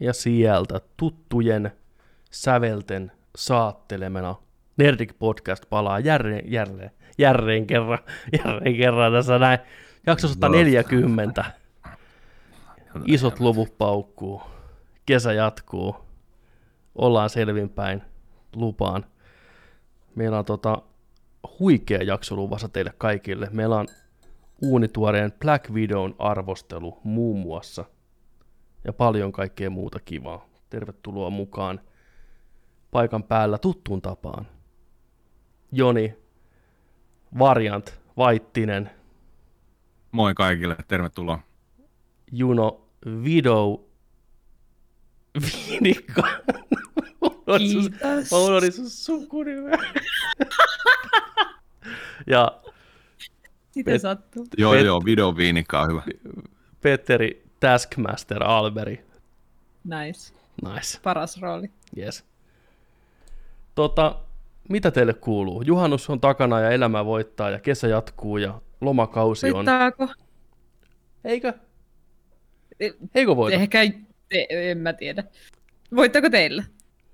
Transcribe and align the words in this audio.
ja 0.00 0.12
sieltä 0.12 0.80
tuttujen 0.96 1.72
sävelten 2.30 3.12
saattelemena 3.36 4.34
Nerdik 4.76 5.18
Podcast 5.18 5.64
palaa 5.70 6.00
jälleen, 6.00 6.52
jälleen, 6.52 6.90
jälleen 7.18 7.66
kerran, 7.66 7.98
jälleen 8.44 8.76
kerran 8.76 9.12
tässä 9.12 9.38
näin. 9.38 9.58
Jakso 10.06 10.28
140. 10.28 11.44
Isot 13.04 13.40
luvut 13.40 13.78
paukkuu. 13.78 14.42
Kesä 15.06 15.32
jatkuu. 15.32 15.96
Ollaan 16.94 17.30
selvinpäin. 17.30 18.02
Lupaan. 18.56 19.04
Meillä 20.14 20.38
on 20.38 20.44
tota 20.44 20.82
huikea 21.58 22.02
jakso 22.02 22.36
luvassa 22.36 22.68
teille 22.68 22.92
kaikille. 22.98 23.48
Meillä 23.52 23.76
on 23.76 23.86
uunituoreen 24.62 25.32
Black 25.32 25.74
Videon 25.74 26.14
arvostelu 26.18 27.00
muun 27.04 27.38
muassa. 27.40 27.84
Ja 28.86 28.92
paljon 28.92 29.32
kaikkea 29.32 29.70
muuta 29.70 29.98
kivaa. 30.04 30.46
Tervetuloa 30.70 31.30
mukaan 31.30 31.80
paikan 32.90 33.22
päällä 33.22 33.58
tuttuun 33.58 34.02
tapaan. 34.02 34.46
Joni, 35.72 36.14
Variant, 37.38 38.00
Vaittinen, 38.16 38.90
Moi 40.12 40.34
kaikille, 40.34 40.76
tervetuloa. 40.88 41.38
Juno, 42.32 42.88
Video, 43.24 43.84
Viinikka. 45.40 46.22
Kiitos. 47.58 48.30
Mä 48.32 48.38
unohdin 48.38 48.72
sun 48.72 48.90
sukunimeä. 48.90 49.78
ja 52.26 52.60
Sitä 53.70 53.90
Pet- 53.90 53.98
sattuu. 53.98 54.46
Joo, 54.58 54.74
Pet- 54.74 54.84
joo, 54.84 55.02
video 55.04 55.36
viinikka 55.36 55.80
on 55.80 55.90
hyvä. 55.90 56.02
Petteri 56.82 57.45
Taskmaster 57.60 58.42
Alberi. 58.44 59.04
Nice. 59.84 60.34
Nice, 60.64 61.00
Paras 61.02 61.40
rooli. 61.40 61.70
yes. 61.98 62.24
Tota, 63.74 64.18
mitä 64.68 64.90
teille 64.90 65.14
kuuluu? 65.14 65.62
Juhannus 65.62 66.10
on 66.10 66.20
takana 66.20 66.60
ja 66.60 66.70
elämä 66.70 67.04
voittaa 67.04 67.50
ja 67.50 67.58
kesä 67.58 67.88
jatkuu 67.88 68.36
ja 68.36 68.60
lomakausi 68.80 69.46
on. 69.46 69.52
Voittaako? 69.54 70.08
Eikö? 71.24 71.52
E- 72.80 72.90
Eikö 73.14 73.36
voita? 73.36 73.56
Ehkä, 73.56 73.78
te, 74.28 74.46
en 74.50 74.78
mä 74.78 74.92
tiedä. 74.92 75.24
Voittaako 75.96 76.30
teillä? 76.30 76.64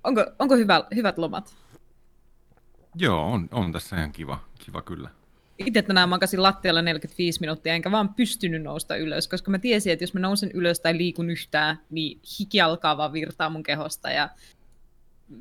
Onko, 0.03 0.25
onko 0.39 0.55
hyvä, 0.55 0.83
hyvät 0.95 1.17
lomat? 1.17 1.55
Joo, 2.95 3.31
on, 3.31 3.47
on 3.51 3.71
tässä 3.71 3.95
ihan 3.95 4.11
kiva, 4.11 4.39
kiva 4.65 4.81
kyllä. 4.81 5.09
Itse 5.57 5.81
tänään 5.81 6.09
makasin 6.09 6.43
lattialla 6.43 6.81
45 6.81 7.39
minuuttia, 7.39 7.73
enkä 7.73 7.91
vaan 7.91 8.13
pystynyt 8.13 8.63
nousta 8.63 8.95
ylös, 8.95 9.27
koska 9.27 9.51
mä 9.51 9.59
tiesin, 9.59 9.93
että 9.93 10.03
jos 10.03 10.13
mä 10.13 10.19
nousen 10.19 10.51
ylös 10.53 10.79
tai 10.79 10.97
liikun 10.97 11.29
yhtään, 11.29 11.79
niin 11.89 12.19
hiki 12.39 12.61
alkaa 12.61 12.97
vaan 12.97 13.13
virtaa 13.13 13.49
mun 13.49 13.63
kehosta 13.63 14.11
ja 14.11 14.29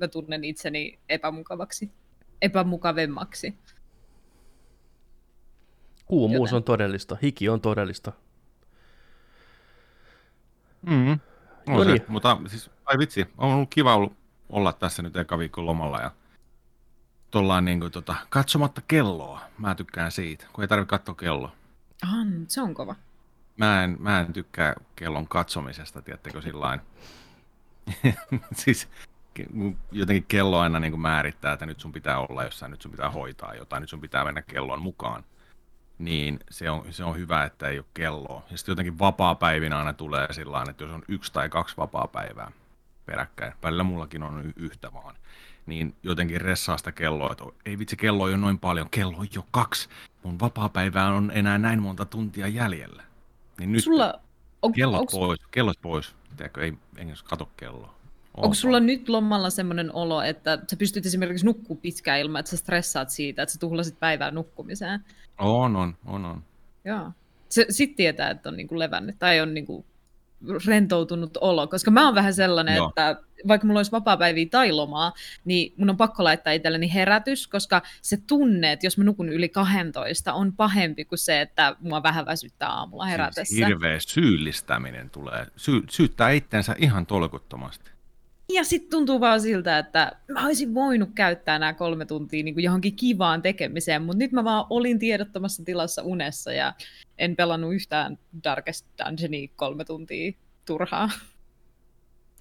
mä 0.00 0.08
tunnen 0.08 0.44
itseni 0.44 0.98
epämukavaksi, 1.08 1.90
epämukavemmaksi. 2.42 3.54
Kuumuus 6.06 6.50
joten- 6.50 6.56
on 6.56 6.64
todellista, 6.64 7.16
hiki 7.22 7.48
on 7.48 7.60
todellista. 7.60 8.12
Mm-hmm. 10.86 11.18
On 11.68 11.76
No 11.76 11.84
se, 11.84 11.90
niin. 11.90 12.02
mutta 12.08 12.38
siis, 12.46 12.70
ai 12.84 12.98
vitsi, 12.98 13.26
on 13.38 13.52
ollut 13.52 13.70
kiva 13.70 13.94
ollut 13.94 14.12
olla 14.48 14.72
tässä 14.72 15.02
nyt 15.02 15.16
eka 15.16 15.38
viikon 15.38 15.66
lomalla 15.66 16.00
ja 16.00 16.10
tollaan 17.32 17.64
niin 17.64 17.80
kuin, 17.80 17.92
tota, 17.92 18.14
katsomatta 18.28 18.82
kelloa. 18.88 19.40
Mä 19.58 19.74
tykkään 19.74 20.12
siitä, 20.12 20.46
kun 20.52 20.64
ei 20.64 20.68
tarvitse 20.68 20.90
katsoa 20.90 21.14
kelloa. 21.14 21.52
Ah, 22.02 22.26
se 22.48 22.60
on 22.60 22.74
kova. 22.74 22.94
Mä 23.56 23.84
en, 23.84 23.96
mä 23.98 24.20
en 24.20 24.32
tykkää 24.32 24.74
kellon 24.96 25.28
katsomisesta, 25.28 26.02
tiedättekö 26.02 26.42
sillain. 26.42 26.80
siis 28.54 28.88
jotenkin 29.92 30.24
kello 30.28 30.58
aina 30.58 30.80
niin 30.80 30.92
kuin 30.92 31.00
määrittää, 31.00 31.52
että 31.52 31.66
nyt 31.66 31.80
sun 31.80 31.92
pitää 31.92 32.18
olla 32.18 32.44
jossain, 32.44 32.70
nyt 32.70 32.82
sun 32.82 32.90
pitää 32.90 33.10
hoitaa 33.10 33.54
jotain, 33.54 33.80
nyt 33.80 33.90
sun 33.90 34.00
pitää 34.00 34.24
mennä 34.24 34.42
kellon 34.42 34.82
mukaan. 34.82 35.24
Niin 35.98 36.40
se 36.50 36.70
on, 36.70 36.84
se 36.90 37.04
on 37.04 37.16
hyvä, 37.16 37.44
että 37.44 37.68
ei 37.68 37.78
ole 37.78 37.86
kelloa. 37.94 38.42
Ja 38.50 38.58
sitten 38.58 38.72
jotenkin 38.72 38.98
vapaa-päivinä 38.98 39.78
aina 39.78 39.92
tulee 39.92 40.32
sillä 40.32 40.64
että 40.70 40.84
jos 40.84 40.92
on 40.92 41.02
yksi 41.08 41.32
tai 41.32 41.48
kaksi 41.48 41.76
vapaa-päivää 41.76 42.52
peräkkäin, 43.06 43.52
välillä 43.62 43.82
mullakin 43.82 44.22
on 44.22 44.52
yhtä 44.56 44.92
vaan, 44.92 45.14
niin 45.72 45.94
jotenkin 46.02 46.40
ressaa 46.40 46.78
sitä 46.78 46.92
kelloa, 46.92 47.32
että 47.32 47.44
ei 47.66 47.78
vitsi, 47.78 47.96
kello 47.96 48.22
on 48.22 48.30
jo 48.30 48.36
noin 48.36 48.58
paljon, 48.58 48.88
kello 48.90 49.16
on 49.18 49.26
jo 49.34 49.46
kaksi, 49.50 49.88
mun 50.22 50.40
vapaa-päivää 50.40 51.14
on 51.14 51.32
enää 51.34 51.58
näin 51.58 51.82
monta 51.82 52.04
tuntia 52.04 52.48
jäljellä. 52.48 53.02
Niin 53.58 53.72
nyt 53.72 53.84
Sulla, 53.84 54.20
on, 54.62 54.72
kellot 54.72 55.00
onks, 55.00 55.12
pois, 55.14 55.40
kellot 55.50 55.78
pois, 55.82 56.14
Tiedätkö, 56.36 56.64
ei, 56.64 56.74
edes 56.96 57.22
kato 57.22 57.48
kelloa. 57.56 57.94
onko 58.36 58.54
sulla 58.54 58.80
nyt 58.80 59.08
lomalla 59.08 59.50
semmoinen 59.50 59.94
olo, 59.94 60.22
että 60.22 60.58
sä 60.70 60.76
pystyt 60.76 61.06
esimerkiksi 61.06 61.46
nukkuu 61.46 61.76
pitkään 61.76 62.20
ilman, 62.20 62.40
että 62.40 62.50
sä 62.50 62.56
stressaat 62.56 63.10
siitä, 63.10 63.42
että 63.42 63.52
sä 63.52 63.58
tuhlasit 63.58 64.00
päivää 64.00 64.30
nukkumiseen? 64.30 65.00
On, 65.38 65.76
on, 65.76 65.96
on, 66.06 66.24
on. 66.24 66.42
Joo. 66.84 67.10
Se, 67.48 67.66
sit 67.70 67.96
tietää, 67.96 68.30
että 68.30 68.48
on 68.48 68.56
niinku 68.56 68.78
levännyt 68.78 69.18
tai 69.18 69.40
on 69.40 69.54
niinku 69.54 69.84
rentoutunut 70.66 71.38
olo, 71.40 71.66
koska 71.66 71.90
mä 71.90 72.04
oon 72.04 72.14
vähän 72.14 72.34
sellainen, 72.34 72.76
Joo. 72.76 72.88
että 72.88 73.16
vaikka 73.48 73.66
mulla 73.66 73.78
olisi 73.78 73.92
vapaa-päiviä 73.92 74.46
tai 74.50 74.72
lomaa, 74.72 75.12
niin 75.44 75.74
mun 75.76 75.90
on 75.90 75.96
pakko 75.96 76.24
laittaa 76.24 76.52
itselleni 76.52 76.94
herätys, 76.94 77.46
koska 77.46 77.82
se 78.02 78.16
tunne, 78.16 78.72
että 78.72 78.86
jos 78.86 78.98
mä 78.98 79.04
nukun 79.04 79.28
yli 79.28 79.48
12, 79.48 80.32
on 80.32 80.52
pahempi 80.52 81.04
kuin 81.04 81.18
se, 81.18 81.40
että 81.40 81.76
mua 81.80 82.02
vähän 82.02 82.26
väsyttää 82.26 82.68
aamulla 82.68 83.04
herätessä. 83.04 83.44
Siis 83.44 83.66
hirveä 83.66 83.98
syyllistäminen 84.00 85.10
tulee. 85.10 85.46
Sy- 85.56 85.84
syyttää 85.90 86.30
itsensä 86.30 86.74
ihan 86.78 87.06
tolkuttomasti. 87.06 87.91
Ja 88.52 88.64
sitten 88.64 88.90
tuntuu 88.90 89.20
vaan 89.20 89.40
siltä, 89.40 89.78
että 89.78 90.12
mä 90.28 90.46
olisin 90.46 90.74
voinut 90.74 91.10
käyttää 91.14 91.58
nämä 91.58 91.72
kolme 91.72 92.04
tuntia 92.06 92.42
niin 92.44 92.54
kuin 92.54 92.64
johonkin 92.64 92.96
kivaan 92.96 93.42
tekemiseen, 93.42 94.02
mutta 94.02 94.18
nyt 94.18 94.32
mä 94.32 94.44
vaan 94.44 94.66
olin 94.70 94.98
tiedottomassa 94.98 95.64
tilassa 95.64 96.02
unessa 96.02 96.52
ja 96.52 96.74
en 97.18 97.36
pelannut 97.36 97.74
yhtään 97.74 98.18
Darkest 98.44 98.86
Dungeonia 99.06 99.48
kolme 99.56 99.84
tuntia 99.84 100.32
turhaa. 100.64 101.10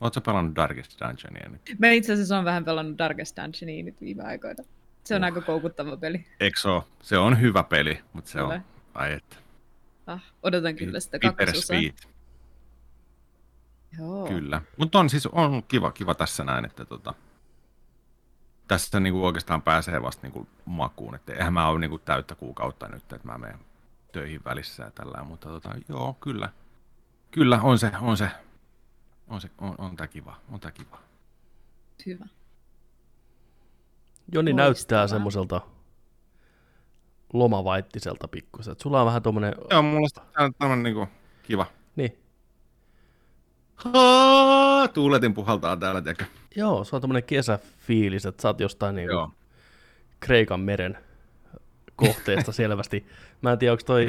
Oletko 0.01 0.21
pelannut 0.21 0.55
Darkest 0.55 0.99
Dungeonia 0.99 1.49
nyt? 1.49 1.61
Mä 1.79 1.91
itse 1.91 2.13
asiassa 2.13 2.37
on 2.39 2.45
vähän 2.45 2.65
pelannut 2.65 2.97
Darkest 2.97 3.37
Dungeonia 3.37 3.83
nyt 3.83 4.01
viime 4.01 4.23
aikoina. 4.23 4.63
Se 5.03 5.15
on 5.15 5.21
Uh. 5.21 5.25
aika 5.25 5.41
koukuttava 5.41 5.97
peli. 5.97 6.25
Eikö 6.39 6.59
se 6.59 6.69
ole? 6.69 6.83
Se 7.01 7.17
on 7.17 7.41
hyvä 7.41 7.63
peli, 7.63 7.99
mutta 8.13 8.31
se 8.31 8.41
on... 8.41 8.47
Kyllä. 8.49 8.61
Ai 8.93 9.13
että. 9.13 9.35
Ah, 10.07 10.23
odotan 10.43 10.75
kyllä 10.75 10.99
sitä 10.99 11.19
kakkososaa. 11.19 11.77
Bittersweet, 11.79 12.10
Joo. 13.99 14.27
kyllä. 14.27 14.61
Mutta 14.77 14.99
on 14.99 15.09
siis 15.09 15.27
on 15.27 15.63
kiva, 15.63 15.91
kiva 15.91 16.15
tässä 16.15 16.43
näin, 16.43 16.65
että 16.65 16.85
tota, 16.85 17.13
tässä 18.67 18.99
niinku 18.99 19.25
oikeastaan 19.25 19.61
pääsee 19.61 20.01
vasta 20.01 20.21
niinku 20.21 20.47
makuun. 20.65 21.15
Että 21.15 21.33
eihän 21.33 21.53
mä 21.53 21.67
ole 21.67 21.79
niinku 21.79 21.99
täyttä 21.99 22.35
kuukautta 22.35 22.87
nyt, 22.87 23.13
että 23.13 23.27
mä 23.27 23.37
menen 23.37 23.59
töihin 24.11 24.41
välissä 24.45 24.83
ja 24.83 24.91
tällä, 24.91 25.23
mutta 25.23 25.49
tota, 25.49 25.69
joo, 25.89 26.13
kyllä. 26.13 26.49
Kyllä, 27.31 27.59
on 27.61 27.79
se, 27.79 27.91
on 28.01 28.17
se, 28.17 28.31
on 29.27 29.41
se, 29.41 29.49
on, 29.57 29.75
on 29.77 29.95
tää 29.95 30.07
kiva, 30.07 30.35
on 30.51 30.59
tää 30.59 30.71
kiva. 30.71 30.99
Hyvä. 32.05 32.25
Joni 34.33 34.51
Loistavaa. 34.51 34.67
näyttää 34.67 35.07
semmoiselta 35.07 35.61
lomavaittiselta 37.33 38.27
pikkusen. 38.27 38.75
Sulla 38.81 38.99
on 38.99 39.05
vähän 39.05 39.21
tommonen... 39.21 39.55
Joo, 39.69 39.81
mulla 39.81 40.07
on 40.37 40.53
tämmönen 40.59 40.83
niinku 40.83 41.07
kiva. 41.43 41.65
Niin. 41.95 42.17
Haa, 43.85 44.87
tuuletin 44.87 45.33
puhaltaa 45.33 45.77
täällä, 45.77 46.01
tiedätkö? 46.01 46.25
Joo, 46.55 46.83
se 46.83 46.95
on 46.95 47.01
tommonen 47.01 47.23
kesäfiilis, 47.23 48.25
että 48.25 48.41
sä 48.41 48.47
oot 48.47 48.59
jostain 48.59 48.95
niinku 48.95 49.13
Joo, 49.13 49.31
Kreikan 50.19 50.59
meren 50.59 50.97
kohteesta 51.95 52.51
selvästi. 52.51 53.05
Mä 53.41 53.51
en 53.51 53.59
tiedä, 53.59 53.71
onko 53.71 53.83
toi 53.85 54.05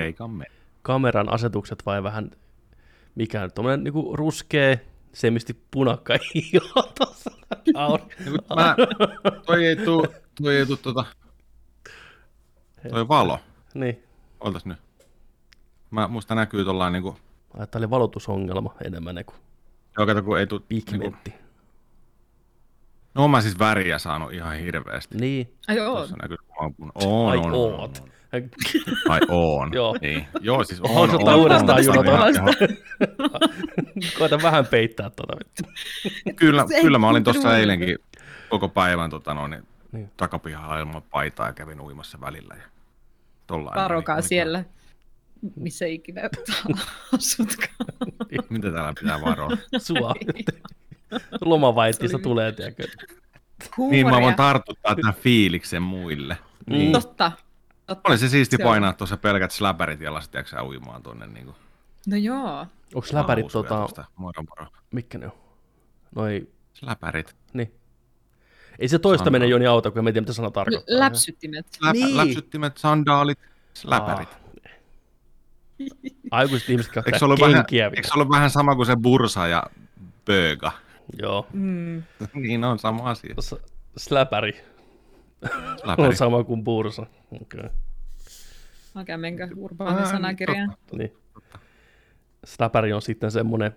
kameran 0.82 1.29
asetukset 1.29 1.87
vai 1.87 2.02
vähän 2.02 2.31
mikä 3.14 3.43
nyt, 3.43 3.55
tommonen 3.55 3.85
niinku 3.85 4.17
ruskea, 4.17 4.76
semisti 5.12 5.61
punakka. 5.70 6.14
Aur- 7.75 8.12
Ja 8.25 8.31
kun 8.31 8.56
Mä, 8.56 8.76
toi 9.47 9.67
ei 9.67 9.76
tuu, 9.76 10.06
toi 10.43 10.56
ei 10.56 10.67
tuu 10.67 10.76
tota, 10.76 11.05
toi 12.91 13.08
valo. 13.08 13.38
niin, 13.75 14.02
Oltas 14.41 14.67
nyt. 14.67 14.79
Mä, 15.91 16.08
musta 16.08 16.35
näkyy 16.35 16.64
tollain 16.64 16.93
niinku, 16.93 17.17
ajattelin 17.56 17.91
valotusongelma 17.91 18.75
enemmän 18.85 19.25
kuin 19.26 19.37
joo 19.99 20.06
kato 20.06 20.23
kun 20.23 20.39
ei 20.39 20.47
tuu, 20.47 20.59
niinku, 20.71 20.91
pigmentti. 20.91 21.35
no 23.15 23.29
mä 23.29 23.41
siis 23.41 23.59
väriä 23.59 23.99
saanut 23.99 24.33
ihan 24.33 24.56
hirveästi. 24.56 25.19
Niin, 25.19 25.55
Ai 25.69 25.77
joo. 25.77 25.97
Tuossa 25.97 26.17
näkyy 26.23 26.37
on, 26.59 26.75
on, 26.94 27.31
ai 27.31 27.39
on, 27.39 27.44
on, 27.44 27.55
oot. 27.55 27.99
on. 28.03 28.09
Ai 29.09 29.21
on. 29.29 29.71
Joo. 29.73 29.97
Niin. 30.00 30.27
Joo, 30.41 30.65
siis 30.65 30.81
on. 30.81 30.94
Haluatko 30.94 31.17
on, 31.17 31.21
ottaa 31.23 31.35
on, 31.35 31.41
uudestaan 31.41 31.79
on. 31.89 32.55
Koita 34.19 34.43
vähän 34.43 34.67
peittää 34.67 35.11
vittu. 35.39 35.62
Kyllä, 36.37 36.65
kyllä 36.83 36.99
mä 36.99 37.09
olin 37.09 37.25
tuossa 37.25 37.59
eilenkin 37.59 37.99
koko 38.49 38.69
päivän 38.69 39.11
tota, 39.11 39.35
noin, 39.35 39.50
Niin. 39.50 39.62
niin. 39.93 40.11
takapihalla 40.17 40.79
ilman 40.79 41.03
paitaa 41.11 41.47
ja 41.47 41.53
kävin 41.53 41.81
uimassa 41.81 42.21
välillä. 42.21 42.55
Ja 42.55 42.62
tollain, 43.47 43.75
Varokaa 43.75 44.17
niin, 44.17 44.29
siellä, 44.29 44.65
missä 45.56 45.87
ikinä 45.87 46.21
asutkaan. 47.15 47.77
Mitä 48.50 48.73
täällä 48.73 48.93
pitää 49.00 49.21
varoa? 49.21 49.50
Sua. 49.79 50.15
Lomavaittista 51.41 52.19
tulee, 52.19 52.53
tiedätkö? 52.53 52.87
Niin 53.91 54.06
mä 54.11 54.21
voin 54.21 54.35
tartuttaa 54.35 54.94
tämän 54.97 55.15
fiiliksen 55.15 55.83
muille. 55.83 56.39
Niin. 56.71 56.93
Totta. 56.93 57.33
Totta. 57.87 58.09
Oli 58.09 58.19
se 58.19 58.29
siisti 58.29 58.56
Se 58.56 58.62
on. 58.62 58.69
painaa 58.69 58.93
tuossa 58.93 59.17
pelkät 59.17 59.50
släpärit 59.50 60.00
ja 60.00 60.15
lastia 60.15 60.44
sä 60.44 60.65
uimaan 60.65 61.03
tonne 61.03 61.27
niin 61.27 61.47
No 62.06 62.17
joo. 62.17 62.67
Onko 62.95 63.09
läpärit 63.12 63.47
tota, 63.53 64.05
Moro 64.17 64.43
moro. 64.43 64.67
mitkä 64.93 65.19
ne 65.19 65.27
on? 65.27 65.33
Noi, 66.15 66.49
Släpärit. 66.73 67.37
niin. 67.53 67.75
Ei 68.79 68.88
se 68.88 68.99
toista 68.99 69.31
mene 69.31 69.47
Joni 69.47 69.67
auta, 69.67 69.91
kun 69.91 69.99
en 69.99 70.05
tiedä, 70.15 70.21
mitä 70.21 70.33
sana 70.33 70.50
tarkoittaa. 70.50 70.99
Läpsyttimet. 70.99 71.67
Läpä, 71.81 71.93
Niin. 71.93 72.17
Läpsyttimet, 72.17 72.77
sandaalit, 72.77 73.38
släpärit. 73.75 74.29
Ah. 74.29 74.41
Aikuiset 76.31 76.70
ihmiset 76.70 76.96
Eikö 76.96 77.00
se, 77.02 77.11
käyttää 77.11 77.26
ollut 77.26 77.40
vähän, 77.40 77.55
kenkiä. 77.55 77.87
eikö 77.96 78.08
se 78.08 78.14
ollut 78.14 78.31
vähän 78.31 78.50
sama 78.50 78.76
kuin 78.76 78.87
se 78.87 78.96
bursa 78.96 79.46
ja 79.46 79.62
böga? 80.25 80.73
Joo. 81.23 81.46
Mm. 81.52 82.02
niin 82.34 82.64
on 82.64 82.79
sama 82.79 83.11
asia. 83.11 83.34
S- 83.40 83.55
Släpäri 83.96 84.52
Släpäri. 85.82 86.08
on 86.08 86.17
sama 86.17 86.44
kuin 86.44 86.64
bursa. 86.64 87.06
Okay. 87.43 87.70
Okei, 89.00 89.17
menkö 89.17 89.49
urbaanin 89.56 90.06
sanakirjaan? 90.06 90.70
totta. 90.70 90.96
Niin. 90.96 91.12
Släpäri 92.44 92.93
on 92.93 93.02
sitten 93.02 93.31
semmoinen... 93.31 93.73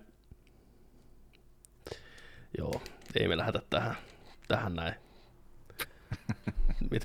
Joo, 2.58 2.82
ei 3.14 3.28
me 3.28 3.36
lähdetä 3.36 3.62
tähän, 3.70 3.96
tähän 4.48 4.74
näin. 4.74 4.94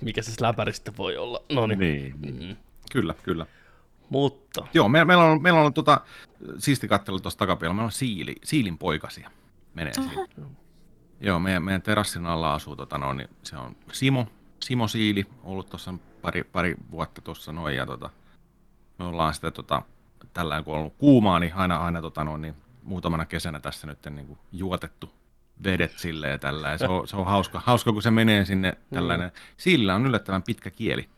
Mikä 0.01 0.21
se 0.21 0.31
släpäri 0.31 0.73
sitten 0.73 0.97
voi 0.97 1.17
olla. 1.17 1.43
No 1.51 1.67
niin. 1.67 1.79
Niin, 1.79 2.15
niin. 2.21 2.47
Mm. 2.47 2.55
Kyllä, 2.91 3.15
kyllä. 3.23 3.45
Mutta, 4.11 4.67
Joo, 4.73 4.89
me, 4.89 5.05
meillä 5.05 5.23
on, 5.23 5.41
meillä 5.41 5.61
on 5.61 5.73
tota, 5.73 6.01
siisti 6.57 6.87
katsella 6.87 7.19
tuossa 7.19 7.39
takapialla, 7.39 7.73
meillä 7.73 7.85
on 7.85 7.91
siili, 7.91 8.35
siilin 8.43 8.77
poikasia. 8.77 9.31
Menee 9.73 9.93
siinä. 9.93 10.27
Joo, 11.19 11.39
meidän, 11.39 11.63
meidän 11.63 11.81
terassin 11.81 12.25
alla 12.25 12.53
asuu, 12.53 12.75
tota, 12.75 12.97
no, 12.97 13.13
niin 13.13 13.29
se 13.43 13.57
on 13.57 13.75
Simo, 13.91 14.27
Simo 14.59 14.87
Siili, 14.87 15.25
ollut 15.43 15.69
tuossa 15.69 15.93
pari, 16.21 16.43
pari 16.43 16.75
vuotta 16.91 17.21
tuossa 17.21 17.51
noin, 17.51 17.75
ja 17.75 17.85
tota, 17.85 18.09
me 18.99 19.05
ollaan 19.05 19.33
sitä 19.33 19.51
tota, 19.51 19.81
tällä 20.33 20.63
kun 20.63 20.73
on 20.73 20.79
ollut 20.79 20.95
kuumaa, 20.97 21.39
niin 21.39 21.53
aina, 21.53 21.77
aina 21.77 22.01
tota, 22.01 22.23
no, 22.23 22.37
niin, 22.37 22.55
muutamana 22.83 23.25
kesänä 23.25 23.59
tässä 23.59 23.87
nyt 23.87 24.05
niin 24.09 24.27
kuin, 24.27 24.39
juotettu 24.51 25.13
vedet 25.63 25.93
silleen 25.97 26.39
tällä, 26.39 26.69
ja 26.69 26.77
se 26.77 26.87
on, 26.87 27.07
se 27.07 27.15
on 27.15 27.25
hauska, 27.25 27.61
hauska, 27.65 27.93
kun 27.93 28.01
se 28.01 28.11
menee 28.11 28.45
sinne 28.45 28.77
tällainen. 28.93 29.31
Siilillä 29.57 29.95
on 29.95 30.05
yllättävän 30.05 30.43
pitkä 30.43 30.69
kieli. 30.69 31.09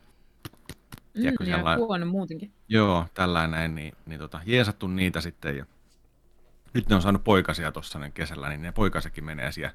Tiedätkö, 1.14 1.44
Mm, 1.44 1.50
ja 1.50 1.56
sellainen- 1.56 1.86
huono 1.86 2.06
muutenkin. 2.06 2.52
Joo, 2.68 3.06
tällainen, 3.14 3.74
niin, 3.74 3.92
niin 4.06 4.20
tota, 4.20 4.40
jeesattu 4.46 4.86
niitä 4.86 5.20
sitten 5.20 5.56
ja 5.56 5.66
nyt 6.74 6.88
ne 6.88 6.94
on 6.96 7.02
saanut 7.02 7.24
poikasia 7.24 7.72
tuossa 7.72 7.98
kesällä, 8.14 8.48
niin 8.48 8.62
ne 8.62 8.72
poikasekin 8.72 9.24
menee 9.24 9.52
siellä. 9.52 9.74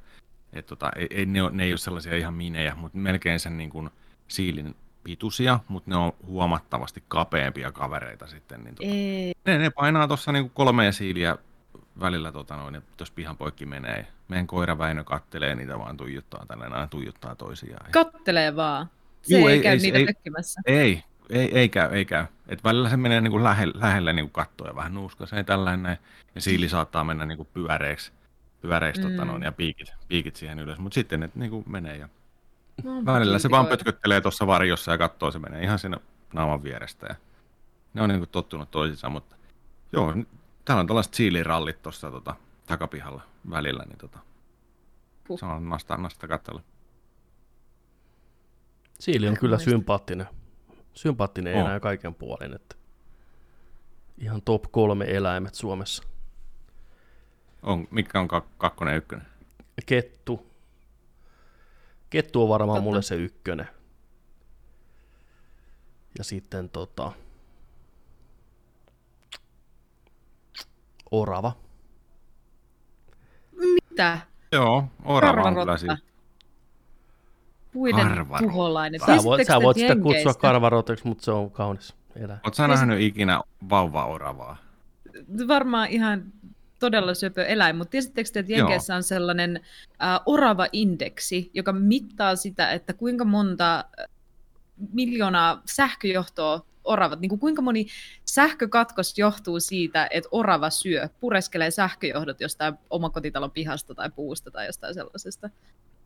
Et 0.54 0.66
tota, 0.66 0.92
ei, 0.96 1.08
ei, 1.12 1.26
ne, 1.26 1.44
ole, 1.44 1.52
ne 1.52 1.64
ei 1.64 1.72
ole 1.72 1.78
sellaisia 1.78 2.16
ihan 2.18 2.34
minejä, 2.34 2.76
mutta 2.76 2.98
melkein 2.98 3.40
sen 3.40 3.58
niin 3.58 3.70
kuin 3.70 3.90
siilin 4.28 4.76
pituisia, 5.04 5.60
mutta 5.68 5.90
ne 5.90 5.96
on 5.96 6.12
huomattavasti 6.26 7.04
kapeampia 7.08 7.72
kavereita 7.72 8.28
sitten. 8.28 8.64
Niin 8.64 8.76
tota, 8.76 8.90
Ei. 8.90 9.34
ne, 9.46 9.58
ne 9.58 9.70
painaa 9.70 10.08
tuossa 10.08 10.32
niin 10.32 10.50
kolmea 10.50 10.92
siiliä 10.92 11.38
välillä, 12.00 12.32
tota 12.32 12.56
noin, 12.56 12.82
jos 13.00 13.12
pihan 13.12 13.38
poikki 13.38 13.66
menee. 13.66 14.08
Meidän 14.28 14.48
koira 14.48 14.78
Väinö 14.78 15.04
kattelee 15.04 15.56
niitä 15.56 15.80
vaan 15.80 15.98
tuijottaa 15.98 16.46
tällainen, 16.48 16.74
aina 16.76 16.88
tuijottaa 16.88 17.36
toisiaan. 17.36 17.92
Kattelee 17.92 18.56
vaan. 18.56 18.90
Se 19.22 19.38
Juu, 19.38 19.48
ei, 19.48 19.54
ei- 19.56 19.62
käy 19.64 19.72
ei- 19.78 19.80
niitä 19.92 19.98
ei-. 20.68 20.78
Ei, 20.78 21.04
ei, 21.30 21.58
ei 21.58 21.70
käy, 21.70 21.90
ei 21.96 22.06
käy. 22.06 22.26
Et 22.48 22.64
välillä 22.64 22.90
se 22.90 22.98
menee 22.98 23.22
niinku 23.22 23.44
lähelle, 23.44 23.74
lähelle 23.80 24.14
niinku 24.14 24.32
kattoa 24.32 24.68
ja 24.68 24.76
vähän 24.76 24.94
nuuskasee 24.94 25.44
tällainen 25.44 25.84
näin. 25.84 25.98
Ja 26.36 26.42
siili 26.42 26.70
saattaa 26.70 27.04
mennä 27.04 27.26
niinku 27.26 27.46
pyöreäksi, 27.46 28.12
pyöreäksi 28.62 29.02
mm. 29.02 29.12
tota 29.12 29.26
Mm. 29.26 29.28
noin, 29.32 29.44
ja 29.44 29.52
piikit, 29.52 29.94
piikit 30.08 30.36
siihen 30.36 30.60
ylös. 30.60 30.78
Mutta 30.80 30.96
sitten 30.96 31.20
ne 31.20 31.30
niinku 31.36 31.64
menee 31.68 31.98
ja 31.98 32.10
No, 32.84 33.06
välillä 33.06 33.40
se 33.40 33.50
vaan 33.50 33.68
pötköttelee 33.68 34.22
tuossa 34.22 34.48
varjossa 34.48 34.92
ja 34.92 34.98
katsoo, 34.98 35.32
se 35.32 35.40
menee 35.40 35.64
ihan 35.64 35.80
sinne 35.80 35.98
naaman 36.34 36.64
vierestä. 36.64 37.06
Ja 37.10 37.16
ne 37.94 38.02
on 38.02 38.10
niinku 38.10 38.26
tottunut 38.26 38.72
toisiinsa, 38.72 39.10
mutta 39.10 39.36
joo, 39.92 40.14
täällä 40.66 40.80
on 40.82 40.88
tällaiset 40.88 41.14
siilirallit 41.14 41.82
tuossa 41.82 42.12
tota, 42.12 42.36
takapihalla 42.68 43.22
välillä, 43.50 43.84
niin 43.88 43.98
tota, 43.98 44.20
Huh. 45.30 45.40
se 45.40 45.46
on 45.46 45.70
nasta, 45.70 45.98
nasta 45.98 46.28
katsella. 46.28 46.62
Siili 49.00 49.28
on 49.28 49.38
kyllä 49.38 49.58
sympaattinen. 49.60 50.28
Sympaattinen 51.00 51.56
On. 51.56 51.62
enää 51.62 51.80
kaiken 51.80 52.16
puolin. 52.16 52.54
Että 52.56 52.76
ihan 54.18 54.42
top 54.42 54.64
kolme 54.72 55.06
eläimet 55.06 55.56
Suomessa. 55.56 56.04
On, 57.64 57.88
mikä 57.92 58.20
on 58.20 58.28
kak- 58.28 58.50
kakkonen 58.58 58.92
ja 58.92 58.98
ykkönen? 58.98 59.26
Kettu. 59.86 60.52
Kettu 62.10 62.44
on 62.44 62.50
varmaan 62.50 62.76
Totta. 62.78 62.84
mulle 62.84 63.02
se 63.02 63.16
ykkönen. 63.16 63.68
Ja 66.18 66.24
sitten 66.24 66.70
tota... 66.70 67.12
Orava. 71.12 71.56
Mitä? 73.52 74.20
Joo, 74.52 74.84
orava 75.06 75.42
on 75.42 75.54
kyllä 75.54 75.66
Karvarotta. 75.66 76.09
Puiden 77.80 78.08
Karvarotta. 78.08 78.48
tuholainen. 78.48 79.00
Sä 79.06 79.24
voit, 79.24 79.48
sä 79.48 79.62
voit 79.62 79.78
sitä 79.78 79.96
kutsua 79.96 80.34
karvaroteksi, 80.34 81.08
mutta 81.08 81.26
se 81.26 81.32
on 81.32 81.52
kaunis 81.52 81.96
eläin. 82.16 82.40
Oletko 82.44 82.54
sä 82.54 82.68
nähnyt 82.68 83.02
ikinä 83.02 83.42
vauva-oravaa? 83.70 84.58
varmaan 85.48 85.90
ihan 85.90 86.24
todella 86.80 87.14
söpö 87.14 87.46
eläin, 87.46 87.76
mutta 87.76 87.92
tiesittekö 87.92 88.30
te, 88.34 88.40
että 88.40 88.52
Joo. 88.52 88.60
Jenkeissä 88.60 88.96
on 88.96 89.04
sellainen 89.04 89.60
äh, 90.04 90.20
orava-indeksi, 90.26 91.52
joka 91.54 91.74
mittaa 91.74 92.36
sitä, 92.36 92.72
että 92.72 92.94
kuinka 92.94 93.26
monta 93.26 93.86
miljoonaa 94.94 95.62
sähköjohtoa 95.66 96.66
oravat, 96.84 97.20
niin 97.20 97.30
kuin 97.30 97.40
kuinka 97.40 97.62
moni 97.62 97.88
sähkökatkos 98.26 99.18
johtuu 99.18 99.60
siitä, 99.60 100.08
että 100.12 100.30
orava 100.32 100.70
syö, 100.70 101.10
pureskelee 101.20 101.72
sähköjohdot 101.72 102.42
jostain 102.42 102.74
omakotitalon 102.90 103.52
pihasta 103.52 103.96
tai 103.96 104.10
puusta 104.16 104.52
tai 104.52 104.66
jostain 104.66 104.94
sellaisesta. 104.94 105.50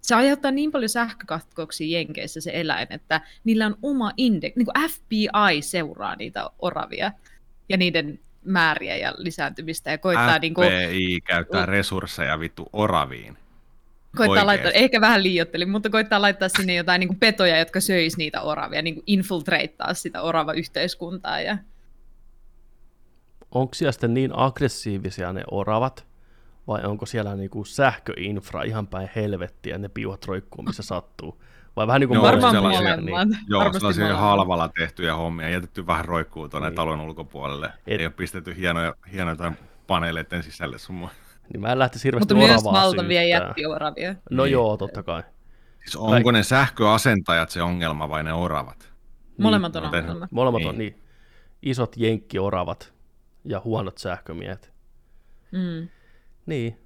Se 0.03 0.15
aiheuttaa 0.15 0.51
niin 0.51 0.71
paljon 0.71 0.89
sähkökatkoksia 0.89 1.97
Jenkeissä 1.97 2.41
se 2.41 2.51
eläin, 2.53 2.87
että 2.89 3.21
niillä 3.43 3.65
on 3.65 3.77
oma 3.81 4.11
indeksi, 4.17 4.59
niin 4.59 4.65
kuin 4.65 4.89
FBI 4.89 5.61
seuraa 5.61 6.15
niitä 6.15 6.49
oravia 6.59 7.11
ja 7.69 7.77
niiden 7.77 8.19
määriä 8.45 8.97
ja 8.97 9.13
lisääntymistä 9.17 9.91
ja 9.91 9.97
koittaa, 9.97 10.39
niin 10.39 10.53
kuin, 10.53 10.67
FBI 10.67 11.21
käyttää 11.21 11.65
resursseja 11.65 12.39
vittu 12.39 12.69
oraviin. 12.73 13.37
koittaa 14.17 14.27
oikeesti. 14.27 14.45
laittaa, 14.45 14.71
ehkä 14.71 15.01
vähän 15.01 15.23
liiottelin, 15.23 15.69
mutta 15.69 15.89
koittaa 15.89 16.21
laittaa 16.21 16.49
sinne 16.49 16.73
jotain 16.75 16.99
niin 16.99 17.07
kuin 17.07 17.19
petoja, 17.19 17.59
jotka 17.59 17.79
söis 17.79 18.17
niitä 18.17 18.41
oravia, 18.41 18.81
niin 18.81 18.95
kuin 18.95 19.03
infiltreittaa 19.07 19.93
sitä 19.93 20.21
orava 20.21 20.53
yhteiskuntaa. 20.53 21.41
Ja... 21.41 21.57
Onko 23.51 23.73
siellä 23.73 23.91
sitten 23.91 24.13
niin 24.13 24.31
aggressiivisia 24.33 25.33
ne 25.33 25.43
oravat, 25.51 26.05
vai 26.67 26.83
onko 26.83 27.05
siellä 27.05 27.35
niinku 27.35 27.65
sähköinfra 27.65 28.63
ihan 28.63 28.87
päin 28.87 29.09
helvettiä, 29.15 29.77
ne 29.77 29.89
piuhat 29.89 30.25
roikkuu 30.25 30.63
missä 30.63 30.83
sattuu? 30.83 31.43
Vai 31.75 31.87
vähän 31.87 31.99
niin 31.99 32.07
kuin 32.07 32.15
Joo, 32.15 32.23
Varmaan 32.25 32.53
sellaisia- 32.55 32.81
molemmat. 32.81 33.27
Joo, 33.47 33.59
Varmasti 33.59 33.79
sellaisia 33.79 34.03
molemmat. 34.03 34.21
halvalla 34.21 34.69
tehtyjä 34.69 35.15
hommia, 35.15 35.49
jätetty 35.49 35.87
vähän 35.87 36.05
roikkuu 36.05 36.49
tuonne 36.49 36.69
Niin. 36.69 36.75
talon 36.75 37.01
ulkopuolelle. 37.01 37.65
Et- 37.87 37.99
Ei 38.01 38.05
ole 38.05 38.13
pistetty 38.17 38.57
hienoja, 38.57 38.93
hienoja 39.13 39.51
paneeleiden 39.87 40.43
sisälle 40.43 40.77
sun 40.77 40.95
mua. 40.95 41.09
Niin 41.53 41.61
mä 41.61 41.71
en 41.71 41.79
lähtisi 41.79 42.03
hirveästi 42.05 42.33
Mutta 42.33 42.47
myös 42.47 42.63
valtavia 42.63 43.23
jättioravia. 43.23 44.15
No 44.31 44.43
Niin. 44.43 44.51
joo, 44.51 44.77
totta 44.77 45.03
kai. 45.03 45.23
Siis 45.83 45.95
onko 45.95 46.31
ne 46.31 46.43
sähköasentajat 46.43 47.49
se 47.49 47.61
ongelma 47.61 48.09
vai 48.09 48.23
ne 48.23 48.33
oravat? 48.33 48.93
Molemmat 49.37 49.75
on 49.75 49.83
ongelma. 49.85 50.27
Molemmat 50.31 50.65
on 50.65 50.77
Niin. 50.77 50.93
niin. 50.95 51.03
Isot 51.61 51.97
jenkkioravat 51.97 52.93
ja 53.45 53.61
huonot 53.63 53.97
sähkömiehet. 53.97 54.73
Mm. 55.51 55.87
Niin. 56.45 56.79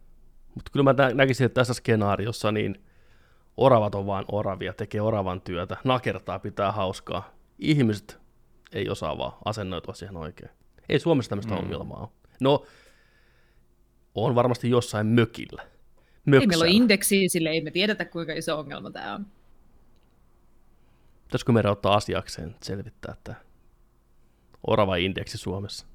Mutta 0.55 0.71
kyllä 0.71 0.83
mä 0.83 0.93
nä- 0.93 1.13
näkisin, 1.13 1.45
että 1.45 1.61
tässä 1.61 1.73
skenaariossa 1.73 2.51
niin 2.51 2.83
oravat 3.57 3.95
on 3.95 4.05
vaan 4.05 4.25
oravia, 4.31 4.73
tekee 4.73 5.01
oravan 5.01 5.41
työtä, 5.41 5.77
nakertaa, 5.83 6.39
pitää 6.39 6.71
hauskaa. 6.71 7.33
Ihmiset 7.59 8.19
ei 8.71 8.89
osaa 8.89 9.17
vaan 9.17 9.33
asennoitua 9.45 9.93
siihen 9.93 10.17
oikein. 10.17 10.51
Ei 10.89 10.99
Suomessa 10.99 11.29
tämmöistä 11.29 11.53
mm. 11.53 11.59
ongelmaa 11.59 11.99
ole. 11.99 12.09
No, 12.39 12.65
on 14.15 14.35
varmasti 14.35 14.69
jossain 14.69 15.07
mökillä. 15.07 15.61
Möksällä. 16.25 16.41
Ei 16.41 16.47
meillä 16.47 16.63
ole 16.63 16.71
indeksiä, 16.71 17.29
sille 17.29 17.49
ei 17.49 17.61
me 17.61 17.71
tiedetä, 17.71 18.05
kuinka 18.05 18.33
iso 18.33 18.59
ongelma 18.59 18.91
tämä 18.91 19.15
on. 19.15 19.25
Pitäisikö 21.23 21.51
meidän 21.51 21.71
ottaa 21.71 21.95
asiakseen 21.95 22.55
selvittää 22.63 23.15
tämä 23.23 23.37
orava-indeksi 24.67 25.37
Suomessa? 25.37 25.87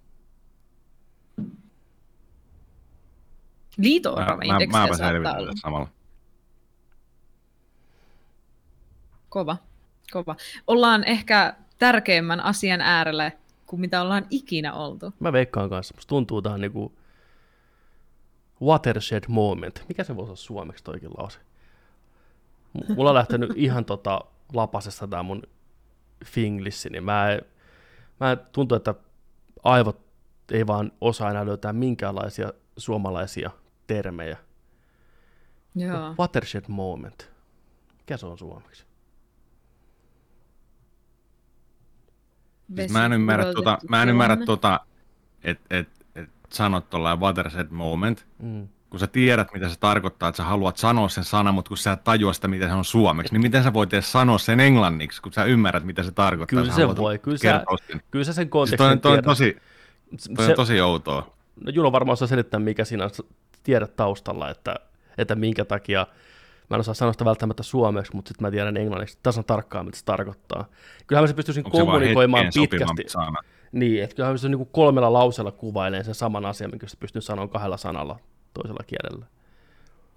Liito 3.79 4.17
Mä, 4.17 4.23
orava 4.23 4.37
mä, 4.37 4.43
indeksiä 4.55 4.81
mäpä 4.81 4.97
saattaa 4.97 5.37
olla. 5.37 5.53
samalla. 5.55 5.89
Kova, 9.29 9.57
kova. 10.13 10.37
Ollaan 10.67 11.05
ehkä 11.05 11.55
tärkeimmän 11.79 12.41
asian 12.41 12.81
äärellä 12.81 13.33
kuin 13.67 13.81
mitä 13.81 14.03
ollaan 14.03 14.27
ikinä 14.31 14.73
oltu. 14.73 15.15
Mä 15.21 15.33
veikkaan 15.33 15.71
kanssa. 15.71 15.95
Musta 15.95 16.09
tuntuu 16.09 16.43
tähän 16.43 16.61
niinku 16.61 16.93
watershed 18.63 19.25
moment. 19.29 19.85
Mikä 19.89 20.05
se 20.05 20.17
voisi 20.17 20.29
olla 20.29 20.37
suomeksi 20.37 20.85
toikin 20.85 21.11
lause? 21.19 21.39
M- 22.75 22.93
Mulla 22.95 23.11
on 23.11 23.15
lähtenyt 23.17 23.51
ihan 23.67 23.85
tota 23.85 24.21
lapasesta 24.53 25.09
tämä 25.09 25.23
mun 25.23 25.43
finglissi, 26.25 26.91
niin 26.91 27.05
mä, 27.05 27.39
mä 28.21 28.37
tuntuu, 28.37 28.77
että 28.77 28.95
aivot 29.63 30.01
ei 30.53 30.67
vaan 30.67 30.93
osaa 31.01 31.31
enää 31.31 31.47
löytää 31.47 31.73
minkäänlaisia 31.73 32.53
suomalaisia 32.77 33.51
termejä. 33.87 34.37
Joo. 35.75 36.15
Watershed 36.19 36.65
moment. 36.69 37.31
Mikä 37.99 38.17
se 38.17 38.27
on 38.27 38.39
suomeksi? 38.39 38.85
Siis 42.77 42.93
mä 42.93 43.05
en 43.07 43.13
ymmärrä 43.13 43.53
tota, 43.55 43.79
mä 43.89 44.03
en 44.03 44.09
ymmärrä 44.09 44.37
tota, 44.37 44.81
että 45.45 45.79
et, 45.79 45.89
et 46.15 46.29
sanot 46.51 46.91
tuollainen 46.91 47.21
watershed 47.21 47.67
moment, 47.71 48.27
Mm. 48.39 48.69
kun 48.91 49.01
sä 49.01 49.07
tiedät, 49.07 49.49
mitä 49.55 49.69
se 49.69 49.79
tarkoittaa, 49.81 50.29
että 50.29 50.37
sä 50.37 50.45
haluat 50.45 50.77
sanoa 50.77 51.09
sen 51.09 51.25
sanan, 51.25 51.55
mutta 51.55 51.69
kun 51.69 51.77
sä 51.77 51.93
et 51.93 52.05
tajua 52.05 52.33
sitä, 52.33 52.49
mitä 52.49 52.67
se 52.69 52.73
on 52.75 52.85
suomeksi, 52.85 53.35
niin 53.35 53.43
miten 53.43 53.63
sä 53.63 53.73
voit 53.73 53.93
edes 53.95 54.13
sanoa 54.13 54.39
sen 54.39 54.61
englanniksi, 54.61 55.23
kun 55.23 55.33
sä 55.33 55.45
ymmärrät, 55.45 55.85
mitä 55.85 56.03
se 56.03 56.11
tarkoittaa? 56.13 56.57
Kyllä 56.57 56.71
sä 56.71 56.77
se 56.77 56.83
haluat 56.83 56.99
voi, 56.99 57.19
kyllä 57.19 57.39
sä, 57.39 57.43
kertoa 57.43 57.77
sen. 57.87 58.01
kyllä 58.11 58.25
sä 58.25 58.33
sen 58.33 58.45
Siis 58.45 58.51
kontekstin 58.51 58.79
toi, 58.79 58.93
on- 58.93 59.01
toi, 59.01 59.19
on 59.19 59.25
tosi, 59.25 59.57
toi 60.37 60.45
se, 60.47 60.51
on 60.51 60.57
tosi 60.57 60.81
outoa. 60.81 61.35
no 61.65 61.71
Juno 61.71 61.93
varmaan 61.93 62.13
osaa 62.13 62.29
selittää, 62.29 62.61
mikä 62.61 62.85
siinä 62.85 63.05
on, 63.63 63.65
tiedät 63.65 63.97
taustalla, 63.97 64.51
että, 64.51 64.75
että 65.19 65.35
minkä 65.35 65.65
takia, 65.65 66.07
mä 66.71 66.77
en 66.77 66.81
osaa 66.81 66.95
sanoa 66.95 67.13
sitä 67.13 67.25
välttämättä 67.25 67.63
suomeksi, 67.63 68.17
mutta 68.17 68.29
sitten 68.29 68.47
mä 68.47 68.51
tiedän 68.51 68.77
englanniksi 68.77 69.19
tasan 69.23 69.45
tarkkaan, 69.45 69.87
mitä 69.87 69.99
se 69.99 70.05
tarkoittaa. 70.05 70.65
Kyllähän 71.07 71.23
mä 71.23 71.27
se 71.27 71.35
pystyisin 71.35 71.65
Onko 71.67 71.77
se 71.77 71.85
kommunikoimaan 71.85 72.45
hetkeen 72.45 72.69
pitkästi. 72.69 73.19
Niin, 73.73 74.05
että 74.05 74.17
kyllähän 74.17 74.39
se 74.39 74.49
niin 74.49 74.69
kolmella 74.73 75.13
lauseella 75.13 75.53
kuvailee 75.53 76.05
sen 76.05 76.15
saman 76.15 76.47
asian, 76.47 76.71
minkä 76.71 76.89
sä 76.89 76.97
pystyn 77.01 77.23
sanoa 77.23 77.49
kahdella 77.49 77.77
sanalla 77.77 78.19
toisella 78.55 78.85
kielellä. 78.87 79.27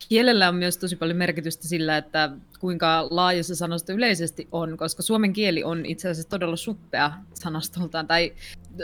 Kielellä 0.09 0.49
on 0.49 0.55
myös 0.55 0.77
tosi 0.77 0.95
paljon 0.95 1.17
merkitystä 1.17 1.67
sillä, 1.67 1.97
että 1.97 2.31
kuinka 2.59 3.07
laaja 3.09 3.43
se 3.43 3.55
sanasto 3.55 3.93
yleisesti 3.93 4.47
on, 4.51 4.77
koska 4.77 5.03
suomen 5.03 5.33
kieli 5.33 5.63
on 5.63 5.85
itse 5.85 6.09
asiassa 6.09 6.29
todella 6.29 6.55
suppea 6.55 7.11
sanastoltaan, 7.33 8.07
tai 8.07 8.33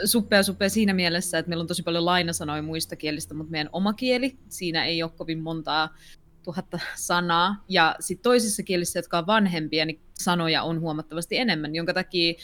suppea 0.04 0.42
suppea 0.42 0.68
siinä 0.68 0.94
mielessä, 0.94 1.38
että 1.38 1.48
meillä 1.48 1.62
on 1.62 1.68
tosi 1.68 1.82
paljon 1.82 2.04
lainasanoja 2.04 2.62
muista 2.62 2.96
kielistä, 2.96 3.34
mutta 3.34 3.50
meidän 3.50 3.70
oma 3.72 3.92
kieli, 3.92 4.36
siinä 4.48 4.84
ei 4.84 5.02
ole 5.02 5.10
kovin 5.16 5.38
montaa 5.38 5.96
tuhatta 6.42 6.78
sanaa, 6.94 7.64
ja 7.68 7.96
sitten 8.00 8.22
toisissa 8.22 8.62
kielissä, 8.62 8.98
jotka 8.98 9.18
on 9.18 9.26
vanhempia, 9.26 9.86
niin 9.86 10.00
sanoja 10.14 10.62
on 10.62 10.80
huomattavasti 10.80 11.38
enemmän, 11.38 11.74
jonka 11.74 11.94
takia 11.94 12.34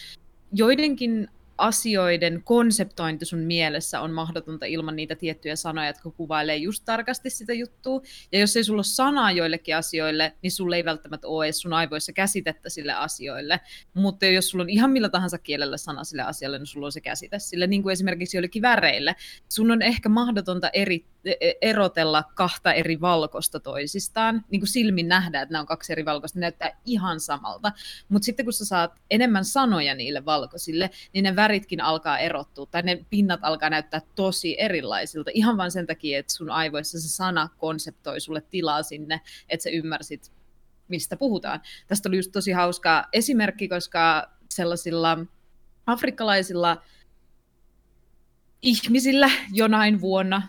joidenkin 0.52 1.28
asioiden 1.58 2.42
konseptointi 2.44 3.24
sun 3.24 3.38
mielessä 3.38 4.00
on 4.00 4.10
mahdotonta 4.10 4.66
ilman 4.66 4.96
niitä 4.96 5.14
tiettyjä 5.14 5.56
sanoja, 5.56 5.86
jotka 5.86 6.10
kuvailee 6.10 6.56
just 6.56 6.82
tarkasti 6.84 7.30
sitä 7.30 7.52
juttua. 7.52 8.00
Ja 8.32 8.38
jos 8.38 8.56
ei 8.56 8.64
sulla 8.64 8.78
ole 8.78 8.84
sanaa 8.84 9.32
joillekin 9.32 9.76
asioille, 9.76 10.32
niin 10.42 10.50
sulla 10.50 10.76
ei 10.76 10.84
välttämättä 10.84 11.28
ole 11.28 11.46
edes 11.46 11.60
sun 11.60 11.72
aivoissa 11.72 12.12
käsitettä 12.12 12.68
sille 12.68 12.92
asioille. 12.92 13.60
Mutta 13.94 14.26
jos 14.26 14.48
sulla 14.48 14.62
on 14.62 14.70
ihan 14.70 14.90
millä 14.90 15.08
tahansa 15.08 15.38
kielellä 15.38 15.76
sana 15.76 16.04
sille 16.04 16.22
asialle, 16.22 16.58
niin 16.58 16.66
sulla 16.66 16.86
on 16.86 16.92
se 16.92 17.00
käsite 17.00 17.38
sille. 17.38 17.66
Niin 17.66 17.82
kuin 17.82 17.92
esimerkiksi 17.92 18.36
joillekin 18.36 18.62
väreille. 18.62 19.16
Sun 19.48 19.70
on 19.70 19.82
ehkä 19.82 20.08
mahdotonta 20.08 20.70
eri, 20.72 20.96
e- 20.96 21.17
erotella 21.62 22.24
kahta 22.34 22.72
eri 22.72 23.00
valkosta 23.00 23.60
toisistaan. 23.60 24.44
Niin 24.50 24.60
kuin 24.60 24.68
silmin 24.68 25.08
nähdään, 25.08 25.42
että 25.42 25.52
nämä 25.52 25.60
on 25.60 25.66
kaksi 25.66 25.92
eri 25.92 26.04
valkoista, 26.04 26.38
ne 26.38 26.40
näyttää 26.40 26.70
ihan 26.84 27.20
samalta. 27.20 27.72
Mutta 28.08 28.26
sitten 28.26 28.46
kun 28.46 28.52
sä 28.52 28.64
saat 28.64 29.00
enemmän 29.10 29.44
sanoja 29.44 29.94
niille 29.94 30.24
valkoisille, 30.24 30.90
niin 31.12 31.22
ne 31.22 31.36
väritkin 31.36 31.80
alkaa 31.80 32.18
erottua, 32.18 32.66
tai 32.66 32.82
ne 32.82 33.06
pinnat 33.10 33.40
alkaa 33.42 33.70
näyttää 33.70 34.00
tosi 34.14 34.56
erilaisilta, 34.60 35.30
ihan 35.34 35.56
vain 35.56 35.70
sen 35.70 35.86
takia, 35.86 36.18
että 36.18 36.32
sun 36.32 36.50
aivoissa 36.50 37.00
se 37.00 37.08
sana 37.08 37.48
konseptoi 37.58 38.20
sulle 38.20 38.40
tilaa 38.40 38.82
sinne, 38.82 39.20
että 39.48 39.62
sä 39.62 39.70
ymmärsit, 39.70 40.32
mistä 40.88 41.16
puhutaan. 41.16 41.60
Tästä 41.86 42.08
oli 42.08 42.16
just 42.16 42.32
tosi 42.32 42.52
hauska 42.52 43.04
esimerkki, 43.12 43.68
koska 43.68 44.30
sellaisilla 44.50 45.18
afrikkalaisilla 45.86 46.82
ihmisillä 48.62 49.30
jonain 49.52 50.00
vuonna, 50.00 50.42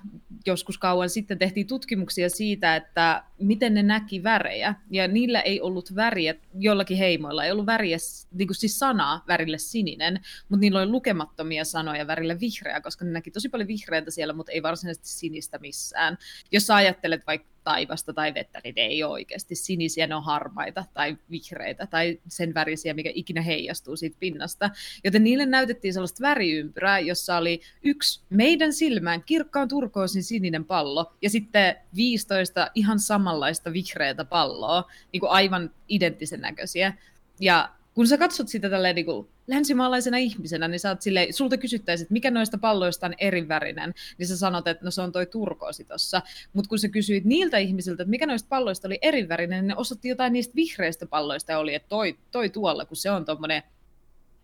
joskus 0.46 0.78
kauan 0.78 1.10
sitten, 1.10 1.40
tehtiin 1.40 1.68
tutkimuksia 1.68 2.30
siitä, 2.30 2.76
että 2.76 3.24
miten 3.40 3.74
ne 3.74 3.84
näki 3.84 4.24
värejä. 4.24 4.76
Ja 4.92 5.08
niillä 5.08 5.42
ei 5.42 5.62
ollut 5.62 5.96
väriä, 5.96 6.36
jollakin 6.54 6.98
heimoilla 6.98 7.46
ei 7.46 7.52
ollut 7.52 7.66
väriä, 7.66 7.98
niin 8.32 8.48
kuin 8.48 8.56
siis 8.56 8.80
sanaa 8.80 9.24
värille 9.28 9.58
sininen, 9.58 10.20
mutta 10.50 10.62
niillä 10.62 10.80
oli 10.80 10.90
lukemattomia 10.90 11.66
sanoja 11.66 12.08
värille 12.08 12.40
vihreä, 12.40 12.82
koska 12.82 13.06
ne 13.06 13.12
näki 13.12 13.32
tosi 13.32 13.50
paljon 13.50 13.68
vihreätä 13.68 14.12
siellä, 14.12 14.34
mutta 14.34 14.52
ei 14.52 14.64
varsinaisesti 14.64 15.10
sinistä 15.10 15.58
missään. 15.58 16.18
Jos 16.52 16.68
sä 16.68 16.76
ajattelet 16.76 17.28
vaikka 17.28 17.59
taivasta 17.70 18.14
tai 18.14 18.34
vettä, 18.34 18.62
niin 18.64 18.76
ne 18.76 18.82
ei 18.82 19.04
ole 19.04 19.12
oikeasti 19.12 19.56
sinisiä, 19.56 20.08
ne 20.08 20.16
on 20.16 20.24
harmaita 20.24 20.86
tai 20.94 21.18
vihreitä 21.32 21.88
tai 21.88 22.20
sen 22.28 22.54
värisiä, 22.54 22.94
mikä 22.94 23.12
ikinä 23.14 23.42
heijastuu 23.42 23.96
siitä 23.96 24.18
pinnasta. 24.20 24.70
Joten 25.04 25.24
niille 25.24 25.46
näytettiin 25.46 25.94
sellaista 25.94 26.22
väriympyrää, 26.22 27.00
jossa 27.00 27.38
oli 27.38 27.62
yksi 27.84 28.22
meidän 28.30 28.74
silmään 28.74 29.24
kirkkaan 29.24 29.68
turkoosin 29.68 30.24
sininen 30.24 30.66
pallo 30.66 31.14
ja 31.22 31.30
sitten 31.30 31.76
15 31.96 32.72
ihan 32.76 33.00
samanlaista 33.00 33.74
vihreätä 33.74 34.26
palloa, 34.26 34.84
niin 35.14 35.20
kuin 35.20 35.32
aivan 35.32 35.72
identtisen 35.88 36.42
näköisiä. 36.42 36.94
Ja 37.40 37.70
kun 37.94 38.08
sä 38.08 38.18
katsot 38.18 38.48
sitä 38.48 38.70
tälleen 38.70 38.96
niin 38.96 39.06
kuin 39.06 39.28
länsimaalaisena 39.50 40.18
ihmisenä, 40.18 40.68
niin 40.68 40.80
sä 40.80 40.90
oot 40.90 41.02
silleen, 41.02 41.34
sulta 41.34 41.58
kysyttäisiin, 41.58 42.06
että 42.06 42.14
mikä 42.14 42.32
noista 42.32 42.58
palloista 42.58 43.06
on 43.08 43.14
eri 43.18 43.48
värinen, 43.48 43.94
niin 44.18 44.28
sä 44.28 44.38
sanot, 44.38 44.68
että 44.68 44.86
no 44.86 44.92
se 44.92 45.02
on 45.02 45.12
toi 45.12 45.26
turkoosi 45.26 45.84
tossa. 45.84 46.22
Mutta 46.54 46.70
kun 46.70 46.80
sä 46.80 46.90
kysyit 46.90 47.26
niiltä 47.26 47.58
ihmisiltä, 47.58 48.04
että 48.04 48.10
mikä 48.10 48.26
noista 48.26 48.50
palloista 48.50 48.88
oli 48.88 49.00
eri 49.02 49.30
värinen, 49.30 49.60
niin 49.60 49.68
ne 49.68 49.76
osoitti 49.76 50.10
jotain 50.10 50.34
niistä 50.34 50.56
vihreistä 50.56 51.06
palloista 51.06 51.52
ja 51.52 51.60
oli, 51.60 51.76
että 51.76 51.90
toi, 51.90 52.18
toi 52.32 52.50
tuolla, 52.50 52.86
kun 52.86 52.98
se 52.98 53.12
on 53.12 53.26
tommonen, 53.26 53.64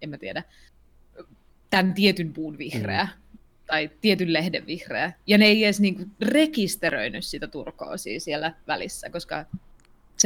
en 0.02 0.10
mä 0.10 0.18
tiedä, 0.18 0.44
tämän 1.70 1.94
tietyn 1.94 2.34
puun 2.34 2.58
vihreä. 2.58 3.04
Mm. 3.04 3.40
Tai 3.66 3.90
tietyn 4.02 4.34
lehden 4.34 4.66
vihreä. 4.66 5.14
Ja 5.28 5.38
ne 5.38 5.46
ei 5.46 5.64
edes 5.64 5.80
niinku 5.80 6.04
rekisteröinyt 6.22 7.26
sitä 7.26 7.48
turkoosia 7.48 8.20
siellä 8.20 8.54
välissä, 8.68 9.10
koska 9.10 9.46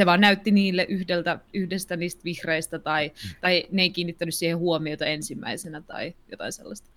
se 0.00 0.06
vaan 0.06 0.20
näytti 0.20 0.50
niille 0.50 0.86
yhdeltä, 0.88 1.38
yhdestä 1.54 1.96
niistä 1.96 2.24
vihreistä, 2.24 2.78
tai, 2.78 3.12
tai 3.40 3.64
ne 3.70 3.82
ei 3.82 3.90
kiinnittänyt 3.90 4.34
siihen 4.34 4.58
huomiota 4.58 5.04
ensimmäisenä, 5.04 5.80
tai 5.80 6.14
jotain 6.30 6.52
sellaista. 6.52 6.90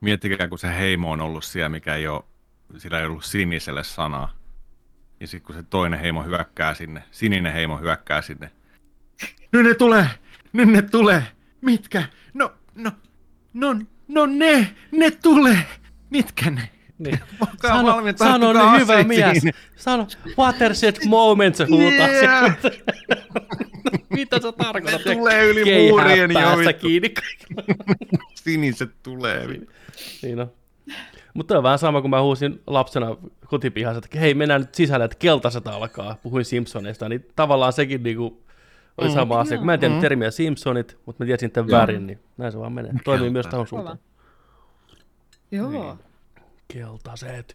Miettikää, 0.00 0.48
kun 0.48 0.58
se 0.58 0.76
heimo 0.78 1.10
on 1.10 1.20
ollut 1.20 1.44
siellä, 1.44 1.68
mikä 1.68 1.94
ei 1.94 2.06
ole, 2.06 2.22
sillä 2.76 3.00
ei 3.00 3.06
ollut 3.06 3.24
siniselle 3.24 3.84
sanaa. 3.84 4.36
Ja 5.20 5.26
sitten 5.26 5.46
kun 5.46 5.54
se 5.54 5.62
toinen 5.62 6.00
heimo 6.00 6.22
hyökkää 6.22 6.74
sinne, 6.74 7.02
sininen 7.10 7.52
heimo 7.52 7.78
hyökkää 7.78 8.22
sinne. 8.22 8.50
Nyt 9.52 9.66
ne 9.66 9.74
tulee! 9.74 10.06
Nyt 10.52 10.68
ne 10.68 10.82
tulee! 10.82 11.22
Mitkä? 11.60 12.02
No, 12.34 12.52
no, 12.74 12.92
no, 13.54 13.76
no 14.08 14.26
ne! 14.26 14.74
Ne 14.92 15.10
tulee! 15.10 15.66
Mitkä 16.10 16.50
ne? 16.50 16.70
Niin. 16.98 17.18
Sano, 17.62 18.02
sano 18.16 18.52
nyt 18.52 18.80
hyvä 18.80 19.02
mies. 19.04 19.42
Sano, 19.76 20.06
watershed 20.38 20.96
moment, 21.06 21.54
se 21.56 21.64
huutaa. 21.64 22.08
Yeah. 22.22 22.56
Mitä 24.10 24.40
sä 24.40 24.52
tarkoitat? 24.52 25.04
Ne 25.04 25.14
tulee 25.14 25.44
yli 25.46 25.64
Keihää 25.64 25.90
muurien 25.90 26.30
jo, 26.30 26.58
vittu. 26.58 26.80
kiinni. 26.80 27.14
Siniset 28.44 28.90
tulee. 29.02 29.46
Niin 30.22 30.40
on. 30.40 30.52
Mutta 31.34 31.56
on 31.56 31.62
vähän 31.62 31.78
sama, 31.78 32.00
kun 32.00 32.10
mä 32.10 32.22
huusin 32.22 32.60
lapsena 32.66 33.16
kotipihassa, 33.46 33.98
että 34.04 34.18
hei, 34.18 34.34
mennään 34.34 34.60
nyt 34.60 34.74
sisälle, 34.74 35.04
että 35.04 35.16
keltaiset 35.18 35.66
alkaa. 35.66 36.16
Puhuin 36.22 36.44
Simpsoneista, 36.44 37.08
niin 37.08 37.26
tavallaan 37.36 37.72
sekin 37.72 38.02
niinku 38.02 38.42
oli 38.98 39.08
Mm. 39.08 39.14
sama 39.14 39.40
asia. 39.40 39.56
Kun 39.56 39.66
mä 39.66 39.74
en 39.74 39.80
tiedä 39.80 39.94
Mm. 39.94 40.00
termiä 40.00 40.30
Simpsonit, 40.30 40.98
mutta 41.06 41.24
mä 41.24 41.26
tiesin 41.26 41.50
tämän 41.50 41.70
Joo. 41.70 41.80
värin, 41.80 42.06
niin 42.06 42.18
näin 42.36 42.52
se 42.52 42.58
vaan 42.58 42.72
menee. 42.72 42.92
Toimii 43.04 43.30
myös 43.30 43.46
tähän 43.46 43.66
suuntaan. 43.66 43.98
Joo. 45.50 45.70
Niin. 45.70 45.98
Keltaiset. 46.68 47.54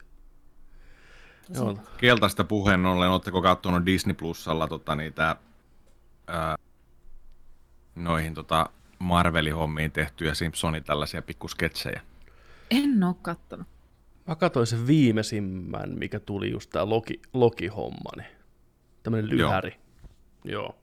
Joo. 1.56 1.78
Keltaista 1.98 2.44
puheen 2.44 2.86
ollen, 2.86 3.10
ootteko 3.10 3.42
kattonut 3.42 3.86
Disney 3.86 4.14
Plusalla 4.14 4.68
tota, 4.68 4.96
niitä, 4.96 5.36
ää, 6.28 6.56
noihin 7.96 8.34
tota, 8.34 8.70
Marvelin 9.00 9.56
hommiin 9.56 9.92
tehtyjä 9.92 10.34
Simpsonin 10.34 10.84
tällaisia 10.84 11.22
pikkusketsejä? 11.22 12.02
En 12.72 13.04
oo 13.04 13.14
kattonut. 13.14 13.68
Mä 14.28 14.36
katsoin 14.36 14.68
sen 14.68 14.88
viimeisimmän, 14.88 15.90
mikä 16.00 16.20
tuli 16.20 16.52
just 16.52 16.70
tää 16.70 16.90
Loki, 16.90 17.22
Loki-homma, 17.34 18.12
niin 18.18 18.28
tämmönen 19.04 19.30
lyhäri. 19.30 19.76
Joo. 20.44 20.76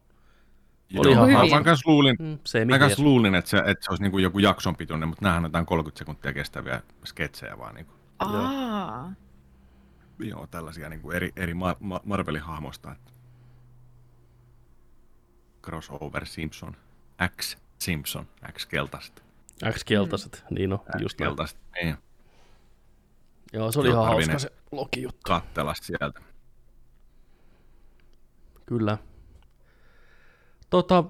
Oli 0.99 1.11
ihan 1.11 1.51
mä, 1.51 1.63
kans 1.63 1.87
luulin, 1.87 2.17
Mm, 2.19 2.39
se 2.45 2.65
mä 2.65 2.79
kans 2.79 2.99
luulin 2.99 3.35
että, 3.35 3.51
se, 3.51 3.57
että 3.57 3.85
se 3.85 3.91
olisi 3.91 4.03
niinku 4.03 4.19
joku 4.19 4.39
jakson 4.39 4.77
pituinen, 4.77 5.09
mutta 5.09 5.25
näähän 5.25 5.45
on 5.45 5.49
jotain 5.49 5.67
30 5.67 5.99
sekuntia 5.99 6.33
kestäviä 6.33 6.83
sketsejä 7.05 7.59
vaan. 7.59 7.75
Niinku. 7.75 7.96
Aa. 8.19 9.13
Joo, 10.19 10.47
tällaisia 10.47 10.89
niinku 10.89 11.11
eri, 11.11 11.33
eri 11.37 11.55
Ma- 11.55 11.77
Ma- 11.81 12.01
Marvelin 12.05 12.41
hahmoista. 12.43 12.97
Crossover 15.63 16.27
Simpson. 16.27 16.77
X 17.41 17.57
Simpson. 17.79 18.27
X 18.53 18.67
keltaiset. 18.67 19.27
X-keltaiset, 19.73 20.45
niin 20.51 20.73
on, 20.73 20.79
X 20.79 21.01
just 21.03 21.19
keltaiset. 21.19 21.59
Niin. 21.83 21.97
Joo, 23.53 23.73
se 23.73 23.81
oli 23.81 23.89
Joo, 23.89 24.03
ihan 24.03 24.13
hauska 24.13 24.39
se 24.39 24.53
Loki-juttu. 24.73 25.21
kattella 25.25 25.75
sieltä. 25.75 26.21
Kyllä. 28.67 28.99
Tota, 30.71 31.05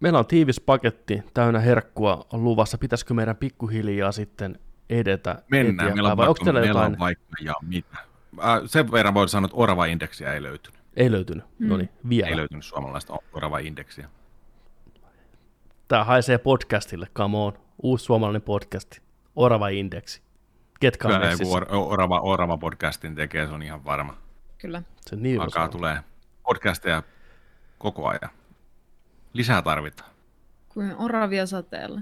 meillä 0.00 0.18
on 0.18 0.26
tiivis 0.26 0.60
paketti 0.60 1.22
täynnä 1.34 1.60
herkkua 1.60 2.26
luvassa. 2.32 2.78
Pitäisikö 2.78 3.14
meidän 3.14 3.36
pikkuhiljaa 3.36 4.12
sitten 4.12 4.58
edetä 4.90 5.30
Mennään, 5.30 5.66
eteenpäin? 5.66 5.94
meillä 5.94 6.10
on, 6.10 6.16
vaikka, 6.16 6.44
meillä 6.44 6.66
jotain? 6.66 6.92
on 6.92 6.98
vaikka 6.98 7.24
ja 7.40 7.54
mitä. 7.62 7.96
Äh, 8.44 8.60
sen 8.66 8.92
verran 8.92 9.14
voin 9.14 9.28
sanoa, 9.28 9.46
että 9.46 9.56
Orava-indeksiä 9.56 10.32
ei 10.34 10.42
löytynyt. 10.42 10.80
Ei 10.96 11.10
löytynyt. 11.12 11.44
Mm. 11.58 11.68
No 11.68 11.76
niin, 11.76 11.90
vielä. 12.08 12.28
Ei 12.28 12.36
löytynyt 12.36 12.64
suomalaista 12.64 13.16
Orava-indeksiä. 13.32 14.08
Tää 15.88 16.04
haisee 16.04 16.38
podcastille, 16.38 17.06
come 17.16 17.36
on. 17.36 17.52
Uusi 17.82 18.04
suomalainen 18.04 18.42
podcasti. 18.42 19.00
Orava 19.36 19.68
Indeksi. 19.68 20.22
Ketkä 20.80 21.08
on 21.08 21.14
Kyllä 21.14 21.26
messissä? 21.26 21.44
joku 21.58 21.74
Or- 21.74 21.92
Orava, 21.92 22.20
Orava 22.20 22.58
podcastin 22.58 23.14
tekee, 23.14 23.46
se 23.46 23.52
on 23.52 23.62
ihan 23.62 23.84
varma. 23.84 24.14
Kyllä. 24.58 24.82
Se 25.00 25.16
niin 25.16 25.40
on 25.40 25.44
Alkaa 25.44 25.68
tulee 25.68 25.98
podcasteja 26.42 27.02
koko 27.78 28.08
ajan. 28.08 28.30
Lisää 29.32 29.62
tarvitaan. 29.62 30.10
Kuin 30.68 30.96
oravia 30.96 31.46
sateella. 31.46 32.00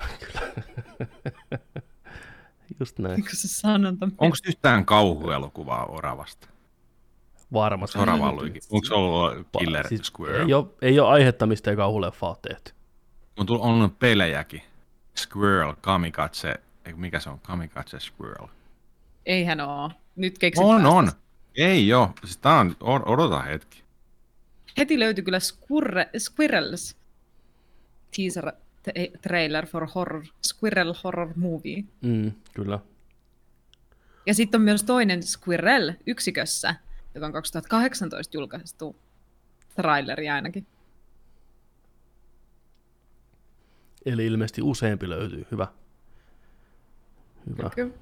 Just 2.80 2.98
näin. 2.98 3.14
Eikö 3.14 3.30
se 3.32 3.48
sanonta? 3.48 4.08
Onko 4.18 4.36
yhtään 4.48 4.86
kauhuelokuvaa 4.86 5.86
Oravasta? 5.86 6.48
Varmasti. 7.52 7.98
Orava 7.98 8.30
ollut, 8.30 8.44
onko 8.70 8.86
se 8.86 8.94
ollut 8.94 9.46
Killer 9.58 9.88
Siis 9.88 10.00
Squirrel? 10.00 10.48
Ei 10.48 10.54
ole, 10.54 10.66
ei 10.82 11.00
ole 11.00 11.08
aihetta, 11.08 11.46
mistä 11.46 11.70
ei 11.70 11.76
kauhuleffaa 11.76 12.36
tehty. 12.48 12.72
On 13.36 13.46
tullut 13.46 13.64
on 13.64 13.70
ollut 13.70 13.98
pelejäkin. 13.98 14.62
Squirrel, 15.18 15.74
Kamikaze, 15.80 16.54
mikä 16.96 17.20
se 17.20 17.30
on? 17.30 17.40
Kamikaze 17.40 17.98
Squirrel. 18.00 18.46
Eihän 19.26 19.60
oo. 19.60 19.90
Nyt 20.16 20.38
keksit 20.38 20.64
On, 20.64 20.82
taas 20.82 20.94
on. 20.94 21.12
Ei 21.56 21.88
joo. 21.88 22.10
Siis 22.24 22.36
tää 22.36 22.66
on, 22.80 23.08
odota 23.08 23.42
hetki. 23.42 23.82
Heti 24.78 24.98
löytyi 24.98 25.24
kyllä 25.24 25.40
Squirre, 25.40 26.10
Squirrels 26.18 26.96
teaser 28.16 28.52
trailer 29.22 29.66
for 29.66 29.88
horror, 29.94 30.24
Squirrel 30.46 30.94
horror 31.04 31.32
movie. 31.36 31.84
Mm, 32.00 32.32
kyllä. 32.54 32.78
Ja 34.26 34.34
sitten 34.34 34.58
on 34.58 34.64
myös 34.64 34.82
toinen 34.84 35.22
Squirrel 35.22 35.92
yksikössä, 36.06 36.74
joka 37.14 37.26
on 37.26 37.32
2018 37.32 38.36
julkaistu 38.36 38.96
traileri 39.76 40.28
ainakin. 40.28 40.66
Eli 44.06 44.26
ilmeisesti 44.26 44.62
useampi 44.62 45.08
löytyy. 45.08 45.46
Hyvä. 45.50 45.66
Hyvä. 47.46 47.70
Kyllä. 47.74 47.94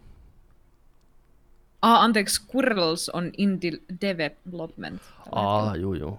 Ah, 1.83 2.03
anteeksi, 2.03 2.43
Squirrels 2.43 3.09
on 3.09 3.31
in 3.37 3.61
de- 3.63 3.83
development. 4.01 5.03
hetkellä. 5.03 5.77
juu, 5.77 5.95
juu. 5.95 6.19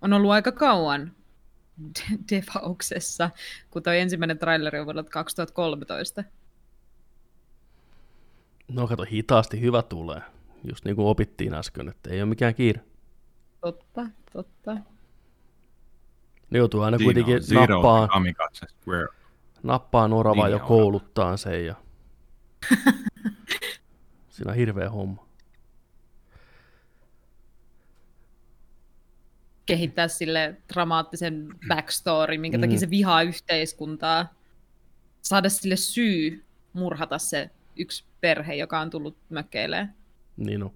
On 0.00 0.12
ollut 0.12 0.30
aika 0.30 0.52
kauan 0.52 1.12
devauksessa, 2.30 3.30
kun 3.70 3.82
toi 3.82 4.00
ensimmäinen 4.00 4.38
traileri 4.38 4.78
on 4.78 4.86
vuodelta 4.86 5.10
2013. 5.10 6.24
No 8.68 8.86
kato, 8.86 9.04
hitaasti 9.04 9.60
hyvä 9.60 9.82
tulee. 9.82 10.20
Just 10.64 10.84
niin 10.84 10.96
kuin 10.96 11.06
opittiin 11.06 11.54
äsken, 11.54 11.88
että 11.88 12.10
ei 12.10 12.22
ole 12.22 12.28
mikään 12.28 12.54
kiire. 12.54 12.80
Totta, 13.60 14.06
totta. 14.32 14.76
Ne 16.50 16.58
joutuu 16.58 16.80
aina 16.80 16.98
Siinä 16.98 17.06
kuitenkin 17.06 17.34
on 17.34 17.42
Zero 17.42 17.82
nappaan, 19.62 20.12
oravaa 20.12 20.48
ja 20.48 20.58
kouluttaa 20.58 21.36
sen. 21.36 21.66
Ja... 21.66 21.74
Siinä 24.30 24.50
on 24.50 24.56
hirveä 24.56 24.90
homma. 24.90 25.26
Kehittää 29.66 30.08
sille 30.08 30.56
dramaattisen 30.72 31.48
backstory, 31.68 32.38
minkä 32.38 32.58
takia 32.58 32.76
Mm. 32.76 32.80
se 32.80 32.90
vihaa 32.90 33.22
yhteiskuntaa. 33.22 34.34
Saada 35.22 35.48
sille 35.48 35.76
syy 35.76 36.44
murhata 36.72 37.18
se 37.18 37.50
yksi 37.76 38.04
perhe, 38.20 38.54
joka 38.54 38.80
on 38.80 38.90
tullut 38.90 39.16
mökkeilemään. 39.28 39.94
Niin 40.36 40.62
on. 40.62 40.70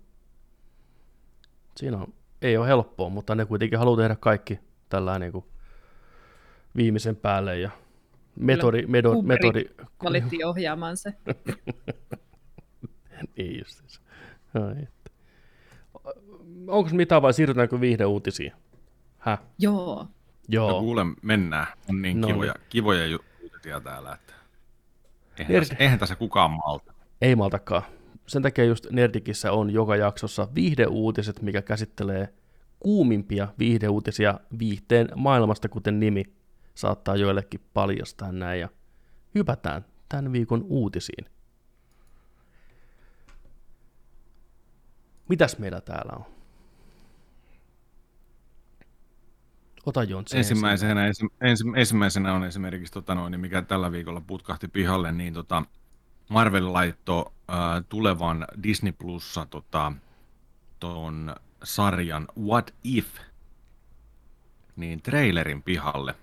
Siinä 1.77 1.96
on, 1.96 2.14
ei 2.42 2.57
ole 2.57 2.66
helppoa, 2.66 3.09
mutta 3.09 3.35
ne 3.35 3.44
kuitenkin 3.44 3.79
haluaa 3.79 3.96
tehdä 3.96 4.16
kaikki 4.20 4.59
tällä 4.88 5.18
niin 5.18 5.33
kuin 5.33 5.44
viimeisen 6.77 7.16
päälle 7.16 7.59
ja 7.59 7.70
metodi, 8.37 8.87
medo, 8.87 9.22
metodi, 9.22 9.64
Valittiin 10.05 10.46
ohjaamaan 10.46 10.96
se. 10.96 11.12
niin. 13.37 13.64
Ai 14.55 14.83
että. 14.83 15.11
Onko 16.68 16.90
mitään 16.92 17.22
vai 17.22 17.35
siirrytäänkö 17.35 17.81
viihdeuutisiin? 17.81 18.53
Häh? 19.27 19.39
Joo. 19.59 20.07
Joo. 20.49 20.71
No 20.71 20.81
kuule, 20.81 21.03
mennään. 21.23 21.67
On 21.91 22.03
niin 22.03 22.21
No 22.21 22.27
kivoja, 22.29 22.55
kivoja 22.69 23.07
ju- 23.07 23.25
uutisia 23.43 23.81
täällä, 23.81 24.12
että 24.15 24.33
eihän, 25.39 25.55
Nerd- 25.55 25.59
tässä, 25.61 25.77
eihän 25.79 25.99
tässä 25.99 26.17
kukaan 26.17 26.51
malta. 26.51 26.93
Ei 27.21 27.37
maltakaan. 27.37 27.83
Sen 28.27 28.43
takia 28.43 28.65
just 28.65 28.87
Nerdikissä 28.91 29.53
on 29.53 29.71
joka 29.71 29.97
jaksossa 29.97 30.49
viihdeuutiset, 30.55 31.43
mikä 31.43 31.62
käsittelee 31.62 32.35
kuumimpia 32.81 33.49
viihdeuutisia 33.59 34.41
viihteen 34.59 35.09
maailmasta, 35.17 35.69
kuten 35.69 36.01
nimi 36.01 36.25
saattaa 36.75 37.17
joillekin 37.17 37.61
paljastaa 37.75 38.33
näin. 38.33 38.61
Ja 38.61 38.69
hypätään 39.35 39.85
tämän 40.09 40.33
viikon 40.33 40.65
uutisiin. 40.69 41.25
Mitäs 45.29 45.59
meillä 45.59 45.81
täällä 45.81 46.12
on? 46.17 46.36
Ota 49.87 50.03
Jontsi. 50.05 50.38
Ensimmäisenä, 50.38 51.07
ensi, 51.07 51.27
ensi, 51.40 51.64
ensimmäisenä 51.77 52.35
on 52.35 52.44
esimerkiksi, 52.44 52.92
tota 52.92 53.14
noin, 53.14 53.31
niin 53.31 53.40
mikä 53.40 53.62
tällä 53.62 53.92
viikolla 53.92 54.20
putkahti 54.20 54.68
pihalle, 54.68 55.12
niin 55.12 55.35
tota, 55.35 55.62
Marvel 56.29 56.72
laittoi 56.72 57.33
äh, 57.51 57.57
tulevan 57.88 58.46
Disney 58.62 58.92
Plussa 58.92 59.46
tota, 59.46 59.92
ton 60.81 61.35
sarjan 61.62 62.29
What 62.40 62.75
If, 62.85 63.07
niin 64.77 65.03
trailerin 65.03 65.62
pihalle. 65.62 66.14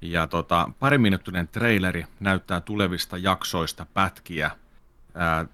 Ja 0.00 0.26
tota, 0.26 0.70
pariminuuttinen 0.78 1.48
traileri 1.48 2.06
näyttää 2.20 2.60
tulevista 2.60 3.18
jaksoista 3.18 3.86
pätkiä 3.94 4.50
ää, 5.14 5.46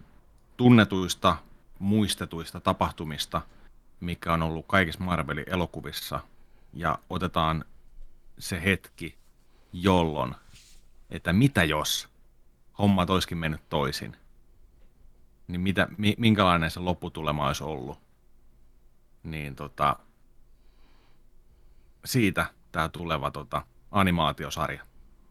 tunnetuista, 0.57 1.37
muistetuista 1.79 2.61
tapahtumista, 2.61 3.43
mikä 4.01 4.33
on 4.33 4.43
ollut 4.43 4.67
kaikissa 4.69 5.05
Marvelin 5.05 5.45
elokuvissa. 5.47 6.21
Ja 6.75 6.99
otetaan 7.11 7.65
se 8.39 8.63
hetki, 8.65 9.19
jolloin, 9.73 10.35
että 11.11 11.33
mitä 11.33 11.65
jos 11.65 12.09
homma 12.79 13.07
olisikin 13.09 13.39
mennyt 13.39 13.69
toisin, 13.69 14.17
niin 15.49 15.61
mitä, 15.61 15.89
mi, 15.99 16.15
minkälainen 16.19 16.71
se 16.71 16.81
lopputulema 16.81 17.47
olisi 17.47 17.65
ollut. 17.65 17.99
Niin 19.23 19.57
tota, 19.57 19.97
siitä 22.05 22.47
tämä 22.73 22.89
tuleva 22.89 23.31
tota, 23.31 23.63
animaatiosarja. 23.91 24.87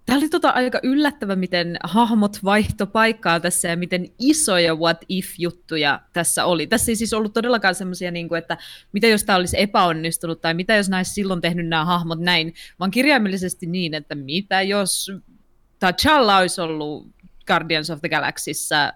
Tämä 0.05 0.17
oli 0.17 0.29
tota 0.29 0.49
aika 0.49 0.79
yllättävä, 0.83 1.35
miten 1.35 1.77
hahmot 1.83 2.43
vaihto 2.43 2.87
paikkaa 2.87 3.39
tässä 3.39 3.67
ja 3.67 3.77
miten 3.77 4.07
isoja 4.19 4.75
what 4.75 4.97
if-juttuja 5.09 6.01
tässä 6.13 6.45
oli. 6.45 6.67
Tässä 6.67 6.91
ei 6.91 6.95
siis 6.95 7.13
ollut 7.13 7.33
todellakaan 7.33 7.75
semmoisia, 7.75 8.11
niin 8.11 8.29
kuin, 8.29 8.37
että 8.37 8.57
mitä 8.91 9.07
jos 9.07 9.23
tämä 9.23 9.35
olisi 9.35 9.61
epäonnistunut 9.61 10.41
tai 10.41 10.53
mitä 10.53 10.75
jos 10.75 10.89
näissä 10.89 11.13
silloin 11.13 11.41
tehnyt 11.41 11.67
nämä 11.67 11.85
hahmot 11.85 12.19
näin, 12.19 12.53
vaan 12.79 12.91
kirjaimellisesti 12.91 13.65
niin, 13.65 13.93
että 13.93 14.15
mitä 14.15 14.61
jos 14.61 15.11
T'Challa 15.85 16.39
olisi 16.39 16.61
ollut 16.61 17.07
Guardians 17.47 17.89
of 17.89 17.99
the 17.99 18.09
Galaxyssä 18.09 18.93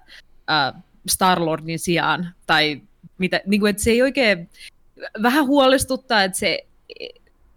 äh, 0.50 0.84
Star-Lordin 1.12 1.80
sijaan 1.80 2.34
tai 2.48 2.82
mitä, 3.18 3.42
niin 3.46 3.60
kuin, 3.60 3.70
että 3.70 3.84
se 3.84 3.92
ei 3.92 4.02
oikein, 4.02 4.50
vähän 5.22 5.48
huolestuttaa, 5.48 6.24
että 6.24 6.38
se 6.38 6.68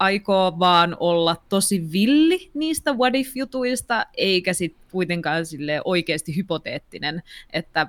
aikoo 0.01 0.59
vaan 0.59 0.97
olla 1.01 1.37
tosi 1.49 1.93
villi 1.93 2.51
niistä 2.55 2.93
what 2.93 3.15
if-jutuista, 3.15 4.07
eikä 4.17 4.53
sitten 4.53 4.91
kuitenkaan 4.91 5.47
sille 5.47 5.81
oikeasti 5.85 6.37
hypoteettinen, 6.37 7.23
että 7.53 7.87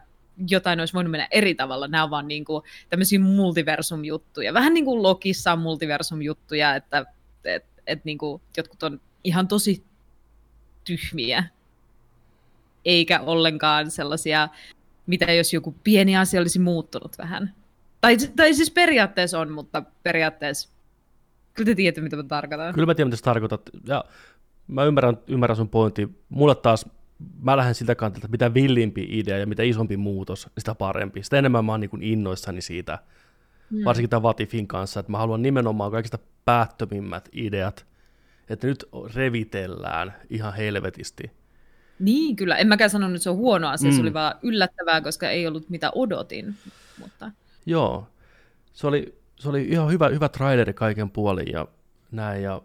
jotain 0.50 0.80
olisi 0.80 0.93
voinut 0.93 1.12
mennä 1.12 1.28
eri 1.32 1.56
tavalla. 1.56 1.88
Nämä 1.88 2.04
on 2.04 2.10
vaan 2.10 2.28
niinku 2.28 2.63
tämmöisiä 2.89 3.19
multiversum-juttuja. 3.19 4.54
Vähän 4.54 4.74
niin 4.74 4.86
kuin 4.86 5.04
Lokissa 5.04 5.54
on 5.54 5.60
multiversum-juttuja, 5.60 6.76
että 6.76 7.06
et, 7.45 7.65
et 7.88 8.06
niinku 8.06 8.41
jotkut 8.58 8.84
on 8.84 9.02
ihan 9.24 9.47
tosi 9.47 9.84
tyhmiä, 10.84 11.43
eikä 12.86 13.19
ollenkaan 13.19 13.91
sellaisia, 13.91 14.50
mitä 15.08 15.34
jos 15.34 15.54
joku 15.54 15.76
pieni 15.84 16.17
asia 16.17 16.39
olisi 16.41 16.60
muuttunut 16.60 17.17
vähän. 17.17 17.56
Tai, 18.02 18.17
tai 18.36 18.54
siis 18.54 18.71
periaatteessa 18.71 19.39
on, 19.39 19.52
mutta 19.52 19.84
periaatteessa 20.04 20.69
Kyllä 21.53 21.65
te 21.65 21.75
tiedätte, 21.75 22.01
mitä 22.01 22.15
mä 22.15 22.23
tarkoitan. 22.23 22.73
Kyllä 22.73 22.85
mä 22.85 22.95
tiedän, 22.95 23.07
mitä 23.07 23.17
sä 23.17 23.23
tarkoitat. 23.23 23.69
Ja 23.87 24.05
mä 24.67 24.83
ymmärrän, 24.83 25.17
ymmärrän 25.27 25.57
sun 25.57 25.69
pointti. 25.69 26.09
Mulle 26.29 26.55
taas 26.55 26.85
mä 27.41 27.57
lähden 27.57 27.75
siltä 27.75 27.95
kantilta, 27.95 28.25
että 28.25 28.31
mitä 28.31 28.53
villimpi 28.53 29.07
idea 29.09 29.37
ja 29.37 29.47
mitä 29.47 29.63
isompi 29.63 29.97
muutos, 29.97 30.49
sitä 30.57 30.75
parempi. 30.75 31.23
Sitä 31.23 31.37
enemmän 31.37 31.65
mä 31.65 31.71
oon 31.71 31.81
niin 31.81 32.03
innoissani 32.03 32.61
siitä, 32.61 32.99
mm. 33.69 33.85
varsinkin 33.85 34.09
tämän 34.09 34.23
Vatifin 34.23 34.67
kanssa, 34.67 34.99
että 34.99 35.11
mä 35.11 35.17
haluan 35.17 35.41
nimenomaan 35.41 35.91
kaikista 35.91 36.19
päättömimmät 36.45 37.29
ideat, 37.31 37.85
että 38.49 38.67
nyt 38.67 38.85
revitellään 39.15 40.13
ihan 40.29 40.53
helvetisti. 40.53 41.31
Niin, 41.99 42.35
kyllä. 42.35 42.57
En 42.57 42.67
mäkään 42.67 42.89
sanonut, 42.89 43.15
että 43.15 43.23
se 43.23 43.29
on 43.29 43.35
huono 43.35 43.67
asia, 43.67 43.91
mm. 43.91 43.95
se 43.95 44.01
oli 44.01 44.13
vaan 44.13 44.35
yllättävää, 44.43 45.01
koska 45.01 45.29
ei 45.29 45.47
ollut 45.47 45.69
mitä 45.69 45.91
odotin. 45.95 46.55
Mutta... 46.99 47.31
Joo, 47.65 48.07
se 48.73 48.87
oli, 48.87 49.20
se 49.41 49.49
oli 49.49 49.63
ihan 49.63 49.91
hyvä, 49.91 50.10
hyvä 50.10 50.30
traileri 50.30 50.73
kaiken 50.73 51.12
puolin 51.12 51.51
ja 51.51 51.67
näin. 52.12 52.43
Ja 52.43 52.62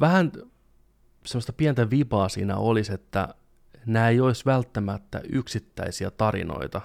vähän 0.00 0.32
semmoista 1.26 1.52
pientä 1.52 1.90
vipaa 1.90 2.28
siinä 2.28 2.56
olisi, 2.56 2.92
että 2.92 3.34
nämä 3.86 4.08
ei 4.08 4.20
olisi 4.20 4.44
välttämättä 4.44 5.20
yksittäisiä 5.32 6.10
tarinoita, 6.10 6.80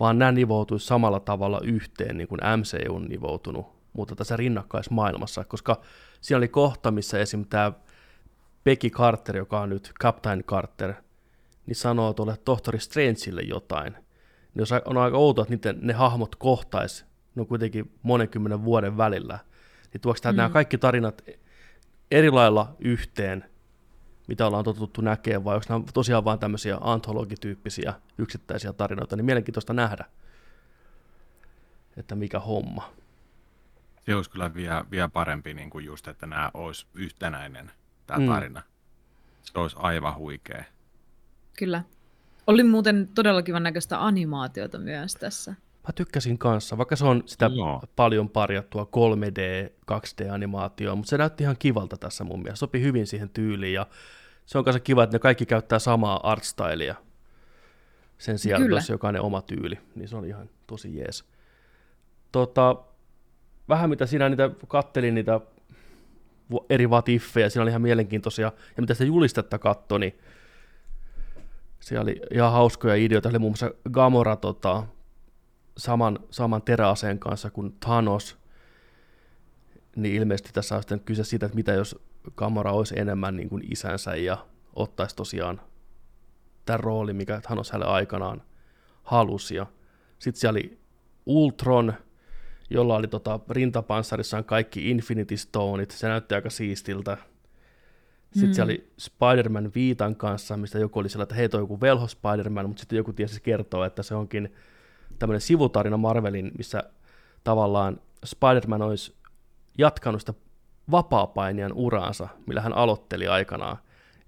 vaan 0.00 0.18
nämä 0.18 0.32
nivoutuisi 0.32 0.86
samalla 0.86 1.20
tavalla 1.20 1.60
yhteen, 1.64 2.16
niin 2.16 2.28
kuin 2.28 2.40
MCU 2.56 2.94
on 2.94 3.04
nivoutunut, 3.04 3.66
mutta 3.92 4.16
tässä 4.16 4.36
rinnakkaismaailmassa, 4.36 5.44
koska 5.44 5.80
siinä 6.20 6.38
oli 6.38 6.48
kohta, 6.48 6.90
missä 6.90 7.18
esim. 7.18 7.44
tämä 7.44 7.72
Becky 8.64 8.90
Carter, 8.90 9.36
joka 9.36 9.60
on 9.60 9.68
nyt 9.68 9.92
Captain 10.02 10.44
Carter, 10.44 10.94
niin 11.66 11.76
sanoo 11.76 12.12
tuolle 12.12 12.36
tohtori 12.44 12.78
Strangeille 12.78 13.42
jotain. 13.42 13.96
Niin 14.54 14.66
on 14.84 14.96
aika 14.96 15.16
outoa, 15.16 15.42
että 15.42 15.54
niiden, 15.54 15.78
ne 15.86 15.92
hahmot 15.92 16.36
kohtais, 16.36 17.13
ne 17.34 17.40
on 17.40 17.46
kuitenkin 17.46 17.92
monenkymmenen 18.02 18.64
vuoden 18.64 18.96
välillä, 18.96 19.38
niin 19.92 20.00
tuoksi 20.00 20.28
mm. 20.28 20.36
nämä 20.36 20.48
kaikki 20.48 20.78
tarinat 20.78 21.22
eri 22.10 22.30
lailla 22.30 22.76
yhteen, 22.78 23.44
mitä 24.28 24.46
ollaan 24.46 24.64
totuttu 24.64 25.00
näkemään, 25.00 25.44
vai 25.44 25.54
onko 25.54 25.66
nämä 25.68 25.84
tosiaan 25.94 26.24
vain 26.24 26.38
tämmöisiä 26.38 26.78
antologityyppisiä 26.80 27.94
yksittäisiä 28.18 28.72
tarinoita, 28.72 29.16
niin 29.16 29.24
mielenkiintoista 29.24 29.72
nähdä, 29.72 30.04
että 31.96 32.14
mikä 32.14 32.40
homma. 32.40 32.92
Se 34.06 34.14
olisi 34.14 34.30
kyllä 34.30 34.54
vielä, 34.54 34.84
vielä 34.90 35.08
parempi 35.08 35.54
niin 35.54 35.70
kuin 35.70 35.84
just, 35.84 36.08
että 36.08 36.26
nämä 36.26 36.50
olisi 36.54 36.86
yhtenäinen, 36.94 37.70
tämä 38.06 38.20
mm. 38.20 38.26
tarina. 38.26 38.62
Se 39.42 39.52
olisi 39.54 39.76
aivan 39.78 40.16
huikea. 40.16 40.64
Kyllä. 41.58 41.82
Oli 42.46 42.62
muuten 42.62 43.08
todella 43.14 43.42
kivan 43.42 43.62
näköistä 43.62 44.04
animaatiota 44.04 44.78
myös 44.78 45.14
tässä. 45.14 45.54
Mä 45.86 45.92
tykkäsin 45.94 46.38
kanssa, 46.38 46.78
vaikka 46.78 46.96
se 46.96 47.04
on 47.04 47.22
sitä 47.26 47.50
Joo. 47.54 47.82
paljon 47.96 48.28
parjattua 48.28 48.86
3D, 48.96 49.70
2D-animaatioa, 49.92 50.94
mutta 50.94 51.10
se 51.10 51.18
näytti 51.18 51.44
ihan 51.44 51.56
kivalta 51.58 51.96
tässä 51.96 52.24
mun 52.24 52.42
mielestä. 52.42 52.60
Sopi 52.60 52.80
hyvin 52.80 53.06
siihen 53.06 53.28
tyyliin 53.28 53.74
ja 53.74 53.86
se 54.46 54.58
on 54.58 54.64
kanssa 54.64 54.80
kiva, 54.80 55.02
että 55.02 55.14
ne 55.14 55.18
kaikki 55.18 55.46
käyttää 55.46 55.78
samaa 55.78 56.30
artstylia. 56.30 56.94
Sen 58.18 58.38
sijaan, 58.38 58.62
Kyllä. 58.62 58.78
jos 58.78 58.88
jokainen 58.88 59.22
oma 59.22 59.42
tyyli, 59.42 59.78
niin 59.94 60.08
se 60.08 60.16
on 60.16 60.24
ihan 60.24 60.50
tosi 60.66 60.96
jees. 60.96 61.24
Tota, 62.32 62.76
vähän 63.68 63.90
mitä 63.90 64.06
sinä 64.06 64.28
niitä 64.28 64.50
kattelin, 64.68 65.14
niitä 65.14 65.40
eri 66.70 66.90
vatiffeja, 66.90 67.50
siinä 67.50 67.62
oli 67.62 67.70
ihan 67.70 67.82
mielenkiintoisia, 67.82 68.52
ja 68.76 68.82
mitä 68.82 68.94
sitä 68.94 69.04
julistetta 69.04 69.58
katsoi, 69.58 70.00
niin 70.00 70.18
siellä 71.80 72.02
oli 72.02 72.20
ihan 72.30 72.52
hauskoja 72.52 72.94
ideoita, 72.94 73.28
oli 73.28 73.38
muun 73.38 73.50
muassa 73.50 73.70
Gamora 73.92 74.36
tota, 74.36 74.82
saman, 75.76 76.18
saman 76.30 76.62
teräaseen 76.62 77.18
kanssa 77.18 77.50
kuin 77.50 77.76
Thanos, 77.80 78.38
niin 79.96 80.14
ilmeisesti 80.14 80.50
tässä 80.52 80.76
on 80.76 80.82
sitten 80.82 81.00
kyse 81.00 81.24
siitä, 81.24 81.46
että 81.46 81.56
mitä 81.56 81.72
jos 81.72 81.98
Gamora 82.36 82.72
olisi 82.72 83.00
enemmän 83.00 83.36
niin 83.36 83.48
kuin 83.48 83.72
isänsä 83.72 84.16
ja 84.16 84.46
ottaisi 84.76 85.16
tosiaan 85.16 85.60
tämän 86.64 86.80
roolin, 86.80 87.16
mikä 87.16 87.40
Thanos 87.40 87.70
hänelle 87.70 87.92
aikanaan 87.92 88.42
halusi. 89.02 89.54
Ja 89.54 89.66
sitten 90.18 90.40
siellä 90.40 90.56
oli 90.56 90.78
Ultron, 91.26 91.94
jolla 92.70 92.96
oli 92.96 93.08
tota, 93.08 93.40
rintapanssarissaan 93.50 94.44
kaikki 94.44 94.90
Infinity 94.90 95.36
Stoneit, 95.36 95.90
se 95.90 96.08
näytti 96.08 96.34
aika 96.34 96.50
siistiltä. 96.50 97.16
Sitten 98.32 98.50
mm. 98.50 98.54
siellä 98.54 98.70
oli 98.70 98.90
Spider-Man 98.98 99.70
Viitan 99.74 100.16
kanssa, 100.16 100.56
mistä 100.56 100.78
joku 100.78 100.98
oli 100.98 101.08
sillä, 101.08 101.22
että 101.22 101.34
hei, 101.34 101.48
toi 101.48 101.60
joku 101.60 101.80
velho 101.80 102.06
Spider-Man, 102.08 102.66
mutta 102.68 102.80
sitten 102.80 102.96
joku 102.96 103.12
tiesi 103.12 103.42
kertoa, 103.42 103.86
että 103.86 104.02
se 104.02 104.14
onkin 104.14 104.54
tämmöinen 105.24 105.40
sivutarina 105.40 105.96
Marvelin, 105.96 106.52
missä 106.58 106.82
tavallaan 107.44 108.00
Spider-Man 108.24 108.82
olisi 108.82 109.14
jatkanut 109.78 110.20
sitä 110.20 110.34
vapaapainijan 110.90 111.72
uraansa, 111.72 112.28
millä 112.46 112.60
hän 112.60 112.72
aloitteli 112.72 113.28
aikanaan. 113.28 113.76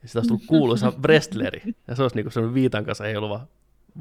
Ja 0.03 0.09
sitä 0.09 0.19
olisi 0.19 0.29
tullut 0.29 0.47
kuuluisa 0.47 0.93
wrestleri, 1.05 1.63
ja 1.89 1.95
se 1.95 2.03
olisi 2.03 2.17
niinku 2.17 2.31
sellainen 2.31 2.55
viitan 2.55 2.85
kanssa 2.85 3.05
heiluva 3.05 3.47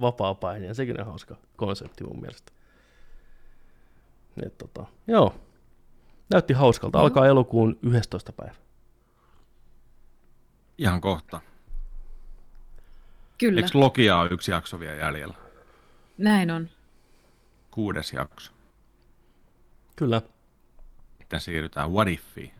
vapaapainija. 0.02 0.74
Sekin 0.74 1.00
on 1.00 1.06
hauska 1.06 1.36
konsepti 1.56 2.04
mun 2.04 2.22
mielestä. 2.22 2.52
Et, 4.46 4.58
tota, 4.58 4.86
joo, 5.08 5.36
näytti 6.34 6.54
hauskalta. 6.54 7.00
Alkaa 7.00 7.28
elokuun 7.28 7.80
11. 7.82 8.32
päivä. 8.32 8.56
Ihan 10.78 11.02
kohta. 11.02 11.42
Kyllä. 13.38 13.62
Eikö 13.62 13.80
Lokia 13.80 14.18
ole 14.18 14.30
yksi 14.32 14.52
jakso 14.52 14.80
vielä 14.80 14.96
jäljellä? 14.96 15.36
Näin 16.18 16.52
on. 16.52 16.70
Kuudes 17.76 18.14
jakso. 18.14 18.52
Kyllä. 19.96 20.22
Sitten 21.20 21.40
siirrytään 21.40 21.92
What 21.92 22.08
Ifiin. 22.08 22.52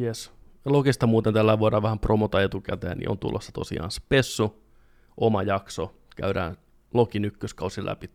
Yes. 0.00 0.32
Logista 0.64 1.06
muuten 1.06 1.34
tällä 1.34 1.58
voidaan 1.58 1.82
vähän 1.82 1.98
promota 1.98 2.42
etukäteen, 2.42 2.98
niin 2.98 3.10
on 3.10 3.18
tulossa 3.18 3.52
tosiaan 3.52 3.90
Spessu, 3.90 4.64
oma 5.16 5.42
jakso. 5.42 5.94
Käydään 6.16 6.56
Lokin 6.94 7.24
ykköskausi 7.24 7.84
läpi 7.84 8.10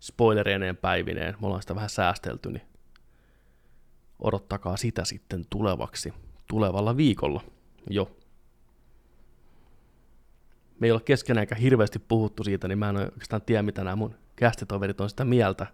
spoilereineen 0.00 0.76
päivineen. 0.76 1.34
Me 1.40 1.46
ollaan 1.46 1.62
sitä 1.62 1.74
vähän 1.74 1.90
säästelty, 1.90 2.50
niin 2.50 2.66
odottakaa 4.18 4.76
sitä 4.76 5.04
sitten 5.04 5.46
tulevaksi, 5.50 6.12
tulevalla 6.48 6.96
viikolla 6.96 7.40
jo. 7.90 8.16
Me 10.80 10.86
ei 10.86 10.92
ole 10.92 11.00
keskenäänkään 11.00 11.60
hirveästi 11.60 11.98
puhuttu 11.98 12.44
siitä, 12.44 12.68
niin 12.68 12.78
mä 12.78 12.88
en 12.88 12.96
oikeastaan 12.96 13.42
tiedä, 13.42 13.62
mitä 13.62 13.84
nämä 13.84 13.96
mun 13.96 14.14
kästitoverit 14.42 15.00
on 15.00 15.10
sitä 15.10 15.24
mieltä. 15.24 15.66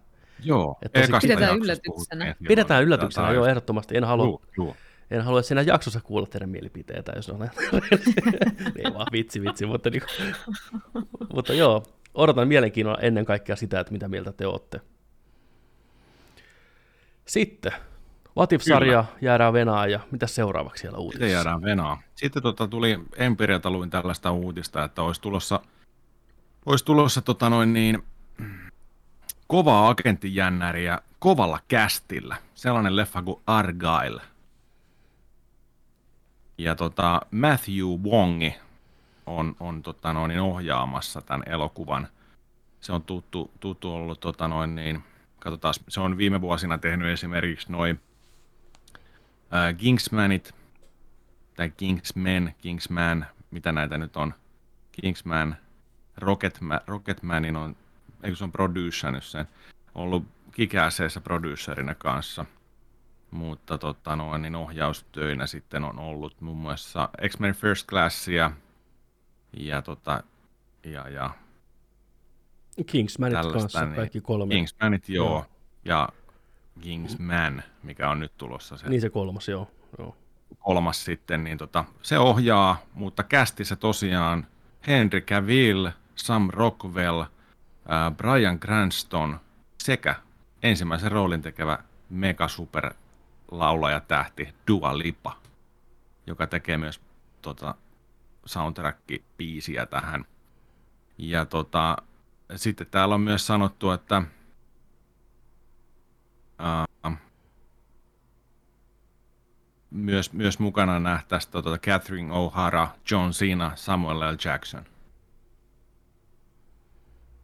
Joo, 0.43 0.77
että 0.81 1.01
tosi... 1.01 1.27
pidetään 1.27 1.57
yllätyksenä. 1.57 2.35
Pidetään 2.47 2.83
yllätyksenä, 2.83 3.31
joo, 3.31 3.45
ehdottomasti. 3.45 3.97
En 3.97 4.03
halua, 4.03 4.25
joo, 4.25 4.41
joo. 4.57 4.75
en 5.11 5.21
halua 5.21 5.41
siinä 5.41 5.61
jaksossa 5.61 6.01
kuulla 6.01 6.27
teidän 6.27 6.49
mielipiteitä, 6.49 7.11
jos 7.15 7.29
on 7.29 7.43
ei 8.85 8.93
vaan 8.93 9.07
vitsi, 9.11 9.41
vitsi, 9.41 9.65
mutta, 9.65 9.89
niin, 9.89 10.01
mutta 11.33 11.53
joo, 11.53 11.83
odotan 12.13 12.47
mielenkiinnolla 12.47 12.99
ennen 13.01 13.25
kaikkea 13.25 13.55
sitä, 13.55 13.79
että 13.79 13.93
mitä 13.93 14.07
mieltä 14.07 14.31
te 14.31 14.47
olette. 14.47 14.81
Sitten, 17.25 17.71
Latif-sarja 18.35 19.05
jäädään 19.21 19.53
Venaan 19.53 19.91
ja 19.91 19.99
mitä 20.11 20.27
seuraavaksi 20.27 20.81
siellä 20.81 20.97
uutisissa? 20.97 21.25
Sitten 21.25 21.33
jäädään 21.33 21.61
Venaan. 21.61 21.97
Sitten 22.15 22.43
tota, 22.43 22.67
tuli 22.67 22.99
Empirialta 23.15 23.71
luin 23.71 23.89
tällaista 23.89 24.31
uutista, 24.31 24.83
että 24.83 25.01
olisi 25.01 25.21
tulossa, 25.21 25.59
olisi 26.65 26.85
tulossa 26.85 27.21
tota 27.21 27.49
noin 27.49 27.73
niin, 27.73 28.03
kovaa 29.47 29.89
agenttijännäriä 29.89 30.99
kovalla 31.19 31.59
kästillä. 31.67 32.35
Sellainen 32.55 32.95
leffa 32.95 33.21
kuin 33.21 33.41
Argyle. 33.47 34.21
Ja 36.57 36.75
tota, 36.75 37.21
Matthew 37.31 37.85
Wongi 38.03 38.55
on, 39.25 39.55
on 39.59 39.81
tota 39.81 40.13
noin, 40.13 40.39
ohjaamassa 40.39 41.21
tämän 41.21 41.43
elokuvan. 41.45 42.07
Se 42.81 42.93
on 42.93 43.03
tuttu, 43.03 43.51
tuttu 43.59 43.91
ollut, 43.93 44.19
tota 44.19 44.47
noin, 44.47 44.75
niin, 44.75 45.03
katsotaan, 45.39 45.73
se 45.87 45.99
on 45.99 46.17
viime 46.17 46.41
vuosina 46.41 46.77
tehnyt 46.77 47.07
esimerkiksi 47.07 47.71
noin 47.71 48.01
Kingsmanit, 49.77 50.55
tai 51.55 51.69
Kingsman, 51.69 52.53
Kingsman, 52.57 53.25
mitä 53.51 53.71
näitä 53.71 53.97
nyt 53.97 54.17
on, 54.17 54.33
Kingsman, 54.91 55.57
Rocketman, 56.17 56.81
Rocketmanin 56.87 57.55
on, 57.55 57.75
eikö 58.23 58.35
se 58.35 58.43
on 58.43 58.51
producernyt 58.51 59.23
sen, 59.23 59.47
ollut 59.95 60.23
kikäseessä 60.51 61.21
producerina 61.21 61.95
kanssa, 61.95 62.45
mutta 63.31 63.77
tota 63.77 64.15
noin, 64.15 64.41
niin 64.41 64.55
ohjaustöinä 64.55 65.47
sitten 65.47 65.83
on 65.83 65.99
ollut 65.99 66.41
muun 66.41 66.57
muassa 66.57 67.09
X-Men 67.29 67.53
First 67.53 67.87
Classia 67.87 68.51
ja, 69.53 69.81
tota, 69.81 70.23
ja, 70.83 71.09
ja 71.09 71.29
Kingsmanit 72.85 73.51
kanssa 73.53 73.85
niin, 73.85 73.95
kaikki 73.95 74.21
kolme. 74.21 74.53
Kingsmanit, 74.53 75.09
joo. 75.09 75.29
joo. 75.29 75.45
Ja 75.85 76.09
Kingsman, 76.81 77.63
mikä 77.83 78.09
on 78.09 78.19
nyt 78.19 78.37
tulossa. 78.37 78.77
Se, 78.77 78.89
niin 78.89 79.01
se 79.01 79.09
kolmas, 79.09 79.47
joo. 79.47 79.71
joo. 79.97 80.15
Kolmas 80.59 81.05
sitten, 81.05 81.43
niin 81.43 81.57
tota, 81.57 81.85
se 82.01 82.19
ohjaa, 82.19 82.77
mutta 82.93 83.23
kästissä 83.23 83.75
tosiaan 83.75 84.47
Henry 84.87 85.21
Cavill, 85.21 85.87
Sam 86.15 86.49
Rockwell, 86.53 87.23
äh, 87.91 88.15
Brian 88.17 88.59
Cranston 88.59 89.39
sekä 89.77 90.15
ensimmäisen 90.63 91.11
roolin 91.11 91.41
tekevä 91.41 91.79
mega 92.09 92.47
super 92.47 92.93
laulaja 93.51 93.99
tähti 93.99 94.53
Dua 94.67 94.97
Lipa, 94.97 95.37
joka 96.27 96.47
tekee 96.47 96.77
myös 96.77 97.01
tota, 97.41 97.75
soundtrack-biisiä 98.45 99.85
tähän. 99.85 100.25
Ja 101.17 101.45
tota, 101.45 101.97
sitten 102.55 102.87
täällä 102.87 103.15
on 103.15 103.21
myös 103.21 103.47
sanottu, 103.47 103.91
että 103.91 104.23
uh, 106.59 106.89
myös, 109.91 110.33
myös 110.33 110.59
mukana 110.59 110.99
nähtäisiin 110.99 111.51
tota 111.51 111.77
Catherine 111.77 112.33
O'Hara, 112.33 112.87
John 113.11 113.31
Cena, 113.31 113.71
Samuel 113.75 114.19
L. 114.19 114.37
Jackson. 114.45 114.85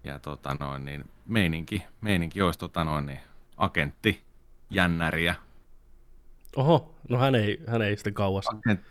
Ja 0.05 0.19
tota 0.19 0.55
noin, 0.59 0.85
niin 0.85 1.09
meininki, 1.27 1.83
meininki 2.01 2.41
olisi 2.41 2.59
tota 2.59 2.83
noin, 2.83 3.05
niin 3.05 3.19
agentti, 3.57 4.21
jännäriä. 4.69 5.35
Oho, 6.55 6.95
no 7.09 7.17
hän 7.17 7.35
ei, 7.35 7.63
hän 7.67 7.81
ei 7.81 7.95
sitten 7.97 8.13
kauas 8.13 8.45
Agent, 8.47 8.81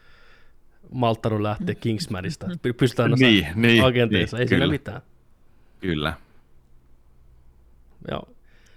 malttanut 0.92 1.40
lähteä 1.40 1.74
Kingsmanista. 1.74 2.46
Py- 2.46 2.72
Pystytään 2.76 3.10
noissa 3.10 3.26
Niin, 3.26 3.46
niin, 3.54 3.84
agenteissa, 3.84 4.36
niin, 4.36 4.42
ei 4.42 4.48
siinä 4.48 4.60
kyllä. 4.64 4.72
mitään. 4.72 5.02
kyllä. 5.80 6.14
Joo. 8.10 8.28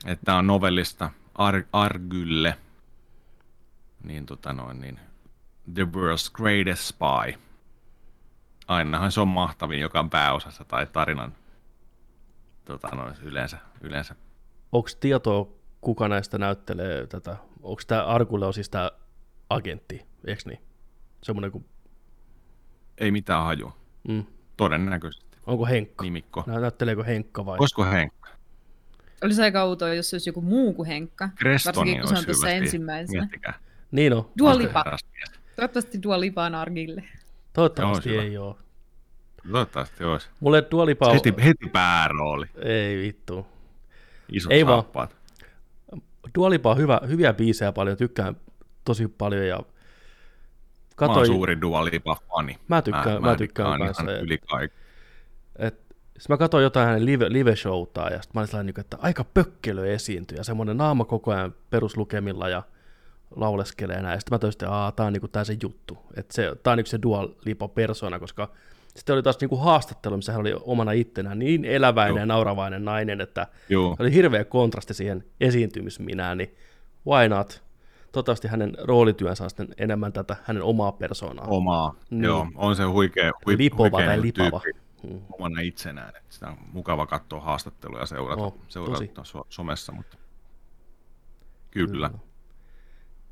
Että 0.05 0.35
on 0.35 0.47
novellista 0.47 1.09
Ar- 1.35 1.63
Argylle, 1.73 2.57
niin 4.03 4.25
tota 4.25 4.53
noin, 4.53 4.81
niin 4.81 4.99
The 5.73 5.83
World's 5.83 6.31
Greatest 6.33 6.83
Spy. 6.83 7.39
Ainahan 8.67 9.11
se 9.11 9.21
on 9.21 9.27
mahtavin, 9.27 9.79
joka 9.79 9.99
on 9.99 10.09
pääosassa 10.09 10.65
tai 10.65 10.87
tarinan 10.87 11.33
tota 12.67 12.87
noin, 12.95 13.15
yleensä, 13.23 13.57
yleensä. 13.81 14.15
Onko 14.71 14.89
tietoa, 14.99 15.49
kuka 15.81 16.07
näistä 16.07 16.37
näyttelee 16.37 17.07
tätä? 17.07 17.37
Onko 17.61 17.81
tämä 17.87 18.05
Arkulle 18.05 18.45
on 18.45 18.53
siis 18.53 18.69
tämä 18.69 18.91
agentti, 19.49 20.05
eikö 20.27 20.41
niin? 20.45 20.59
Semmoinen 21.23 21.51
kuin, 21.51 21.65
Ei 22.97 23.11
mitään 23.11 23.43
haju. 23.43 23.73
mm. 24.07 24.25
Todennäköisesti. 24.57 25.37
onko 25.45 25.65
Henkka? 25.65 26.03
Nimikko. 26.03 26.43
Nä- 26.47 26.59
Näytteleekö 26.59 27.03
Henkka 27.03 27.45
vai? 27.45 27.57
Olisiko 27.59 27.85
Henkka? 27.85 28.29
Olisi 29.23 29.41
aika 29.41 29.63
outoa, 29.63 29.93
jos 29.93 30.09
se 30.09 30.15
olisi 30.15 30.29
joku 30.29 30.41
muu 30.41 30.73
kuin 30.73 30.87
Henkka. 30.87 31.29
Crestoni 31.39 31.75
Varsinkin 31.77 32.01
kun 32.01 32.07
se 32.07 32.13
on 32.13 32.17
olisi 32.17 32.25
tuossa 32.25 32.49
ensimmäisenä. 32.49 33.19
Miettikää. 33.21 33.53
Niin 33.91 34.13
on. 34.13 34.29
Dua 34.39 34.49
Onko 34.51 34.63
Lipa. 34.63 34.79
herras 34.85 35.01
mies? 35.13 35.39
Toivottavasti 35.55 36.03
Dua 36.03 36.19
Lipa 36.19 36.45
on 36.45 36.55
Argille. 36.55 37.03
Toivottavasti 37.53 38.13
Joo, 38.13 38.21
ei 38.23 38.37
ole. 38.37 38.55
Toivottavasti 39.51 40.03
olisi. 40.03 40.29
Mulle 40.39 40.63
Dua 40.71 40.85
Lipa 40.85 41.07
on... 41.07 41.13
Heti, 41.13 41.33
heti 41.43 41.69
päärooli. 41.73 42.45
Ei 42.61 42.97
vittu. 42.97 43.47
Isot 44.31 44.51
Ei 44.51 44.65
vaan. 44.65 44.75
saappaat. 44.81 45.15
Dua 46.35 46.49
Lipa 46.49 46.71
on 46.71 46.77
hyvä, 46.77 47.01
hyviä 47.07 47.33
biisejä 47.33 47.71
paljon, 47.71 47.97
tykkään 47.97 48.37
tosi 48.85 49.07
paljon 49.07 49.47
ja 49.47 49.55
Mä 49.57 49.61
oon 51.07 51.09
katoin, 51.15 51.27
suuri 51.27 51.61
Dua 51.61 51.85
Lipa-fani. 51.85 52.57
Mä 52.67 52.81
tykkään- 52.81 53.21
mä 53.21 53.35
tykkään 53.35 53.67
ihan 53.67 53.79
kanssa, 53.79 54.11
ja- 54.11 54.19
Yli 54.19 54.37
kaikki. 54.37 54.77
et, 55.59 55.79
sit 56.19 56.29
mä 56.29 56.37
katsoin 56.37 56.63
jotain 56.63 56.87
hänen 56.87 57.05
live, 57.05 57.25
live-showtaa 57.29 58.09
ja 58.13 58.21
sit 58.21 58.33
mä 58.33 58.39
olin 58.41 58.47
sellainen, 58.47 58.65
niinku, 58.65 58.81
että 58.81 58.97
aika 59.01 59.23
pökkelö 59.23 59.93
esiintyy 59.93 60.37
ja 60.37 60.43
semmoinen 60.43 60.77
naama 60.77 61.05
koko 61.05 61.31
ajan 61.31 61.53
peruslukemilla 61.69 62.49
ja 62.49 62.63
lauleskelee 63.35 64.01
näin. 64.01 64.19
Sitten 64.19 64.35
mä 64.35 64.39
toisin, 64.39 64.57
että 64.63 64.93
tää 64.95 65.05
on 65.05 65.13
niinku 65.13 65.27
tää 65.27 65.43
se 65.43 65.57
juttu. 65.63 65.97
Että 66.15 66.33
se, 66.33 66.55
tää 66.63 66.71
on 66.71 66.77
niinku 66.77 66.89
se 66.89 66.99
Dua 67.01 67.29
Lipa 67.45 67.67
persona, 67.67 68.19
koska 68.19 68.49
sitten 68.97 69.13
oli 69.13 69.23
taas 69.23 69.39
niinku 69.41 69.55
haastattelu, 69.57 70.15
missä 70.15 70.31
hän 70.31 70.41
oli 70.41 70.53
omana 70.61 70.91
ittenään 70.91 71.39
niin 71.39 71.65
eläväinen 71.65 72.11
Joo. 72.15 72.19
ja 72.19 72.25
nauravainen 72.25 72.85
nainen, 72.85 73.21
että 73.21 73.47
Joo. 73.69 73.95
oli 73.99 74.13
hirveä 74.13 74.43
kontrasti 74.45 74.93
siihen 74.93 75.23
esiintymisminään, 75.41 76.37
niin 76.37 76.55
why 77.07 77.29
not? 77.29 77.63
Toivottavasti 78.11 78.47
hänen 78.47 78.77
roolityönsä 78.83 79.43
on 79.43 79.49
sitten 79.49 79.67
enemmän 79.77 80.13
tätä 80.13 80.35
hänen 80.43 80.63
omaa 80.63 80.91
persoonaa. 80.91 81.47
Omaa. 81.47 81.95
Niin. 82.09 82.23
Joo, 82.23 82.47
on 82.55 82.75
se 82.75 82.83
huikea, 82.83 83.31
hui, 83.45 83.57
Lipova 83.57 83.89
huikea 83.89 84.07
tai 84.07 84.21
lipava. 84.21 84.59
tyyppi 84.59 84.87
Mm. 85.03 85.21
omana 85.31 85.61
itsenään. 85.61 86.09
Että 86.09 86.21
sitä 86.33 86.47
on 86.47 86.57
mukava 86.73 87.05
katsoa 87.05 87.39
haastatteluja 87.41 88.01
ja 88.01 88.05
seurata, 88.05 88.41
Oh, 88.43 88.57
seurata 88.67 89.23
so, 89.23 89.45
somessa, 89.49 89.91
mutta 89.91 90.17
kyllä. 91.71 92.09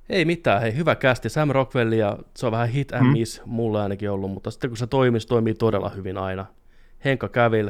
Ei 0.10 0.26
mitään, 0.26 0.62
hei, 0.62 0.76
hyvä 0.76 0.96
kästi. 0.96 1.30
Sam 1.30 1.50
Rockwell 1.50 1.92
ja 1.92 2.18
se 2.36 2.46
on 2.46 2.52
vähän 2.52 2.70
hit 2.70 2.94
and 2.94 3.04
Mm. 3.06 3.12
miss 3.12 3.42
mulla 3.46 3.84
ainakin 3.84 4.10
ollut, 4.12 4.32
mutta 4.32 4.52
sitten 4.52 4.70
kun 4.70 4.78
se 4.78 4.88
toimii, 4.88 5.22
se 5.22 5.28
toimii 5.28 5.54
todella 5.54 5.90
hyvin 5.90 6.18
aina. 6.18 6.46
Henkka 7.06 7.30
Kävil, 7.30 7.70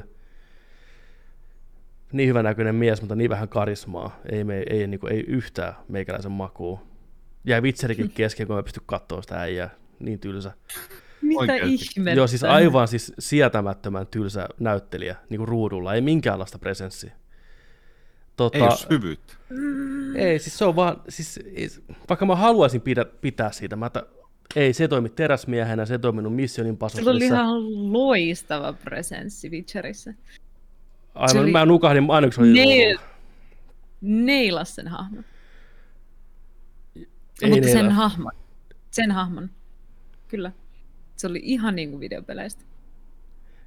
niin 2.11 2.29
hyvä 2.29 2.43
näköinen 2.43 2.75
mies, 2.75 3.01
mutta 3.01 3.15
niin 3.15 3.29
vähän 3.29 3.49
karismaa. 3.49 4.19
Ei, 4.31 4.43
me, 4.43 4.63
ei, 4.69 4.87
niin 4.87 4.99
kuin, 4.99 5.13
ei 5.13 5.19
yhtään 5.27 5.73
meikäläisen 5.87 6.31
makuun. 6.31 6.79
Jäi 7.45 7.61
vitserikin 7.61 8.09
kesken, 8.15 8.47
kun 8.47 8.55
mä 8.55 8.63
pysty 8.63 8.81
katsoa 8.85 9.21
sitä 9.21 9.39
äijää. 9.41 9.69
Niin 9.99 10.19
tylsä. 10.19 10.51
Mitä 11.21 11.39
Oikeesti. 11.39 11.73
ihmettä? 11.73 12.17
Joo, 12.17 12.27
siis 12.27 12.43
aivan 12.43 12.87
siis 12.87 13.13
sietämättömän 13.19 14.07
tylsä 14.07 14.47
näyttelijä 14.59 15.15
niin 15.29 15.37
kuin 15.37 15.47
ruudulla. 15.47 15.93
Ei 15.93 16.01
minkäänlaista 16.01 16.59
presenssiä. 16.59 17.13
Tota, 18.35 18.57
Ei 18.57 18.61
ole 18.63 18.77
syvyyttä. 18.77 19.33
Ei, 20.15 20.39
siis 20.39 20.57
se 20.57 20.65
on 20.65 20.75
vaan, 20.75 21.01
siis, 21.09 21.39
ei- 21.55 21.69
vaikka 22.09 22.25
mä 22.25 22.35
haluaisin 22.35 22.81
pidä, 22.81 23.05
pitää 23.05 23.51
siitä, 23.51 23.75
mä, 23.75 23.85
että 23.85 24.03
ei, 24.55 24.73
se 24.73 24.87
toimi 24.87 25.09
teräsmiehenä, 25.09 25.85
se 25.85 25.97
toiminut 25.97 26.35
Mission 26.35 26.55
Sillä 26.55 26.63
oli 26.63 26.69
Impossiblessa. 26.69 27.35
ihan 27.35 27.93
loistava 27.93 28.73
presenssi 28.73 29.49
Witcherissa. 29.49 30.13
Aivan, 31.15 31.29
se 31.29 31.39
oli- 31.39 31.51
mä 31.51 31.65
nukahdin 31.65 32.05
aina, 32.11 32.27
kun 32.27 32.33
se 32.33 32.41
oli 32.41 32.53
Neil, 32.53 32.97
neilas 34.01 34.75
sen 34.75 34.87
hahmon. 34.87 35.25
Ei 37.41 37.49
Mutta 37.49 37.67
sen 37.67 37.73
neilaa. 37.75 37.91
hahmon. 37.93 38.31
Sen 38.91 39.11
hahmon. 39.11 39.49
Kyllä. 40.27 40.51
Se 41.15 41.27
oli 41.27 41.39
ihan 41.43 41.75
niin 41.75 41.89
kuin 41.89 41.99
videopeleistä. 41.99 42.63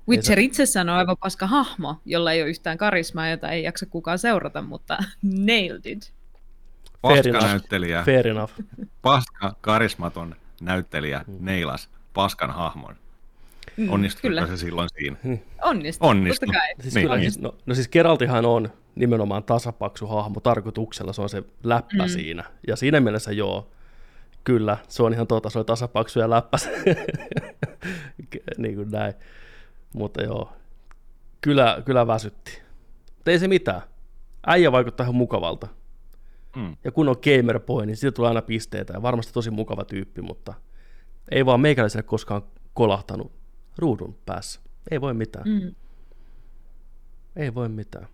Witcher 0.08 0.38
itsessään 0.38 0.88
on 0.88 0.96
aivan 0.96 1.16
paska 1.16 1.46
hahmo, 1.46 1.96
jolla 2.06 2.32
ei 2.32 2.42
ole 2.42 2.50
yhtään 2.50 2.78
karismaa, 2.78 3.28
jota 3.28 3.50
ei 3.50 3.62
jaksa 3.62 3.86
kukaan 3.86 4.18
seurata, 4.18 4.62
mutta 4.62 4.98
nailed 5.46 5.80
it. 5.84 6.12
Paska 7.02 7.28
näyttelijä, 7.46 8.02
Fair 8.02 8.28
enough. 8.28 8.52
paska, 9.02 9.56
karismaton 9.60 10.36
näyttelijä 10.60 11.24
Mm. 11.26 11.36
neilas 11.40 11.88
paskan 12.14 12.50
hahmon. 12.50 12.96
Mm, 13.76 13.92
Onnistuiko 13.92 14.28
Kyllä, 14.28 14.46
se 14.46 14.56
silloin 14.56 14.88
siinä? 14.98 15.16
onnistu. 15.62 16.06
Onnistu. 16.06 16.46
Totta 16.46 16.58
kai. 16.60 16.74
Siis, 16.80 16.94
Niin, 16.94 17.04
kyllä, 17.04 17.16
niin. 17.16 17.30
siis, 17.32 17.42
no, 17.42 17.54
no 17.66 17.74
siis 17.74 17.88
Geraltihan 17.88 18.46
on 18.46 18.72
nimenomaan 18.94 19.44
tasapaksu 19.44 20.06
hahmo 20.06 20.40
tarkoituksella, 20.40 21.12
se 21.12 21.22
on 21.22 21.28
se 21.28 21.42
läppä 21.64 22.02
mm. 22.02 22.08
siinä. 22.08 22.44
Ja 22.68 22.76
siinä 22.76 23.00
mielessä 23.00 23.32
joo, 23.32 23.70
kyllä, 24.44 24.76
se 24.88 25.02
on 25.02 25.12
ihan 25.12 25.26
totta, 25.26 25.50
se 25.50 25.58
on 25.58 25.66
tasapaksu 25.66 26.20
ja 26.20 26.30
läppä. 26.30 26.58
niin 28.58 28.74
kuin 28.74 28.90
näin. 28.90 29.14
Mutta 29.94 30.22
joo, 30.22 30.52
kyllä, 31.40 31.82
kyllä 31.84 32.06
väsytti. 32.06 32.62
Mutta 33.16 33.30
ei 33.30 33.38
se 33.38 33.48
mitään. 33.48 33.82
Äijä 34.46 34.72
vaikuttaa 34.72 35.04
ihan 35.04 35.14
mukavalta. 35.14 35.68
Mm. 36.56 36.76
Ja 36.84 36.92
kun 36.92 37.08
on 37.08 37.16
gamer 37.24 37.60
boy, 37.60 37.86
niin 37.86 37.96
siitä 37.96 38.14
tulee 38.14 38.28
aina 38.28 38.42
pisteitä 38.42 38.92
ja 38.92 39.02
varmasti 39.02 39.32
tosi 39.32 39.50
mukava 39.50 39.84
tyyppi, 39.84 40.22
mutta 40.22 40.54
ei 41.30 41.46
vaan 41.46 41.60
meikäläiselle 41.60 42.02
koskaan 42.02 42.42
kolahtanut 42.74 43.32
ruudun 43.78 44.16
päässä. 44.26 44.60
Ei 44.90 45.00
voi 45.00 45.14
mitään. 45.14 45.48
Mm. 45.48 45.74
Ei 47.36 47.54
voi 47.54 47.68
mitään. 47.68 48.06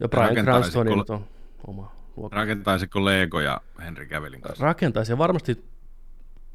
Ja 0.00 0.08
Brian 0.08 0.28
Rakentaisi 0.28 0.70
Cranston 0.70 1.04
kol- 1.06 1.14
on 1.14 1.24
oma 1.66 1.92
luokka. 2.16 2.36
Rakentaisiko 2.36 3.04
Lego 3.04 3.40
ja 3.40 3.60
Henry 3.84 4.06
Cavillin 4.06 4.40
kanssa? 4.40 4.64
Rakentaisi 4.64 5.12
ja 5.12 5.18
varmasti 5.18 5.64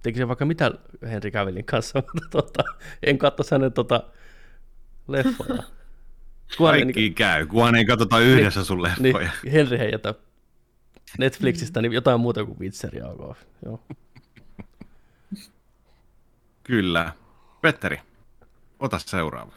tekisi 0.01 0.27
vaikka 0.27 0.45
mitä 0.45 0.71
Henry 1.01 1.31
Cavillin 1.31 1.65
kanssa, 1.65 2.03
mutta 2.13 2.29
tota, 2.29 2.63
en 3.03 3.17
katso 3.17 3.43
hänen 3.51 3.73
tota, 3.73 4.03
leffoja. 5.07 5.63
Kaikki 6.57 7.09
käy, 7.09 7.45
kunhan 7.45 7.75
ei 7.75 7.85
katsota 7.85 8.19
yhdessä 8.19 8.63
sun 8.63 8.77
niin, 8.77 9.03
leffoja. 9.03 9.29
Henry 9.51 9.77
ei 9.77 9.91
jätä 9.91 10.13
Netflixistä 11.17 11.81
niin 11.81 11.93
jotain 11.93 12.19
muuta 12.19 12.45
kuin 12.45 12.59
Witcheria. 12.59 13.07
Okay. 13.07 13.33
Joo. 13.65 13.79
Kyllä. 16.63 17.13
Petteri, 17.61 17.99
ota 18.79 18.99
seuraava. 18.99 19.51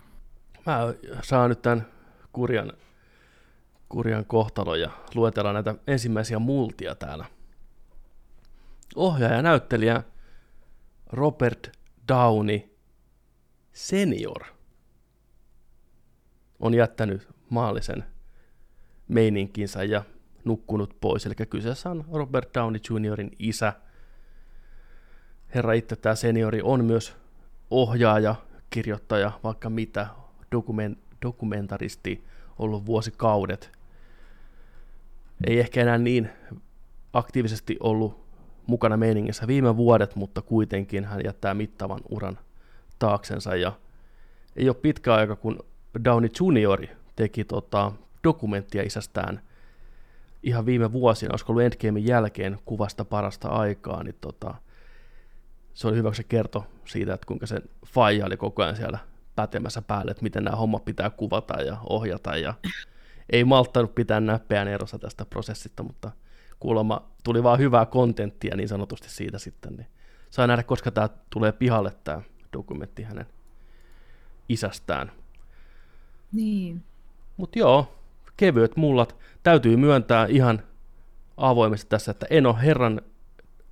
Mä 0.66 0.94
saan 1.22 1.50
nyt 1.50 1.62
tämän 1.62 1.86
kurjan, 2.32 2.72
kurjan 3.88 4.24
kohtalon 4.24 4.80
ja 4.80 4.90
luetellaan 5.14 5.54
näitä 5.54 5.74
ensimmäisiä 5.86 6.38
multia 6.38 6.94
täällä. 6.94 7.24
Ohjaaja 8.96 9.36
ja 9.36 9.42
näyttelijä 9.42 10.02
Robert 11.14 11.70
Downey 12.08 12.60
senior 13.72 14.44
on 16.60 16.74
jättänyt 16.74 17.28
maallisen 17.50 18.04
meininkinsä 19.08 19.84
ja 19.84 20.02
nukkunut 20.44 20.96
pois. 21.00 21.26
Eli 21.26 21.34
kyseessä 21.50 21.90
on 21.90 22.04
Robert 22.12 22.54
Downey 22.54 22.80
Jr.in 22.90 23.30
isä. 23.38 23.72
Herra 25.54 25.72
itse 25.72 25.96
tämä 25.96 26.14
seniori 26.14 26.62
on 26.62 26.84
myös 26.84 27.16
ohjaaja, 27.70 28.34
kirjoittaja, 28.70 29.32
vaikka 29.44 29.70
mitä, 29.70 30.06
dokumen, 30.52 30.96
dokumentaristi 31.22 32.24
ollut 32.58 32.86
vuosikaudet. 32.86 33.72
Ei 35.46 35.60
ehkä 35.60 35.80
enää 35.80 35.98
niin 35.98 36.30
aktiivisesti 37.12 37.76
ollut 37.80 38.23
mukana 38.66 38.96
meiningissä 38.96 39.46
viime 39.46 39.76
vuodet, 39.76 40.16
mutta 40.16 40.42
kuitenkin 40.42 41.04
hän 41.04 41.20
jättää 41.24 41.54
mittavan 41.54 42.00
uran 42.08 42.38
taaksensa. 42.98 43.56
Ja 43.56 43.72
ei 44.56 44.68
ole 44.68 44.76
pitkä 44.82 45.14
aika, 45.14 45.36
kun 45.36 45.58
Downey 46.04 46.30
Junior 46.40 46.86
teki 47.16 47.44
tota, 47.44 47.92
dokumenttia 48.24 48.82
isästään 48.82 49.40
ihan 50.42 50.66
viime 50.66 50.92
vuosina, 50.92 51.32
olisiko 51.32 51.52
ollut 51.52 51.64
Endgamein 51.64 52.06
jälkeen 52.06 52.58
kuvasta 52.64 53.04
parasta 53.04 53.48
aikaa, 53.48 54.02
niin 54.02 54.16
tota, 54.20 54.54
se 55.74 55.88
oli 55.88 55.96
hyvä, 55.96 56.08
kun 56.08 56.14
se 56.14 56.22
kertoi 56.24 56.62
siitä, 56.84 57.14
että 57.14 57.26
kuinka 57.26 57.46
se 57.46 57.60
faija 57.86 58.26
oli 58.26 58.36
koko 58.36 58.62
ajan 58.62 58.76
siellä 58.76 58.98
pätemässä 59.36 59.82
päälle, 59.82 60.10
että 60.10 60.22
miten 60.22 60.44
nämä 60.44 60.56
hommat 60.56 60.84
pitää 60.84 61.10
kuvata 61.10 61.62
ja 61.62 61.76
ohjata, 61.88 62.36
ja 62.36 62.54
ei 63.30 63.44
malttanut 63.44 63.94
pitää 63.94 64.20
näppeään 64.20 64.68
erossa 64.68 64.98
tästä 64.98 65.24
prosessista, 65.24 65.82
mutta 65.82 66.10
kuulemma 66.64 67.10
tuli 67.24 67.42
vaan 67.42 67.58
hyvää 67.58 67.86
kontenttia 67.86 68.56
niin 68.56 68.68
sanotusti 68.68 69.10
siitä 69.10 69.38
sitten, 69.38 69.72
niin 69.76 69.86
saa 70.30 70.46
nähdä, 70.46 70.62
koska 70.62 70.90
tämä 70.90 71.08
tulee 71.30 71.52
pihalle 71.52 71.92
tämä 72.04 72.22
dokumentti 72.52 73.02
hänen 73.02 73.26
isästään. 74.48 75.12
Niin. 76.32 76.82
Mutta 77.36 77.58
joo, 77.58 77.98
kevyet 78.36 78.76
mullat. 78.76 79.16
Täytyy 79.42 79.76
myöntää 79.76 80.26
ihan 80.26 80.62
avoimesti 81.36 81.86
tässä, 81.88 82.10
että 82.10 82.26
en 82.30 82.46
ole 82.46 82.62
herran 82.62 83.02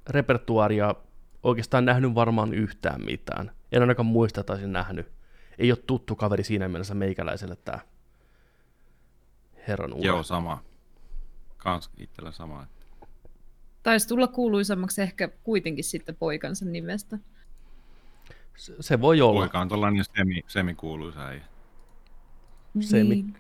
repertuaaria 0.09 0.95
oikeastaan 1.43 1.85
nähnyt 1.85 2.15
varmaan 2.15 2.55
yhtään 2.55 3.05
mitään. 3.05 3.51
En 3.73 3.83
ainakaan 3.83 4.07
muista, 4.07 4.41
että 4.41 4.53
olisin 4.53 4.73
nähnyt. 4.73 5.13
Ei 5.59 5.73
ole 5.73 5.79
tuttu 5.87 6.17
kaveri 6.17 6.45
siinä 6.45 6.69
mielessä 6.69 6.95
meikäläiselle 6.95 7.57
tämä 7.57 7.79
herran 9.69 9.93
ura. 9.93 10.07
Joo, 10.07 10.23
sama. 10.23 10.63
Kans 11.57 11.91
itsellä 11.99 12.33
sama. 12.33 12.67
Taisi 13.83 14.09
tulla 14.09 14.27
kuuluisammaksi 14.29 15.03
ehkä 15.03 15.29
kuitenkin 15.29 15.85
sitten 15.85 16.17
poikansa 16.17 16.65
nimestä. 16.65 17.19
Se, 18.57 18.75
se 18.81 19.01
voi 19.01 19.21
olla. 19.21 19.41
Poika 19.41 19.61
on 19.61 19.69
tuollainen 19.69 20.05
semi, 20.17 20.41
semikuuluisa 20.47 21.33
ei. 21.33 21.41
Semi. 22.81 23.09
Niin. 23.09 23.37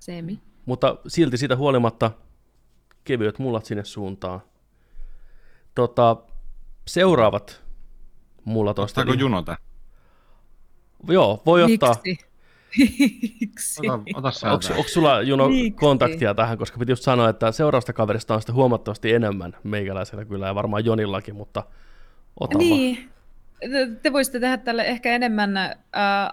Semi. 0.00 0.40
Mutta 0.66 0.96
silti 1.08 1.36
siitä 1.36 1.56
huolimatta 1.56 2.10
kevyet 3.04 3.38
mullat 3.38 3.64
sinne 3.64 3.84
suuntaan. 3.84 4.42
Tota, 5.74 6.16
seuraavat 6.86 7.62
mullat 8.44 8.78
on 8.78 8.84
Ostaako 8.84 9.12
Juno 9.12 9.42
tää? 9.42 9.56
Joo, 11.08 11.42
voi 11.46 11.62
ottaa. 11.62 11.94
Miksi? 12.04 12.31
Miksi? 12.78 13.80
Ota, 14.14 14.28
ota 14.28 14.72
Onko, 14.76 14.88
sulla 14.88 15.22
Juno 15.22 15.48
Miksi? 15.48 15.70
kontaktia 15.70 16.34
tähän, 16.34 16.58
koska 16.58 16.78
piti 16.78 16.92
just 16.92 17.02
sanoa, 17.02 17.28
että 17.28 17.52
seuraavasta 17.52 17.92
kaverista 17.92 18.34
on 18.34 18.40
sitä 18.40 18.52
huomattavasti 18.52 19.12
enemmän 19.12 19.56
meikäläisellä 19.62 20.24
kyllä 20.24 20.46
ja 20.46 20.54
varmaan 20.54 20.84
Jonillakin, 20.84 21.36
mutta 21.36 21.64
ota 22.40 22.58
vaan. 22.58 22.58
Niin. 22.58 23.08
Te- 23.60 23.88
Te 24.02 24.12
voisitte 24.12 24.40
tehdä 24.40 24.56
tälle 24.56 24.82
ehkä 24.84 25.12
enemmän 25.14 25.56
äh, 25.56 25.72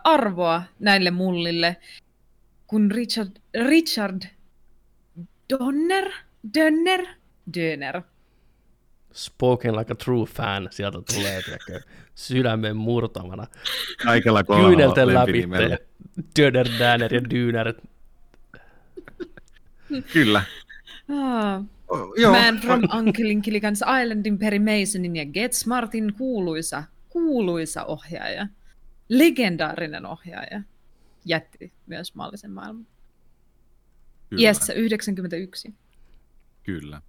arvoa 0.04 0.64
näille 0.80 1.12
mullille 1.12 1.78
kuin 2.68 2.92
Richard, 2.92 3.32
Richard 3.68 4.22
Donner? 5.50 6.12
Dönner? 6.58 7.06
Döner. 7.58 8.02
Spoken 9.14 9.76
like 9.76 9.94
a 9.94 9.96
true 9.96 10.26
fan, 10.26 10.68
sieltä 10.72 10.98
tulee 11.14 11.42
tiedätkö, 11.42 11.82
sydämen 12.16 12.78
murtamana. 12.78 13.48
Kaikella 14.04 14.44
kolmella 14.44 14.70
Kyynelten 14.70 15.14
läpi. 15.14 15.48
Däner 16.80 17.14
ja 17.14 17.22
Dynär. 17.30 17.74
Kyllä. 20.14 20.44
Ah. 21.10 21.64
O, 21.88 22.14
joo. 22.18 22.32
Man 22.32 22.60
from 22.60 22.82
Uncle 22.98 23.30
Inkilikans 23.30 23.84
Islandin 24.02 24.40
Perry 24.40 24.60
Masonin 24.60 25.16
ja 25.16 25.26
Get 25.26 25.54
Smartin 25.54 26.14
kuuluisa, 26.14 26.84
kuuluisa 27.10 27.86
ohjaaja. 27.86 28.48
Legendaarinen 29.10 30.06
ohjaaja. 30.06 30.62
Jätti 31.26 31.74
myös 31.88 32.16
maallisen 32.16 32.52
maailman. 32.52 32.88
Kyllä. 34.30 34.42
Iässä 34.42 34.74
91. 34.74 35.74
Kyllä. 36.64 37.02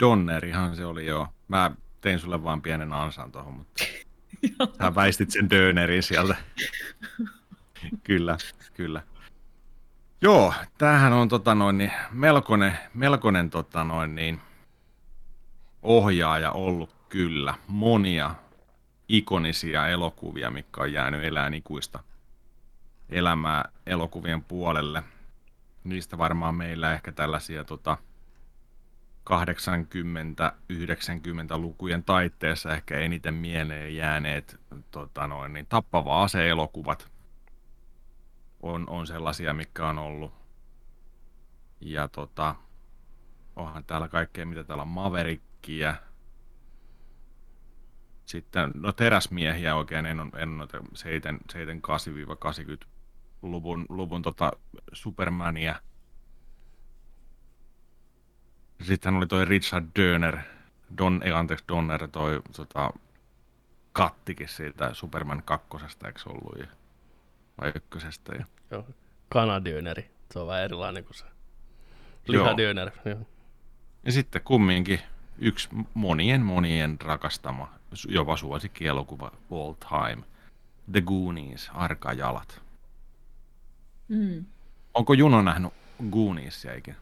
Donnerihan 0.00 0.76
se 0.76 0.84
oli 0.84 1.06
joo. 1.06 1.28
Mä 1.48 1.70
tein 2.00 2.18
sulle 2.18 2.44
vaan 2.44 2.62
pienen 2.62 2.92
ansan 2.92 3.32
tuohon, 3.32 3.54
mutta 3.54 3.84
sä 4.78 4.94
väistit 4.94 5.30
sen 5.30 5.50
Dönerin 5.50 6.02
sieltä. 6.02 6.34
kyllä, 8.04 8.36
kyllä. 8.74 9.02
Joo, 10.22 10.54
tämähän 10.78 11.12
on 11.12 11.28
tota 11.28 11.54
noin, 11.54 11.78
niin, 11.78 11.92
melkoinen, 12.10 12.78
melkoinen 12.94 13.50
tota 13.50 13.84
noin, 13.84 14.14
niin, 14.14 14.40
ohjaaja 15.82 16.50
ollut 16.50 16.96
kyllä. 17.08 17.54
Monia 17.66 18.34
ikonisia 19.08 19.88
elokuvia, 19.88 20.50
mitkä 20.50 20.80
on 20.80 20.92
jäänyt 20.92 21.24
elään 21.24 21.54
ikuista 21.54 22.02
elämää 23.08 23.64
elokuvien 23.86 24.44
puolelle. 24.44 25.02
Niistä 25.84 26.18
varmaan 26.18 26.54
meillä 26.54 26.92
ehkä 26.92 27.12
tällaisia 27.12 27.64
tota, 27.64 27.96
80-90-lukujen 29.30 32.04
taitteessa 32.04 32.74
ehkä 32.74 32.98
eniten 32.98 33.34
mieleen 33.34 33.96
jääneet 33.96 34.60
tota 34.90 35.26
noin, 35.26 35.52
niin 35.52 35.66
tappava 35.66 36.22
ase-elokuvat 36.22 37.10
on, 38.62 38.88
on 38.88 39.06
sellaisia, 39.06 39.54
mitkä 39.54 39.88
on 39.88 39.98
ollut. 39.98 40.32
Ja 41.80 42.08
tota, 42.08 42.54
onhan 43.56 43.84
täällä 43.84 44.08
kaikkea, 44.08 44.46
mitä 44.46 44.64
täällä 44.64 44.82
on 44.82 44.88
Maverickia. 44.88 45.94
Sitten, 48.24 48.70
no 48.74 48.92
teräsmiehiä 48.92 49.76
oikein, 49.76 50.06
en 50.06 50.20
ole, 50.20 50.46
noita 50.46 50.78
78-80 50.78 50.82
luvun, 53.42 53.86
luvun 53.88 54.22
tota 54.22 54.52
Supermania. 54.92 55.80
Sitten 58.82 59.14
oli 59.14 59.26
toi 59.26 59.44
Richard 59.44 59.86
Donner, 59.98 60.38
Don, 60.98 61.20
ei 61.24 61.32
anteeksi 61.32 61.64
Donner, 61.68 62.08
toi 62.08 62.42
tota, 62.56 62.90
kattikin 63.92 64.48
siitä 64.48 64.94
Superman 64.94 65.42
kakkosesta, 65.42 66.06
eikö 66.06 66.20
ollut? 66.26 66.79
Ykkösestä. 67.66 68.32
Ja, 68.34 68.44
Joo, 68.70 68.86
kanadöneri. 69.28 70.10
Se 70.32 70.38
on 70.38 70.46
vähän 70.46 70.62
erilainen 70.62 71.04
kuin 71.04 71.14
se 71.14 71.24
Joo. 72.28 72.44
lihadöneri. 72.44 72.92
Joo. 73.04 73.18
ja 74.02 74.12
sitten 74.12 74.42
kumminkin 74.42 75.00
yksi 75.38 75.68
monien 75.94 76.40
monien 76.42 76.96
rakastama, 77.00 77.72
jopa 78.08 78.36
suosikkielokuva 78.36 79.32
all 79.50 79.72
time. 79.72 80.24
The 80.92 81.00
Goonies, 81.00 81.70
Arkajalat. 81.74 82.62
Mm. 84.08 84.44
Onko 84.94 85.12
Juno 85.14 85.42
nähnyt 85.42 85.72
Gooniesia 86.10 86.74
ikinä? 86.74 86.96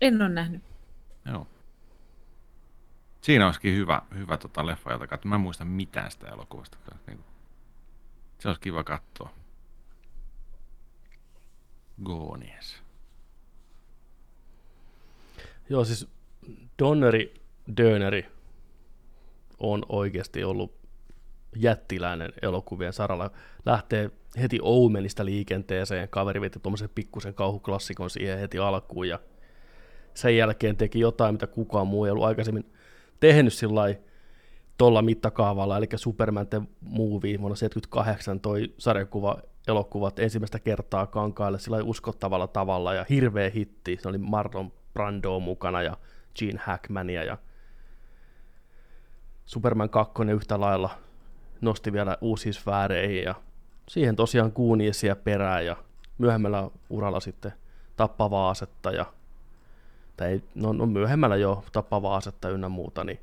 En 0.00 0.22
ole 0.22 0.28
nähnyt. 0.28 0.62
Joo. 1.24 1.46
Siinä 3.20 3.46
olisikin 3.46 3.76
hyvä, 3.76 4.02
hyvä 4.14 4.36
tota 4.36 4.66
leffa, 4.66 4.92
jota 4.92 5.06
katsoa. 5.06 5.28
Mä 5.28 5.34
en 5.34 5.40
muista 5.40 5.64
mitään 5.64 6.10
sitä 6.10 6.28
elokuvasta. 6.28 6.78
Niin 7.06 7.18
kuin, 7.18 7.26
se 8.38 8.48
olisi 8.48 8.60
kiva 8.60 8.84
katsoa. 8.84 9.30
Goonies. 12.04 12.82
Joo, 15.68 15.84
siis 15.84 16.08
Donneri, 16.78 17.34
Döneri 17.76 18.26
on 19.58 19.82
oikeasti 19.88 20.44
ollut 20.44 20.74
jättiläinen 21.56 22.32
elokuvien 22.42 22.92
saralla. 22.92 23.30
Lähtee 23.66 24.10
heti 24.40 24.58
Omenista 24.62 25.24
liikenteeseen, 25.24 26.08
kaveri 26.08 26.40
veti 26.40 26.58
tuommoisen 26.60 26.90
pikkusen 26.94 27.34
kauhuklassikon 27.34 28.10
siihen 28.10 28.38
heti 28.38 28.58
alkuun 28.58 29.08
ja 29.08 29.18
sen 30.14 30.36
jälkeen 30.36 30.76
teki 30.76 31.00
jotain, 31.00 31.34
mitä 31.34 31.46
kukaan 31.46 31.86
muu 31.86 32.04
ei 32.04 32.10
ollut 32.10 32.24
aikaisemmin 32.24 32.72
tehnyt 33.20 33.52
sillä 33.52 33.94
tuolla 34.78 35.02
mittakaavalla, 35.02 35.76
eli 35.76 35.86
Superman 35.96 36.46
the 36.46 36.62
Movie 36.80 37.40
vuonna 37.40 37.56
78 37.56 38.40
toi 38.40 38.74
sarjakuva 38.78 39.42
elokuvat 39.68 40.18
ensimmäistä 40.18 40.58
kertaa 40.58 41.06
kankaille 41.06 41.58
sillä 41.58 41.82
uskottavalla 41.82 42.46
tavalla 42.46 42.94
ja 42.94 43.06
hirveä 43.10 43.50
hitti. 43.50 43.98
Se 44.02 44.08
oli 44.08 44.18
Marlon 44.18 44.72
Brando 44.92 45.40
mukana 45.40 45.82
ja 45.82 45.96
Gene 46.38 46.60
Hackmania 46.64 47.24
ja 47.24 47.38
Superman 49.46 49.90
2 49.90 50.14
yhtä 50.34 50.60
lailla 50.60 50.90
nosti 51.60 51.92
vielä 51.92 52.18
uusia 52.20 52.52
sfääreihin 52.52 53.22
ja 53.22 53.34
siihen 53.88 54.16
tosiaan 54.16 54.52
Gooniesia 54.54 55.16
perään 55.16 55.66
ja 55.66 55.76
myöhemmällä 56.18 56.70
uralla 56.90 57.20
sitten 57.20 57.52
tappavaa 57.96 58.50
asetta 58.50 58.90
ja 58.90 59.06
tai 60.16 60.28
ei, 60.28 60.42
no, 60.54 60.72
no 60.72 60.86
myöhemmällä 60.86 61.36
jo 61.36 61.64
tappavaa 61.72 62.16
asetta 62.16 62.48
ynnä 62.48 62.68
muuta, 62.68 63.04
niin 63.04 63.20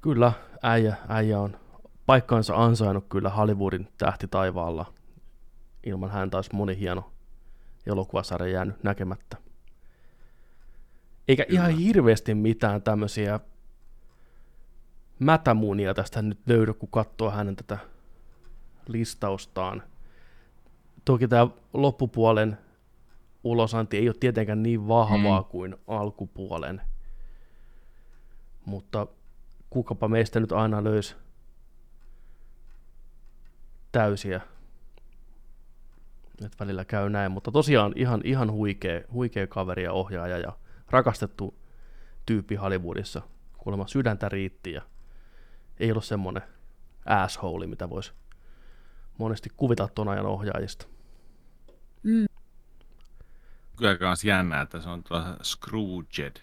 kyllä 0.00 0.32
äijä, 0.62 0.96
äijä 1.08 1.40
on 1.40 1.56
paikkaansa 2.08 2.64
ansainnut 2.64 3.06
kyllä 3.08 3.30
Hollywoodin 3.30 3.88
tähti 3.98 4.28
taivaalla. 4.28 4.92
Ilman 5.86 6.10
häntä 6.10 6.36
olisi 6.36 6.54
moni 6.54 6.78
hieno 6.78 7.10
elokuvasarja 7.86 8.52
jäänyt 8.52 8.84
näkemättä. 8.84 9.36
Eikä 11.28 11.46
ihan 11.48 11.70
hirveästi 11.70 12.34
mitään 12.34 12.82
tämmöisiä 12.82 13.40
mätämuunia 15.18 15.94
tästä 15.94 16.22
nyt 16.22 16.38
löydy, 16.46 16.74
kun 16.74 16.88
katsoo 16.88 17.30
hänen 17.30 17.56
tätä 17.56 17.78
listaustaan. 18.86 19.82
Toki 21.04 21.28
tämä 21.28 21.48
loppupuolen 21.72 22.58
ulosanti 23.44 23.96
ei 23.96 24.08
ole 24.08 24.16
tietenkään 24.20 24.62
niin 24.62 24.88
vahvaa 24.88 25.40
mm. 25.40 25.48
kuin 25.48 25.76
alkupuolen, 25.86 26.80
mutta 28.64 29.06
kukapa 29.70 30.08
meistä 30.08 30.40
nyt 30.40 30.52
aina 30.52 30.84
löysi 30.84 31.16
täysiä. 33.92 34.40
Et 36.44 36.60
välillä 36.60 36.84
käy 36.84 37.10
näin, 37.10 37.32
mutta 37.32 37.52
tosiaan 37.52 37.92
ihan, 37.96 38.20
ihan 38.24 38.52
huikea, 38.52 39.00
huikea 39.12 39.46
kaveri 39.46 39.84
ja 39.84 39.92
ohjaaja 39.92 40.38
ja 40.38 40.52
rakastettu 40.90 41.58
tyyppi 42.26 42.54
Hollywoodissa. 42.54 43.22
Kuulemma 43.58 43.86
sydäntä 43.86 44.28
riitti 44.28 44.72
ja 44.72 44.82
ei 45.80 45.90
ollut 45.90 46.04
semmoinen 46.04 46.42
asshole, 47.06 47.66
mitä 47.66 47.90
voisi 47.90 48.12
monesti 49.18 49.50
kuvitella 49.56 49.90
tuon 49.94 50.08
ajan 50.08 50.26
ohjaajista. 50.26 50.86
Mm. 52.02 52.26
Kyllä 53.76 53.96
kans 53.96 54.24
jännää, 54.24 54.62
että 54.62 54.80
se 54.80 54.88
on 54.88 55.04
tuossa 55.04 55.36
Scrooged 55.44 56.36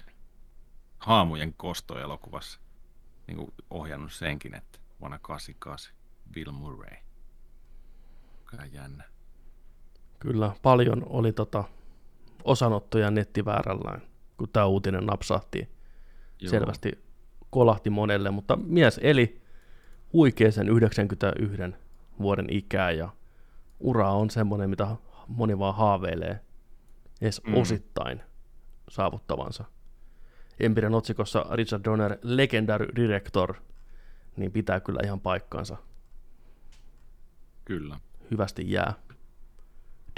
haamujen 0.98 1.54
kostoelokuvassa 1.54 2.60
niin 3.28 3.38
kuin 3.38 3.54
ohjannut 3.70 4.14
senkin, 4.14 4.56
että 4.56 4.80
vuonna 5.00 5.20
88 5.20 5.96
Bill 6.32 6.52
Murray. 6.52 7.05
Kyllä 8.56 8.70
jännä. 8.74 9.04
Kyllä, 10.20 10.52
paljon 10.62 11.04
oli 11.10 11.34
tota 11.34 11.64
osanottoja 12.44 13.12
nettiväärällään, 13.12 14.02
kun 14.38 14.50
tämä 14.50 14.66
uutinen 14.66 15.06
napsahti. 15.06 15.70
Joo. 16.40 16.50
Selvästi 16.50 17.06
kolahti 17.50 17.90
monelle, 17.90 18.32
mutta 18.32 18.56
mies 18.56 19.00
eli 19.04 19.42
huikeisen 20.14 20.70
91 20.70 21.58
vuoden 22.20 22.48
ikää 22.50 22.92
ja 22.92 23.10
ura 23.80 24.12
on 24.12 24.30
semmoinen, 24.30 24.70
mitä 24.70 24.88
moni 25.28 25.60
vaan 25.60 25.76
haaveilee 25.76 26.40
edes. 27.22 27.42
Mm. 27.48 27.58
osittain 27.58 28.22
saavuttavansa. 28.90 29.64
Empiren 30.60 30.96
otsikossa 30.96 31.46
Richard 31.52 31.84
Donner 31.84 32.18
Legendary 32.22 32.88
Director, 32.96 33.56
niin 34.38 34.52
pitää 34.52 34.80
kyllä 34.80 35.00
ihan 35.04 35.20
paikkaansa. 35.20 35.78
Kyllä. 37.66 38.00
Hyvästi 38.32 38.72
jää 38.72 38.94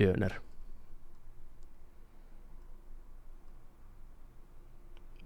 Donner. 0.03 0.33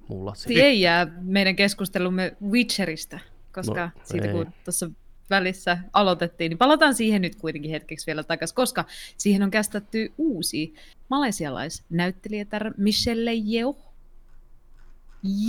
Mulla 0.07 0.35
Se 0.35 0.53
ei 0.53 0.81
jää 0.81 1.07
meidän 1.21 1.55
keskustelumme 1.55 2.37
Witcheristä, 2.49 3.19
koska 3.53 3.85
no, 3.85 4.01
siitä 4.03 4.27
ei. 4.27 4.33
kun 4.33 4.53
tuossa 4.65 4.89
välissä 5.29 5.77
aloitettiin, 5.93 6.49
niin 6.49 6.57
palataan 6.57 6.95
siihen 6.95 7.21
nyt 7.21 7.35
kuitenkin 7.35 7.71
hetkeksi 7.71 8.07
vielä 8.07 8.23
takaisin, 8.23 8.55
koska 8.55 8.85
siihen 9.17 9.43
on 9.43 9.51
kästetty 9.51 10.13
uusi 10.17 10.73
malesialaisnäyttelijätär 11.09 12.73
Michelle 12.77 13.31
Yeoh. 13.53 13.93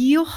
Joo. 0.09 0.29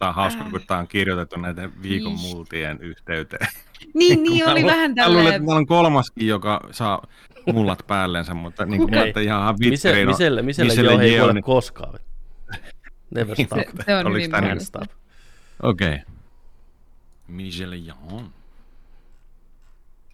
Tämä 0.00 0.08
on 0.08 0.14
hauska, 0.14 0.44
Äh. 0.44 0.50
kun 0.50 0.60
tämä 0.66 0.80
on 0.80 0.88
kirjoitettu 0.88 1.40
näiden 1.40 1.82
viikon 1.82 2.14
Niin. 2.14 2.28
multien 2.36 2.78
yhteyteen. 2.80 3.48
Niin, 3.94 4.22
niin 4.22 4.48
oli 4.50 4.60
Mä 4.62 4.66
vähän 4.66 4.92
Mä 4.96 5.08
luulen, 5.08 5.26
että 5.26 5.38
meillä 5.38 5.54
on 5.54 5.66
kolmaskin, 5.66 6.26
joka 6.28 6.60
saa 6.70 7.06
mullat 7.52 7.82
päällensä, 7.86 8.34
mutta 8.34 8.64
niin 8.66 8.78
kuin 8.82 8.98
okay. 9.10 9.22
ihan 9.22 9.54
Mise, 9.58 9.70
vitterina. 9.70 10.10
miselle, 10.12 10.42
miselle, 10.42 10.70
Miselle 10.70 10.92
joo, 10.92 11.00
ei 11.00 11.18
kuole 11.18 11.32
niin- 11.32 11.44
koskaan. 11.44 11.98
Never 13.14 13.36
stop. 13.46 13.58
Se, 13.58 13.84
se 13.86 13.96
on 13.96 14.06
Oliko 14.06 14.16
hyvin 14.18 14.30
mahdollista. 14.30 14.78
stop. 14.84 14.98
Okei. 15.62 15.88
Okay. 15.94 15.98
Michelle 17.28 17.76
Yeoh. 17.76 18.22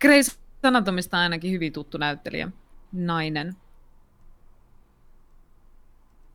Grace 0.00 0.32
Anatomista 0.62 1.16
on 1.16 1.22
ainakin 1.22 1.50
hyvin 1.52 1.72
tuttu 1.72 1.98
näyttelijä. 1.98 2.48
Nainen. 2.92 3.56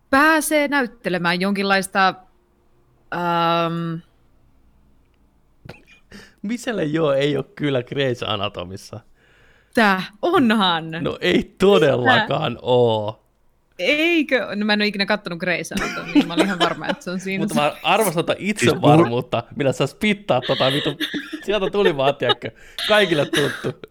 Pääsee 0.10 0.68
näyttelemään 0.68 1.42
jonkinlaista... 1.42 2.16
Ähm, 3.14 3.96
Miselle 6.42 6.84
joo 6.84 7.14
ei 7.14 7.38
ole 7.38 7.46
kyllä 7.56 7.82
Grey's 7.82 8.26
Anatomissa. 8.30 9.00
tää, 9.74 10.04
onhan! 10.22 10.92
No 10.92 11.18
ei 11.22 11.56
todellakaan 11.58 12.58
oo. 12.62 13.18
Eikö? 13.80 14.56
No 14.56 14.66
mä 14.66 14.74
en 14.74 14.80
ole 14.82 14.88
ikinä 14.88 15.06
kattonut 15.06 15.40
Grey's 15.44 15.84
Anatomia, 15.84 16.28
mä 16.28 16.34
olin 16.34 16.46
ihan 16.46 16.60
varma, 16.60 16.88
että 16.88 17.04
se 17.04 17.12
on 17.12 17.20
siinä. 17.20 17.42
Mutta 17.42 17.56
mä 17.56 17.74
arvostan 17.84 18.26
tota 18.26 18.40
itsevarmuutta, 18.40 19.44
millä 19.56 19.72
sä 19.72 19.88
spittaa 19.88 20.42
tota 20.48 20.72
vitu. 20.72 20.98
Sieltä 21.44 21.70
tuli 21.70 21.98
vaan, 21.98 22.16
tiedätkö, 22.16 22.52
kaikille 22.88 23.26
tuttu. 23.26 23.90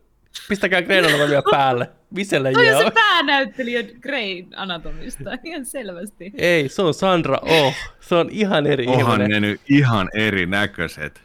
Pistäkää 0.48 0.80
Grey's 0.80 1.08
Anatomia 1.08 1.42
päälle. 1.50 1.90
Miselle 2.10 2.52
Toi 2.52 2.74
on 2.74 2.84
se 2.84 2.90
päänäyttelijä 2.90 3.82
Grey 4.00 4.44
Anatomista, 4.56 5.30
ihan 5.44 5.64
selvästi. 5.64 6.32
Ei, 6.38 6.68
se 6.68 6.82
on 6.82 6.94
Sandra 6.94 7.38
Oh. 7.42 7.74
Se 8.00 8.14
on 8.14 8.28
ihan 8.30 8.66
eri 8.66 8.86
Onhan 8.86 9.20
ihminen. 9.20 9.42
ne 9.42 9.48
nyt 9.48 9.60
ihan 9.68 10.08
erinäköiset. 10.14 11.20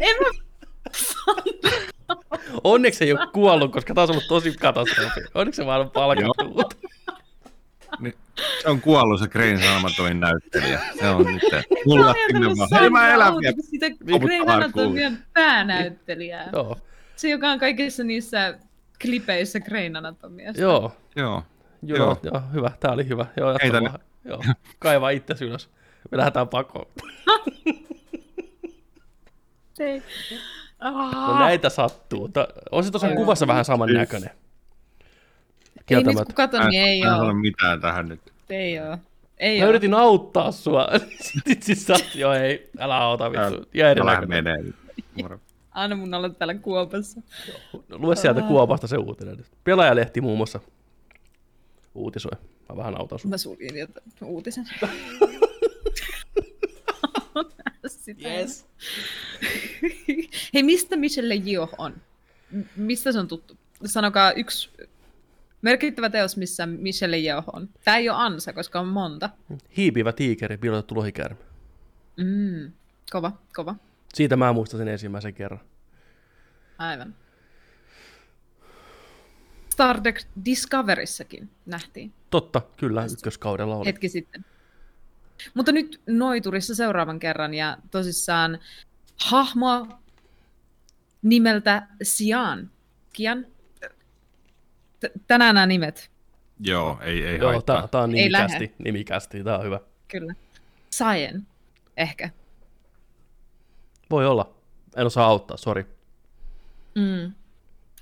En 0.00 0.16
mä... 0.20 0.28
Onneksi 2.64 3.04
ei 3.04 3.12
ole 3.12 3.26
kuollut, 3.32 3.72
koska 3.72 3.94
taas 3.94 4.10
on 4.10 4.14
ollut 4.14 4.28
tosi 4.28 4.52
katastrofi. 4.52 5.20
Onneksi 5.34 5.56
se 5.56 5.66
vaan 5.66 5.80
on 5.80 5.90
palkattu. 5.90 6.62
Niin, 8.00 8.14
se 8.62 8.68
on 8.68 8.80
kuollut 8.80 9.20
se 9.20 9.28
Grain 9.28 9.62
Saamatoin 9.62 10.20
näyttelijä. 10.20 10.80
Se 11.00 11.08
on 11.08 11.26
nyt 11.26 11.42
mulla 11.86 12.12
sinne 12.12 12.46
ajatellut 12.46 12.58
vaan. 12.58 12.80
Hei 12.80 12.90
mä 12.90 12.98
Sandra 12.98 13.14
elän 13.14 13.38
vielä. 13.38 13.56
Sitä 13.70 13.86
hardcore. 13.86 14.52
Anatomian 14.52 15.18
päänäyttelijää. 15.32 16.48
Joo, 16.52 16.78
Se, 17.16 17.28
joka 17.28 17.48
on 17.50 17.58
kaikissa 17.58 18.04
niissä 18.04 18.58
klipeissä 19.02 19.60
Grey 19.60 19.90
Anatomiasta. 19.96 20.62
joo. 20.62 20.92
Joo. 21.16 21.42
Joo, 21.82 21.98
Joo. 21.98 22.18
joo, 22.22 22.42
hyvä. 22.52 22.70
Tää 22.80 22.92
oli 22.92 23.08
hyvä. 23.08 23.26
Joo, 23.36 23.52
jatka 23.52 23.80
vaan. 23.80 23.98
Joo, 24.24 24.42
kaiva 24.78 25.10
itse 25.10 25.44
ylös. 25.44 25.70
Me 26.10 26.18
lähdetään 26.18 26.48
pakoon. 26.48 26.86
Ei. 29.80 30.02
No 30.80 31.38
näitä 31.38 31.68
sattuu. 31.68 32.28
Ta- 32.28 32.48
on 32.70 32.84
se 32.84 32.90
tuossa 32.90 33.06
Joo. 33.06 33.16
kuvassa 33.16 33.46
vähän 33.46 33.64
saman 33.64 33.92
näköinen. 33.94 34.30
Ei 35.90 36.02
nyt 36.04 36.16
kun 36.16 36.34
katon, 36.34 36.66
niin 36.68 36.82
ei 36.82 37.02
oo. 37.06 37.32
mitään 37.34 37.80
tähän 37.80 38.08
nyt. 38.08 38.20
Ei 38.50 38.78
oo. 38.80 38.98
Ei 39.38 39.58
Mä 39.58 39.64
oo. 39.64 39.70
yritin 39.70 39.94
auttaa 39.94 40.52
sua. 40.52 40.88
Sitten 41.20 41.56
siis 41.62 41.86
sä, 41.86 41.94
joo 42.14 42.32
ei, 42.32 42.70
älä 42.78 42.96
auta 42.96 43.30
vittu. 43.32 43.68
Jää 43.74 43.90
eri 43.90 44.00
Älä 44.00 44.20
näköinen. 44.20 44.74
Anna 45.82 45.96
mun 45.96 46.14
olla 46.14 46.28
täällä 46.28 46.54
kuopassa. 46.54 47.20
Lue 47.88 48.16
sieltä 48.16 48.42
kuopasta 48.42 48.86
se 48.86 48.96
uutinen. 48.96 49.44
Pelaajalehti 49.64 50.20
muun 50.20 50.36
muassa 50.36 50.60
uutisoi. 51.94 52.32
Mä 52.68 52.76
vähän 52.76 53.00
autan 53.00 53.18
sua. 53.18 53.28
Mä 53.28 53.38
suljin 53.38 53.88
uutisen. 54.22 54.64
Sitä. 57.86 58.28
Hei, 60.54 60.62
mistä 60.62 60.96
Michelle 60.96 61.34
Yeoh 61.46 61.70
on? 61.78 61.94
M- 62.50 62.60
Mistä 62.76 63.12
se 63.12 63.18
on 63.18 63.28
tuttu? 63.28 63.56
Sanokaa 63.84 64.32
yksi 64.32 64.70
merkittävä 65.62 66.10
teos, 66.10 66.36
missä 66.36 66.66
Michelle 66.66 67.18
Yeoh 67.18 67.44
on. 67.52 67.68
Tämä 67.84 67.96
ei 67.96 68.08
ole 68.08 68.18
ansa, 68.20 68.52
koska 68.52 68.80
on 68.80 68.88
monta. 68.88 69.30
Hiipivä 69.76 70.12
tiikeri, 70.12 70.56
piilotettu 70.56 70.94
lohikäärme. 70.96 71.40
Mm, 72.16 72.72
kova, 73.10 73.32
kova. 73.54 73.74
Siitä 74.18 74.36
mä 74.36 74.52
muistan 74.52 74.78
sen 74.78 74.88
ensimmäisen 74.88 75.34
kerran. 75.34 75.60
Aivan. 76.78 77.14
Star 79.72 80.00
Trek 80.00 80.22
Discoveryssakin 80.44 81.50
nähtiin 81.66 82.12
Totta, 82.30 82.62
kyllä, 82.76 83.04
ykköskaudella 83.12 83.76
oli. 83.76 83.86
hetki 83.86 84.08
sitten. 84.08 84.44
Mutta 85.54 85.72
nyt 85.72 86.00
Noiturissa 86.06 86.74
seuraavan 86.74 87.18
kerran 87.18 87.54
ja 87.54 87.76
tosissaan 87.90 88.58
hahmo 89.24 89.86
nimeltä 91.22 91.86
Sian. 92.02 92.70
Kian? 93.12 93.46
T- 95.00 95.26
tänään 95.26 95.54
nämä 95.54 95.66
nimet, 95.66 96.10
Joo, 96.60 96.98
ei, 97.02 97.26
ei 97.26 97.38
Joo, 97.38 97.52
haittaa. 97.52 97.88
tää 97.88 98.00
on 98.00 98.10
nimikästi, 98.10 98.74
nimikästi, 98.78 99.44
tää 99.44 99.58
on 99.58 99.64
hyvä. 99.64 99.80
kyllä. 100.08 100.34
Saien, 100.90 101.46
ehkä. 101.96 102.30
Voi 104.10 104.26
olla. 104.26 104.54
En 104.96 105.06
osaa 105.06 105.26
auttaa, 105.26 105.56
sori. 105.56 105.86
Mm. 106.94 107.32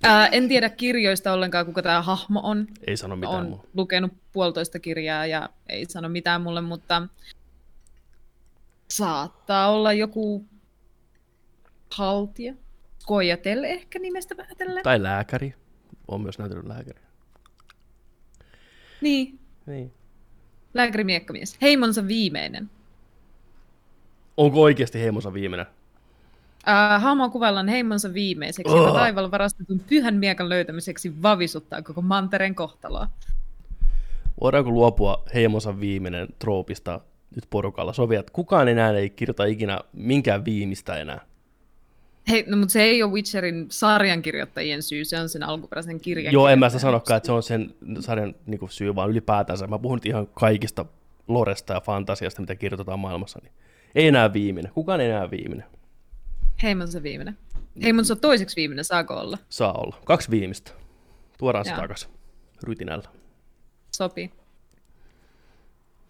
Ää, 0.03 0.27
en 0.27 0.49
tiedä 0.49 0.69
kirjoista 0.71 1.33
ollenkaan, 1.33 1.67
kuka 1.67 1.83
tämä 1.83 2.03
hahmo 2.03 2.41
on. 2.43 2.67
Ei 2.87 2.97
sano 2.97 3.17
mitään 3.17 3.35
on 3.35 3.47
mulle. 3.51 3.63
lukenut 3.75 4.13
puolitoista 4.33 4.79
kirjaa 4.79 5.27
ja 5.27 5.49
ei 5.69 5.87
sano 5.89 6.09
mitään 6.09 6.41
mulle, 6.43 6.61
mutta 6.61 7.03
saattaa 8.89 9.71
olla 9.71 9.93
joku 9.93 10.45
haltija. 11.95 12.55
Kojatel 13.07 13.65
ehkä 13.65 13.99
nimestä 13.99 14.35
päätellen. 14.35 14.83
Tai 14.83 15.03
lääkäri. 15.03 15.55
On 16.09 16.21
myös 16.21 16.39
näytellyt 16.39 16.67
lääkäri. 16.67 17.01
Niin, 19.01 19.39
Niin. 19.67 19.93
lääkäri 20.75 21.05
miekkamies. 21.05 21.57
Heimonsa 21.63 22.07
viimeinen. 22.09 22.71
Onko 24.37 24.63
oikeasti 24.63 25.01
heimonsa 25.01 25.33
viimeinen? 25.33 25.67
Uh, 26.69 27.03
Hahmoa 27.03 27.29
kuvaillaan 27.29 27.69
heimonsa 27.69 28.15
viimeiseksi, 28.15 28.73
Oh. 28.73 28.79
joka 28.79 28.99
taivaalla 28.99 29.31
varastetun 29.31 29.81
pyhän 29.89 30.15
miekan 30.15 30.49
löytämiseksi 30.49 31.23
vavisuttaa 31.23 31.83
koko 31.83 32.03
mantereen 32.03 32.55
kohtaloa. 32.55 33.09
Voidaanko 34.41 34.71
luopua 34.71 35.23
heimonsa 35.35 35.81
viimeinen 35.81 36.29
troopista 36.39 37.01
nyt 37.35 37.45
porukalla? 37.51 37.93
Sovi, 37.93 38.17
että 38.17 38.33
kukaan 38.33 38.69
enää 38.69 38.93
ei 38.93 39.11
kirjoita 39.11 39.45
ikinä 39.45 39.81
minkään 39.93 40.45
viimeistä 40.45 40.97
enää. 40.97 41.21
Hei, 42.29 42.45
no 42.49 42.57
mutta 42.57 42.73
se 42.73 42.83
ei 42.83 43.03
ole 43.03 43.13
Witcherin 43.13 43.67
sarjankirjoittajien 43.69 44.83
syy, 44.83 45.05
se 45.05 45.21
on 45.21 45.29
sen 45.29 45.43
alkuperäisen 45.43 46.01
kirjan. 46.01 46.33
Joo, 46.33 46.49
en 46.49 46.59
mä 46.59 46.69
sitä 46.69 46.81
sanokaan, 46.81 47.17
että 47.17 47.27
se 47.27 47.33
on 47.33 47.43
sen 47.43 47.75
sarjan 48.01 48.35
niin 48.47 48.59
kuin, 48.59 48.71
syy, 48.71 48.95
vaan 48.95 49.11
ylipäätänsä. 49.11 49.67
Mä 49.67 49.79
puhun 49.79 49.97
nyt 49.97 50.07
ihan 50.07 50.27
kaikista 50.27 50.85
loresta 51.29 51.73
ja 51.75 51.81
fantasiasta, 51.81 52.41
mitä 52.43 52.55
kirjoitetaan 52.55 52.99
maailmassa. 52.99 53.39
Niin 53.43 53.53
ei 53.95 54.07
enää 54.07 54.33
viimeinen. 54.33 54.73
Kukaan 54.73 55.01
ei 55.01 55.11
enää 55.11 55.31
viimeinen. 55.31 55.67
Heimonsa 56.63 57.03
viimeinen. 57.03 57.39
Heimonsa 57.83 58.17
toiseksi 58.17 58.57
viimeinen, 58.57 58.85
saako 58.85 59.15
olla? 59.15 59.39
Saa 59.49 59.73
olla. 59.73 59.97
Kaksi 60.05 60.31
viimeistä. 60.31 60.71
Tuodaan 61.39 61.65
se 61.65 61.73
takaisin. 61.73 62.11
Rytinällä. 62.63 63.09
Sopii. 63.97 64.31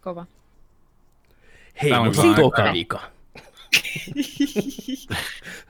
Kova. 0.01 0.25
Hei, 1.81 1.89
Tää 1.89 1.99
on 1.99 2.05
mun 2.05 2.15
kyllä 2.15 2.35
toka 2.35 2.61
aika- 2.63 2.73
vika. 2.73 2.99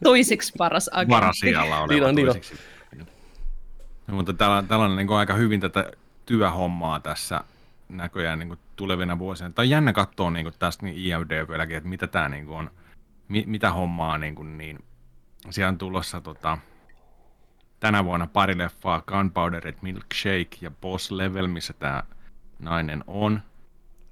Toiseksi 0.04 0.54
paras 0.58 0.90
agentti. 0.94 1.14
varasijalla 1.14 1.78
oleva 1.80 1.94
Niin 1.94 2.04
on, 2.04 2.16
niin 2.16 2.30
on. 2.30 2.36
No, 4.08 4.16
mutta 4.16 4.34
täällä, 4.34 4.64
täällä 4.68 4.86
on 4.86 4.96
niin 4.96 5.10
aika 5.10 5.34
hyvin 5.34 5.60
tätä 5.60 5.92
työhommaa 6.26 7.00
tässä 7.00 7.42
näköjään 7.90 8.40
niin 8.40 8.58
tulevina 8.76 9.20
vuosina. 9.20 9.50
Tämä 9.50 9.64
on 9.64 9.70
jännä 9.70 9.94
katsoa 9.94 10.32
niin 10.32 10.54
tästä 10.60 10.86
niin 10.86 10.98
IMDBlläkin, 10.98 11.78
että 11.78 11.90
mitä 11.90 12.08
tämä 12.08 12.30
niin 12.30 12.50
on, 12.50 12.72
mi, 13.28 13.44
mitä 13.48 13.72
hommaa 13.72 14.18
niin, 14.18 14.36
kuin, 14.36 14.58
niin 14.58 14.80
siellä 15.50 15.70
on 15.70 15.78
tulossa 15.78 16.22
tota, 16.22 16.58
tänä 17.80 18.06
vuonna 18.06 18.28
pari 18.28 18.58
leffaa, 18.58 19.02
Gunpowder 19.02 19.74
Milkshake 19.82 20.58
ja 20.62 20.72
Boss 20.72 21.12
Level, 21.12 21.48
missä 21.48 21.74
tämä 21.74 22.04
nainen 22.60 23.04
on. 23.08 23.42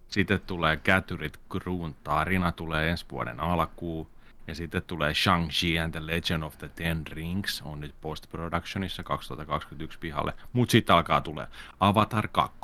Sitten 0.08 0.42
tulee 0.42 0.78
Kätyrit 0.78 1.40
Kruun 1.50 1.96
tarina, 2.04 2.52
tulee 2.52 2.90
ensi 2.90 3.06
vuoden 3.12 3.40
alkuun. 3.40 4.08
Ja 4.48 4.56
sitten 4.56 4.84
tulee 4.84 5.14
Shang-Chi 5.14 5.84
and 5.84 5.92
the 5.92 6.06
Legend 6.06 6.44
of 6.44 6.58
the 6.58 6.70
Ten 6.76 7.08
Rings, 7.08 7.62
on 7.66 7.80
nyt 7.80 7.96
post-productionissa 8.02 9.04
2021 9.04 10.00
pihalle. 10.00 10.34
Mutta 10.54 10.72
sitten 10.72 10.96
alkaa 10.96 11.22
tulee 11.22 11.48
Avatar 11.80 12.28
2, 12.32 12.58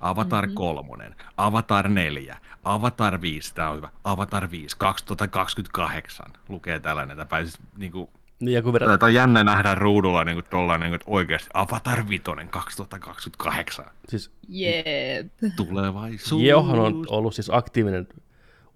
Avatar 0.00 0.46
mm-hmm. 0.46 0.54
3, 0.54 1.14
Avatar 1.36 1.88
4, 1.88 2.38
Avatar 2.64 3.20
5, 3.20 3.54
tämä 3.54 3.70
on 3.70 3.76
hyvä, 3.76 3.88
Avatar 4.04 4.50
5, 4.50 4.76
2028, 4.78 6.26
lukee 6.48 6.80
tällainen, 6.80 7.20
että 7.20 7.26
pääsis 7.30 7.58
niinku 7.76 8.10
Niin, 8.40 8.54
ja 8.54 8.62
kun 8.62 8.72
vedät, 8.72 8.88
Tätä 8.88 9.06
on 9.06 9.14
jännä 9.14 9.44
nähdä 9.44 9.74
ruudulla 9.74 10.24
niin 10.24 10.34
kuin, 10.34 10.80
niin 10.80 10.90
kuin, 10.90 11.00
oikeasti 11.06 11.50
Avatar 11.54 12.08
5 12.08 12.24
2028. 12.50 13.84
siis 14.08 14.30
Jep. 14.48 15.32
Tulevaisuus. 15.56 16.42
Jeohan 16.42 16.78
on 16.78 17.04
ollut 17.08 17.34
siis 17.34 17.50
aktiivinen 17.50 18.08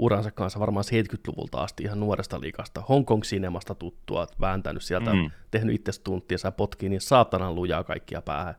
uransa 0.02 0.30
kanssa 0.30 0.60
varmaan 0.60 0.84
70-luvulta 0.84 1.62
asti 1.62 1.82
ihan 1.82 2.00
nuoresta 2.00 2.40
liikasta, 2.40 2.80
Hong 2.88 3.06
Kong 3.06 3.22
Cinemasta 3.22 3.74
tuttua, 3.74 4.26
vääntänyt 4.40 4.82
sieltä, 4.82 5.12
mm. 5.12 5.30
Tehnyt 5.50 5.74
itse 5.74 6.00
tunttia, 6.04 6.38
ja 6.44 6.52
potkii 6.52 6.88
niin 6.88 7.00
saatanan 7.00 7.54
lujaa 7.54 7.84
kaikkia 7.84 8.22
päähän. 8.22 8.54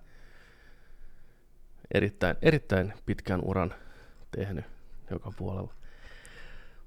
Erittäin, 1.94 2.36
erittäin 2.42 2.94
pitkän 3.06 3.42
uran 3.44 3.74
tehnyt 4.36 4.66
joka 5.12 5.32
puolella. 5.38 5.74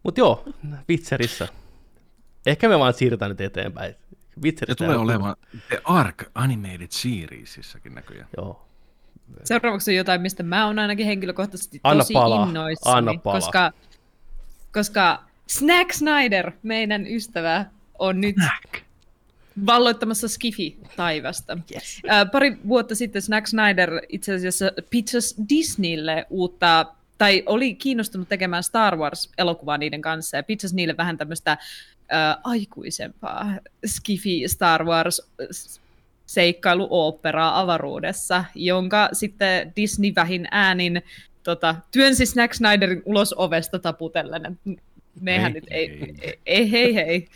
Mutta 0.02 0.20
joo, 0.20 0.44
Witcherissä. 0.88 1.48
Ehkä 2.46 2.68
me 2.68 2.78
vaan 2.78 2.94
siirrytään 2.94 3.28
nyt 3.30 3.40
eteenpäin. 3.40 3.92
Se 3.92 4.40
Witcheristä 4.42 4.84
tulee 4.84 4.96
ei- 4.96 5.02
olemaan 5.02 5.36
The 5.68 5.80
Ark 5.84 6.24
Animated 6.34 6.86
Seriesissäkin 6.90 7.94
näköjään. 7.94 8.28
Joo. 8.36 8.66
Seuraavaksi 9.44 9.90
on 9.90 9.96
jotain, 9.96 10.20
mistä 10.20 10.42
mä 10.42 10.66
oon 10.66 10.78
ainakin 10.78 11.06
henkilökohtaisesti 11.06 11.80
Anna 11.82 12.04
tosi 12.04 12.12
palaa, 12.12 12.46
innoissani, 12.48 12.98
anna 12.98 13.14
palaa. 13.24 13.40
koska, 13.40 13.72
koska 14.76 15.24
Snack 15.46 15.92
Snyder, 15.92 16.52
meidän 16.62 17.06
ystävä, 17.06 17.64
on 17.98 18.20
nyt 18.20 18.36
valloittamassa 19.66 20.28
Skifi-taivasta. 20.28 21.58
Yes. 21.74 22.02
pari 22.32 22.58
vuotta 22.68 22.94
sitten 22.94 23.22
Snack 23.22 23.46
Snyder 23.46 24.00
itse 24.08 24.34
asiassa 24.34 24.72
pitchasi 24.90 25.34
Disneylle 25.48 26.26
uutta, 26.30 26.86
tai 27.18 27.42
oli 27.46 27.74
kiinnostunut 27.74 28.28
tekemään 28.28 28.62
Star 28.62 28.96
Wars-elokuvaa 28.96 29.78
niiden 29.78 30.02
kanssa, 30.02 30.36
ja 30.36 30.42
pitchasi 30.42 30.76
niille 30.76 30.96
vähän 30.96 31.18
tämmöistä 31.18 31.52
äh, 31.52 31.58
aikuisempaa 32.44 33.54
Skifi 33.86 34.48
Star 34.48 34.84
Wars 34.84 35.22
seikkailuoopperaa 36.26 37.60
avaruudessa, 37.60 38.44
jonka 38.54 39.08
sitten 39.12 39.72
Disney 39.76 40.12
vähin 40.16 40.48
äänin 40.50 41.02
tota, 41.46 41.74
työnsi 41.92 42.26
Snack 42.26 42.54
Snyderin 42.54 43.02
ulos 43.04 43.34
ovesta 43.38 43.78
taputellen. 43.78 44.58
Mehän 45.20 45.52
Ei, 45.52 45.54
nyt 45.54 45.64
ei, 45.70 45.88
ei. 45.90 46.14
ei, 46.20 46.40
ei, 46.46 46.70
hei 46.72 46.94
hei, 46.94 47.28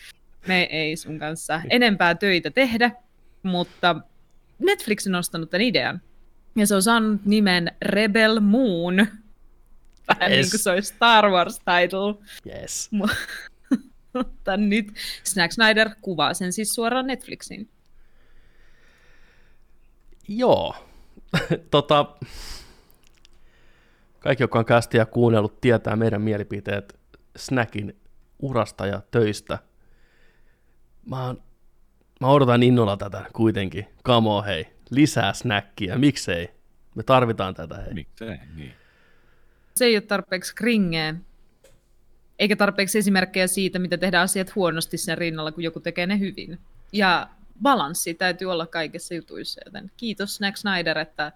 me 0.47 0.63
ei 0.63 0.97
sun 0.97 1.19
kanssa 1.19 1.63
enempää 1.71 2.15
töitä 2.15 2.51
tehdä, 2.51 2.91
mutta 3.43 3.97
Netflix 4.59 5.07
on 5.07 5.13
nostanut 5.13 5.51
tämän 5.51 5.67
idean. 5.67 6.01
Ja 6.57 6.67
se 6.67 6.75
on 6.75 6.83
saanut 6.83 7.25
nimen 7.25 7.73
Rebel 7.83 8.41
Moon. 8.41 8.97
Vähän 10.09 10.33
Yes. 10.33 10.41
niin 10.47 10.51
kuin 10.51 10.61
se 10.61 10.71
olisi 10.71 10.95
Star 10.95 11.31
Wars 11.31 11.59
title. 11.59 12.15
Yes. 12.47 12.91
Mutta 14.15 14.57
nyt 14.57 14.87
Snack 15.25 15.53
Snyder 15.53 15.91
kuvaa 16.01 16.35
sen 16.35 16.53
siis 16.53 16.75
suoraan 16.75 17.07
Netflixiin. 17.07 17.69
Joo. 20.29 20.75
tota, 21.71 22.07
kaikki, 24.21 24.43
jotka 24.43 24.59
on 24.59 24.65
kästiä 24.65 25.07
kuunnellut, 25.07 25.61
tietää 25.61 25.97
meidän 25.97 26.23
mielipiteet 26.23 27.01
Snackin 27.37 28.01
urasta 28.39 28.87
ja 28.87 29.03
töistä. 29.11 29.59
Mä, 31.07 31.27
oon, 31.27 31.43
mä 32.21 32.27
odotan 32.27 32.63
innolla 32.63 32.97
tätä 32.97 33.25
kuitenkin. 33.33 33.87
Come 34.05 34.29
on, 34.29 34.45
hei. 34.45 34.67
Lisää 34.91 35.33
snackia. 35.33 35.99
Miksei? 35.99 36.51
Me 36.95 37.03
tarvitaan 37.03 37.55
tätä, 37.55 37.77
hei. 37.77 37.95
Miksei? 37.95 38.39
Niin. 38.57 38.73
Se 39.75 39.85
ei 39.85 39.97
ole 39.97 40.01
tarpeeksi 40.01 40.55
kringeä, 40.55 41.15
eikä 42.39 42.57
tarpeeksi 42.57 42.99
esimerkkejä 42.99 43.47
siitä, 43.47 43.79
mitä 43.79 43.99
tehdään 43.99 44.25
asiat 44.25 44.55
huonosti 44.55 44.99
sen 44.99 45.19
rinnalla, 45.19 45.53
kun 45.53 45.65
joku 45.65 45.81
tekee 45.81 46.07
ne 46.07 46.19
hyvin. 46.19 46.59
Ja 46.93 47.29
balanssi 47.63 48.15
täytyy 48.15 48.53
olla 48.53 48.67
kaikessa 48.67 49.15
jutuissa, 49.15 49.61
joten 49.65 49.91
kiitos 49.97 50.37
Snack 50.37 50.57
Snyder, 50.57 50.99
että 50.99 51.33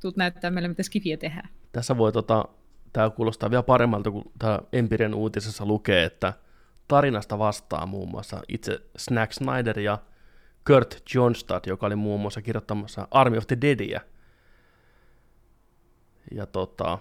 tuut 0.00 0.16
näyttää 0.16 0.50
meille, 0.50 0.68
mitä 0.68 0.82
skifiä 0.82 1.16
tehdään. 1.16 1.48
Tässä 1.72 1.96
voi 1.98 2.12
tota, 2.12 2.44
tämä 2.92 3.10
kuulostaa 3.10 3.50
vielä 3.50 3.62
paremmalta, 3.62 4.10
kun 4.10 4.32
tämä 4.38 4.58
Empirien 4.72 5.14
uutisessa 5.14 5.66
lukee, 5.66 6.04
että 6.04 6.32
tarinasta 6.88 7.38
vastaa 7.38 7.86
muun 7.86 8.10
muassa 8.10 8.40
itse 8.48 8.80
Snack 8.96 9.32
Snyder 9.32 9.78
ja 9.78 9.98
Kurt 10.66 11.02
Johnstad, 11.14 11.60
joka 11.66 11.86
oli 11.86 11.96
muun 11.96 12.20
muassa 12.20 12.42
kirjoittamassa 12.42 13.08
Army 13.10 13.38
of 13.38 13.46
the 13.46 13.58
Deadia. 13.60 14.00
Ja 16.32 16.46
tota, 16.46 16.98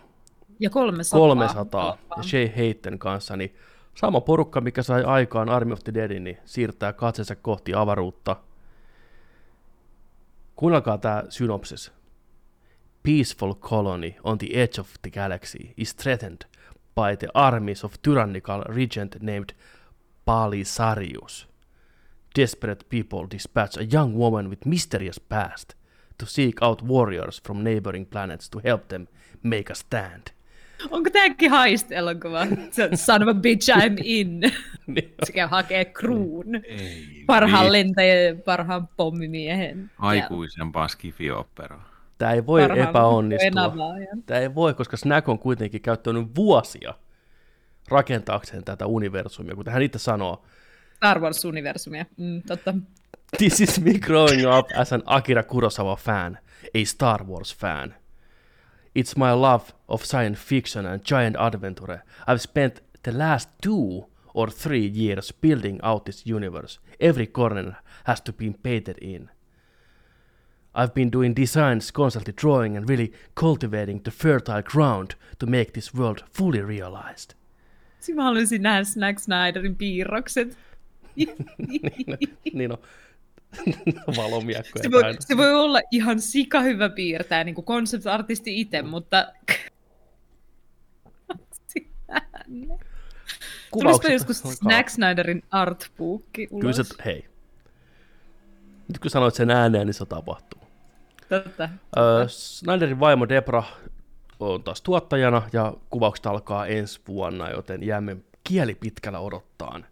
Ja 0.59 0.69
300. 0.69 1.19
300 1.19 1.97
ja 2.17 2.23
Shay 2.23 2.49
Hayten 2.55 2.99
kanssa, 2.99 3.37
niin 3.37 3.55
sama 3.95 4.21
porukka, 4.21 4.61
mikä 4.61 4.83
sai 4.83 5.03
aikaan 5.03 5.49
Army 5.49 5.73
of 5.73 5.83
the 5.83 5.93
Deadin, 5.93 6.23
niin 6.23 6.37
siirtää 6.45 6.93
katsensa 6.93 7.35
kohti 7.35 7.73
avaruutta. 7.73 8.35
Kuunnelkaa 10.55 10.97
tämä 10.97 11.23
synopsis. 11.29 11.96
Peaceful 13.03 13.53
colony 13.53 14.15
on 14.23 14.37
the 14.37 14.53
edge 14.55 14.77
of 14.79 14.97
the 15.01 15.09
galaxy 15.09 15.73
is 15.77 15.93
threatened 15.93 16.45
by 16.95 17.15
the 17.15 17.29
armies 17.35 17.83
of 17.83 17.93
tyrannical 18.01 18.63
regent 18.69 19.15
named 19.21 19.53
Palisarius. 20.25 21.45
Desperate 22.35 22.83
people 22.89 23.27
dispatch 23.31 23.77
a 23.77 23.85
young 23.85 24.13
woman 24.13 24.49
with 24.49 24.65
mysterious 24.65 25.19
past 25.19 25.75
to 26.17 26.25
seek 26.25 26.61
out 26.61 26.81
warriors 26.81 27.41
from 27.47 27.63
neighboring 27.63 28.05
planets 28.05 28.49
to 28.49 28.59
help 28.65 28.87
them 28.87 29.07
make 29.43 29.69
a 29.71 29.75
stand. 29.75 30.27
Onko 30.91 31.09
tämäkin 31.09 31.51
heist-elokuva? 31.51 32.47
Se- 32.71 32.89
Son 32.95 33.21
of 33.23 33.27
a 33.29 33.33
bitch, 33.39 33.69
I'm 33.75 33.97
in. 34.03 34.41
Se 35.25 35.31
käy 35.33 35.47
hakee 35.47 35.85
kruun. 35.85 36.55
Ei, 36.55 37.23
Parhaan 37.27 37.71
lentäjän, 37.71 38.41
parhaan 38.41 38.87
pommimiehen. 38.97 39.91
Aikuisempaa 39.99 40.87
skifioperaa. 40.87 41.86
Tämä 42.17 42.31
ei 42.31 42.45
voi 42.45 42.61
Parhaan 42.61 42.89
epäonnistua. 42.89 43.73
Tämä 44.25 44.39
ei 44.39 44.55
voi, 44.55 44.73
koska 44.73 44.97
Snack 44.97 45.29
on 45.29 45.39
kuitenkin 45.39 45.81
käyttänyt 45.81 46.35
vuosia 46.35 46.93
rakentaakseen 47.87 48.63
tätä 48.63 48.85
universumia, 48.85 49.55
kun 49.55 49.65
hän 49.69 49.81
itse 49.81 49.99
sanoo, 49.99 50.43
Star 50.97 51.19
Wars-universumia. 51.19 52.05
Mm, 52.17 52.41
totta. 52.47 52.73
This 53.37 53.61
is 53.61 53.79
me 53.79 53.93
growing 53.93 54.41
up 54.57 54.67
as 54.77 54.93
an 54.93 55.03
Akira 55.05 55.43
Kurosawa 55.43 55.95
fan, 55.95 56.37
a 56.75 56.85
Star 56.85 57.27
Wars 57.27 57.55
fan. 57.55 57.95
It's 58.99 59.15
my 59.17 59.31
love 59.41 59.65
of 59.87 60.03
science 60.03 60.39
fiction 60.39 60.85
and 60.85 61.01
giant 61.05 61.35
adventure. 61.39 61.99
I've 62.27 62.41
spent 62.41 62.83
the 63.03 63.17
last 63.17 63.49
two 63.63 64.09
or 64.33 64.51
three 64.51 64.91
years 64.93 65.33
building 65.41 65.79
out 65.83 66.05
this 66.05 66.25
universe. 66.25 66.79
Every 66.99 67.27
corner 67.27 67.73
has 68.03 68.21
to 68.21 68.33
be 68.33 68.53
painted 68.63 68.97
in. 69.01 69.29
I've 70.77 70.93
been 70.93 71.11
doing 71.11 71.35
designs, 71.35 71.91
constantly 71.91 72.33
drawing 72.41 72.77
and 72.77 72.89
really 72.89 73.11
cultivating 73.35 74.03
the 74.03 74.11
fertile 74.11 74.61
ground 74.61 75.11
to 75.39 75.45
make 75.47 75.71
this 75.73 75.95
world 75.95 76.19
fully 76.37 76.61
realized. 76.61 77.33
Siis 77.99 78.15
Mä 78.15 78.23
haluaisin 78.23 78.61
nähdä 78.61 78.83
Snack 78.83 79.19
Snyderin 79.19 79.75
piirrokset. 79.75 80.57
niin 82.53 82.71
on 84.07 84.15
valomiekkoja 84.17 84.83
Se 84.83 84.91
voi, 84.91 85.03
se 85.19 85.37
voi 85.37 85.53
olla 85.53 85.79
ihan 85.91 86.21
sika 86.21 86.61
hyvä 86.61 86.89
piirtää, 86.89 87.43
niin 87.43 87.55
kuin 87.55 87.65
concept-artisti 87.65 88.59
itse, 88.59 88.81
mutta... 88.81 89.27
Tulispa 92.47 92.77
Kuvaukset 93.71 94.11
joskus 94.11 94.39
Snack 94.39 94.89
Snyderin 94.89 95.43
artbookki 95.51 96.47
Kyllä 96.47 96.63
ulos. 96.63 96.75
se, 96.75 96.83
hei. 97.05 97.25
Nyt 98.87 98.99
kun 98.99 99.11
sanoit 99.11 99.35
sen 99.35 99.51
ääneen, 99.51 99.87
niin 99.87 99.93
se 99.93 100.05
tapahtuu. 100.05 100.56
Totta. 101.29 101.69
Öö, 101.97 102.27
Snyderin 102.27 102.99
vaimo 102.99 103.29
Debra 103.29 103.63
on 104.39 104.63
taas 104.63 104.81
tuottajana 104.81 105.49
ja 105.53 105.73
kuvaukset 105.89 106.25
alkaa 106.25 106.65
ensi 106.65 107.01
vuonna, 107.07 107.49
joten 107.49 107.83
jäämme 107.83 108.17
kieli 108.43 108.75
pitkällä 108.75 109.19
odottaan. 109.19 109.85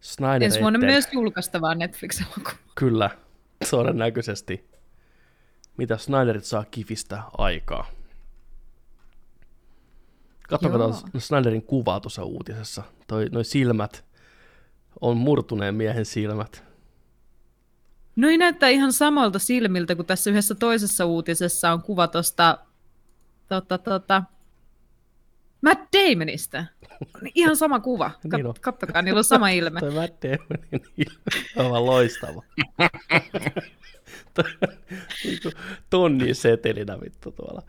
Snyder 0.00 0.42
Ensi 0.42 0.60
vuonna 0.60 0.78
myös 0.78 1.08
julkaistavaa 1.12 1.74
Netflix-elokuva. 1.74 2.56
Kyllä, 2.74 3.10
todennäköisesti. 3.70 4.70
Mitä 5.76 5.96
Snyderit 5.96 6.44
saa 6.44 6.64
kifistä 6.70 7.22
aikaa. 7.38 7.86
Katsokaa 10.48 11.02
Snyderin 11.18 11.62
kuvaa 11.62 12.00
tuossa 12.00 12.24
uutisessa. 12.24 12.82
Toi, 13.06 13.28
noi 13.32 13.44
silmät 13.44 14.04
on 15.00 15.16
murtuneen 15.16 15.74
miehen 15.74 16.04
silmät. 16.04 16.64
No 18.16 18.28
ei 18.28 18.38
näyttää 18.38 18.68
ihan 18.68 18.92
samalta 18.92 19.38
silmiltä 19.38 19.94
kuin 19.94 20.06
tässä 20.06 20.30
yhdessä 20.30 20.54
toisessa 20.54 21.04
uutisessa 21.06 21.72
on 21.72 21.82
kuva 21.82 22.08
tuosta 22.08 22.58
tota, 23.48 23.78
tota, 23.78 24.22
Matt 25.60 25.80
Damonista. 25.92 26.64
Ihan 27.34 27.56
sama 27.56 27.80
kuva. 27.80 28.10
Kat- 28.28 28.36
Niin 28.36 28.46
on. 28.46 28.54
kattokaa, 28.60 29.02
niillä 29.02 29.18
on 29.18 29.24
sama 29.24 29.48
ilme. 29.48 29.80
Toi 29.80 29.90
Matt 29.90 30.22
Damonin 30.22 30.86
ilme 30.96 31.16
on 31.56 31.64
aivan 31.66 31.86
loistava. 31.86 32.42
Niinku 35.24 35.50
Tonni 35.90 36.34
setelinä 36.34 37.00
vittu 37.00 37.32
tuolla. 37.32 37.62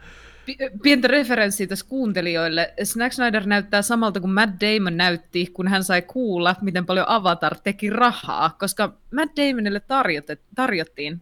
Pi- 0.46 0.58
Pientä 0.82 1.08
referenssiä 1.08 1.68
tässä 1.68 1.86
kuuntelijoille. 1.90 2.74
Snack 2.84 3.14
Snyder 3.14 3.46
näyttää 3.46 3.82
samalta 3.82 4.20
kuin 4.20 4.32
Matt 4.32 4.54
Damon 4.62 4.98
näytti, 4.98 5.46
kun 5.54 5.68
hän 5.68 5.84
sai 5.84 6.02
kuulla, 6.02 6.56
miten 6.62 6.86
paljon 6.86 7.10
Avatar 7.10 7.56
teki 7.64 7.90
rahaa, 7.90 8.56
koska 8.60 8.94
Matt 9.12 9.38
Damonille 9.38 9.80
tarjote, 9.80 10.38
tarjottiin 10.56 11.22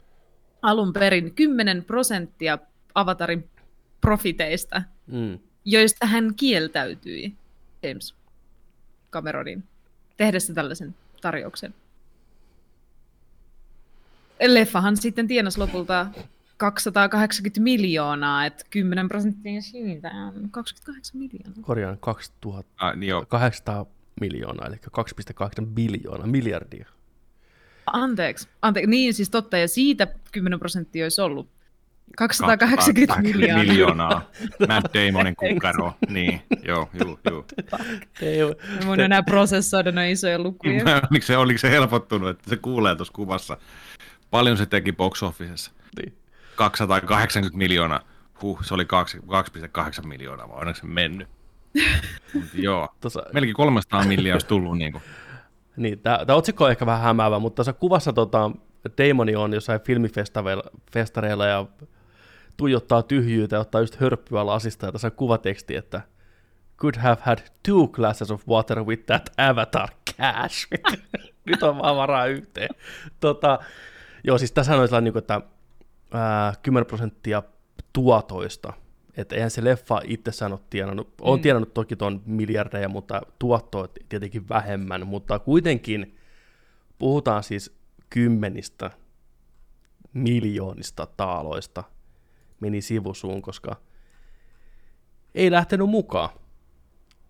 alun 0.62 0.94
perin 0.94 1.36
10 1.36 1.84
prosenttia 1.84 2.58
Avatarin 2.96 3.50
profiteista, 4.02 4.82
Mm. 5.08 5.40
joista 5.66 6.06
hän 6.06 6.36
kieltäytyi 6.36 7.34
James 7.84 8.16
Cameronin 9.12 9.64
tehdessä 10.18 10.54
tällaisen 10.54 10.96
tarjouksen. 11.22 11.74
Leffahan 14.48 14.98
sitten 14.98 15.28
tienasi 15.28 15.58
lopulta 15.60 16.08
280 16.58 17.62
miljoonaa, 17.62 18.46
että 18.46 18.66
10 18.70 19.08
prosenttia 19.08 19.62
siitä 19.62 20.08
on 20.08 20.50
28 20.52 21.18
miljoonaa. 21.20 21.62
Korjaan 21.62 21.98
2800 22.00 22.90
Ah, 22.90 22.96
niin 22.96 23.10
joo, 23.10 23.26
miljoonaa, 24.22 24.68
eli 24.68 24.76
2,8 24.76 25.66
biljoonaa, 25.66 26.28
miljardia. 26.28 26.88
Anteeksi, 27.86 28.48
anteeksi, 28.62 28.90
niin 28.90 29.14
siis 29.14 29.30
totta, 29.30 29.58
ja 29.58 29.68
siitä 29.68 30.08
10 30.32 30.60
prosenttia 30.60 31.06
olisi 31.06 31.22
ollut 31.22 31.50
280 32.18 33.22
miljoonaa. 33.22 33.64
miljoonaa. 33.64 34.30
Matt 34.70 34.94
Damonin 34.94 35.36
kukkaro. 35.36 35.94
Niin, 36.10 36.42
joo, 36.66 36.90
joo, 36.94 37.20
joo. 37.32 37.46
Ei, 38.22 38.40
voinut 38.86 39.06
enää 39.06 39.24
prosessoida 39.24 39.92
noin 39.92 40.10
isoja 40.10 40.40
lukuja. 40.40 40.84
oliko, 41.12 41.26
se, 41.26 41.38
oliko 41.38 41.58
se 41.58 41.70
helpottunut, 41.70 42.30
että 42.30 42.50
se 42.50 42.58
kuulee 42.58 42.96
tuossa 42.96 43.14
kuvassa? 43.14 43.58
Paljon 44.32 44.58
se 44.58 44.66
teki 44.66 44.92
box 44.92 45.24
officessa? 45.24 45.72
niin. 45.98 46.23
280 46.56 47.58
miljoonaa. 47.58 48.00
Huh, 48.42 48.64
se 48.64 48.74
oli 48.74 48.86
kaksi- 48.86 49.20
2,8 49.28 50.08
miljoonaa, 50.08 50.50
vai 50.50 50.58
onneksi 50.60 50.82
se 50.82 50.88
mennyt? 50.88 51.28
Mut 52.34 52.44
joo. 52.54 52.88
Tuossa, 53.02 53.24
Melkein 53.34 53.56
300 53.56 54.04
miljoonaa 54.04 54.36
olisi 54.36 54.48
tullut 54.48 54.78
niin 54.82 54.92
kuin. 54.92 55.04
niin, 55.78 56.00
tämä 56.00 56.26
otsikko 56.30 56.64
on 56.66 56.72
ehkä 56.72 56.86
vähän 56.86 57.02
hämäävä, 57.02 57.40
mutta 57.40 57.56
tässä 57.56 57.74
kuvassa 57.74 58.14
tota, 58.14 58.52
Damoni 58.98 59.36
on 59.36 59.54
jossain 59.54 59.82
filmifestareilla 59.82 61.46
ja 61.46 61.66
tuijottaa 62.58 63.04
tyhjyyttä 63.04 63.56
ja 63.56 63.60
ottaa 63.60 63.82
just 63.82 63.96
hörppyä 63.96 64.46
lasista, 64.46 64.86
ja 64.86 64.92
tässä 64.92 65.08
on 65.08 65.12
kuvateksti, 65.12 65.76
että 65.76 66.02
could 66.78 66.96
have 66.98 67.18
had 67.22 67.40
two 67.64 67.88
glasses 67.88 68.32
of 68.32 68.48
water 68.48 68.84
with 68.84 69.06
that 69.06 69.30
avatar 69.38 69.90
cash. 70.18 70.68
Nyt 71.46 71.64
on 71.64 71.78
vaan 71.78 71.96
varaa 71.96 72.26
yhteen. 72.26 72.70
Tota, 73.20 73.60
joo, 74.24 74.38
siis 74.38 74.52
tässä 74.52 74.76
on 74.76 74.88
sellainen, 74.88 75.14
niin 75.14 75.18
että 75.18 75.42
ää, 76.14 76.54
10 76.62 76.86
prosenttia 76.86 77.44
tuotoista. 77.94 78.74
Että 79.18 79.36
eihän 79.36 79.52
se 79.52 79.64
leffa 79.64 80.02
itsessään 80.04 80.52
ole 80.52 80.60
tienannut, 80.70 81.14
on 81.22 81.40
Mm. 81.40 81.42
tienannut 81.42 81.74
toki 81.74 81.96
tuon 81.96 82.22
miljardeja, 82.26 82.90
mutta 82.90 83.22
tuottoa 83.40 83.88
tietenkin 84.10 84.50
vähemmän, 84.50 85.08
mutta 85.08 85.40
kuitenkin 85.40 86.18
puhutaan 87.00 87.44
siis 87.44 87.76
kymmenistä 88.10 88.92
miljoonista 90.14 91.06
taaloista 91.18 91.84
meni 92.60 92.82
sivusuun, 92.82 93.42
koska 93.42 93.76
ei 95.36 95.52
lähtenyt 95.52 95.90
mukaan. 95.90 96.30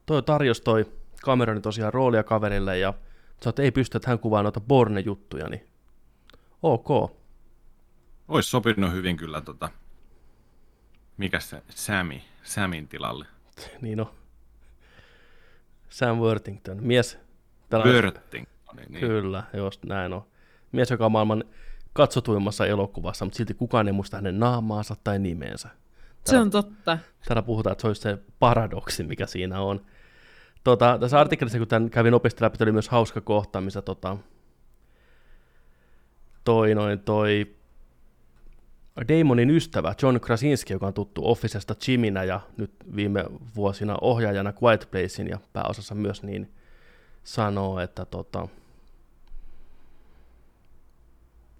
Toi 0.05 0.23
tarjosi 0.23 0.61
toi 0.63 0.86
Cameroni 1.25 1.61
tosiaan 1.61 1.93
roolia 1.93 2.23
kaverille 2.23 2.77
ja 2.77 2.93
sanoi, 3.41 3.49
että 3.49 3.61
ei 3.61 3.71
pysty, 3.71 3.97
että 3.97 4.09
hän 4.09 4.19
kuvaa 4.19 4.43
noita 4.43 4.59
Borne-juttuja, 4.61 5.49
niin 5.49 5.67
ok. 6.63 6.88
Olisi 8.28 8.49
sopinut 8.49 8.91
hyvin 8.91 9.17
kyllä 9.17 9.41
tota, 9.41 9.69
mikä 11.17 11.39
se, 11.39 11.63
Sammy, 11.69 12.19
Samin 12.43 12.88
tilalle. 12.88 13.26
Niin 13.82 13.99
on. 14.01 14.11
Sam 15.89 16.17
Worthington, 16.17 16.78
mies. 16.84 17.17
tällainen- 17.69 18.01
Börting. 18.01 18.45
Niin, 18.76 18.91
niin. 18.91 18.99
Kyllä, 19.07 19.43
just 19.57 19.84
näin 19.86 20.13
on. 20.13 20.26
Mies, 20.71 20.91
joka 20.91 21.05
on 21.05 21.11
maailman 21.11 21.43
katsotuimmassa 21.93 22.65
elokuvassa, 22.65 23.26
mutta 23.26 23.38
silti 23.38 23.53
kukaan 23.53 23.88
ei 23.88 23.93
muista 23.93 24.17
hänen 24.17 24.39
naamaansa 24.39 24.95
tai 25.03 25.19
nimeensä. 25.19 25.69
Se 26.26 26.38
on 26.38 26.49
totta. 26.49 26.97
Täällä 27.28 27.41
puhutaan, 27.41 27.71
että 27.71 27.82
se 27.82 27.88
olisi 27.88 28.01
se 28.01 28.17
paradoksi, 28.39 29.03
mikä 29.03 29.26
siinä 29.26 29.61
on. 29.61 29.86
Tota, 30.63 30.97
tässä 30.99 31.19
artikkelissa, 31.19 31.57
kun 31.57 31.67
tämän 31.67 31.89
kävin 31.89 32.11
nopeasti 32.11 32.43
läpi, 32.43 32.57
oli 32.63 32.71
myös 32.71 32.89
hauska 32.89 33.21
kohta, 33.21 33.61
missä 33.61 33.82
tota, 33.82 34.17
toi, 36.43 36.76
noin, 36.76 36.99
toi 36.99 37.55
Damonin 38.97 39.49
ystävä 39.49 39.95
John 40.01 40.19
Krasinski, 40.19 40.73
joka 40.73 40.87
on 40.87 40.93
tuttu 40.93 41.21
Officesta 41.25 41.75
Jiminä 41.87 42.23
ja 42.23 42.39
nyt 42.57 42.71
viime 42.95 43.25
vuosina 43.55 43.97
ohjaajana 44.01 44.53
Quiet 44.63 44.87
Placein 44.91 45.27
ja 45.27 45.39
pääosassa 45.53 45.95
myös, 45.95 46.23
niin 46.23 46.51
sanoo, 47.23 47.79
että 47.79 48.05
tota, 48.05 48.47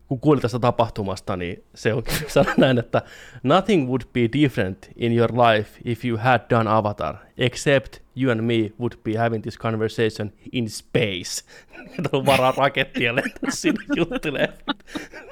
kun 0.08 0.20
kuuli 0.20 0.42
tästä 0.42 0.60
tapahtumasta, 0.60 1.38
niin 1.38 1.64
se 1.76 1.94
on 1.94 2.04
sanonut 2.28 2.58
näin, 2.58 2.78
että 2.78 3.02
nothing 3.44 3.88
would 3.88 4.02
be 4.14 4.30
different 4.42 4.90
in 4.96 5.18
your 5.18 5.32
life 5.32 5.82
if 5.86 6.06
you 6.06 6.18
had 6.18 6.42
done 6.50 6.70
Avatar, 6.70 7.16
except 7.38 8.03
you 8.18 8.32
and 8.32 8.42
me 8.42 8.72
would 8.80 8.94
be 9.04 9.16
having 9.18 9.42
this 9.42 9.58
conversation 9.58 10.32
in 10.52 10.70
space. 10.70 11.46
On 12.12 12.26
varaa 12.26 12.52
rakettia 12.58 13.16
lentää 13.16 13.52
sinne 13.52 13.86
juttelee. 13.96 14.54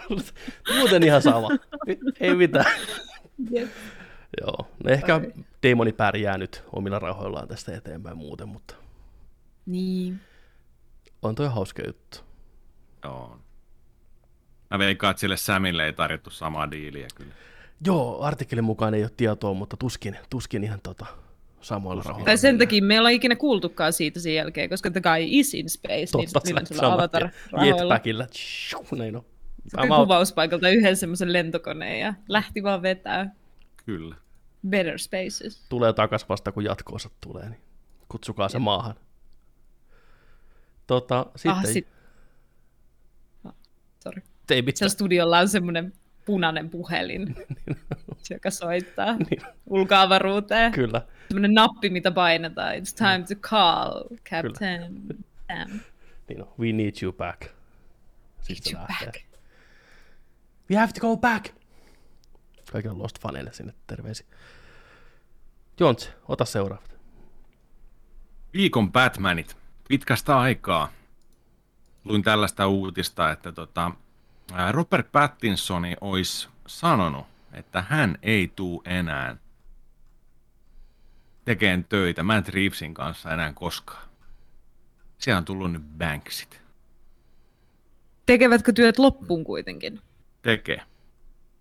Muuten 0.78 1.04
ihan 1.04 1.22
sama. 1.22 1.50
Ei 2.20 2.36
mitään. 2.36 2.72
Jep. 3.52 3.70
Joo, 4.42 4.68
no 4.84 4.92
ehkä 4.92 5.22
Damoni 5.70 5.92
pärjää 5.94 6.38
nyt 6.38 6.64
omilla 6.72 7.00
rahoillaan 7.00 7.48
tästä 7.48 7.76
eteenpäin 7.78 8.18
muuten, 8.18 8.48
mutta 8.48 8.76
Niin. 9.66 10.20
on 11.22 11.36
toi 11.36 11.48
hauska 11.48 11.82
juttu. 11.88 12.18
Joo. 13.04 13.40
Mä 14.70 14.80
veikkaan, 14.80 15.12
että 15.12 15.22
sille 15.22 15.38
Samille 15.38 15.86
ei 15.86 15.94
tarjottu 15.94 16.30
samaa 16.30 16.72
diiliä 16.72 17.08
kyllä. 17.16 17.34
Joo, 17.86 18.22
artikkelin 18.22 18.64
mukaan 18.64 18.94
ei 18.94 19.04
ole 19.04 19.12
tietoa, 19.18 19.54
mutta 19.54 19.78
tuskin, 19.78 20.18
tuskin 20.30 20.64
ihan 20.64 20.80
tota, 20.82 21.06
samoilla 21.62 22.04
rahoilla. 22.06 22.26
Tai 22.26 22.38
sen 22.38 22.58
takia 22.58 22.84
me 22.84 22.94
ei 22.94 23.00
olla 23.00 23.10
ikinä 23.10 23.36
kuultukaan 23.36 23.94
siitä 23.94 24.20
sen 24.20 24.34
jälkeen, 24.34 24.70
koska 24.70 24.92
the 24.92 25.02
guy 25.02 25.24
is 25.26 25.54
in 25.54 25.70
space, 25.70 26.06
Totta, 26.12 26.18
niin 26.18 26.56
millä 26.56 26.66
sillä 26.66 26.80
sillä 26.80 26.94
avatar 26.94 27.30
rahoilla. 27.52 28.28
Tshu, 28.28 28.86
Näin 28.96 29.16
on. 29.16 29.26
Sitten 29.64 29.90
kuvauspaikalta 29.90 30.70
yhden 30.70 30.98
semmoisen 30.98 31.34
lentokoneen 31.34 32.00
ja 32.00 32.14
lähti 32.28 32.64
vaan 32.64 32.82
vetää 32.82 33.36
Kyllä. 33.86 34.16
better 34.70 35.00
spaces. 35.00 35.66
Tulee 35.70 35.94
takas 35.94 36.30
vasta, 36.30 36.52
kun 36.52 36.64
jatkoosa 36.64 37.10
tulee. 37.22 37.50
Niin 37.50 37.62
Kutsukaa 38.10 38.50
se 38.50 38.60
maahan. 38.60 38.96
Tota, 40.88 41.26
sitten... 41.36 41.52
Ah, 41.52 41.66
sit... 41.66 41.88
no, 43.44 43.54
sorry. 44.00 44.22
Ei 44.50 44.62
mitään. 44.62 44.78
Siellä 44.78 44.94
studiolla 44.94 45.40
on 45.40 45.50
semmoinen 45.50 45.94
punainen 46.26 46.70
puhelin, 46.70 47.36
joka 48.34 48.52
soittaa 48.52 49.16
ulkoavaruuteen. 49.66 50.72
Kyllä. 50.72 51.02
Semmoinen 51.28 51.54
nappi, 51.54 51.90
mitä 51.90 52.12
painetaan. 52.12 52.74
It's 52.76 52.96
time 52.98 53.26
to 53.28 53.50
call, 53.50 54.04
Captain 54.30 55.02
Sam. 55.48 55.80
Niin 56.28 56.42
on, 56.42 56.54
we 56.60 56.72
need 56.72 56.94
you 57.02 57.14
back. 57.14 57.42
Sitten 58.42 58.74
you 58.74 58.82
se 58.82 58.92
lähtee. 58.92 59.08
back. 59.08 59.32
We 60.70 60.78
have 60.78 60.92
to 60.94 61.02
go 61.02 61.18
back! 61.18 61.46
Kaikille 62.72 62.98
Lost 62.98 63.20
faneille 63.20 63.54
sinne 63.54 63.74
terveisiä. 63.88 64.28
Jontse, 65.80 66.14
ota 66.28 66.46
seuraavat. 66.46 67.00
Viikon 68.54 68.92
Batmanit. 68.92 69.58
Pitkästä 69.88 70.40
aikaa. 70.40 70.92
Luin 72.06 72.24
tällaista 72.24 72.68
uutista, 72.68 73.32
että 73.32 73.52
tota, 73.52 73.92
Robert 74.72 75.12
Pattinsoni 75.12 75.96
olisi 76.02 76.50
sanonut, 76.68 77.26
että 77.54 77.84
hän 77.90 78.18
ei 78.22 78.52
tuu 78.56 78.84
enää 78.86 79.36
tekemään 81.46 81.84
töitä 81.84 82.24
Matt 82.24 82.50
Reevesin 82.50 82.94
kanssa 82.94 83.34
enää 83.34 83.54
koskaan. 83.54 84.10
Siellä 85.18 85.38
on 85.38 85.46
tullut 85.46 85.72
nyt 85.72 85.82
Banksit. 85.98 86.62
Tekevätkö 88.26 88.74
työt 88.74 89.00
loppuun 89.00 89.44
kuitenkin? 89.44 90.00
Tekee. 90.42 90.82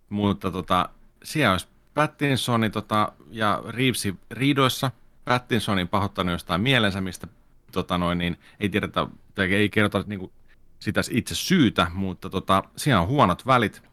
Mutta 0.09 0.51
tota, 0.51 0.89
siellä 1.23 1.51
olisi 1.51 1.67
Pattinsoni 1.93 2.69
tota, 2.69 3.11
ja 3.31 3.63
Reevesi 3.69 4.15
riidoissa. 4.31 4.91
Pattinsonin 5.25 5.87
pahoittanut 5.87 6.31
jostain 6.31 6.61
mielensä, 6.61 7.01
mistä 7.01 7.27
tota 7.71 7.97
noin, 7.97 8.17
niin 8.17 8.39
ei 8.59 8.69
tiedetä, 8.69 9.07
tai 9.35 9.53
ei 9.53 9.69
kerrota 9.69 10.03
niin 10.07 10.19
kuin, 10.19 10.31
sitä 10.81 11.01
itse 11.11 11.35
syytä, 11.35 11.87
mutta 11.93 12.29
tota, 12.29 12.63
siellä 12.75 13.01
on 13.01 13.07
huonot 13.07 13.45
välit. 13.45 13.83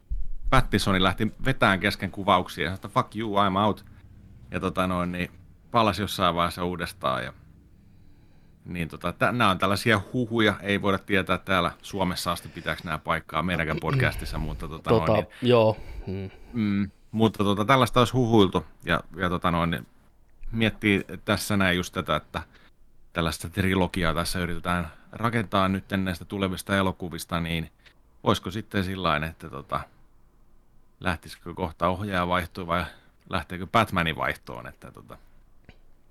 Pattinsoni 0.49 1.03
lähti 1.03 1.31
vetään 1.45 1.79
kesken 1.79 2.11
kuvauksia 2.11 2.63
ja 2.63 2.69
sanoi, 2.69 2.75
että 2.75 2.87
fuck 2.87 3.15
you, 3.15 3.35
I'm 3.35 3.57
out. 3.57 3.85
Ja 4.51 4.59
tota 4.59 4.87
noin, 4.87 5.11
niin 5.11 5.31
palasi 5.71 6.01
jossain 6.01 6.35
vaiheessa 6.35 6.63
uudestaan. 6.65 7.23
Ja, 7.23 7.33
niin 8.65 8.87
tota, 8.87 9.13
tä, 9.13 9.31
nämä 9.31 9.49
on 9.49 9.57
tällaisia 9.57 10.01
huhuja, 10.13 10.53
ei 10.61 10.81
voida 10.81 10.97
tietää 10.97 11.37
täällä 11.37 11.71
Suomessa 11.81 12.31
asti 12.31 12.49
pitääkö 12.49 12.81
nämä 12.83 12.97
paikkaa 12.97 13.43
meidänkään 13.43 13.79
podcastissa, 13.81 14.37
mutta 14.37 14.67
tota, 14.67 14.89
Tota, 14.89 15.11
noin, 15.11 15.27
niin, 15.41 15.49
joo. 15.49 15.77
Mm. 16.07 16.29
Mm, 16.53 16.91
mutta 17.11 17.43
tota, 17.43 17.65
tällaista 17.65 17.99
olisi 17.99 18.13
huhuiltu 18.13 18.65
ja, 18.85 19.03
ja 19.15 19.29
tota 19.29 19.51
noin, 19.51 19.71
niin 19.71 19.87
miettii 20.51 21.05
tässä 21.25 21.57
näin 21.57 21.77
just 21.77 21.93
tätä, 21.93 22.15
että 22.15 22.41
tällaista 23.13 23.49
trilogiaa 23.49 24.13
tässä 24.13 24.39
yritetään 24.39 24.98
rakentaa 25.11 25.67
nyt 25.69 25.83
näistä 25.97 26.25
tulevista 26.25 26.77
elokuvista, 26.77 27.39
niin 27.39 27.71
voisiko 28.23 28.51
sitten 28.51 28.83
sillä 28.83 29.15
että 29.27 29.49
tota, 29.49 29.79
lähtisikö 30.99 31.53
kohta 31.53 31.87
ohjaaja 31.87 32.27
vaihtoon 32.27 32.67
vai 32.67 32.85
lähteekö 33.29 33.67
Batmanin 33.67 34.15
vaihtoon, 34.15 34.67
että 34.67 34.91
tota, 34.91 35.17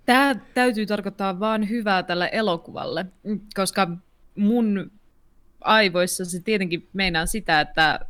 Tämä 0.07 0.35
täytyy 0.55 0.87
tarkoittaa 0.87 1.41
vaan 1.41 1.69
hyvää 1.69 2.03
tälle 2.03 2.31
elokuvalle, 2.33 3.07
koska 3.55 3.89
mun 4.37 4.91
aivoissa 5.61 6.25
se 6.25 6.41
tietenkin 6.41 6.89
meinaa 6.93 7.27
sitä, 7.27 7.61
että 7.61 8.01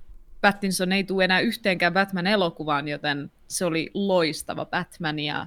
Pattinson 0.41 0.93
ei 0.93 1.05
tule 1.05 1.24
enää 1.24 1.41
yhteenkään 1.41 1.93
Batman-elokuvaan, 1.93 2.89
joten 2.89 3.30
se 3.49 3.64
oli 3.64 3.91
loistava 3.95 4.64
Batman 4.64 5.18
ja 5.18 5.47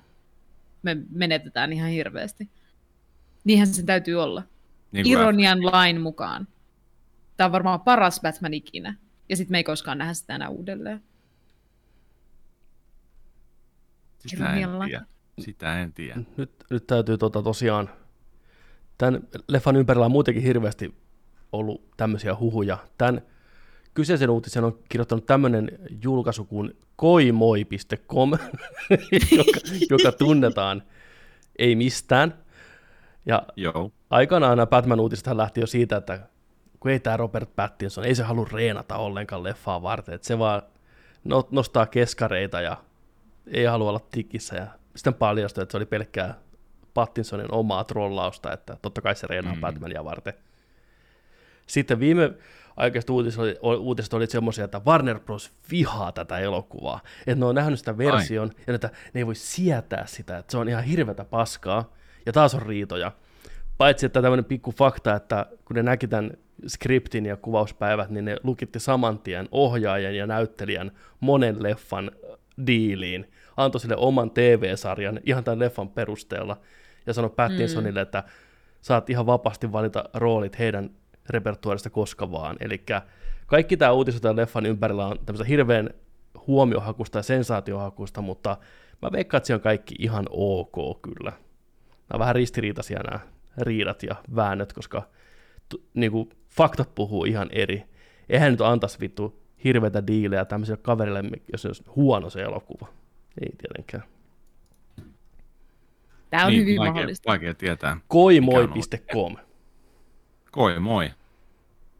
me 0.83 0.97
menetetään 1.09 1.73
ihan 1.73 1.89
hirveästi. 1.89 2.49
Niinhän 3.43 3.67
sen 3.67 3.85
täytyy 3.85 4.15
olla. 4.15 4.43
Niin 4.91 5.07
Ironian 5.07 5.65
lain 5.65 6.01
mukaan. 6.01 6.47
Tämä 7.37 7.45
on 7.45 7.51
varmaan 7.51 7.81
paras 7.81 8.21
Batman 8.21 8.53
ikinä. 8.53 8.95
Ja 9.29 9.37
sitten 9.37 9.53
me 9.53 9.57
ei 9.57 9.63
koskaan 9.63 9.97
nähdä 9.97 10.13
sitä 10.13 10.35
enää 10.35 10.49
uudelleen. 10.49 11.03
Sitä 14.27 14.53
en 14.53 14.69
tiedä. 14.85 15.05
Sitä 15.39 15.81
en 15.81 15.93
tiedä. 15.93 16.21
Nyt, 16.37 16.51
nyt 16.69 16.87
täytyy 16.87 17.17
tota, 17.17 17.41
tosiaan, 17.41 17.89
tämän 18.97 19.21
leffan 19.47 19.75
ympärillä 19.75 20.05
on 20.05 20.11
muutenkin 20.11 20.43
hirveästi 20.43 20.95
ollut 21.51 21.91
tämmöisiä 21.97 22.35
huhuja. 22.35 22.77
Tämän 22.97 23.21
kyseisen 23.93 24.29
uutisen 24.29 24.63
on 24.63 24.79
kirjoittanut 24.89 25.25
tämmöinen 25.25 25.71
julkaisu 26.03 26.45
kuin 26.45 26.77
koimoi.com, 26.95 28.31
joka, 29.37 29.59
joka 29.89 30.11
tunnetaan 30.11 30.83
ei 31.59 31.75
mistään. 31.75 32.33
Ja 33.25 33.43
Joo. 33.55 33.91
aikanaan 34.09 34.57
nämä 34.57 34.67
Batman-uutiset 34.67 35.35
lähti 35.35 35.59
jo 35.59 35.67
siitä, 35.67 35.97
että 35.97 36.19
kun 36.79 36.91
ei 36.91 36.99
tämä 36.99 37.17
Robert 37.17 37.55
Pattinson, 37.55 38.05
ei 38.05 38.15
se 38.15 38.23
halua 38.23 38.47
reenata 38.51 38.97
ollenkaan 38.97 39.43
leffaa 39.43 39.81
varten, 39.81 40.15
että 40.15 40.27
se 40.27 40.39
vaan 40.39 40.61
no- 41.23 41.47
nostaa 41.51 41.85
keskareita 41.85 42.61
ja 42.61 42.77
ei 43.47 43.65
halua 43.65 43.89
olla 43.89 44.07
tikissä 44.11 44.55
ja 44.55 44.67
sitten 44.95 45.13
paljastui, 45.13 45.61
että 45.61 45.71
se 45.71 45.77
oli 45.77 45.85
pelkkää 45.85 46.35
Pattinsonin 46.93 47.53
omaa 47.53 47.83
trollausta, 47.83 48.53
että 48.53 48.77
totta 48.81 49.01
kai 49.01 49.15
se 49.15 49.27
reenaa 49.27 49.55
mm. 49.55 49.61
Batmania 49.61 50.03
varten. 50.03 50.33
Sitten 51.67 51.99
viime 51.99 52.33
aikaiset 52.77 53.09
uutiset 53.09 53.39
oli, 53.39 53.77
uutiset 53.77 54.13
oli 54.13 54.27
semmoisia, 54.27 54.65
että 54.65 54.81
Warner 54.85 55.19
Bros. 55.19 55.51
vihaa 55.71 56.11
tätä 56.11 56.39
elokuvaa. 56.39 56.99
Että 57.27 57.39
ne 57.39 57.45
on 57.45 57.55
nähnyt 57.55 57.79
sitä 57.79 57.97
version, 57.97 58.51
Ai. 58.57 58.63
ja 58.67 58.75
että 58.75 58.89
ne 59.13 59.21
ei 59.21 59.25
voi 59.25 59.35
sietää 59.35 60.05
sitä, 60.05 60.37
että 60.37 60.51
se 60.51 60.57
on 60.57 60.69
ihan 60.69 60.83
hirveätä 60.83 61.25
paskaa, 61.25 61.93
ja 62.25 62.33
taas 62.33 62.55
on 62.55 62.61
riitoja. 62.61 63.11
Paitsi, 63.77 64.05
että 64.05 64.21
tämmöinen 64.21 64.45
pikku 64.45 64.71
fakta, 64.71 65.15
että 65.15 65.45
kun 65.65 65.75
ne 65.75 65.83
näki 65.83 66.07
tämän 66.07 66.31
skriptin 66.67 67.25
ja 67.25 67.37
kuvauspäivät, 67.37 68.09
niin 68.09 68.25
ne 68.25 68.37
lukitti 68.43 68.79
saman 68.79 69.19
tien 69.19 69.47
ohjaajan 69.51 70.15
ja 70.15 70.27
näyttelijän 70.27 70.91
monen 71.19 71.63
leffan 71.63 72.11
äh, 72.13 72.37
diiliin, 72.67 73.31
antoi 73.57 73.81
sille 73.81 73.95
oman 73.95 74.31
TV-sarjan 74.31 75.19
ihan 75.23 75.43
tämän 75.43 75.59
leffan 75.59 75.89
perusteella, 75.89 76.57
ja 77.05 77.13
sanoi 77.13 77.29
Pattinsonille, 77.29 77.99
mm. 77.99 78.03
että 78.03 78.23
saat 78.81 79.09
ihan 79.09 79.25
vapaasti 79.25 79.71
valita 79.71 80.03
roolit 80.13 80.59
heidän 80.59 80.89
repertuaarista 81.29 81.89
koska 81.89 82.31
vaan. 82.31 82.57
Eli 82.59 82.83
kaikki 83.45 83.77
tämä 83.77 83.91
uutiset 83.91 84.21
tämän 84.21 84.35
leffan 84.35 84.65
ympärillä 84.65 85.07
on 85.07 85.19
tämmöistä 85.25 85.45
hirveän 85.45 85.89
huomiohakusta 86.47 87.19
ja 87.19 87.23
sensaatiohakusta, 87.23 88.21
mutta 88.21 88.57
mä 89.01 89.11
veikkaan, 89.11 89.39
että 89.39 89.47
se 89.47 89.53
on 89.53 89.61
kaikki 89.61 89.95
ihan 89.99 90.25
ok 90.31 91.01
kyllä. 91.01 91.33
Nämä 92.11 92.15
on 92.15 92.19
vähän 92.19 92.35
ristiriitaisia 92.35 92.99
nämä 92.99 93.19
riidat 93.57 94.03
ja 94.03 94.15
väännöt, 94.35 94.73
koska 94.73 95.09
t- 95.69 95.81
niinku, 95.93 96.29
faktat 96.49 96.95
puhuu 96.95 97.25
ihan 97.25 97.49
eri. 97.51 97.83
Eihän 98.29 98.51
nyt 98.51 98.61
antaisi 98.61 98.99
vittu 98.99 99.41
hirveitä 99.63 100.07
diilejä 100.07 100.45
tämmöiselle 100.45 100.81
kaverille, 100.83 101.23
jos 101.51 101.61
se 101.61 101.67
olisi 101.67 101.83
huono 101.95 102.29
se 102.29 102.41
elokuva. 102.41 102.87
Ei 103.41 103.51
tietenkään. 103.57 104.03
Tämä 106.29 106.45
on 106.45 106.51
niin, 106.51 106.61
hyvin 106.61 106.77
vaikea, 106.77 106.93
mahdollista. 106.93 107.29
Vaikea 107.29 107.53
tietää. 107.53 107.97
Koimoi.com. 108.07 109.37
Koi, 110.51 110.79
moi. 110.79 111.11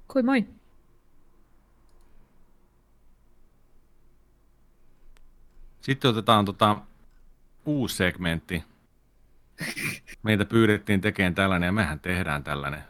Kui 0.07 0.23
moi. 0.23 0.45
Sitten 5.81 6.11
otetaan 6.11 6.45
tota, 6.45 6.77
uusi 7.65 7.95
segmentti. 7.95 8.70
Meitä 10.23 10.45
pyydettiin 10.45 11.01
tekemään 11.01 11.35
tällainen 11.35 11.67
ja 11.67 11.71
mehän 11.71 11.99
tehdään 11.99 12.43
tällainen. 12.43 12.83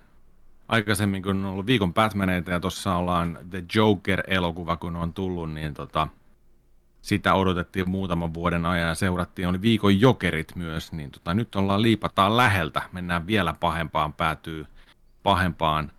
Aikaisemmin 0.67 1.23
kun 1.23 1.45
on 1.45 1.45
ollut 1.45 1.65
viikon 1.65 1.93
Batmaneita 1.93 2.51
ja 2.51 2.59
tuossa 2.59 2.95
ollaan 2.95 3.39
The 3.49 3.63
Joker-elokuva 3.75 4.77
kun 4.77 4.95
on 4.95 5.13
tullut, 5.13 5.53
niin 5.53 5.73
tota, 5.73 6.07
sitä 7.01 7.33
odotettiin 7.33 7.89
muutaman 7.89 8.33
vuoden 8.33 8.65
ajan 8.65 8.87
ja 8.87 8.95
seurattiin, 8.95 9.47
oli 9.47 9.61
viikon 9.61 10.01
jokerit 10.01 10.55
myös, 10.55 10.91
niin 10.91 11.11
tota, 11.11 11.33
nyt 11.33 11.55
ollaan 11.55 11.81
liipataan 11.81 12.37
läheltä, 12.37 12.81
mennään 12.91 13.27
vielä 13.27 13.53
pahempaan, 13.59 14.13
päätyy 14.13 14.65
pahempaan 15.23 15.91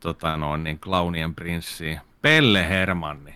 tota 0.00 0.36
noin, 0.36 0.64
niin 0.64 0.78
Clownien 0.78 1.34
prinssiin. 1.34 2.00
Pelle 2.22 2.68
Hermanni. 2.68 3.34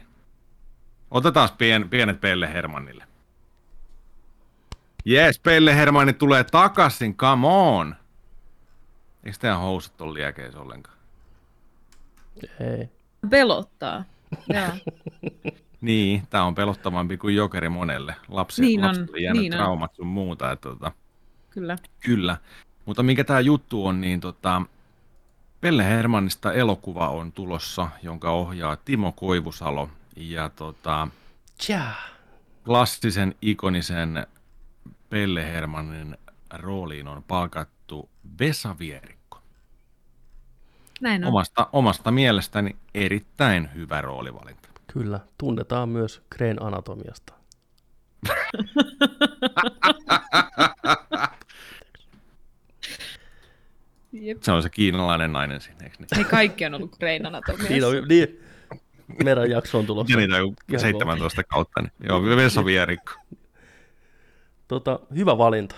Otetaan 1.11 1.49
pien, 1.59 1.89
pienet 1.89 2.21
Pelle 2.21 2.53
Hermannille. 2.53 3.05
Jes, 5.05 5.39
Pelle 5.39 5.77
Hermanni 5.77 6.13
tulee 6.13 6.45
takaisin, 6.45 7.17
come 7.17 7.47
on! 7.47 7.95
Eikö 9.25 9.39
teidän 9.41 9.59
housut 9.61 10.01
ole 10.01 10.15
liekeis 10.15 10.55
ollenkaan? 10.55 10.97
Ei. 12.61 12.89
Pelottaa. 13.31 14.05
Joo. 14.49 14.69
Niin, 15.81 16.27
tää 16.31 16.45
on 16.45 16.55
pelottavampi 16.55 17.17
kuin 17.17 17.37
jokeri 17.37 17.69
monelle. 17.69 18.15
Lapsi, 18.29 18.63
Niin 18.63 18.85
on, 18.85 18.87
lapsille 18.87 19.19
jäänyt 19.19 19.43
niin 19.43 19.53
on. 19.55 19.59
traumat 19.59 19.95
sun 19.95 20.07
muuta. 20.07 20.53
Että, 20.53 20.69
tota, 20.69 20.93
Kyllä. 21.51 21.77
Kyllä. 22.01 22.37
Mutta 22.85 23.03
mikä 23.03 23.25
tämä 23.25 23.41
juttu 23.41 23.87
on, 23.87 24.01
niin 24.01 24.21
tota, 24.21 24.63
Pelle 25.61 25.85
Hermannista 25.85 26.53
elokuva 26.53 27.09
on 27.09 27.33
tulossa, 27.33 27.89
jonka 28.03 28.31
ohjaa 28.31 28.77
Timo 28.77 29.13
Koivusalo. 29.13 29.91
Ja 30.17 30.49
tota, 30.49 31.09
Tjää. 31.67 31.95
klassisen, 32.65 33.35
ikonisen 33.43 34.27
Pelle 35.15 35.53
Hermannin 35.53 36.17
rooliin 36.53 37.09
on 37.09 37.23
palkattu 37.23 38.11
Vesa 38.41 38.77
Vierikko. 38.79 39.43
Näin 41.01 41.25
on. 41.25 41.29
Omasta, 41.29 41.69
omasta 41.73 42.11
mielestäni 42.11 42.77
erittäin 42.95 43.71
hyvä 43.75 44.01
roolivalinta. 44.01 44.69
Kyllä, 44.93 45.21
tunnetaan 45.39 45.89
myös 45.89 46.23
Green 46.37 46.63
Anatomiasta. 46.63 47.35
Jep. 54.13 54.43
Se 54.43 54.53
on 54.53 54.63
se 54.63 54.71
kiinalainen 54.71 55.33
nainen 55.33 55.61
siinä, 55.61 55.79
eikö 55.83 55.97
niin? 55.99 56.19
Ei 56.19 56.25
kaikki 56.25 56.67
on 56.67 56.75
ollut 56.75 56.97
Grain 56.99 57.27
Anatomiassa. 57.27 57.69
Niin, 57.73 57.85
on, 57.85 57.95
niin. 58.09 58.41
Meidän 59.25 59.51
jakso 59.51 59.79
on 59.79 59.87
tulossa. 59.87 60.13
Ja 60.13 60.17
niitä 60.17 60.43
on 60.43 60.55
Ihan 60.69 60.81
17 60.81 61.45
kautta. 61.45 61.81
Niin. 61.81 61.93
Joo, 62.09 62.23
Vesa 62.23 62.65
Vierikko 62.65 63.13
Tota, 64.69 64.99
hyvä 65.15 65.39
valinta. 65.39 65.77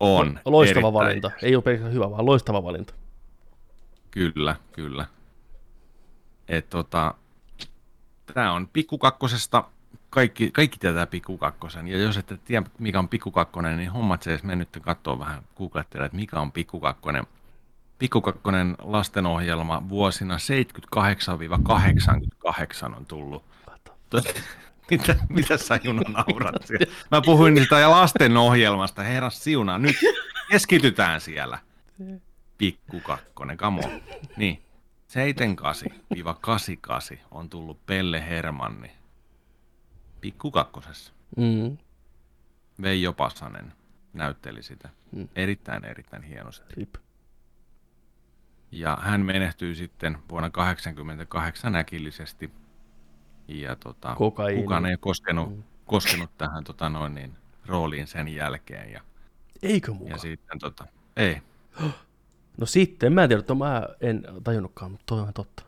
on. 0.00 0.40
Loistava 0.44 0.78
erittäin- 0.80 0.94
valinta. 0.94 1.30
Ei 1.42 1.54
ole 1.54 1.62
pelkästään 1.62 1.92
hyvä, 1.94 2.10
vaan 2.10 2.26
loistava 2.26 2.62
valinta. 2.64 2.94
Kyllä, 4.10 4.56
kyllä. 4.72 5.06
Et 6.48 6.70
tota, 6.70 7.14
tämä 8.34 8.52
on 8.52 8.68
pikkukakkosesta, 8.68 9.64
kaikki, 10.10 10.50
kaikki 10.50 10.78
tietää 10.78 11.06
pikkukakkosen, 11.06 11.88
ja 11.88 11.98
jos 11.98 12.16
ette 12.16 12.36
tiedä 12.44 12.66
mikä 12.78 12.98
on 12.98 13.08
pikkukakkonen, 13.08 13.76
niin 13.76 13.90
hommat 13.90 14.22
se 14.22 14.30
edes 14.30 14.42
mennyt 14.42 14.68
katsoa 14.82 15.18
vähän, 15.18 15.42
googlettele, 15.56 16.04
että 16.04 16.16
mikä 16.16 16.40
on 16.40 16.52
pikkukakkonen. 16.52 17.26
Pikkukakkonen 17.98 18.76
lastenohjelma 18.78 19.82
vuosina 19.88 20.36
78-88 20.36 20.38
on 22.96 23.06
tullut. 23.06 23.44
Mitä, 24.90 25.16
mitä 25.28 25.56
sä 25.56 25.80
Juno 25.84 26.02
naurat 26.08 26.66
siellä? 26.66 26.86
Mä 27.10 27.20
puhuin 27.20 27.54
niistä 27.54 27.78
ja 27.78 27.90
lastenohjelmasta, 27.90 29.02
herra 29.02 29.30
siunaa, 29.30 29.78
nyt 29.78 29.96
keskitytään 30.50 31.20
siellä. 31.20 31.58
Pikku 32.58 33.00
kakkonen, 33.00 33.58
on. 33.62 34.02
Niin, 34.36 34.62
78-88 37.14 37.18
on 37.30 37.50
tullut 37.50 37.86
Pelle 37.86 38.28
Hermanni 38.28 38.90
Pikku 40.20 40.50
kakkosessa. 40.50 41.12
Mm. 41.36 41.78
Veijo 42.82 43.12
Passanen 43.12 43.72
näytteli 44.12 44.62
sitä. 44.62 44.88
Mm. 45.12 45.28
Erittäin, 45.36 45.84
erittäin 45.84 46.22
hienosti. 46.22 46.74
Rip. 46.76 46.94
Ja 48.72 48.98
hän 49.02 49.20
menehtyi 49.20 49.74
sitten 49.74 50.18
vuonna 50.28 50.50
88 50.50 51.76
äkillisesti. 51.76 52.50
Ja 53.50 53.76
tota, 53.76 54.14
kukaan 54.14 54.86
ei 54.86 54.96
koskenut, 54.96 55.56
Mm. 55.56 55.62
koskenut 55.86 56.30
tähän 56.38 56.64
tota 56.64 56.88
noin, 56.88 57.14
niin, 57.14 57.32
rooliin 57.66 58.06
sen 58.06 58.28
jälkeen. 58.28 58.92
Ja, 58.92 59.00
Eikö 59.62 59.90
ja 59.92 59.98
mukaan? 59.98 60.18
sitten 60.18 60.58
tota, 60.58 60.86
ei, 61.16 61.42
No 62.58 62.66
sitten, 62.66 63.12
mä 63.12 63.22
en 63.22 63.28
tiedä, 63.28 63.40
että 63.40 63.54
mä 63.54 63.82
en 64.00 64.24
tajunnutkaan, 64.44 64.90
mutta 64.90 65.04
toi 65.06 65.20
on 65.20 65.32
totta. 65.34 65.62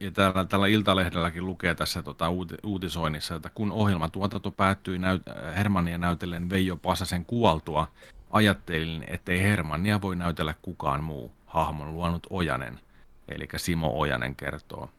Ja 0.00 0.10
täällä, 0.10 0.44
täällä 0.44 0.66
Iltalehdelläkin 0.66 1.46
lukee 1.46 1.74
tässä 1.74 2.02
tota, 2.02 2.28
uuti, 2.28 2.54
uutisoinnissa, 2.64 3.34
että 3.34 3.50
kun 3.54 3.72
ohjelmatuotanto 3.72 4.50
päättyi 4.50 4.98
näyt, 4.98 5.22
Hermannia 5.56 5.98
näytellen 5.98 6.50
Veijo 6.50 6.76
Pasasen 6.76 7.24
kuoltua, 7.24 7.88
ajattelin, 8.30 9.04
ettei 9.08 9.42
Hermannia 9.42 10.00
voi 10.00 10.16
näytellä 10.16 10.54
kukaan 10.62 11.04
muu. 11.04 11.32
Hahmon 11.46 11.94
luonut 11.94 12.26
Ojanen, 12.30 12.80
eli 13.28 13.48
Simo 13.56 13.98
Ojanen 14.00 14.36
kertoo. 14.36 14.90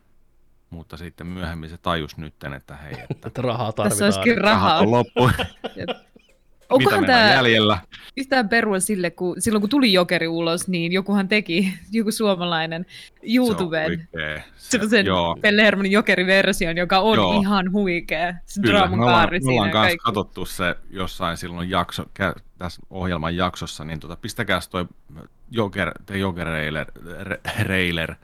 Mutta 0.72 0.98
sitten 0.98 1.28
myöhemmin 1.28 1.70
se 1.70 1.78
tajus 1.78 2.18
nytten, 2.18 2.54
että 2.54 2.76
hei, 2.76 2.94
että 3.10 3.28
Että 3.28 3.42
rahaa 3.42 3.72
Tässä 3.72 3.84
tarvitaan. 4.00 4.06
olisikin 4.08 4.38
rahat 4.38 4.62
rahaa. 4.64 4.80
on 4.80 4.92
loppu. 4.92 5.30
Mitä 5.76 6.86
Onkohan 6.86 7.06
tämä 7.06 7.30
jäljellä? 7.34 7.78
yhtään 8.18 8.50
perua 8.50 8.80
sille, 8.80 9.10
kun 9.12 9.36
silloin 9.42 9.62
kun 9.62 9.70
tuli 9.70 9.94
Jokeri 9.94 10.28
ulos, 10.28 10.68
niin 10.68 10.92
jokuhan 10.92 11.28
teki, 11.28 11.74
joku 11.92 12.12
suomalainen 12.12 12.86
YouTubeen 13.24 13.90
Se 13.92 13.98
on 13.98 14.08
huikee. 14.14 14.44
Se- 14.58 14.70
semmoisen 14.70 15.06
Joo, 15.06 15.38
Pelle 15.42 15.64
Hermanin 15.64 15.92
Jokeri-version, 15.92 16.78
joka 16.78 17.00
on 17.00 17.16
Joo. 17.16 17.42
ihan 17.42 17.72
huikea. 17.72 18.34
Se 18.46 18.62
Kyllä, 18.62 18.74
draaman 18.80 19.00
me 19.00 19.06
ollaan, 19.06 19.20
kaari 19.22 19.40
me 19.40 19.50
ollaan 19.52 19.66
siinä 19.66 19.72
kanssa 19.74 19.88
kaikki. 19.88 20.04
katsottu 20.04 20.46
se 20.46 20.76
jossain 20.90 21.38
silloin 21.38 21.70
jakso, 21.70 22.04
kä- 22.04 22.42
tässä 22.58 22.82
ohjelman 22.90 23.36
jaksossa, 23.36 23.84
niin 23.86 24.00
tota, 24.00 24.16
pistäkääs 24.16 24.68
toi 24.70 24.86
Joker, 25.52 25.92
The 26.06 26.18
Joker 26.18 26.48
Reiler, 26.48 26.88
Re- 27.24 27.64
Reiler 27.64 28.16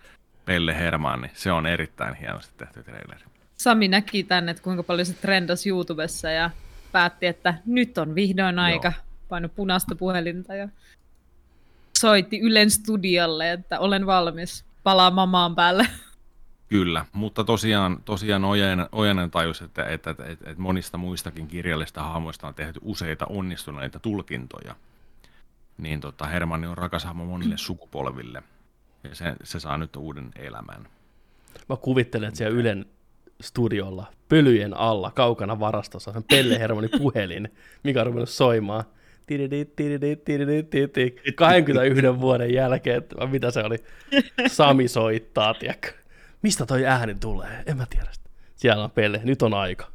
Pelle 0.48 0.80
Herman, 0.80 1.22
niin 1.22 1.32
se 1.34 1.52
on 1.52 1.66
erittäin 1.66 2.16
hienosti 2.16 2.54
tehty 2.58 2.84
traileri. 2.84 3.24
Sami 3.58 3.88
näki 3.88 4.24
tänne, 4.24 4.52
että 4.52 4.64
kuinka 4.64 4.84
paljon 4.84 5.06
se 5.06 5.14
trendasi 5.14 5.70
YouTubessa 5.70 6.30
ja 6.30 6.50
päätti, 6.91 7.26
että 7.26 7.54
nyt 7.66 7.98
on 7.98 8.16
vihdoin 8.16 8.60
aika. 8.60 8.93
Paino 9.30 9.50
punaista 9.50 9.95
puhelinta 9.95 10.56
ja 10.56 10.70
soitti 11.98 12.39
Ylen 12.39 12.72
studiolle, 12.72 13.52
että 13.52 13.80
olen 13.80 14.06
valmis 14.06 14.66
palaamaan 14.84 15.30
maan 15.30 15.56
päälle. 15.56 15.88
Kyllä, 16.70 17.06
mutta 17.14 17.43
tosiaan, 17.43 18.02
tosiaan 18.06 18.45
Ojanen, 18.45 18.89
Ojanen 18.91 19.32
tajus, 19.32 19.62
että, 19.62 19.86
että, 19.86 20.10
että, 20.10 20.26
että, 20.26 20.50
että 20.50 20.62
monista 20.62 20.98
muistakin 20.98 21.48
kirjallisista 21.48 22.04
hahmoista 22.04 22.48
on 22.48 22.54
tehty 22.54 22.80
useita 22.84 23.26
onnistuneita 23.26 24.00
tulkintoja. 24.00 24.76
Niin 25.78 26.02
tota, 26.02 26.28
Hermanni 26.28 26.68
on 26.68 26.78
rakas 26.78 27.06
hahmo 27.06 27.26
monille 27.26 27.58
sukupolville. 27.58 28.43
Ja 29.04 29.16
se, 29.16 29.36
se 29.43 29.60
saa 29.60 29.78
nyt 29.78 29.95
uuden 29.95 30.32
elämän. 30.36 30.88
Mä 31.70 31.76
kuvittelen, 31.76 32.28
että 32.28 32.38
siellä 32.38 32.60
Ylen 32.60 32.86
studiolla, 33.41 34.06
pölyjen 34.30 34.78
alla, 34.78 35.12
kaukana 35.12 35.60
varastossa, 35.60 36.14
on 36.16 36.24
Pelle 36.24 36.60
Hermanin 36.60 36.89
puhelin, 36.98 37.50
mikä 37.84 38.00
on 38.00 38.06
ruvennut 38.06 38.30
soimaan. 38.30 38.84
Tididit, 39.26 39.76
tididit, 39.76 40.24
tididit, 40.24 40.70
tididit. 40.70 41.22
21 41.36 42.20
vuoden 42.20 42.54
jälkeen, 42.54 42.98
että 42.98 43.28
mitä 43.28 43.52
se 43.52 43.64
oli, 43.64 43.78
Sami 44.48 44.88
soittaa, 44.88 45.54
tiedätkö? 45.54 45.91
Mistä 46.41 46.66
toi 46.66 46.86
ääni 46.86 47.16
tulee? 47.16 47.64
En 47.66 47.78
mä 47.78 47.86
tiedä 47.89 48.10
sitä. 48.12 48.30
Siellä 48.56 48.84
on 48.84 48.91
Pelle, 48.91 49.22
nyt 49.24 49.41
on 49.41 49.54
aika. 49.54 49.88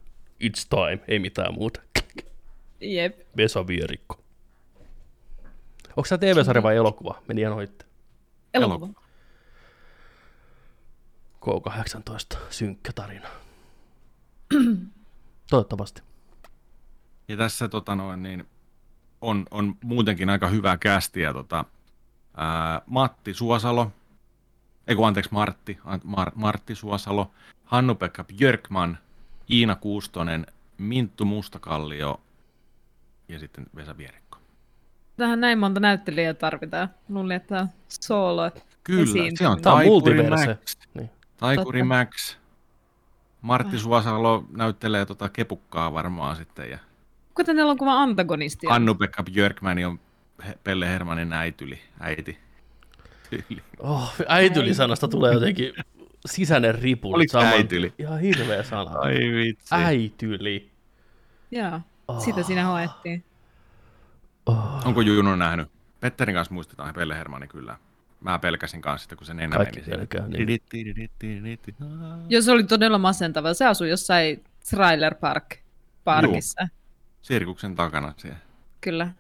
It's 0.45 0.67
time, 0.69 1.05
ei 1.09 1.19
mitään 1.19 1.55
muuta. 1.55 1.81
Jep. 2.81 3.19
Vesa 3.37 3.67
Vierikko. 3.67 4.21
Onko 5.97 6.07
tämä 6.09 6.19
TV-sarja 6.19 6.63
vai 6.63 6.77
elokuva? 6.77 7.23
Meni 7.29 7.41
ihan 7.41 7.53
ohitte. 7.53 7.85
Elokuva. 8.55 9.03
K18, 11.45 12.39
synkkä 12.51 12.93
tarina. 12.93 13.29
Toivottavasti. 15.51 16.03
Ja 17.29 17.37
tässä 17.37 17.69
tota 17.69 17.95
noin, 17.95 18.23
niin 18.23 18.49
on, 19.21 19.47
on 19.51 19.77
muutenkin 19.85 20.31
aika 20.31 20.49
hyvää 20.49 20.77
kästiä. 20.77 21.33
Tota, 21.33 21.65
ää, 22.37 22.83
Matti 22.87 23.35
Suosalo, 23.35 23.93
ei 24.87 24.97
kun 24.97 25.07
anteeksi 25.09 25.33
Martti, 25.33 25.79
An- 25.85 26.01
Mar- 26.01 26.33
Martti 26.35 26.75
Suosalo, 26.75 27.31
Hannu-Pekka 27.65 28.25
Björkman, 28.25 28.99
Iina 29.51 29.77
Kuustonen, 29.77 30.47
Minttu 30.79 31.25
Mustakallio 31.25 32.21
ja 33.29 33.39
sitten 33.39 33.67
Vesa 33.77 33.97
Vierikko. 33.97 34.22
Tähän 35.17 35.41
näin 35.41 35.59
monta 35.59 35.81
näyttelijää 35.81 36.35
tarvitaan. 36.35 36.89
Luulin, 37.09 37.37
että 37.37 37.49
tämä 37.49 37.61
on 37.61 37.69
solo. 37.89 38.51
Kyllä, 38.85 39.31
se 39.39 39.49
on 39.49 39.63
Taikuri 39.63 40.15
multiverse. 40.15 40.47
Max. 40.47 40.77
Niin. 40.95 41.11
Taikuri 41.37 41.79
Totta. 41.81 41.95
Max. 41.95 42.37
Martti 43.43 43.79
Suosalo 43.79 44.45
näyttelee 44.57 45.07
tota 45.07 45.29
kepukkaa 45.29 45.93
varmaan 45.93 46.37
sitten 46.37 46.71
ja 46.71 46.79
Kuten 47.35 47.59
elokuvan 47.59 47.97
antagonisti. 47.99 48.67
on. 48.67 48.73
Hannu-Pekka 48.73 49.23
Björkman 49.23 49.85
on 49.85 50.01
Pelle 50.65 50.89
Hermanin 50.89 51.33
äityli, 51.33 51.79
äiti. 52.01 52.39
Tyyli. 53.31 53.63
Oh, 53.79 54.13
äityli-sanasta 54.29 55.09
tulee 55.09 55.33
jotenkin 55.35 55.73
sisäinen 56.27 56.75
ripu. 56.75 57.15
Oliko 57.15 57.33
Saman- 57.33 57.47
äityli? 57.53 57.93
Ihan 57.99 58.21
hirveä 58.21 58.63
sana. 58.63 58.91
Ai 58.99 59.15
vitsi. 59.15 59.67
Äityli. 59.75 60.71
Joo, 61.51 61.81
sitä 62.19 62.43
siinä 62.43 62.65
hoettiin. 62.67 63.25
Oh. 64.47 64.87
Onko 64.87 65.01
Juno 65.01 65.37
nähnyt? 65.37 65.69
Petterin 66.01 66.35
kanssa 66.35 66.55
muistetaan 66.55 66.95
Pelle 66.95 67.17
Hermanni 67.17 67.49
kyllä. 67.49 67.77
Mä 68.21 68.39
pelkäsin 68.39 68.83
kanssa 68.83 69.03
sitä, 69.03 69.17
kun 69.17 69.27
se 69.27 69.35
nenä 69.35 69.57
Kaikki 69.57 69.77
meni 69.77 69.85
siellä. 69.85 69.99
pelkää, 69.99 70.29
niin. 70.29 70.61
Joo, 72.29 72.43
se 72.43 72.53
oli 72.53 72.65
todella 72.65 72.99
masentava. 72.99 73.55
Se 73.55 73.67
asui 73.67 73.91
jossain 73.91 74.45
Trailer 74.71 75.15
Park 75.15 75.57
parkissa. 76.05 76.69
Sirkuksen 77.23 77.75
takana 77.75 78.15
siellä. 78.17 78.39
Kyllä. 78.81 79.11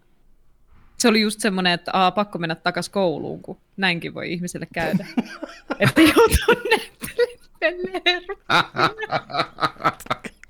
Se 0.98 1.08
oli 1.08 1.20
just 1.20 1.40
semmoinen, 1.40 1.72
että 1.72 1.90
aa, 1.94 2.10
pakko 2.10 2.38
mennä 2.38 2.54
takas 2.54 2.88
kouluun, 2.88 3.42
kun 3.42 3.58
näinkin 3.76 4.14
voi 4.14 4.32
ihmiselle 4.32 4.66
käydä. 4.74 5.06
että 5.80 6.00
joutuu 6.00 6.62
näyttelemään 6.70 8.22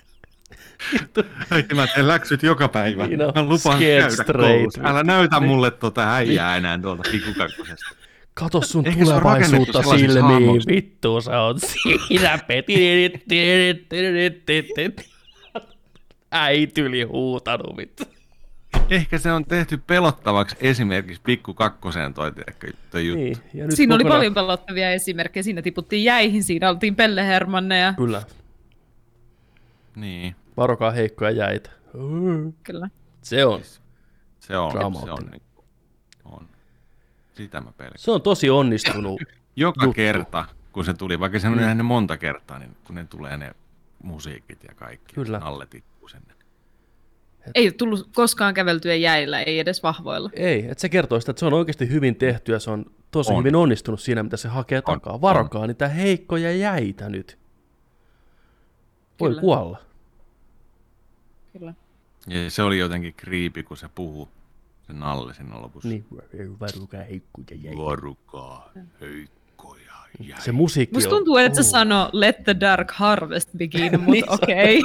Äiti, 1.51 1.75
mä 1.75 1.87
teen 1.87 2.09
läksyt 2.09 2.43
joka 2.43 2.69
päivä. 2.69 3.07
Niin 3.07 3.23
on. 3.23 3.33
Mä 3.35 3.43
lupaan 3.43 3.79
käydä 3.79 4.11
straight. 4.11 4.41
koulussa. 4.57 4.81
Älä 4.85 5.03
näytä 5.03 5.41
mulle 5.41 5.71
tuota 5.71 6.15
äijää 6.15 6.57
enää 6.57 6.79
tuolta 6.79 7.03
pikkukakkosesta. 7.13 7.95
Kato 8.35 8.61
sun 8.61 8.87
Eikä 8.87 9.05
tulevaisuutta 9.05 9.83
silmiin, 9.83 10.63
vittu 10.69 11.21
sä 11.21 11.41
oot 11.41 11.57
siinä 11.61 12.39
peti. 12.47 12.75
Äityli 16.33 17.03
huutanut 17.03 17.77
vittu. 17.77 18.05
Ehkä 18.91 19.19
se 19.19 19.33
on 19.33 19.45
tehty 19.45 19.77
pelottavaksi 19.87 20.57
esimerkiksi 20.61 21.23
pikku 21.25 21.55
kakkoseen 21.55 22.15
toi, 22.15 22.33
toi 22.91 23.07
juttu. 23.07 23.25
Niin, 23.25 23.37
ja 23.55 23.67
nyt 23.67 23.77
Siinä 23.77 23.95
oli 23.95 24.03
kokonaan- 24.03 24.19
paljon 24.19 24.35
pelottavia 24.35 24.91
esimerkkejä. 24.93 25.43
Siinä 25.43 25.63
tiputtiin 25.63 26.05
jäihin, 26.05 26.43
siinä 26.45 26.69
oltiin 26.69 26.97
Pelle 26.97 27.27
Hermanneja. 27.27 27.95
Kyllä, 27.97 28.23
Niin, 29.97 30.35
varokaa 30.57 30.91
heikkoja 30.91 31.31
jäitä. 31.31 31.71
Kyllä. 32.63 32.89
Se 33.23 33.45
on. 33.45 33.61
se 34.41 34.57
on, 34.57 34.73
se 34.73 34.79
on, 35.11 35.29
niin, 35.31 35.43
on. 36.25 36.49
Sitä 37.35 37.61
mä 37.61 37.73
pelkään. 37.77 37.99
Se 37.99 38.11
on 38.11 38.23
tosi 38.23 38.51
onnistunut. 38.51 39.21
Joka 39.57 39.85
juttu. 39.85 39.95
kerta, 39.95 40.45
kun 40.73 40.85
se 40.85 40.95
tuli, 40.95 41.21
vaikka 41.21 41.39
se 41.39 41.49
on 41.49 41.57
nähnyt 41.57 41.87
monta 41.87 42.17
kertaa, 42.17 42.59
niin 42.59 42.77
kun 42.87 42.95
ne 42.95 43.05
tulee 43.05 43.37
ne 43.37 43.53
musiikit 44.03 44.65
ja 44.65 44.75
kaikki, 44.75 45.15
Kyllä. 45.15 45.39
alle 45.39 45.67
tippuu 45.67 46.09
sinne. 46.09 46.35
Ei 47.55 47.65
ole 47.67 47.73
tullut 47.73 48.09
koskaan 48.15 48.55
käveltyä 48.55 48.95
jäillä, 48.95 49.41
ei 49.41 49.59
edes 49.59 49.83
vahvoilla. 49.83 50.31
Ei, 50.33 50.67
että 50.71 50.81
se 50.81 50.89
kertoo 50.89 51.21
sitä, 51.21 51.31
että 51.31 51.41
se 51.41 51.47
on 51.47 51.53
oikeasti 51.53 51.89
hyvin 51.91 52.17
tehty 52.17 52.53
ja 52.53 52.59
se 52.59 52.71
on 52.71 52.87
tosi 53.11 53.33
On. 53.33 53.39
hyvin 53.39 53.57
onnistunut 53.57 54.01
siinä, 54.01 54.23
mitä 54.23 54.37
se 54.37 54.49
hakee 54.49 54.79
On, 54.79 54.85
takaa. 54.85 55.21
Varokaa 55.21 55.67
niitä 55.67 55.89
heikkoja 55.89 56.53
jäitä 56.53 57.09
nyt. 57.09 57.39
Voi 59.21 59.29
Kyllä. 59.31 59.41
kuolla. 59.41 59.79
Kyllä. 61.53 61.75
Ja 62.27 62.51
se 62.51 62.63
oli 62.63 62.79
jotenkin 62.79 63.15
kriipi, 63.15 63.63
kun 63.63 63.77
se 63.77 63.89
puhuu 63.95 64.29
se 64.87 64.93
Nalle 64.93 65.35
siinä 65.35 65.61
lopussa. 65.61 65.89
Niin, 65.89 66.05
varokaa 66.61 67.01
heikkoja 67.03 67.47
jäitä. 67.63 67.79
Varukaa 67.83 68.73
heikkoja 69.01 69.93
jäi. 70.21 70.41
Se 70.41 70.53
musiikki 70.53 70.95
Musta 70.95 71.11
on... 71.11 71.17
tuntuu, 71.17 71.37
että 71.37 71.63
se 71.63 71.69
sanoo 71.69 72.11
Let 72.13 72.45
the 72.45 72.57
dark 72.61 72.91
harvest 72.93 73.49
begin, 73.59 73.81
Niin 73.93 74.01
mutta 74.01 74.37
se- 74.37 74.43
okei. 74.43 74.83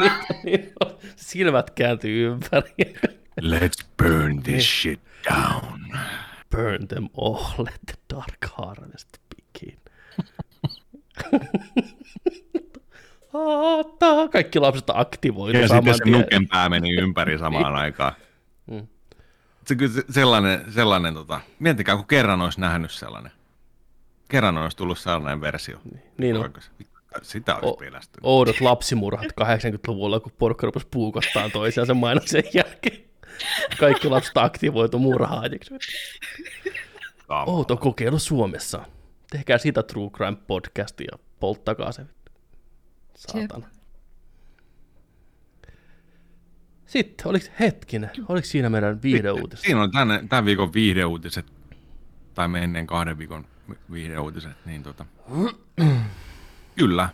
Silmät 1.16 1.70
kääntyy 1.70 2.28
ympäri. 2.28 2.74
Let's 3.42 3.86
burn 4.04 4.44
this 4.44 4.82
shit 4.82 5.00
down. 5.30 5.98
Burn 6.56 6.88
them 6.88 7.10
all, 7.22 7.44
let 7.66 7.82
the 7.86 7.96
dark 8.16 8.46
harvest 8.54 9.08
begin. 9.36 9.78
Haattaa. 13.46 14.28
Kaikki 14.28 14.60
lapset 14.60 14.90
aktivoitu 14.94 15.60
Ja 15.60 15.68
saman 15.68 15.94
sitten 15.94 16.14
se 16.14 16.20
nuken 16.20 16.48
pää 16.48 16.70
meni 16.70 16.96
ympäri 16.96 17.38
samaan 17.38 17.76
aikaan. 17.76 18.14
Mm. 18.72 18.88
Se, 19.66 19.76
kyllä 19.76 19.94
se, 19.94 20.04
sellainen, 20.10 20.74
sellainen 20.74 21.14
tota, 21.14 21.40
miettikää, 21.60 21.96
kun 21.96 22.08
kerran 22.08 22.42
olisi 22.42 22.62
nähnyt 22.62 22.92
sellainen. 22.92 23.32
Kerran 24.30 24.58
olisi 24.58 24.78
tullut 24.78 25.00
sellainen 25.00 25.42
versio. 25.42 25.78
Niin 26.18 26.36
on. 26.36 26.44
Oikeasti. 26.44 26.88
Sitä 27.22 27.56
olisi 27.56 27.68
O- 27.68 27.76
pelästynyt. 27.76 28.20
Oudot 28.24 28.62
lapsimurhat 28.62 29.26
80-luvulla, 29.42 30.20
kun 30.20 30.32
porukka 30.38 30.66
rupesi 30.66 30.88
puukottaa 30.92 31.50
toisiaan 31.50 31.88
sen 31.88 31.98
mainoksen 31.98 32.44
jälkeen. 32.54 32.98
Kaikki 33.80 34.08
lapset 34.10 34.38
aktivoitu 34.38 35.00
murhaajiksi. 35.00 35.74
Outo 37.30 37.78
kokeilu 37.78 38.20
Suomessa. 38.20 38.86
Tehkää 39.32 39.58
siitä 39.58 39.84
True 39.84 40.10
Crime 40.10 40.38
podcasti 40.48 41.04
ja 41.12 41.18
polttakaa 41.40 41.92
se. 41.92 42.06
Saatana. 43.18 43.68
Sitten, 46.86 47.28
oliko 47.28 47.46
hetkinen, 47.60 48.10
oliko 48.30 48.46
siinä 48.46 48.70
meidän 48.70 49.02
viihdeuutiset? 49.02 49.66
Siinä 49.66 49.82
on 49.82 49.92
tämän, 49.92 50.30
tämän 50.30 50.46
viikon 50.46 50.74
viihdeuutiset, 50.74 51.46
tai 52.34 52.48
menneen 52.48 52.88
kahden 52.88 53.18
viikon 53.18 53.46
viihdeuutiset, 53.92 54.66
niin 54.66 54.84
tota, 54.84 55.06
kyllä. 56.80 57.10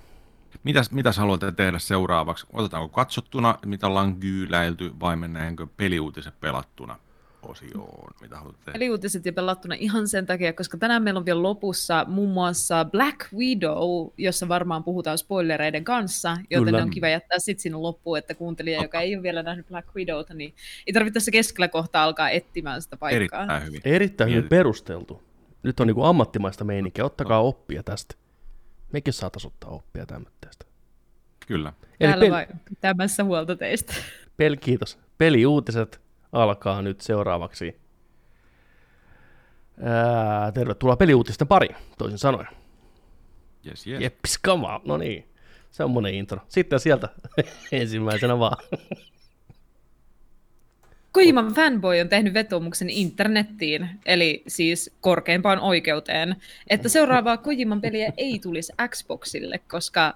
Mitäs, 0.63 0.91
mitäs 0.91 1.17
haluatte 1.17 1.51
tehdä 1.51 1.79
seuraavaksi? 1.79 2.47
Otetaanko 2.53 2.89
katsottuna, 2.89 3.59
mitä 3.65 3.87
ollaan 3.87 4.15
kyyläilty, 4.15 4.91
vai 4.99 5.15
mennäänkö 5.15 5.67
peliuutiset 5.77 6.39
pelattuna 6.39 6.99
osioon? 7.45 8.13
Mitä 8.21 8.37
haluatte 8.37 8.65
tehdä? 8.65 8.77
Eli 8.77 8.89
uutiset 8.89 9.25
ja 9.25 9.33
pelattuna 9.33 9.75
ihan 9.75 10.07
sen 10.07 10.25
takia, 10.25 10.53
koska 10.53 10.77
tänään 10.77 11.03
meillä 11.03 11.17
on 11.17 11.25
vielä 11.25 11.43
lopussa 11.43 12.05
muun 12.07 12.29
muassa 12.29 12.85
Black 12.85 13.33
Widow, 13.33 14.07
jossa 14.17 14.47
varmaan 14.47 14.83
puhutaan 14.83 15.17
spoilereiden 15.17 15.83
kanssa, 15.83 16.37
joten 16.49 16.65
Kyllä. 16.65 16.77
ne 16.77 16.83
on 16.83 16.89
kiva 16.89 17.07
jättää 17.07 17.39
sitten 17.39 17.61
sinne 17.61 17.77
loppuun, 17.77 18.17
että 18.17 18.35
kuuntelija, 18.35 18.83
joka 18.83 18.99
ei 18.99 19.15
ole 19.15 19.23
vielä 19.23 19.43
nähnyt 19.43 19.67
Black 19.67 19.95
Widowta, 19.95 20.33
niin 20.33 20.53
ei 20.87 20.93
tarvitse 20.93 21.13
tässä 21.13 21.31
keskellä 21.31 21.67
kohtaa 21.67 22.03
alkaa 22.03 22.29
etsimään 22.29 22.81
sitä 22.81 22.97
paikkaa. 22.97 23.41
Erittäin 23.41 23.65
hyvin. 23.65 23.81
Erittäin 23.85 24.29
hyvin 24.29 24.49
perusteltu. 24.49 25.23
Nyt 25.63 25.79
on 25.79 25.87
niinku 25.87 26.03
ammattimaista 26.03 26.63
meininkiä, 26.63 27.05
ottakaa 27.05 27.41
oppia 27.41 27.83
tästä. 27.83 28.15
Mekin 28.91 29.13
saataisiin 29.13 29.53
ottaa 29.53 29.69
oppia 29.69 30.05
tämmöistä. 30.05 30.33
Kyllä. 31.47 31.73
Eli 31.99 32.09
Täällä 32.09 32.25
pel- 32.25 32.31
vai 32.31 32.47
pitämässä 32.69 33.23
huolta 33.23 33.55
teistä. 33.55 33.93
Pel, 34.37 34.55
kiitos. 34.55 34.99
Peliuutiset 35.17 36.01
alkaa 36.33 36.81
nyt 36.81 37.01
seuraavaksi. 37.01 37.79
Ää, 39.83 40.51
tervetuloa 40.51 40.95
peliuutisten 40.95 41.47
pariin, 41.47 41.75
toisin 41.97 42.19
sanoen. 42.19 42.47
Yes, 43.67 43.87
yes. 43.87 44.01
Jeppis, 44.01 44.39
come 44.45 44.67
on. 44.67 44.81
No 44.85 44.97
niin, 44.97 45.25
semmonen 45.71 46.13
intro. 46.13 46.39
Sitten 46.47 46.79
sieltä 46.79 47.09
ensimmäisenä 47.71 48.39
vaan. 48.39 48.57
Kojiman 51.11 51.53
fanboy 51.53 51.99
on 51.99 52.09
tehnyt 52.09 52.33
vetomuksen 52.33 52.89
internettiin, 52.89 53.89
eli 54.05 54.43
siis 54.47 54.95
korkeimpaan 55.01 55.59
oikeuteen, 55.59 56.35
että 56.67 56.89
seuraavaa 56.89 57.37
Kojiman 57.37 57.81
peliä 57.81 58.13
ei 58.17 58.39
tulisi 58.39 58.73
Xboxille, 58.89 59.59
koska 59.59 60.13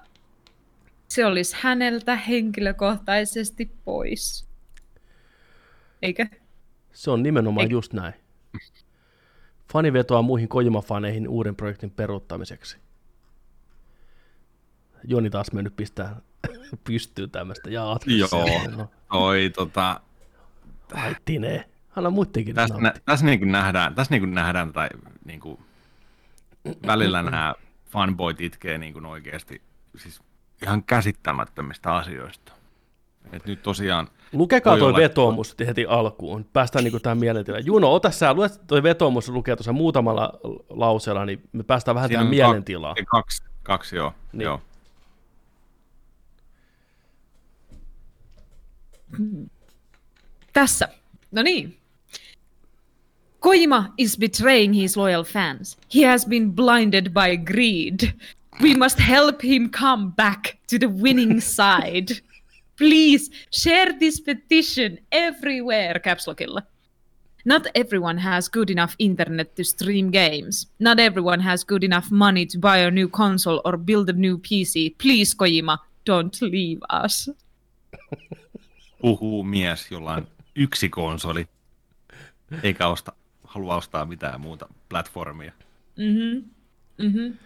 se 1.07 1.25
olisi 1.25 1.55
häneltä 1.59 2.15
henkilökohtaisesti 2.15 3.71
pois. 3.85 4.46
Eikö? 6.01 6.25
Se 6.93 7.11
on 7.11 7.23
nimenomaan 7.23 7.67
Eik- 7.67 7.71
just 7.71 7.93
näin. 7.93 8.13
Fani 9.73 9.93
vetoaa 9.93 10.21
muihin 10.21 10.49
Kojima-faneihin 10.49 11.27
uuden 11.27 11.55
projektin 11.55 11.91
peruuttamiseksi. 11.91 12.77
Joni 15.03 15.29
taas 15.29 15.51
mennyt 15.51 15.75
pistää 15.75 16.21
pystyyn 16.83 17.31
tämmöistä. 17.31 17.69
Jaa, 17.69 17.99
Joo. 18.05 18.75
No, 18.77 18.89
Oi, 19.09 19.51
tota, 19.55 20.01
Haittine. 20.93 21.69
Anna 21.95 22.09
muidenkin 22.09 22.55
tässä, 22.55 22.77
nä, 22.77 22.93
tässä, 23.05 23.25
niin 23.25 23.39
kuin 23.39 23.51
nähdään, 23.51 23.95
tässä 23.95 24.13
niin 24.13 24.21
kuin 24.21 24.35
nähdään 24.35 24.73
tai 24.73 24.89
niin 25.25 25.39
kuin, 25.39 25.59
välillä 26.87 27.23
nämä 27.23 27.55
fanboyt 27.89 28.41
itkee 28.41 28.77
niin 28.77 28.93
kuin 28.93 29.05
oikeasti 29.05 29.61
siis 29.95 30.21
ihan 30.61 30.83
käsittämättömistä 30.83 31.95
asioista. 31.95 32.51
Et 33.31 33.45
nyt 33.45 33.63
tosiaan, 33.63 34.07
Lukekaa 34.33 34.71
voi 34.73 34.79
toi 34.79 34.87
olla- 34.89 34.97
vetoomus 34.97 35.55
heti 35.67 35.85
alkuun. 35.85 36.45
Päästään 36.53 36.83
niinku 36.83 36.99
tähän 36.99 37.17
mielentilaan. 37.17 37.65
Juno, 37.65 37.93
ota 37.93 38.11
sä, 38.11 38.33
luet 38.33 38.61
toi 38.67 38.83
vetoomus 38.83 39.29
lukee 39.29 39.55
tuossa 39.55 39.73
muutamalla 39.73 40.33
lauseella, 40.69 41.25
niin 41.25 41.41
me 41.51 41.63
päästään 41.63 41.95
vähän 41.95 42.07
Siinä 42.09 42.19
tähän 42.19 42.29
mielentilaan. 42.29 42.95
kaksi, 42.95 43.41
kaksi, 43.43 43.43
kaksi 43.63 43.95
joo. 43.95 44.13
Niin. 44.33 44.41
joo. 44.45 44.61
Tässä. 50.53 50.89
No 51.31 51.41
niin. 51.43 51.77
Kojima 53.39 53.93
is 53.97 54.17
betraying 54.17 54.75
his 54.75 54.97
loyal 54.97 55.23
fans. 55.23 55.77
He 55.95 56.05
has 56.05 56.25
been 56.25 56.53
blinded 56.53 57.09
by 57.13 57.37
greed. 57.37 58.13
We 58.61 58.73
must 58.77 58.99
help 59.07 59.43
him 59.43 59.69
come 59.69 60.11
back 60.15 60.43
to 60.69 60.77
the 60.79 60.87
winning 60.87 61.39
side. 61.57 62.21
Please 62.77 63.31
share 63.51 63.93
this 63.99 64.19
petition 64.19 64.97
everywhere, 65.11 65.99
caps 65.99 66.27
lockilla. 66.27 66.61
Not 67.45 67.67
everyone 67.75 68.17
has 68.19 68.49
good 68.49 68.69
enough 68.69 68.93
internet 68.99 69.55
to 69.55 69.63
stream 69.63 70.11
games. 70.11 70.67
Not 70.79 70.99
everyone 70.99 71.41
has 71.43 71.65
good 71.65 71.83
enough 71.83 72.11
money 72.11 72.45
to 72.45 72.59
buy 72.59 72.77
a 72.77 72.91
new 72.91 73.07
console 73.07 73.61
or 73.63 73.77
build 73.77 74.09
a 74.09 74.13
new 74.13 74.37
PC. 74.37 74.95
Please, 75.01 75.33
Kojima, 75.37 75.77
don't 76.05 76.41
leave 76.41 76.81
us. 77.05 77.29
Puhuu 79.01 79.43
mies, 79.43 79.91
jolla 79.91 80.13
on 80.13 80.27
yksi 80.55 80.89
konsoli, 80.89 81.47
eikä 82.63 82.87
osta, 82.87 83.13
halua 83.43 83.75
ostaa 83.75 84.05
mitään 84.05 84.41
muuta 84.41 84.67
platformia. 84.89 85.51
Mhm. 85.97 86.49
Mhm. 86.97 87.37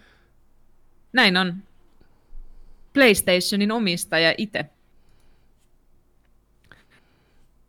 Näin 1.12 1.36
on. 1.36 1.54
PlayStationin 2.92 3.72
omistaja 3.72 4.34
itse. 4.38 4.64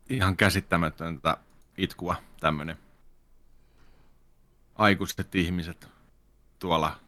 Ihan 0.10 0.38
käsittämätöntä 0.38 1.38
itkua 1.78 2.16
tämmönen. 2.40 2.78
Aikuiset 4.76 5.36
ihmiset 5.36 5.88
tuolla 6.60 7.00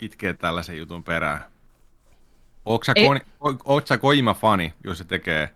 itkee 0.00 0.34
tällaisen 0.34 0.78
jutun 0.78 1.04
perään. 1.04 1.44
Ootko 2.64 2.84
sä, 2.84 2.92
Ei- 2.96 3.08
Ko- 3.08 3.24
o- 3.40 3.58
oot 3.64 3.86
sä 3.86 3.98
Kojima-fani, 3.98 4.74
jos 4.84 4.98
se 4.98 5.04
tekee 5.04 5.54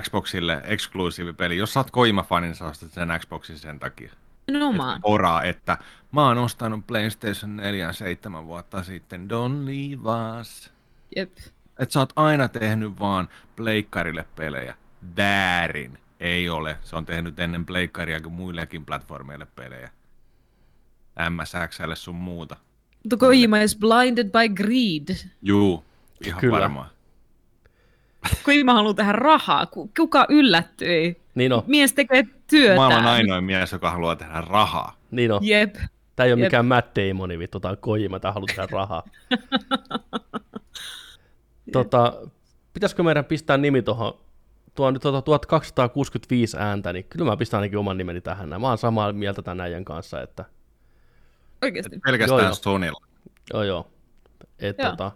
Xboxille 0.00 0.60
eksklusiivipeli? 0.64 1.56
Jos 1.56 1.72
sä 1.72 1.80
oot 1.80 1.90
Kojima-fani, 1.90 2.46
niin 2.46 2.54
sä 2.54 2.66
ostat 2.66 2.92
sen 2.92 3.08
Xboxin 3.18 3.58
sen 3.58 3.78
takia. 3.78 4.12
Nimenomaan. 4.46 5.00
Oraa, 5.02 5.42
että 5.42 5.78
mä 6.12 6.26
oon 6.26 6.38
ostanut 6.38 6.86
PlayStation 6.86 7.56
4 7.56 7.92
seitsemän 7.92 8.46
vuotta 8.46 8.82
sitten, 8.82 9.28
don't 9.30 9.66
leave 9.66 10.40
us. 10.40 10.72
Jep. 11.16 11.32
Että 11.78 11.92
sä 11.92 12.00
oot 12.00 12.12
aina 12.16 12.48
tehnyt 12.48 12.98
vaan 13.00 13.28
pleikkarille 13.56 14.26
pelejä. 14.36 14.74
Väärin. 15.16 15.98
Ei 16.20 16.48
ole. 16.48 16.76
Se 16.82 16.96
on 16.96 17.06
tehnyt 17.06 17.40
ennen 17.40 17.66
Pleikkaria 17.66 18.20
kuin 18.20 18.32
muillekin 18.32 18.84
platformeille 18.86 19.46
pelejä. 19.56 19.90
MSXlle 21.30 21.96
sun 21.96 22.14
muuta. 22.14 22.56
Mutta 23.04 23.16
Kojima 23.16 23.58
is 23.58 23.76
blinded 23.78 24.26
by 24.30 24.48
greed. 24.54 25.16
Juu, 25.42 25.84
ihan 26.26 26.40
Kyllä. 26.40 26.58
varmaan. 26.58 26.90
Kojima 28.42 28.74
haluaa 28.74 28.94
tehdä 28.94 29.12
rahaa. 29.12 29.66
Ku- 29.66 29.90
Kuka 29.96 30.26
yllättyi? 30.28 31.20
Niin 31.34 31.52
on, 31.52 31.62
Mies 31.66 31.92
tekee 31.92 32.24
työtä. 32.50 32.76
Maailman 32.76 33.06
ainoa 33.06 33.40
mies, 33.40 33.72
joka 33.72 33.90
haluaa 33.90 34.16
tehdä 34.16 34.40
rahaa. 34.40 34.96
niin 35.10 35.32
on. 35.32 35.46
Jep. 35.46 35.74
Tämä 36.16 36.24
ei 36.26 36.32
ole 36.32 36.40
Jep. 36.40 36.46
mikään 36.46 36.66
Matt 36.66 36.96
Damoni, 36.96 37.38
vittu, 37.38 37.60
tämä 37.60 37.72
on 37.72 37.78
Kojima, 37.78 38.20
tämä 38.20 38.32
haluaa 38.32 38.46
tehdä 38.56 38.66
rahaa. 38.70 39.02
tota, 41.72 42.12
pitäisikö 42.72 43.02
meidän 43.02 43.24
pistää 43.24 43.56
nimi 43.56 43.82
tuohon, 43.82 44.18
tuo 44.76 44.86
on 44.86 44.92
nyt 44.92 45.02
tota 45.02 45.22
1265 45.22 46.56
ääntä, 46.60 46.92
niin 46.92 47.04
kyllä 47.04 47.24
mä 47.30 47.36
pistän 47.36 47.58
ainakin 47.58 47.78
oman 47.78 47.98
nimeni 47.98 48.20
tähän. 48.20 48.50
näin. 48.50 48.62
Mä 48.62 48.68
oon 48.68 48.78
samaa 48.78 49.12
mieltä 49.12 49.42
tämän 49.42 49.60
äijän 49.60 49.84
kanssa, 49.84 50.22
että 50.22 50.44
Oikeasti. 51.62 51.98
Pelkästään 52.04 52.38
Joo, 52.40 52.46
joo. 52.48 52.54
Sonylla. 52.54 53.00
joo 53.52 53.62
joo. 53.62 53.90
Et, 54.58 54.76
Joo. 54.78 54.90
tota, 54.90 55.12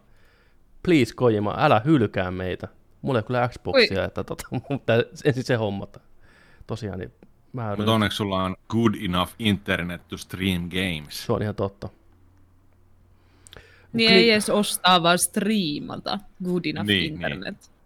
please 0.83 1.15
Kojima, 1.15 1.55
älä 1.59 1.81
hylkää 1.85 2.31
meitä. 2.31 2.69
Mulla 3.03 3.19
ei 3.19 3.21
ole 3.21 3.27
kyllä 3.27 3.49
Xboxia, 3.49 4.05
että 4.05 4.25
tota, 4.25 4.49
mutta 4.71 4.93
ensin 5.25 5.45
se 5.45 5.55
hommata. 5.55 6.01
Tosiaan, 6.67 6.99
niin 6.99 7.13
mä 7.53 7.63
Mutta 7.63 7.73
yritän- 7.83 7.95
onneksi 7.95 8.17
sulla 8.17 8.45
on 8.45 8.57
good 8.69 8.95
enough 9.05 9.33
internet 9.39 10.09
to 10.09 10.17
stream 10.17 10.69
games. 10.69 11.27
se 11.27 11.33
on 11.33 11.43
ihan 11.43 11.55
totta. 11.55 11.89
Niin 13.93 14.11
Kli- 14.11 14.15
ei 14.15 14.31
edes 14.31 14.51
ostaa, 14.51 15.03
vaan 15.03 15.19
striimata. 15.19 16.19
Good 16.45 16.65
enough 16.65 16.87
Niin, 16.87 17.13
internet. 17.15 17.47
Jep. 17.47 17.80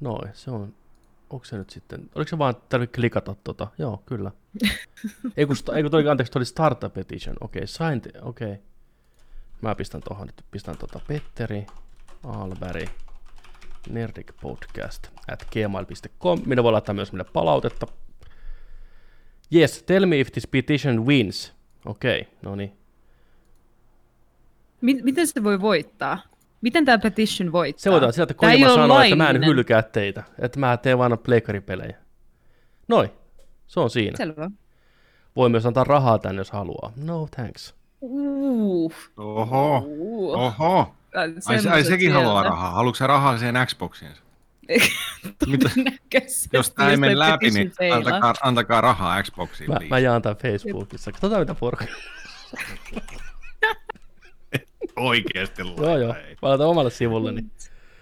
Noin, 0.00 0.30
se 0.32 0.50
on, 0.50 0.74
onko 1.30 1.44
se 1.44 1.58
nyt 1.58 1.70
sitten, 1.70 2.10
oliko 2.14 2.28
se 2.28 2.38
vaan 2.38 2.54
tarvitse 2.68 2.94
klikata 2.94 3.34
tota, 3.44 3.68
joo, 3.78 4.02
kyllä. 4.06 4.32
ei 5.36 5.46
kun, 5.46 5.56
ei 5.74 5.82
kun 5.82 5.90
tuli, 5.90 6.08
anteeksi, 6.08 6.32
tuli 6.32 6.44
startup 6.44 6.98
edition, 6.98 7.36
okei, 7.40 7.60
okay, 7.60 7.66
signed, 7.66 8.20
okei. 8.22 8.52
Okay. 8.52 8.64
Mä 9.60 9.74
pistän 9.74 10.00
tuohon 10.00 10.26
nyt, 10.26 10.44
pistän 10.50 10.76
tota 10.78 11.00
Petteri, 11.08 11.66
Alberg, 12.24 12.88
Nerdic 13.88 14.32
Podcast 14.40 15.08
at 15.32 15.46
gmail.com. 15.52 16.42
Minä 16.46 16.62
voi 16.62 16.72
laittaa 16.72 16.94
myös 16.94 17.12
meille 17.12 17.30
palautetta. 17.32 17.86
Yes, 19.54 19.82
tell 19.82 20.06
me 20.06 20.20
if 20.20 20.32
this 20.32 20.46
petition 20.46 21.06
wins. 21.06 21.52
Okei, 21.84 22.20
okay, 22.20 22.34
no 22.42 22.56
niin. 22.56 22.76
Mi- 24.80 25.02
miten 25.02 25.26
se 25.26 25.44
voi 25.44 25.60
voittaa? 25.60 26.29
Miten 26.60 26.84
tämä 26.84 26.98
petition 26.98 27.52
voittaa? 27.52 27.82
Se 27.82 27.90
voidaan 27.90 28.12
sieltä, 28.12 28.34
kun 28.34 28.48
ole 28.48 28.74
sanoin, 28.74 29.04
että 29.04 29.16
mä 29.16 29.30
en 29.30 29.46
hylkää 29.46 29.82
teitä, 29.82 30.22
että 30.38 30.60
mä 30.60 30.76
teen 30.76 30.98
vaan 30.98 31.18
pleikkaripelejä. 31.18 31.96
Noin, 32.88 33.10
se 33.66 33.80
on 33.80 33.90
siinä. 33.90 34.16
Selvä. 34.16 34.50
Voi 35.36 35.48
myös 35.48 35.66
antaa 35.66 35.84
rahaa 35.84 36.18
tänne, 36.18 36.40
jos 36.40 36.50
haluaa. 36.50 36.92
No 36.96 37.28
thanks. 37.36 37.74
Uh, 38.00 38.92
Oho, 39.16 39.84
uh. 39.86 40.34
oho. 40.34 40.94
Ai, 41.14 41.60
se, 41.60 41.70
ai 41.70 41.84
sekin 41.84 42.10
sieltä. 42.10 42.24
haluaa 42.24 42.42
rahaa. 42.42 42.70
Haluatko 42.70 42.96
se 42.96 43.06
rahaa 43.06 43.38
siihen? 43.38 43.54
Mitä? 45.46 45.68
Todennäköisesti, 45.68 46.48
Jos 46.52 46.70
tämä 46.70 46.90
ei 46.90 46.96
mene 46.96 47.18
läpi, 47.18 47.50
niin 47.50 47.72
antakaa, 47.94 48.34
antakaa 48.42 48.80
rahaa 48.80 49.22
Xboxiin. 49.22 49.70
Mä, 49.70 49.76
please. 49.76 49.88
mä 49.88 49.98
jaan 49.98 50.22
tämän 50.22 50.36
Facebookissa. 50.36 51.12
Katsotaan 51.12 51.40
mitä 51.40 51.54
porukka. 51.54 51.84
Oikeesti 54.96 55.62
joo 55.62 55.74
laita, 55.76 55.98
joo. 55.98 56.14
ei. 56.14 56.36
Mä 56.42 56.48
laitan 56.48 56.66
omalle 56.66 56.90
sivulleni. 56.90 57.42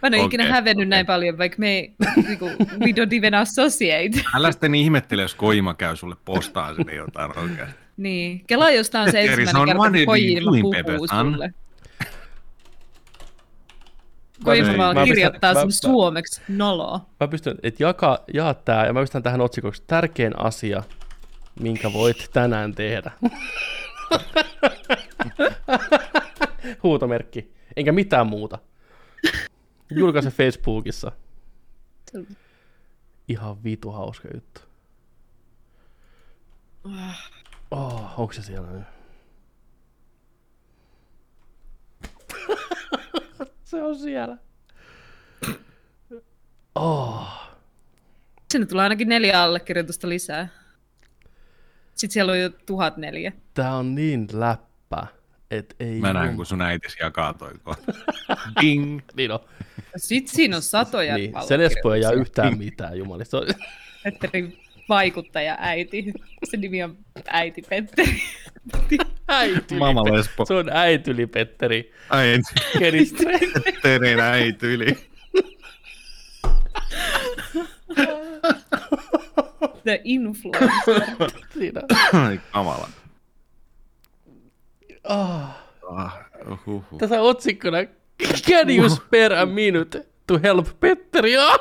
Mä 0.03 0.07
en 0.07 0.15
ole 0.15 0.25
ikinä 0.25 0.43
Okei, 0.43 0.53
hävennyt 0.53 0.89
näin 0.89 1.01
okei. 1.01 1.15
paljon, 1.15 1.39
vaikka 1.39 1.59
me 1.59 1.91
niinku, 2.27 2.47
we 2.81 2.87
don't 2.87 3.17
even 3.17 3.35
associate. 3.35 4.11
Älä 4.37 4.53
sitten 4.53 4.75
ihmettele, 4.75 5.23
jos 5.23 5.35
Koima 5.35 5.75
käy 5.75 5.97
sulle 5.97 6.17
postaa 6.25 6.75
sinne 6.75 6.95
jotain 6.95 7.39
oikeasti. 7.39 7.75
Niin. 7.99 8.45
Kelaa 8.47 8.71
jostain 8.71 9.11
se 9.11 9.21
ensimmäinen 9.21 9.67
kerta, 9.67 9.77
kun 10.07 10.17
doing, 10.45 10.87
puhuu 10.87 11.09
sulle. 11.09 11.55
Kojima 14.45 14.71
Ei. 14.71 14.79
vaan 14.79 15.05
kirjoittaa 15.05 15.55
sen 15.55 15.73
suomeksi 15.73 16.43
noloa. 16.49 17.01
Mä 17.21 17.29
pystyn, 17.29 17.57
että 17.63 17.83
jaka, 17.83 18.25
jaa 18.35 18.55
tää, 18.55 18.87
ja 18.87 18.93
mä 18.93 19.01
pistän 19.01 19.23
tähän 19.23 19.41
otsikoksi 19.41 19.83
tärkein 19.87 20.39
asia, 20.39 20.83
minkä 21.61 21.93
voit 21.93 22.31
tänään 22.33 22.75
tehdä. 22.75 23.11
Huutomerkki. 26.83 27.55
Enkä 27.77 27.93
mitään 27.93 28.27
muuta. 28.27 28.59
Julkaise 29.91 30.31
Facebookissa. 30.31 31.13
Ihan 33.29 33.65
vitu 33.65 33.91
hauska 33.91 34.29
juttu. 34.35 34.61
Oh, 37.71 38.21
onko 38.21 38.33
se 38.33 38.43
siellä 38.43 38.69
nyt? 38.71 38.85
se 43.65 43.83
on 43.83 43.99
siellä. 43.99 44.37
Oh. 46.75 47.49
Sinne 48.53 48.67
tulee 48.67 48.83
ainakin 48.83 49.09
neljä 49.09 49.43
allekirjoitusta 49.43 50.09
lisää. 50.09 50.49
Sitten 51.95 52.11
siellä 52.13 52.33
on 52.33 52.41
jo 52.41 52.51
tuhat 52.51 52.97
neljä. 52.97 53.33
Tää 53.55 53.77
on 53.77 53.95
niin 53.95 54.29
läppä, 54.33 54.68
et 55.51 55.77
ei... 55.81 56.01
Mä 56.01 56.13
näen, 56.13 56.37
kun 56.37 56.47
sun 56.47 56.63
äitis 56.63 56.97
jakaa 57.01 57.35
toi. 57.35 57.53
Ding! 58.63 59.01
Niin 59.17 59.31
on. 59.31 59.41
Sitten 59.97 60.35
siinä 60.37 60.57
on 60.57 60.63
satoja 60.63 61.17
Niin, 61.17 61.33
sen 61.49 61.61
Espo 61.61 61.95
ei 61.95 62.01
jää 62.01 62.13
yhtään 62.13 62.59
mitään, 62.59 62.99
jumalista. 62.99 63.31
Se 63.31 63.37
on- 63.47 63.55
Petteri 64.05 64.59
vaikuttaja 64.89 65.57
äiti. 65.61 66.13
Se 66.51 66.57
nimi 66.57 66.83
on 66.83 66.97
äiti 67.29 67.63
Petteri. 67.69 68.23
Äityli, 69.29 69.79
Mama 69.79 70.05
Lesbo. 70.05 70.47
Se 70.47 70.55
on 70.55 70.69
äityli 70.73 71.27
Petteri. 71.27 71.93
Äiti 72.11 72.55
yli. 74.67 74.97
The 79.85 80.01
influencer. 80.05 81.31
Siinä. 81.59 81.81
Ai 82.13 82.41
kamala. 82.53 82.89
Ah. 85.09 85.69
Ah, 85.91 86.13
uhuhu. 86.53 86.99
Tässä 86.99 87.21
otsikkona, 87.21 87.79
can 88.47 88.71
you 88.71 88.89
spare 88.91 89.39
a 89.39 89.47
minute 89.47 90.07
to 90.27 90.39
help 90.43 90.67
Petteri? 90.81 91.37
Ah! 91.39 91.59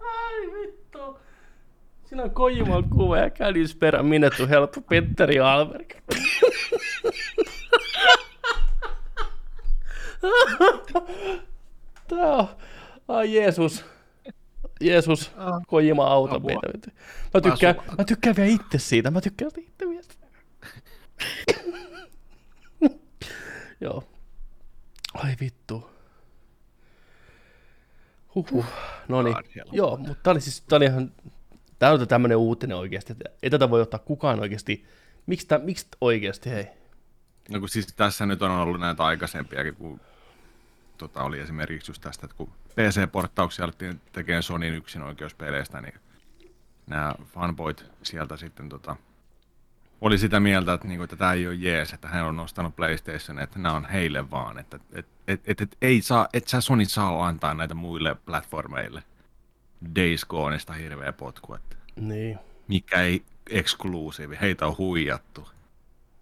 Ai 0.00 0.52
vittu. 0.52 1.18
Siinä 2.04 2.22
on 2.22 2.30
Kojiman 2.30 2.84
kuva 2.90 3.18
ja 3.18 3.30
can 3.30 3.68
spare 3.68 3.98
a 3.98 4.02
minute 4.02 4.36
to 4.36 4.46
help 4.46 4.72
Petteri 4.88 5.40
Alberg? 5.40 5.92
Tää 12.08 12.36
on... 12.36 12.48
Ai 13.08 13.34
Jeesus. 13.34 13.84
Jeesus, 14.80 15.32
Kojima 15.66 16.04
auta 16.04 16.34
Apua. 16.34 16.60
meitä. 16.62 16.90
Mä 17.34 17.40
tykkään, 17.40 17.78
Asua. 17.78 17.94
mä 17.98 18.04
tykkään 18.04 18.36
vielä 18.36 18.50
itse 18.50 18.78
siitä. 18.78 19.10
Mä 19.10 19.20
tykkään 19.20 19.50
itse 19.56 19.88
vielä. 19.88 20.02
Joo. 23.80 24.04
Ai 25.14 25.36
vittu. 25.40 25.90
Huhhuh. 28.34 28.64
No 29.08 29.22
niin. 29.22 29.36
Joo, 29.72 29.96
mutta 29.96 30.14
tää 30.22 30.30
oli 30.30 30.40
siis, 30.40 30.60
tää 30.60 30.76
oli 30.76 30.84
ihan, 30.84 31.12
tää 31.78 31.92
on 31.92 32.08
tämmönen 32.08 32.36
uutinen 32.36 32.76
oikeasti, 32.76 33.12
että 33.12 33.24
ei 33.42 33.50
tätä 33.50 33.70
voi 33.70 33.80
ottaa 33.80 34.00
kukaan 34.00 34.40
oikeasti. 34.40 34.86
Miksi, 35.26 35.46
tää, 35.46 35.58
miksi 35.58 35.86
oikeasti, 36.00 36.50
hei? 36.50 36.66
No 37.50 37.60
kun 37.60 37.68
siis 37.68 37.86
tässä 37.86 38.26
nyt 38.26 38.42
on 38.42 38.50
ollut 38.50 38.80
näitä 38.80 39.04
aikaisempiakin, 39.04 39.74
kun 39.74 40.00
tota, 40.98 41.22
oli 41.22 41.40
esimerkiksi 41.40 41.90
just 41.90 42.02
tästä, 42.02 42.26
että 42.26 42.36
kun 42.36 42.52
PC-porttauksia 42.76 43.64
alettiin 43.64 44.00
tekemään 44.12 44.42
Sonin 44.42 44.74
yksin 44.74 45.02
oikeuspeleistä, 45.02 45.80
niin 45.80 45.94
nämä 46.86 47.14
fanboyt 47.34 47.90
sieltä 48.02 48.36
sitten 48.36 48.68
tota, 48.68 48.96
oli 50.00 50.18
sitä 50.18 50.40
mieltä, 50.40 50.72
että, 50.72 50.88
niinku, 50.88 51.04
että 51.04 51.16
tämä 51.16 51.32
ei 51.32 51.46
ole 51.46 51.54
jees, 51.54 51.92
että 51.92 52.08
hän 52.08 52.24
on 52.26 52.36
nostanut 52.36 52.76
PlayStation, 52.76 53.38
että 53.38 53.58
nämä 53.58 53.74
on 53.74 53.84
heille 53.84 54.30
vaan, 54.30 54.58
että 54.58 54.78
et, 54.92 55.06
et, 55.28 55.40
et, 55.46 55.60
et, 55.60 55.76
ei 55.82 56.02
saa, 56.02 56.28
et 56.32 56.48
sä 56.48 56.60
Sony 56.60 56.84
saa 56.84 57.26
antaa 57.26 57.54
näitä 57.54 57.74
muille 57.74 58.14
platformeille. 58.14 59.02
Days 59.96 60.24
Goneista 60.24 60.72
hirveä 60.72 61.12
potku, 61.12 61.54
että 61.54 61.76
Niin. 61.96 62.38
mikä 62.68 63.00
ei 63.02 63.24
eksklusiivi, 63.50 64.38
heitä 64.40 64.66
on 64.66 64.78
huijattu. 64.78 65.48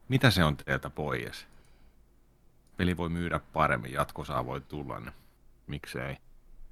Mitä 0.08 0.30
se 0.30 0.44
on 0.44 0.56
teiltä 0.56 0.90
pois? 0.90 1.46
Peli 2.76 2.96
voi 2.96 3.08
myydä 3.08 3.40
paremmin, 3.52 3.92
jatkosaa 3.92 4.46
voi 4.46 4.60
tulla, 4.60 5.00
niin 5.00 5.12
miksei. 5.66 6.16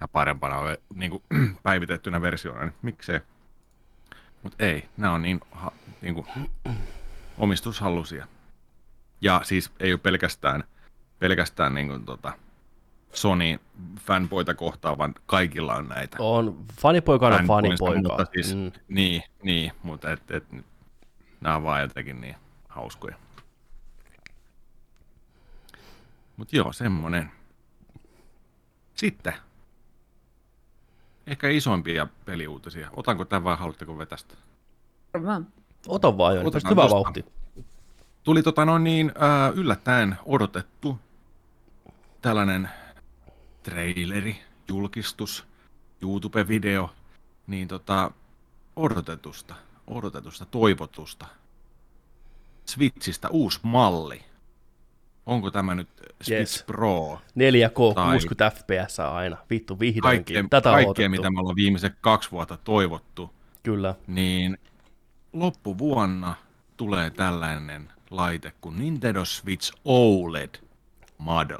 Ja 0.01 0.09
parempana 0.09 0.56
niin 0.94 1.10
kuin, 1.10 1.23
päivitettynä 1.62 2.20
versiona, 2.20 2.60
niin 2.60 2.74
miksei. 2.82 3.20
Mutta 4.43 4.64
ei, 4.64 4.89
nämä 4.97 5.12
on 5.12 5.23
niin, 5.23 5.40
ha, 5.51 5.73
niin 6.02 6.14
kuin, 6.14 6.27
omistushallusia. 7.39 8.27
Ja 9.20 9.40
siis 9.44 9.70
ei 9.81 9.93
ole 9.93 10.01
pelkästään, 10.01 10.64
pelkästään 11.18 11.74
niin 11.74 11.89
kuin, 11.89 12.05
tota, 12.05 12.32
Sony 13.12 13.59
fanboita 14.01 14.55
kohtaan, 14.55 14.98
vaan 14.98 15.14
kaikilla 15.27 15.74
on 15.74 15.89
näitä. 15.89 16.16
On, 16.20 16.64
fanipoika 16.81 17.27
on 17.27 17.47
fanipoika. 17.47 18.09
Mutta 18.09 18.27
siis, 18.32 18.55
mm. 18.55 18.73
Niin, 18.89 19.23
niin, 19.43 19.73
mutta 19.82 20.12
et, 20.12 20.31
et, 20.31 20.44
nämä 21.40 21.56
on 21.56 21.62
vaan 21.62 21.81
jotenkin 21.81 22.20
niin 22.20 22.36
hauskoja. 22.68 23.16
Mutta 26.36 26.56
joo, 26.56 26.73
semmonen. 26.73 27.31
Sitten. 28.94 29.32
Ehkä 31.26 31.48
isompia 31.48 32.06
peliuutisia. 32.24 32.90
Otanko 32.92 33.24
tämän 33.24 33.44
vai 33.44 33.56
haluatteko 33.56 33.98
vetästä? 33.98 34.34
Varmaan. 35.14 35.46
Ota 35.88 36.18
vaan, 36.18 36.52
tästä 36.52 36.68
hyvä 36.68 36.82
tosta. 36.82 36.94
vauhti. 36.94 37.24
Tuli 38.22 38.42
tota 38.42 38.64
no 38.64 38.78
niin, 38.78 39.12
ää, 39.18 39.48
yllättäen 39.48 40.16
odotettu 40.24 40.98
tällainen 42.22 42.70
traileri, 43.62 44.36
julkistus, 44.68 45.46
YouTube-video, 46.02 46.88
niin 47.46 47.68
tota, 47.68 48.10
odotetusta, 48.76 49.54
odotetusta, 49.86 50.44
toivotusta. 50.44 51.26
Switchistä 52.66 53.28
uusi 53.28 53.60
malli. 53.62 54.24
Onko 55.26 55.50
tämä 55.50 55.74
nyt 55.74 55.88
Switch 56.22 56.30
Yes. 56.30 56.64
Pro? 56.66 57.20
4K 57.34 57.94
Tai- 57.94 58.12
60 58.12 58.50
fps 58.50 59.00
aina. 59.00 59.36
Vittu 59.50 59.80
vihdoinkin. 59.80 60.34
Kaikkea, 60.34 60.60
Tätä 60.60 60.70
kaikkea 60.70 61.08
mitä 61.08 61.30
me 61.30 61.40
ollaan 61.40 61.56
viimeiset 61.56 61.94
kaksi 62.00 62.30
vuotta 62.30 62.56
toivottu, 62.56 63.34
Kyllä. 63.62 63.94
niin 64.06 64.58
loppuvuonna 65.32 66.34
tulee 66.76 67.10
tällainen 67.10 67.92
laite 68.10 68.52
kuin 68.60 68.78
Nintendo 68.78 69.24
Switch 69.24 69.72
OLED 69.84 70.54
Model. 71.18 71.58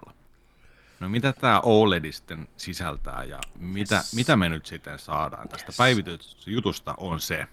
No 1.01 1.09
mitä 1.09 1.33
tämä 1.33 1.61
OLED 1.61 2.13
sitten 2.13 2.49
sisältää 2.57 3.25
ja 3.25 3.39
mitä, 3.59 3.97
Yes. 3.97 4.15
mitä 4.15 4.37
me 4.37 4.49
nyt 4.49 4.67
sitten 4.67 4.99
saadaan 4.99 5.49
tästä 5.49 5.69
Yes. 5.69 5.77
päivitetystä 5.77 6.51
jutusta 6.51 6.95
on 6.99 7.21
se. 7.21 7.47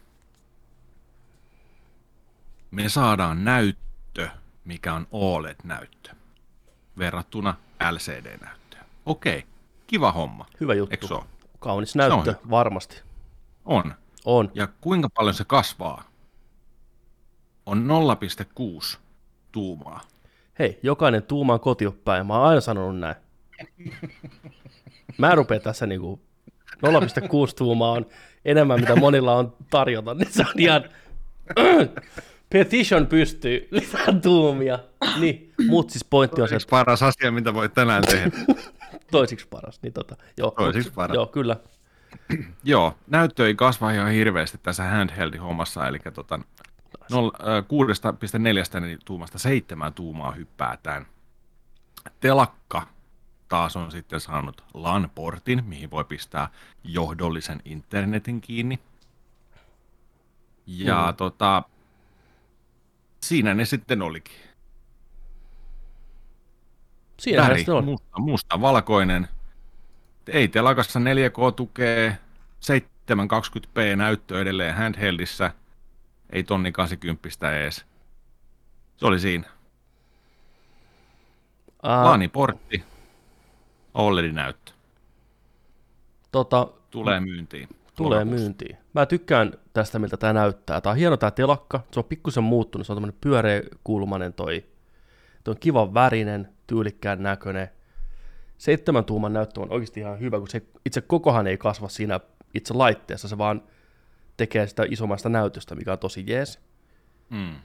Me 2.71 2.89
saadaan 2.89 3.43
näyttö, 3.45 3.83
mikä 4.65 4.93
on 4.93 5.07
OLED-näyttö 5.11 6.11
verrattuna 6.97 7.55
LCD-näyttöön. 7.91 8.85
Okei, 9.05 9.43
kiva 9.87 10.11
homma. 10.11 10.45
Hyvä 10.59 10.73
juttu. 10.73 11.15
Eikö? 11.15 11.27
Kaunis 11.59 11.95
näyttö, 11.95 12.31
hyvä. 12.31 12.49
varmasti. 12.49 13.01
On. 13.65 13.93
On. 14.25 14.51
Ja 14.53 14.67
kuinka 14.81 15.09
paljon 15.09 15.33
se 15.33 15.43
kasvaa? 15.45 16.03
On 17.65 17.87
0,6 18.93 18.97
tuumaa. 19.51 20.01
Hei, 20.59 20.79
jokainen 20.83 21.23
tuuma 21.23 21.53
on 21.53 21.59
kotiopäin. 21.59 22.27
Mä 22.27 22.33
oon 22.37 22.47
aina 22.47 22.61
sanonut 22.61 22.99
näin. 22.99 23.15
Mä 25.17 25.29
en 25.29 25.37
rupea 25.37 25.59
tässä 25.59 25.85
niinku 25.85 26.21
0,6 26.75 27.53
tuumaa 27.57 27.91
on 27.91 28.05
enemmän, 28.45 28.79
mitä 28.79 28.95
monilla 28.95 29.35
on 29.35 29.55
tarjota, 29.69 30.13
niin 30.13 30.31
se 30.31 30.41
on 30.41 30.53
ihan 30.59 30.83
petition 32.53 33.07
pystyy, 33.07 33.67
lisää 33.71 34.05
tuumia. 34.21 34.79
Niin, 35.19 35.53
mut 35.67 35.89
siis 35.89 36.03
pointti 36.03 36.41
on 36.41 36.47
se, 36.49 36.55
että 36.55 36.69
paras 36.69 37.03
asia, 37.03 37.31
mitä 37.31 37.53
voi 37.53 37.69
tänään 37.69 38.03
tehdä. 38.03 38.31
toisiksi 39.11 39.47
paras. 39.47 39.79
Niin 39.81 39.93
tota, 39.93 40.15
joo, 40.37 40.51
Toisiksi 40.51 40.89
mut- 40.89 40.95
paras. 40.95 41.15
Joo, 41.15 41.27
kyllä. 41.27 41.57
Joo, 42.63 42.97
näyttö 43.07 43.47
ei 43.47 43.55
kasva 43.55 43.91
ihan 43.91 44.11
hirveästi 44.11 44.57
tässä 44.63 44.83
handheld-hommassa, 44.83 45.87
eli 45.87 45.99
tota, 46.13 46.39
nol- 47.11 47.47
äh, 47.47 47.63
6,4 48.75 48.79
niin 48.79 48.99
tuumasta 49.05 49.39
7 49.39 49.93
tuumaa 49.93 50.31
hyppää 50.31 50.77
tämän. 50.83 51.05
Telakka 52.19 52.87
taas 53.49 53.75
on 53.75 53.91
sitten 53.91 54.19
saanut 54.19 54.63
LAN-portin, 54.73 55.63
mihin 55.65 55.91
voi 55.91 56.03
pistää 56.03 56.49
johdollisen 56.83 57.61
internetin 57.65 58.41
kiinni. 58.41 58.79
Ja 60.67 61.07
Mm. 61.11 61.15
tota, 61.17 61.63
siinä 63.23 63.53
ne 63.53 63.65
sitten 63.65 64.01
olikin. 64.01 64.35
Siinähän 67.19 67.51
Väri, 67.51 67.63
se 67.63 67.71
on. 67.71 67.85
musta, 67.85 68.19
musta 68.19 68.61
valkoinen. 68.61 69.27
Ei 70.27 70.47
telakassa 70.47 70.99
4K 70.99 71.51
tukee, 71.55 72.17
720p 72.61 73.95
näyttö 73.95 74.41
edelleen 74.41 74.75
handheldissä, 74.75 75.51
ei 76.29 76.43
tonni 76.43 76.71
80 76.71 77.57
ees. 77.63 77.85
Se 78.97 79.05
oli 79.07 79.19
siinä. 79.19 79.49
Ää, 81.83 82.03
Laaniportti, 82.03 82.83
OLED-näyttö. 83.93 84.71
tota, 86.31 86.67
Tulee 86.91 87.19
myyntiin. 87.19 87.69
Tulee 87.95 88.25
myyntiin. 88.25 88.77
Mä 88.93 89.05
tykkään 89.05 89.53
tästä, 89.73 89.99
miltä 89.99 90.17
tämä 90.17 90.33
näyttää. 90.33 90.81
Tää 90.81 90.91
on 90.91 90.97
hieno 90.97 91.17
tää 91.17 91.31
telakka, 91.31 91.81
se 91.91 91.99
on 91.99 92.05
pikkusen 92.05 92.43
muuttunut, 92.43 92.87
se 92.87 92.93
on 92.93 92.97
tämmönen 92.97 93.17
pyöreäkulmanen 93.21 94.33
toi. 94.33 94.65
Toi 95.43 95.51
on 95.51 95.59
kivan 95.59 95.93
värinen, 95.93 96.49
tyylikkään 96.67 97.23
näköinen. 97.23 97.69
Seitsemän 98.57 99.05
tuuman 99.05 99.33
näyttö 99.33 99.61
on 99.61 99.71
oikeasti 99.71 99.99
ihan 99.99 100.19
hyvä, 100.19 100.39
kun 100.39 100.47
se 100.47 100.61
itse 100.85 101.01
kokohan 101.01 101.47
ei 101.47 101.57
kasva 101.57 101.89
siinä 101.89 102.19
itse 102.53 102.73
laitteessa, 102.73 103.27
se 103.27 103.37
vaan 103.37 103.63
tekee 104.37 104.67
sitä 104.67 104.83
isommasta 104.89 105.29
näytöstä, 105.29 105.75
mikä 105.75 105.91
on 105.91 105.99
tosi 105.99 106.23
jees. 106.27 106.59
Mm. 107.29 107.55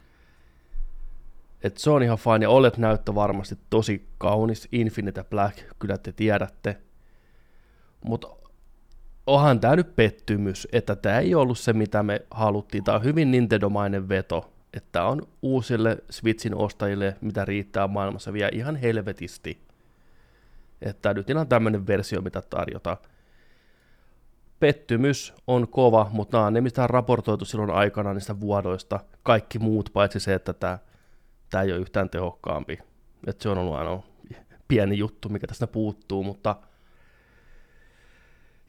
Et 1.62 1.76
se 1.76 1.90
on 1.90 2.02
ihan 2.02 2.18
fine, 2.18 2.44
ja 2.44 2.50
OLED-näyttö 2.50 3.14
varmasti 3.14 3.58
tosi 3.70 4.08
kaunis, 4.18 4.68
Infinite 4.72 5.24
Black, 5.24 5.58
kyllä 5.78 5.98
te 5.98 6.12
tiedätte. 6.12 6.76
Mutta 8.04 8.28
onhan 9.28 9.60
tämä 9.60 9.76
nyt 9.76 9.96
pettymys, 9.96 10.68
että 10.72 10.96
tämä 10.96 11.18
ei 11.18 11.34
ollut 11.34 11.58
se, 11.58 11.72
mitä 11.72 12.02
me 12.02 12.22
haluttiin. 12.30 12.84
Tämä 12.84 12.96
on 12.96 13.04
hyvin 13.04 13.30
Nintendo-mainen 13.30 14.08
veto, 14.08 14.52
että 14.74 15.04
on 15.04 15.22
uusille 15.42 15.98
Switchin 16.10 16.54
ostajille, 16.54 17.16
mitä 17.20 17.44
riittää 17.44 17.86
maailmassa 17.86 18.32
vielä 18.32 18.50
ihan 18.52 18.76
helvetisti. 18.76 19.60
Että 20.82 21.14
nyt 21.14 21.30
ihan 21.30 21.48
tämmöinen 21.48 21.86
versio, 21.86 22.20
mitä 22.20 22.42
tarjotaan. 22.42 22.96
Pettymys 24.60 25.34
on 25.46 25.68
kova, 25.68 26.10
mutta 26.12 26.36
nämä 26.36 26.46
on 26.46 26.52
ne, 26.52 26.60
mistä 26.60 26.82
on 26.82 26.90
raportoitu 26.90 27.44
silloin 27.44 27.70
aikana 27.70 28.14
niistä 28.14 28.40
vuodoista. 28.40 29.00
Kaikki 29.22 29.58
muut, 29.58 29.90
paitsi 29.92 30.20
se, 30.20 30.34
että 30.34 30.52
tämä, 30.52 30.78
tämä 31.50 31.62
ei 31.62 31.72
ole 31.72 31.80
yhtään 31.80 32.10
tehokkaampi. 32.10 32.78
Että 33.26 33.42
se 33.42 33.48
on 33.48 33.58
ollut 33.58 33.74
aina 33.74 34.02
pieni 34.68 34.98
juttu, 34.98 35.28
mikä 35.28 35.46
tästä 35.46 35.66
puuttuu, 35.66 36.24
mutta 36.24 36.56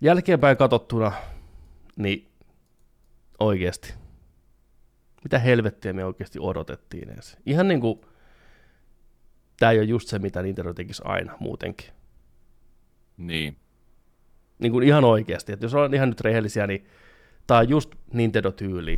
jälkeenpäin 0.02 0.58
katsottuna, 0.58 1.12
niin 1.96 2.32
oikeasti, 3.40 3.94
mitä 5.24 5.40
helvettiä 5.40 5.94
me 5.94 6.06
oikeasti 6.06 6.40
odotettiin 6.42 7.10
edes. 7.10 7.38
Ihan 7.46 7.68
niin 7.68 7.82
kuin, 7.82 8.02
tämä 9.60 9.72
ei 9.72 9.80
ole 9.80 9.86
just 9.86 10.08
se, 10.08 10.20
mitä 10.20 10.42
Nintendo 10.42 10.74
tekisi 10.74 11.02
aina 11.06 11.38
muutenkin. 11.40 11.90
Niin. 13.18 13.58
Niin 14.60 14.72
kuin 14.72 14.88
ihan 14.88 15.04
oikeasti, 15.04 15.52
että 15.52 15.66
jos 15.66 15.74
ollaan 15.74 15.94
ihan 15.94 16.10
nyt 16.10 16.22
rehellisiä, 16.22 16.68
niin 16.68 16.88
tämä 17.48 17.60
on 17.60 17.70
just 17.70 17.96
Nintendo-tyyli. 18.14 18.98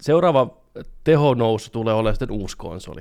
Seuraava 0.00 0.60
tehonousu 1.04 1.70
tulee 1.70 1.94
olemaan 1.94 2.14
sitten 2.14 2.30
uusi 2.30 2.56
konsoli. 2.56 3.00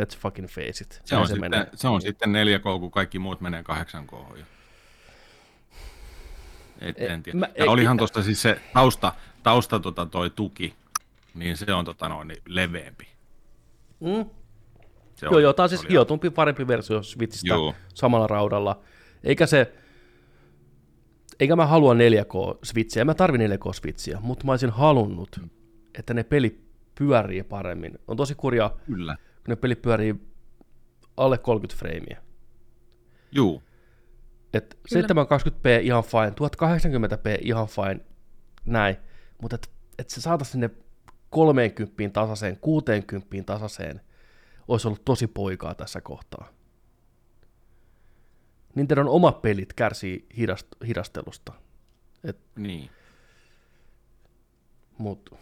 Let's 0.00 0.18
fucking 0.18 0.48
face 0.48 0.84
it. 0.84 1.00
Se 1.04 1.16
on, 1.16 1.28
sitten, 1.28 1.52
se 1.74 1.88
on 1.88 2.02
sitten 2.02 2.30
4K, 2.30 2.80
kun 2.80 2.90
kaikki 2.90 3.18
muut 3.18 3.40
menee 3.40 3.62
8K. 3.62 4.38
Et, 6.80 7.00
en 7.00 7.22
tiedä. 7.22 7.38
mä- 7.38 7.48
ja 7.58 7.70
olihan 7.70 7.96
tuosta 7.96 8.22
siis 8.22 8.42
se 8.42 8.60
tausta, 8.74 9.12
tausta 9.42 9.80
tota 9.80 10.06
toi 10.06 10.30
tuki, 10.30 10.74
niin 11.34 11.56
se 11.56 11.72
on 11.74 11.84
tota 11.84 12.08
noin 12.08 12.28
niin 12.28 12.42
leveämpi. 12.48 13.08
Mm? 14.00 14.24
Se 15.14 15.26
Joo, 15.26 15.38
joo, 15.38 15.52
tämä 15.52 15.64
on 15.64 15.68
siis 15.68 15.88
hiotumpi, 15.88 16.30
parempi 16.30 16.66
versio 16.68 17.02
Switchistä 17.02 17.48
Joo. 17.48 17.74
samalla 17.94 18.26
raudalla. 18.26 18.80
Eikä 19.24 19.46
se, 19.46 19.72
eikä 21.40 21.56
mä 21.56 21.66
halua 21.66 21.94
4K 21.94 22.58
Switchiä, 22.62 23.00
en 23.00 23.06
mä 23.06 23.14
tarvi 23.14 23.38
4K 23.38 23.72
Switchiä, 23.74 24.18
mutta 24.22 24.44
mä 24.46 24.52
olisin 24.52 24.70
halunnut, 24.70 25.40
että 25.98 26.14
ne 26.14 26.22
pelit 26.24 26.60
pyörii 26.94 27.42
paremmin. 27.42 27.98
On 28.08 28.16
tosi 28.16 28.34
kurjaa, 28.34 28.76
Kyllä. 28.86 29.16
kun 29.16 29.42
ne 29.52 29.56
pelit 29.56 29.82
pyörii 29.82 30.14
alle 31.16 31.38
30 31.38 31.78
freimiä. 31.78 32.22
Juu. 33.32 33.62
Et 34.52 34.78
720p 34.94 35.82
ihan 35.82 36.04
fine, 36.04 36.28
1080p 36.30 37.38
ihan 37.42 37.66
fine, 37.66 38.00
näin. 38.64 38.96
Mutta 39.42 39.54
et, 39.56 39.70
et 39.98 40.10
se 40.10 40.20
saataisiin 40.20 40.52
sinne 40.52 40.70
30 41.30 41.92
tasaiseen, 42.12 42.56
60 42.60 43.26
tasaiseen, 43.46 44.00
olisi 44.68 44.88
ollut 44.88 45.04
tosi 45.04 45.26
poikaa 45.26 45.74
tässä 45.74 46.00
kohtaa. 46.00 46.48
Nintendon 48.74 49.08
omat 49.08 49.42
pelit 49.42 49.72
kärsii 49.72 50.26
hidast, 50.36 50.66
hidastelusta, 50.86 51.52
Niin. 52.56 52.90
mutta 54.98 55.36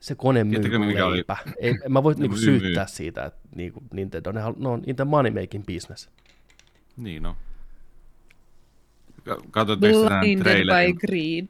Se 0.00 0.14
kone 0.14 0.44
myy 0.44 0.58
mikä 0.78 1.06
oli-. 1.06 1.24
Ei, 1.58 1.74
mä 1.88 2.02
voi 2.02 2.14
Ne 2.14 2.20
niinku 2.20 2.36
syyttää 2.36 2.86
siitä, 2.86 3.24
että 3.24 3.40
niinku 3.54 3.82
Nintendo, 3.92 4.32
ne, 4.32 4.40
halu- 4.40 4.56
ne 4.62 4.68
on 4.68 4.82
in 4.86 4.96
the 4.96 5.04
money 5.04 5.40
making 5.42 5.64
business. 5.66 6.10
Niin 6.98 7.26
on. 7.26 7.34
Ka- 9.24 9.38
Katsotteko 9.50 10.02
te 10.02 10.08
tämän 10.08 10.20
by 10.24 10.36
trailerin, 10.36 10.96
greed. 11.06 11.48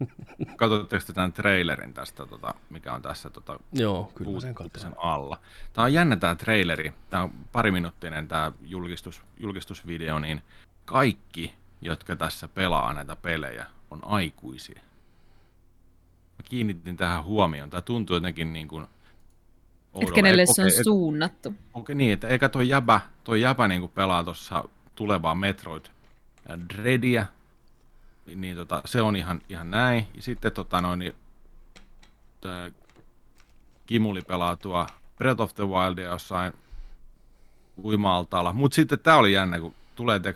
katsotteko 0.56 1.04
te 1.06 1.12
tämän 1.12 1.32
trailerin 1.32 1.94
tästä, 1.94 2.26
tota, 2.26 2.54
mikä 2.70 2.92
on 2.92 3.02
tässä 3.02 3.30
tota, 3.30 3.58
Joo, 3.72 4.12
kyllä 4.14 4.40
sen 4.40 4.54
katsoin. 4.54 4.94
alla. 4.96 5.40
Tämä 5.72 5.84
on 5.84 5.92
jännä 5.92 6.16
tämä 6.16 6.34
traileri. 6.34 6.92
Tämä 7.10 7.22
on 7.22 7.30
pariminuuttinen 7.52 8.28
tämä 8.28 8.52
julkistus, 8.62 9.22
julkistusvideo, 9.40 10.18
niin 10.18 10.42
kaikki, 10.84 11.54
jotka 11.80 12.16
tässä 12.16 12.48
pelaa 12.48 12.92
näitä 12.92 13.16
pelejä, 13.16 13.66
on 13.90 14.00
aikuisia. 14.04 14.80
Mä 16.38 16.42
kiinnitin 16.44 16.96
tähän 16.96 17.24
huomioon. 17.24 17.70
Tämä 17.70 17.82
tuntuu 17.82 18.16
jotenkin 18.16 18.52
niin 18.52 18.68
kuin 18.68 18.84
Että 18.84 18.96
oudolle. 19.94 20.14
kenelle 20.14 20.42
Et 20.42 20.48
se 20.54 20.62
on 20.62 20.68
et- 20.68 20.84
suunnattu. 20.84 21.54
Okei 21.74 21.94
niin, 21.96 22.12
että 22.12 22.28
eikä 22.28 22.48
toi 22.48 22.68
jäbä, 22.68 23.00
toi 23.24 23.40
jäbä 23.40 23.68
niin 23.68 23.80
kuin 23.80 23.92
pelaa 23.92 24.24
tuossa 24.24 24.64
tulevaa 25.00 25.34
Metroid 25.34 25.84
Dreadia, 26.68 27.26
niin, 28.26 28.40
niin 28.40 28.56
tota, 28.56 28.82
se 28.84 29.02
on 29.02 29.16
ihan, 29.16 29.40
ihan 29.48 29.70
näin. 29.70 30.06
Ja 30.14 30.22
sitten 30.22 30.52
tota 30.52 30.80
noin, 30.80 30.98
niin, 30.98 31.14
tää 32.40 32.70
Kimuli 33.86 34.22
pelaa 34.22 34.56
tuo 34.56 34.86
Breath 35.16 35.40
of 35.40 35.54
the 35.54 35.64
Wildia 35.64 36.04
jossain 36.04 36.52
uima-altaalla. 37.84 38.52
Mutta 38.52 38.74
sitten 38.74 38.98
tämä 38.98 39.16
oli 39.16 39.32
jännä, 39.32 39.60
kun 39.60 39.74
tulee 39.94 40.20
te 40.20 40.34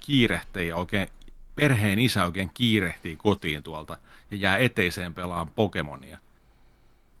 kiirehtii 0.00 0.68
ja 0.68 0.76
oikein, 0.76 1.08
perheen 1.54 1.98
isä 1.98 2.24
oikein 2.24 2.50
kiirehtii 2.54 3.16
kotiin 3.16 3.62
tuolta 3.62 3.98
ja 4.30 4.36
jää 4.36 4.58
eteiseen 4.58 5.14
pelaan 5.14 5.48
Pokemonia. 5.48 6.18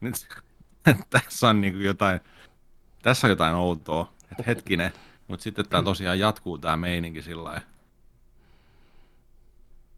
Nyt, 0.00 0.14
tässä 1.10 1.48
on 1.48 1.60
niinku 1.60 1.78
jotain, 1.78 2.20
tässä 3.02 3.26
on 3.26 3.30
jotain 3.30 3.54
outoa, 3.54 4.12
että 4.30 4.42
hetkinen, 4.46 4.92
mutta 5.28 5.44
sitten 5.44 5.68
tämä 5.68 5.82
tosiaan 5.92 6.18
jatkuu 6.18 6.58
tämä 6.58 6.76
meininki 6.76 7.22
sillä 7.22 7.44
lailla. 7.44 7.66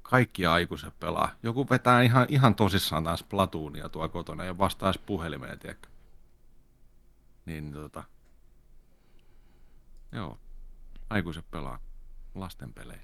Kaikki 0.03 0.47
aikuiset 0.47 1.01
pelaa. 1.01 1.31
Joku 1.43 1.67
vetää 1.71 2.03
ihan, 2.03 2.27
ihan 2.29 2.55
tosissaan 2.55 3.05
taas 3.05 3.23
Platoonia 3.23 3.89
tuo 3.89 4.09
kotona 4.09 4.45
ja 4.45 4.59
vastaa 4.59 4.93
puhelimeen, 5.07 5.59
tiedätkö? 5.59 5.89
Niin 7.47 7.73
tota... 7.73 8.05
Joo. 10.13 10.39
Aikuiset 11.11 11.51
pelaa 11.51 11.79
lasten 12.35 12.73
pelejä. 12.73 13.01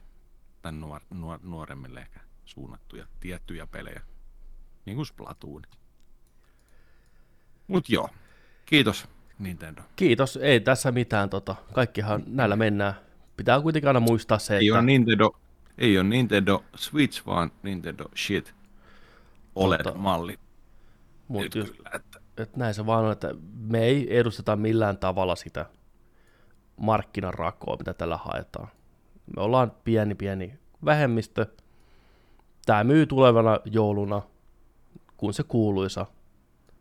Tai 0.62 0.72
nuor, 0.72 1.00
nuor, 1.10 1.38
nuoremmille 1.42 2.00
ehkä 2.00 2.20
suunnattuja 2.44 3.06
tiettyjä 3.20 3.66
pelejä. 3.66 4.02
Niin 4.86 4.96
kuin 4.96 5.06
Splatoon. 5.06 5.62
Mut 7.68 7.88
joo. 7.88 8.08
Kiitos 8.66 9.08
Nintendo. 9.38 9.82
Kiitos, 9.96 10.36
ei 10.36 10.60
tässä 10.60 10.92
mitään, 10.92 11.30
tota, 11.30 11.54
kaikkihan 11.72 12.22
näillä 12.26 12.56
mennään. 12.56 12.94
Pitää 13.36 13.60
kuitenkin 13.60 13.88
aina 13.88 14.00
muistaa 14.00 14.38
se, 14.38 14.56
Ei 14.56 14.68
että 14.68 14.78
ole 14.78 14.86
Nintendo, 14.86 15.36
ei 15.78 15.98
ole 15.98 16.08
Nintendo 16.08 16.64
Switch, 16.76 17.26
vaan 17.26 17.52
Nintendo 17.62 18.04
Shit. 18.16 18.54
OLED-malli. 19.54 20.38
mut 21.28 21.42
Nyt 21.42 21.54
just, 21.54 21.76
kyllä, 21.76 21.90
että 21.94 22.24
että 22.38 22.58
näin 22.58 22.74
se 22.74 22.86
vaan 22.86 23.04
on, 23.04 23.12
että 23.12 23.34
me 23.68 23.84
ei 23.84 24.18
edusteta 24.18 24.56
millään 24.56 24.98
tavalla 24.98 25.36
sitä 25.36 25.66
markkinarakoa, 26.76 27.76
mitä 27.76 27.94
tällä 27.94 28.16
haetaan. 28.16 28.68
Me 29.36 29.42
ollaan 29.42 29.72
pieni, 29.84 30.14
pieni 30.14 30.58
vähemmistö. 30.84 31.46
Tämä 32.66 32.84
myy 32.84 33.06
tulevana 33.06 33.60
jouluna, 33.64 34.22
kun 35.16 35.34
se 35.34 35.42
kuuluisa 35.42 36.06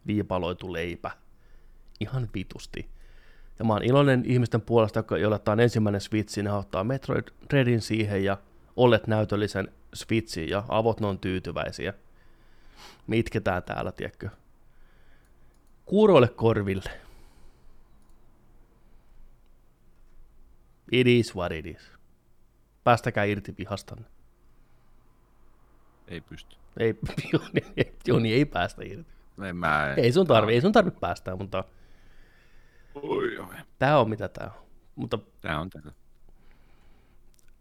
viipaloitu 0.08 0.74
leipä. 0.74 1.12
Ihan 1.99 2.30
vitusti. 2.34 2.90
Ja 3.60 3.65
mä 3.65 3.74
oon 3.74 3.84
iloinen 3.84 4.24
ihmisten 4.26 4.61
puolesta, 4.61 5.03
joille 5.20 5.40
tämä 5.40 5.53
on 5.53 5.60
ensimmäinen 5.60 6.02
Switch, 6.02 6.41
ne 6.44 6.52
ottaa 6.52 6.84
Metroid 6.84 7.28
Redin 7.52 7.82
siihen 7.82 8.24
ja 8.24 8.38
olet 8.76 9.07
näytöllisen 9.07 9.68
Switchin 9.94 10.49
ja 10.49 10.64
avot 10.68 10.99
ne 10.99 11.07
on 11.07 11.20
tyytyväisiä. 11.20 11.94
Me 13.07 13.18
itketään 13.18 13.64
täällä, 13.64 13.91
tiedätkö? 13.91 14.30
kuuroille 15.86 16.28
korville. 16.28 16.90
It 20.91 21.07
is 21.07 21.36
what 21.36 21.52
it 21.52 21.65
is. 21.65 21.91
Päästäkää 22.84 23.24
irti 23.24 23.56
vihastanne. 23.57 24.06
ei 26.07 26.22
pysty. 26.22 26.56
Ei, 26.80 26.95
Joni, 27.34 27.74
ei, 27.78 27.94
Joni 28.07 28.34
ei 28.34 28.45
päästä 28.45 28.82
irti. 28.86 29.14
En 29.49 29.56
mä, 29.56 29.94
Ei 29.98 30.11
sun 30.11 30.28
tarvi, 30.28 30.53
ei 30.53 30.61
sun 30.61 30.72
tarvi 30.72 30.91
päästää, 30.91 31.36
mutta 31.36 31.64
Oi, 32.95 33.38
oi. 33.38 33.56
tää 33.80 33.99
on 33.99 34.10
mitä 34.10 34.28
tää 34.28 34.52
on. 34.57 34.64
Mutta 34.95 35.20
Tää 35.41 35.60
on 35.60 35.70
tätä. 35.70 35.91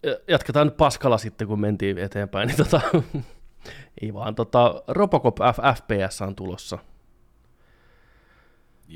ö, 0.06 0.22
jatketaan 0.28 0.66
nyt 0.66 0.76
paskalla 0.76 1.18
sitten, 1.18 1.48
kun 1.48 1.60
mentiin 1.60 1.98
eteenpäin. 1.98 2.46
Niin 2.46 2.56
tota, 2.56 2.80
ei 4.02 4.14
vaan, 4.14 4.34
tota, 4.34 4.82
Robocop 4.88 5.36
FPS 5.76 6.22
on 6.22 6.34
tulossa. 6.36 6.78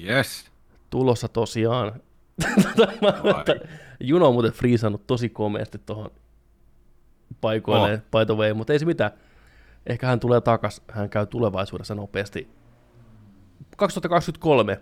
Yes. 0.04 0.50
Tulossa 0.90 1.28
tosiaan. 1.28 1.92
Tota, 2.76 3.54
Juno 4.00 4.28
on 4.28 4.32
muuten 4.32 4.52
friisannut 4.52 5.06
tosi 5.06 5.28
komeasti 5.28 5.78
tuohon 5.78 6.10
paikoilleen, 7.40 7.98
oh. 7.98 8.20
by 8.20 8.26
the 8.26 8.34
way, 8.36 8.52
mutta 8.54 8.72
ei 8.72 8.78
se 8.78 8.84
mitään. 8.84 9.10
Ehkä 9.86 10.06
hän 10.06 10.20
tulee 10.20 10.40
takas, 10.40 10.82
hän 10.92 11.10
käy 11.10 11.26
tulevaisuudessa 11.26 11.94
nopeasti. 11.94 12.48
2023 13.76 14.80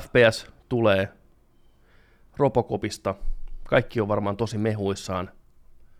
FPS 0.00 0.46
tulee 0.68 1.08
Robocopista. 2.36 3.14
Kaikki 3.64 4.00
on 4.00 4.08
varmaan 4.08 4.36
tosi 4.36 4.58
mehuissaan. 4.58 5.30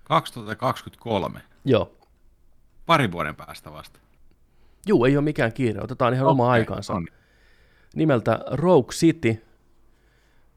2023. 0.04 1.40
Joo. 1.64 1.96
Pari 2.86 3.12
vuoden 3.12 3.36
päästä 3.36 3.72
vasta. 3.72 4.00
Juu, 4.86 5.04
ei 5.04 5.16
ole 5.16 5.24
mikään 5.24 5.52
kiire. 5.52 5.80
Otetaan 5.80 6.14
ihan 6.14 6.26
oma 6.26 6.44
Okei, 6.44 6.60
aikansa. 6.60 6.92
on. 6.94 7.06
Nimeltä 7.94 8.38
Rogue 8.50 8.92
City. 8.92 9.44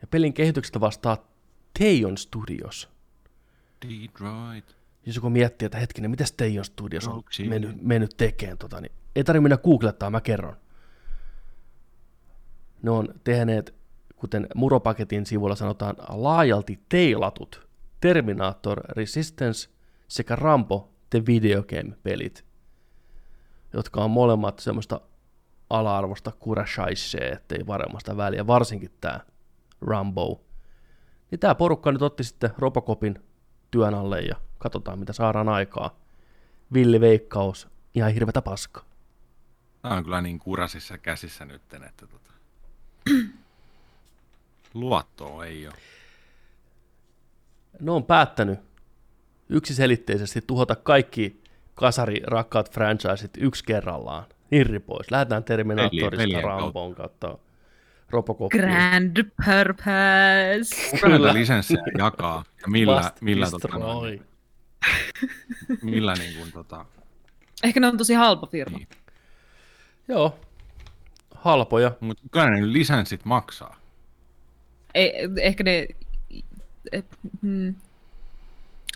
Ja 0.02 0.08
pelin 0.08 0.34
kehityksestä 0.34 0.80
vastaa 0.80 1.18
Teion 1.80 2.18
Studios. 2.18 2.90
Detroit. 3.88 4.76
Jos 5.06 5.16
joku 5.16 5.30
miettii, 5.30 5.66
että 5.66 5.78
hetkinen, 5.78 6.12
miten 6.12 6.28
Teion 6.38 6.66
Studios 6.66 7.08
on 7.08 7.24
mennyt, 7.50 7.82
mennyt 7.82 8.12
tekemään 8.18 8.58
tota, 8.58 8.82
niin 8.82 8.92
ei 9.16 9.24
tarvitse 9.24 9.42
mennä 9.42 9.58
googlettaa, 9.58 10.10
mä 10.10 10.22
kerron. 10.22 10.58
Ne 12.82 12.92
on 12.92 13.08
tehneet, 13.24 13.76
kuten 14.16 14.48
Muropaketin 14.56 15.26
sivulla 15.26 15.56
sanotaan, 15.56 15.96
laajalti 16.10 16.80
teilatut 16.90 17.68
Terminator 18.02 18.82
Resistance 18.90 19.70
sekä 20.08 20.36
Rambo 20.36 20.90
The 21.10 21.24
Video 21.26 21.64
Game-pelit, 21.64 22.46
jotka 23.74 24.04
on 24.04 24.12
molemmat 24.12 24.60
semmoista 24.60 25.02
ala-arvosta 25.70 26.32
kurashaisee, 26.32 27.30
ettei 27.30 27.68
varmasta 27.68 28.18
väliä, 28.18 28.48
varsinkin 28.48 28.92
tämä 29.02 29.20
Rambo. 29.82 30.42
Niin 31.32 31.40
tämä 31.40 31.56
porukka 31.56 31.92
nyt 31.92 32.02
otti 32.02 32.24
sitten 32.24 32.50
Robocopin 32.58 33.24
työn 33.72 33.94
alle 33.94 34.22
ja 34.22 34.36
katsotaan 34.58 35.00
mitä 35.00 35.14
saadaan 35.14 35.50
aikaa. 35.50 36.00
Villi 36.74 37.02
veikkaus, 37.02 37.68
ihan 37.96 38.14
hirvetä 38.14 38.42
paska. 38.42 38.86
Tämä 39.82 39.96
on 39.96 40.04
kyllä 40.04 40.22
niin 40.22 40.40
kurasissa 40.40 40.98
käsissä 40.98 41.46
nyt, 41.46 41.74
että 41.74 42.08
tota... 42.08 42.39
luottoa 44.74 45.46
ei 45.46 45.68
ole. 45.68 45.76
Ne 47.80 47.92
on 47.92 48.04
päättänyt 48.04 48.60
yksiselitteisesti 49.50 50.42
tuhota 50.48 50.76
kaikki 50.76 51.44
kasari 51.76 52.22
rakkaat 52.28 52.72
franchiseit 52.72 53.32
yksi 53.38 53.64
kerrallaan. 53.64 54.26
Irri 54.52 54.80
pois. 54.80 55.12
Lähdetään 55.12 55.44
Terminatorista 55.44 56.18
pelien 56.18 56.44
Ramboon 56.44 56.96
kautta 56.96 57.38
Robocopia. 58.10 58.62
Grand 58.62 59.18
purpose. 59.46 60.90
Kuka 60.92 61.10
näitä 61.10 61.34
lisenssejä 61.34 61.84
jakaa 61.98 62.44
ja 62.62 62.68
millä, 62.68 63.12
millä, 63.22 63.50
tota, 63.52 63.68
destroy. 63.68 63.84
noin, 63.84 64.22
millä 65.82 66.14
niin 66.14 66.38
kuin, 66.38 66.52
tota, 66.52 66.86
Ehkä 67.64 67.80
ne 67.80 67.88
on 67.88 67.98
tosi 67.98 68.14
halpa 68.14 68.48
firma. 68.48 68.78
Niin. 68.78 68.88
Joo. 70.08 70.40
Halpoja. 71.42 71.92
mutta 72.00 72.24
kyllä 72.32 72.50
ne 72.50 72.74
lisenssit 72.74 73.26
maksaa. 73.26 73.76
Ei, 74.94 75.14
ehkä 75.42 75.64
ne... 75.64 75.88
eh, 76.92 77.04
Hmm. 77.42 77.76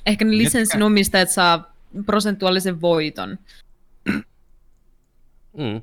Ehkä 0.05 0.25
ne 0.25 0.31
lisenssin 0.37 0.83
omistajat 0.83 1.29
saa 1.29 1.73
prosentuaalisen 2.05 2.81
voiton. 2.81 3.37
Mm. 5.57 5.81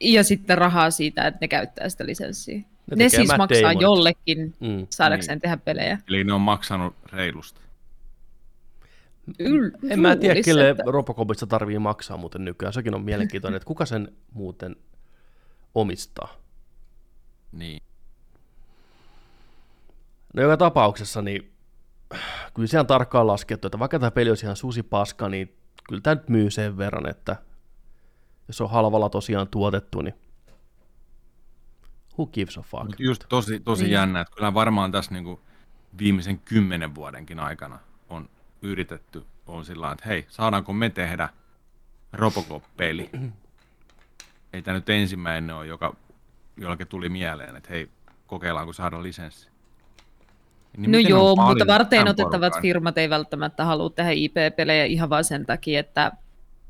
Ja 0.00 0.24
sitten 0.24 0.58
rahaa 0.58 0.90
siitä, 0.90 1.26
että 1.26 1.38
ne 1.40 1.48
käyttää 1.48 1.88
sitä 1.88 2.06
lisenssiä. 2.06 2.56
Ne 2.58 2.64
Ne, 2.96 3.08
siis 3.08 3.28
Matt 3.28 3.38
maksaa 3.38 3.62
Damonit. 3.62 3.80
jollekin 3.82 4.54
Mm. 4.60 4.86
saadakseen 4.90 5.40
tehdä 5.40 5.56
pelejä. 5.56 5.98
Eli 6.08 6.24
ne 6.24 6.32
on 6.32 6.40
maksanut 6.40 6.94
reilusti. 7.12 7.60
Yl- 9.42 9.78
En 9.90 10.00
mä 10.00 10.16
tiedä, 10.16 10.40
kelle 10.44 10.70
että- 10.70 10.82
Robocopista 10.86 11.46
tarvii 11.46 11.78
maksaa 11.78 12.16
muuten 12.16 12.44
nykyään. 12.44 12.72
Sekin 12.72 12.94
on 12.94 13.02
mielenkiintoinen, 13.04 13.56
että 13.56 13.66
kuka 13.66 13.86
sen 13.86 14.12
muuten 14.32 14.76
omistaa. 15.74 16.28
Niin. 17.52 17.82
No 20.34 20.42
joka 20.42 20.56
tapauksessa, 20.56 21.22
niin 21.22 21.52
kyllä 22.54 22.66
siellä 22.68 22.80
on 22.82 22.86
tarkkaan 22.86 23.26
laskettu, 23.26 23.66
että 23.66 23.78
vaikka 23.78 23.98
tämä 23.98 24.10
peli 24.10 24.30
olisi 24.30 24.46
ihan 24.46 24.56
susi 24.56 24.82
paska, 24.82 25.28
niin 25.28 25.56
kyllä 25.88 26.00
tämä 26.00 26.14
nyt 26.14 26.28
myy 26.28 26.50
sen 26.50 26.76
verran, 26.78 27.08
että 27.08 27.36
jos 28.48 28.60
on 28.60 28.70
halvalla 28.70 29.08
tosiaan 29.08 29.48
tuotettu, 29.48 30.02
niin 30.02 30.14
who 32.18 32.26
gives 32.26 32.58
a 32.58 32.62
fuck? 32.62 32.84
Mutta 32.84 33.02
just 33.02 33.24
tosi, 33.28 33.60
tosi 33.60 33.82
Niin. 33.84 33.92
jännä, 33.92 34.20
että 34.20 34.34
kyllä 34.34 34.54
varmaan 34.54 34.92
tässä 34.92 35.12
niinku 35.14 35.40
viimeisen 35.98 36.38
kymmenen 36.38 36.94
vuodenkin 36.94 37.40
aikana 37.40 37.78
on 38.08 38.28
yritetty, 38.62 39.24
on 39.46 39.64
sillä 39.64 39.92
että 39.92 40.08
hei, 40.08 40.26
saadaanko 40.28 40.72
me 40.72 40.90
tehdä 40.90 41.28
Robocop-peli? 42.12 43.10
Ei 44.52 44.62
tämä 44.62 44.74
nyt 44.74 44.88
ensimmäinen 44.88 45.56
ole, 45.56 45.66
joka 45.66 45.96
jollakin 46.56 46.86
tuli 46.86 47.08
mieleen, 47.08 47.56
että 47.56 47.68
hei, 47.70 47.88
kokeillaanko 48.26 48.72
saada 48.72 49.02
lisenssi. 49.02 49.50
Niin 50.76 50.92
no 50.92 50.98
joo, 50.98 51.36
mutta 51.36 51.66
varten 51.66 52.08
otettavat 52.08 52.40
porukan? 52.40 52.62
firmat 52.62 52.98
ei 52.98 53.10
välttämättä 53.10 53.64
halua 53.64 53.90
tehdä 53.90 54.10
IP-pelejä 54.10 54.84
ihan 54.84 55.10
vain 55.10 55.24
sen 55.24 55.46
takia, 55.46 55.80
että 55.80 56.12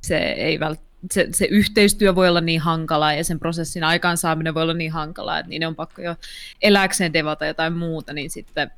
se, 0.00 0.18
ei 0.18 0.58
vält- 0.58 0.90
se, 1.12 1.28
se 1.30 1.44
yhteistyö 1.44 2.14
voi 2.14 2.28
olla 2.28 2.40
niin 2.40 2.60
hankalaa 2.60 3.12
ja 3.12 3.24
sen 3.24 3.38
prosessin 3.38 3.84
aikaansaaminen 3.84 4.54
voi 4.54 4.62
olla 4.62 4.74
niin 4.74 4.92
hankalaa, 4.92 5.38
että 5.38 5.50
niin 5.50 5.66
on 5.66 5.76
pakko 5.76 6.02
jo 6.02 6.16
eläkseen 6.62 7.12
devata 7.12 7.46
jotain 7.46 7.72
muuta, 7.72 8.12
niin 8.12 8.30
sitten 8.30 8.70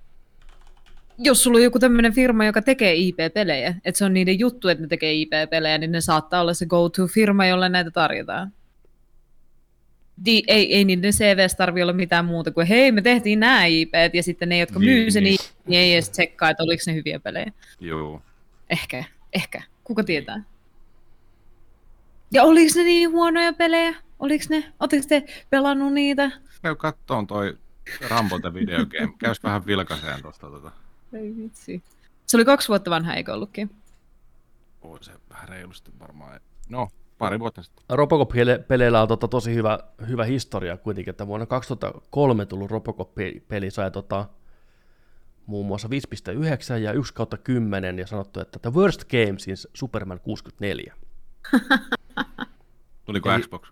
jos 1.18 1.42
sulla 1.42 1.56
on 1.56 1.64
joku 1.64 1.78
tämmöinen 1.78 2.14
firma, 2.14 2.44
joka 2.44 2.62
tekee 2.62 2.94
IP-pelejä, 2.94 3.74
että 3.84 3.98
se 3.98 4.04
on 4.04 4.14
niiden 4.14 4.38
juttu, 4.38 4.68
että 4.68 4.82
ne 4.82 4.88
tekee 4.88 5.12
IP-pelejä, 5.12 5.78
niin 5.78 5.92
ne 5.92 6.00
saattaa 6.00 6.40
olla 6.40 6.54
se 6.54 6.66
go-to-firma, 6.66 7.46
jolle 7.46 7.68
näitä 7.68 7.90
tarjotaan. 7.90 8.52
Di- 10.24 10.42
ei, 10.46 10.74
ei 10.76 10.84
niiden 10.84 11.12
CVs 11.12 11.54
tarvi 11.54 11.82
olla 11.82 11.92
mitään 11.92 12.24
muuta 12.24 12.50
kuin 12.50 12.66
hei, 12.66 12.92
me 12.92 13.02
tehtiin 13.02 13.40
nämä 13.40 13.64
IP, 13.64 13.92
ja 14.12 14.22
sitten 14.22 14.48
ne, 14.48 14.58
jotka 14.58 14.78
myy 14.78 15.00
Niin, 15.00 15.12
sen 15.12 15.24
niin. 15.24 15.38
Niin 15.66 15.80
ei 15.80 15.92
edes 15.92 16.10
tsekkaa, 16.10 16.50
että 16.50 16.62
oliko 16.62 16.82
ne 16.86 16.94
hyviä 16.94 17.20
pelejä. 17.20 17.52
Joo. 17.80 18.22
Ehkä, 18.70 19.04
ehkä. 19.32 19.62
Kuka 19.84 20.04
tietää? 20.04 20.42
Ja 22.30 22.42
oliko 22.42 22.72
ne 22.76 22.82
niin 22.82 23.10
huonoja 23.10 23.52
pelejä? 23.52 23.94
Oliko 24.18 24.44
ne? 24.50 24.72
Oletteko 24.80 25.04
te 25.08 25.24
pelannut 25.50 25.92
niitä? 25.92 26.30
Käy 26.62 26.74
kattoon 26.74 27.26
toi 27.26 27.58
Rambo 28.08 28.38
the 28.38 28.54
Video 28.54 28.86
Game. 28.86 29.12
Käys 29.18 29.42
vähän 29.42 29.66
vilkaseen 29.66 30.22
tuosta. 30.22 30.50
Tota. 30.50 30.70
Ei 31.12 31.36
vitsi. 31.36 31.82
Se 32.26 32.36
oli 32.36 32.44
kaksi 32.44 32.68
vuotta 32.68 32.90
vanha, 32.90 33.14
eikö 33.14 33.34
ollutkin? 33.34 33.70
Oi 34.82 35.04
se 35.04 35.12
vähän 35.30 35.48
reilusti 35.48 35.90
varmaan. 36.00 36.40
No, 36.68 36.88
pari 37.22 37.40
vuotta 37.40 37.62
sitten. 37.62 37.84
Robocop-peleillä 37.90 39.02
on 39.02 39.08
tota 39.08 39.28
tosi 39.28 39.54
hyvä, 39.54 39.78
hyvä 40.08 40.24
historia 40.24 40.76
kuitenkin, 40.76 41.10
että 41.10 41.26
vuonna 41.26 41.46
2003 41.46 42.46
tullut 42.46 42.70
Robocop-peli 42.70 43.70
sai 43.70 43.90
tota, 43.90 44.28
muun 45.46 45.66
muassa 45.66 45.88
5.9 46.74 46.78
ja 46.78 46.92
1 46.92 47.14
kautta 47.14 47.36
10 47.36 47.98
ja 47.98 48.06
sanottu, 48.06 48.40
että 48.40 48.58
the 48.58 48.72
worst 48.74 49.04
game 49.04 49.38
since 49.38 49.68
Superman 49.74 50.20
64. 50.20 50.94
Tuliko 53.06 53.32
Eli- 53.32 53.42
Xbox, 53.42 53.68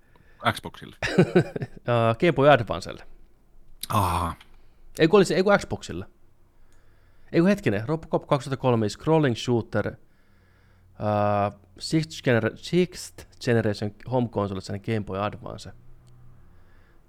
Xboxille? 0.53 0.97
Game 2.21 2.33
Boy 2.33 2.51
Advancelle. 2.51 3.05
Aha. 3.89 4.35
Ei 4.99 5.09
kun 5.09 5.19
olisi, 5.19 5.35
ei 5.35 5.43
kun 5.43 5.59
Xboxille. 5.59 6.07
Ei 7.33 7.41
kun 7.41 7.49
hetkinen, 7.49 7.89
Robocop 7.89 8.27
2003 8.27 8.89
scrolling 8.89 9.37
shooter 9.37 9.97
uh, 11.01 11.61
sixth, 11.79 12.23
gener- 12.23 12.57
sixth 12.57 13.27
generation 13.41 13.95
home 14.11 14.29
console, 14.29 14.61
sen 14.61 14.81
Game 14.81 15.01
Boy 15.01 15.19
Advance. 15.19 15.73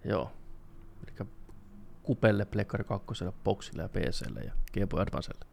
Joo. 0.06 0.32
Eli 1.04 1.28
Kupelle, 2.04 2.46
Plekkari 2.46 2.84
2, 2.84 3.26
Boxille 3.44 3.82
ja 3.82 3.90
PClle 3.90 4.40
ja 4.40 4.54
Game 4.74 4.88
Boy 4.88 5.02
Advancelle. 5.02 5.46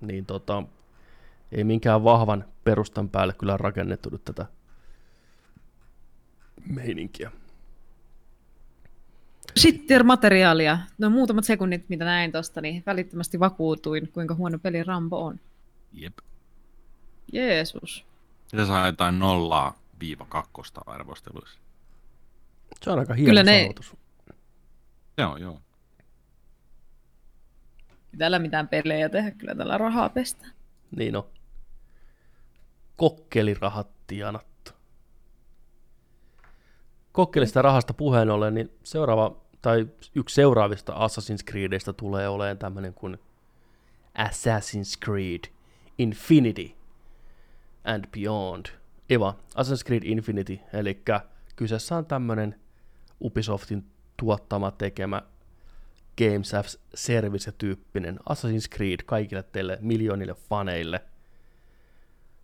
Niin 0.00 0.26
tota, 0.26 0.62
ei 1.52 1.64
minkään 1.64 2.04
vahvan 2.04 2.44
perustan 2.64 3.08
päälle 3.08 3.32
kyllä 3.32 3.56
rakennettu 3.56 4.18
tätä 4.18 4.46
meininkiä. 6.66 7.30
Sitten 9.56 10.06
materiaalia. 10.06 10.78
No 10.98 11.10
muutamat 11.10 11.44
sekunnit, 11.44 11.88
mitä 11.88 12.04
näin 12.04 12.32
tosta, 12.32 12.60
niin 12.60 12.82
välittömästi 12.86 13.40
vakuutuin, 13.40 14.08
kuinka 14.12 14.34
huono 14.34 14.58
peli 14.58 14.82
Rambo 14.84 15.24
on. 15.24 15.40
Jep. 15.92 16.18
Jeesus. 17.32 18.04
Se 18.48 18.66
saa 18.66 18.86
jotain 18.86 19.18
nollaa 19.18 19.78
viiva 20.00 20.26
kakkosta 20.28 20.80
arvosteluissa. 20.86 21.58
Se 22.82 22.90
on 22.90 22.98
aika 22.98 23.14
hieno 23.14 23.30
Kyllä 23.30 23.42
ne- 23.42 23.58
saavutus. 23.60 23.96
Se 25.18 25.24
on, 25.24 25.40
joo. 25.40 25.60
Ei 28.12 28.18
täällä 28.18 28.38
mitään 28.38 28.68
pelejä 28.68 29.08
tehdä, 29.08 29.30
kyllä 29.30 29.54
tällä 29.54 29.78
rahaa 29.78 30.08
pestä. 30.08 30.46
Niin 30.96 31.16
on. 31.16 31.24
Kokkelirahat 32.96 33.88
tienattu. 34.06 34.51
Kokkelista 37.12 37.62
rahasta 37.62 37.94
puheen 37.94 38.30
ollen, 38.30 38.54
niin 38.54 38.70
seuraava, 38.84 39.36
tai 39.62 39.86
yksi 40.14 40.34
seuraavista 40.34 40.92
Assassin's 40.92 41.50
Creedistä 41.50 41.92
tulee 41.92 42.28
olemaan 42.28 42.58
tämmöinen 42.58 42.94
kuin 42.94 43.18
Assassin's 44.18 45.04
Creed 45.04 45.40
Infinity 45.98 46.70
and 47.84 48.04
Beyond. 48.12 48.66
Eva, 49.10 49.34
Assassin's 49.54 49.86
Creed 49.86 50.02
Infinity, 50.04 50.58
eli 50.72 51.02
kyseessä 51.56 51.96
on 51.96 52.06
tämmöinen 52.06 52.60
Ubisoftin 53.20 53.84
tuottama, 54.16 54.70
tekemä 54.70 55.22
Games 56.18 56.54
as 56.54 56.78
Service-tyyppinen 56.94 58.18
Assassin's 58.30 58.76
Creed 58.76 59.00
kaikille 59.06 59.42
teille 59.42 59.78
miljoonille 59.80 60.34
faneille. 60.34 61.00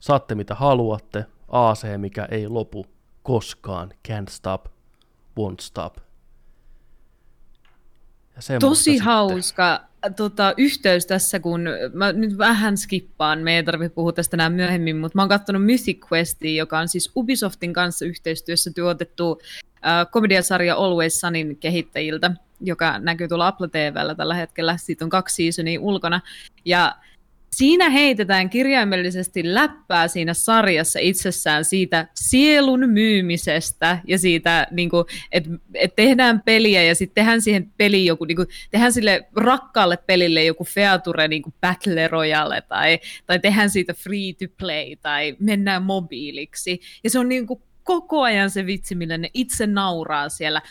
Saatte 0.01 0.35
mitä 0.35 0.55
haluatte, 0.55 1.25
AC 1.49 1.97
mikä 1.97 2.29
ei 2.31 2.49
lopu 2.49 2.87
koskaan, 3.29 3.91
can't 4.09 4.31
stop, 4.31 4.65
won't 5.41 5.61
stop. 5.61 5.97
Ja 8.37 8.59
Tosi 8.61 8.83
sitten. 8.83 9.05
hauska 9.05 9.81
tota, 10.17 10.55
yhteys 10.57 11.07
tässä, 11.07 11.41
kun 11.41 11.65
mä 11.93 12.13
nyt 12.13 12.39
vähän 12.39 12.77
skippaan, 12.77 13.39
me 13.39 13.57
ei 13.57 13.63
tarvitse 13.63 13.95
puhua 13.95 14.13
tästä 14.13 14.37
enää 14.37 14.51
myöhemmin, 14.51 14.97
mutta 14.97 15.19
mä 15.19 15.23
oon 15.23 15.29
katsonut 15.29 15.65
Mythic 15.65 16.13
Questia, 16.13 16.59
joka 16.59 16.79
on 16.79 16.89
siis 16.89 17.13
Ubisoftin 17.17 17.73
kanssa 17.73 18.05
yhteistyössä 18.05 18.71
tuotettu 18.75 19.41
äh, 19.87 20.11
komediasarja 20.11 20.77
Always 20.77 21.21
Sunin 21.21 21.57
kehittäjiltä, 21.57 22.31
joka 22.61 22.99
näkyy 22.99 23.29
tuolla 23.29 23.47
Apple 23.47 23.69
TVllä 23.69 24.15
tällä 24.15 24.35
hetkellä. 24.35 24.77
Siitä 24.77 25.05
on 25.05 25.11
kaksi 25.11 25.35
seasonia 25.35 25.81
ulkona. 25.81 26.21
Ja 26.65 26.97
siinä 27.51 27.91
heitetään 27.91 28.51
kirjaimellisesti 28.51 29.55
läppää 29.55 30.09
siinä 30.09 30.35
sarjassa 30.35 30.99
itsessään 30.99 31.65
siitä 31.65 32.09
sielun 32.15 32.89
myymisestä 32.89 33.99
ja 34.07 34.19
siitä, 34.19 34.67
niin 34.71 34.91
että 35.33 35.51
et 35.75 35.97
tehdään 35.97 36.43
peliä 36.43 36.83
ja 36.83 36.95
sitten 36.95 37.15
tehdään 37.15 37.43
siihen 37.43 37.73
peliin 37.77 38.07
joku, 38.07 38.25
niin 38.25 38.37
kuin, 38.37 38.49
tehdään 38.71 38.93
sille 38.93 39.27
rakkaalle 39.37 39.97
pelille 39.97 40.45
joku 40.45 40.65
Feature 40.65 41.29
niin 41.29 41.43
kuin 41.43 41.55
Battle 41.61 42.09
Royale 42.09 42.61
tai, 42.61 42.99
tai 43.27 43.39
tehdään 43.39 43.71
siitä 43.71 43.95
free 43.95 44.33
to 44.33 44.55
play 44.59 44.97
tai 44.97 45.37
mennään 45.39 45.83
mobiiliksi. 45.83 46.81
Ja 47.05 47.11
se 47.11 47.19
on 47.19 47.29
niin 47.29 47.47
kuin 47.47 47.63
koko 47.85 48.23
ajan 48.23 48.51
se 48.51 48.67
vitsi, 48.67 48.95
millä 48.95 49.19
ne 49.19 49.31
itse 49.35 49.67
nauraa 49.67 50.29
siellä 50.29 50.63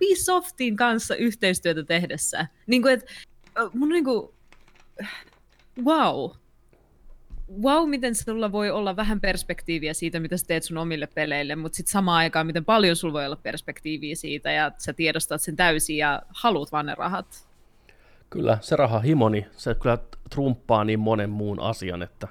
Ubisoftin 0.00 0.76
kanssa 0.76 1.14
yhteistyötä 1.14 1.84
tehdessä. 1.84 2.46
Niin 2.66 2.82
kuin, 2.82 3.02
äh, 3.58 3.70
mun 3.74 3.88
niin 3.88 4.04
kuin, 4.04 4.28
wow. 5.84 6.30
Wow, 7.62 7.88
miten 7.88 8.14
sulla 8.14 8.52
voi 8.52 8.70
olla 8.70 8.96
vähän 8.96 9.20
perspektiiviä 9.20 9.94
siitä, 9.94 10.20
mitä 10.20 10.36
sä 10.36 10.46
teet 10.46 10.62
sun 10.62 10.78
omille 10.78 11.06
peleille, 11.06 11.56
mutta 11.56 11.76
sitten 11.76 11.92
samaan 11.92 12.18
aikaan, 12.18 12.46
miten 12.46 12.64
paljon 12.64 12.96
sulla 12.96 13.12
voi 13.14 13.26
olla 13.26 13.36
perspektiiviä 13.36 14.14
siitä, 14.14 14.52
ja 14.52 14.72
sä 14.78 14.92
tiedostat 14.92 15.42
sen 15.42 15.56
täysin 15.56 15.96
ja 15.96 16.22
haluat 16.28 16.72
vaan 16.72 16.86
ne 16.86 16.94
rahat. 16.94 17.48
Kyllä, 18.30 18.58
se 18.60 18.76
raha 18.76 18.98
himoni, 18.98 19.46
se 19.56 19.74
kyllä 19.74 19.98
trumppaa 20.30 20.84
niin 20.84 21.00
monen 21.00 21.30
muun 21.30 21.60
asian, 21.60 22.02
että 22.02 22.28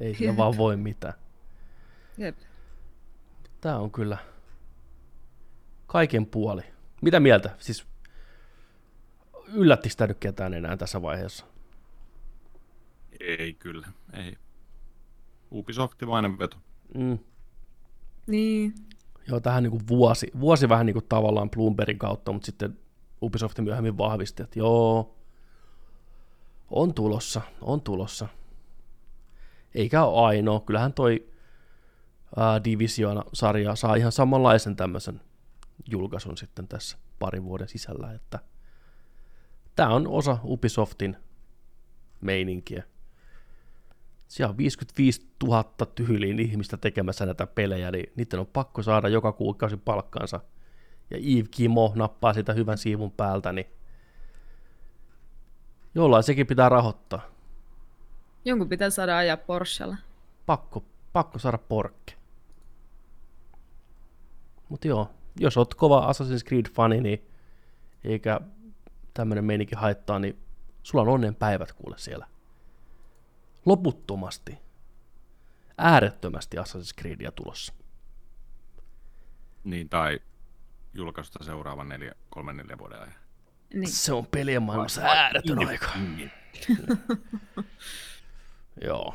ei 0.00 0.16
Jep. 0.20 0.36
vaan 0.36 0.56
voi 0.56 0.76
mitään. 0.76 1.14
Jep. 2.18 2.36
Tämä 3.60 3.78
on 3.78 3.90
kyllä 3.90 4.18
kaiken 5.86 6.26
puoli. 6.26 6.62
Mitä 7.02 7.20
mieltä? 7.20 7.50
Siis 7.58 7.86
yllättikö 9.52 9.94
tämä 9.96 10.08
nyt 10.08 10.18
ketään 10.18 10.54
enää 10.54 10.76
tässä 10.76 11.02
vaiheessa? 11.02 11.46
Ei 13.20 13.54
kyllä, 13.54 13.88
ei. 14.12 14.36
Ubisoftimainen 15.52 16.38
veto. 16.38 16.56
Mm. 16.94 17.18
Niin. 18.26 18.74
Joo, 19.28 19.40
tähän 19.40 19.62
niin 19.62 19.70
kuin 19.70 19.88
vuosi, 19.88 20.30
vuosi 20.40 20.68
vähän 20.68 20.86
niin 20.86 20.94
kuin 20.94 21.06
tavallaan 21.08 21.50
Bloombergin 21.50 21.98
kautta, 21.98 22.32
mutta 22.32 22.46
sitten 22.46 22.78
Ubisoft 23.22 23.58
myöhemmin 23.58 23.98
vahvisti, 23.98 24.42
että 24.42 24.58
joo, 24.58 25.16
on 26.70 26.94
tulossa, 26.94 27.40
on 27.60 27.80
tulossa. 27.80 28.28
Eikä 29.74 30.04
ole 30.04 30.26
ainoa, 30.26 30.60
kyllähän 30.60 30.92
toi 30.92 31.28
ää, 32.36 32.64
Division-sarja 32.64 33.76
saa 33.76 33.94
ihan 33.94 34.12
samanlaisen 34.12 34.76
tämmöisen 34.76 35.20
julkaisun 35.90 36.36
sitten 36.36 36.68
tässä 36.68 36.98
parin 37.18 37.44
vuoden 37.44 37.68
sisällä, 37.68 38.12
että 38.12 38.38
tämä 39.76 39.88
on 39.88 40.08
osa 40.08 40.38
Ubisoftin 40.44 41.16
meininkiä. 42.20 42.84
Siellä 44.30 44.50
on 44.50 44.58
55 44.58 45.26
000 45.44 45.64
tyyliin 45.94 46.40
ihmistä 46.40 46.76
tekemässä 46.76 47.26
näitä 47.26 47.46
pelejä, 47.46 47.90
niin 47.90 48.12
niiden 48.16 48.40
on 48.40 48.46
pakko 48.46 48.82
saada 48.82 49.08
joka 49.08 49.32
kuukausi 49.32 49.76
palkkansa. 49.76 50.40
Ja 51.10 51.16
Yves 51.18 51.48
Kimo 51.50 51.92
nappaa 51.94 52.32
sitä 52.32 52.52
hyvän 52.52 52.78
siivun 52.78 53.12
päältä, 53.12 53.52
niin 53.52 53.66
jollain 55.94 56.22
sekin 56.22 56.46
pitää 56.46 56.68
rahoittaa. 56.68 57.20
Jonkun 58.44 58.68
pitää 58.68 58.90
saada 58.90 59.16
ajaa 59.16 59.36
Porschella. 59.36 59.96
Pakko, 60.46 60.84
pakko 61.12 61.38
saada 61.38 61.58
porkke. 61.58 62.12
Mutta 64.68 64.88
joo, 64.88 65.10
jos 65.40 65.56
oot 65.56 65.74
kova 65.74 66.12
Assassin's 66.12 66.48
Creed-fani, 66.48 67.00
niin 67.00 67.26
eikä 68.04 68.40
tämmönen 69.14 69.44
meininki 69.44 69.74
haittaa, 69.74 70.18
niin 70.18 70.38
sulla 70.82 71.02
on 71.02 71.08
onnen 71.08 71.34
päivät 71.34 71.72
kuule 71.72 71.98
siellä. 71.98 72.26
Loputtomasti. 73.66 74.58
Äärettömästi 75.78 76.56
Assassin's 76.56 77.00
Creedia 77.00 77.32
tulossa. 77.32 77.72
Niin, 79.64 79.88
tai 79.88 80.20
julkaisusta 80.94 81.44
seuraavan 81.44 81.88
neljä, 81.88 82.14
kolmen 82.30 82.56
neljän 82.56 82.78
vuoden 82.78 82.98
ajan. 83.00 83.14
Niin. 83.74 83.88
Se 83.88 84.12
on 84.12 84.26
pelien 84.26 84.62
maailmassa 84.62 85.02
ääretön 85.02 85.68
aika. 85.68 85.90
Joo. 88.86 89.14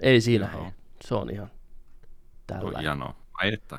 Ei 0.00 0.20
siinä 0.20 0.50
Joo. 0.52 0.62
hei. 0.62 0.72
Se 1.04 1.14
on 1.14 1.30
ihan 1.30 1.50
tällä. 2.46 2.78
hienoa. 2.78 3.16
Ai 3.34 3.52
että. 3.52 3.78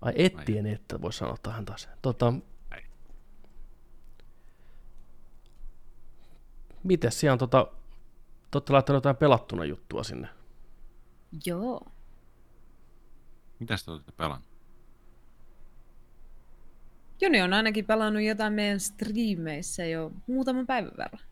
Ai 0.00 0.12
ettien 0.16 0.66
että 0.66 1.02
voi 1.02 1.12
sanoa 1.12 1.36
tähän 1.42 1.64
taas. 1.64 1.88
Tota, 2.02 2.34
mites 6.82 7.20
siellä 7.20 7.32
on 7.32 7.38
tota, 7.38 7.66
te 8.60 8.72
olette 8.72 8.72
laittanut 8.72 8.96
jotain 8.96 9.16
pelattuna 9.16 9.64
juttua 9.64 10.02
sinne. 10.02 10.28
Joo. 11.46 11.86
Mitäs 13.58 13.84
te 13.84 13.90
olette 13.90 14.12
pelannut? 14.12 14.48
Joni 17.20 17.42
on 17.42 17.52
ainakin 17.52 17.84
pelannut 17.84 18.22
jotain 18.22 18.52
meidän 18.52 18.80
striimeissä 18.80 19.84
jo 19.84 20.12
muutaman 20.26 20.66
päivän 20.66 20.92
verran. 20.98 21.22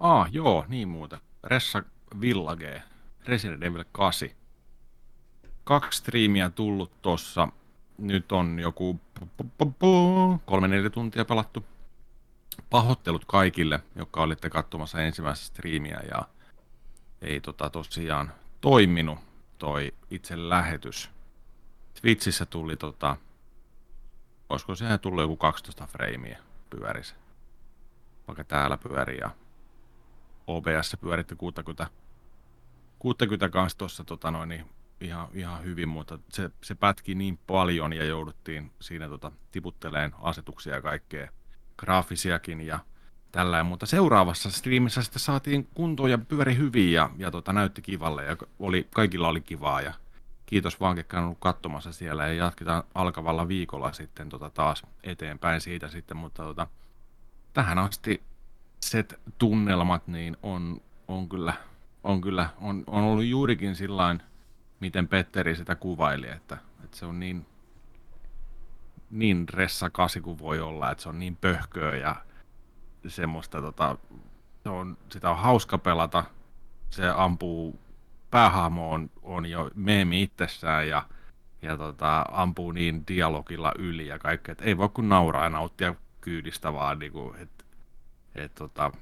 Ah, 0.00 0.28
joo, 0.32 0.64
niin 0.68 0.88
muuta. 0.88 1.18
Ressa 1.44 1.82
Village, 2.20 2.82
Resident 3.26 3.62
Evil 3.62 3.84
8. 3.92 4.28
Kaksi 5.64 5.98
striimiä 5.98 6.50
tullut 6.50 7.02
tossa. 7.02 7.48
Nyt 7.98 8.32
on 8.32 8.58
joku 8.58 9.00
kolme 10.44 10.68
neljä 10.68 10.90
tuntia 10.90 11.24
pelattu. 11.24 11.64
Pahoittelut 12.70 13.24
kaikille, 13.24 13.80
jotka 13.96 14.22
olitte 14.22 14.50
katsomassa 14.50 15.00
ensimmäistä 15.00 15.46
striimiä 15.46 16.00
ja 16.10 16.22
ei 17.22 17.40
tota 17.40 17.70
tosiaan 17.70 18.32
toiminut 18.60 19.18
toi 19.58 19.94
itse 20.10 20.48
lähetys. 20.48 21.10
Twitchissä 22.00 22.46
tuli 22.46 22.76
tota, 22.76 23.16
olisiko 24.48 24.74
siihen 24.74 25.00
tullut 25.00 25.22
joku 25.22 25.36
12 25.36 25.86
freimiä 25.86 26.38
pyörisi. 26.70 27.14
Vaikka 28.28 28.44
täällä 28.44 28.76
pyörii 28.76 29.18
ja 29.18 29.30
OBS 30.46 30.96
pyöritti 31.00 31.36
60, 31.36 31.86
60 32.98 33.48
kanssa 33.48 33.78
tuossa 33.78 34.04
tota 34.04 34.30
noin, 34.30 34.48
niin 34.48 34.66
ihan, 35.00 35.28
ihan 35.34 35.64
hyvin, 35.64 35.88
mutta 35.88 36.18
se, 36.28 36.50
se 36.62 36.74
pätki 36.74 37.14
niin 37.14 37.38
paljon 37.46 37.92
ja 37.92 38.04
jouduttiin 38.04 38.72
siinä 38.80 39.08
tota, 39.08 39.32
tiputteleen 39.52 40.14
asetuksia 40.20 40.74
ja 40.74 40.82
kaikkea 40.82 41.28
graafisiakin 41.78 42.60
ja 42.60 42.78
tällä, 43.32 43.64
mutta 43.64 43.86
seuraavassa 43.86 44.50
striimissä 44.50 45.02
sitten 45.02 45.20
saatiin 45.20 45.68
kuntoon 45.74 46.10
ja 46.10 46.18
pyöri 46.18 46.56
hyvin 46.56 46.92
ja, 46.92 47.10
ja 47.16 47.30
tota, 47.30 47.52
näytti 47.52 47.82
kivalle 47.82 48.24
ja 48.24 48.36
oli, 48.58 48.88
kaikilla 48.94 49.28
oli 49.28 49.40
kivaa 49.40 49.80
ja 49.80 49.92
kiitos 50.46 50.80
vaan, 50.80 50.96
ketkä 50.96 51.18
on 51.18 51.24
ollut 51.24 51.38
katsomassa 51.40 51.92
siellä 51.92 52.26
ja 52.26 52.32
jatketaan 52.32 52.82
alkavalla 52.94 53.48
viikolla 53.48 53.92
sitten 53.92 54.28
tota, 54.28 54.50
taas 54.50 54.82
eteenpäin 55.02 55.60
siitä 55.60 55.88
sitten, 55.88 56.16
mutta 56.16 56.42
tota, 56.42 56.66
tähän 57.52 57.78
asti 57.78 58.22
set 58.80 59.20
tunnelmat 59.38 60.06
niin 60.06 60.36
on, 60.42 60.80
on 61.08 61.28
kyllä, 61.28 61.52
on, 62.04 62.20
kyllä 62.20 62.48
on, 62.60 62.84
on 62.86 63.04
ollut 63.04 63.24
juurikin 63.24 63.76
sillain, 63.76 64.22
miten 64.80 65.08
Petteri 65.08 65.56
sitä 65.56 65.74
kuvaili, 65.74 66.28
että, 66.28 66.58
että 66.84 66.96
se 66.96 67.06
on 67.06 67.20
niin, 67.20 67.46
niin 69.10 69.48
ressakasi 69.48 70.20
kuin 70.20 70.38
voi 70.38 70.60
olla, 70.60 70.90
että 70.90 71.02
se 71.02 71.08
on 71.08 71.18
niin 71.18 71.36
pöhköä 71.36 71.96
ja 71.96 72.16
semmoista, 73.06 73.60
tota, 73.60 73.96
se 74.62 74.68
on, 74.68 74.96
sitä 75.12 75.30
on 75.30 75.38
hauska 75.38 75.78
pelata, 75.78 76.24
se 76.90 77.08
ampuu, 77.08 77.80
päähahmo 78.30 78.92
on, 78.92 79.10
on 79.22 79.46
jo 79.46 79.70
meemi 79.74 80.22
itsessään 80.22 80.88
ja, 80.88 81.02
ja 81.62 81.76
tota, 81.76 82.24
ampuu 82.30 82.72
niin 82.72 83.04
dialogilla 83.08 83.72
yli 83.78 84.06
ja 84.06 84.18
kaikkea, 84.18 84.52
että 84.52 84.64
ei 84.64 84.76
voi 84.76 84.88
kuin 84.88 85.08
nauraa 85.08 85.44
ja 85.44 85.50
nauttia 85.50 85.94
kyydistä 86.20 86.72
vaan, 86.72 86.98
niin 86.98 87.12
kuin, 87.12 87.36
että 87.38 87.64
et, 88.34 88.54
tota, 88.54 88.92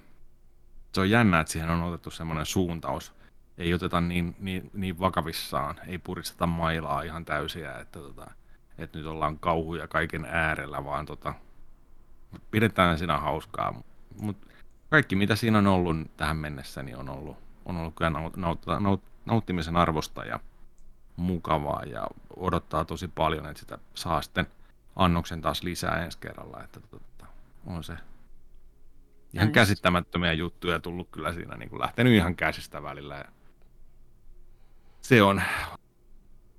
se 0.93 1.01
on 1.01 1.11
jännä, 1.11 1.41
että 1.41 1.53
siihen 1.53 1.71
on 1.71 1.83
otettu 1.83 2.11
semmoinen 2.11 2.47
suuntaus. 2.47 3.13
Ei 3.59 3.75
oteta 3.75 4.01
niin, 4.01 4.37
niin, 4.39 4.71
niin 4.73 5.01
vakavissaan, 5.01 5.81
ei 5.87 5.99
puristeta 5.99 6.47
mailaa 6.47 7.03
ihan 7.03 7.25
täysiä, 7.25 7.79
että, 7.79 7.99
tota, 7.99 8.31
että 8.79 8.99
nyt 8.99 9.07
ollaan 9.07 9.39
kauhuja 9.39 9.89
kaiken 9.89 10.25
äärellä, 10.25 10.85
vaan 10.85 11.07
tota, 11.07 11.35
pidetään 12.51 12.99
siinä 12.99 13.19
hauskaa. 13.19 13.83
Mutta 14.21 14.47
kaikki 14.91 15.17
mitä 15.17 15.37
siinä 15.37 15.59
on 15.59 15.67
ollut 15.67 15.97
tähän 16.17 16.37
mennessä, 16.37 16.83
niin 16.83 16.97
on 16.97 17.09
ollut, 17.09 17.37
on 17.65 17.77
ollut 17.77 17.95
kyllä 17.95 18.11
naut, 18.11 18.37
naut, 18.37 18.67
naut, 18.81 19.03
nauttimisen 19.27 19.77
arvosta 19.77 20.25
ja 20.25 20.41
mukavaa 21.17 21.83
ja 21.83 22.07
odottaa 22.37 22.85
tosi 22.85 23.09
paljon, 23.09 23.47
että 23.47 23.61
sitä 23.61 23.79
saa 23.95 24.23
sitten 24.23 24.47
annoksen 24.97 25.43
taas 25.43 25.63
lisää 25.63 26.05
ensi 26.05 26.19
kerralla. 26.19 26.63
Että 26.65 26.81
tota, 26.81 27.27
on 27.67 27.85
se 27.85 27.97
ihan 29.35 29.53
käsittämättömiä 29.53 30.33
juttuja 30.33 30.81
tullut 30.81 31.09
kyllä 31.11 31.33
siinä 31.33 31.57
niin 31.57 31.71
kuin 31.71 31.81
lähtenyt 31.81 32.13
ihan 32.13 32.37
käsistä 32.37 32.83
välillä. 32.83 33.17
Ja 33.17 33.25
se 35.01 35.23
on, 35.23 35.43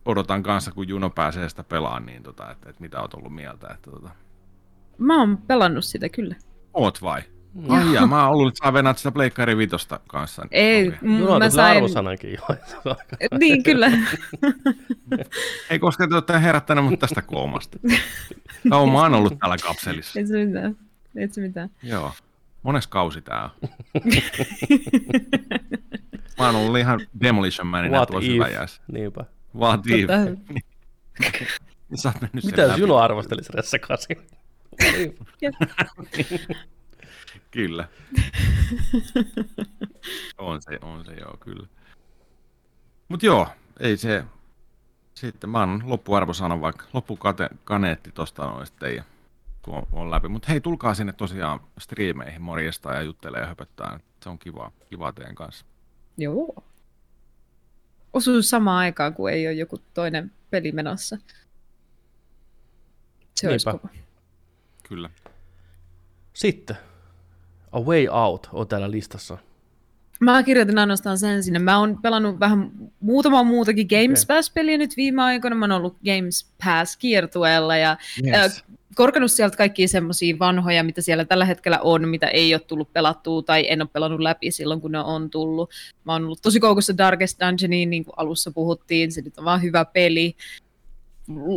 odotan 0.08 0.44
kanssa 0.44 0.72
kun 0.72 0.88
Juno 0.88 1.10
pääsee 1.10 1.50
sitä 1.50 1.64
pelaamaan, 1.64 2.06
niin 2.06 2.24
tota, 2.24 2.52
että, 2.52 2.70
että 2.70 2.82
mitä 2.82 3.02
oot 3.02 3.14
ollut 3.14 3.36
mieltä. 3.36 3.68
Että, 3.74 3.92
tota, 3.92 4.10
Mä 4.98 5.20
oon 5.20 5.38
pelannut 5.38 5.86
sitä 5.86 6.10
kyllä. 6.10 6.36
oot 6.74 7.02
vai? 7.02 7.22
Ai 7.70 7.94
jaa, 7.94 8.08
mä 8.08 8.24
oon 8.24 8.34
ollut, 8.36 8.48
että 8.48 8.66
saa 8.66 8.74
venää 8.74 8.94
sitä 8.94 9.12
Pleikkari 9.12 9.58
Vitosta 9.58 10.00
kanssa. 10.08 10.48
Ei, 10.52 10.88
okay. 10.88 11.00
Juno 11.02 11.34
on 11.34 11.40
mä 11.40 11.50
kyllä 11.50 11.50
sain... 11.50 11.78
arvosanankin 11.78 12.34
jo. 12.34 12.42
Niin, 13.40 13.64
kyllä. 13.64 13.92
Ei 15.70 15.80
koska 15.80 16.08
te 16.08 16.16
olette 16.16 16.42
herättänyt 16.42 16.86
mut 16.86 17.00
tästä 17.00 17.22
koomasta. 17.22 17.80
Kauma 18.70 19.04
on 19.04 19.14
ollut 19.14 19.40
täällä 19.40 19.58
kapselissa. 19.58 20.20
Ei 20.20 20.28
se 20.28 20.46
mitään. 20.46 20.78
Ei 21.16 21.28
se 21.28 21.42
mitään. 21.42 21.70
Joo. 21.84 22.12
Mones 22.64 22.88
kausi 22.88 23.22
tää 23.22 23.44
on? 23.44 23.70
Mä 26.38 26.46
oon 26.46 26.56
ollut 26.56 26.78
ihan 26.78 27.00
Demolition 27.22 27.68
Manina 27.68 28.06
tuossa 28.06 28.32
if? 28.32 28.36
hyvä 28.36 28.48
jäässä. 28.48 28.82
Niinpä. 28.92 29.26
If? 29.96 30.08
Tota, 30.08 30.56
Sä 32.02 32.10
oot 32.10 32.22
mennyt 32.22 32.44
sen 32.44 32.52
Mitä 32.52 32.62
jos. 32.62 32.80
Juno 32.80 32.98
arvostelisi 32.98 33.52
Ressakasin? 33.54 34.18
Kyllä. 37.52 37.88
on 40.38 40.62
se, 40.62 40.80
on 40.82 41.06
se 41.06 41.14
joo, 41.14 41.38
kyllä. 41.40 41.68
Mut 43.08 43.24
joo, 43.24 43.48
ei 43.80 43.98
se... 43.98 44.24
Sitten 45.14 45.50
mä 45.50 45.62
annan 45.62 45.90
loppuarvosanan 45.90 46.62
vaikka 46.62 46.86
loppukaneetti 46.94 48.12
tosta 48.12 48.46
noin 48.46 48.66
sitten 48.66 48.96
ja 48.96 49.04
kun 49.62 49.74
on, 49.74 49.88
on 49.92 50.12
läpi. 50.12 50.28
Mutta 50.28 50.48
hei, 50.52 50.62
tulkaa 50.62 50.94
sinne 50.94 51.14
tosiaan 51.14 51.60
striimeihin 51.80 52.42
morjesta 52.42 52.94
ja 52.94 53.02
juttelee 53.02 53.42
ja 53.42 53.48
höpöttää. 53.48 54.00
Se 54.24 54.30
on 54.30 54.40
kiva, 54.40 54.72
kiva 54.90 55.12
teidän 55.12 55.36
kanssa. 55.36 55.66
Joo. 56.18 56.64
Osuu 58.18 58.41
samaan 58.41 58.77
aikaan, 58.77 59.14
kun 59.14 59.31
ei 59.31 59.48
ole 59.48 59.53
joku 59.53 59.77
toinen 59.94 60.31
peli 60.49 60.72
menossa. 60.72 61.18
Se 63.35 63.49
olisi 63.49 63.65
kova. 63.65 63.89
Kyllä. 64.89 65.10
Sitten, 66.34 66.77
A 67.72 67.80
Way 67.80 68.07
Out 68.07 68.49
on 68.53 68.68
täällä 68.68 68.91
listassa. 68.91 69.38
Mä 70.19 70.44
kirjoitin 70.44 70.77
ainoastaan 70.77 71.18
sen 71.18 71.44
sinne. 71.44 71.60
Mä 71.60 71.80
oon 71.80 72.02
pelannut 72.02 72.39
vähän 72.39 72.72
muutama 72.99 73.44
muutakin 73.44 73.88
Games 73.88 74.23
okay. 74.23 74.35
Pass-peliä 74.35 74.77
nyt 74.77 74.98
viime 74.98 75.23
aikoina. 75.23 75.56
Mä 75.56 75.65
oon 75.65 75.72
ollut 75.72 75.98
Games 76.06 76.52
Pass-kiertueella 76.64 77.77
ja 77.77 77.98
yes. 78.26 78.35
äh, 78.35 78.64
korkannut 78.95 79.31
sieltä 79.31 79.57
kaikkia 79.57 79.88
semmoisia 79.88 80.39
vanhoja, 80.39 80.84
mitä 80.84 81.02
siellä 81.02 81.26
tällä 81.26 81.45
hetkellä 81.45 81.80
on, 81.80 82.07
mitä 82.07 82.27
ei 82.27 82.53
ole 82.53 82.61
tullut 82.61 82.94
pelattua 82.94 83.41
tai 83.41 83.65
en 83.69 83.81
ole 83.81 83.89
pelannut 83.94 84.19
läpi 84.19 84.52
silloin, 84.52 84.81
kun 84.81 84.91
ne 84.91 84.99
on 84.99 85.30
tullut. 85.30 85.69
Mä 86.03 86.14
oon 86.14 86.23
ollut 86.23 86.41
tosi 86.41 86.60
koukussa 86.60 86.98
Darkest 86.98 87.39
Dungeoniin, 87.39 87.89
niin 87.89 88.06
kuin 88.06 88.14
alussa 88.18 88.52
puhuttiin. 88.52 89.11
Se 89.11 89.22
nyt 89.22 89.38
on 89.38 89.45
vaan 89.45 89.61
hyvä 89.61 89.85
peli 89.85 90.35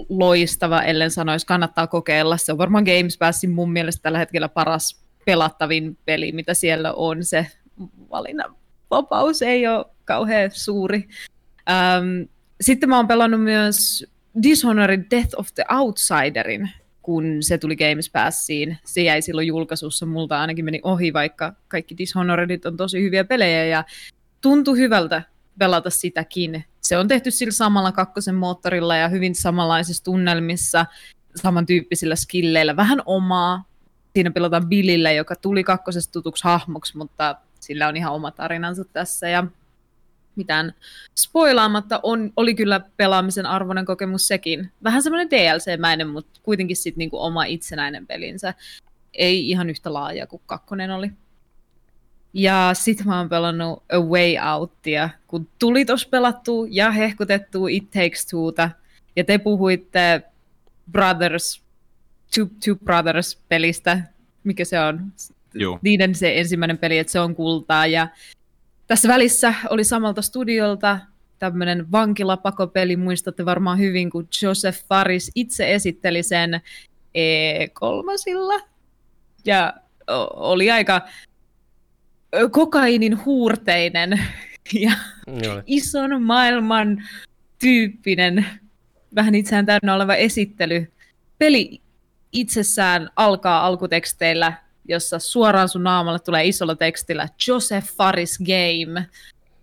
loistava, 0.08 0.82
ellen 0.82 1.10
sanoisi, 1.10 1.46
kannattaa 1.46 1.86
kokeilla. 1.86 2.36
Se 2.36 2.52
on 2.52 2.58
varmaan 2.58 2.84
Games 2.84 3.18
Passin 3.18 3.50
mun 3.50 3.72
mielestä 3.72 4.02
tällä 4.02 4.18
hetkellä 4.18 4.48
paras 4.48 5.00
pelattavin 5.26 5.98
peli, 6.04 6.32
mitä 6.32 6.54
siellä 6.54 6.92
on. 6.92 7.24
Se 7.24 7.46
valinnan 8.10 8.56
vapaus 8.90 9.42
ei 9.42 9.66
ole 9.66 9.86
kauhean 10.04 10.50
suuri. 10.52 11.08
Ähm, 11.70 12.22
sitten 12.60 12.88
mä 12.88 12.96
oon 12.96 13.08
pelannut 13.08 13.42
myös 13.42 14.06
Dishonored 14.42 15.04
Death 15.10 15.34
of 15.36 15.48
the 15.54 15.64
Outsiderin, 15.70 16.70
kun 17.02 17.36
se 17.40 17.58
tuli 17.58 17.76
Games 17.76 18.10
Passiin. 18.10 18.78
Se 18.84 19.02
jäi 19.02 19.22
silloin 19.22 19.46
julkaisussa, 19.46 20.06
multa 20.06 20.40
ainakin 20.40 20.64
meni 20.64 20.80
ohi, 20.82 21.12
vaikka 21.12 21.52
kaikki 21.68 21.98
Dishonoredit 21.98 22.66
on 22.66 22.76
tosi 22.76 23.02
hyviä 23.02 23.24
pelejä 23.24 23.64
ja 23.64 23.84
tuntui 24.40 24.78
hyvältä 24.78 25.22
pelata 25.58 25.90
sitäkin. 25.90 26.64
Se 26.80 26.98
on 26.98 27.08
tehty 27.08 27.30
sillä 27.30 27.52
samalla 27.52 27.92
kakkosen 27.92 28.34
moottorilla 28.34 28.96
ja 28.96 29.08
hyvin 29.08 29.34
samanlaisissa 29.34 30.04
tunnelmissa, 30.04 30.86
samantyyppisillä 31.36 32.16
skilleillä, 32.16 32.76
vähän 32.76 33.02
omaa. 33.06 33.64
Siinä 34.12 34.30
pelataan 34.30 34.68
Billillä, 34.68 35.12
joka 35.12 35.36
tuli 35.36 35.64
kakkosesta 35.64 36.12
tutuksi 36.12 36.44
hahmoksi, 36.44 36.96
mutta 36.96 37.36
sillä 37.60 37.88
on 37.88 37.96
ihan 37.96 38.12
oma 38.12 38.30
tarinansa 38.30 38.84
tässä 38.84 39.28
ja 39.28 39.44
mitään 40.36 40.74
spoilaamatta 41.18 42.00
on, 42.02 42.32
oli 42.36 42.54
kyllä 42.54 42.80
pelaamisen 42.96 43.46
arvoinen 43.46 43.84
kokemus 43.84 44.28
sekin. 44.28 44.72
Vähän 44.84 45.02
semmoinen 45.02 45.30
DLC-mäinen, 45.30 46.06
mutta 46.06 46.40
kuitenkin 46.42 46.76
sitten 46.76 46.98
niinku 46.98 47.22
oma 47.22 47.44
itsenäinen 47.44 48.06
pelinsä. 48.06 48.54
Ei 49.12 49.50
ihan 49.50 49.70
yhtä 49.70 49.92
laaja 49.92 50.26
kuin 50.26 50.42
kakkonen 50.46 50.90
oli. 50.90 51.10
Ja 52.32 52.70
sit 52.72 53.04
mä 53.04 53.18
oon 53.18 53.28
pelannut 53.28 53.82
A 53.92 54.00
Way 54.00 54.52
Outia, 54.54 55.10
kun 55.26 55.48
tuli 55.58 55.84
tos 55.84 56.06
pelattu 56.06 56.66
ja 56.70 56.90
hehkutettu 56.90 57.66
It 57.66 57.90
Takes 57.90 58.26
Two'ta. 58.26 58.70
Ja 59.16 59.24
te 59.24 59.38
puhuitte 59.38 60.22
Brothers, 60.92 61.62
Two, 62.34 62.46
Two 62.64 62.74
Brothers-pelistä, 62.84 64.00
mikä 64.44 64.64
se 64.64 64.80
on? 64.80 65.12
Joo. 65.54 65.78
Niiden 65.82 66.14
se 66.14 66.38
ensimmäinen 66.38 66.78
peli, 66.78 66.98
että 66.98 67.12
se 67.12 67.20
on 67.20 67.34
kultaa. 67.34 67.86
Ja 67.86 68.08
tässä 68.86 69.08
välissä 69.08 69.54
oli 69.70 69.84
samalta 69.84 70.22
studiolta 70.22 70.98
tämmöinen 71.38 71.92
vankilapakopeli, 71.92 72.96
muistatte 72.96 73.44
varmaan 73.44 73.78
hyvin, 73.78 74.10
kun 74.10 74.28
Joseph 74.42 74.84
Faris 74.88 75.30
itse 75.34 75.74
esitteli 75.74 76.22
sen 76.22 76.60
E3. 77.18 78.62
Ja 79.44 79.74
oli 80.34 80.70
aika 80.70 81.00
kokainin 82.50 83.24
huurteinen 83.24 84.10
ja 84.80 84.92
Joo. 85.42 85.62
ison 85.66 86.22
maailman 86.22 87.02
tyyppinen, 87.58 88.46
vähän 89.14 89.34
itseään 89.34 89.66
täynnä 89.66 89.94
oleva 89.94 90.14
esittely. 90.14 90.92
Peli 91.38 91.80
itsessään 92.32 93.10
alkaa 93.16 93.66
alkuteksteillä, 93.66 94.52
jossa 94.90 95.18
suoraan 95.18 95.68
sun 95.68 95.82
naamalle 95.82 96.18
tulee 96.18 96.46
isolla 96.46 96.76
tekstillä 96.76 97.28
Joseph 97.48 97.86
Faris 97.96 98.38
Game. 98.38 99.06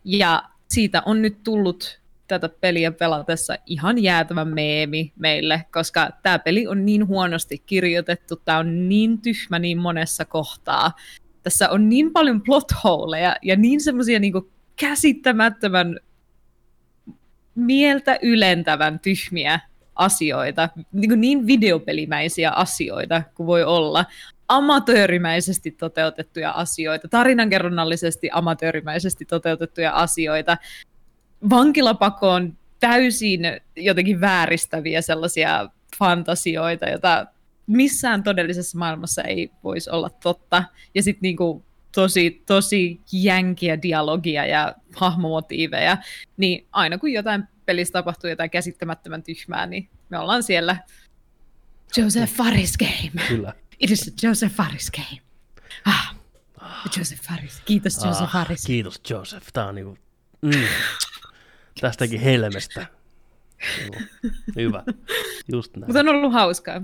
Ja 0.04 0.44
siitä 0.70 1.04
on 1.06 1.22
nyt 1.22 1.44
tullut 1.44 2.00
tätä 2.28 2.50
peliä 2.50 2.92
pelatessa 2.92 3.56
ihan 3.66 4.04
jäätävä 4.04 4.46
meemi 4.46 5.14
meille, 5.20 5.66
koska 5.74 6.10
tämä 6.24 6.40
peli 6.40 6.68
on 6.68 6.86
niin 6.86 7.08
huonosti 7.08 7.58
kirjoitettu, 7.66 8.36
tämä 8.36 8.58
on 8.58 8.90
niin 8.90 9.22
tyhmä 9.22 9.60
niin 9.60 9.78
monessa 9.78 10.26
kohtaa, 10.26 10.92
tässä 11.44 11.70
on 11.70 11.90
niin 11.90 12.14
paljon 12.14 12.42
plot 12.42 12.72
holeja 12.84 13.36
ja 13.42 13.56
niin 13.56 13.82
semmoisia 13.82 14.20
niin 14.20 14.34
käsittämättömän 14.76 16.00
mieltä 17.56 18.20
ylentävän 18.22 19.00
tyhmiä 19.00 19.60
asioita, 19.96 20.70
niin, 20.92 21.22
niin 21.22 21.48
videopelimäisiä 21.48 22.52
asioita 22.52 23.22
kuin 23.36 23.48
voi 23.48 23.64
olla, 23.64 24.06
amatöörimäisesti 24.48 25.72
toteutettuja 25.72 26.52
asioita, 26.52 27.08
tarinankerronnallisesti 27.08 28.30
amatöörimäisesti 28.34 29.26
toteutettuja 29.26 29.92
asioita, 29.92 30.58
vankilapakoon 31.50 32.58
täysin 32.80 33.42
jotenkin 33.76 34.22
vääristäviä 34.22 35.02
sellaisia 35.02 35.70
fantasioita, 36.00 36.90
joita 36.90 37.26
missään 37.68 38.24
todellisessa 38.24 38.78
maailmassa 38.78 39.22
ei 39.22 39.52
voisi 39.64 39.90
olla 39.90 40.10
totta. 40.10 40.64
Ja 40.96 41.04
sitten 41.04 41.22
niinku 41.22 41.66
tosi, 41.96 42.44
tosi 42.46 43.02
jänkiä 43.12 43.82
dialogia 43.82 44.46
ja 44.46 44.76
hahmomotiiveja, 44.96 45.98
niin 46.38 46.68
aina 46.72 46.98
kun 46.98 47.12
jotain 47.12 47.44
pelissä 47.66 47.92
tapahtuu 47.92 48.30
jotain 48.30 48.50
käsittämättömän 48.50 49.24
tyhmää, 49.24 49.66
niin 49.66 49.90
me 50.10 50.20
ollaan 50.20 50.44
siellä 50.44 50.78
Joseph 51.98 52.34
Faris 52.34 52.78
game. 52.78 53.28
Kyllä. 53.28 53.54
It 53.80 53.92
is 53.92 54.08
a 54.08 54.28
Joseph 54.28 54.56
Faris 54.56 54.92
game. 54.92 55.22
Ah, 55.86 56.16
Joseph 56.98 57.22
Faris. 57.22 57.62
Kiitos 57.66 58.06
Joseph 58.06 58.24
ah, 58.24 58.32
Faris. 58.32 58.66
Kiitos 58.66 59.02
Joseph. 59.10 59.48
Tämä 59.54 59.68
on 59.68 59.76
niinku, 59.76 59.98
mm, 60.42 60.52
tästäkin 61.82 62.20
helmestä. 62.20 62.88
Hyvä. 64.56 64.84
Just 65.52 65.76
näin. 65.76 65.88
Mutta 65.88 66.00
on 66.00 66.10
ollut 66.10 66.34
hauskaa 66.34 66.82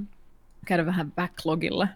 käydä 0.66 0.86
vähän 0.86 1.12
backlogilla. 1.12 1.88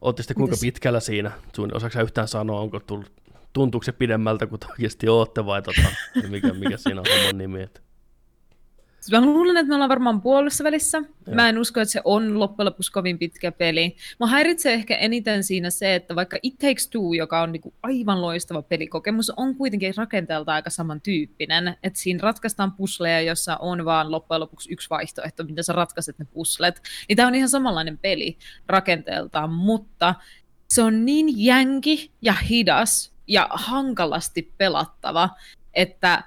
Olette 0.00 0.22
sitten 0.22 0.36
kuinka 0.36 0.52
Mites? 0.52 0.60
pitkällä 0.60 1.00
siinä? 1.00 1.30
Sun, 1.56 1.76
osaako 1.76 2.00
yhtään 2.00 2.28
sanoa, 2.28 2.60
onko 2.60 2.80
tullut, 2.80 3.12
tuntuuko 3.52 3.84
se 3.84 3.92
pidemmältä 3.92 4.46
kuin 4.46 4.60
oikeasti 4.70 5.08
ootte 5.08 5.46
vai 5.46 5.62
tota, 5.62 5.88
mikä, 6.28 6.52
mikä 6.52 6.76
siinä 6.76 7.00
on 7.00 7.06
homman 7.16 7.38
nimi? 7.38 7.62
Että... 7.62 7.80
Mä 9.10 9.20
luulen, 9.20 9.56
että 9.56 9.68
me 9.68 9.74
ollaan 9.74 9.88
varmaan 9.88 10.20
puolessa 10.20 10.64
välissä. 10.64 10.98
Joo. 10.98 11.34
Mä 11.34 11.48
en 11.48 11.58
usko, 11.58 11.80
että 11.80 11.92
se 11.92 12.00
on 12.04 12.40
loppujen 12.40 12.66
lopuksi 12.66 12.92
kovin 12.92 13.18
pitkä 13.18 13.52
peli. 13.52 13.96
Mä 14.20 14.26
häiritsee 14.26 14.74
ehkä 14.74 14.96
eniten 14.96 15.44
siinä 15.44 15.70
se, 15.70 15.94
että 15.94 16.16
vaikka 16.16 16.36
It 16.42 16.58
Takes 16.58 16.88
Two, 16.88 17.12
joka 17.12 17.42
on 17.42 17.52
niinku 17.52 17.74
aivan 17.82 18.22
loistava 18.22 18.62
pelikokemus, 18.62 19.32
on 19.36 19.54
kuitenkin 19.54 19.94
rakenteelta 19.96 20.54
aika 20.54 20.70
samantyyppinen. 20.70 21.76
Että 21.82 21.98
siinä 21.98 22.18
ratkaistaan 22.22 22.72
pusleja, 22.72 23.20
jossa 23.20 23.56
on 23.56 23.84
vaan 23.84 24.10
loppujen 24.10 24.40
lopuksi 24.40 24.72
yksi 24.72 24.90
vaihtoehto, 24.90 25.44
miten 25.44 25.64
sä 25.64 25.72
ratkaiset 25.72 26.18
ne 26.18 26.24
puslet. 26.24 26.82
Niin 27.08 27.16
tää 27.16 27.26
on 27.26 27.34
ihan 27.34 27.48
samanlainen 27.48 27.98
peli 27.98 28.38
rakenteeltaan, 28.66 29.50
mutta 29.50 30.14
se 30.68 30.82
on 30.82 31.04
niin 31.04 31.44
jänki 31.44 32.10
ja 32.22 32.32
hidas 32.32 33.12
ja 33.26 33.48
hankalasti 33.50 34.54
pelattava, 34.58 35.30
että 35.74 36.24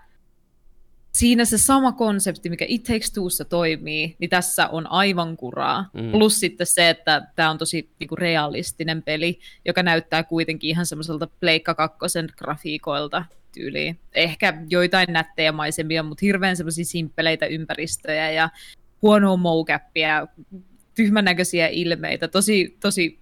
siinä 1.18 1.45
se 1.45 1.57
sama 1.57 1.91
konsepti, 1.91 2.49
mikä 2.49 2.65
It 2.68 2.84
Takes 2.84 3.11
Twossa 3.11 3.45
toimii, 3.45 4.15
niin 4.19 4.30
tässä 4.30 4.68
on 4.68 4.91
aivan 4.91 5.38
kuraa. 5.38 5.90
Mm. 5.94 6.11
Plus 6.11 6.40
sitten 6.40 6.68
se, 6.68 6.90
että 6.90 7.27
tämä 7.35 7.49
on 7.49 7.57
tosi 7.57 7.90
niinku, 7.99 8.15
realistinen 8.15 9.03
peli, 9.03 9.40
joka 9.65 9.84
näyttää 9.84 10.23
kuitenkin 10.23 10.69
ihan 10.69 10.85
semmoiselta 10.85 11.27
Pleikka 11.40 11.76
kakkosen 11.76 12.30
grafiikoilta 12.38 13.26
tyyliin. 13.53 13.99
Ehkä 14.14 14.64
joitain 14.69 15.14
nättejä 15.14 15.52
maisemia, 15.52 16.03
mutta 16.03 16.26
hirveän 16.26 16.57
semmoisia 16.57 16.85
simppeleitä 16.85 17.45
ympäristöjä 17.45 18.31
ja 18.31 18.49
huonoa 19.02 19.38
mocappia, 19.38 20.27
tyhmän 20.95 21.26
näköisiä 21.26 21.68
ilmeitä, 21.68 22.27
tosi, 22.27 22.77
tosi 22.80 23.19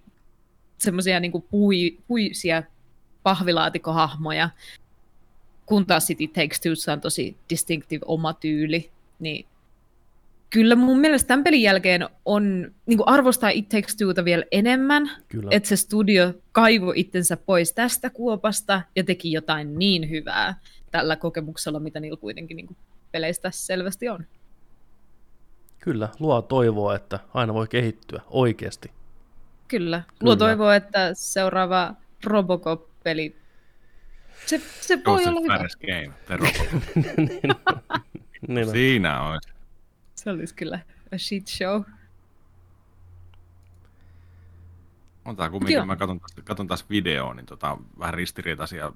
semmoisia 0.78 1.20
niinku 1.20 1.40
pui, 1.40 1.98
puisia 2.06 2.62
pahvilaatikohahmoja, 3.22 4.50
kun 5.72 5.86
taas 5.86 6.06
City 6.06 6.28
Takes 6.28 6.60
Two 6.60 6.92
on 6.92 7.00
tosi 7.00 7.36
distinctive 7.50 8.02
oma 8.06 8.32
tyyli, 8.32 8.90
niin 9.18 9.46
kyllä 10.50 10.74
mun 10.74 10.98
mielestä 10.98 11.28
tämän 11.28 11.44
pelin 11.44 11.62
jälkeen 11.62 12.08
on 12.24 12.72
niin 12.86 12.96
kuin 12.96 13.08
arvostaa 13.08 13.50
It 13.50 13.68
Takes 13.68 13.96
Twoota 13.96 14.24
vielä 14.24 14.44
enemmän, 14.50 15.10
kyllä. 15.28 15.48
että 15.50 15.68
se 15.68 15.76
studio 15.76 16.34
kaivo 16.52 16.92
itsensä 16.96 17.36
pois 17.36 17.72
tästä 17.72 18.10
kuopasta 18.10 18.82
ja 18.96 19.04
teki 19.04 19.32
jotain 19.32 19.78
niin 19.78 20.10
hyvää 20.10 20.54
tällä 20.90 21.16
kokemuksella, 21.16 21.80
mitä 21.80 22.00
niillä 22.00 22.16
kuitenkin 22.16 22.56
niin 22.56 22.66
kuin 22.66 22.76
peleistä 23.12 23.50
selvästi 23.50 24.08
on. 24.08 24.26
Kyllä, 25.78 26.08
luo 26.18 26.42
toivoa, 26.42 26.94
että 26.94 27.18
aina 27.34 27.54
voi 27.54 27.68
kehittyä 27.68 28.20
oikeasti. 28.30 28.90
Kyllä, 29.68 30.02
luo 30.06 30.16
Kyllä. 30.18 30.36
toivoa, 30.36 30.76
että 30.76 31.10
seuraava 31.14 31.94
Robocop-peli 32.24 33.41
se, 34.46 34.60
se 34.80 34.98
voi 35.06 35.26
olla 35.26 35.40
hyvä. 35.40 35.58
Game, 35.58 36.12
niin, 37.16 37.56
niin 38.48 38.70
Siinä 38.70 39.22
olisi. 39.22 39.48
Se 40.14 40.30
olisi 40.30 40.54
kyllä 40.54 40.78
a 41.14 41.18
shit 41.18 41.48
show. 41.48 41.82
On 45.24 45.36
tämä 45.36 45.50
kumminkin, 45.50 45.86
mä 45.86 45.96
katson, 45.96 46.20
katson 46.44 46.66
taas 46.66 46.90
videoa, 46.90 47.34
niin 47.34 47.46
tota, 47.46 47.78
vähän 47.98 48.14
ristiriitaisia 48.14 48.92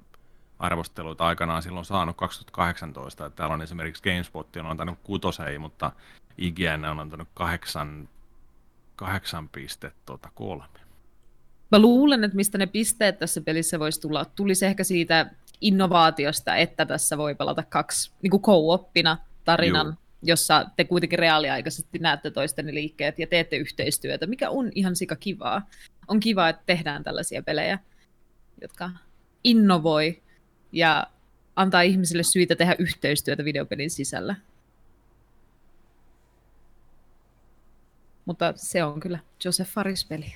arvosteluita 0.59 1.27
aikanaan 1.27 1.63
silloin 1.63 1.85
saanut 1.85 2.17
2018. 2.17 3.25
Että 3.25 3.37
täällä 3.37 3.53
on 3.53 3.61
esimerkiksi 3.61 4.03
GameSpot 4.03 4.55
on 4.55 4.65
antanut 4.65 4.99
kutosei, 5.03 5.59
mutta 5.59 5.91
IGN 6.37 6.85
on 6.91 6.99
antanut 6.99 7.27
kahdeksan, 7.33 8.09
kahdeksan 8.95 9.49
pistettä 9.49 10.01
tuota, 10.05 10.29
kolme. 10.35 10.86
Mä 11.71 11.79
luulen, 11.79 12.23
että 12.23 12.35
mistä 12.35 12.57
ne 12.57 12.65
pisteet 12.65 13.19
tässä 13.19 13.41
pelissä 13.41 13.79
voisi 13.79 14.01
tulla, 14.01 14.25
tulisi 14.25 14.65
ehkä 14.65 14.83
siitä 14.83 15.29
innovaatiosta, 15.61 16.55
että 16.55 16.85
tässä 16.85 17.17
voi 17.17 17.35
pelata 17.35 17.63
kaksi 17.63 18.11
niin 18.21 18.31
kuin 18.31 18.41
co-oppina 18.41 19.17
tarinan, 19.45 19.85
Juu. 19.85 19.95
jossa 20.23 20.65
te 20.75 20.83
kuitenkin 20.83 21.19
reaaliaikaisesti 21.19 21.99
näette 21.99 22.31
toistenne 22.31 22.73
liikkeet 22.73 23.19
ja 23.19 23.27
teette 23.27 23.57
yhteistyötä, 23.57 24.27
mikä 24.27 24.49
on 24.49 24.71
ihan 24.75 24.95
sika 24.95 25.15
kivaa. 25.15 25.69
On 26.07 26.19
kiva, 26.19 26.49
että 26.49 26.63
tehdään 26.65 27.03
tällaisia 27.03 27.43
pelejä, 27.43 27.79
jotka 28.61 28.89
innovoi 29.43 30.21
ja 30.71 31.07
antaa 31.55 31.81
ihmisille 31.81 32.23
syitä 32.23 32.55
tehdä 32.55 32.75
yhteistyötä 32.79 33.45
videopelin 33.45 33.89
sisällä. 33.89 34.35
Mutta 38.25 38.53
se 38.55 38.83
on 38.83 38.99
kyllä 38.99 39.19
Joseph 39.45 39.69
Faris-peli. 39.69 40.35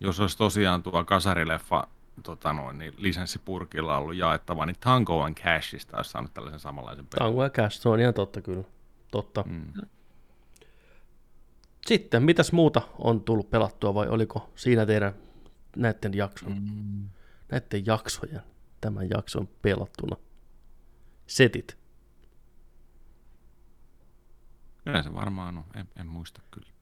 Jos 0.00 0.20
olisi 0.20 0.38
tosiaan 0.38 0.82
tuo 0.82 1.04
kasarileffa 1.04 1.86
tota 2.22 2.52
noin, 2.52 2.78
niin 2.78 2.94
lisenssipurkilla 2.96 3.96
ollut 3.96 4.14
jaettava, 4.14 4.66
niin 4.66 4.76
Tango 4.80 5.22
and 5.22 5.34
Cashista 5.34 5.96
olisi 5.96 6.10
saanut 6.10 6.34
tällaisen 6.34 6.60
samanlaisen 6.60 7.06
pelin. 7.06 7.26
Tango 7.26 7.42
and 7.42 7.50
Cash, 7.50 7.80
se 7.80 7.88
on 7.88 8.00
ihan 8.00 8.14
totta 8.14 8.40
kyllä. 8.40 8.64
Totta. 9.10 9.44
Mm. 9.46 9.72
Sitten, 11.86 12.22
mitäs 12.22 12.52
muuta 12.52 12.82
on 12.98 13.20
tullut 13.20 13.50
pelattua 13.50 13.94
vai 13.94 14.08
oliko 14.08 14.50
siinä 14.56 14.86
teidän 14.86 15.14
näiden 15.76 16.14
jakson, 16.14 16.52
mm. 16.52 17.08
näiden 17.50 17.86
jaksojen, 17.86 18.42
tämän 18.80 19.10
jakson 19.10 19.48
pelattuna 19.62 20.16
setit? 21.26 21.78
Kyllä 24.84 25.02
se 25.02 25.14
varmaan 25.14 25.58
on, 25.58 25.64
en, 25.74 25.88
en 25.96 26.06
muista 26.06 26.40
kyllä. 26.50 26.73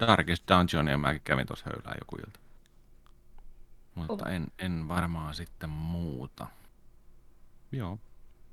Darkest 0.00 0.44
Dungeonia 0.48 0.98
mäkin 0.98 1.20
kävin 1.24 1.46
tuossa 1.46 1.66
höylää 1.74 1.94
joku 2.00 2.16
ilta. 2.16 2.40
Mutta 3.94 4.28
en, 4.28 4.46
en 4.58 4.88
varmaan 4.88 5.34
sitten 5.34 5.70
muuta. 5.70 6.46
Joo. 7.72 7.98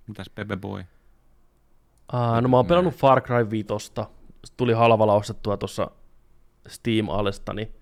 Mitäs 0.08 0.30
Pepe 0.30 0.58
Boy? 0.58 0.86
Uh, 2.14 2.42
no 2.42 2.50
mä 2.50 2.58
oon 2.58 2.66
pelannut 2.66 2.96
Far 2.96 3.22
Cry 3.22 3.50
5. 3.50 3.68
Tuli 4.58 4.74
halvalla 4.74 5.14
ostettua 5.14 5.58
tuossa 5.58 5.92
Steam-alesta, 6.68 7.54
niin 7.54 7.76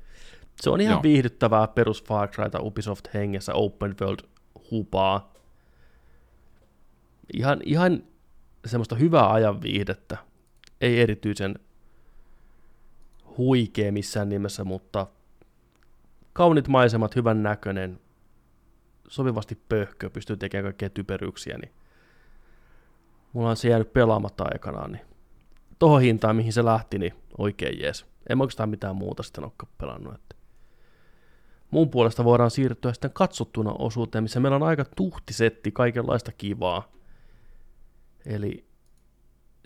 se 0.61 0.69
on 0.69 0.81
ihan 0.81 0.93
Joo. 0.93 1.03
viihdyttävää 1.03 1.67
perus 1.67 2.03
Far 2.03 2.29
Cryta 2.29 2.59
Ubisoft 2.61 3.13
hengessä 3.13 3.53
open 3.53 3.95
world 4.01 4.19
hupaa. 4.71 5.33
Ihan, 7.33 7.59
ihan 7.65 8.03
semmoista 8.65 8.95
hyvää 8.95 9.31
ajan 9.31 9.61
viihdettä. 9.61 10.17
Ei 10.81 11.01
erityisen 11.01 11.55
huikea 13.37 13.91
missään 13.91 14.29
nimessä, 14.29 14.63
mutta 14.63 15.07
kaunit 16.33 16.67
maisemat, 16.67 17.15
hyvän 17.15 17.43
näköinen, 17.43 17.99
sopivasti 19.07 19.61
pöhkö, 19.69 20.09
pystyy 20.09 20.37
tekemään 20.37 20.63
kaikkea 20.63 20.89
typeryyksiä, 20.89 21.57
niin 21.57 21.71
mulla 23.33 23.49
on 23.49 23.57
se 23.57 23.69
jäänyt 23.69 23.93
pelaamatta 23.93 24.43
aikanaan, 24.53 24.91
niin 24.91 25.05
tohon 25.79 26.01
hintaan, 26.01 26.35
mihin 26.35 26.53
se 26.53 26.65
lähti, 26.65 26.99
niin 26.99 27.13
oikein 27.37 27.79
jees. 27.79 28.05
En 28.29 28.37
mä 28.37 28.43
oikeastaan 28.43 28.69
mitään 28.69 28.95
muuta 28.95 29.23
sitten 29.23 29.43
olekaan 29.43 29.71
pelannut. 29.77 30.15
Että. 30.15 30.35
Mun 31.71 31.89
puolesta 31.89 32.23
voidaan 32.23 32.51
siirtyä 32.51 32.93
sitten 32.93 33.11
katsottuna 33.13 33.73
osuuteen, 33.79 34.23
missä 34.23 34.39
meillä 34.39 34.55
on 34.55 34.63
aika 34.63 34.85
tuhtisetti 34.95 35.71
kaikenlaista 35.71 36.31
kivaa. 36.31 36.91
Eli 38.25 38.65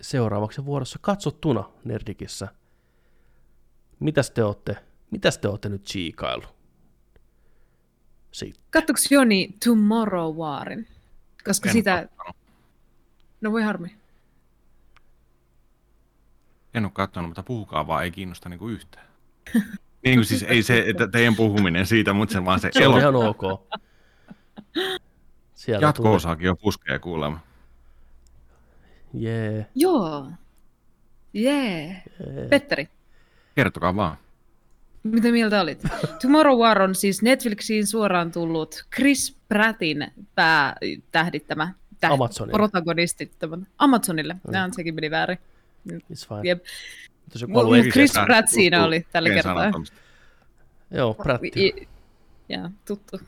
seuraavaksi 0.00 0.64
vuorossa 0.64 0.98
katsottuna 1.02 1.70
Nerdikissä. 1.84 2.48
Mitäs 4.00 4.30
te 4.30 4.44
olette, 4.44 4.76
mitäs 5.10 5.38
te 5.38 5.48
olette 5.48 5.68
nyt 5.68 5.84
chiikailu? 5.84 6.44
Sitten. 8.32 8.84
Joni 9.10 9.54
Tomorrow 9.64 10.36
Warin? 10.36 10.86
Koska 11.44 11.68
en 11.68 11.72
sitä... 11.72 12.08
Kattonut. 12.16 12.36
No 13.40 13.52
voi 13.52 13.62
harmi. 13.62 13.96
En 16.74 16.84
ole 16.84 16.92
katsonut, 16.94 17.28
mutta 17.28 17.42
puhukaa 17.42 17.86
vaan, 17.86 18.04
ei 18.04 18.10
kiinnosta 18.10 18.48
niinku 18.48 18.68
yhtään. 18.68 19.06
niin 20.04 20.18
kuin 20.18 20.24
siis 20.24 20.42
ei 20.42 20.62
se, 20.62 20.84
että 20.86 21.08
teidän 21.08 21.36
puhuminen 21.36 21.86
siitä, 21.86 22.12
mutta 22.12 22.32
se 22.32 22.44
vaan 22.44 22.60
se, 22.60 22.70
se 22.78 22.88
on 22.88 22.98
ihan 22.98 23.16
ok. 23.16 23.42
Jatko-osaakin 25.80 26.46
jo 26.46 26.56
puskee 26.56 26.98
kuulemma. 26.98 27.40
Jee. 29.14 29.52
Yeah. 29.52 29.66
Joo. 29.74 30.30
Jee. 31.32 31.84
Yeah. 31.84 32.02
Yeah. 32.34 32.48
Petteri. 32.48 32.88
Kertokaa 33.58 33.96
vaan. 33.96 34.16
Mitä 35.02 35.32
mieltä 35.32 35.60
olit? 35.60 35.82
Tomorrow 36.22 36.58
War 36.58 36.82
on 36.82 36.94
siis 36.94 37.22
Netflixiin 37.22 37.86
suoraan 37.86 38.32
tullut 38.32 38.86
Chris 38.94 39.36
Prattin 39.48 40.06
päätähdittämä 40.34 41.74
täht, 42.00 42.12
Amazonille. 42.12 42.52
protagonisti 42.52 43.30
Amazonille. 43.78 44.34
Mm. 44.34 44.40
Nämä 44.52 44.64
on 44.64 44.74
sekin 44.74 44.94
meni 44.94 45.10
väärin. 45.10 45.38
It's 45.92 46.28
fine. 46.28 46.40
Jep. 46.44 46.64
Chris 47.92 48.12
Pratt 48.26 48.48
siinä 48.48 48.84
oli 48.84 49.06
tällä 49.12 49.28
kertaa. 49.28 49.72
Joo, 50.90 51.14
Pratt. 51.14 51.42
Ja, 52.48 52.70
tuttu 52.84 53.20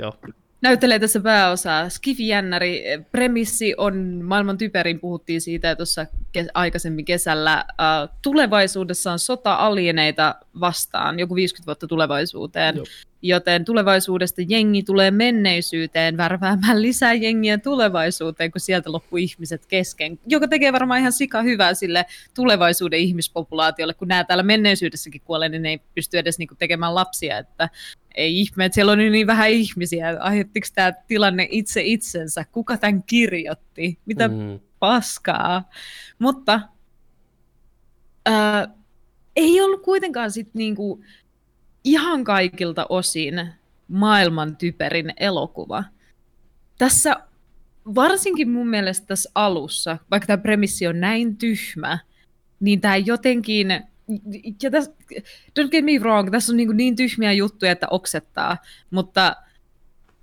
Joo 0.00 0.16
näyttelee 0.60 0.98
tässä 0.98 1.20
pääosaa. 1.20 1.88
Skifi-jännäri. 1.88 2.82
Premissi 3.12 3.74
on 3.76 4.20
maailman 4.24 4.58
typerin, 4.58 5.00
puhuttiin 5.00 5.40
siitä 5.40 5.76
tuossa 5.76 6.06
ke- 6.38 6.50
aikaisemmin 6.54 7.04
kesällä. 7.04 7.64
Uh, 7.70 8.16
tulevaisuudessa 8.22 9.12
on 9.12 9.18
sota 9.18 9.54
alieneita 9.54 10.34
vastaan, 10.60 11.18
joku 11.18 11.34
50 11.34 11.66
vuotta 11.66 11.86
tulevaisuuteen. 11.86 12.76
Joo. 12.76 12.86
Joten 13.26 13.64
tulevaisuudesta 13.64 14.42
jengi 14.48 14.82
tulee 14.82 15.10
menneisyyteen 15.10 16.16
värväämään 16.16 16.82
lisää 16.82 17.12
jengiä 17.12 17.58
tulevaisuuteen, 17.58 18.50
kun 18.50 18.60
sieltä 18.60 18.92
loppuu 18.92 19.16
ihmiset 19.16 19.66
kesken. 19.66 20.18
Joka 20.26 20.48
tekee 20.48 20.72
varmaan 20.72 21.00
ihan 21.00 21.12
sika 21.12 21.42
hyvää 21.42 21.74
sille 21.74 22.06
tulevaisuuden 22.34 23.00
ihmispopulaatiolle, 23.00 23.94
kun 23.94 24.08
nämä 24.08 24.24
täällä 24.24 24.42
menneisyydessäkin 24.42 25.20
kuolee, 25.24 25.48
niin 25.48 25.62
ne 25.62 25.68
ei 25.68 25.80
pysty 25.94 26.18
edes 26.18 26.38
niinku 26.38 26.54
tekemään 26.54 26.94
lapsia. 26.94 27.38
Että 27.38 27.68
ei 28.14 28.40
ihme, 28.40 28.64
että 28.64 28.74
siellä 28.74 28.92
on 28.92 28.98
niin 28.98 29.26
vähän 29.26 29.50
ihmisiä. 29.50 30.16
Aiheuttiko 30.20 30.66
tämä 30.74 30.92
tilanne 30.92 31.48
itse 31.50 31.82
itsensä? 31.82 32.44
Kuka 32.52 32.76
tämän 32.76 33.02
kirjoitti? 33.02 33.98
Mitä 34.06 34.28
mm. 34.28 34.60
paskaa? 34.78 35.70
Mutta 36.18 36.60
äh, 38.28 38.68
ei 39.36 39.60
ollut 39.60 39.82
kuitenkaan 39.82 40.30
sit 40.30 40.54
niinku 40.54 41.04
ihan 41.86 42.24
kaikilta 42.24 42.86
osin 42.88 43.52
maailman 43.88 44.56
typerin 44.56 45.12
elokuva. 45.16 45.84
Tässä 46.78 47.16
varsinkin 47.94 48.50
mun 48.50 48.68
mielestä 48.68 49.06
tässä 49.06 49.30
alussa, 49.34 49.98
vaikka 50.10 50.26
tämä 50.26 50.42
premissi 50.42 50.86
on 50.86 51.00
näin 51.00 51.36
tyhmä, 51.36 51.98
niin 52.60 52.80
tämä 52.80 52.96
jotenkin 52.96 53.68
ja 54.62 54.70
täs, 54.70 54.90
don't 55.60 55.68
get 55.70 55.84
me 55.84 55.98
wrong, 55.98 56.30
tässä 56.30 56.52
on 56.52 56.56
niin, 56.56 56.76
niin 56.76 56.96
tyhmiä 56.96 57.32
juttuja, 57.32 57.72
että 57.72 57.86
oksettaa, 57.90 58.56
mutta 58.90 59.36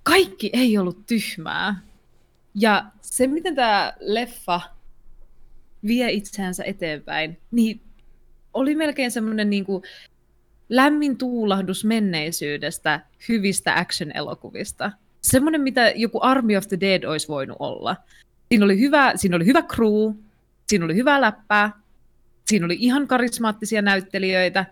kaikki 0.02 0.50
ei 0.52 0.78
ollut 0.78 1.06
tyhmää. 1.06 1.80
Ja 2.54 2.84
se, 3.00 3.26
miten 3.26 3.54
tämä 3.54 3.92
leffa 4.00 4.60
vie 5.86 6.12
itseänsä 6.12 6.64
eteenpäin, 6.64 7.38
niin 7.50 7.80
oli 8.54 8.74
melkein 8.74 9.10
semmoinen 9.10 9.50
niin 9.50 9.64
kuin 9.64 9.82
lämmin 10.68 11.18
tuulahdus 11.18 11.84
menneisyydestä 11.84 13.00
hyvistä 13.28 13.74
action-elokuvista. 13.74 14.92
Semmoinen, 15.20 15.60
mitä 15.60 15.92
joku 15.96 16.18
Army 16.22 16.56
of 16.56 16.68
the 16.68 16.80
Dead 16.80 17.04
olisi 17.04 17.28
voinut 17.28 17.56
olla. 17.60 17.96
Siinä 18.48 18.64
oli 18.64 18.80
hyvä, 18.80 19.12
siinä 19.16 19.36
oli 19.36 19.46
hyvä 19.46 19.62
crew, 19.62 20.14
siinä 20.66 20.84
oli 20.84 20.94
hyvä 20.94 21.20
läppää, 21.20 21.72
Siinä 22.44 22.66
oli 22.66 22.76
ihan 22.80 23.06
karismaattisia 23.06 23.82
näyttelijöitä. 23.82 24.66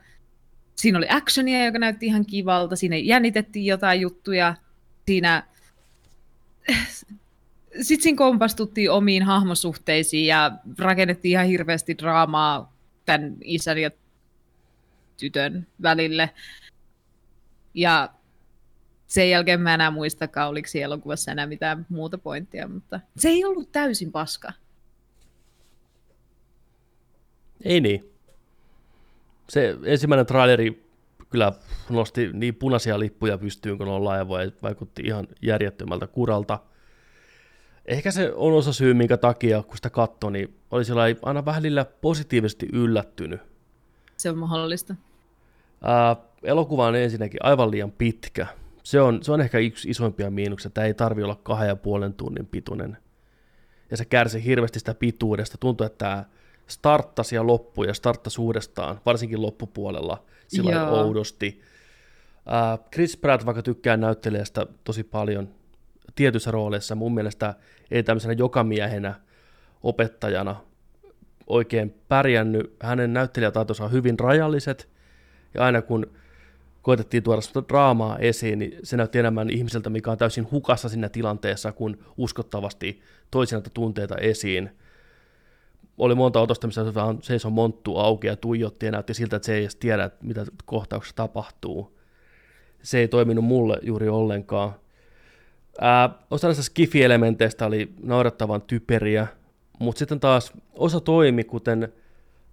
Siinä 0.77 0.99
oli 0.99 1.07
actionia, 1.11 1.65
joka 1.65 1.79
näytti 1.79 2.07
ihan 2.07 2.27
kivalta. 2.27 2.77
Siinä 2.77 2.97
jännitettiin 2.97 3.67
jotain 3.67 4.01
juttuja. 4.01 4.55
Siinä 5.07 5.43
sitten 7.81 8.03
siinä 8.03 8.17
kompastuttiin 8.17 8.91
omiin 8.91 9.23
hahmosuhteisiin 9.23 10.27
ja 10.27 10.53
rakennettiin 10.79 11.33
ihan 11.33 11.47
hirveästi 11.47 11.99
draamaa 11.99 12.73
tämän 13.07 13.37
isän 13.45 13.79
ja 13.79 13.91
tytön 15.23 15.67
välille. 15.83 16.31
Ja 17.75 18.09
sen 19.07 19.31
jälkeen 19.31 19.61
mä 19.61 19.75
enää 19.75 19.91
muistakaan, 19.91 20.49
oliko 20.49 20.69
siellä 20.69 20.95
elokuvassa 20.95 21.33
enää 21.33 21.47
mitään 21.47 21.87
muuta 21.89 22.19
pointtia, 22.19 22.69
mutta 22.69 23.01
se 23.17 23.29
ei 23.29 23.45
ollut 23.45 23.73
täysin 23.73 24.13
paska. 24.13 24.53
Ei 27.65 27.81
niin. 27.81 28.13
Se 29.49 29.77
ensimmäinen 29.85 30.27
traileri 30.27 30.89
kyllä 31.31 31.53
nosti 31.91 32.31
niin 32.33 32.55
punaisia 32.55 32.99
lippuja 32.99 33.39
pystyyn, 33.39 33.79
kun 33.79 33.89
ollaan 33.89 34.19
ja 34.19 34.29
voi, 34.29 34.53
vaikutti 34.63 35.03
ihan 35.03 35.29
järjettömältä 35.43 36.07
kuralta. 36.07 36.59
Ehkä 37.87 38.11
se 38.11 38.33
on 38.35 38.53
osa 38.53 38.73
syy, 38.73 38.95
minkä 38.95 39.17
takia, 39.17 39.63
kun 39.63 39.77
sitä 39.77 39.91
katsoi, 39.91 40.33
niin 40.33 40.59
oli 40.71 40.85
aina 41.23 41.45
vähän 41.45 41.63
positiivisesti 42.01 42.69
yllättynyt. 42.73 43.41
Se 44.17 44.31
on 44.31 44.39
mahdollista. 44.39 44.95
Ää, 45.83 46.17
elokuva 46.43 46.87
on 46.87 46.97
ensinnäkin 46.97 47.41
aivan 47.43 47.71
liian 47.71 47.93
pitkä. 47.93 48.47
Se 48.83 49.01
on, 49.01 49.23
se 49.23 49.33
on 49.33 49.41
ehkä 49.41 49.59
yksi 49.59 49.91
isoimpia 49.91 50.31
miinuksia. 50.31 50.71
Tämä 50.71 50.87
ei 50.87 50.95
tarvi 50.95 51.23
olla 51.23 51.41
kahden 51.43 51.69
ja 51.69 51.77
puolen 51.77 52.15
tunnin 52.15 52.47
pituinen. 52.47 52.97
Ja 53.91 53.97
se 53.97 54.05
kärsi 54.05 54.45
hirveästi 54.45 54.79
sitä 54.79 54.95
pituudesta. 54.95 55.59
Tuntuu, 55.59 55.87
että 55.87 55.99
tämä 55.99 56.25
starttasi 56.67 57.35
ja 57.35 57.47
loppui 57.47 57.87
ja 57.87 57.95
starttasi 57.95 58.41
uudestaan, 58.41 59.01
varsinkin 59.07 59.43
loppupuolella, 59.43 60.25
sillä 60.49 60.91
oudosti. 60.91 61.61
Uh, 62.47 62.91
Chris 62.91 63.17
Pratt, 63.17 63.47
vaikka 63.47 63.63
tykkää 63.63 63.97
näyttelijästä 63.97 64.67
tosi 64.85 65.05
paljon 65.05 65.49
tietyissä 66.15 66.51
rooleissa, 66.51 66.95
mun 66.95 67.15
mielestä 67.15 67.55
ei 67.91 68.03
tämmöisenä 68.03 68.35
jokamiehenä 68.35 69.15
opettajana 69.83 70.57
oikein 71.47 71.95
pärjännyt. 72.09 72.77
Hänen 72.83 73.13
näyttelijätaitonsa 73.13 73.85
on 73.85 73.93
hyvin 73.93 74.19
rajalliset, 74.19 74.89
ja 75.55 75.65
aina 75.65 75.83
kun 75.83 76.07
koetettiin 76.83 77.23
tuoda 77.23 77.41
sitä 77.41 77.63
draamaa 77.69 78.19
esiin, 78.19 78.59
niin 78.59 78.79
se 78.83 78.97
näytti 78.97 79.19
enemmän 79.19 79.51
ihmiseltä, 79.51 79.91
mikä 79.91 80.11
on 80.11 80.19
täysin 80.19 80.51
hukassa 80.51 80.89
siinä 80.89 81.09
tilanteessa, 81.09 81.73
kun 81.73 81.99
uskottavasti 82.17 83.03
toisin 83.31 83.63
tunteita 83.75 84.17
esiin 84.17 84.71
oli 85.99 86.15
monta 86.15 86.41
otosta, 86.41 86.67
missä 86.67 86.85
se 86.85 86.95
vaan 86.95 87.19
seisoi 87.23 87.51
monttu 87.51 87.97
auki 87.99 88.27
ja 88.27 88.37
tuijotti 88.37 88.87
ja 88.87 88.93
näytti 88.93 89.15
siltä, 89.15 89.37
että 89.37 89.47
se 89.47 89.55
ei 89.55 89.61
edes 89.61 89.77
tiedä, 89.77 90.11
mitä 90.23 90.47
kohtauksessa 90.65 91.17
tapahtuu. 91.17 91.99
Se 92.83 92.99
ei 92.99 93.09
toiminut 93.09 93.45
mulle 93.45 93.79
juuri 93.83 94.09
ollenkaan. 94.09 94.73
Ää, 95.81 96.11
osa 96.31 96.47
näistä 96.47 96.63
skifi-elementeistä 96.63 97.67
oli 97.67 97.93
naurettavan 98.03 98.63
typeriä, 98.63 99.27
mutta 99.79 99.99
sitten 99.99 100.21
taas 100.21 100.53
osa 100.75 101.01
toimi, 101.01 101.45
kuten 101.45 101.93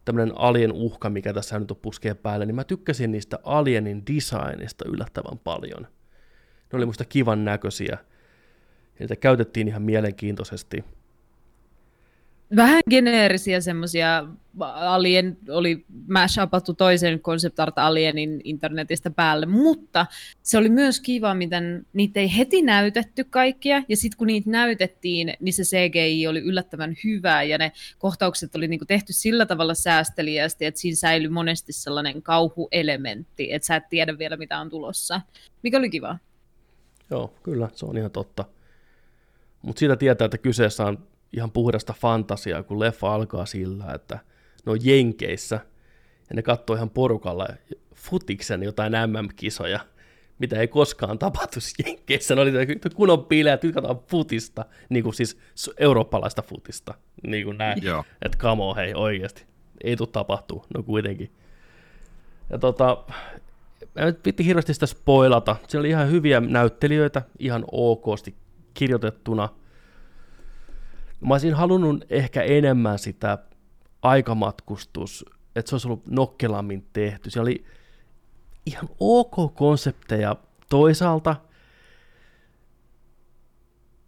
tämmöinen 0.09 0.37
alien 0.37 0.71
uhka, 0.71 1.09
mikä 1.09 1.33
tässä 1.33 1.59
nyt 1.59 1.71
on 1.71 1.77
puskeen 1.77 2.17
päällä, 2.17 2.45
niin 2.45 2.55
mä 2.55 2.63
tykkäsin 2.63 3.11
niistä 3.11 3.39
alienin 3.43 4.03
designista 4.05 4.85
yllättävän 4.87 5.39
paljon. 5.43 5.81
Ne 5.81 6.77
oli 6.77 6.85
musta 6.85 7.05
kivan 7.05 7.45
näköisiä. 7.45 7.97
Niitä 8.99 9.15
käytettiin 9.15 9.67
ihan 9.67 9.81
mielenkiintoisesti 9.81 10.83
vähän 12.55 12.81
geneerisiä 12.89 13.61
semmoisia, 13.61 14.25
Alien 14.59 15.37
oli 15.49 15.85
mashupattu 16.07 16.73
toisen 16.73 17.19
concept 17.19 17.59
art 17.59 17.77
Alienin 17.77 18.41
internetistä 18.43 19.09
päälle, 19.09 19.45
mutta 19.45 20.05
se 20.43 20.57
oli 20.57 20.69
myös 20.69 20.99
kiva, 20.99 21.33
miten 21.33 21.85
niitä 21.93 22.19
ei 22.19 22.37
heti 22.37 22.61
näytetty 22.61 23.23
kaikkia, 23.23 23.83
ja 23.89 23.97
sitten 23.97 24.17
kun 24.17 24.27
niitä 24.27 24.49
näytettiin, 24.49 25.33
niin 25.39 25.53
se 25.53 25.63
CGI 25.63 26.27
oli 26.27 26.39
yllättävän 26.39 26.95
hyvä, 27.03 27.43
ja 27.43 27.57
ne 27.57 27.71
kohtaukset 27.97 28.55
oli 28.55 28.67
niinku 28.67 28.85
tehty 28.85 29.13
sillä 29.13 29.45
tavalla 29.45 29.73
säästeliästi, 29.73 30.65
että 30.65 30.79
siinä 30.79 30.95
säilyi 30.95 31.29
monesti 31.29 31.73
sellainen 31.73 32.21
kauhuelementti, 32.21 33.53
että 33.53 33.65
sä 33.65 33.75
et 33.75 33.89
tiedä 33.89 34.17
vielä 34.17 34.37
mitä 34.37 34.59
on 34.59 34.69
tulossa, 34.69 35.21
mikä 35.63 35.77
oli 35.77 35.89
kiva. 35.89 36.17
Joo, 37.09 37.33
kyllä, 37.43 37.69
se 37.73 37.85
on 37.85 37.97
ihan 37.97 38.11
totta. 38.11 38.45
Mutta 39.61 39.79
siitä 39.79 39.95
tietää, 39.95 40.25
että 40.25 40.37
kyseessä 40.37 40.85
on 40.85 41.09
ihan 41.33 41.51
puhdasta 41.51 41.93
fantasiaa, 41.93 42.63
kun 42.63 42.79
leffa 42.79 43.13
alkaa 43.13 43.45
sillä, 43.45 43.93
että 43.95 44.19
ne 44.65 44.71
on 44.71 44.79
Jenkeissä, 44.83 45.59
ja 46.29 46.35
ne 46.35 46.41
katsoo 46.41 46.75
ihan 46.75 46.89
porukalla 46.89 47.47
futiksen 47.95 48.63
jotain 48.63 48.93
MM-kisoja, 48.93 49.79
mitä 50.39 50.59
ei 50.59 50.67
koskaan 50.67 51.19
tapahtuisi 51.19 51.83
Jenkeissä. 51.85 52.35
Ne 52.35 52.41
oli 52.41 52.51
kunnon 52.95 53.25
bileet, 53.25 53.59
tykätään 53.59 53.95
futista, 54.07 54.65
niin 54.89 55.03
kuin 55.03 55.13
siis 55.13 55.39
eurooppalaista 55.77 56.41
futista, 56.41 56.93
niin 57.27 57.45
kuin 57.45 57.57
näin. 57.57 57.81
Että 58.21 58.37
kamo, 58.37 58.75
hei, 58.75 58.93
oikeasti. 58.93 59.45
Ei 59.83 59.95
tule 59.95 60.09
tapahtuu, 60.11 60.65
no 60.75 60.83
kuitenkin. 60.83 61.31
Ja 62.49 62.57
tota, 62.57 63.03
mä 63.95 64.05
nyt 64.05 64.23
pitti 64.23 64.45
hirveästi 64.45 64.73
sitä 64.73 64.85
spoilata. 64.85 65.55
Siellä 65.67 65.81
oli 65.81 65.89
ihan 65.89 66.11
hyviä 66.11 66.39
näyttelijöitä, 66.39 67.21
ihan 67.39 67.65
okosti 67.71 68.35
kirjoitettuna– 68.73 69.49
Mä 71.21 71.33
olisin 71.33 71.53
halunnut 71.53 72.05
ehkä 72.09 72.41
enemmän 72.41 72.99
sitä 72.99 73.37
aikamatkustus, 74.01 75.25
että 75.55 75.69
se 75.69 75.75
olisi 75.75 75.87
ollut 75.87 76.07
nokkelammin 76.07 76.87
tehty. 76.93 77.29
Se 77.29 77.39
oli 77.39 77.65
ihan 78.65 78.89
ok 78.99 79.55
konsepteja 79.55 80.35
toisaalta, 80.69 81.35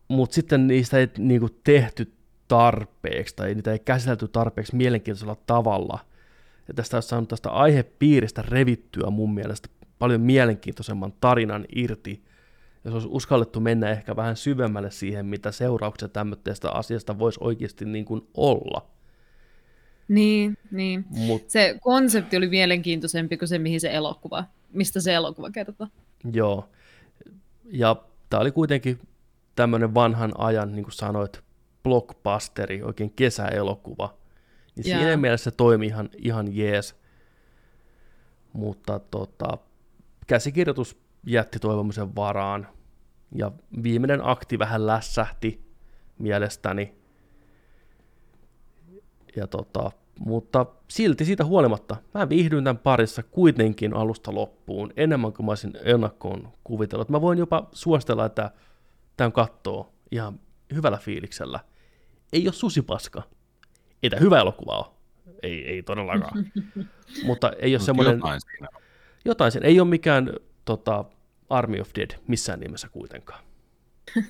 mutta 0.08 0.34
sitten 0.34 0.68
niistä 0.68 0.98
ei 0.98 1.10
niinku 1.18 1.50
tehty 1.64 2.14
tarpeeksi 2.48 3.36
tai 3.36 3.54
niitä 3.56 3.72
ei 3.72 3.80
käsitelty 3.80 4.28
tarpeeksi 4.28 4.76
mielenkiintoisella 4.76 5.38
tavalla. 5.48 6.00
Ja 6.68 6.74
tästä 6.74 6.98
olisi 6.98 7.10
saanut 7.10 7.30
tästä 7.30 7.50
aihepiiristä 7.50 8.42
revittyä 8.42 9.10
mun 9.10 9.34
mielestä 9.34 9.70
paljon 10.00 10.22
mielenkiintoisemman 10.22 11.14
tarinan 11.22 11.66
irti, 11.76 12.24
jos 12.84 12.94
olisi 12.94 13.08
uskallettu 13.12 13.60
mennä 13.60 13.90
ehkä 13.90 14.16
vähän 14.16 14.36
syvemmälle 14.36 14.92
siihen, 14.92 15.26
mitä 15.26 15.52
seurauksia 15.52 16.08
tämmöistä 16.08 16.72
asiasta 16.72 17.20
voisi 17.20 17.40
oikeasti 17.44 17.86
niin 17.86 18.06
kuin 18.06 18.22
olla. 18.34 18.88
Niin, 20.08 20.58
niin. 20.72 21.06
Mut, 21.10 21.50
se 21.50 21.78
konsepti 21.82 22.38
oli 22.38 22.50
mielenkiintoisempi 22.50 23.38
kuin 23.38 23.50
se, 23.50 23.60
mihin 23.60 23.82
se 23.82 23.92
elokuva, 23.92 24.44
mistä 24.74 25.02
se 25.02 25.14
elokuva 25.14 25.52
kertoo. 25.52 25.88
Joo, 26.34 26.70
ja 27.66 27.96
tämä 28.30 28.42
oli 28.42 28.52
kuitenkin 28.52 29.00
tämmöinen 29.56 29.94
vanhan 29.94 30.32
ajan, 30.38 30.76
niin 30.76 30.84
kuin 30.84 30.94
sanoit, 30.94 31.42
blockbusteri, 31.84 32.84
oikein 32.84 33.14
kesäelokuva. 33.16 34.18
Niin 34.76 34.88
yeah. 34.88 35.00
siinä 35.00 35.18
mielessä 35.18 35.52
se 35.52 35.56
toimi 35.58 35.86
ihan, 35.86 36.10
ihan 36.18 36.56
jees. 36.56 36.96
Mutta 38.54 39.00
tota, 39.00 39.58
käsikirjoitus 40.28 40.98
jätti 41.26 41.60
toivomisen 41.60 42.16
varaan. 42.16 42.68
Ja 43.36 43.52
viimeinen 43.84 44.20
akti 44.24 44.60
vähän 44.60 44.88
lässähti 44.88 45.72
mielestäni. 46.18 46.96
Ja 49.36 49.48
tota, 49.48 49.92
mutta 50.20 50.66
silti 50.88 51.26
siitä 51.26 51.46
huolimatta 51.46 51.96
mä 52.14 52.30
viihdyin 52.30 52.64
tämän 52.64 52.78
parissa 52.78 53.24
kuitenkin 53.24 53.94
alusta 53.94 54.36
loppuun 54.36 54.94
enemmän 54.98 55.34
kuin 55.34 55.46
mä 55.46 55.52
olisin 55.52 55.74
ennakkoon 55.84 56.54
kuvitellut. 56.64 57.10
Mä 57.10 57.22
voin 57.22 57.40
jopa 57.40 57.70
suostella, 57.72 58.26
että 58.26 58.52
tämän 59.18 59.32
kattoo 59.32 59.94
ihan 60.12 60.40
hyvällä 60.74 60.98
fiiliksellä. 60.98 61.60
Ei 62.34 62.48
ole 62.48 62.54
susipaska. 62.54 63.24
Ei 64.04 64.10
tämä 64.10 64.20
hyvä 64.20 64.40
elokuva 64.40 64.78
ole. 64.78 64.86
Ei, 65.44 65.68
ei 65.68 65.84
todellakaan. 65.84 66.46
Mutta 67.26 67.52
ei 67.60 67.76
ole 67.76 67.80
semmoinen... 67.80 68.16
Jotain 68.16 68.42
siinä. 68.42 68.68
Jotain 69.26 69.52
siinä. 69.52 69.68
Ei 69.68 69.80
ole 69.80 69.90
mikään 69.90 70.30
tota, 70.66 71.06
Army 71.50 71.82
of 71.82 71.90
Dead 71.96 72.20
missään 72.28 72.60
nimessä 72.60 72.90
kuitenkaan. 72.90 73.44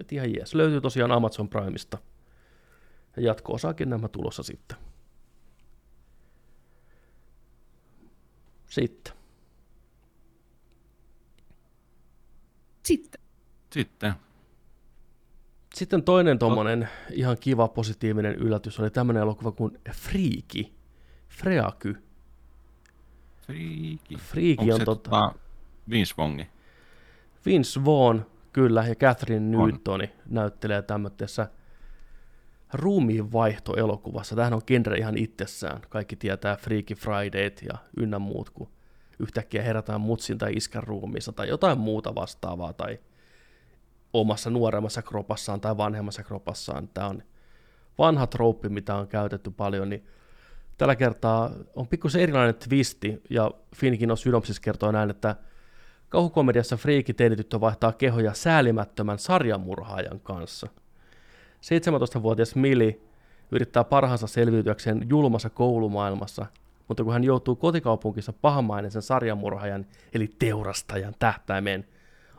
Et 0.00 0.12
ihan 0.12 0.34
jees. 0.34 0.54
Löytyy 0.54 0.80
tosiaan 0.80 1.12
Amazon 1.12 1.48
Primeista. 1.48 1.98
Ja 3.16 3.22
jatko-osaakin 3.22 3.90
nämä 3.90 4.08
tulossa 4.08 4.42
sitten. 4.42 4.78
Sitten. 8.68 9.12
Sitten. 12.82 13.20
Sitten. 13.72 14.14
Sitten 15.74 16.02
toinen 16.02 16.38
tuommoinen 16.38 16.88
ihan 17.12 17.36
kiva 17.40 17.68
positiivinen 17.68 18.34
yllätys 18.34 18.80
oli 18.80 18.90
tämmöinen 18.90 19.22
elokuva 19.22 19.52
kuin 19.52 19.78
Freaky. 19.92 20.72
Freaky. 21.28 22.05
Friiki. 23.46 24.16
Friiki 24.16 24.72
on 24.72 24.80
tota... 24.84 25.10
tota... 25.10 25.32
Vince 25.90 26.14
Vongi? 26.18 26.46
Vince 27.46 27.84
Vaughn, 27.84 28.20
kyllä, 28.52 28.86
ja 28.86 28.94
Catherine 28.94 29.56
Newtoni 29.58 30.10
näyttelee 30.26 30.82
tämmöisessä 30.82 31.48
ruumiinvaihtoelokuvassa. 32.72 34.36
Tämähän 34.36 34.54
on 34.54 34.62
genre 34.66 34.96
ihan 34.96 35.18
itsessään. 35.18 35.80
Kaikki 35.88 36.16
tietää 36.16 36.56
Freaky 36.56 36.94
Fridayt 36.94 37.62
ja 37.62 37.78
ynnä 37.96 38.18
muut, 38.18 38.50
kun 38.50 38.68
yhtäkkiä 39.18 39.62
herätään 39.62 40.00
mutsin 40.00 40.38
tai 40.38 40.52
iskän 40.52 40.82
ruumiissa 40.82 41.32
tai 41.32 41.48
jotain 41.48 41.78
muuta 41.78 42.14
vastaavaa 42.14 42.72
tai 42.72 42.98
omassa 44.12 44.50
nuoremmassa 44.50 45.02
kropassaan 45.02 45.60
tai 45.60 45.76
vanhemmassa 45.76 46.22
kropassaan. 46.22 46.88
Tämä 46.88 47.06
on 47.06 47.22
vanha 47.98 48.26
trouppi, 48.26 48.68
mitä 48.68 48.94
on 48.94 49.08
käytetty 49.08 49.50
paljon, 49.50 49.88
niin 49.88 50.06
tällä 50.78 50.96
kertaa 50.96 51.50
on 51.74 51.88
pikkusen 51.88 52.22
erilainen 52.22 52.54
twisti, 52.54 53.22
ja 53.30 53.50
Finkin 53.76 54.10
on 54.10 54.16
synopsis 54.16 54.60
kertoo 54.60 54.92
näin, 54.92 55.10
että 55.10 55.36
kauhukomediassa 56.08 56.76
friiki 56.76 57.14
teinityttö 57.14 57.60
vaihtaa 57.60 57.92
kehoja 57.92 58.34
säälimättömän 58.34 59.18
sarjamurhaajan 59.18 60.20
kanssa. 60.20 60.68
17-vuotias 62.18 62.54
Mili 62.54 63.02
yrittää 63.50 63.84
parhaansa 63.84 64.26
selviytyäkseen 64.26 65.06
julmassa 65.08 65.50
koulumaailmassa, 65.50 66.46
mutta 66.88 67.04
kun 67.04 67.12
hän 67.12 67.24
joutuu 67.24 67.56
kotikaupunkissa 67.56 68.32
pahamainen 68.32 69.02
sarjamurhaajan, 69.02 69.86
eli 70.14 70.34
teurastajan 70.38 71.14
tähtäimeen, 71.18 71.86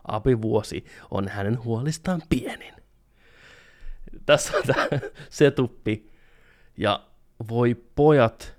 apivuosi 0.07 0.85
on 1.11 1.27
hänen 1.27 1.63
huolistaan 1.63 2.21
pienin. 2.29 2.73
Tässä 4.25 4.57
on 4.57 4.63
tämä 4.63 4.87
setuppi, 5.29 6.11
ja 6.77 7.06
voi 7.49 7.75
pojat, 7.95 8.57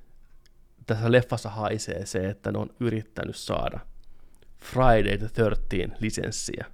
tässä 0.87 1.13
leffassa 1.13 1.51
haisee 1.51 2.07
se, 2.07 2.29
että 2.29 2.53
ne 2.53 2.59
on 2.59 2.71
yrittänyt 2.81 3.37
saada 3.37 3.81
Friday 4.59 5.19
the 5.19 5.29
13 5.45 5.97
lisenssiä 6.01 6.65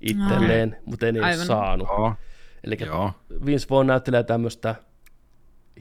itselleen, 0.00 0.70
no. 0.70 0.76
mutta 0.84 1.06
ei 1.06 1.12
ole 1.12 1.36
saanut. 1.36 1.88
Joo. 1.88 2.14
Eli 2.64 2.76
Vince 3.46 3.66
Vaughn 3.70 3.86
näyttelee 3.86 4.22
tämmöistä 4.22 4.74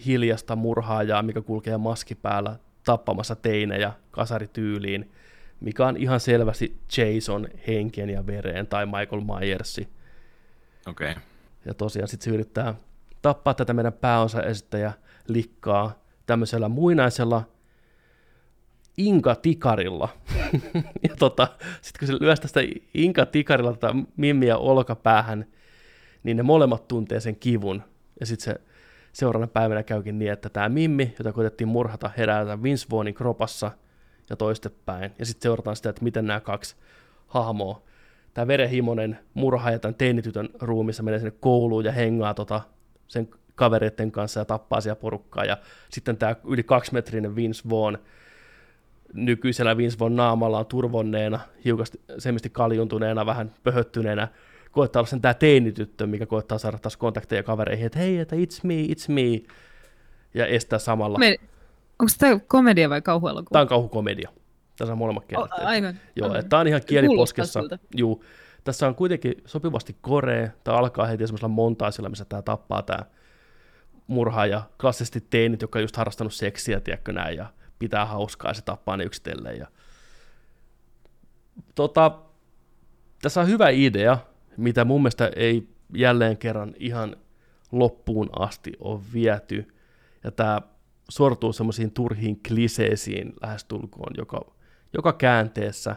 hiljasta 0.05 0.55
murhaajaa, 0.55 1.23
mikä 1.23 1.41
kulkee 1.41 1.77
maski 1.77 2.15
päällä 2.15 2.55
tappamassa 2.83 3.35
teinejä 3.35 3.93
kasarityyliin, 4.11 5.11
mikä 5.59 5.87
on 5.87 5.97
ihan 5.97 6.19
selvästi 6.19 6.79
Jason 6.97 7.47
henken 7.67 8.09
ja 8.09 8.27
vereen 8.27 8.67
tai 8.67 8.85
Michael 8.85 9.21
Myersi. 9.21 9.89
Okei. 10.87 11.11
Okay. 11.11 11.23
Ja 11.65 11.73
tosiaan 11.73 12.07
sitten 12.07 12.25
se 12.25 12.31
yrittää 12.31 12.75
tappaa 13.21 13.53
tätä 13.53 13.73
meidän 13.73 13.93
pääosa 13.93 14.43
esittäjä 14.43 14.93
likkaa 15.33 15.99
tämmöisellä 16.25 16.69
muinaisella 16.69 17.43
Inka-tikarilla. 18.97 20.09
ja 21.09 21.15
tota, 21.19 21.47
sitten 21.81 21.99
kun 21.99 22.07
se 22.07 22.23
lyö 22.23 22.35
tästä 22.35 22.59
Inka-tikarilla 22.93 23.73
tätä 23.73 23.95
mimmiä 24.17 24.57
olkapäähän, 24.57 25.45
niin 26.23 26.37
ne 26.37 26.43
molemmat 26.43 26.87
tuntee 26.87 27.19
sen 27.19 27.35
kivun. 27.35 27.83
Ja 28.19 28.25
sitten 28.25 28.43
se 28.43 28.61
seuraavana 29.13 29.47
päivänä 29.47 29.83
käykin 29.83 30.19
niin, 30.19 30.31
että 30.31 30.49
tämä 30.49 30.69
Mimmi, 30.69 31.15
jota 31.19 31.31
koitettiin 31.31 31.67
murhata, 31.67 32.11
herää 32.17 32.63
Vince 32.63 32.87
Vaughnin 32.91 33.13
kropassa 33.13 33.71
ja 34.29 34.35
toistepäin. 34.35 35.11
Ja 35.19 35.25
sitten 35.25 35.43
seurataan 35.43 35.75
sitä, 35.75 35.89
että 35.89 36.03
miten 36.03 36.27
nämä 36.27 36.39
kaksi 36.39 36.75
hahmoa, 37.27 37.81
tämä 38.33 38.47
verenhimoinen 38.47 39.19
murhaaja 39.33 39.79
tämän 39.79 39.95
teinitytön 39.95 40.49
ruumissa 40.59 41.03
menee 41.03 41.19
sinne 41.19 41.33
kouluun 41.39 41.85
ja 41.85 41.91
hengaa 41.91 42.33
tota 42.33 42.61
sen 43.07 43.29
kavereiden 43.55 44.11
kanssa 44.11 44.39
ja 44.39 44.45
tappaa 44.45 44.81
siellä 44.81 44.99
porukkaa. 45.01 45.45
Ja 45.45 45.57
sitten 45.89 46.17
tämä 46.17 46.35
yli 46.47 46.63
kaksimetrinen 46.63 47.35
Vince 47.35 47.69
Vaughn 47.69 47.97
nykyisellä 49.13 49.77
Vince 49.77 49.99
Vaughn 49.99 50.15
naamalla 50.15 50.59
on 50.59 50.65
turvonneena, 50.65 51.39
hiukasti 51.65 52.01
semisti 52.17 52.49
kaljuntuneena, 52.49 53.25
vähän 53.25 53.53
pöhöttyneenä, 53.63 54.27
koettaa 54.71 54.99
olla 54.99 55.09
sen 55.09 55.21
tämä 55.21 55.33
teinityttö, 55.33 56.07
mikä 56.07 56.25
koettaa 56.25 56.57
saada 56.57 56.77
taas 56.77 56.97
kontakteja 56.97 57.43
kavereihin, 57.43 57.85
että 57.85 57.99
hei, 57.99 58.19
että 58.19 58.35
it's 58.35 58.59
me, 58.63 58.83
it's 58.83 59.05
me, 59.07 59.53
ja 60.33 60.45
estää 60.45 60.79
samalla. 60.79 61.17
Me, 61.17 61.35
onko 61.99 62.11
tämä 62.17 62.39
komedia 62.47 62.89
vai 62.89 63.01
kauhuelokuva? 63.01 63.49
Tämä 63.51 63.61
on 63.61 63.67
kauhukomedia. 63.67 64.29
Tässä 64.77 64.91
on 64.91 64.97
molemmat 64.97 65.25
kerrat. 65.25 65.51
Oh, 65.51 65.67
aivan. 65.67 65.99
Joo, 66.15 66.29
aivan. 66.29 66.49
tämä 66.49 66.59
on 66.59 66.67
ihan 66.67 66.81
kieliposkessa. 66.85 67.59
Juu, 67.95 68.23
tässä 68.63 68.87
on 68.87 68.95
kuitenkin 68.95 69.33
sopivasti 69.45 69.95
korea, 70.01 70.49
tämä 70.63 70.77
alkaa 70.77 71.05
heti 71.05 71.27
semmoisella 71.27 71.47
montaisilla, 71.47 72.09
missä 72.09 72.25
tämä 72.25 72.41
tappaa 72.41 72.81
tämä 72.81 72.99
murhaaja, 74.07 74.61
klassisesti 74.81 75.21
teinit, 75.21 75.61
jotka 75.61 75.79
on 75.79 75.83
just 75.83 75.95
harrastanut 75.95 76.33
seksiä, 76.33 76.79
tiedätkö 76.79 77.13
näin, 77.13 77.37
ja 77.37 77.53
pitää 77.79 78.05
hauskaa, 78.05 78.49
ja 78.49 78.53
se 78.53 78.61
tappaa 78.61 78.97
ne 78.97 79.03
yksitellen. 79.03 79.57
Ja... 79.57 79.67
Tota, 81.75 82.19
tässä 83.21 83.41
on 83.41 83.47
hyvä 83.47 83.69
idea, 83.69 84.17
mitä 84.57 84.85
mun 84.85 85.01
mielestä 85.01 85.31
ei 85.35 85.67
jälleen 85.95 86.37
kerran 86.37 86.73
ihan 86.79 87.15
loppuun 87.71 88.29
asti 88.39 88.71
ole 88.79 89.01
viety. 89.13 89.75
Ja 90.23 90.31
tämä 90.31 90.61
sortuu 91.09 91.53
semmoisiin 91.53 91.91
turhiin 91.91 92.41
kliseisiin 92.47 93.33
lähestulkoon 93.41 94.13
joka, 94.17 94.41
joka 94.93 95.13
käänteessä. 95.13 95.95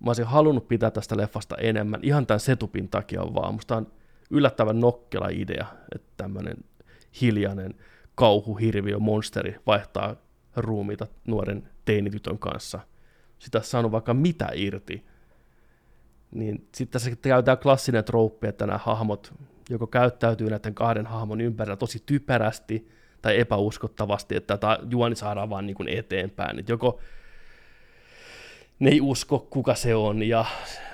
Mä 0.00 0.10
olisin 0.10 0.26
halunnut 0.26 0.68
pitää 0.68 0.90
tästä 0.90 1.16
leffasta 1.16 1.56
enemmän, 1.56 2.00
ihan 2.02 2.26
tämän 2.26 2.40
setupin 2.40 2.88
takia 2.88 3.20
vaan. 3.20 3.54
Musta 3.54 3.76
on 3.76 3.92
yllättävän 4.30 4.80
nokkela 4.80 5.28
idea, 5.28 5.66
että 5.94 6.08
tämmöinen 6.16 6.56
hiljainen 7.20 7.74
kauhuhirviö 8.14 8.98
monsteri 8.98 9.56
vaihtaa 9.66 10.16
ruumiita 10.56 11.06
nuoren 11.26 11.68
teinitytön 11.84 12.38
kanssa. 12.38 12.80
Sitä 13.38 13.60
saanut 13.60 13.92
vaikka 13.92 14.14
mitä 14.14 14.48
irti 14.54 15.04
niin 16.30 16.68
sitten 16.74 16.92
tässä 16.92 17.10
käy 17.22 17.42
tämä 17.42 17.56
klassinen 17.56 18.04
trouppi, 18.04 18.46
että 18.46 18.66
nämä 18.66 18.78
hahmot 18.78 19.34
joko 19.70 19.86
käyttäytyy 19.86 20.50
näiden 20.50 20.74
kahden 20.74 21.06
hahmon 21.06 21.40
ympärillä 21.40 21.76
tosi 21.76 22.02
typerästi 22.06 22.88
tai 23.22 23.40
epäuskottavasti, 23.40 24.36
että 24.36 24.56
tämä 24.56 24.78
juoni 24.90 25.16
saadaan 25.16 25.50
vaan 25.50 25.66
niin 25.66 25.74
kuin 25.74 25.88
eteenpäin. 25.88 26.58
Että 26.58 26.72
joko 26.72 27.00
ne 28.78 28.90
ei 28.90 29.00
usko, 29.00 29.46
kuka 29.50 29.74
se 29.74 29.94
on, 29.94 30.22
ja 30.22 30.44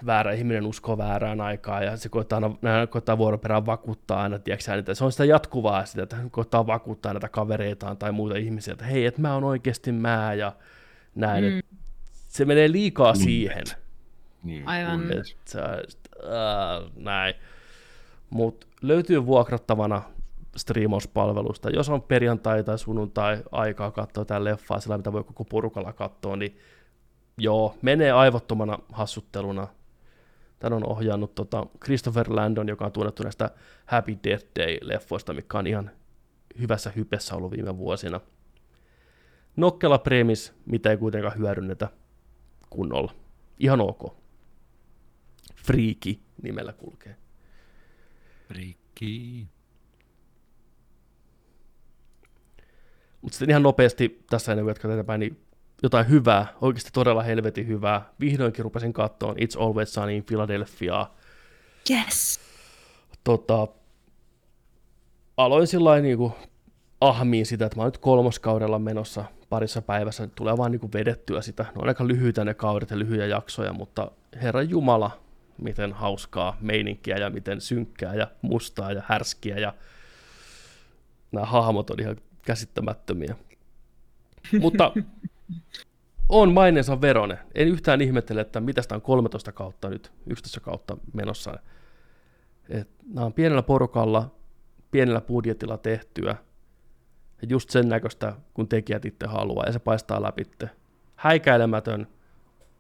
väärä 0.07 0.33
ihminen 0.33 0.67
uskoo 0.67 0.99
väärään 0.99 1.41
aikaan, 1.41 1.85
ja 1.85 1.97
se 1.97 2.09
koittaa, 2.09 2.41
aina, 2.63 2.87
koittaa 2.87 3.19
vuoroperään 3.19 3.67
vakuuttaa 3.67 4.23
aina, 4.23 4.39
tiedätkö, 4.39 4.75
että 4.75 4.95
se 4.95 5.05
on 5.05 5.13
sitä 5.13 5.25
jatkuvaa 5.25 5.85
sitä, 5.85 6.03
että 6.03 6.17
koittaa 6.31 6.67
vakuuttaa 6.67 7.13
näitä 7.13 7.29
kavereitaan 7.29 7.97
tai 7.97 8.13
muita 8.13 8.37
ihmisiä, 8.37 8.73
että 8.73 8.85
hei, 8.85 9.07
että 9.07 9.21
mä 9.21 9.35
oon 9.35 9.45
oikeasti 9.45 9.93
mä, 9.93 10.35
ja 10.35 10.53
näin. 11.15 11.45
Mm. 11.45 11.63
Se 12.29 12.45
menee 12.45 12.73
liikaa 12.73 13.13
mm. 13.13 13.19
siihen. 13.19 13.65
Niin, 14.43 14.69
Aivan. 14.69 15.13
Että, 15.13 15.75
äh, 15.75 16.91
näin. 16.97 17.35
Mutta 18.31 18.67
löytyy 18.83 19.27
vuokrattavana 19.27 20.03
striimauspalvelusta. 20.57 21.71
Jos 21.71 21.89
on 21.89 22.03
perjantai 22.03 22.65
tai 22.65 22.79
sunnuntai 22.79 23.43
aikaa 23.53 23.91
katsoa 23.91 24.25
tämän 24.25 24.45
leffaa, 24.45 24.81
sillä 24.81 24.97
mitä 24.97 25.13
voi 25.13 25.25
koko 25.25 25.45
porukalla 25.45 25.93
katsoa, 25.93 26.37
niin 26.37 26.59
joo, 27.39 27.77
menee 27.83 28.13
aivottomana 28.13 28.79
hassutteluna. 28.93 29.69
Tän 30.59 30.73
on 30.73 30.87
ohjannut 30.87 31.35
tota 31.35 31.67
Christopher 31.85 32.27
Landon, 32.37 32.69
joka 32.69 32.85
on 32.85 32.93
tunnettu 32.93 33.23
näistä 33.23 33.51
Happy 33.87 34.19
Death 34.25 34.45
Day-leffoista, 34.59 35.35
mikä 35.35 35.59
on 35.59 35.67
ihan 35.67 35.91
hyvässä 36.61 36.93
hypessä 36.97 37.35
ollut 37.35 37.53
viime 37.53 37.79
vuosina. 37.79 38.21
Nokkela 39.57 39.99
premis, 39.99 40.53
mitä 40.67 40.91
ei 40.91 40.97
kuitenkaan 40.97 41.39
hyödynnetä 41.39 41.89
kunnolla. 42.71 43.15
Ihan 43.59 43.81
ok. 43.81 44.17
Friiki 45.57 46.23
nimellä 46.43 46.73
kulkee. 46.73 47.17
Friiki. 48.49 49.47
Mutta 53.23 53.35
sitten 53.37 53.51
ihan 53.51 53.63
nopeasti 53.63 54.25
tässä 54.31 54.53
ennen 54.53 54.65
kuin 54.65 54.71
jatkaa 54.71 54.91
eteenpäin, 54.91 55.21
niin 55.21 55.47
jotain 55.83 56.09
hyvää, 56.09 56.47
oikeasti 56.61 56.91
todella 56.93 57.23
helvetin 57.23 57.67
hyvää. 57.67 58.11
Vihdoinkin 58.21 58.65
rupesin 58.65 58.93
katsoa 58.93 59.33
It's 59.33 59.63
Always 59.63 59.95
Sunny 59.95 60.17
in 60.17 60.25
Philadelphia. 60.25 61.07
Yes. 61.91 62.41
Tota, 63.25 63.69
aloin 65.37 65.67
sillä 65.67 66.01
niin 66.01 66.19
kuin 66.19 66.33
ahmiin 67.01 67.47
sitä, 67.47 67.67
että 67.67 67.77
mä 67.77 67.83
oon 67.83 67.87
nyt 67.87 67.99
kolmoskaudella 67.99 68.79
menossa 68.79 69.25
parissa 69.49 69.83
päivässä, 69.83 70.27
tulee 70.27 70.57
vaan 70.57 70.73
niin 70.73 70.81
kuin 70.81 70.93
vedettyä 70.93 71.43
sitä. 71.43 71.63
Ne 71.63 71.73
on 71.77 71.89
aika 71.89 72.09
lyhyitä 72.09 72.45
ne 72.45 72.55
kaudet 72.55 72.91
ja 72.91 72.99
lyhyjä 72.99 73.27
jaksoja, 73.27 73.73
mutta 73.73 74.11
Herra 74.43 74.63
Jumala, 74.63 75.23
miten 75.59 75.93
hauskaa 75.93 76.57
meininkiä 76.61 77.17
ja 77.17 77.31
miten 77.31 77.61
synkkää 77.61 78.15
ja 78.15 78.31
mustaa 78.43 78.93
ja 78.93 79.03
härskiä 79.07 79.59
ja 79.59 79.75
nämä 81.33 81.47
hahmot 81.47 81.91
on 81.91 82.01
ihan 82.01 82.17
käsittämättömiä. 82.43 83.37
Mutta 84.61 84.93
on 86.29 86.53
maineensa 86.53 87.01
verone. 87.01 87.39
En 87.55 87.69
yhtään 87.69 88.01
ihmettele, 88.01 88.41
että 88.41 88.61
mitä 88.61 88.83
sitä 88.83 88.95
on 88.95 89.03
13 89.03 89.53
kautta 89.53 89.91
nyt, 89.91 90.13
11 90.27 90.61
kautta 90.61 90.97
menossa. 91.13 91.59
Et 92.69 92.91
nämä 93.15 93.27
on 93.27 93.33
pienellä 93.33 93.63
porukalla, 93.63 94.35
pienellä 94.91 95.21
budjetilla 95.21 95.79
tehtyä, 95.79 96.37
ja 97.43 97.49
just 97.49 97.71
sen 97.71 97.89
näköistä, 97.89 98.37
kun 98.55 98.69
tekijät 98.69 99.05
itse 99.05 99.27
haluaa, 99.27 99.67
ja 99.67 99.73
se 99.73 99.79
paistaa 99.79 100.23
läpi. 100.23 100.43
Häikäilemätön, 101.17 102.07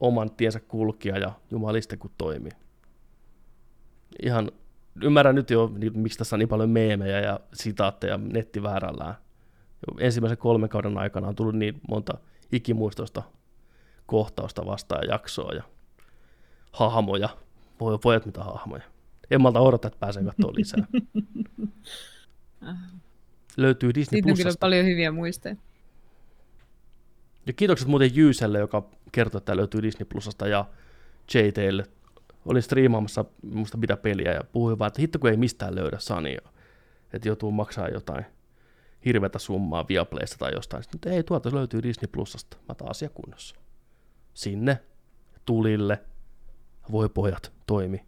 oman 0.01 0.31
tiensä 0.31 0.61
kulkija 0.61 1.19
ja 1.19 1.33
jumaliste 1.51 1.97
kun 1.97 2.11
toimii 2.19 2.53
ihan 4.23 4.51
ymmärrän 5.03 5.35
nyt 5.35 5.51
jo, 5.51 5.73
niin, 5.79 5.99
miksi 5.99 6.19
tässä 6.19 6.37
on 6.37 6.39
niin 6.39 6.49
paljon 6.49 6.71
meemejä 6.71 7.21
ja 7.21 7.41
sitaatteja 7.55 8.19
nettiväärällään. 8.19 9.15
Ensimmäisen 9.99 10.39
kolmen 10.39 10.69
kauden 10.69 10.99
aikana 10.99 11.29
on 11.29 11.35
tullut 11.35 11.55
niin 11.55 11.81
monta 11.89 12.19
ikimuistoista 12.53 13.23
kohtausta 14.07 14.67
vastaan 14.67 15.09
jaksoa 15.09 15.53
ja 15.53 15.63
hahmoja. 16.73 17.29
Voi, 17.81 17.99
pojat 17.99 18.27
mitä 18.27 18.45
hahmoja. 18.45 18.83
En 19.31 19.41
malta 19.41 19.61
odottaa, 19.61 19.87
että 19.89 19.99
pääsen 20.01 20.25
katsoa 20.25 20.53
lisää. 20.55 20.87
Löytyy 23.57 23.95
Disney 23.95 24.17
Siitä 24.17 24.31
on 24.31 24.37
kyllä 24.37 24.53
paljon 24.61 24.87
hyviä 24.87 25.13
muisteja. 25.13 25.57
Ja 27.47 27.53
kiitokset 27.53 27.89
muuten 27.89 28.17
Jyyselle, 28.17 28.59
joka 28.59 28.89
kertoi, 29.13 29.39
että 29.39 29.57
löytyy 29.57 29.83
Disney 29.83 30.05
Plusasta 30.05 30.49
ja 30.49 30.65
JTlle 31.35 31.85
olin 32.47 32.63
striimaamassa 32.63 33.25
musta 33.43 33.79
mitä 33.79 33.97
peliä 33.97 34.33
ja 34.33 34.45
puhuin 34.53 34.79
vaan, 34.79 34.89
että 34.89 35.01
hitto 35.01 35.19
kun 35.19 35.31
ei 35.31 35.37
mistään 35.37 35.75
löydä 35.75 35.99
Sania, 35.99 36.41
että 37.13 37.29
joutuu 37.29 37.51
maksaa 37.51 37.89
jotain 37.89 38.27
hirveätä 39.05 39.39
summaa 39.39 39.89
Viaplaysta 39.89 40.39
tai 40.39 40.53
jostain. 40.55 40.83
Sitten, 40.83 41.13
ei, 41.13 41.23
tuolta 41.23 41.55
löytyy 41.55 41.83
Disney 41.83 42.09
Plusasta. 42.13 42.57
Mä 42.69 42.75
taas 42.75 42.91
asia 42.91 43.09
kunnossa. 43.09 43.57
Sinne, 44.35 44.83
tulille, 45.45 46.03
voi 46.93 47.09
pojat, 47.09 47.53
toimi. 47.67 48.07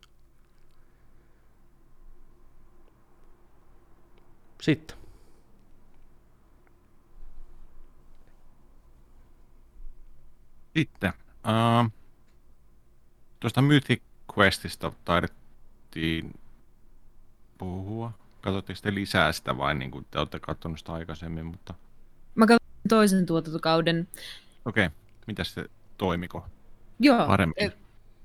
Sitten. 4.62 4.96
Sitten. 10.76 11.12
Uh, 11.28 11.92
tuosta 13.40 13.62
Mythic 13.62 14.02
Questista 14.38 14.92
taidettiin 15.04 16.40
puhua. 17.58 18.12
Katsottiin 18.44 18.76
sitten 18.76 18.94
lisää 18.94 19.32
sitä 19.32 19.58
vai 19.58 19.74
niin 19.74 19.90
kuin 19.90 20.06
te 20.10 20.18
olette 20.18 20.40
katsonut 20.40 20.78
sitä 20.78 20.92
aikaisemmin, 20.92 21.46
mutta... 21.46 21.74
Mä 22.34 22.46
katsoin 22.46 22.88
toisen 22.88 23.26
tuotantokauden. 23.26 24.08
Okei, 24.64 24.86
okay. 24.86 24.96
mitäs 25.26 25.54
se 25.54 25.64
toimiko 25.98 26.46
Joo, 27.00 27.26
paremmin? 27.26 27.54
e- 27.56 27.72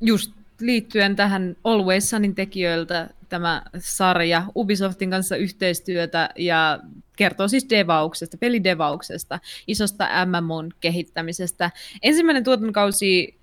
just 0.02 0.32
liittyen 0.62 1.16
tähän 1.16 1.56
Always 1.64 2.10
Sunin 2.10 2.36
tekijöiltä 2.36 3.10
tämä 3.30 3.62
sarja 3.78 4.44
Ubisoftin 4.56 5.10
kanssa 5.10 5.36
yhteistyötä 5.36 6.30
ja 6.36 6.80
kertoo 7.16 7.48
siis 7.48 7.70
devauksesta, 7.70 8.38
pelidevauksesta, 8.38 9.40
isosta 9.68 10.08
MMOn 10.26 10.72
kehittämisestä. 10.80 11.72
Ensimmäinen 12.02 12.44
tuotantokausi 12.44 13.40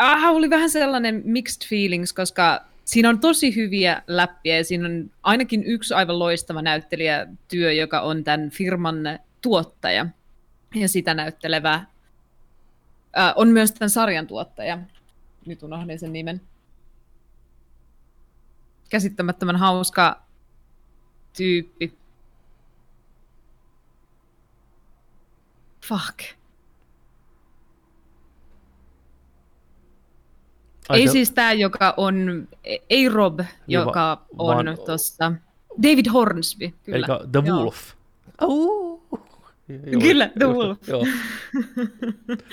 äh, 0.00 0.24
oli 0.24 0.50
vähän 0.50 0.70
sellainen 0.70 1.22
mixed 1.24 1.68
feelings, 1.68 2.12
koska 2.12 2.64
siinä 2.86 3.08
on 3.08 3.20
tosi 3.20 3.56
hyviä 3.56 4.02
läppiä 4.06 4.56
ja 4.56 4.64
siinä 4.64 4.86
on 4.86 5.10
ainakin 5.22 5.64
yksi 5.64 5.94
aivan 5.94 6.18
loistava 6.18 6.62
näyttelijätyö, 6.62 7.72
joka 7.72 8.00
on 8.00 8.24
tämän 8.24 8.50
firman 8.50 8.96
tuottaja 9.40 10.06
ja 10.74 10.88
sitä 10.88 11.14
näyttelevä 11.14 11.74
äh, 11.74 13.32
on 13.36 13.48
myös 13.48 13.72
tämän 13.72 13.90
sarjan 13.90 14.26
tuottaja. 14.26 14.78
Nyt 15.46 15.62
unohdin 15.62 15.98
sen 15.98 16.12
nimen. 16.12 16.40
Käsittämättömän 18.90 19.56
hauska 19.56 20.22
tyyppi. 21.36 21.98
Fuck. 25.88 26.36
Ai 30.88 31.00
ei 31.00 31.06
se- 31.06 31.12
siis 31.12 31.30
tämä, 31.30 31.52
joka 31.52 31.94
on, 31.96 32.48
ei 32.90 33.08
Rob, 33.08 33.38
Niin, 33.40 33.48
joka 33.66 34.22
va- 34.38 34.44
on 34.44 34.56
vaan- 34.66 34.78
tuossa. 34.86 35.32
David 35.82 36.06
Hornsby, 36.12 36.72
kyllä. 36.84 36.96
Eikä 36.98 37.20
The 37.32 37.42
Joo. 37.48 37.58
Wolf. 37.58 37.78
Au. 38.38 38.50
Joo, 39.68 40.00
Kyllä, 40.00 40.28
The 40.38 40.44
just- 40.44 40.56
Wolf. 40.56 40.88
Joo. 40.88 41.06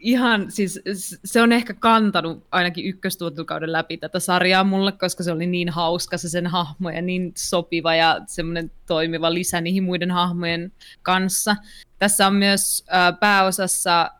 Ihan, 0.00 0.50
siis 0.50 0.80
se 1.24 1.42
on 1.42 1.52
ehkä 1.52 1.74
kantanut 1.74 2.44
ainakin 2.52 2.84
ykköstuotantokauden 2.86 3.72
läpi 3.72 3.96
tätä 3.96 4.20
sarjaa 4.20 4.64
mulle, 4.64 4.92
koska 4.92 5.22
se 5.22 5.32
oli 5.32 5.46
niin 5.46 5.68
hauska 5.68 6.18
se 6.18 6.28
sen 6.28 6.46
hahmo 6.46 6.90
ja 6.90 7.02
niin 7.02 7.32
sopiva 7.36 7.94
ja 7.94 8.20
semmoinen 8.26 8.70
toimiva 8.86 9.34
lisä 9.34 9.60
niihin 9.60 9.82
muiden 9.84 10.10
hahmojen 10.10 10.72
kanssa. 11.02 11.56
Tässä 11.98 12.26
on 12.26 12.34
myös 12.34 12.84
äh, 12.94 13.20
pääosassa 13.20 14.10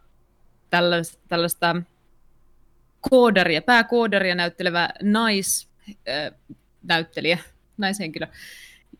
tällaista, 0.71 1.19
tällaista 1.29 1.77
koodaria, 3.11 3.63
pääkoodaria 3.63 4.35
näyttelevä 4.35 4.89
naisnäyttelijä, 5.03 6.27
äh, 6.27 6.57
näyttelijä, 6.83 7.39
naishenkilö, 7.77 8.27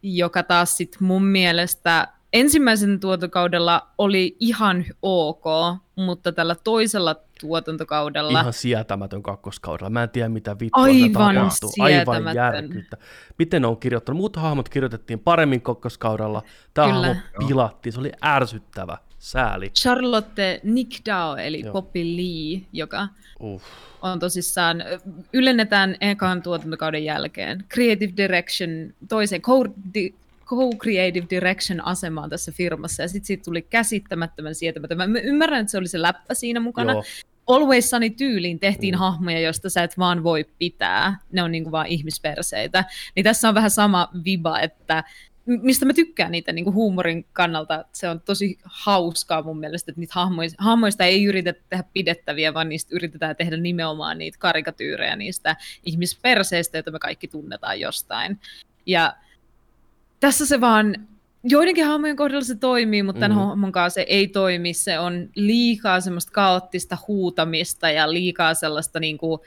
joka 0.03 0.43
taas 0.43 0.77
sit 0.77 0.97
mun 1.01 1.25
mielestä 1.25 2.09
ensimmäisen 2.33 3.01
tuotantokaudella 3.01 3.89
oli 3.99 4.37
ihan 4.41 4.85
ok, 5.03 5.45
mutta 5.97 6.33
tällä 6.33 6.55
toisella 6.55 7.17
tuotantokaudella 7.41 8.41
Ihan 8.41 8.53
sietämätön 8.53 9.23
kakkoskaudella. 9.23 9.91
Mä 9.91 10.03
en 10.03 10.11
tiedä, 10.11 10.29
mitä 10.29 10.57
vittua 10.61 10.83
Aivan 10.83 11.35
tapahtuu. 11.35 11.73
Aivan 11.79 12.35
järkyttä. 12.35 12.97
Miten 13.39 13.63
ne 13.63 13.69
on 13.69 13.77
kirjoittanut? 13.77 14.17
Muut 14.17 14.37
hahmot 14.37 14.69
kirjoitettiin 14.69 15.19
paremmin 15.19 15.61
kakkoskaudella. 15.61 16.43
Tämä 16.75 16.93
hahmo 16.93 17.15
pilattiin. 17.39 17.93
Se 17.93 18.01
oli 18.01 18.13
ärsyttävä. 18.25 18.99
Sääli. 19.27 19.71
Charlotte 19.71 20.61
Nickdao, 20.63 21.37
eli 21.37 21.61
Joo. 21.61 21.73
Poppy 21.73 22.05
Lee, 22.05 22.61
joka 22.73 23.09
Uff. 23.41 23.65
on 24.03 24.19
tosissaan, 24.19 24.85
ylennetään 25.33 25.97
ekan 26.01 26.43
tuotantokauden 26.43 27.05
jälkeen 27.05 27.65
Creative 27.75 28.13
Direction, 28.17 28.71
toisen 29.09 29.41
co- 29.43 29.75
co-creative 30.47 31.27
direction 31.31 31.87
asemaan 31.87 32.31
tässä 32.31 32.53
firmassa, 32.53 33.03
ja 33.03 33.09
sitten 33.09 33.27
siitä 33.27 33.45
tuli 33.45 33.63
käsittämättömän 33.63 34.55
sietämätön. 34.55 34.99
Mä 34.99 35.05
ymmärrän, 35.23 35.61
että 35.61 35.71
se 35.71 35.79
oli 35.79 35.89
se 35.89 36.03
läppä 36.03 36.35
siinä 36.35 36.61
mukana. 36.61 36.93
Joo. 36.93 37.03
Always 37.47 37.91
Sunny 37.91 38.11
tyyliin 38.11 38.59
tehtiin 38.59 38.95
Mm. 38.95 38.99
hahmoja, 38.99 39.41
joista 39.41 39.71
sä 39.71 39.83
et 39.83 39.99
vaan 39.99 40.23
voi 40.25 40.47
pitää. 40.59 41.19
Ne 41.33 41.43
on 41.43 41.53
niinku 41.53 41.71
vaan 41.71 41.87
ihmisperseitä. 41.87 42.85
Niin 43.15 43.25
tässä 43.25 43.49
on 43.49 43.55
vähän 43.55 43.71
sama 43.71 44.09
viba, 44.25 44.61
että 44.61 45.05
mistä 45.47 45.87
mä 45.87 45.93
tykkään 45.93 46.33
niitä 46.33 46.53
niin 46.53 46.75
huumorin 46.75 47.27
kannalta. 47.33 47.85
Se 47.93 48.09
on 48.09 48.21
tosi 48.21 48.59
hauskaa 48.65 49.43
mun 49.43 49.59
mielestä, 49.59 49.91
että 49.91 50.01
niitä 50.01 50.15
hahmoista, 50.17 50.63
hahmoista 50.65 51.05
ei 51.05 51.25
yritetä 51.25 51.61
tehdä 51.69 51.85
pidettäviä, 51.93 52.55
vaan 52.55 52.69
niistä 52.69 52.97
yritetään 52.97 53.37
tehdä 53.37 53.57
nimenomaan 53.57 54.19
niitä 54.19 54.39
karikatyyrejä 54.39 55.17
niistä 55.17 55.57
ihmisperseistä, 55.85 56.79
joita 56.79 56.91
me 56.91 56.99
kaikki 56.99 57.29
tunnetaan 57.29 57.81
jostain. 57.81 58.41
Ja 58.87 59.17
tässä 60.21 60.47
se 60.47 60.61
vaan, 60.61 61.07
joidenkin 61.45 61.85
hahmojen 61.85 62.17
kohdalla 62.17 62.45
se 62.45 62.55
toimii, 62.55 63.03
mutta 63.03 63.21
tämän 63.21 63.39
Mhm. 63.39 63.47
hahmon 63.47 63.73
kanssa 63.73 63.95
se 63.95 64.07
ei 64.09 64.29
toimi. 64.29 64.75
Se 64.75 64.99
on 64.99 65.29
liikaa 65.35 66.01
semmoista 66.01 66.33
kaoottista 66.33 66.99
huutamista 67.09 67.91
ja 67.91 68.13
liikaa 68.13 68.55
sellaista 68.55 69.01
niin 69.01 69.19
kuin, 69.19 69.41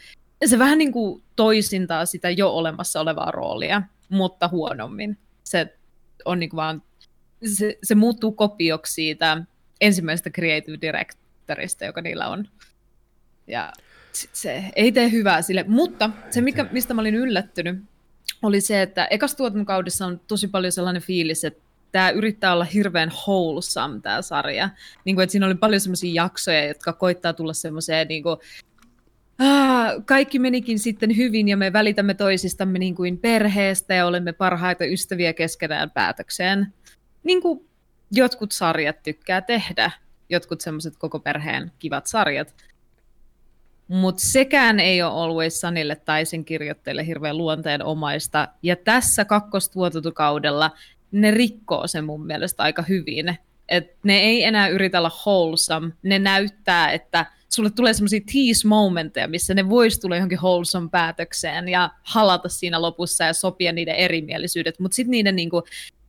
se 0.46 0.60
vähän 0.60 0.78
niin 0.78 0.92
kuin 0.92 1.24
toisintaa 1.36 2.06
sitä 2.06 2.30
jo 2.30 2.50
olemassa 2.50 3.02
olevaa 3.02 3.32
roolia, 3.32 3.82
mutta 4.10 4.48
huonommin. 4.48 5.18
Se 5.44 5.74
on 6.26 6.40
niin 6.40 6.50
kuin 6.50 6.58
vaan, 6.58 6.84
se, 7.46 7.78
se 7.84 7.96
muuttuu 7.96 8.32
kopioksi 8.32 8.94
siitä 8.94 9.44
ensimmäisestä 9.82 10.30
creative 10.30 10.78
directorista, 10.82 11.86
joka 11.86 12.02
niillä 12.02 12.28
on. 12.28 12.48
Ja 13.48 13.74
sit 14.12 14.30
se 14.34 14.64
ei 14.76 14.92
tee 14.92 15.12
hyvää 15.12 15.42
sille, 15.42 15.66
mutta 15.68 16.10
se, 16.30 16.42
mikä, 16.42 16.66
mistä 16.72 16.94
mä 16.94 17.02
olin 17.02 17.16
yllättynyt, 17.16 17.84
oli 18.42 18.62
se, 18.62 18.82
että 18.82 19.06
ekas 19.06 19.36
tuotantokaudessa 19.36 20.06
on 20.06 20.22
tosi 20.28 20.48
paljon 20.48 20.72
sellainen 20.72 21.02
fiilis, 21.02 21.44
että 21.44 21.62
tämä 21.92 22.10
yrittää 22.10 22.54
olla 22.54 22.64
hirveän 22.64 23.12
wholesome, 23.28 24.00
tämä 24.02 24.22
sarja. 24.22 24.70
Niin 25.06 25.16
kuin, 25.16 25.24
että 25.24 25.32
siinä 25.32 25.46
oli 25.46 25.56
paljon 25.56 25.82
semmoisia 25.82 26.24
jaksoja, 26.24 26.68
jotka 26.68 26.94
koittaa 26.94 27.34
tulla 27.34 27.54
semmoiseen 27.54 28.08
niin 28.08 28.24
kuin, 28.24 28.38
kaikki 30.06 30.40
menikin 30.40 30.80
sitten 30.80 31.18
hyvin 31.18 31.48
ja 31.48 31.58
me 31.58 31.74
välitämme 31.74 32.14
toisistamme 32.14 32.80
niin 32.80 32.96
kuin 32.96 33.18
perheestä 33.18 33.94
ja 33.94 34.06
olemme 34.06 34.34
parhaita 34.34 34.86
ystäviä 34.86 35.34
keskenään 35.34 35.92
päätökseen. 35.92 36.74
Niin 37.24 37.42
kuin 37.42 37.70
jotkut 38.12 38.52
sarjat 38.52 39.04
tykkää 39.04 39.42
tehdä, 39.42 39.92
jotkut 40.30 40.62
semmoiset 40.62 40.94
koko 40.98 41.20
perheen 41.20 41.72
kivat 41.80 42.08
sarjat. 42.08 42.56
Mutta 43.88 44.24
sekään 44.24 44.80
ei 44.80 45.02
ole 45.02 45.12
Always 45.12 45.62
Sunille 45.62 45.96
tai 45.96 46.26
sen 46.26 46.46
kirjoittajille 46.46 47.06
hirveän 47.06 47.38
luonteenomaista. 47.38 48.48
Ja 48.64 48.76
tässä 48.76 49.26
kakkostuotantokaudella 49.26 50.72
ne 51.12 51.32
rikkoo 51.32 51.88
sen 51.88 52.06
mun 52.06 52.26
mielestä 52.26 52.64
aika 52.64 52.82
hyvin. 52.82 53.38
Et 53.70 53.98
ne 54.04 54.18
ei 54.18 54.44
enää 54.44 54.68
yritä 54.68 55.00
olla 55.00 55.12
wholesome. 55.26 55.92
Ne 56.04 56.20
näyttää, 56.20 56.92
että 56.92 57.26
sulle 57.50 57.70
tulee 57.70 57.94
semmoisia 57.94 58.20
tease-momentteja, 58.20 59.28
missä 59.28 59.54
ne 59.54 59.70
vois 59.70 60.00
tulla 60.00 60.16
johonkin 60.16 60.38
wholesome 60.38 60.90
päätökseen 60.92 61.70
ja 61.70 61.90
halata 62.04 62.50
siinä 62.50 62.82
lopussa 62.82 63.24
ja 63.24 63.34
sopia 63.34 63.72
niiden 63.72 63.96
erimielisyydet. 63.96 64.80
Mutta 64.80 64.96
sitten 64.96 65.12
niiden 65.12 65.36
niinku 65.36 65.64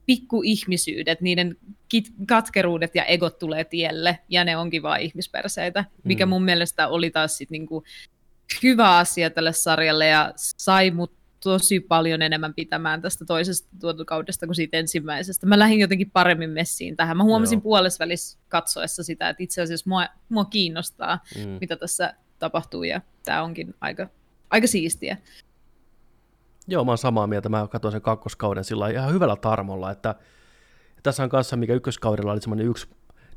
pikkuihmisyydet, 0.07 1.21
niiden 1.21 1.57
kit- 1.95 2.13
katkeruudet 2.27 2.95
ja 2.95 3.05
egot 3.05 3.39
tulee 3.39 3.65
tielle, 3.65 4.19
ja 4.29 4.45
ne 4.45 4.57
onkin 4.57 4.83
vaan 4.83 5.01
ihmisperseitä, 5.01 5.85
mikä 6.05 6.27
Mm. 6.27 6.31
mun 6.31 6.45
mielestä 6.45 6.89
oli 6.89 7.11
taas 7.11 7.37
sit 7.39 7.51
niinku 7.51 7.85
hyvä 8.63 8.97
asia 8.97 9.31
tälle 9.31 9.53
sarjalle, 9.53 10.07
ja 10.07 10.33
sai 10.37 10.91
mut 10.91 11.13
tosi 11.43 11.81
paljon 11.81 12.23
enemmän 12.23 12.55
pitämään 12.55 13.03
tästä 13.03 13.25
toisesta 13.25 13.69
tuotantokaudesta 13.81 14.47
kuin 14.47 14.55
siitä 14.55 14.77
ensimmäisestä. 14.77 15.47
Mä 15.47 15.59
lähdin 15.59 15.79
jotenkin 15.81 16.11
paremmin 16.11 16.51
messiin 16.51 16.97
tähän. 16.97 17.17
Mä 17.17 17.23
huomasin 17.23 17.57
Joo. 17.57 17.63
puolesvälissä 17.63 18.39
katsoessa 18.49 19.03
sitä, 19.03 19.29
että 19.29 19.43
itse 19.43 19.63
asiassa 19.63 19.89
mua, 19.89 20.07
mua 20.29 20.45
kiinnostaa, 20.45 21.19
Mm. 21.37 21.59
mitä 21.61 21.77
tässä 21.77 22.15
tapahtuu, 22.39 22.83
ja 22.83 23.01
tämä 23.25 23.43
onkin 23.43 23.75
aika, 23.81 24.09
aika 24.51 24.67
siistiä. 24.67 25.17
Joo, 26.69 26.85
mä 26.85 26.91
oon 26.91 26.99
samaa 26.99 27.27
mieltä. 27.27 27.49
Mä 27.49 27.69
katsoin 27.71 27.93
sen 27.93 28.03
kakkoskauden 28.03 28.65
sillä 28.65 28.89
ihan 28.89 29.13
hyvällä 29.13 29.37
tarmolla, 29.37 29.91
että 29.91 30.15
tässä 31.03 31.23
on 31.23 31.29
kanssa, 31.29 31.57
mikä 31.57 31.75
ykköskaudella 31.75 32.33
oli 32.33 32.41
semmoinen 32.41 32.67
yksi 32.67 32.89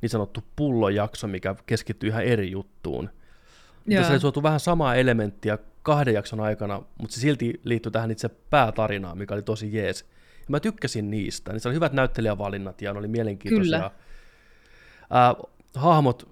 niin 0.01 0.09
sanottu 0.09 0.43
pullojakso, 0.55 1.27
mikä 1.27 1.55
keskittyy 1.65 2.09
ihan 2.09 2.23
eri 2.23 2.51
juttuun. 2.51 3.09
Joo. 3.85 3.99
Tässä 3.99 4.13
oli 4.13 4.19
suotu 4.19 4.43
vähän 4.43 4.59
samaa 4.59 4.95
elementtiä 4.95 5.57
kahden 5.84 6.14
jakson 6.14 6.39
aikana, 6.39 6.81
mutta 6.97 7.15
se 7.15 7.19
silti 7.22 7.61
liittyi 7.64 7.91
tähän 7.91 8.11
itse 8.11 8.30
päätarinaan, 8.30 9.18
mikä 9.18 9.34
oli 9.34 9.41
tosi 9.41 9.76
jees. 9.76 10.05
Ja 10.39 10.45
mä 10.47 10.60
tykkäsin 10.60 11.11
niistä. 11.11 11.51
Niissä 11.53 11.69
oli 11.69 11.76
hyvät 11.76 11.93
näyttelijävalinnat 11.93 12.81
ja 12.81 12.93
ne 12.93 12.99
oli 12.99 13.07
mielenkiintoisia. 13.07 13.77
Kyllä. 13.77 13.91
Ää, 15.10 15.35
hahmot 15.76 16.30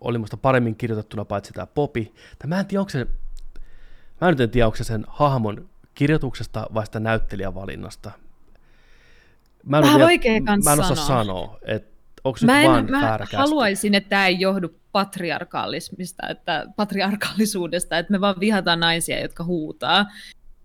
oli 0.00 0.18
musta 0.18 0.36
paremmin 0.36 0.76
kirjoitettuna 0.76 1.24
paitsi 1.24 1.52
tämä 1.52 1.66
Popi. 1.66 2.14
Tai 2.38 2.48
mä 2.48 2.60
en 2.60 2.66
tiedä, 2.66 2.80
onko 2.80 2.90
se, 2.90 3.06
mä 4.20 4.30
nyt 4.30 4.40
en 4.40 4.50
tiedä, 4.50 4.66
onko 4.66 4.76
se 4.76 4.84
sen 4.84 5.04
hahmon 5.08 5.68
kirjoituksesta 5.94 6.66
vai 6.74 6.86
sitä 6.86 7.00
näyttelijävalinnasta. 7.00 8.10
Mä 9.66 9.78
en, 9.78 9.82
Vähän 9.84 10.08
tiedä- 10.20 10.40
mä 10.64 10.72
en 10.72 10.80
osaa 10.80 10.96
sanoa. 10.96 11.06
sanoa, 11.06 11.58
että 11.62 11.91
onko 12.24 12.38
Mä, 12.44 12.58
nyt 12.58 12.66
vaan 12.66 12.78
en, 12.78 12.90
mä 12.90 13.18
haluaisin, 13.36 13.94
että 13.94 14.08
tämä 14.08 14.26
ei 14.26 14.40
johdu 14.40 14.68
patriarkaalismista, 14.92 16.28
että 16.28 16.66
patriarkaalisuudesta, 16.76 17.98
että 17.98 18.12
me 18.12 18.20
vaan 18.20 18.40
vihataan 18.40 18.80
naisia, 18.80 19.20
jotka 19.20 19.44
huutaa. 19.44 20.06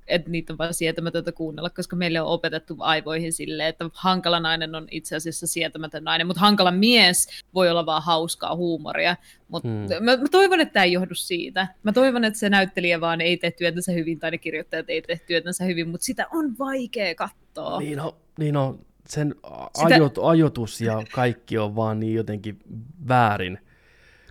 Että 0.07 0.29
niitä 0.29 0.53
on 0.53 0.57
vaan 0.57 0.73
sietämätöntä 0.73 1.31
kuunnella, 1.31 1.69
koska 1.69 1.95
meille 1.95 2.21
on 2.21 2.27
opetettu 2.27 2.75
aivoihin 2.79 3.33
silleen, 3.33 3.69
että 3.69 3.89
hankala 3.93 4.39
nainen 4.39 4.75
on 4.75 4.87
itse 4.91 5.15
asiassa 5.15 5.47
sietämätön 5.47 6.03
nainen, 6.03 6.27
mutta 6.27 6.39
hankala 6.39 6.71
mies 6.71 7.27
voi 7.53 7.69
olla 7.69 7.85
vaan 7.85 8.03
hauskaa 8.03 8.55
huumoria. 8.55 9.15
Mutta 9.47 9.69
Hmm. 9.69 9.85
hmm. 9.87 10.05
mä, 10.05 10.17
mä, 10.17 10.27
toivon, 10.31 10.59
että 10.61 10.73
tämä 10.73 10.83
ei 10.83 10.91
johdu 10.91 11.15
siitä. 11.15 11.67
Mä 11.83 11.91
toivon, 11.93 12.23
että 12.23 12.39
se 12.39 12.49
näyttelijä 12.49 13.01
vaan 13.01 13.21
ei 13.21 13.37
tee 13.37 13.51
työtänsä 13.51 13.91
hyvin, 13.91 14.19
tai 14.19 14.31
ne 14.31 14.37
kirjoittajat 14.37 14.89
ei 14.89 15.01
tee 15.01 15.19
työtänsä 15.27 15.63
hyvin, 15.63 15.89
mutta 15.89 16.05
sitä 16.05 16.27
on 16.33 16.57
vaikea 16.59 17.15
katsoa. 17.15 17.79
Niin 17.79 17.99
on, 17.99 18.13
niin 18.37 18.57
on. 18.57 18.86
Sen 19.07 19.35
Sitä- 19.77 19.95
ajot, 19.95 20.17
ajoitus 20.23 20.81
ja 20.81 21.03
kaikki 21.13 21.57
on 21.57 21.75
vaan 21.75 21.99
niin 21.99 22.13
jotenkin 22.13 22.59
väärin. 23.07 23.59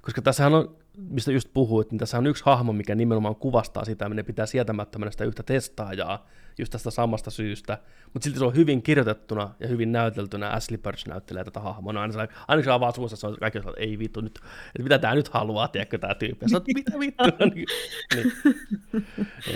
Koska 0.03 0.23
tässähän 0.23 0.55
on, 0.55 0.77
mistä 0.97 1.32
just 1.32 1.48
puhuit, 1.55 1.90
niin 1.90 1.98
tässä 1.98 2.19
on 2.19 2.27
yksi 2.27 2.43
hahmo, 2.47 2.73
mikä 2.73 2.94
nimenomaan 2.94 3.36
kuvastaa 3.36 3.85
sitä, 3.85 4.07
että 4.07 4.15
ne 4.15 4.23
pitää 4.23 4.47
sietämättömänä 4.47 5.11
sitä 5.11 5.24
yhtä 5.24 5.43
testaajaa 5.43 6.27
just 6.59 6.73
tästä 6.73 6.91
samasta 6.91 7.31
syystä. 7.31 7.78
Mutta 8.12 8.24
silti 8.24 8.39
se 8.39 8.45
on 8.45 8.55
hyvin 8.55 8.83
kirjoitettuna 8.83 9.51
ja 9.61 9.69
hyvin 9.69 9.93
näyteltynä. 9.93 10.49
Ashley 10.49 10.78
Burch 10.78 11.09
näyttelee 11.09 11.45
tätä 11.45 11.61
hahmoa. 11.61 11.93
No 11.93 12.01
aina 12.01 12.12
sellainen, 12.12 12.37
aina 12.49 12.62
se 12.62 12.70
avaa 12.70 12.93
suussa, 12.93 13.16
se 13.16 13.27
on 13.27 13.37
kaikki 13.41 13.59
että 13.59 13.70
ei 13.77 13.99
vittu 13.99 14.20
nyt, 14.20 14.39
että 14.66 14.83
mitä 14.83 14.99
tämä 14.99 15.15
nyt 15.15 15.28
haluaa, 15.28 15.69
tiedätkö 15.69 15.99
tämä 15.99 16.15
tyyppi. 16.15 16.45
Ja 16.45 16.49
sä 16.49 16.57
oot, 16.57 16.65
mitä 16.74 16.93
vittua? 17.01 17.27
niin, 17.55 17.66
niin. 18.15 18.33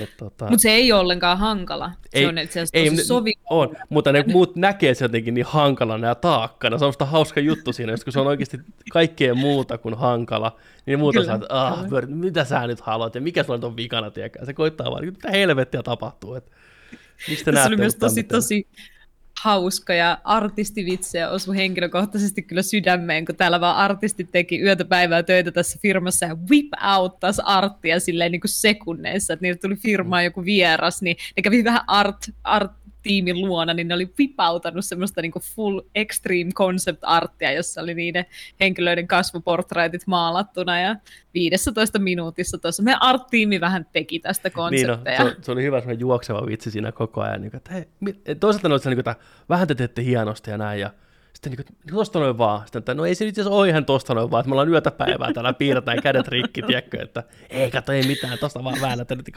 Et, 0.03 0.11
tota, 0.17 0.45
Mutta 0.45 0.63
se 0.63 0.71
ei 0.71 0.93
ole 0.93 1.01
ollenkaan 1.01 1.39
hankala. 1.39 1.93
Ei- 2.13 2.23
se 2.23 2.29
on 2.29 2.39
itse 2.39 2.61
asiassa 2.61 2.79
ei, 2.79 2.91
tosi 2.91 3.05
sovi. 3.05 3.33
On, 3.51 3.77
mutta 3.89 4.13
ne 4.13 4.25
muut 4.27 4.57
näkee 4.57 4.95
se 4.95 5.05
jotenkin 5.05 5.35
niin 5.35 5.47
hankalana 5.47 6.07
ja 6.07 6.15
taakkana. 6.15 6.79
Se 6.79 6.85
on 6.85 6.93
hauska 7.01 7.41
juttu 7.41 7.73
siinä, 7.73 7.95
kun 8.05 8.13
se 8.13 8.21
on 8.21 8.27
oikeasti 8.27 8.61
kaikkea 8.93 9.35
muuta 9.35 9.79
kuin 9.79 9.95
hankala. 9.95 10.57
Niin 10.87 10.99
muuta 10.99 11.21
että 11.21 11.47
ah, 11.49 11.85
mitä 12.07 12.45
sä 12.45 12.67
nyt 12.67 12.81
haluat 12.81 13.15
ja 13.15 13.21
mikä 13.21 13.43
sulla 13.43 13.57
nyt 13.57 13.65
on 13.65 13.77
vikana, 13.77 14.11
tiedäkään. 14.11 14.47
Se 14.47 14.55
koittaa 14.55 14.91
vaan, 14.91 15.05
mitä 15.05 15.31
helvettiä 15.31 15.83
tapahtuu. 15.83 16.35
Et, 16.35 16.51
Tässä 17.29 17.53
näette 17.53 17.69
oli 17.69 17.77
myös 17.77 17.97
tosi, 17.97 18.23
tosi 18.23 18.67
hauska 19.43 19.95
ja 19.95 20.19
artistivitsejä 20.25 21.31
osui 21.31 21.57
henkilökohtaisesti 21.57 22.43
kyllä 22.43 22.63
sydämeen, 22.63 23.25
kun 23.25 23.37
täällä 23.37 23.61
vaan 23.61 23.77
artistit 23.77 24.29
teki 24.33 24.61
yötä 24.61 24.85
päivää 24.85 25.23
töitä 25.23 25.53
tässä 25.53 25.79
firmassa 25.83 26.27
ja 26.27 26.37
whip 26.51 26.67
out 26.95 27.21
taas 27.21 27.41
arttia 27.45 28.01
silleen 28.01 28.33
niin 28.33 28.41
kuin 28.41 28.51
sekunneissa, 28.51 29.33
että 29.33 29.43
niille 29.43 29.59
tuli 29.59 29.77
firmaan 29.77 30.25
joku 30.25 30.45
vieras, 30.45 31.03
niin 31.03 31.17
ne 31.37 31.43
kävi 31.43 31.65
vähän 31.65 31.85
art, 31.87 32.31
art 32.45 32.73
tiimin 33.03 33.41
luona, 33.41 33.75
niin 33.75 33.89
ne 33.89 33.95
oli 33.95 34.11
vipautannut 34.19 34.85
semmoista 34.85 35.23
niin 35.23 35.33
full 35.57 35.81
extreme 35.95 36.53
concept 36.53 37.01
arttia, 37.03 37.53
jossa 37.53 37.81
oli 37.81 37.95
niiden 37.95 38.27
henkilöiden 38.61 39.09
kasvuportraitit 39.09 40.07
maalattuna 40.07 40.81
ja 40.81 40.97
15 41.35 41.99
minuutissa 41.99 42.59
tuossa. 42.59 42.83
Meidän 42.83 43.03
art-tiimi 43.03 43.61
vähän 43.61 43.87
teki 43.93 44.19
tästä 44.19 44.49
Niin 44.49 44.55
konsepteja. 44.55 45.25
no, 45.25 45.31
se, 45.31 45.37
se, 45.43 45.53
oli 45.53 45.63
hyvä 45.63 45.81
semmoinen 45.81 46.01
juokseva 46.01 46.47
vitsi 46.47 46.71
siinä 46.71 46.93
koko 46.93 47.21
ajan, 47.21 47.41
niin 47.41 47.51
kuin, 47.51 47.59
että 47.59 47.73
hei, 47.73 47.85
toisaalta 48.41 48.69
ne 48.69 48.75
oli 48.75 48.81
niin 48.85 48.97
kuin, 48.97 49.13
että 49.13 49.25
vähän 49.49 49.69
te 49.69 49.75
teette 49.75 50.05
hienosti 50.05 50.51
ja 50.51 50.59
näin, 50.59 50.81
ja 50.81 50.91
sitten 51.33 51.53
niin 51.53 51.65
kuin, 51.67 51.97
tosta 51.97 52.19
noin 52.19 52.39
vaan, 52.39 52.61
sitten, 52.61 52.79
että 52.79 52.95
no 52.95 53.05
ei 53.05 53.15
se 53.15 53.25
nyt 53.25 53.39
ole 53.39 53.69
ihan 53.69 53.85
tosta 53.85 54.15
noin 54.15 54.31
vaan, 54.31 54.41
että 54.41 54.49
me 54.49 54.53
ollaan 54.53 54.69
yötä 54.69 54.91
päivää, 54.91 55.33
täällä 55.33 55.53
piirretään 55.53 56.03
kädet 56.03 56.29
rikki, 56.29 56.63
tiedätkö, 56.63 57.03
että 57.03 57.23
ei 57.51 57.71
kato, 57.71 57.93
ei 57.93 58.03
mitään, 58.03 58.39
tosta 58.39 58.65
vaan 58.65 58.81
väännätte 58.81 59.15
nyt, 59.15 59.31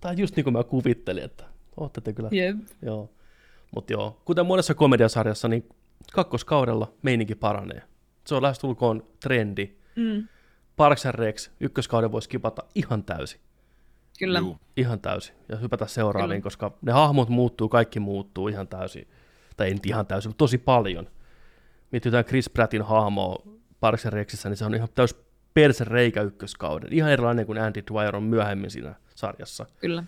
tämä 0.00 0.12
on 0.12 0.18
just 0.18 0.36
niin 0.36 0.44
kuin 0.44 0.54
mä 0.54 0.64
kuvittelin, 0.64 1.24
että 1.24 1.44
ootte 1.76 2.00
te 2.00 2.12
kyllä, 2.12 2.28
Jep. 2.32 2.56
joo, 2.82 3.10
mutta 3.74 3.92
joo, 3.92 4.20
kuten 4.24 4.46
monessa 4.46 4.74
komediasarjassa, 4.74 5.48
niin 5.48 5.68
kakkoskaudella 6.12 6.92
meininki 7.02 7.34
paranee, 7.34 7.82
se 8.26 8.34
on 8.34 8.42
lähestulkoon 8.42 9.06
trendi, 9.20 9.70
Mm, 9.96 10.28
Parks 10.76 11.06
and 11.06 11.14
Recs 11.14 11.50
ykköskauden 11.60 12.12
voisi 12.12 12.28
kipata 12.28 12.62
ihan 12.74 13.04
täysin 13.04 13.40
kyllä. 14.18 14.38
Juu. 14.38 14.56
ihan 14.76 15.00
täysin 15.00 15.34
ja 15.48 15.56
hypätä 15.56 15.86
seuraaviin, 15.86 16.28
Kyllä. 16.28 16.42
koska 16.42 16.72
ne 16.82 16.92
hahmot 16.92 17.28
muuttuu, 17.28 17.68
kaikki 17.68 18.00
muuttuu 18.00 18.48
ihan 18.48 18.68
täysin. 18.68 19.08
Tai 19.56 19.66
ei 19.66 19.74
nyt 19.74 19.86
ihan 19.86 20.06
täysin, 20.06 20.28
mutta 20.30 20.38
tosi 20.38 20.58
paljon. 20.58 21.08
Mietitään 21.90 22.24
Chris 22.24 22.50
Prattin 22.50 22.82
hahmoa 22.82 23.42
Parks 23.80 24.06
and 24.06 24.12
Rexissä, 24.12 24.48
niin 24.48 24.56
se 24.56 24.64
on 24.64 24.74
ihan 24.74 24.88
täys 24.94 25.16
perse 25.54 25.84
reikä 25.84 26.22
ykköskauden. 26.22 26.92
Ihan 26.92 27.10
erilainen 27.10 27.46
kuin 27.46 27.58
Andy 27.58 27.82
Dwyer 27.90 28.16
on 28.16 28.22
myöhemmin 28.22 28.70
siinä 28.70 28.94
sarjassa. 29.14 29.66
Kyllä. 29.80 30.04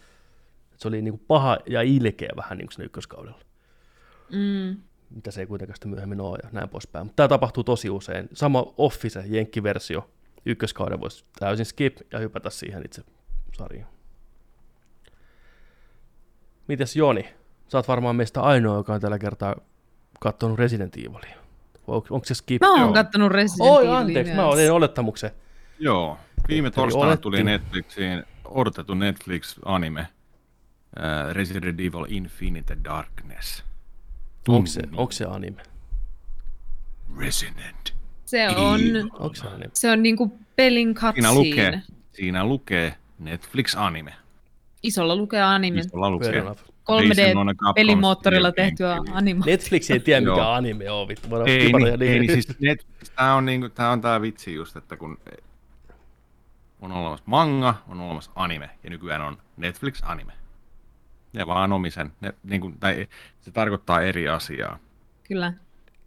Se 0.76 0.88
oli 0.88 1.02
niin 1.02 1.12
kuin 1.12 1.24
paha 1.28 1.58
ja 1.66 1.82
ilkeä 1.82 2.30
vähän 2.36 2.58
niin 2.58 2.66
kuin 2.66 2.74
siinä 2.74 2.86
ykköskaudella. 2.86 3.40
Mm. 4.32 4.76
Mitä 5.10 5.30
se 5.30 5.40
ei 5.40 5.46
kuitenkaan 5.46 5.76
sitten 5.76 5.90
myöhemmin 5.90 6.20
ole 6.20 6.38
ja 6.42 6.48
näin 6.52 6.68
poispäin. 6.68 7.06
Mutta 7.06 7.16
tämä 7.16 7.28
tapahtuu 7.28 7.64
tosi 7.64 7.90
usein. 7.90 8.28
Sama 8.32 8.64
Office, 8.76 9.24
jenkkiversio, 9.26 10.10
ykköskauden 10.46 11.00
voisi 11.00 11.24
täysin 11.38 11.66
skip 11.66 11.96
ja 12.12 12.18
hypätä 12.18 12.50
siihen 12.50 12.82
itse 12.84 13.02
sarjaan. 13.52 13.90
Mites 16.68 16.96
Joni? 16.96 17.34
Sä 17.68 17.78
oot 17.78 17.88
varmaan 17.88 18.16
meistä 18.16 18.42
ainoa, 18.42 18.76
joka 18.76 18.94
on 18.94 19.00
tällä 19.00 19.18
kertaa 19.18 19.56
katsonut 20.20 20.58
Resident 20.58 20.96
Evilia. 20.96 21.36
Onko, 21.86 22.20
se 22.24 22.34
skip? 22.34 22.60
Mä 22.60 22.70
oon 22.70 22.80
Joo. 22.80 22.92
kattonut 22.92 23.32
Resident 23.32 23.70
Oi, 23.70 23.82
Evilia 23.82 23.98
anteeksi, 23.98 24.34
mä 24.34 24.46
olin 24.46 24.72
olettamuksen. 24.72 25.30
Joo. 25.78 26.18
Viime 26.48 26.70
torstaina 26.70 27.16
tuli 27.16 27.44
Netflixiin 27.44 28.24
odotettu 28.44 28.94
Netflix-anime 28.94 30.06
äh, 30.98 31.34
Resident 31.34 31.80
Evil 31.80 32.04
Infinite 32.08 32.76
Darkness. 32.84 33.64
Onko 34.48 34.66
se, 34.66 34.82
onko 34.96 35.12
se 35.12 35.24
anime? 35.24 35.62
Resident. 37.18 37.94
Se 38.24 38.48
on, 38.48 38.80
Onko 39.18 39.34
se 39.34 39.46
anime? 39.48 39.70
se 39.72 39.90
on 39.90 40.02
niinku 40.02 40.38
pelin 40.56 40.88
Siinä 40.88 41.00
cutscene. 41.00 41.34
lukee, 41.34 41.82
siinä 42.12 42.44
lukee 42.44 42.94
Netflix 43.18 43.74
anime. 43.76 44.14
Isolla 44.82 45.16
lukee 45.16 45.42
anime. 45.42 45.80
Isolla 45.80 46.10
lukee. 46.10 46.28
Fair 46.28 46.38
enough. 46.42 46.60
Based 46.86 47.36
on 47.36 47.48
a 47.48 47.54
Capcom 47.54 47.68
3D-pelimoottorilla 47.70 48.50
Studio 48.50 48.64
tehtyä 48.64 48.96
Game. 48.96 49.10
anime. 49.14 49.44
Netflix 49.46 49.90
ei 49.90 50.00
tiedä, 50.00 50.20
mikä 50.20 50.30
Joo. 50.32 50.50
anime 50.50 50.90
on. 50.90 51.08
Vittu. 51.08 51.30
Voidaan 51.30 51.48
Ei, 51.50 51.66
kipata 51.66 51.84
niin, 51.84 52.02
ei, 52.02 52.18
niin 52.18 52.32
siis 52.32 52.60
Netflix, 52.60 53.10
tää 53.16 53.34
on, 53.34 53.44
niinku, 53.44 53.68
tää 53.68 53.90
on 53.90 54.00
tää 54.00 54.20
vitsi 54.20 54.54
just, 54.54 54.76
että 54.76 54.96
kun 54.96 55.18
on 56.80 56.92
olemassa 56.92 57.24
manga, 57.26 57.74
on 57.88 58.00
olemassa 58.00 58.30
anime, 58.34 58.70
ja 58.84 58.90
nykyään 58.90 59.20
on 59.20 59.38
Netflix 59.56 60.00
anime. 60.02 60.32
Ne 61.34 61.46
vaan 61.46 61.72
omisen, 61.72 62.12
ne, 62.20 62.34
niinku, 62.42 62.72
tai 62.80 63.08
se 63.40 63.50
tarkoittaa 63.50 64.00
eri 64.02 64.28
asiaa. 64.28 64.78
Kyllä. 65.28 65.52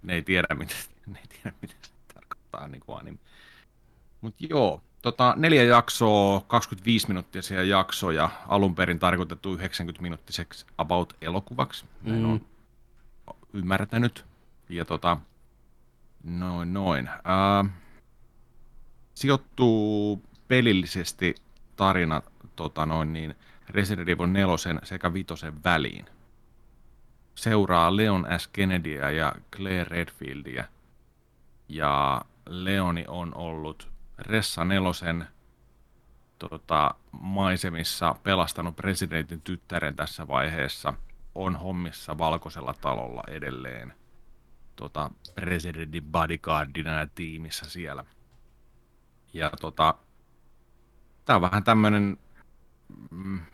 Ne 0.04 0.14
ei 0.14 0.22
tiedä, 0.22 0.48
mitä, 0.56 0.76
ne 1.08 1.20
ei 1.20 1.28
tiedä, 1.28 1.58
mitä 1.62 1.74
se 1.82 1.92
tarkoittaa 2.14 2.68
niinku 2.68 2.94
anime. 2.94 3.18
Mut 4.22 4.36
joo, 4.40 4.82
tota, 5.02 5.34
neljä 5.38 5.64
jaksoa, 5.64 6.42
25 6.48 7.08
minuuttisia 7.08 7.64
jaksoja, 7.64 8.30
alun 8.48 8.76
perin 8.76 9.00
tarkoitettu 9.00 9.54
90 9.54 10.02
minuuttiseksi 10.02 10.66
about 10.78 11.14
elokuvaksi. 11.22 11.86
Näin 12.04 12.20
Mm. 12.24 12.32
on 12.34 12.42
ymmärtänyt. 13.54 14.26
Ja 14.70 14.86
tota, 14.86 15.18
noin 16.24 16.74
noin. 16.74 17.10
Ää, 17.24 17.66
sijoittuu 19.14 20.24
pelillisesti 20.48 21.36
tarina 21.76 22.22
tota 22.56 22.86
noin 22.86 23.14
niin, 23.14 23.36
Resident 23.70 24.10
Evil 24.10 24.28
4 24.28 24.80
sekä 24.84 25.14
5 25.14 25.28
väliin. 25.64 26.06
Seuraa 27.36 27.96
Leon 27.96 28.28
S. 28.38 28.48
Kennedyä 28.48 29.12
ja 29.12 29.34
Claire 29.56 29.84
Redfieldia. 29.84 30.64
Ja 31.70 32.22
Leoni 32.46 33.06
on 33.08 33.36
ollut 33.36 33.92
Ressa 34.18 34.66
nelosen 34.66 35.28
tota, 36.40 36.96
maisemissa 37.12 38.16
pelastanut 38.24 38.76
presidentin 38.76 39.42
tyttären 39.42 39.96
tässä 39.96 40.28
vaiheessa. 40.28 40.94
On 41.36 41.56
hommissa 41.56 42.18
valkoisella 42.18 42.74
talolla 42.74 43.24
edelleen 43.28 43.94
tota, 44.78 45.12
presidentin 45.36 46.04
bodyguardina 46.04 47.00
ja 47.00 47.08
tiimissä 47.16 47.70
siellä. 47.70 48.06
Ja 49.34 49.52
tota, 49.62 49.94
tää 51.26 51.36
on 51.36 51.42
vähän 51.42 51.64
tämmönen, 51.64 52.04
mm, 52.04 52.18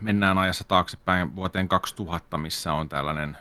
mennään 0.02 0.38
ajassa 0.38 0.64
taaksepäin 0.64 1.36
vuoteen 1.36 1.68
2000, 1.68 2.38
missä 2.38 2.74
on 2.74 2.90
tällainen 2.90 3.38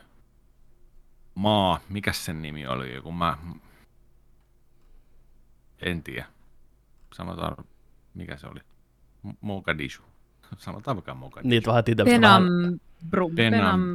maa, 1.35 1.81
mikä 1.89 2.13
sen 2.13 2.43
nimi 2.43 2.67
oli, 2.67 2.95
joku 2.95 3.13
mä, 3.13 3.37
en 5.83 6.03
tiedä. 6.03 6.27
Sanotaan, 7.15 7.65
mikä 8.15 8.37
se 8.37 8.47
oli. 8.47 8.61
Mogadishu. 9.41 10.05
sanotaan 10.57 10.97
vaikka 10.97 11.15
Mogadishu. 11.15 11.49
Niitä 11.49 11.71
vähän 11.71 11.85
tämmöistä 11.85 12.05
Penam, 12.05 12.45
Penam, 13.11 13.35
penam, 13.35 13.95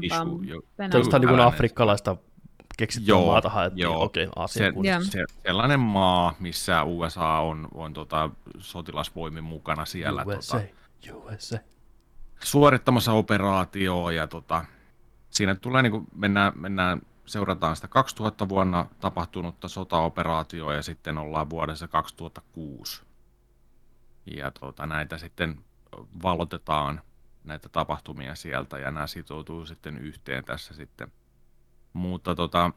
penam. 0.77 0.91
tämmöistä 0.91 1.19
niin 1.19 1.29
kuin 1.29 1.41
afrikkalaista 1.41 2.17
keksittyä 2.77 3.15
Joo, 3.15 3.25
maata 3.25 3.49
haettiin. 3.49 3.83
joo. 3.83 4.03
Okay, 4.03 4.25
se, 4.25 4.31
asia 4.35 4.71
kunnossa. 4.71 5.11
se, 5.11 5.25
sellainen 5.45 5.79
maa, 5.79 6.35
missä 6.39 6.83
USA 6.83 7.27
on, 7.27 7.67
on 7.73 7.93
tota, 7.93 8.29
sotilasvoimin 8.59 9.43
mukana 9.43 9.85
siellä 9.85 10.23
USA, 10.25 10.59
tota, 10.59 11.17
USA. 11.17 11.57
Suorittamassa 12.43 13.13
operaatioa 13.13 14.11
ja 14.11 14.27
tota, 14.27 14.65
siinä 15.29 15.55
tulee 15.55 15.81
niin 15.81 15.91
kuin, 15.91 16.07
mennään, 16.15 16.53
mennään, 16.55 17.01
seurataan 17.25 17.75
sitä 17.75 17.87
2000 17.87 18.49
vuonna 18.49 18.85
tapahtunutta 18.99 19.67
sotaoperaatioa 19.67 20.73
ja 20.73 20.81
sitten 20.81 21.17
ollaan 21.17 21.49
vuodessa 21.49 21.87
2006. 21.87 23.03
Ja 24.35 24.51
tota, 24.51 24.85
näitä 24.85 25.17
sitten 25.17 25.63
valotetaan 26.23 27.01
näitä 27.43 27.69
tapahtumia 27.69 28.35
sieltä 28.35 28.77
ja 28.77 28.91
nämä 28.91 29.07
sitoutuu 29.07 29.65
sitten 29.65 29.97
yhteen 29.97 30.45
tässä 30.45 30.73
sitten. 30.73 31.11
Mutta 31.93 32.35
tota, 32.35 32.71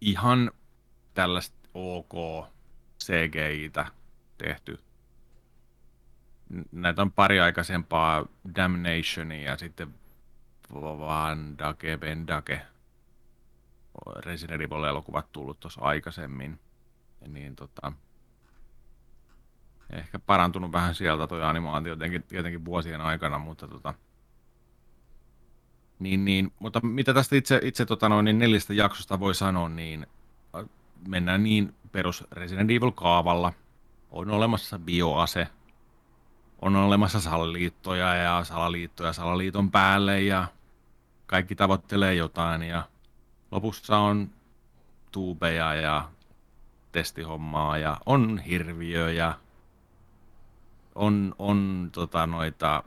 ihan 0.00 0.50
tällaista 1.14 1.58
ok 1.74 2.46
CGI-tä 3.04 3.86
tehty 4.38 4.87
näitä 6.72 7.02
on 7.02 7.12
pari 7.12 7.40
aikaisempaa 7.40 8.26
Damnationia 8.56 9.50
ja 9.50 9.56
sitten 9.56 9.94
Van 10.74 11.58
Dake, 11.58 11.96
Bendake, 11.96 12.60
Resident 14.16 14.60
Evil-elokuvat 14.62 15.32
tullut 15.32 15.60
tuossa 15.60 15.80
aikaisemmin. 15.80 16.60
Niin 17.26 17.56
tota, 17.56 17.92
ehkä 19.90 20.18
parantunut 20.18 20.72
vähän 20.72 20.94
sieltä 20.94 21.26
toi 21.26 21.44
animaatio 21.44 21.92
jotenkin, 21.92 22.24
jotenkin 22.30 22.64
vuosien 22.64 23.00
aikana, 23.00 23.38
mutta 23.38 23.68
tota, 23.68 23.94
niin, 25.98 26.24
niin, 26.24 26.52
mutta 26.58 26.80
mitä 26.80 27.14
tästä 27.14 27.36
itse, 27.36 27.60
itse 27.62 27.86
tota 27.86 28.08
noin, 28.08 28.24
niin 28.24 28.38
neljästä 28.38 28.74
jaksosta 28.74 29.20
voi 29.20 29.34
sanoa, 29.34 29.68
niin 29.68 30.06
äh, 30.56 30.64
mennään 31.08 31.42
niin 31.42 31.74
perus 31.92 32.24
Resident 32.32 32.70
Evil-kaavalla. 32.70 33.52
On 34.10 34.30
olemassa 34.30 34.78
bioase, 34.78 35.48
on 36.62 36.76
olemassa 36.76 37.20
salaliittoja 37.20 38.14
ja 38.14 38.44
salaliittoja 38.44 39.12
salaliiton 39.12 39.70
päälle 39.70 40.22
ja 40.22 40.46
kaikki 41.26 41.54
tavoittelee 41.54 42.14
jotain 42.14 42.62
ja 42.62 42.82
lopussa 43.50 43.98
on 43.98 44.30
tuubeja 45.12 45.74
ja 45.74 46.08
testihommaa 46.92 47.78
ja 47.78 47.98
on 48.06 48.38
hirviö 48.38 49.12
ja 49.12 49.34
on, 50.94 51.34
on 51.38 51.90
tota, 51.92 52.26
noita 52.26 52.82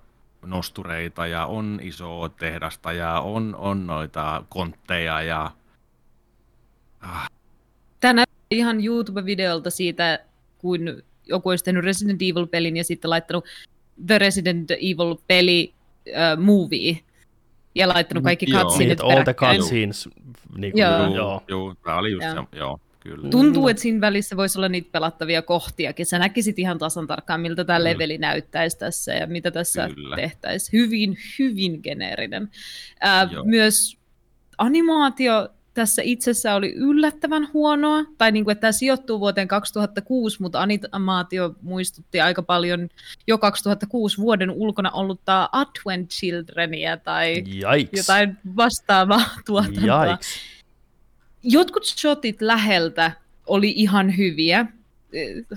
nostureita 0.45 1.27
ja 1.27 1.45
on 1.45 1.79
iso 1.83 2.29
tehdasta 2.29 2.93
ja 2.93 3.19
on, 3.19 3.55
on 3.55 3.87
noita 3.87 4.43
kontteja 4.49 5.21
ja 5.21 5.51
Tämä 7.99 8.13
näyttää 8.13 8.47
ihan 8.51 8.85
YouTube-videolta 8.85 9.69
siitä, 9.69 10.19
kun 10.57 11.03
joku 11.31 11.49
olisi 11.49 11.63
tehnyt 11.63 11.83
Resident 11.83 12.21
Evil-pelin 12.21 12.77
ja 12.77 12.83
sitten 12.83 13.09
laittanut 13.09 13.45
The 14.07 14.17
Resident 14.17 14.71
Evil-peli 14.71 15.73
uh, 16.07 16.43
movie 16.43 16.97
ja 17.75 17.87
laittanut 17.87 18.23
kaikki 18.23 18.45
Joo. 18.49 18.63
cutscenet 18.63 18.99
Niin, 18.99 19.11
all 19.11 19.23
the 19.23 19.33
cutscenes. 19.33 20.09
Niin 20.57 20.71
kuin, 20.71 20.81
Joo. 20.81 20.91
joo. 20.91 21.05
Joo, 21.07 21.15
joo. 21.15 21.41
joo 21.47 21.75
tämä 21.83 21.97
oli 21.97 22.11
just 22.11 22.25
Joo. 22.25 22.47
se, 22.51 22.57
joo, 22.57 22.79
kyllä. 22.99 23.29
Tuntuu, 23.29 23.67
että 23.67 23.81
siinä 23.81 24.01
välissä 24.01 24.37
voisi 24.37 24.59
olla 24.59 24.69
niitä 24.69 24.89
pelattavia 24.91 25.41
kohtiakin. 25.41 26.05
Sä 26.05 26.19
näkisit 26.19 26.59
ihan 26.59 26.77
tasan 26.77 27.07
tarkkaan, 27.07 27.41
miltä 27.41 27.65
tämä 27.65 27.79
Mm. 27.79 27.83
leveli 27.83 28.17
näyttäisi 28.17 28.77
tässä 28.77 29.13
ja 29.13 29.27
mitä 29.27 29.51
tässä 29.51 29.89
Kyllä. 29.95 30.15
tehtäisiin. 30.15 30.81
Hyvin, 30.81 31.17
hyvin 31.39 31.79
geneerinen. 31.83 32.49
Ää, 33.01 33.29
Joo. 33.31 33.43
myös 33.43 33.97
animaatio 34.57 35.49
tässä 35.73 36.01
itsessä 36.05 36.55
oli 36.55 36.73
yllättävän 36.73 37.49
huonoa, 37.53 38.03
tai 38.17 38.31
niin 38.31 38.43
kuin, 38.43 38.51
että 38.51 38.61
tämä 38.61 38.71
sijoittuu 38.71 39.19
vuoteen 39.19 39.47
2006, 39.47 40.41
mutta 40.41 40.61
animaatio 40.61 41.55
muistutti 41.61 42.21
aika 42.21 42.41
paljon 42.41 42.89
jo 43.27 43.37
2006 43.37 44.17
vuoden 44.17 44.51
ulkona 44.51 44.91
ollutta 44.91 45.49
Advent 45.51 46.09
Childrenia 46.09 46.97
tai 46.97 47.43
Jaiks. 47.45 47.91
jotain 47.97 48.37
vastaavaa 48.55 49.29
tuotantoa. 49.45 50.17
Jotkut 51.43 51.85
shotit 51.85 52.41
läheltä 52.41 53.11
oli 53.47 53.73
ihan 53.75 54.17
hyviä, 54.17 54.65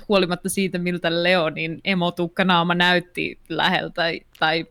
huolimatta 0.09 0.49
siitä, 0.49 0.79
miltä 0.79 1.23
Leonin 1.23 1.81
emotukkanaama 1.85 2.75
näytti 2.75 3.39
läheltä, 3.49 4.03
tai 4.39 4.67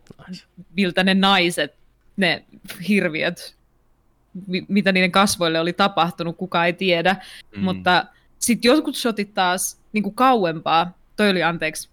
miltä 0.75 1.03
ne 1.03 1.13
naiset, 1.13 1.75
ne 2.17 2.45
hirviöt, 2.87 3.55
mitä 4.67 4.91
niiden 4.91 5.11
kasvoille 5.11 5.59
oli 5.59 5.73
tapahtunut, 5.73 6.37
kuka 6.37 6.65
ei 6.65 6.73
tiedä. 6.73 7.15
Mm. 7.55 7.63
Mutta 7.63 8.05
sitten 8.39 8.69
jotkut 8.69 8.95
shotit 8.95 9.33
taas 9.33 9.79
niin 9.93 10.03
kuin 10.03 10.15
kauempaa, 10.15 10.97
toi 11.15 11.29
oli 11.29 11.43
anteeksi, 11.43 11.89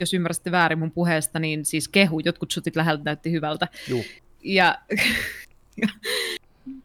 jos 0.00 0.14
ymmärsitte 0.14 0.50
väärin 0.50 0.78
mun 0.78 0.90
puheesta, 0.90 1.38
niin 1.38 1.64
siis 1.64 1.88
kehu, 1.88 2.20
jotkut 2.20 2.52
shotit 2.52 2.76
läheltä 2.76 3.02
näytti 3.04 3.32
hyvältä. 3.32 3.68
Juu. 3.88 4.04
Ja 4.44 4.78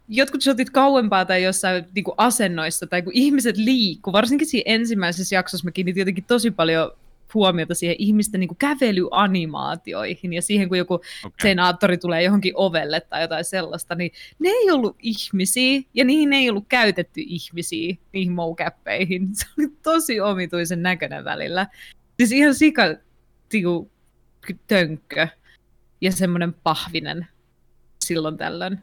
jotkut 0.09 0.41
shotit 0.41 0.69
kauempaa 0.69 1.25
tai 1.25 1.43
jossain 1.43 1.85
niin 1.95 2.03
kuin 2.03 2.15
asennoissa, 2.17 2.87
tai 2.87 3.01
kun 3.01 3.13
ihmiset 3.15 3.57
liikkuu, 3.57 4.13
varsinkin 4.13 4.47
siinä 4.47 4.73
ensimmäisessä 4.73 5.35
jaksossa 5.35 5.65
mä 5.65 5.71
kiinnitin 5.71 6.01
jotenkin 6.01 6.23
tosi 6.27 6.51
paljon 6.51 6.91
huomiota 7.33 7.75
siihen 7.75 7.95
ihmisten 7.99 8.39
niin 8.39 8.47
kuin 8.47 8.57
kävelyanimaatioihin 8.57 10.33
ja 10.33 10.41
siihen, 10.41 10.69
kun 10.69 10.77
joku 10.77 10.93
okay. 10.93 11.31
senaattori 11.41 11.97
tulee 11.97 12.23
johonkin 12.23 12.53
ovelle 12.55 13.01
tai 13.01 13.21
jotain 13.21 13.45
sellaista, 13.45 13.95
niin 13.95 14.11
ne 14.39 14.49
ei 14.49 14.71
ollut 14.71 14.95
ihmisiä 14.99 15.81
ja 15.93 16.05
niihin 16.05 16.33
ei 16.33 16.49
ollut 16.49 16.65
käytetty 16.69 17.21
ihmisiä 17.25 17.95
niihin 18.11 18.31
moukäppeihin. 18.31 19.35
Se 19.35 19.45
oli 19.57 19.67
tosi 19.83 20.19
omituisen 20.19 20.83
näköinen 20.83 21.23
välillä. 21.23 21.67
Siis 22.17 22.31
ihan 22.31 22.55
sika 22.55 22.83
tiu, 23.49 23.91
tönkkö 24.67 25.27
ja 26.01 26.11
semmoinen 26.11 26.53
pahvinen 26.53 27.27
silloin 28.05 28.37
tällöin. 28.37 28.79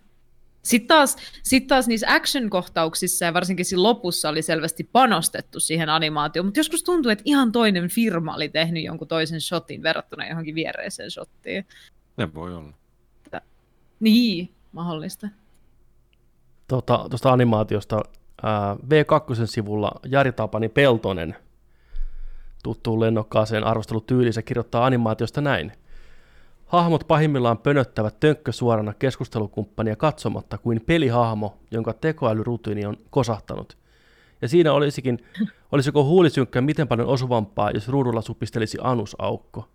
Sitten 0.69 0.89
taas, 0.89 1.17
sit 1.43 1.67
taas 1.67 1.89
niissä 1.89 2.07
action-kohtauksissa 2.15 3.25
ja 3.25 3.35
varsinkin 3.35 3.65
siinä 3.65 3.83
lopussa 3.83 4.29
oli 4.29 4.43
selvästi 4.43 4.85
panostettu 4.93 5.61
siihen 5.61 5.89
animaatioon, 5.89 6.47
mutta 6.47 6.61
joskus 6.61 6.83
tuntuu, 6.83 7.11
että 7.11 7.23
ihan 7.27 7.53
toinen 7.53 7.89
firma 7.89 8.35
oli 8.35 8.49
tehnyt 8.49 8.85
jonkun 8.85 9.09
toisen 9.09 9.41
shotin 9.41 9.83
verrattuna 9.83 10.29
johonkin 10.29 10.55
viereiseen 10.55 11.11
shottiin. 11.11 11.67
Se 12.17 12.35
voi 12.35 12.55
olla. 12.55 12.73
Niin, 14.01 14.51
mahdollista. 14.73 15.29
Tuosta 16.69 17.07
tota, 17.11 17.33
animaatiosta 17.33 18.03
ää, 18.43 18.75
V2 18.75 19.47
sivulla 19.47 19.93
Jari 20.07 20.33
Tapani 20.33 20.69
Peltonen 20.69 21.37
tuttuun 22.63 23.01
lennokkaaseen 23.01 23.65
arvostelutyyliin 23.65 24.45
kirjoittaa 24.45 24.87
animaatiosta 24.87 25.41
näin. 25.41 25.73
Hahmot 26.69 27.05
pahimmillaan 27.09 27.59
pönöttävät 27.59 28.21
tönkkösuorana 28.21 28.95
keskustelukumppania 28.95 29.97
katsomatta 29.97 30.59
kuin 30.59 30.81
pelihahmo, 30.87 31.59
jonka 31.71 31.93
tekoälyrutiini 31.93 32.87
on 32.87 32.97
kosahtanut. 33.11 33.77
Ja 34.43 34.49
siinä 34.49 34.73
olisikin, 34.73 35.19
olisiko 35.73 36.05
huulisynkkä 36.05 36.61
miten 36.61 36.89
paljon 36.89 37.09
osuvampaa, 37.09 37.71
jos 37.71 37.89
ruudulla 37.89 38.23
supistelisi 38.23 38.79
anusaukko. 38.81 39.69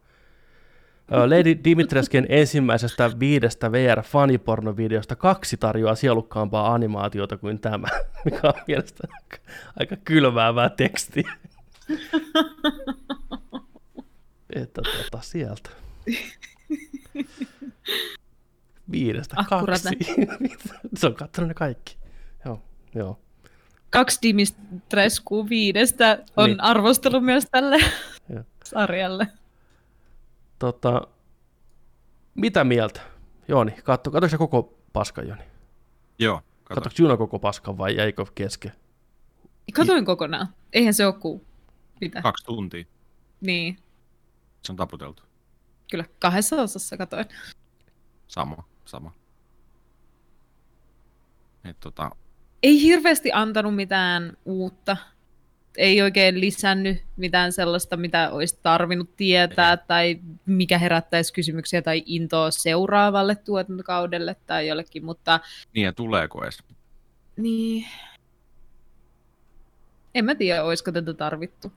Lady 1.11 1.63
Dimitresken 1.63 2.25
ensimmäisestä 2.29 3.11
viidestä 3.19 3.71
VR-fanipornovideosta 3.71 5.15
kaksi 5.15 5.57
tarjoaa 5.57 5.95
sielukkaampaa 5.95 6.73
animaatiota 6.73 7.37
kuin 7.37 7.59
tämä, 7.59 7.87
mikä 8.25 8.39
on 8.43 8.53
mielestäni 8.67 9.13
aika, 9.13 9.37
aika 9.79 9.95
kylmäävää 9.95 10.69
tekstiä. 10.69 11.33
Että 14.55 14.81
tota, 14.81 15.21
sieltä. 15.21 15.69
Viidestä 18.91 19.35
Akkurate. 19.37 19.89
kaksi. 19.89 20.15
Se 20.99 21.07
on 21.07 21.15
kattonut 21.15 21.47
ne 21.47 21.53
kaikki. 21.53 21.97
Joo, 22.45 22.61
joo. 22.95 23.19
Kaksi 23.89 24.19
Dimistresku 24.21 25.49
viidestä 25.49 26.23
on 26.37 26.49
Niin. 26.49 26.61
arvostelu 26.61 27.21
myös 27.21 27.47
tälle 27.51 27.77
Joo. 28.29 28.43
sarjalle. 28.65 29.27
Tota, 30.59 31.07
mitä 32.35 32.63
mieltä? 32.63 33.01
Jooni, 33.47 33.71
katso, 33.71 34.11
katsoiko 34.11 34.47
koko 34.47 34.73
paskan, 34.93 35.27
Joni? 35.27 35.41
Joo, 36.19 36.41
kato. 36.63 36.81
Katsoiko 36.81 37.03
Juno 37.03 37.17
koko 37.17 37.39
paskan 37.39 37.77
vai 37.77 37.95
jäikö 37.95 38.25
kesken? 38.35 38.71
Katoin 39.73 40.05
kokonaan. 40.05 40.47
Eihän 40.73 40.93
se 40.93 41.05
ole 41.05 41.13
kuin 41.13 41.45
mitä. 42.01 42.21
Kaksi 42.21 42.45
tuntia. 42.45 42.83
Niin, 43.41 43.77
Se 44.61 44.71
on 44.71 44.75
taputeltu. 44.75 45.23
Kyllä. 45.91 46.05
Kahdessa 46.19 46.61
osassa 46.61 46.97
katoin. 46.97 47.25
Sama, 48.27 48.63
sama. 48.85 49.11
Et 51.65 51.79
tota, 51.79 52.11
Ei 52.63 52.81
hirveästi 52.81 53.31
antanut 53.33 53.75
mitään 53.75 54.37
uutta. 54.45 54.97
ei 55.77 56.01
oikein 56.01 56.39
lisännyt 56.39 57.03
mitään 57.17 57.51
sellaista, 57.51 57.97
mitä 57.97 58.29
olisi 58.31 58.59
tarvinnut 58.63 59.15
tietää, 59.15 59.71
ei. 59.71 59.77
tai 59.87 60.19
mikä 60.45 60.77
herättäisi 60.77 61.33
kysymyksiä 61.33 61.81
tai 61.81 62.03
intoa 62.05 62.51
seuraavalle 62.51 63.35
tuotantokaudelle 63.35 64.35
tai 64.47 64.67
jollekin, 64.67 65.05
mutta... 65.05 65.39
Niin, 65.73 65.85
ja 65.85 65.93
tuleeko 65.93 66.43
edes? 66.43 66.63
Niin. 67.37 67.87
En 70.15 70.25
mä 70.25 70.35
tiedä, 70.35 70.63
olisiko 70.63 70.91
tätä 70.91 71.13
tarvittu. 71.13 71.71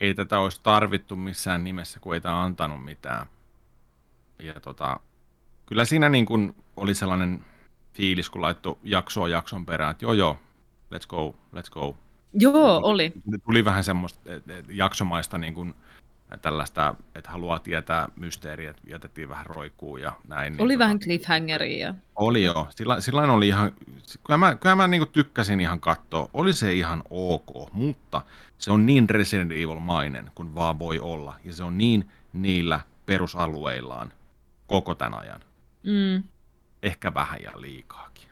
Ei 0.00 0.14
tätä 0.14 0.38
olisi 0.38 0.60
tarvittu 0.62 1.16
missään 1.16 1.64
nimessä, 1.64 2.00
kun 2.00 2.14
ei 2.14 2.20
tämä 2.20 2.42
antanut 2.42 2.84
mitään. 2.84 3.26
Ja 4.38 4.60
tota, 4.60 5.00
kyllä 5.66 5.84
siinä 5.84 6.08
niin 6.08 6.26
kuin 6.26 6.56
oli 6.76 6.94
sellainen 6.94 7.44
fiilis, 7.92 8.30
kun 8.30 8.42
laittoi 8.42 8.76
jaksoa 8.82 9.28
jakson 9.28 9.66
perään, 9.66 9.90
että 9.90 10.04
joo 10.04 10.12
joo, 10.12 10.38
let's 10.94 11.06
go, 11.08 11.36
let's 11.56 11.70
go. 11.70 11.96
Joo, 12.32 12.80
oli. 12.82 13.12
Tuli 13.44 13.64
vähän 13.64 13.84
semmoista 13.84 14.30
jaksomaista 14.68 15.38
niin 15.38 15.54
kuin, 15.54 15.74
tällaista, 16.38 16.94
että 17.14 17.30
haluaa 17.30 17.58
tietää 17.58 18.08
mysteeriä, 18.16 18.70
että 18.70 18.82
jätettiin 18.86 19.28
vähän 19.28 19.46
roikkuu 19.46 19.96
ja 19.96 20.12
näin. 20.28 20.52
Niin 20.52 20.62
oli 20.62 20.68
niin, 20.68 20.78
vähän 20.78 20.98
tota, 20.98 21.04
cliffhangeria. 21.04 21.94
Oli 22.16 22.44
joo. 22.44 22.66
Sillä, 22.70 23.00
silloin 23.00 23.30
oli 23.30 23.48
ihan, 23.48 23.72
kyllä 24.26 24.38
mä, 24.38 24.54
kyllä 24.54 24.76
mä 24.76 24.88
niin 24.88 25.08
tykkäsin 25.12 25.60
ihan 25.60 25.80
katsoa. 25.80 26.28
Oli 26.32 26.52
se 26.52 26.72
ihan 26.72 27.02
ok, 27.10 27.72
mutta 27.72 28.22
se 28.58 28.72
on 28.72 28.86
niin 28.86 29.10
Resident 29.10 29.52
Evil-mainen 29.52 30.30
kuin 30.34 30.54
vaan 30.54 30.78
voi 30.78 30.98
olla. 30.98 31.34
Ja 31.44 31.52
se 31.52 31.64
on 31.64 31.78
niin 31.78 32.08
niillä 32.32 32.80
perusalueillaan 33.06 34.12
koko 34.66 34.94
tämän 34.94 35.20
ajan. 35.20 35.40
Mm. 35.82 36.22
Ehkä 36.82 37.14
vähän 37.14 37.38
ja 37.42 37.50
liikaakin. 37.56 38.28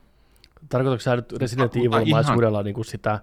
Tarkoitatko 0.69 1.03
sä 1.03 1.17
nyt 1.17 1.33
Resident 1.33 1.77
Evil-maisuudella 1.77 2.59
ihan... 2.59 2.65
niin 2.65 2.75
kuin 2.75 2.85
sitä... 2.85 3.21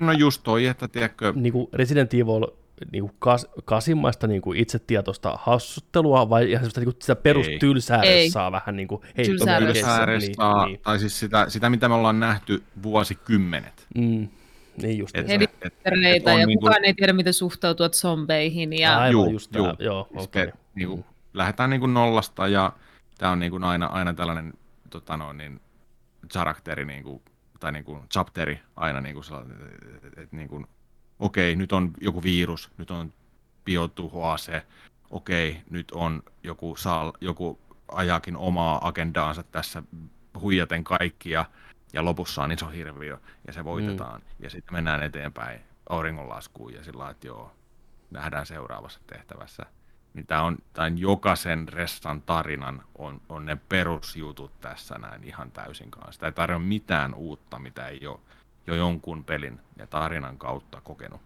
No 0.00 0.12
just 0.12 0.42
toi, 0.42 0.66
että 0.66 0.88
tiedätkö... 0.88 1.32
Niin 1.36 1.52
kuin 1.52 1.68
Resident 1.72 2.14
Evil 2.14 2.46
niin 2.92 3.02
kuin 3.02 3.14
kas, 3.18 3.46
kasimmaista 3.64 4.26
niin 4.26 4.42
kuin 4.42 4.58
itsetietoista 4.58 5.38
hassuttelua 5.42 6.30
vai 6.30 6.50
ihan 6.50 6.60
sellaista 6.60 6.80
niin 6.80 6.92
kuin 6.92 6.96
sitä 7.00 7.16
perustylsäädessä 7.16 8.52
vähän 8.52 8.76
niin 8.76 8.88
kuin 8.88 9.02
heittomerkeissä. 9.16 10.06
Niin, 10.06 10.20
niin. 10.66 10.80
Tai 10.82 10.98
siis 10.98 11.20
sitä, 11.20 11.46
sitä, 11.48 11.70
mitä 11.70 11.88
me 11.88 11.94
ollaan 11.94 12.20
nähty 12.20 12.62
vuosikymmenet. 12.82 13.86
Mm. 13.94 14.28
Niin 14.82 14.98
just 14.98 15.16
et, 15.16 15.30
Eli 15.30 15.44
et, 15.44 15.50
et, 15.62 15.74
ja 16.24 16.46
niin 16.46 16.58
kukaan 16.58 16.84
ei 16.84 16.94
tiedä, 16.94 17.12
miten 17.12 17.34
suhtautua 17.34 17.88
zombeihin. 17.88 18.72
Ja... 18.72 18.98
Aivan 18.98 19.12
juu, 19.12 19.30
just 19.30 19.54
juu. 19.54 19.72
Joo, 19.78 20.08
okay. 20.16 20.52
niin 20.74 20.88
kuin, 20.88 21.00
mm. 21.00 21.04
Lähdetään 21.34 21.70
niin 21.70 21.80
kuin 21.80 21.94
nollasta 21.94 22.48
ja 22.48 22.72
tämä 23.18 23.32
on 23.32 23.38
niin 23.38 23.50
kuin 23.50 23.64
aina, 23.64 23.86
aina 23.86 24.14
tällainen 24.14 24.52
tota 24.90 25.16
noin, 25.16 25.38
niin, 25.38 25.60
karakteri 26.32 26.84
niin 26.84 27.02
kuin, 27.02 27.22
tai 27.60 27.72
niin 27.72 27.84
kuin 27.84 28.00
chapteri 28.12 28.60
aina 28.76 29.00
niin 29.00 29.14
kuin, 29.14 29.24
että, 30.04 30.22
että 30.22 30.36
niin 30.36 30.48
kuin, 30.48 30.66
okei, 31.18 31.56
nyt 31.56 31.72
on 31.72 31.90
joku 32.00 32.22
virus, 32.22 32.70
nyt 32.78 32.90
on 32.90 33.12
biotuhoase, 33.64 34.66
okei, 35.10 35.62
nyt 35.70 35.90
on 35.90 36.22
joku, 36.42 36.76
sal, 36.76 37.12
joku 37.20 37.60
ajakin 37.88 38.36
omaa 38.36 38.88
agendaansa 38.88 39.42
tässä 39.42 39.82
huijaten 40.40 40.84
kaikkia, 40.84 41.44
ja 41.92 42.04
lopussa 42.04 42.42
on 42.42 42.52
iso 42.52 42.68
hirviö, 42.68 43.18
ja 43.46 43.52
se 43.52 43.64
voitetaan, 43.64 44.20
mm. 44.20 44.26
ja 44.38 44.50
sitten 44.50 44.74
mennään 44.74 45.02
eteenpäin 45.02 45.60
auringonlaskuun, 45.88 46.74
ja 46.74 46.84
sillä 46.84 47.10
että 47.10 47.26
joo, 47.26 47.52
nähdään 48.10 48.46
seuraavassa 48.46 49.00
tehtävässä. 49.06 49.62
Niin 50.14 50.26
tämä 50.26 50.42
on, 50.42 50.58
tämän 50.72 50.98
jokaisen 50.98 51.68
ressan 51.68 52.22
tarinan 52.22 52.82
on, 52.94 53.20
on 53.28 53.46
ne 53.46 53.56
perusjutut 53.68 54.60
tässä 54.60 54.98
näin 54.98 55.24
ihan 55.24 55.50
täysin 55.50 55.90
kanssa. 55.90 56.12
Sitä 56.12 56.26
ei 56.26 56.32
tarjoa 56.32 56.58
mitään 56.58 57.14
uutta, 57.14 57.58
mitä 57.58 57.88
ei 57.88 58.06
ole 58.06 58.20
jo 58.66 58.74
jonkun 58.74 59.24
pelin 59.24 59.60
ja 59.76 59.86
tarinan 59.86 60.38
kautta 60.38 60.80
kokenut, 60.80 61.20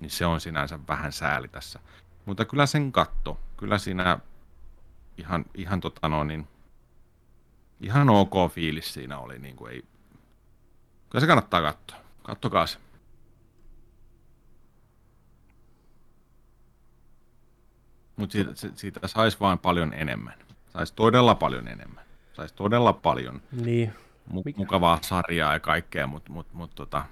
niin 0.00 0.10
se 0.10 0.26
on 0.26 0.40
sinänsä 0.40 0.78
vähän 0.88 1.12
sääli 1.12 1.48
tässä. 1.48 1.80
Mutta 2.26 2.44
kyllä 2.44 2.66
sen 2.66 2.92
katto, 2.92 3.40
kyllä 3.56 3.78
siinä 3.78 4.18
ihan, 5.18 5.44
ihan, 5.54 5.80
tota 5.80 6.08
no, 6.08 6.24
niin, 6.24 6.48
ihan 7.80 8.10
ok 8.10 8.52
fiilis 8.52 8.94
siinä 8.94 9.18
oli. 9.18 9.38
Niin 9.38 9.56
kuin 9.56 9.72
ei... 9.72 9.84
Kyllä 11.10 11.20
se 11.20 11.26
kannattaa 11.26 11.62
katsoa. 11.62 11.98
Kattokaa 12.22 12.66
se. 12.66 12.78
Mutta 18.16 18.32
siitä, 18.32 18.52
siitä 18.74 19.08
saisi 19.08 19.40
vaan 19.40 19.58
paljon 19.58 19.92
enemmän. 19.94 20.34
Saisi 20.72 20.94
todella 20.94 21.34
paljon 21.34 21.68
enemmän. 21.68 22.04
Saisi 22.32 22.54
todella 22.54 22.92
paljon. 22.92 23.42
Niin 23.52 23.94
Mikä? 24.32 24.58
mukavaa 24.58 24.98
sarjaa 25.02 25.52
ja 25.52 25.60
kaikkea, 25.60 26.06
mutta 26.06 26.32
mut, 26.32 26.52
mut, 26.52 26.74
tota, 26.74 27.04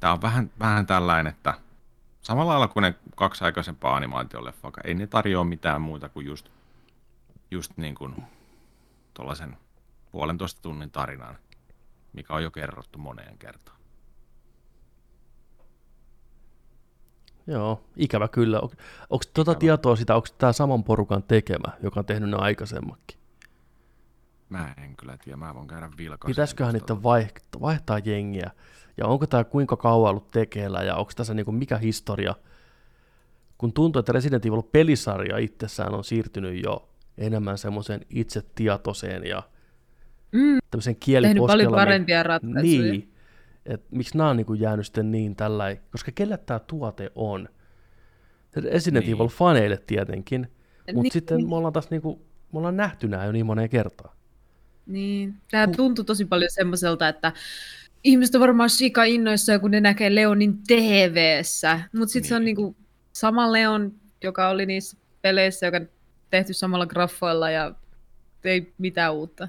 tämä 0.00 0.12
on 0.12 0.22
vähän, 0.22 0.50
vähän 0.58 0.86
tällainen, 0.86 1.32
että 1.32 1.54
samalla 2.22 2.52
lailla 2.52 2.68
kuin 2.68 2.82
ne 2.82 2.94
kaksi 3.16 3.44
aikaisempaa 3.44 3.96
animaatioleffa, 3.96 4.72
ei 4.84 4.94
ne 4.94 5.06
tarjoa 5.06 5.44
mitään 5.44 5.82
muuta 5.82 6.08
kuin 6.08 6.26
just, 6.26 6.48
just 7.50 7.72
niin 7.76 7.94
kuin 7.94 8.14
tuollaisen 9.14 9.56
puolentoista 10.12 10.62
tunnin 10.62 10.90
tarinan, 10.90 11.38
mikä 12.12 12.34
on 12.34 12.42
jo 12.42 12.50
kerrottu 12.50 12.98
moneen 12.98 13.38
kertaan. 13.38 13.82
Joo, 17.46 17.84
ikävä 17.96 18.28
kyllä. 18.28 18.60
Onko 19.10 19.24
tuota 19.34 19.54
tietoa 19.54 19.96
sitä, 19.96 20.14
onko 20.14 20.28
tämä 20.38 20.52
saman 20.52 20.84
porukan 20.84 21.22
tekemä, 21.22 21.72
joka 21.82 22.00
on 22.00 22.06
tehnyt 22.06 22.30
ne 22.30 22.36
aikaisemmakin? 22.36 23.21
Mä 24.52 24.74
en 24.84 24.96
kyllä 24.96 25.18
tiedä, 25.24 25.36
mä 25.36 25.54
voin 25.54 25.68
käydä 25.68 25.90
vilkaisemaan. 25.98 26.26
Pitäisiköhän 26.26 26.74
niitä 26.74 27.02
vaihtaa, 27.02 27.60
vaihtaa 27.60 27.98
jengiä? 27.98 28.50
Ja 28.96 29.06
onko 29.06 29.26
tämä 29.26 29.44
kuinka 29.44 29.76
kauan 29.76 30.10
ollut 30.10 30.30
tekeillä 30.30 30.82
ja 30.82 30.96
onko 30.96 31.12
tässä 31.16 31.34
niinku 31.34 31.52
mikä 31.52 31.78
historia? 31.78 32.34
Kun 33.58 33.72
tuntuu, 33.72 34.00
että 34.00 34.12
Resident 34.12 34.46
Evil 34.46 34.62
pelisarja 34.62 35.38
itsessään 35.38 35.94
on 35.94 36.04
siirtynyt 36.04 36.64
jo 36.64 36.88
enemmän 37.18 37.58
semmoiseen 37.58 38.00
itsetietoiseen 38.10 39.26
ja 39.26 39.42
mm. 40.32 40.58
tämmöisen 40.70 40.96
kieliposkella. 40.96 41.46
paljon 41.46 41.72
parempia 41.72 42.22
ratkaisuja. 42.22 42.62
Niin, 42.62 43.12
että 43.66 43.86
miksi 43.90 44.18
nämä 44.18 44.30
on 44.30 44.36
niinku 44.36 44.54
jäänyt 44.54 44.86
sitten 44.86 45.10
niin 45.10 45.36
tällä, 45.36 45.76
koska 45.90 46.12
kelle 46.14 46.38
tämä 46.38 46.58
tuote 46.58 47.12
on? 47.14 47.48
Resident 48.56 49.06
niin. 49.06 49.16
Evil-faneille 49.16 49.82
tietenkin, 49.86 50.40
mutta 50.86 51.02
niin. 51.02 51.12
sitten 51.12 51.48
me 51.48 51.56
ollaan 51.56 51.72
taas 51.72 51.90
niinku, 51.90 52.26
me 52.52 52.58
ollaan 52.58 52.76
nähty 52.76 53.08
nämä 53.08 53.24
jo 53.24 53.32
niin 53.32 53.46
moneen 53.46 53.68
kertaan. 53.70 54.16
Niin, 54.86 55.34
tämä 55.50 55.66
tuntui 55.66 56.04
tosi 56.04 56.24
paljon 56.24 56.50
semmoiselta, 56.50 57.08
että 57.08 57.32
ihmiset 58.04 58.34
on 58.34 58.40
varmaan 58.40 58.70
sika 58.70 59.04
innoissaan, 59.04 59.60
kun 59.60 59.70
ne 59.70 59.80
näkee 59.80 60.14
Leonin 60.14 60.58
TV-ssä, 60.66 61.80
mutta 61.92 62.12
sitten 62.12 62.22
niin. 62.22 62.28
se 62.28 62.34
on 62.34 62.44
niin. 62.44 62.56
niinku 62.56 62.76
sama 63.12 63.52
Leon, 63.52 63.92
joka 64.22 64.48
oli 64.48 64.66
niissä 64.66 64.96
peleissä, 65.22 65.66
joka 65.66 65.80
tehty 66.30 66.52
samalla 66.52 66.86
graffoilla 66.86 67.50
ja 67.50 67.74
ei 68.44 68.72
mitään 68.78 69.14
uutta. 69.14 69.48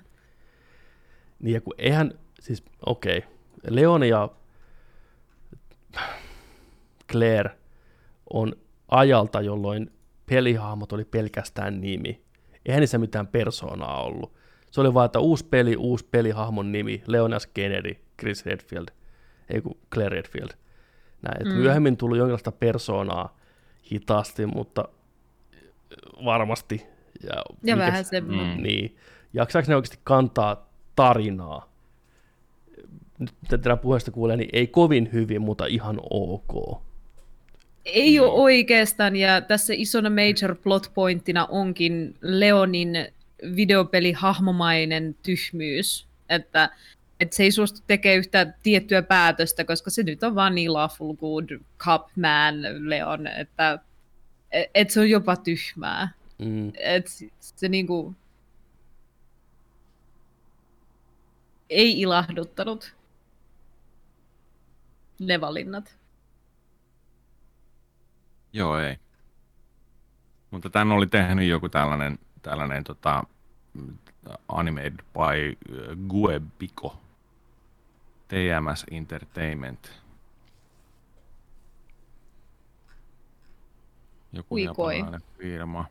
Niin 1.40 1.54
ja 1.54 1.62
kun 1.62 1.74
eihän, 1.78 2.20
siis 2.40 2.64
okei, 2.86 3.18
okay. 3.18 3.30
Leon 3.70 4.04
ja 4.04 4.30
Claire 7.12 7.50
on 8.34 8.56
ajalta, 8.88 9.42
jolloin 9.42 9.92
pelihahmot 10.26 10.94
oli 10.94 11.06
pelkästään 11.06 11.82
nimi. 11.82 12.22
Eihän 12.66 12.80
niissä 12.80 12.98
mitään 12.98 13.28
persoonaa 13.28 14.04
ollut. 14.04 14.34
Se 14.74 14.82
oli 14.82 14.94
vaan, 14.94 15.06
että 15.06 15.20
uusi 15.20 15.46
peli, 15.46 15.76
uusi 15.76 16.08
pelihahmon 16.12 16.72
nimi, 16.72 17.04
Leonas 17.08 17.48
Kennedy, 17.48 17.96
Chris 18.20 18.46
Redfield, 18.46 18.88
ei 19.50 19.62
kun 19.62 19.78
Claire 19.94 20.16
Redfield. 20.16 20.50
Näin, 21.22 21.48
mm. 21.48 21.54
myöhemmin 21.54 21.98
tuli 21.98 22.18
jonkinlaista 22.18 22.52
persoonaa 22.52 23.38
hitaasti, 23.92 24.46
mutta 24.46 24.88
varmasti. 26.26 26.86
Ja, 27.24 27.44
ja 27.64 27.78
vähän 27.78 28.06
se. 28.06 28.22
Mm. 28.22 28.64
Niin. 28.64 28.98
Jaksaako 29.34 29.66
ne 29.68 29.76
oikeasti 29.76 30.00
kantaa 30.04 30.70
tarinaa? 30.96 31.74
Nyt 33.20 33.34
tätä 33.50 33.78
puheesta 33.78 34.12
kuulee, 34.12 34.38
niin 34.38 34.50
ei 34.54 34.68
kovin 34.68 35.10
hyvin, 35.14 35.42
mutta 35.42 35.66
ihan 35.66 36.00
ok. 36.10 36.82
Ei 37.86 38.20
ole 38.20 38.32
oikeastaan, 38.32 39.16
ja 39.16 39.42
tässä 39.42 39.74
isona 39.78 40.10
major 40.10 40.56
plot 40.56 40.92
pointtina 40.94 41.46
onkin 41.46 42.16
Leonin 42.22 43.08
videopelihahmomainen 43.56 45.16
tyhmyys, 45.24 46.08
että, 46.30 46.70
että 47.20 47.36
se 47.36 47.44
ei 47.44 47.52
suostu 47.52 47.80
tekemään 47.88 48.20
yhtään 48.20 48.56
tiettyä 48.64 49.02
päätöstä, 49.02 49.64
koska 49.64 49.90
se 49.90 50.04
nyt 50.04 50.24
on 50.24 50.36
vaan 50.36 50.56
niin 50.56 50.74
lawful 50.74 51.14
good 51.14 51.50
cup 51.80 52.08
man 52.16 52.56
Leon, 52.90 53.28
että 53.28 53.80
et 54.76 54.90
se 54.90 55.00
on 55.00 55.10
jopa 55.10 55.36
tyhmää. 55.36 56.10
Mm. 56.38 56.72
Et 56.80 57.08
se 57.40 57.70
niinku 57.70 58.16
ei 61.70 62.02
ilahduttanut 62.02 62.96
ne 65.20 65.42
valinnat. 65.42 65.98
Joo, 68.54 68.80
ei. 68.80 68.98
Mutta 70.52 70.70
tämän 70.70 70.98
oli 70.98 71.08
tehnyt 71.08 71.48
joku 71.50 71.70
tällainen, 71.70 72.20
tällainen 72.44 72.84
tota, 72.84 73.24
Animated 74.48 75.00
by 75.14 75.50
äh, 75.50 75.98
Guebiko, 76.10 76.98
TMS 78.28 78.86
Entertainment. 78.92 80.04
Joku 84.34 84.56
Uikoi. 84.56 85.06
firma, 85.38 85.86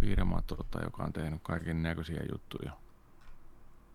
firma 0.00 0.42
tota, 0.46 0.80
joka 0.82 1.04
on 1.04 1.12
tehnyt 1.12 1.40
kaiken 1.42 1.82
näköisiä 1.82 2.22
juttuja. 2.32 2.72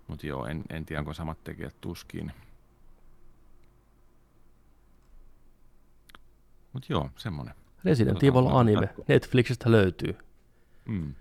Mutta 0.07 0.27
joo, 0.27 0.45
en, 0.45 0.63
en 0.69 0.85
tiedä, 0.85 0.99
onko 0.99 1.13
samat 1.13 1.43
tekijät 1.43 1.75
tuskin. 1.81 2.31
Mutta 6.73 6.87
joo, 6.89 7.09
semmonen. 7.17 7.55
Resident 7.85 8.23
Evil 8.23 8.47
anime. 8.47 8.89
Netflixistä 9.07 9.71
löytyy. 9.71 10.28
Mm. 10.85 11.15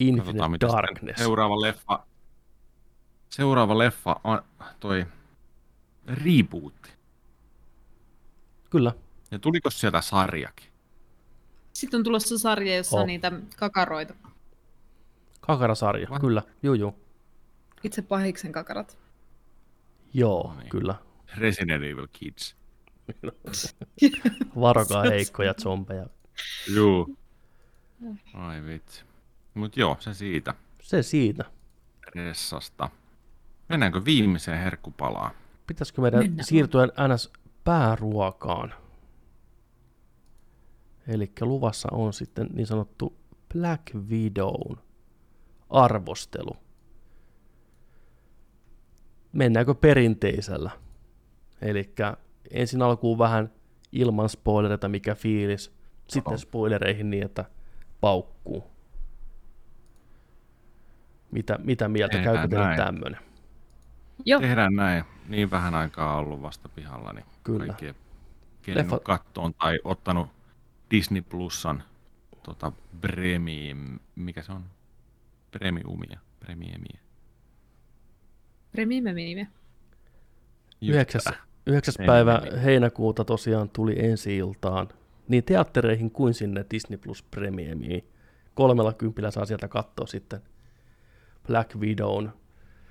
Infinite 0.00 0.38
Katsotaan, 0.38 0.82
Darkness. 0.86 1.18
seuraava 1.18 1.60
leffa. 1.60 2.06
Seuraava 3.30 3.78
leffa 3.78 4.20
on 4.24 4.42
toi 4.80 5.06
rebootti. 6.06 6.90
Kyllä. 8.70 8.92
Ja 9.30 9.38
tuliko 9.38 9.70
sieltä 9.70 10.00
sarjakin? 10.00 10.70
Sitten 11.72 11.98
on 11.98 12.04
tulossa 12.04 12.38
sarja, 12.38 12.76
jossa 12.76 12.96
Oh. 12.96 13.00
on 13.00 13.06
niitä 13.06 13.32
kakaroita. 13.56 14.14
Kakarasarja. 15.40 16.06
Vai? 16.10 16.20
Kyllä. 16.20 16.42
Juu, 16.62 16.74
juu. 16.74 16.94
Itse 17.84 18.02
pahiksen 18.02 18.52
kakarat. 18.52 18.98
Joo, 20.14 20.52
No 20.54 20.60
niin. 20.60 20.68
kyllä. 20.70 20.94
Resident 21.36 21.84
Evil 21.84 22.08
Kids. 22.12 22.56
Varokaa 24.60 25.02
heikkoja 25.02 25.54
zombeja. 25.62 26.06
Juu. 26.74 27.16
Ai 28.34 28.64
vitsi. 28.64 29.04
Mut 29.54 29.76
joo, 29.76 29.96
se 30.00 30.14
siitä. 30.14 30.54
Se 30.82 31.02
siitä. 31.02 31.44
Ressasta. 32.14 32.90
Mennäänkö 33.68 34.04
viimeiseen 34.04 34.58
herkkupalaan? 34.58 35.30
Pitäisikö 35.66 36.02
meidän 36.02 36.20
Mennään. 36.20 36.44
siirtyä 36.44 36.88
ns. 37.14 37.32
pääruokaan? 37.64 38.74
Eli 41.08 41.32
luvassa 41.40 41.88
on 41.92 42.12
sitten 42.12 42.48
niin 42.52 42.66
sanottu 42.66 43.16
Black 43.54 43.94
Widown 43.94 44.76
arvostelu. 45.70 46.56
Mennäänkö 49.32 49.74
perinteisellä? 49.74 50.70
Eli 51.62 51.94
ensin 52.50 52.82
alkuun 52.82 53.18
vähän 53.18 53.52
ilman 53.92 54.28
spoilereita, 54.28 54.88
mikä 54.88 55.14
fiilis. 55.14 55.72
Sitten 56.08 56.38
spoilereihin 56.38 57.10
niin, 57.10 57.24
että 57.24 57.44
paukkuu. 58.00 58.70
Mitä, 61.30 61.58
mitä 61.58 61.88
mieltä? 61.88 62.16
Tehdään 62.16 62.36
Käykö 62.36 62.56
teille 62.56 62.76
tämmöinen? 62.76 63.20
Joo, 64.24 64.40
Tehdään 64.40 64.74
näin. 64.74 65.04
Niin 65.28 65.50
vähän 65.50 65.74
aikaa 65.74 66.16
ollut 66.16 66.42
vasta 66.42 66.68
pihalla, 66.68 67.12
niin 67.12 67.24
Kyllä. 67.44 67.66
kaikki 67.66 67.94
Leffa- 68.74 69.00
kattoon 69.02 69.54
tai 69.54 69.78
ottanut 69.84 70.28
Disney 70.90 71.22
Plusan 71.22 71.82
tota, 72.42 72.72
premium, 73.00 73.98
mikä 74.16 74.42
se 74.42 74.52
on? 74.52 74.64
Premiumia. 75.50 76.18
Premiumia. 76.40 77.00
premiumia. 78.72 79.46
Just 80.80 80.94
9. 80.94 81.20
tätä. 81.24 81.36
9. 81.66 81.94
Ei 81.98 82.06
päivä 82.06 82.42
heinäkuuta 82.64 83.24
tosiaan 83.24 83.68
tuli 83.68 84.06
ensi 84.06 84.36
iltaan 84.36 84.88
niin 85.30 85.44
teattereihin 85.44 86.10
kuin 86.10 86.34
sinne 86.34 86.64
Disney 86.70 86.98
Plus 86.98 87.22
Premiumiin. 87.22 88.04
Kolmella 88.54 88.92
kympillä 88.92 89.30
saa 89.30 89.46
sieltä 89.46 89.68
katsoa 89.68 90.06
sitten 90.06 90.40
Black 91.46 91.76
Widown. 91.76 92.30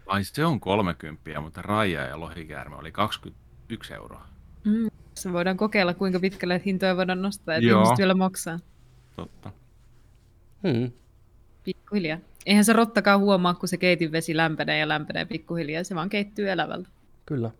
Ai 0.05 0.23
se 0.23 0.45
on 0.45 0.59
30, 0.59 1.41
mutta 1.41 1.61
Raija 1.61 2.01
ja 2.01 2.19
Lohikäärme 2.19 2.75
oli 2.75 2.91
21 2.91 3.93
euroa. 3.93 4.27
Mm. 4.65 4.87
Se 5.13 5.33
voidaan 5.33 5.57
kokeilla, 5.57 5.93
kuinka 5.93 6.19
pitkälle 6.19 6.61
hintoja 6.65 6.97
voidaan 6.97 7.21
nostaa, 7.21 7.55
että 7.55 7.67
Joo. 7.67 7.81
ihmiset 7.81 7.97
vielä 7.97 8.13
maksaa. 8.13 8.59
Totta. 9.15 9.51
Hmm. 10.63 10.91
Pikkuhiljaa. 11.63 12.19
Eihän 12.45 12.65
se 12.65 12.73
rottakaan 12.73 13.19
huomaa, 13.19 13.53
kun 13.53 13.69
se 13.69 13.77
keitin 13.77 14.11
vesi 14.11 14.37
lämpenee 14.37 14.79
ja 14.79 14.87
lämpenee 14.87 15.25
pikkuhiljaa. 15.25 15.83
Se 15.83 15.95
vaan 15.95 16.09
keittyy 16.09 16.49
elävältä. 16.51 16.89
Kyllä. 17.25 17.51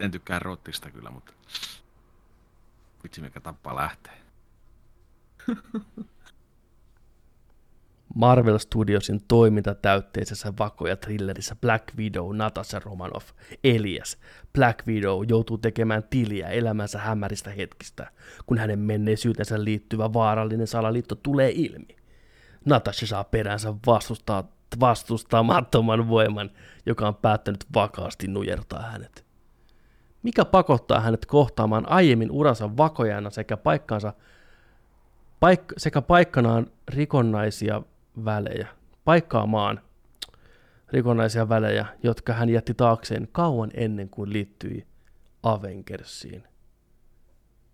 En 0.00 0.10
tykkää 0.10 0.38
rottista 0.38 0.90
kyllä, 0.90 1.10
mutta 1.10 1.32
vitsi 3.02 3.20
mikä 3.20 3.40
tappaa 3.40 3.76
lähtee. 3.76 4.18
Marvel 8.14 8.58
Studiosin 8.58 9.20
toimintatäytteisessä 9.28 10.52
vako- 10.58 10.86
ja 10.86 10.96
thrillerissä 10.96 11.56
Black 11.56 11.96
Widow 11.96 12.36
Natasha 12.36 12.80
Romanoff 12.84 13.32
Elias. 13.64 14.18
Black 14.52 14.86
Widow 14.86 15.24
joutuu 15.28 15.58
tekemään 15.58 16.02
tiliä 16.10 16.48
elämänsä 16.48 16.98
hämäristä 16.98 17.50
hetkistä, 17.50 18.10
kun 18.46 18.58
hänen 18.58 18.78
menneisyytensä 18.78 19.64
liittyvä 19.64 20.12
vaarallinen 20.12 20.66
salaliitto 20.66 21.14
tulee 21.14 21.52
ilmi. 21.54 21.96
Natasha 22.64 23.06
saa 23.06 23.24
peränsä 23.24 23.74
vastustaa, 23.86 24.52
vastustamattoman 24.80 26.08
voiman, 26.08 26.50
joka 26.86 27.08
on 27.08 27.14
päättänyt 27.16 27.64
vakaasti 27.74 28.26
nujertaa 28.28 28.82
hänet. 28.82 29.27
Mikä 30.22 30.44
pakottaa 30.44 31.00
hänet 31.00 31.26
kohtaamaan 31.26 31.88
aiemmin 31.88 32.30
uransa 32.30 32.76
vakojana 32.76 33.30
sekä 33.30 33.56
paikkansa 33.56 34.12
paik- 35.40 35.74
sekä 35.76 36.02
paikkanaan 36.02 36.66
rikonnaisia 36.88 37.82
välejä, 38.24 38.68
paikkaamaan 39.04 39.80
rikonnaisia 40.92 41.48
välejä, 41.48 41.86
jotka 42.02 42.32
hän 42.32 42.48
jätti 42.48 42.74
taakseen 42.74 43.28
kauan 43.32 43.70
ennen 43.74 44.08
kuin 44.08 44.32
liittyi 44.32 44.86
Avengersiin, 45.42 46.44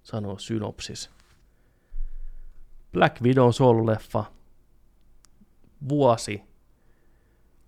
sanoo 0.03 0.39
synopsis. 0.39 1.11
Black 2.93 3.23
Widow 3.23 3.51
sooluleffa 3.51 4.25
vuosi 5.89 6.43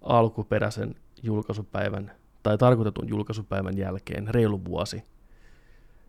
alkuperäisen 0.00 0.94
julkaisupäivän 1.22 2.12
tai 2.46 2.58
tarkoitetun 2.58 3.08
julkaisupäivän 3.08 3.76
jälkeen, 3.76 4.28
reilu 4.28 4.64
vuosi. 4.64 5.02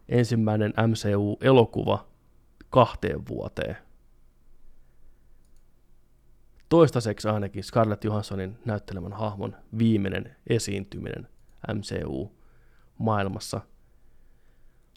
Ensimmäinen 0.09 0.73
MCU-elokuva 0.88 2.07
kahteen 2.69 3.27
vuoteen. 3.27 3.77
Toistaiseksi 6.69 7.27
ainakin 7.27 7.64
Scarlett 7.64 8.03
Johanssonin 8.03 8.57
näyttelemän 8.65 9.14
hahmon 9.14 9.55
viimeinen 9.77 10.35
esiintyminen 10.47 11.27
MCU-maailmassa. 11.73 13.61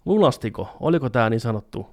Lunastiko, 0.05 0.77
oliko 0.81 1.11
tämä 1.11 1.31
niin 1.31 1.41
sanottu 1.41 1.87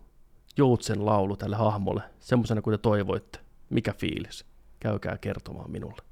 joutsen 0.58 1.06
laulu 1.06 1.38
tälle 1.38 1.56
hahmolle, 1.56 2.02
semmoisena 2.20 2.62
kuin 2.62 2.74
te 2.74 2.78
toivoitte? 2.78 3.40
Mikä 3.70 3.94
fiilis? 3.94 4.46
Käykää 4.80 5.18
kertomaan 5.18 5.72
minulle. 5.72 6.07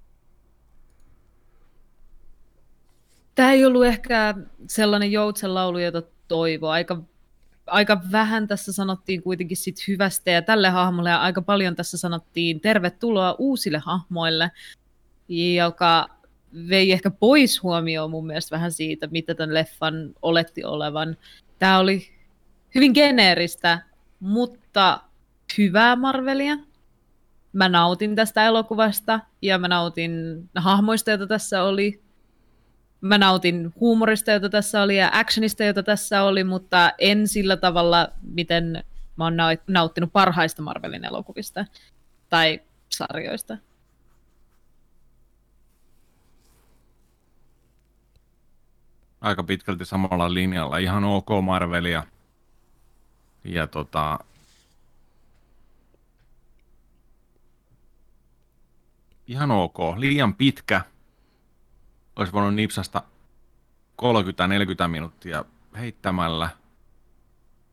Tämä 3.36 3.52
ei 3.52 3.66
ollut 3.66 3.86
ehkä 3.86 4.36
sellainen 4.68 5.12
joutsen 5.12 5.53
laulu, 5.53 5.78
jota 5.78 6.02
toivoo. 6.28 6.70
Aika, 6.70 7.02
aika 7.68 8.02
vähän 8.12 8.48
tässä 8.48 8.74
sanottiin 8.74 9.22
kuitenkin 9.22 9.57
sit 9.57 9.88
hyvästä 9.88 10.32
ja 10.32 10.41
tälle 10.41 10.70
hahmolle 10.70 11.10
ja 11.10 11.22
aika 11.22 11.41
paljon 11.41 11.76
tässä 11.76 11.98
sanottiin 11.98 12.60
tervetuloa 12.60 13.36
uusille 13.40 13.82
hahmoille, 13.86 14.52
joka 15.56 16.07
vei 16.70 16.91
ehkä 16.91 17.12
pois 17.12 17.64
huomioon 17.64 18.12
mun 18.12 18.28
mielestä 18.28 18.56
vähän 18.56 18.72
siitä, 18.72 19.07
mitä 19.07 19.36
tämän 19.36 19.53
leffan 19.53 20.14
oletti 20.22 20.64
olevan. 20.64 21.18
Tämä 21.60 21.80
oli 21.80 22.07
hyvin 22.76 22.91
geneeristä, 22.95 23.80
mutta 24.20 25.02
hyvää 25.57 25.95
Marvelia. 25.95 26.57
Mä 27.53 27.70
nautin 27.70 28.16
tästä 28.16 28.45
elokuvasta 28.45 29.20
ja 29.41 29.57
mä 29.57 29.68
nautin 29.68 30.12
hahmoista, 30.56 31.12
joita 31.12 31.28
tässä 31.28 31.64
oli 31.64 32.05
mä 33.06 33.18
nautin 33.18 33.73
huumorista, 33.80 34.32
jota 34.32 34.49
tässä 34.49 34.82
oli, 34.82 34.98
ja 34.98 35.10
actionista, 35.14 35.64
jota 35.64 35.84
tässä 35.84 36.23
oli, 36.23 36.44
mutta 36.44 36.91
en 36.98 37.27
sillä 37.27 37.57
tavalla, 37.57 38.07
miten 38.22 38.84
mä 39.18 39.23
oon 39.23 39.34
nau- 39.34 39.64
nauttinut 39.68 40.14
parhaista 40.14 40.61
Marvelin 40.61 41.06
elokuvista 41.06 41.65
tai 42.30 42.61
sarjoista. 42.90 43.57
Aika 49.22 49.44
pitkälti 49.44 49.86
samalla 49.86 50.34
linjalla. 50.34 50.77
Ihan 50.77 51.03
ok 51.03 51.27
Marvelia. 51.41 52.03
Ja 53.44 53.68
tota... 53.68 54.19
Ihan 59.27 59.52
ok. 59.52 59.77
Liian 59.98 60.36
pitkä. 60.36 60.82
Olisi 62.16 62.34
voinut 62.34 62.56
nipsasta 62.56 63.02
30-40 64.02 64.88
minuuttia 64.88 65.46
heittämällä. 65.78 66.50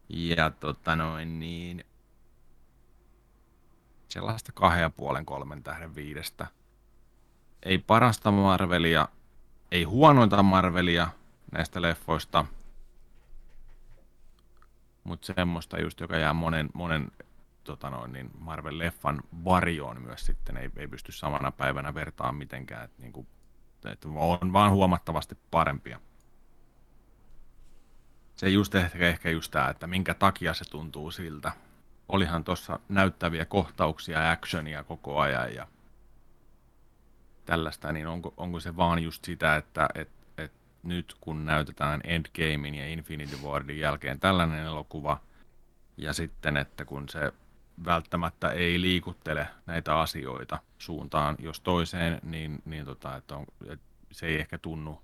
Ja 0.08 0.50
tota 0.50 0.96
noin 0.96 1.38
niin... 1.38 1.84
Sellaista 4.08 4.52
kahden 4.52 4.80
ja 4.80 4.90
puolen 4.90 5.26
kolmen 5.26 5.62
tähden 5.62 5.94
viidestä. 5.94 6.46
Ei 7.62 7.78
parasta 7.78 8.30
Marvelia, 8.30 9.08
ei 9.70 9.84
huonointa 9.84 10.42
Marvelia 10.42 11.08
näistä 11.52 11.82
leffoista. 11.82 12.44
mutta 15.04 15.26
semmoista 15.26 15.80
just, 15.80 16.00
joka 16.00 16.16
jää 16.16 16.32
monen, 16.32 16.70
monen 16.74 17.10
tota 17.64 17.90
noin, 17.90 18.12
niin 18.12 18.30
Marvel-leffan 18.38 19.20
varjoon 19.44 20.02
myös 20.02 20.26
sitten, 20.26 20.56
ei, 20.56 20.70
ei 20.76 20.88
pysty 20.88 21.12
samana 21.12 21.52
päivänä 21.52 21.94
vertaan 21.94 22.34
mitenkään, 22.34 22.84
että, 22.84 23.02
niin 23.02 23.12
kuin, 23.12 23.26
että 23.90 24.08
on 24.08 24.52
vaan 24.52 24.70
huomattavasti 24.70 25.38
parempia. 25.50 26.00
Se 28.36 28.48
just 28.48 28.74
ehkä, 28.74 29.08
ehkä 29.08 29.30
just 29.30 29.50
tämä, 29.50 29.68
että 29.68 29.86
minkä 29.86 30.14
takia 30.14 30.54
se 30.54 30.70
tuntuu 30.70 31.10
siltä. 31.10 31.52
Olihan 32.08 32.44
tuossa 32.44 32.78
näyttäviä 32.88 33.44
kohtauksia 33.44 34.22
ja 34.22 34.30
actionia 34.30 34.84
koko 34.84 35.20
ajan 35.20 35.54
ja 35.54 35.66
tällaista, 37.46 37.92
niin 37.92 38.06
onko, 38.06 38.34
onko 38.36 38.60
se 38.60 38.76
vaan 38.76 39.02
just 39.02 39.24
sitä, 39.24 39.56
että 39.56 39.88
et, 39.94 40.08
et 40.38 40.52
nyt 40.82 41.16
kun 41.20 41.44
näytetään 41.44 42.00
Endgamein 42.04 42.74
ja 42.74 42.88
Infinity 42.88 43.36
Warin 43.44 43.78
jälkeen 43.78 44.20
tällainen 44.20 44.66
elokuva, 44.66 45.20
ja 45.96 46.12
sitten, 46.12 46.56
että 46.56 46.84
kun 46.84 47.08
se 47.08 47.32
välttämättä 47.84 48.50
ei 48.50 48.80
liikuttele 48.80 49.48
näitä 49.66 50.00
asioita 50.00 50.58
suuntaan 50.78 51.36
jos 51.38 51.60
toiseen, 51.60 52.20
niin, 52.22 52.62
niin 52.64 52.84
tota, 52.84 53.16
että, 53.16 53.36
on, 53.36 53.46
että 53.68 53.86
se 54.12 54.26
ei 54.26 54.40
ehkä 54.40 54.58
tunnu. 54.58 55.02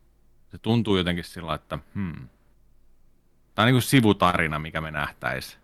Se 0.50 0.58
tuntuu 0.58 0.96
jotenkin 0.96 1.24
sillä, 1.24 1.54
että 1.54 1.78
hmm. 1.94 2.28
Tämä 3.54 3.64
on 3.64 3.66
niin 3.66 3.74
kuin 3.74 3.82
sivutarina, 3.82 4.58
mikä 4.58 4.80
me 4.80 4.90
nähtäisiin. 4.90 5.60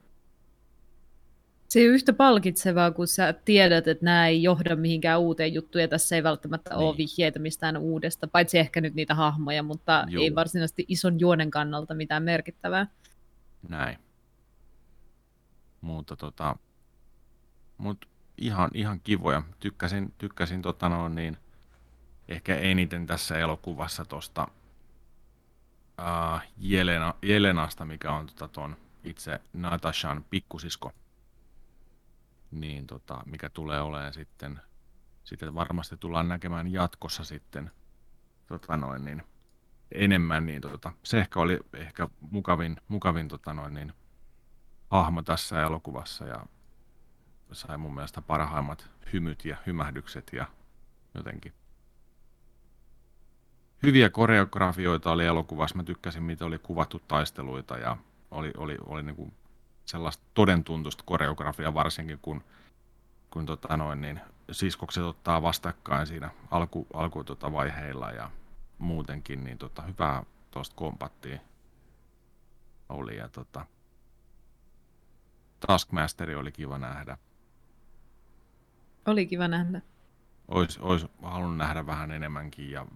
Se 1.68 1.80
ei 1.80 1.86
ole 1.86 1.94
yhtä 1.94 2.12
palkitsevaa, 2.12 2.90
kun 2.90 3.06
sä 3.06 3.32
tiedät, 3.32 3.88
että 3.88 4.04
nämä 4.04 4.28
ei 4.28 4.42
johda 4.42 4.76
mihinkään 4.76 5.20
uuteen 5.20 5.54
juttuun, 5.54 5.82
ja 5.82 5.88
tässä 5.88 6.16
ei 6.16 6.22
välttämättä 6.22 6.70
niin. 6.70 6.78
ole 6.78 6.96
vihjeitä 6.96 7.38
mistään 7.38 7.76
uudesta, 7.76 8.28
paitsi 8.28 8.58
ehkä 8.58 8.80
nyt 8.80 8.94
niitä 8.94 9.14
hahmoja, 9.14 9.62
mutta 9.62 10.04
Juu. 10.08 10.22
ei 10.22 10.34
varsinaisesti 10.34 10.84
ison 10.88 11.20
juonen 11.20 11.50
kannalta 11.50 11.94
mitään 11.94 12.22
merkittävää. 12.22 12.86
Näin. 13.68 13.98
Mutta 15.80 16.16
tota, 16.16 16.56
mut 17.78 18.08
ihan, 18.38 18.70
ihan 18.74 19.00
kivoja. 19.00 19.42
Tykkäsin, 19.60 20.14
tykkäsin 20.18 20.62
tota 20.62 20.88
no, 20.88 21.08
niin, 21.08 21.36
ehkä 22.28 22.56
eniten 22.56 23.06
tässä 23.06 23.38
elokuvassa 23.38 24.04
tuosta 24.04 24.48
uh, 26.00 26.40
Jelena, 26.58 27.14
Jelenasta, 27.22 27.84
mikä 27.84 28.12
on 28.12 28.26
tota, 28.26 28.48
ton 28.48 28.76
itse 29.04 29.40
Natashan 29.52 30.24
pikkusisko 30.30 30.92
niin 32.60 32.86
tota, 32.86 33.22
mikä 33.26 33.50
tulee 33.50 33.80
olemaan 33.80 34.14
sitten, 34.14 34.60
sitten 35.24 35.54
varmasti 35.54 35.96
tullaan 35.96 36.28
näkemään 36.28 36.72
jatkossa 36.72 37.24
sitten 37.24 37.70
tota 38.46 38.76
noin, 38.76 39.04
niin, 39.04 39.22
enemmän, 39.92 40.46
niin 40.46 40.62
tota, 40.62 40.92
se 41.02 41.18
ehkä 41.18 41.40
oli 41.40 41.60
ehkä 41.72 42.08
mukavin, 42.30 42.76
mukavin 42.88 43.28
tota 43.28 43.54
noin, 43.54 43.74
niin, 43.74 43.92
hahmo 44.90 45.22
tässä 45.22 45.62
elokuvassa 45.62 46.26
ja 46.26 46.46
sai 47.52 47.78
mun 47.78 47.94
mielestä 47.94 48.22
parhaimmat 48.22 48.90
hymyt 49.12 49.44
ja 49.44 49.56
hymähdykset 49.66 50.30
ja 50.32 50.46
jotenkin 51.14 51.52
hyviä 53.82 54.10
koreografioita 54.10 55.12
oli 55.12 55.26
elokuvassa. 55.26 55.76
Mä 55.76 55.82
tykkäsin, 55.82 56.22
miten 56.22 56.46
oli 56.46 56.58
kuvattu 56.58 57.02
taisteluita 57.08 57.78
ja 57.78 57.96
oli, 58.30 58.52
oli, 58.56 58.78
oli 58.86 59.02
niin 59.02 59.16
kuin 59.16 59.32
sellaista 59.84 60.24
todentuntuista 60.34 61.04
koreografia 61.06 61.74
varsinkin, 61.74 62.18
kun, 62.22 62.44
kun 63.30 63.46
tota 63.46 63.76
noin, 63.76 64.00
niin 64.00 64.20
siskokset 64.50 65.04
ottaa 65.04 65.42
vastakkain 65.42 66.06
siinä 66.06 66.30
alku, 66.50 66.86
alku 66.94 67.24
tota 67.24 67.52
vaiheilla 67.52 68.10
ja 68.10 68.30
muutenkin, 68.78 69.44
niin 69.44 69.58
tota, 69.58 69.82
hyvää 69.82 70.22
tuosta 70.50 70.76
kompattia 70.76 71.38
oli. 72.88 73.16
Ja 73.16 73.28
tota, 73.28 73.66
Taskmasteri 75.66 76.34
oli 76.34 76.52
kiva 76.52 76.78
nähdä. 76.78 77.18
Oli 79.06 79.26
kiva 79.26 79.48
nähdä. 79.48 79.80
Ois, 80.48 80.78
ois 80.78 81.06
halunnut 81.22 81.56
nähdä 81.56 81.86
vähän 81.86 82.10
enemmänkin 82.10 82.70
ja 82.70 82.86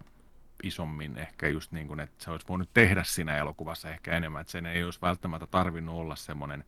isommin 0.63 1.17
ehkä 1.17 1.47
just 1.47 1.71
niin 1.71 1.87
kuin, 1.87 1.99
että 1.99 2.23
se 2.23 2.31
olisi 2.31 2.45
voinut 2.49 2.69
tehdä 2.73 3.03
siinä 3.03 3.37
elokuvassa 3.37 3.89
ehkä 3.89 4.17
enemmän, 4.17 4.41
että 4.41 4.51
sen 4.51 4.65
ei 4.65 4.83
olisi 4.83 4.99
välttämättä 5.01 5.47
tarvinnut 5.47 5.95
olla 5.95 6.15
semmoinen 6.15 6.63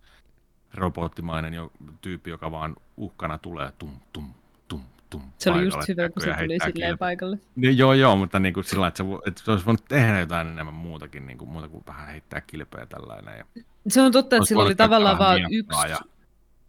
robottimainen 0.74 1.54
jo, 1.54 1.72
tyyppi, 2.02 2.30
joka 2.30 2.52
vaan 2.52 2.76
uhkana 2.98 3.38
tulee 3.38 3.72
tum, 3.78 3.90
tum, 4.14 4.34
tum, 4.68 4.82
tum. 5.10 5.22
Se 5.38 5.52
oli 5.52 5.64
just 5.64 5.88
hyvä, 5.88 6.10
kun 6.10 6.22
se 6.22 6.34
tuli 6.34 6.58
silleen 6.66 6.98
paikalle. 6.98 7.40
Niin, 7.56 7.78
joo, 7.78 7.94
joo, 7.94 8.16
mutta 8.16 8.40
niin 8.40 8.54
kuin 8.54 8.64
sillä 8.64 8.88
että 8.88 9.04
se, 9.04 9.10
että 9.26 9.42
se 9.46 9.52
olisi 9.52 9.66
voinut 9.66 9.86
tehdä 9.88 10.20
jotain 10.20 10.48
enemmän 10.48 10.74
muutakin, 10.74 11.28
niin 11.28 11.38
kuin, 11.38 11.50
muuta 11.50 11.68
kuin 11.68 11.84
vähän 11.88 12.08
heittää 12.08 12.42
kilpeä 12.42 12.86
tällainen. 12.86 13.38
Ja 13.38 13.64
se 13.88 14.02
on 14.02 14.12
totta, 14.12 14.36
että 14.36 14.48
sillä 14.48 14.64
oli 14.64 14.76
tavallaan 14.76 15.20
vain 15.20 15.46
yksi, 15.52 15.88
ja... 15.90 16.00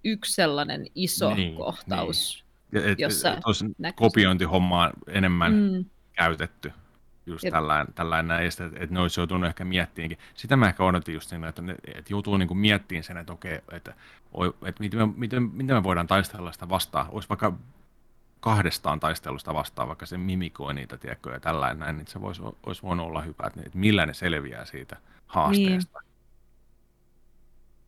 yksi 0.04 0.32
sellainen 0.32 0.86
iso 0.94 1.34
niin, 1.34 1.56
kohtaus, 1.56 2.34
niin. 2.36 2.41
Et, 2.72 2.98
jossa 2.98 3.32
et, 3.32 3.96
kopiointihommaa 3.96 4.90
enemmän 5.08 5.52
mm. 5.52 5.84
käytetty 6.12 6.72
just 7.26 7.44
Jep. 7.44 7.52
tällainen, 7.52 7.94
tällainen 7.94 8.28
näistä, 8.28 8.64
että, 8.64 8.78
että 8.80 8.94
ne 8.94 9.00
olisi 9.00 9.20
joutunut 9.20 9.48
ehkä 9.48 9.64
miettiinkin. 9.64 10.18
Sitä 10.34 10.56
mä 10.56 10.68
ehkä 10.68 10.84
odotin 10.84 11.14
just 11.14 11.28
siinä, 11.28 11.48
että, 11.48 11.62
ne, 11.62 11.74
että 11.94 12.12
joutuu 12.12 12.36
niin 12.36 12.56
miettimään 12.56 13.04
sen, 13.04 13.16
että 13.16 13.32
okei, 13.32 13.54
että, 13.72 13.94
että 14.66 14.80
miten, 14.80 15.00
me, 15.00 15.14
miten, 15.16 15.42
miten 15.42 15.76
me 15.76 15.82
voidaan 15.82 16.06
taistella 16.06 16.52
sitä 16.52 16.68
vastaan. 16.68 17.06
Olisi 17.10 17.28
vaikka 17.28 17.52
kahdestaan 18.40 19.00
taistelusta 19.00 19.54
vastaan, 19.54 19.88
vaikka 19.88 20.06
se 20.06 20.18
mimikoi 20.18 20.74
niitä, 20.74 20.96
tiedätkö, 20.96 21.32
ja 21.32 21.40
tällainen 21.40 21.78
näin, 21.78 21.96
niin 21.96 22.06
se 22.06 22.20
voisi, 22.20 22.42
olisi 22.66 22.82
voinut 22.82 23.06
olla 23.06 23.22
hyvä, 23.22 23.46
että, 23.46 23.60
että 23.66 23.78
millä 23.78 24.06
ne 24.06 24.14
selviää 24.14 24.64
siitä 24.64 24.96
haasteesta. 25.26 25.98
Niin. 26.00 26.12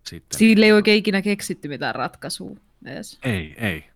Sitten. 0.03 0.39
Sille 0.39 0.67
ei 0.67 0.73
oikein 0.73 0.99
ikinä 0.99 1.23
keksitty 1.23 1.69
mitään 1.69 1.95
ratkaisua 1.95 2.57
edes. 2.85 3.19
Ei, 3.23 3.55
ei. 3.59 3.94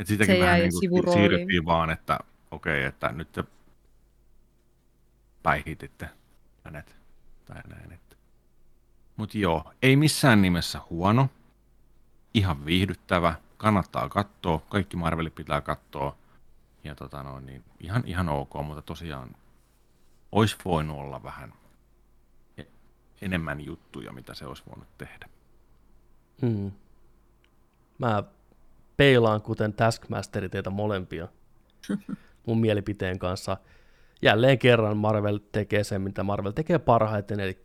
Et 0.00 0.06
sitäkin 0.06 0.36
se 0.36 0.40
vähän 0.40 0.60
niin 0.60 0.90
kuin 0.90 1.12
siirryttiin 1.12 1.64
vaan, 1.64 1.90
että 1.90 2.18
okei, 2.50 2.78
okay, 2.78 2.88
että 2.88 3.12
nyt 3.12 3.32
te 3.32 3.44
päihititte 5.42 6.10
hänet 6.64 6.96
tai 7.46 7.62
näin. 7.68 7.92
Että. 7.92 8.16
Mutta 9.16 9.38
joo, 9.38 9.72
ei 9.82 9.96
missään 9.96 10.42
nimessä 10.42 10.80
huono, 10.90 11.28
ihan 12.34 12.64
viihdyttävä, 12.64 13.34
kannattaa 13.56 14.08
katsoa, 14.08 14.62
kaikki 14.68 14.96
Marvelit 14.96 15.34
pitää 15.34 15.60
katsoa, 15.60 16.16
ja 16.84 16.94
tota 16.94 17.22
no, 17.22 17.40
niin 17.40 17.64
ihan, 17.80 18.02
ihan 18.06 18.28
ok, 18.28 18.54
mutta 18.64 18.82
tosiaan 18.82 19.36
olisi 20.32 20.56
voinut 20.64 20.98
olla 20.98 21.22
vähän 21.22 21.52
e- 22.58 22.64
enemmän 23.20 23.60
juttuja, 23.60 24.12
mitä 24.12 24.34
se 24.34 24.46
olisi 24.46 24.62
voinut 24.68 24.98
tehdä. 24.98 25.28
Hmm. 26.42 26.72
Mä 27.98 28.22
peilaan 29.00 29.42
kuten 29.42 29.72
Taskmasteri 29.72 30.48
teitä 30.48 30.70
molempia. 30.70 31.28
mun 32.46 32.60
mielipiteen 32.60 33.18
kanssa. 33.18 33.56
Jälleen 34.22 34.58
kerran 34.58 34.96
Marvel 34.96 35.38
tekee 35.52 35.84
sen, 35.84 36.02
mitä 36.02 36.22
Marvel 36.22 36.52
tekee 36.52 36.78
parhaiten, 36.78 37.40
eli 37.40 37.60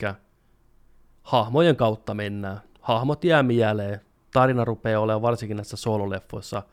hahmojen 1.23 1.75
kautta 1.75 2.13
mennään. 2.13 2.61
Hahmot 2.81 3.23
jää 3.23 3.43
mieleen, 3.43 4.01
tarina 4.33 4.65
rupeaa 4.65 5.01
olemaan 5.01 5.21
varsinkin 5.21 5.57
näissä 5.57 5.77
sololeffoissa 5.77 6.63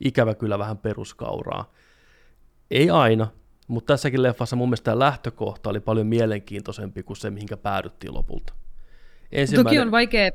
ikävä 0.00 0.34
kyllä 0.34 0.58
vähän 0.58 0.78
peruskauraa. 0.78 1.72
Ei 2.70 2.90
aina, 2.90 3.26
mutta 3.68 3.92
tässäkin 3.92 4.22
leffassa 4.22 4.56
mun 4.56 4.68
mielestä 4.68 4.98
lähtökohta 4.98 5.70
oli 5.70 5.80
paljon 5.80 6.06
mielenkiintoisempi 6.06 7.02
kuin 7.02 7.16
se, 7.16 7.30
mihinkä 7.30 7.56
päädyttiin 7.56 8.14
lopulta. 8.14 8.52
Ensimmäinen... 9.32 9.64
Toki 9.64 9.80
on 9.80 9.90
vaikea... 9.90 10.30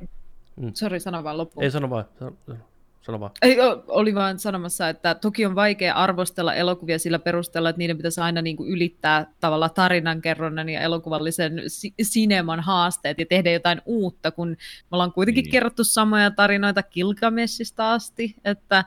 Mm. 0.56 0.72
Sori, 0.74 1.00
sano 1.00 1.24
vaan 1.24 1.38
loppuun. 1.38 1.64
Ei 1.64 1.72
sano 1.72 1.90
vaan. 1.90 2.06
Sano, 2.20 2.38
sano. 2.46 2.75
Sano 3.06 3.20
vaan. 3.20 3.32
Ei, 3.42 3.58
oli 3.88 4.16
vaan 4.16 4.40
sanomassa, 4.40 4.90
että 4.90 5.16
toki 5.16 5.46
on 5.46 5.56
vaikea 5.56 5.96
arvostella 5.96 6.54
elokuvia 6.54 7.00
sillä 7.00 7.20
perusteella, 7.20 7.70
että 7.70 7.78
niiden 7.78 7.98
pitäisi 7.98 8.22
aina 8.22 8.42
niin 8.42 8.58
kuin 8.58 8.70
ylittää 8.70 9.34
tavalla 9.40 9.70
tarinankerronnan 9.70 10.70
ja 10.70 10.82
elokuvallisen 10.82 11.62
sineman 12.02 12.60
haasteet 12.60 13.20
ja 13.20 13.26
tehdä 13.26 13.52
jotain 13.52 13.82
uutta, 13.86 14.32
kun 14.32 14.50
me 14.50 14.56
ollaan 14.92 15.14
kuitenkin 15.14 15.44
niin. 15.44 15.52
kerrottu 15.52 15.84
samoja 15.84 16.32
tarinoita 16.32 16.84
Kilgameshista 16.84 17.94
asti, 17.94 18.36
että 18.46 18.86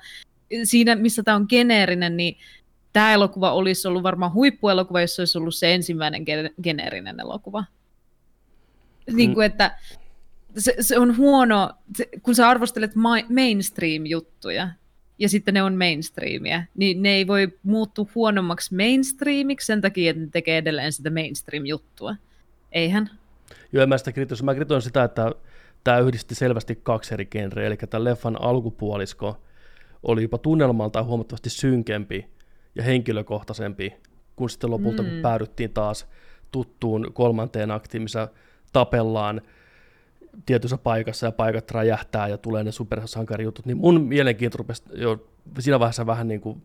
siinä, 0.65 0.97
missä 0.97 1.23
tämä 1.23 1.37
on 1.37 1.47
geneerinen, 1.49 2.17
niin 2.17 2.37
tämä 2.93 3.13
elokuva 3.13 3.53
olisi 3.53 3.89
ollut 3.89 4.03
varmaan 4.03 4.33
huippuelokuva, 4.33 5.01
jos 5.01 5.17
se 5.17 5.23
olisi 5.23 5.39
ollut 5.39 5.55
se 5.55 5.75
ensimmäinen 5.75 6.25
geneerinen 6.63 7.21
elokuva. 7.21 7.65
Mm. 9.07 9.17
Niin 9.17 9.35
kuin, 9.35 9.47
että 9.47 9.79
se, 10.57 10.75
se 10.81 10.99
on 10.99 11.17
huono, 11.17 11.71
se, 11.97 12.09
kun 12.23 12.35
sä 12.35 12.49
arvostelet 12.49 12.95
ma- 12.95 13.27
mainstream-juttuja, 13.29 14.69
ja 15.19 15.29
sitten 15.29 15.55
ne 15.55 15.63
on 15.63 15.77
mainstreamia, 15.77 16.63
niin 16.75 17.03
ne 17.03 17.09
ei 17.09 17.27
voi 17.27 17.59
muuttua 17.63 18.07
huonommaksi 18.15 18.75
mainstreamiksi 18.75 19.67
sen 19.67 19.81
takia, 19.81 20.11
että 20.11 20.23
ne 20.23 20.29
tekee 20.33 20.59
edelleen 20.59 20.93
sitä 20.93 21.11
mainstream-juttua. 21.11 22.17
Eihän? 22.73 23.11
Joo, 23.73 23.87
mä 23.87 23.99
sitä 23.99 24.13
kritoin. 24.13 24.45
Mä 24.45 24.55
kritoin 24.55 24.83
sitä, 24.83 25.05
että 25.05 25.33
tämä 25.85 25.99
yhdisti 25.99 26.35
selvästi 26.35 26.77
kaksi 26.83 27.15
eri 27.15 27.27
genreä, 27.27 27.67
eli 27.67 27.77
tämän 27.77 28.05
leffan 28.05 28.43
alkupuolisko 28.43 29.43
oli 30.03 30.23
jopa 30.23 30.39
tunnelmaltaan 30.39 31.07
huomattavasti 31.07 31.51
synkempi 31.51 32.27
ja 32.75 32.83
henkilökohtaisempi, 32.83 33.93
kun 34.37 34.51
sitten 34.51 34.71
lopulta 34.71 35.03
mm. 35.03 35.09
kun 35.09 35.19
päädyttiin 35.23 35.73
taas 35.73 36.07
tuttuun 36.53 37.11
kolmanteen 37.13 37.71
aktiin, 37.71 38.03
missä 38.03 38.29
tapellaan 38.73 39.43
tietyssä 40.47 40.79
paikassa 40.79 41.27
ja 41.27 41.33
paikat 41.33 41.71
räjähtää 41.71 42.29
ja 42.29 42.39
tulee 42.39 42.65
ne 42.65 42.73
supersankarijutut, 42.73 43.67
niin 43.67 43.77
mun 43.77 44.01
mielenkiinto 44.01 44.59
rupesi 44.59 44.83
jo 44.95 45.29
siinä 45.59 45.81
vaiheessa 45.81 46.07
vähän 46.07 46.29
niin 46.29 46.41
kuin 46.41 46.63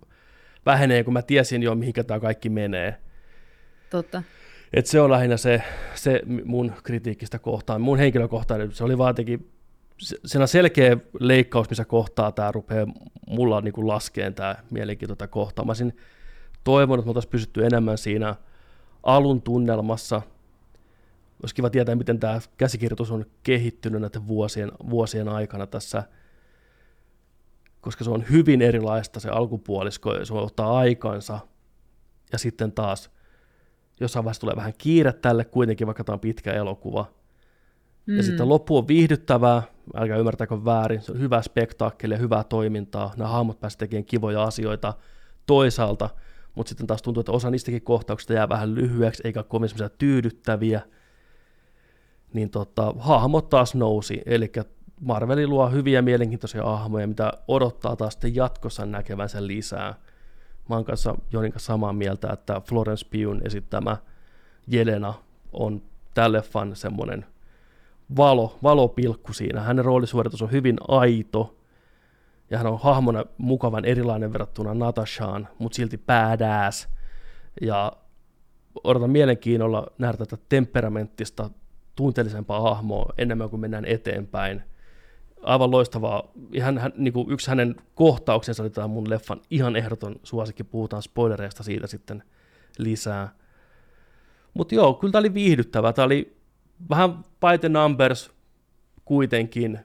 vähenee, 0.65 1.03
kun 1.03 1.13
mä 1.13 1.21
tiesin 1.21 1.63
jo, 1.63 1.75
mihinkä 1.75 2.03
tämä 2.03 2.19
kaikki 2.19 2.49
menee. 2.49 2.97
Totta. 3.89 4.23
Et 4.73 4.85
se 4.85 5.01
on 5.01 5.11
lähinnä 5.11 5.37
se, 5.37 5.63
se 5.95 6.21
mun 6.45 6.71
kritiikistä 6.83 7.39
kohtaan. 7.39 7.81
Mun 7.81 7.97
henkilökohtainen, 7.97 8.71
se 8.71 8.83
oli 8.83 8.97
vaan 8.97 9.15
se 10.25 10.39
on 10.39 10.47
selkeä 10.47 10.97
leikkaus, 11.19 11.69
missä 11.69 11.85
kohtaa 11.85 12.31
tämä 12.31 12.51
rupeaa 12.51 12.87
mulla 13.27 13.61
niin 13.61 13.73
kuin 13.73 13.87
laskeen 13.87 14.33
tämä 14.33 14.55
mielenkiinto 14.71 15.15
tätä 15.15 15.27
kohtaa. 15.27 15.65
Mä 15.65 15.69
olisin 15.69 15.97
toivonut, 16.63 17.03
että 17.03 17.07
me 17.07 17.09
oltaisiin 17.09 17.31
pysytty 17.31 17.65
enemmän 17.65 17.97
siinä 17.97 18.35
alun 19.03 19.41
tunnelmassa. 19.41 20.21
Olisi 21.43 21.55
kiva 21.55 21.69
tietää, 21.69 21.95
miten 21.95 22.19
tämä 22.19 22.39
käsikirjoitus 22.57 23.11
on 23.11 23.25
kehittynyt 23.43 24.01
näiden 24.01 24.27
vuosien, 24.27 24.71
vuosien 24.89 25.27
aikana 25.27 25.67
tässä, 25.67 26.03
koska 27.81 28.03
se 28.03 28.09
on 28.09 28.25
hyvin 28.29 28.61
erilaista 28.61 29.19
se 29.19 29.29
alkupuolisko, 29.29 30.25
se 30.25 30.33
ottaa 30.33 30.77
aikansa, 30.77 31.39
ja 32.31 32.37
sitten 32.37 32.71
taas 32.71 33.11
jossain 33.99 34.25
vaiheessa 34.25 34.41
tulee 34.41 34.55
vähän 34.55 34.73
kiire 34.77 35.13
tälle 35.13 35.45
kuitenkin, 35.45 35.87
vaikka 35.87 36.03
tämä 36.03 36.13
on 36.13 36.19
pitkä 36.19 36.53
elokuva. 36.53 37.05
Mm. 38.05 38.17
Ja 38.17 38.23
sitten 38.23 38.49
loppu 38.49 38.77
on 38.77 38.87
viihdyttävää, 38.87 39.63
älkää 39.95 40.17
ymmärtäkö 40.17 40.65
väärin, 40.65 41.01
se 41.01 41.11
on 41.11 41.19
hyvää 41.19 41.41
spektaakkelia, 41.41 42.17
hyvää 42.17 42.43
toimintaa, 42.43 43.13
nämä 43.17 43.29
hahmot 43.29 43.59
pääsevät 43.59 43.79
tekemään 43.79 44.05
kivoja 44.05 44.43
asioita 44.43 44.93
toisaalta, 45.45 46.09
mutta 46.55 46.69
sitten 46.69 46.87
taas 46.87 47.01
tuntuu, 47.01 47.21
että 47.21 47.31
osa 47.31 47.49
niistäkin 47.49 47.81
kohtauksista 47.81 48.33
jää 48.33 48.49
vähän 48.49 48.75
lyhyeksi, 48.75 49.23
eikä 49.25 49.43
kovin 49.43 49.69
semmoisia 49.69 49.97
tyydyttäviä, 49.97 50.81
niin 52.33 52.49
tota, 52.49 52.93
hahmot 52.99 53.49
taas 53.49 53.75
nousi, 53.75 54.21
eli 54.25 54.51
Marveli 55.01 55.47
luo 55.47 55.69
hyviä 55.69 56.01
mielenkiintoisia 56.01 56.63
hahmoja, 56.63 57.07
mitä 57.07 57.33
odottaa 57.47 57.95
taas 57.95 58.13
sitten 58.13 58.35
jatkossa 58.35 58.85
näkevänsä 58.85 59.47
lisää. 59.47 59.95
Mä 60.69 60.75
oon 60.75 60.85
kanssa 60.85 61.15
Jonin 61.31 61.51
kanssa 61.51 61.73
samaa 61.73 61.93
mieltä, 61.93 62.33
että 62.33 62.61
Florence 62.69 63.05
Pugh 63.11 63.45
esittämä 63.45 63.97
Jelena 64.67 65.13
on 65.53 65.81
tälle 66.13 66.41
fan 66.41 66.75
semmoinen 66.75 67.25
valo, 68.17 68.59
valopilkku 68.63 69.33
siinä. 69.33 69.61
Hänen 69.61 69.85
roolisuoritus 69.85 70.41
on 70.41 70.51
hyvin 70.51 70.77
aito, 70.87 71.57
ja 72.49 72.57
hän 72.57 72.67
on 72.67 72.79
hahmona 72.79 73.25
mukavan 73.37 73.85
erilainen 73.85 74.33
verrattuna 74.33 74.73
Natashaan, 74.73 75.47
mutta 75.59 75.75
silti 75.75 75.97
badass. 75.97 76.87
Ja 77.61 77.91
odotan 78.83 79.09
mielenkiinnolla 79.09 79.87
nähdä 79.97 80.17
tätä 80.17 80.37
temperamenttista, 80.49 81.49
tunteellisempaa 81.95 82.61
hahmoa 82.61 83.13
enemmän 83.17 83.49
kuin 83.49 83.59
mennään 83.59 83.85
eteenpäin. 83.85 84.63
Aivan 85.43 85.71
loistavaa. 85.71 86.31
Ihan, 86.53 86.77
hän, 86.77 86.93
niin 86.97 87.13
kuin 87.13 87.31
yksi 87.31 87.49
hänen 87.49 87.75
kohtauksensa 87.95 88.63
oli 88.63 88.69
tämä 88.69 88.87
mun 88.87 89.09
leffan 89.09 89.41
ihan 89.49 89.75
ehdoton 89.75 90.15
suosikki. 90.23 90.63
Puhutaan 90.63 91.01
spoilereista 91.01 91.63
siitä 91.63 91.87
sitten 91.87 92.23
lisää. 92.77 93.35
Mutta 94.53 94.75
joo, 94.75 94.93
kyllä 94.93 95.11
tämä 95.11 95.19
oli 95.19 95.33
viihdyttävä. 95.33 95.93
Tämä 95.93 96.05
oli 96.05 96.37
vähän 96.89 97.17
by 97.17 97.57
the 97.61 97.69
numbers 97.69 98.31
kuitenkin, 99.05 99.79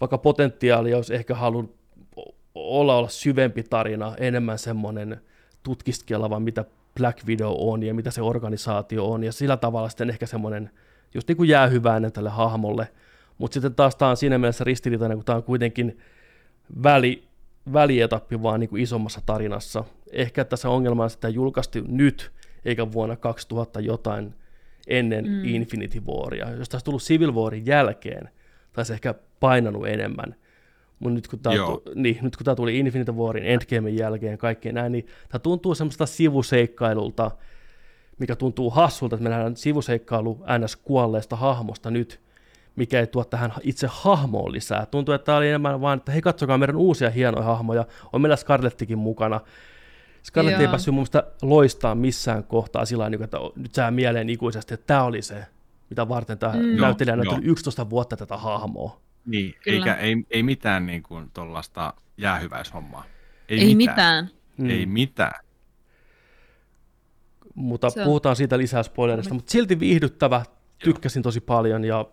vaikka 0.00 0.18
potentiaali 0.18 0.94
olisi 0.94 1.14
ehkä 1.14 1.34
halunnut 1.34 1.76
olla, 2.54 2.96
olla 2.96 3.08
syvempi 3.08 3.62
tarina, 3.62 4.16
enemmän 4.16 4.58
semmoinen 4.58 5.20
tutkiskeleva, 5.62 6.40
mitä 6.40 6.64
Black 6.96 7.26
Widow 7.26 7.54
on 7.58 7.82
ja 7.82 7.94
mitä 7.94 8.10
se 8.10 8.22
organisaatio 8.22 9.10
on, 9.10 9.24
ja 9.24 9.32
sillä 9.32 9.56
tavalla 9.56 9.88
sitten 9.88 10.10
ehkä 10.10 10.26
semmoinen 10.26 10.70
just 11.14 11.28
niin 11.28 11.36
kuin 11.36 11.48
jäähyväinen 11.48 12.12
tälle 12.12 12.30
hahmolle, 12.30 12.88
mutta 13.38 13.54
sitten 13.54 13.74
taas 13.74 13.96
tämä 13.96 14.10
on 14.10 14.16
siinä 14.16 14.38
mielessä 14.38 14.64
ristiriitainen, 14.64 15.18
kun 15.18 15.24
tämä 15.24 15.36
on 15.36 15.42
kuitenkin 15.42 15.98
väli, 16.82 17.28
välietappi 17.72 18.42
vaan 18.42 18.60
niin 18.60 18.70
kuin 18.70 18.82
isommassa 18.82 19.20
tarinassa. 19.26 19.84
Ehkä 20.12 20.44
tässä 20.44 20.68
ongelma 20.68 21.04
on 21.04 21.10
sitä 21.10 21.28
julkaistu 21.28 21.78
nyt, 21.86 22.32
eikä 22.64 22.92
vuonna 22.92 23.16
2000 23.16 23.80
jotain 23.80 24.34
ennen 24.86 25.24
mm. 25.28 25.44
Infinity 25.44 26.00
Waria. 26.00 26.50
Jos 26.50 26.68
tässä 26.68 26.84
tullut 26.84 27.02
Civil 27.02 27.32
Warin 27.32 27.66
jälkeen, 27.66 28.28
taisi 28.72 28.92
ehkä 28.92 29.14
painanut 29.40 29.86
enemmän. 29.86 30.34
Mutta 31.02 31.14
nyt, 31.14 31.28
kun 31.28 31.38
tämä, 31.38 31.54
niin, 31.94 32.18
nyt 32.22 32.36
kun 32.36 32.44
tämä 32.44 32.54
tuli 32.54 32.78
Infinity 32.78 33.12
Warin 33.12 33.44
Endgamein 33.46 33.96
jälkeen 33.96 34.38
kaikkeen 34.38 34.74
näin, 34.74 34.92
niin 34.92 35.06
tämä 35.28 35.38
tuntuu 35.38 35.74
semmoista 35.74 36.06
sivuseikkailulta, 36.06 37.30
mikä 38.18 38.36
tuntuu 38.36 38.70
hassulta, 38.70 39.16
että 39.16 39.24
me 39.24 39.30
nähdään 39.30 39.56
sivuseikkailu 39.56 40.44
ns. 40.58 40.76
kuolleesta 40.76 41.36
hahmosta 41.36 41.90
nyt, 41.90 42.20
mikä 42.76 43.00
ei 43.00 43.06
tuo 43.06 43.24
tähän 43.24 43.52
itse 43.62 43.88
hahmoon 43.90 44.52
lisää. 44.52 44.86
Tuntuu, 44.86 45.14
että 45.14 45.24
tämä 45.24 45.38
oli 45.38 45.48
enemmän 45.48 45.80
vain, 45.80 45.96
että 45.96 46.12
hei 46.12 46.22
katsokaa 46.22 46.58
meidän 46.58 46.76
uusia 46.76 47.10
hienoja 47.10 47.44
hahmoja, 47.44 47.84
on 48.12 48.20
meillä 48.20 48.36
Scarlettikin 48.36 48.98
mukana, 48.98 49.40
Scarlett 50.24 50.60
ei 50.60 50.68
päässyt 50.68 50.94
mun 50.94 50.98
mielestä 50.98 51.24
loistaa 51.42 51.94
missään 51.94 52.44
kohtaa 52.44 52.84
sillä 52.84 53.04
tavalla, 53.04 53.24
että 53.24 53.60
nyt 53.60 53.74
sää 53.74 53.90
mieleen 53.90 54.30
ikuisesti, 54.30 54.74
että 54.74 54.86
tämä 54.86 55.04
oli 55.04 55.22
se, 55.22 55.46
mitä 55.90 56.08
varten 56.08 56.38
tämä 56.38 56.52
mm. 56.52 56.80
näyttelijä 56.80 57.16
näytteli 57.16 57.40
11 57.44 57.90
vuotta 57.90 58.16
tätä 58.16 58.36
hahmoa. 58.36 59.00
Niin, 59.26 59.54
eikä, 59.66 59.94
ei, 59.94 60.16
ei 60.30 60.42
mitään 60.42 60.86
niin 60.86 61.02
kuin 61.02 61.30
tuollaista 61.34 61.94
jäähyväishommaa. 62.16 63.04
Ei, 63.48 63.60
ei 63.60 63.74
mitään. 63.74 64.24
mitään. 64.24 64.70
Ei 64.70 64.86
mm. 64.86 64.92
mitään. 64.92 65.44
Mutta 67.54 67.90
se 67.90 68.04
puhutaan 68.04 68.36
siitä 68.36 68.58
lisää 68.58 68.82
spoilerista, 68.82 69.34
mutta 69.34 69.52
silti 69.52 69.80
viihdyttävä, 69.80 70.42
tykkäsin 70.84 71.22
tosi 71.22 71.40
paljon 71.40 71.84
ja 71.84 72.06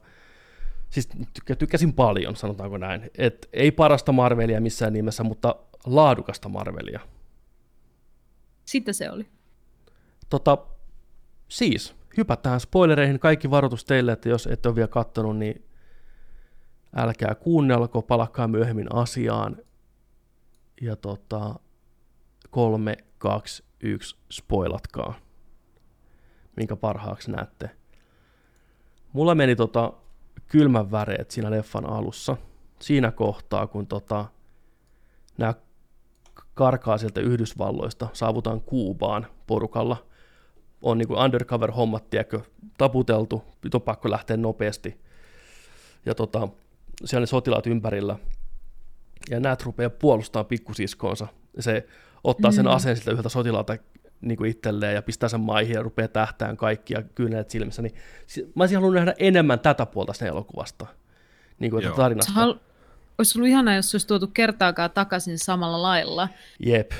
siis 0.89 1.09
tykkä, 1.33 1.55
tykkäsin 1.55 1.93
paljon, 1.93 2.35
sanotaanko 2.35 2.77
näin. 2.77 3.09
Et 3.17 3.49
ei 3.53 3.71
parasta 3.71 4.11
Marvelia 4.11 4.61
missään 4.61 4.93
nimessä, 4.93 5.23
mutta 5.23 5.55
laadukasta 5.85 6.49
Marvelia. 6.49 6.99
Sitten 8.65 8.93
se 8.93 9.11
oli. 9.11 9.25
Tota, 10.29 10.57
siis, 11.47 11.95
hypätään 12.17 12.59
spoilereihin. 12.59 13.19
Kaikki 13.19 13.49
varoitus 13.49 13.85
teille, 13.85 14.11
että 14.11 14.29
jos 14.29 14.47
ette 14.47 14.69
ole 14.69 14.75
vielä 14.75 14.88
katsonut, 14.88 15.38
niin 15.38 15.68
älkää 16.95 17.35
kuunnelko, 17.35 18.01
palakkaa 18.01 18.48
myöhemmin 18.48 18.95
asiaan. 18.95 19.58
Ja 20.82 20.95
tota, 20.95 21.56
kolme, 22.50 22.98
kaksi, 23.18 23.64
yksi, 23.82 24.16
spoilatkaa, 24.32 25.14
minkä 26.56 26.76
parhaaksi 26.76 27.32
näette. 27.32 27.69
Mulla 29.14 29.35
meni 29.35 29.56
tota 29.56 29.93
kylmän 30.48 30.92
väreet 30.92 31.32
siinä 31.32 31.51
leffan 31.51 31.90
alussa. 31.90 32.38
Siinä 32.80 33.11
kohtaa, 33.11 33.68
kun 33.68 33.88
tota, 33.88 34.26
nämä 35.38 35.53
karkaa 36.53 36.98
sieltä 36.98 37.22
Yhdysvalloista, 37.22 38.08
saavutaan 38.14 38.61
Kuubaan 38.61 39.27
porukalla. 39.48 40.06
On 40.82 40.98
niin 40.98 41.08
kuin 41.08 41.19
undercover-hommat, 41.19 42.09
tiedätkö, 42.09 42.42
taputeltu, 42.77 43.43
nyt 43.64 43.76
on 43.76 43.82
pakko 43.82 44.11
lähteä 44.11 44.38
nopeasti. 44.38 45.01
Ja 46.06 46.16
tota, 46.16 46.48
siellä 47.06 47.22
ne 47.24 47.28
sotilaat 47.28 47.68
ympärillä. 47.68 48.16
Ja 49.30 49.40
näet 49.40 49.64
rupeaa 49.64 49.90
puolustamaan 49.90 50.45
pikkusiskoonsa. 50.45 51.28
Se 51.60 51.88
ottaa 52.24 52.52
sen 52.52 52.66
mm. 52.66 52.72
aseen 52.72 52.95
siltä 52.95 53.11
yhdeltä 53.11 53.30
sotilaalta 53.30 53.78
niin 54.22 54.38
kuin 54.38 54.52
itselleen 54.52 54.95
ja 54.95 55.02
pistää 55.02 55.30
sen 55.30 55.40
maihin 55.40 55.74
ja 55.74 55.84
rupeaa 55.84 56.08
tähtään 56.08 56.58
kaikki 56.58 56.94
ja 56.94 57.02
kyyneleet 57.02 57.50
silmissä. 57.50 57.82
Niin, 57.82 57.95
mä 58.56 58.64
olisin 58.64 58.78
halunnut 58.78 58.95
nähdä 58.95 59.14
enemmän 59.19 59.60
tätä 59.60 59.86
puolta 59.86 60.14
sen 60.14 60.28
elokuvasta. 60.28 60.86
Niin 61.60 61.72
kuin 61.72 61.86
tarinasta. 61.95 62.32
Hal- 62.32 62.60
olisi 63.18 63.40
ollut 63.40 63.50
ihanaa, 63.50 63.76
jos 63.76 63.92
se 63.92 63.95
olisi 63.95 64.08
tuotu 64.08 64.28
kertaakaan 64.28 64.92
takaisin 64.92 65.40
samalla 65.40 65.82
lailla. 65.82 66.30
Jep. 66.66 66.92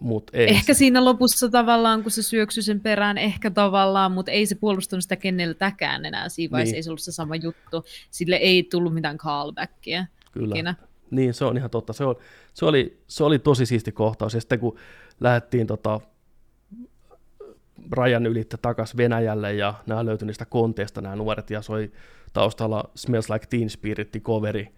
Mut 0.00 0.30
ei 0.32 0.48
ehkä 0.48 0.74
se. 0.74 0.78
siinä 0.78 1.04
lopussa 1.04 1.48
tavallaan, 1.48 2.02
kun 2.02 2.10
se 2.10 2.22
syöksyi 2.22 2.62
sen 2.62 2.80
perään, 2.80 3.18
ehkä 3.18 3.50
tavallaan, 3.50 4.12
mutta 4.12 4.32
ei 4.32 4.46
se 4.46 4.54
puolustanut 4.54 5.02
sitä 5.02 5.16
keneltäkään 5.16 6.04
enää 6.04 6.28
siinä 6.28 6.52
vaiheessa, 6.52 6.72
niin. 6.72 6.76
ei 6.76 6.82
se 6.82 6.90
ollut 6.90 7.00
se 7.00 7.12
sama 7.12 7.36
juttu. 7.36 7.84
Sille 8.10 8.36
ei 8.36 8.62
tullut 8.62 8.94
mitään 8.94 9.18
callbackia. 9.18 10.06
Kyllä. 10.32 10.54
Ikinä. 10.54 10.74
Niin, 11.10 11.34
se 11.34 11.44
on 11.44 11.56
ihan 11.56 11.70
totta. 11.70 11.92
Se, 11.92 12.04
on, 12.04 12.16
se, 12.54 12.64
oli, 12.64 12.98
se 13.06 13.24
oli 13.24 13.38
tosi 13.38 13.66
siisti 13.66 13.92
kohtaus. 13.92 14.34
Ja 14.34 14.40
sitten 14.40 14.60
kun 14.60 14.78
lähdettiin 15.20 15.66
tota, 15.66 16.00
rajan 17.90 18.26
ylittä 18.26 18.56
takaisin 18.56 18.96
Venäjälle 18.96 19.54
ja 19.54 19.74
nämä 19.86 20.06
löytyi 20.06 20.26
niistä 20.26 20.44
konteista 20.44 21.00
nämä 21.00 21.16
nuoret 21.16 21.50
ja 21.50 21.62
soi 21.62 21.92
taustalla 22.32 22.90
Smells 22.94 23.30
Like 23.30 23.46
Teen 23.46 23.70
Spirit 23.70 24.16
coveri, 24.22 24.68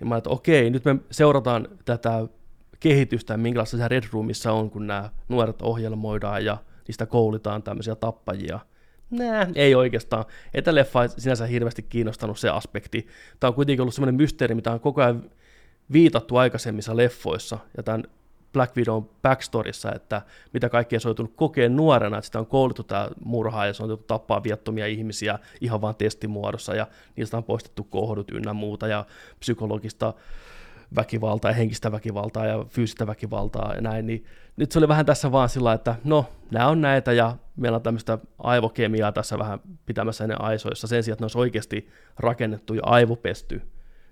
niin 0.00 0.08
mä 0.08 0.16
että 0.16 0.30
okei, 0.30 0.70
nyt 0.70 0.84
me 0.84 0.96
seurataan 1.10 1.68
tätä 1.84 2.26
kehitystä, 2.80 3.36
minkälaista 3.36 3.76
se 3.76 3.88
Red 3.88 4.04
Roomissa 4.12 4.52
on, 4.52 4.70
kun 4.70 4.86
nämä 4.86 5.10
nuoret 5.28 5.62
ohjelmoidaan 5.62 6.44
ja 6.44 6.56
niistä 6.88 7.06
koulitaan 7.06 7.62
tämmöisiä 7.62 7.94
tappajia. 7.94 8.60
Nää, 9.10 9.48
ei 9.54 9.74
oikeastaan. 9.74 10.24
Etä 10.54 10.74
leffa 10.74 11.08
sinänsä 11.08 11.46
hirveästi 11.46 11.82
kiinnostanut 11.82 12.38
se 12.38 12.48
aspekti. 12.48 13.06
Tämä 13.40 13.48
on 13.48 13.54
kuitenkin 13.54 13.80
ollut 13.80 13.94
semmoinen 13.94 14.14
mysteeri, 14.14 14.54
mitä 14.54 14.72
on 14.72 14.80
koko 14.80 15.02
ajan 15.02 15.30
viitattu 15.92 16.36
aikaisemmissa 16.36 16.96
leffoissa, 16.96 17.58
ja 17.76 17.82
tämän 17.82 18.04
Black 18.52 18.76
Widown 18.76 19.08
backstorissa, 19.22 19.92
että 19.92 20.22
mitä 20.52 20.68
kaikkea 20.68 21.00
se 21.00 21.08
on 21.08 21.10
joutunut 21.10 21.32
kokeen 21.36 21.76
nuorena, 21.76 22.18
että 22.18 22.26
sitä 22.26 22.38
on 22.38 22.46
kouluttu 22.46 22.82
tämä 22.82 23.08
murhaa 23.24 23.66
ja 23.66 23.72
se 23.72 23.82
on 23.82 23.98
tappaa 24.06 24.42
viattomia 24.42 24.86
ihmisiä 24.86 25.38
ihan 25.60 25.80
vain 25.80 25.96
testimuodossa 25.96 26.74
ja 26.74 26.86
niistä 27.16 27.36
on 27.36 27.44
poistettu 27.44 27.84
kohdut 27.84 28.30
ynnä 28.30 28.52
muuta 28.52 28.88
ja 28.88 29.06
psykologista 29.38 30.14
väkivaltaa 30.96 31.50
ja 31.50 31.54
henkistä 31.54 31.92
väkivaltaa 31.92 32.46
ja 32.46 32.64
fyysistä 32.68 33.06
väkivaltaa 33.06 33.74
ja 33.74 33.80
näin, 33.80 34.06
niin 34.06 34.24
nyt 34.56 34.72
se 34.72 34.78
oli 34.78 34.88
vähän 34.88 35.06
tässä 35.06 35.32
vaan 35.32 35.48
sillä, 35.48 35.72
että 35.72 35.94
no, 36.04 36.26
nämä 36.50 36.68
on 36.68 36.80
näitä 36.80 37.12
ja 37.12 37.36
meillä 37.56 37.76
on 37.76 37.82
tämmöistä 37.82 38.18
aivokemiaa 38.38 39.12
tässä 39.12 39.38
vähän 39.38 39.60
pitämässä 39.86 40.26
ne 40.26 40.34
aisoissa 40.38 40.86
sen 40.86 41.02
sijaan, 41.02 41.14
että 41.14 41.22
ne 41.22 41.24
olisi 41.24 41.38
oikeasti 41.38 41.88
rakennettu 42.18 42.74
ja 42.74 42.82
aivopesty 42.84 43.62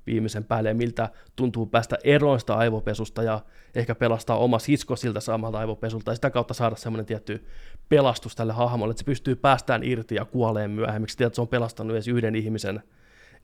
viimeisen 0.07 0.45
päälle. 0.45 0.69
Ja 0.69 0.75
miltä 0.75 1.09
tuntuu 1.37 1.67
päästä 1.67 1.99
eroon 2.05 2.41
sitä 2.41 2.55
aivopesusta 2.55 3.23
ja 3.23 3.41
ehkä 3.75 3.95
pelastaa 3.95 4.39
oma 4.39 4.59
sisko 4.59 4.97
siltä 4.97 5.21
samalta 5.21 5.59
aivopesulta 5.59 6.11
ja 6.11 6.15
sitä 6.15 6.31
kautta 6.31 6.55
saada 6.55 6.77
semmoinen 6.77 7.07
tietty 7.07 7.47
pelastus 7.89 8.37
tälle 8.37 8.53
hahmolle, 8.53 8.91
että 8.91 8.99
se 9.01 9.05
pystyy 9.07 9.37
päästään 9.37 9.85
irti 9.85 10.15
ja 10.15 10.25
kuoleen 10.25 10.71
myöhemmin, 10.71 11.09
tiedät, 11.17 11.31
että 11.31 11.35
se 11.35 11.41
on 11.41 11.49
pelastanut 11.49 11.93
edes 11.93 12.09
yhden 12.09 12.35
ihmisen 12.35 12.83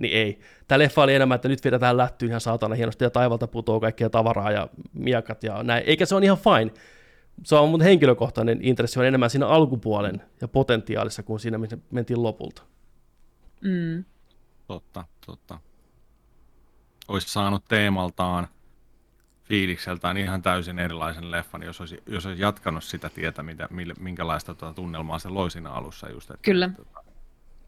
niin 0.02 0.16
ei. 0.16 0.40
Tämä 0.68 0.78
leffa 0.78 1.02
oli 1.02 1.14
enemmän, 1.14 1.36
että 1.36 1.48
nyt 1.48 1.64
vedetään 1.64 1.96
lättyyn 1.96 2.28
ihan 2.28 2.40
saatana 2.40 2.74
hienosti 2.74 3.04
ja 3.04 3.10
taivalta 3.10 3.46
putoo 3.46 3.80
kaikkea 3.80 4.10
tavaraa 4.10 4.50
ja 4.50 4.68
miekat 4.92 5.44
ja 5.44 5.62
näin. 5.62 5.84
Eikä 5.86 6.06
se 6.06 6.14
on 6.14 6.24
ihan 6.24 6.38
fine. 6.38 6.72
Se 7.44 7.54
on 7.54 7.68
mun 7.68 7.80
henkilökohtainen 7.80 8.58
intressi 8.62 8.98
on 8.98 9.06
enemmän 9.06 9.30
siinä 9.30 9.46
alkupuolen 9.46 10.22
ja 10.40 10.48
potentiaalissa 10.48 11.22
kuin 11.22 11.40
siinä, 11.40 11.58
missä 11.58 11.78
mentiin 11.90 12.22
lopulta. 12.22 12.62
Mm. 13.60 14.04
Totta, 14.66 15.04
totta. 15.26 15.58
Olisi 17.08 17.28
saanut 17.28 17.64
teemaltaan, 17.68 18.48
fiilikseltään 19.42 20.16
ihan 20.16 20.42
täysin 20.42 20.78
erilaisen 20.78 21.30
leffan, 21.30 21.62
jos 21.62 21.80
olisi, 21.80 22.02
jos 22.06 22.26
olisi 22.26 22.42
jatkanut 22.42 22.84
sitä 22.84 23.08
tietä, 23.08 23.42
mitä, 23.42 23.68
minkälaista 24.00 24.54
tuota 24.54 24.74
tunnelmaa 24.74 25.18
se 25.18 25.28
loi 25.28 25.50
siinä 25.50 25.70
alussa 25.70 26.10
just. 26.10 26.30
Että, 26.30 26.42
Kyllä. 26.42 26.70
Tota, 26.76 27.04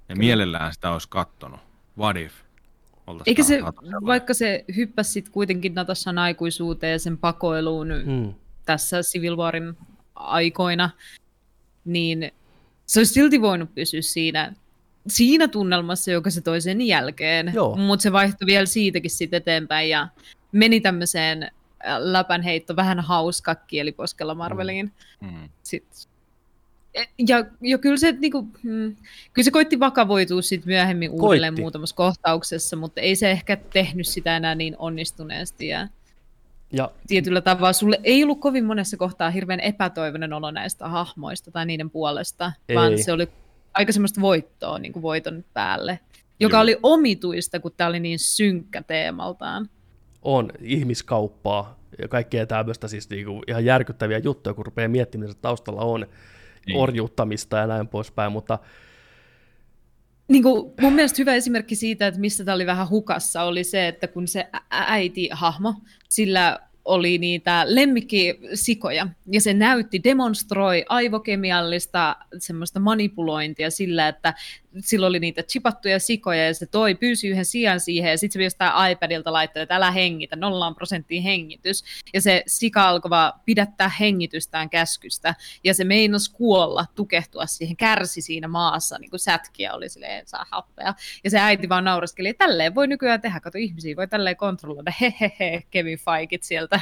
ja 0.09 0.17
mielellään 0.17 0.73
sitä 0.73 0.91
olisi 0.91 1.09
kattonut. 1.09 1.61
What 1.99 2.17
if? 2.17 2.33
Eikä 3.27 3.43
se, 3.43 3.63
vaikka 4.07 4.35
se 4.35 4.65
hyppäsi 4.77 5.13
sit 5.13 5.29
kuitenkin 5.29 5.75
Natassan 5.75 6.19
aikuisuuteen 6.19 6.93
ja 6.93 6.99
sen 6.99 7.19
pakoiluun 7.19 7.89
hmm. 8.05 8.35
tässä 8.67 9.01
Civil 9.03 9.37
Warin 9.37 9.77
aikoina, 10.15 10.91
niin 11.85 12.33
se 12.87 13.01
olisi 13.01 13.13
silti 13.13 13.41
voinut 13.41 13.75
pysyä 13.75 14.03
siinä, 14.03 14.53
siinä 15.09 15.49
tunnelmassa, 15.49 16.11
joka 16.11 16.31
se 16.31 16.41
toi 16.41 16.61
sen 16.61 16.81
jälkeen. 16.81 17.53
Mutta 17.77 18.03
se 18.03 18.13
vaihtui 18.13 18.47
vielä 18.47 18.67
siitäkin 18.67 19.11
sitten 19.11 19.37
eteenpäin 19.37 19.91
ja 19.91 20.09
meni 20.53 20.81
tämmöiseen 20.81 21.43
äh, 21.43 21.51
läpänheitto, 21.99 22.77
vähän 22.77 23.01
hauska 23.01 23.55
kieliposkella 23.55 24.35
Marveliin. 24.35 24.93
Mm. 25.21 25.29
Mm. 25.29 25.49
Sitten 25.63 26.14
ja, 27.29 27.45
ja 27.61 27.79
kyllä, 27.79 27.97
se, 27.97 28.13
niin 28.13 28.33
kuin, 28.33 28.47
mm, 28.63 28.97
kyllä 29.33 29.45
se 29.45 29.51
koitti 29.51 29.81
vakavoitua 29.81 30.43
sit 30.43 30.67
myöhemmin 30.67 31.11
koitti. 31.11 31.23
uudelleen 31.23 31.61
muutamassa 31.61 31.97
kohtauksessa, 31.97 32.77
mutta 32.77 33.01
ei 33.01 33.17
se 33.17 33.31
ehkä 33.31 33.57
tehnyt 33.57 34.07
sitä 34.07 34.37
enää 34.37 34.55
niin 34.55 34.77
onnistuneesti. 34.79 35.69
Ja, 35.69 35.89
ja 36.73 36.91
tietyllä 37.07 37.41
tavalla 37.41 37.73
sulle 37.73 38.01
ei 38.05 38.23
ollut 38.25 38.41
kovin 38.41 38.65
monessa 38.65 38.97
kohtaa 38.97 39.31
hirveän 39.31 39.61
epätoivoinen 39.61 40.33
olo 40.33 40.51
näistä 40.51 40.89
hahmoista 40.89 41.51
tai 41.51 41.67
niiden 41.67 41.91
puolesta, 41.91 42.53
ei. 42.69 42.77
vaan 42.77 42.99
se 42.99 43.13
oli 43.13 43.29
aika 43.75 43.93
semmoista 43.93 44.21
voittoa 44.21 44.79
niin 44.79 44.93
kuin 44.93 45.03
voiton 45.03 45.45
päälle, 45.55 45.99
joka 46.41 46.57
Joo. 46.57 46.63
oli 46.63 46.77
omituista, 46.83 47.61
kun 47.61 47.73
tämä 47.77 47.89
oli 47.89 48.01
niin 48.01 48.19
synkkä 48.19 48.83
teemaltaan. 48.83 49.69
On 50.23 50.53
ihmiskauppaa 50.61 51.79
ja 52.03 52.09
kaikkea 52.09 52.47
tämmöistä 52.47 52.89
siis 52.89 53.11
niinku 53.11 53.43
ihan 53.49 53.65
järkyttäviä 53.65 54.19
juttuja, 54.19 54.55
kun 54.55 54.67
rupeaa 54.67 54.89
miettimään, 54.89 55.31
että 55.31 55.43
taustalla 55.43 55.81
on 55.81 56.07
niin. 56.67 56.79
orjuuttamista 56.79 57.57
ja 57.57 57.67
näin 57.67 57.89
poispäin, 57.89 58.33
mutta 58.33 58.59
niin 60.29 60.43
kuin 60.43 60.73
mun 60.81 60.93
mielestä 60.93 61.17
hyvä 61.19 61.35
esimerkki 61.35 61.75
siitä, 61.77 62.07
että 62.07 62.21
missä 62.21 62.45
tämä 62.45 62.55
oli 62.55 62.67
vähän 62.67 62.91
hukassa, 62.91 63.43
oli 63.43 63.65
se, 63.65 63.89
että 63.89 64.09
kun 64.09 64.29
se 64.29 64.49
äiti-hahmo, 64.71 65.75
sillä 66.09 66.59
oli 66.85 67.19
niitä 67.19 67.65
lemmikkisikoja, 67.69 69.09
ja 69.33 69.41
se 69.41 69.55
näytti, 69.55 70.05
demonstroi 70.05 70.85
aivokemiallista 70.89 72.17
semmoista 72.39 72.81
manipulointia 72.81 73.71
sillä, 73.71 74.09
että 74.09 74.35
sillä 74.81 75.07
oli 75.07 75.21
niitä 75.21 75.43
chipattuja 75.43 75.99
sikoja, 75.99 76.47
ja 76.47 76.55
se 76.55 76.67
toi, 76.67 76.95
pyysi 76.95 77.29
yhden 77.29 77.45
sijan 77.45 77.81
siihen, 77.81 78.11
ja 78.11 78.19
sitten 78.19 78.41
se 78.41 78.45
jostain 78.45 78.93
iPadilta 78.93 79.33
laittoi, 79.33 79.63
että 79.63 79.77
älä 79.77 79.91
hengitä, 79.91 80.37
nollaan 80.37 80.75
prosenttia 80.75 81.23
hengitys, 81.23 81.85
ja 82.15 82.21
se 82.21 82.43
sika 82.47 82.89
alkoi 82.89 83.11
pidättää 83.45 83.91
hengitystään 84.01 84.71
käskystä, 84.71 85.35
ja 85.65 85.75
se 85.75 85.85
meinasi 85.85 86.33
kuolla, 86.33 86.87
tukehtua 86.95 87.47
siihen, 87.47 87.77
kärsi 87.77 88.21
siinä 88.21 88.49
maassa, 88.49 88.99
niin 88.99 89.11
kuin 89.11 89.21
sätkiä 89.21 89.75
oli 89.75 89.89
silleen, 89.89 90.27
saa 90.27 90.47
happea, 90.51 90.95
ja 91.25 91.31
se 91.31 91.39
äiti 91.39 91.69
vaan 91.69 91.85
nauraskeli, 91.85 92.29
että 92.29 92.45
tälleen 92.45 92.75
voi 92.75 92.87
nykyään 92.87 93.21
tehdä, 93.21 93.41
kato 93.41 93.59
ihmisiä 93.59 93.97
voi 93.97 94.09
tälleen 94.09 94.37
kontrolloida, 94.37 94.93
hehehe, 95.01 95.63
Kevin 95.71 95.99
Feigit 95.99 96.43
sieltä 96.43 96.81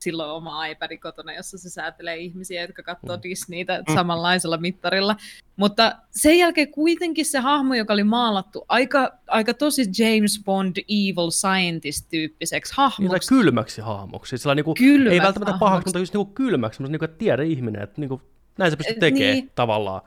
silloin 0.00 0.30
oma 0.30 0.66
iPad 0.66 0.98
kotona, 0.98 1.32
jossa 1.32 1.58
se 1.58 1.70
säätelee 1.70 2.16
ihmisiä, 2.16 2.62
jotka 2.62 2.82
katsoo 2.82 3.16
mm. 3.16 3.22
Disneytä 3.22 3.84
mm. 3.88 3.94
samanlaisella 3.94 4.56
mittarilla. 4.56 5.16
Mutta 5.56 5.96
sen 6.10 6.38
jälkeen 6.38 6.70
kuitenkin 6.70 7.24
se 7.26 7.38
hahmo, 7.38 7.74
joka 7.74 7.92
oli 7.92 8.04
maalattu 8.04 8.64
aika, 8.68 9.12
aika 9.26 9.54
tosi 9.54 9.82
James 9.98 10.40
Bond 10.44 10.76
evil 10.76 11.30
scientist-tyyppiseksi 11.30 12.72
hahmoksi. 12.76 13.34
Niin, 13.34 13.42
kylmäksi 13.42 13.80
hahmoksi. 13.80 14.38
Sillä 14.38 14.54
niinku, 14.54 14.74
Kylmät 14.74 15.12
ei 15.12 15.22
välttämättä 15.22 15.58
pahaksi, 15.58 15.86
mutta 15.86 15.98
just 15.98 16.14
niinku 16.14 16.32
kylmäksi, 16.32 16.80
mutta 16.80 16.92
niinku, 16.92 17.04
että 17.04 17.18
tiedä 17.18 17.42
ihminen, 17.42 17.82
että 17.82 18.00
niinku, 18.00 18.22
näin 18.58 18.70
se 18.70 18.76
pystyy 18.76 18.96
tekemään 19.00 19.34
niin. 19.34 19.50
tavallaan. 19.54 20.02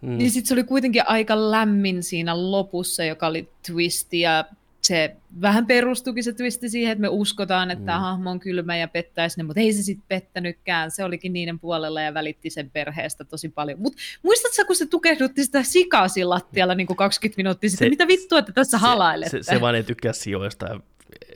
Mm. 0.00 0.18
Niin 0.18 0.30
sitten 0.30 0.48
se 0.48 0.54
oli 0.54 0.64
kuitenkin 0.64 1.02
aika 1.08 1.50
lämmin 1.50 2.02
siinä 2.02 2.50
lopussa, 2.50 3.04
joka 3.04 3.26
oli 3.26 3.52
twisti 3.66 4.20
ja 4.20 4.44
se 4.82 5.16
vähän 5.40 5.66
perustukin 5.66 6.24
se 6.24 6.32
twisti 6.32 6.68
siihen, 6.68 6.92
että 6.92 7.02
me 7.02 7.08
uskotaan, 7.08 7.70
että 7.70 7.92
mm. 7.92 8.00
hahmo 8.00 8.30
on 8.30 8.40
kylmä 8.40 8.76
ja 8.76 8.88
pettäisi 8.88 9.38
ne, 9.38 9.42
mutta 9.42 9.60
ei 9.60 9.72
se 9.72 9.82
sitten 9.82 10.04
pettänytkään. 10.08 10.90
Se 10.90 11.04
olikin 11.04 11.32
niiden 11.32 11.58
puolella 11.58 12.00
ja 12.00 12.14
välitti 12.14 12.50
sen 12.50 12.70
perheestä 12.70 13.24
tosi 13.24 13.48
paljon. 13.48 13.80
Mutta 13.80 13.98
muistatko, 14.22 14.64
kun 14.66 14.76
se 14.76 14.86
tukehdutti 14.86 15.44
sitä 15.44 15.62
sikaa 15.62 16.08
siinä 16.08 16.28
lattialla 16.28 16.74
niin 16.74 16.86
kuin 16.86 16.96
20 16.96 17.38
minuuttia 17.38 17.70
sitten, 17.70 17.86
se, 17.86 17.90
mitä 17.90 18.08
vittua, 18.08 18.38
että 18.38 18.52
tässä 18.52 18.78
se, 18.78 18.82
halailette? 18.82 19.42
Se, 19.42 19.54
se, 19.54 19.60
vaan 19.60 19.74
ei 19.74 19.82
tykkää 19.82 20.12
sijoista. 20.12 20.66
Ja, 20.66 20.80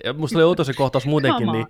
ja 0.05 0.12
musta 0.12 0.39
oli 0.39 0.44
outo 0.44 0.64
se 0.64 0.73
kohtaus 0.73 1.06
muutenkin, 1.06 1.52
niin 1.52 1.66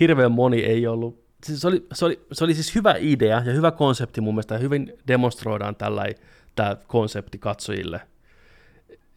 hirveän 0.00 0.32
moni 0.32 0.60
ei 0.60 0.86
ollut 0.86 1.30
siis 1.44 1.60
se, 1.60 1.68
oli, 1.68 1.86
se, 1.92 2.04
oli, 2.04 2.20
se 2.32 2.44
oli 2.44 2.54
siis 2.54 2.74
hyvä 2.74 2.94
idea 2.98 3.42
ja 3.46 3.52
hyvä 3.52 3.70
konsepti 3.70 4.20
mun 4.20 4.34
mielestä, 4.34 4.54
ja 4.54 4.58
hyvin 4.58 4.92
demonstroidaan 5.08 5.76
tällä 5.76 6.04
tämä 6.56 6.76
konsepti 6.86 7.38
katsojille, 7.38 8.00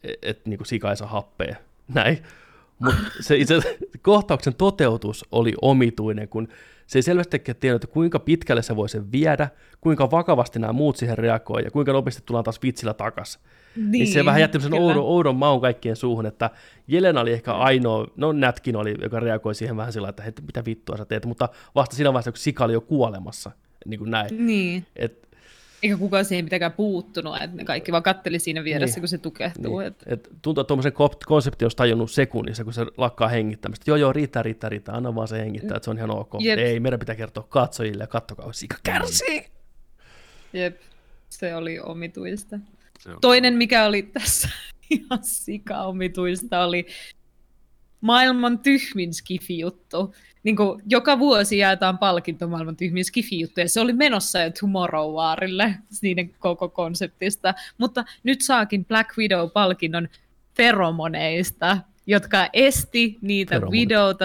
että 0.04 0.18
et, 0.22 0.46
niin 0.46 0.66
sika 0.66 0.90
ei 0.90 0.96
saa 0.96 1.08
happea 1.08 1.56
näin. 1.88 2.22
Mutta 2.78 3.00
se 3.20 3.36
itse 3.36 3.78
kohtauksen 4.02 4.54
toteutus 4.54 5.24
oli 5.32 5.52
omituinen, 5.62 6.28
kun 6.28 6.48
se 6.86 6.98
ei 6.98 7.02
selvästikään 7.02 7.56
tiennyt, 7.56 7.84
että 7.84 7.94
kuinka 7.94 8.18
pitkälle 8.18 8.62
se 8.62 8.76
voi 8.76 8.88
sen 8.88 9.12
viedä, 9.12 9.48
kuinka 9.80 10.10
vakavasti 10.10 10.58
nämä 10.58 10.72
muut 10.72 10.96
siihen 10.96 11.18
reagoi 11.18 11.64
ja 11.64 11.70
kuinka 11.70 11.92
nopeasti 11.92 12.22
tullaan 12.26 12.44
taas 12.44 12.62
vitsillä 12.62 12.94
takaisin. 12.94 13.40
Niin, 13.76 13.90
niin 13.90 14.06
se 14.06 14.24
vähän 14.24 14.40
jätti 14.40 14.60
sen 14.60 14.74
oudon, 14.74 15.04
oudon 15.04 15.36
maun 15.36 15.60
kaikkien 15.60 15.96
suuhun, 15.96 16.26
että 16.26 16.50
Jelena 16.88 17.20
oli 17.20 17.32
ehkä 17.32 17.52
ainoa, 17.52 18.06
no 18.16 18.32
Nätkin 18.32 18.76
oli, 18.76 18.94
joka 19.02 19.20
reagoi 19.20 19.54
siihen 19.54 19.76
vähän 19.76 19.92
sillä, 19.92 20.08
että 20.08 20.42
mitä 20.46 20.64
vittua 20.64 20.96
sä 20.96 21.04
teet, 21.04 21.26
mutta 21.26 21.48
vasta 21.74 21.96
siinä 21.96 22.12
vaiheessa, 22.12 22.32
kun 22.32 22.38
Sika 22.38 22.64
oli 22.64 22.72
jo 22.72 22.80
kuolemassa, 22.80 23.50
niin 23.86 23.98
kuin 23.98 24.10
näin. 24.10 24.46
Niin. 24.46 24.86
Et 24.96 25.23
eikä 25.84 25.96
kukaan 25.96 26.24
siihen 26.24 26.44
mitenkään 26.44 26.72
puuttunut, 26.72 27.36
että 27.36 27.56
ne 27.56 27.64
kaikki 27.64 27.92
vaan 27.92 28.02
katteli 28.02 28.38
siinä 28.38 28.64
vieressä, 28.64 28.96
niin. 28.96 29.02
kun 29.02 29.08
se 29.08 29.18
tukehtuu. 29.18 29.78
Niin. 29.78 29.86
Et... 29.86 30.02
Et 30.06 30.28
tuntuu, 30.42 30.60
että 30.60 30.68
tuommoisen 30.68 30.92
konsepti 31.26 31.64
olisi 31.64 31.76
tajunnut 31.76 32.10
sekunnissa, 32.10 32.64
kun 32.64 32.72
se 32.72 32.86
lakkaa 32.96 33.28
hengittämistä. 33.28 33.90
Joo, 33.90 33.96
joo, 33.96 34.12
riittää, 34.12 34.42
riittää, 34.42 34.70
riittää, 34.70 34.94
anna 34.94 35.14
vaan 35.14 35.28
se 35.28 35.38
hengittää, 35.38 35.76
että 35.76 35.84
se 35.84 35.90
on 35.90 35.98
ihan 35.98 36.10
ok. 36.10 36.34
Jep. 36.40 36.58
Ei, 36.58 36.80
meidän 36.80 37.00
pitää 37.00 37.14
kertoa 37.14 37.46
katsojille 37.48 38.02
ja 38.02 38.06
kattokaa, 38.06 38.52
sika 38.52 38.76
kärsii. 38.82 39.46
Jep, 40.52 40.80
se 41.28 41.54
oli 41.54 41.80
omituista. 41.80 42.58
Se 43.00 43.10
on... 43.10 43.18
Toinen, 43.20 43.54
mikä 43.54 43.86
oli 43.86 44.02
tässä 44.02 44.48
ihan 44.90 45.20
sika 45.22 45.82
omituista, 45.82 46.64
oli 46.64 46.86
maailman 48.04 48.58
tyhmin 48.58 49.14
skifi-juttu 49.14 50.14
niin 50.42 50.56
kuin, 50.56 50.82
joka 50.86 51.18
vuosi 51.18 51.58
jaetaan 51.58 51.98
palkinto 51.98 52.48
maailman 52.48 52.76
tyhmiä 52.76 53.04
skifi-juttuja. 53.04 53.68
Se 53.68 53.80
oli 53.80 53.92
menossa 53.92 54.40
jo 54.40 54.50
Tomorrow 54.60 55.14
Warille 55.14 55.74
niiden 56.02 56.30
koko 56.38 56.68
konseptista, 56.68 57.54
mutta 57.78 58.04
nyt 58.22 58.40
saakin 58.40 58.84
Black 58.84 59.10
Widow-palkinnon 59.18 60.08
feromoneista, 60.56 61.78
jotka 62.06 62.48
esti 62.52 63.18
niitä 63.20 63.54
Feromonit. 63.54 63.80
videota 63.80 64.24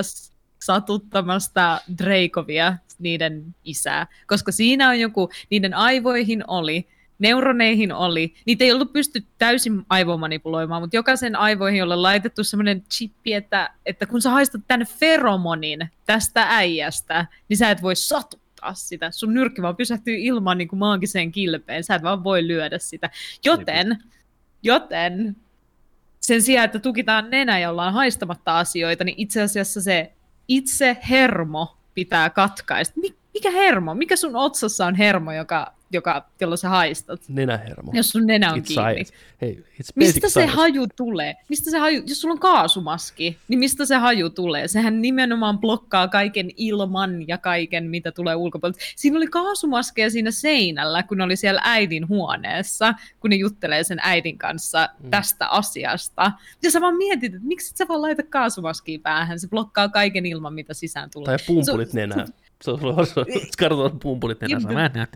satuttamasta 0.62 1.82
Drakovia, 1.98 2.78
niiden 3.00 3.56
isää. 3.66 4.08
Koska 4.28 4.52
siinä 4.52 4.90
on 4.90 5.00
joku, 5.00 5.30
niiden 5.50 5.74
aivoihin 5.74 6.44
oli 6.48 6.88
neuroneihin 7.20 7.92
oli, 7.92 8.34
niitä 8.46 8.64
ei 8.64 8.72
ollut 8.72 8.94
pysty 8.94 9.24
täysin 9.38 9.86
aivomanipuloimaan, 9.90 10.82
mutta 10.82 10.96
jokaisen 10.96 11.36
aivoihin 11.36 11.84
oli 11.84 11.96
laitettu 11.96 12.44
semmoinen 12.44 12.84
chippi, 12.92 13.34
että, 13.34 13.70
että 13.86 14.06
kun 14.06 14.22
sä 14.22 14.30
haistat 14.30 14.62
tämän 14.68 14.88
feromonin 14.88 15.90
tästä 16.06 16.46
äijästä, 16.50 17.26
niin 17.50 17.58
sä 17.58 17.72
et 17.72 17.82
voi 17.82 17.96
satuttaa 17.96 18.74
sitä. 18.74 19.12
Sun 19.12 19.34
nyrkki 19.34 19.62
vaan 19.62 19.76
pysähtyy 19.76 20.16
ilman 20.18 20.58
niin 20.58 20.68
kuin 20.68 20.80
maagiseen 20.80 21.32
kilpeen, 21.32 21.84
sä 21.84 21.96
et 21.96 22.04
vaan 22.04 22.24
voi 22.24 22.48
lyödä 22.48 22.78
sitä. 22.80 23.10
Joten, 23.46 23.98
joten 24.64 25.36
sen 26.20 26.42
sijaan, 26.42 26.66
että 26.66 26.80
tukitaan 26.80 27.30
nenä 27.30 27.60
ja 27.60 27.70
ollaan 27.70 27.94
haistamatta 27.94 28.60
asioita, 28.60 29.04
niin 29.04 29.16
itse 29.18 29.42
asiassa 29.42 29.82
se 29.82 30.14
itse 30.48 30.98
hermo 31.10 31.78
pitää 31.94 32.30
katkaista. 32.30 33.00
Mikä 33.34 33.52
hermo? 33.52 33.96
Mikä 33.96 34.16
sun 34.16 34.36
otsassa 34.36 34.86
on 34.86 34.96
hermo, 34.96 35.32
joka 35.32 35.79
joka, 35.92 36.26
jolloin 36.42 36.58
sä 36.58 36.70
haistat. 36.70 37.22
Nenähermo. 37.28 37.92
Jos 37.96 38.10
sun 38.10 38.26
nenä 38.28 38.54
on 38.54 38.60
It's 38.60 38.64
kiinni. 38.64 38.84
science. 38.94 39.14
Hey, 39.42 39.54
it's 39.54 39.92
Mistä 39.96 40.30
se 40.30 40.32
science. 40.32 40.56
haju 40.56 40.88
tulee? 40.96 41.36
Mistä 41.50 41.72
se 41.72 41.78
haju, 41.78 42.04
jos 42.08 42.22
sulla 42.22 42.32
on 42.34 42.40
kaasumaski, 42.40 43.38
niin 43.48 43.60
mistä 43.60 43.86
se 43.86 43.96
haju 43.96 44.30
tulee? 44.30 44.68
Sehän 44.68 45.02
nimenomaan 45.02 45.60
blokkaa 45.60 46.08
kaiken 46.08 46.50
ilman 46.58 47.28
ja 47.28 47.38
kaiken, 47.38 47.90
mitä 47.90 48.12
tulee 48.12 48.36
ulkopuolelta. 48.36 48.80
Siinä 48.96 49.18
oli 49.18 49.28
kaasumaskeja 49.28 50.10
siinä 50.10 50.32
seinällä, 50.32 51.04
kun 51.04 51.22
oli 51.22 51.36
siellä 51.36 51.62
äidin 51.64 52.08
huoneessa, 52.08 52.94
kun 53.20 53.30
ne 53.30 53.36
juttelee 53.36 53.84
sen 53.84 53.98
äidin 54.02 54.38
kanssa 54.38 54.90
Mm. 55.04 55.10
tästä 55.10 55.48
asiasta. 55.48 56.32
Ja 56.64 56.72
sä 56.72 56.82
vaan 56.82 56.96
mietit, 56.98 57.34
että 57.34 57.48
miksi 57.48 57.72
et 57.74 57.78
sä 57.78 57.88
vaan 57.88 58.02
laita 58.02 58.24
kaasumaskia 58.24 59.00
päähän? 59.04 59.40
Se 59.40 59.48
blokkaa 59.48 59.90
kaiken 59.90 60.26
ilman, 60.26 60.54
mitä 60.54 60.74
sisään 60.74 61.10
tulee. 61.10 61.26
Tai 61.38 61.46
pumpulit 61.48 61.94
nenään. 61.94 62.28
Se 62.62 62.72
on 62.72 62.80
sulla 62.80 63.26
kartoon 63.60 64.00
pumpulit 64.00 64.42
nenässä. 64.42 64.70
Jep. 64.72 65.14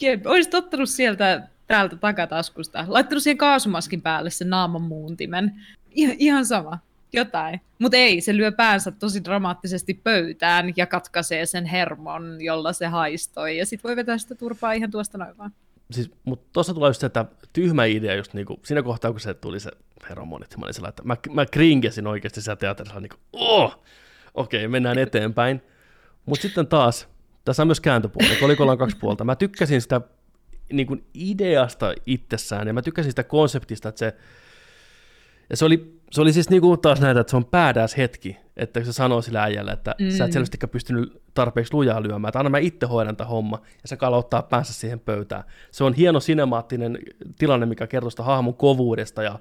Jep, 0.00 0.26
olisit 0.26 0.54
ottanut 0.54 0.88
sieltä 0.88 1.48
täältä 1.66 1.96
takataskusta, 1.96 2.84
laittanut 2.88 3.22
siihen 3.22 3.38
kaasumaskin 3.38 4.02
päälle 4.02 4.30
sen 4.30 4.50
naaman 4.50 4.82
muuntimen. 4.82 5.54
Ihan, 5.90 6.16
ihan 6.18 6.46
sama, 6.46 6.78
jotain. 7.12 7.60
Mutta 7.78 7.96
ei, 7.96 8.20
se 8.20 8.36
lyö 8.36 8.52
päänsä 8.52 8.90
tosi 8.90 9.24
dramaattisesti 9.24 9.94
pöytään 9.94 10.72
ja 10.76 10.86
katkaisee 10.86 11.46
sen 11.46 11.64
hermon, 11.64 12.36
jolla 12.40 12.72
se 12.72 12.86
haistoi. 12.86 13.58
Ja 13.58 13.66
sit 13.66 13.84
voi 13.84 13.96
vetää 13.96 14.18
sitä 14.18 14.34
turpaa 14.34 14.72
ihan 14.72 14.90
tuosta 14.90 15.18
noin 15.18 15.38
vaan. 15.38 15.52
Siis, 15.90 16.10
mutta 16.24 16.48
tuossa 16.52 16.74
tulee 16.74 16.88
just 16.88 17.00
se, 17.00 17.06
että 17.06 17.24
tyhmä 17.52 17.84
idea 17.84 18.14
just 18.14 18.34
niinku, 18.34 18.60
siinä 18.64 18.82
kohtaa, 18.82 19.10
kun 19.10 19.20
se 19.20 19.34
tuli 19.34 19.60
se 19.60 19.70
feromonit, 20.08 20.56
mä 20.56 20.64
olin 20.64 20.74
sellainen, 20.74 20.92
että 20.92 21.02
mä, 21.02 21.16
mä 21.34 21.46
kringesin 21.46 22.06
oikeasti 22.06 22.42
siellä 22.42 22.56
teatterissa, 22.56 23.00
niin 23.00 23.10
kuin, 23.10 23.20
oh! 23.32 23.84
okei, 24.34 24.60
okay, 24.60 24.68
mennään 24.68 24.98
eteenpäin. 24.98 25.62
Mutta 26.26 26.42
sitten 26.42 26.66
taas, 26.66 27.08
tässä 27.44 27.62
on 27.62 27.66
myös 27.66 27.80
kääntöpuoli, 27.80 28.36
kolikolla 28.40 28.72
on 28.72 28.78
kaksi 28.78 28.96
puolta. 28.96 29.24
Mä 29.24 29.36
tykkäsin 29.36 29.82
sitä 29.82 30.00
niin 30.72 30.86
kuin 30.86 31.04
ideasta 31.14 31.94
itsessään, 32.06 32.66
ja 32.66 32.72
mä 32.72 32.82
tykkäsin 32.82 33.12
sitä 33.12 33.24
konseptista, 33.24 33.88
että 33.88 33.98
se, 33.98 34.16
ja 35.50 35.56
se 35.56 35.64
oli, 35.64 36.00
se 36.10 36.20
oli 36.20 36.32
siis 36.32 36.50
niin 36.50 36.62
kuin 36.62 36.80
taas 36.80 37.00
näitä, 37.00 37.20
että 37.20 37.30
se 37.30 37.36
on 37.36 37.44
päädäs 37.44 37.96
hetki, 37.96 38.36
että 38.58 38.84
se 38.84 38.92
sanoo 38.92 39.22
sillä 39.22 39.42
äijällä, 39.42 39.72
että 39.72 39.94
mm. 40.00 40.10
sä 40.10 40.24
et 40.24 40.30
Mm. 40.30 40.32
selvästikään 40.32 40.70
pystynyt 40.70 41.22
tarpeeksi 41.34 41.74
lujaa 41.74 42.02
lyömään, 42.02 42.28
että 42.28 42.38
anna 42.38 42.50
mä 42.50 42.58
itse 42.58 42.86
hoidan 42.86 43.16
tämän 43.16 43.30
homma, 43.30 43.60
ja 43.82 43.88
se 43.88 43.96
kalauttaa 43.96 44.42
päänsä 44.42 44.72
siihen 44.72 45.00
pöytään. 45.00 45.44
Se 45.70 45.84
on 45.84 45.94
hieno 45.94 46.20
sinemaattinen 46.20 46.98
tilanne, 47.38 47.66
mikä 47.66 47.86
kertoo 47.86 48.10
sitä 48.10 48.22
hahmon 48.22 48.54
kovuudesta 48.54 49.22
ja 49.22 49.38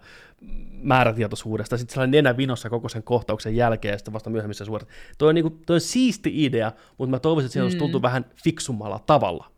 määrätietoisuudesta, 0.82 1.78
sitten 1.78 1.94
sellainen 1.94 2.24
nenä 2.24 2.38
vinossa 2.38 2.70
koko 2.70 2.90
sen 2.90 3.04
kohtauksen 3.04 3.56
jälkeen, 3.56 3.92
ja 3.92 3.98
sitten 3.98 4.14
vasta 4.14 4.30
myöhemmin 4.30 4.56
se 4.56 4.66
suorat. 4.66 4.88
Toi 5.18 5.30
on, 5.30 5.36
niin 5.36 5.44
kuin, 5.44 5.62
toi 5.66 5.74
on 5.74 5.82
siisti 5.82 6.46
idea, 6.46 6.72
mutta 6.98 7.12
mä 7.12 7.20
toivoisin, 7.20 7.46
että 7.46 7.54
siihen 7.54 7.64
olisi 7.64 7.78
Mm. 7.78 7.80
tultu 7.80 8.02
vähän 8.02 8.26
fiksummalla 8.44 9.00
tavalla. 9.06 9.52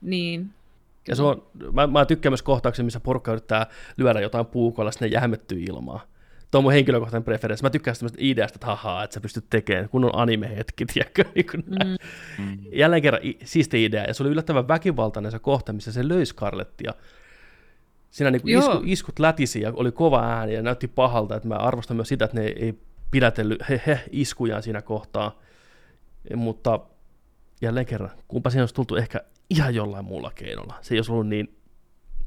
Niin. 0.00 0.50
Ja 1.08 1.16
se 1.16 1.22
on, 1.22 1.42
mä, 1.72 1.86
mä 1.86 2.04
tykkään 2.04 2.30
myös 2.32 2.42
kohtauksia, 2.42 2.84
missä 2.84 3.00
porukka 3.00 3.32
yrittää 3.32 3.66
lyödä 3.96 4.20
jotain 4.20 4.46
puukolla, 4.46 4.90
sitten 4.90 5.10
ne 5.10 5.14
jähmettyy 5.14 5.62
ilmaa. 5.62 6.00
Tuo 6.50 6.58
on 6.58 6.62
mun 6.62 6.72
henkilökohtainen 6.72 7.24
preferenssi. 7.24 7.62
Mä 7.62 7.70
tykkään 7.70 7.96
tämmöistä 7.96 8.18
ideasta, 8.20 8.56
että 8.56 8.66
hahaa, 8.66 9.04
että 9.04 9.14
sä 9.14 9.20
pystyt 9.20 9.44
tekemään, 9.50 9.88
kun 9.88 10.04
on 10.04 10.14
anime-hetki, 10.14 10.86
tiedätkö? 10.86 11.24
Niin 11.34 11.46
mm. 11.66 12.44
Mm. 12.44 12.58
Jälleen 12.72 13.02
kerran 13.02 13.22
siisti 13.44 13.84
idea, 13.84 14.04
ja 14.04 14.14
se 14.14 14.22
oli 14.22 14.30
yllättävän 14.30 14.68
väkivaltainen 14.68 15.32
se 15.32 15.38
kohta, 15.38 15.72
missä 15.72 15.92
se 15.92 16.08
löi 16.08 16.26
Scarlettia. 16.26 16.94
Siinä 18.10 18.30
niin 18.30 18.48
isku, 18.48 18.82
iskut 18.84 19.18
lätisi 19.18 19.60
ja 19.60 19.72
oli 19.76 19.92
kova 19.92 20.22
ääni 20.22 20.54
ja 20.54 20.62
näytti 20.62 20.88
pahalta, 20.88 21.36
että 21.36 21.48
mä 21.48 21.54
arvostan 21.54 21.96
myös 21.96 22.08
sitä, 22.08 22.24
että 22.24 22.40
ne 22.40 22.46
ei 22.46 22.78
pidätellyt 23.10 23.68
he, 23.68 23.82
he 23.86 24.00
iskujaan 24.12 24.62
siinä 24.62 24.82
kohtaa. 24.82 25.38
Mutta 26.36 26.80
jälleen 27.62 27.86
kerran, 27.86 28.10
kumpa 28.28 28.50
siinä 28.50 28.62
olisi 28.62 28.74
tultu 28.74 28.96
ehkä 28.96 29.20
ihan 29.50 29.74
jollain 29.74 30.04
muulla 30.04 30.32
keinolla. 30.34 30.74
Se 30.80 30.94
ei 30.94 30.98
olisi 30.98 31.12
ollut 31.12 31.28
niin 31.28 31.56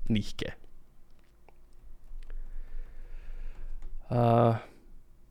nihkeä. 0.09 0.53
Uh, 4.11 4.55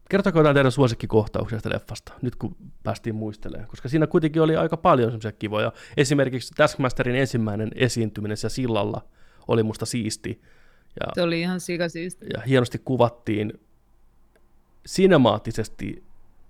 kertokaa 0.08 0.40
jotain 0.40 0.54
teidän 0.54 0.72
suosikkikohtauksia 0.72 1.56
tästä 1.56 1.70
leffasta, 1.70 2.12
nyt 2.22 2.36
kun 2.36 2.56
päästiin 2.82 3.14
muistelemaan, 3.14 3.68
koska 3.68 3.88
siinä 3.88 4.06
kuitenkin 4.06 4.42
oli 4.42 4.56
aika 4.56 4.76
paljon 4.76 5.10
semmoisia 5.10 5.32
kivoja. 5.32 5.72
Esimerkiksi 5.96 6.54
Taskmasterin 6.56 7.16
ensimmäinen 7.16 7.70
esiintyminen 7.74 8.36
siellä 8.36 8.54
sillalla 8.54 9.04
oli 9.48 9.62
musta 9.62 9.86
siisti, 9.86 10.42
ja, 11.00 11.06
Se 11.14 11.22
oli 11.22 11.40
ihan 11.40 11.60
sikasiisti. 11.60 12.26
ja 12.34 12.40
hienosti 12.40 12.78
kuvattiin 12.84 13.52
sinemaattisesti 14.86 16.04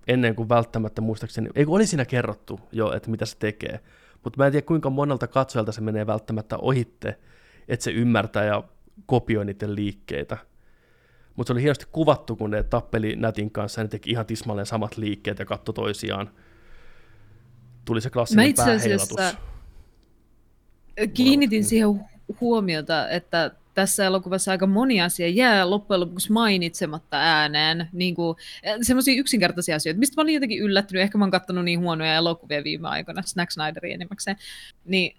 ennen 0.08 0.34
kuin 0.34 0.48
välttämättä 0.48 1.00
muistaakseni, 1.00 1.50
ei 1.54 1.64
kun 1.64 1.76
oli 1.76 1.86
siinä 1.86 2.04
kerrottu 2.04 2.60
jo, 2.72 2.92
että 2.92 3.10
mitä 3.10 3.26
se 3.26 3.36
tekee, 3.38 3.80
mutta 4.24 4.36
mä 4.36 4.46
en 4.46 4.52
tiedä 4.52 4.66
kuinka 4.66 4.90
monelta 4.90 5.26
katsojalta 5.26 5.72
se 5.72 5.80
menee 5.80 6.06
välttämättä 6.06 6.56
ohitte, 6.58 7.18
että 7.68 7.84
se 7.84 7.90
ymmärtää 7.90 8.44
ja 8.44 8.64
kopioi 9.06 9.44
niiden 9.44 9.74
liikkeitä. 9.74 10.36
Mutta 11.40 11.48
se 11.48 11.52
oli 11.52 11.62
hienosti 11.62 11.86
kuvattu, 11.92 12.36
kun 12.36 12.50
ne 12.50 12.62
tappeli 12.62 13.16
Nätin 13.16 13.50
kanssa 13.50 13.80
ja 13.80 13.84
ne 13.84 13.88
teki 13.88 14.10
ihan 14.10 14.26
tismalleen 14.26 14.66
samat 14.66 14.96
liikkeet 14.96 15.38
ja 15.38 15.44
katto 15.44 15.72
toisiaan. 15.72 16.30
Tuli 17.84 18.00
se 18.00 18.08
Mä 18.08 18.12
klassinen 18.12 18.46
itse 18.46 18.72
asiassa 18.74 19.34
kiinnitin 21.14 21.64
siihen 21.64 21.88
hu- 21.88 22.36
huomiota, 22.40 23.08
että 23.08 23.50
tässä 23.74 24.04
elokuvassa 24.04 24.50
aika 24.50 24.66
moni 24.66 25.02
asia 25.02 25.28
jää 25.28 25.70
loppujen 25.70 26.00
lopuksi 26.00 26.32
mainitsematta 26.32 27.16
ääneen. 27.16 27.88
Niin 27.92 28.14
kuin, 28.14 28.36
semmoisia 28.82 29.20
yksinkertaisia 29.20 29.76
asioita, 29.76 29.98
mistä 29.98 30.16
mä 30.16 30.22
olin 30.22 30.34
jotenkin 30.34 30.62
yllättynyt. 30.62 31.02
Ehkä 31.02 31.18
mä 31.18 31.24
oon 31.24 31.30
kattonut 31.30 31.64
niin 31.64 31.80
huonoja 31.80 32.14
elokuvia 32.14 32.64
viime 32.64 32.88
aikoina, 32.88 33.22
Snack 33.22 33.50
Snyderin 33.50 33.94
enimmäkseen. 33.94 34.36
Niin, 34.84 35.16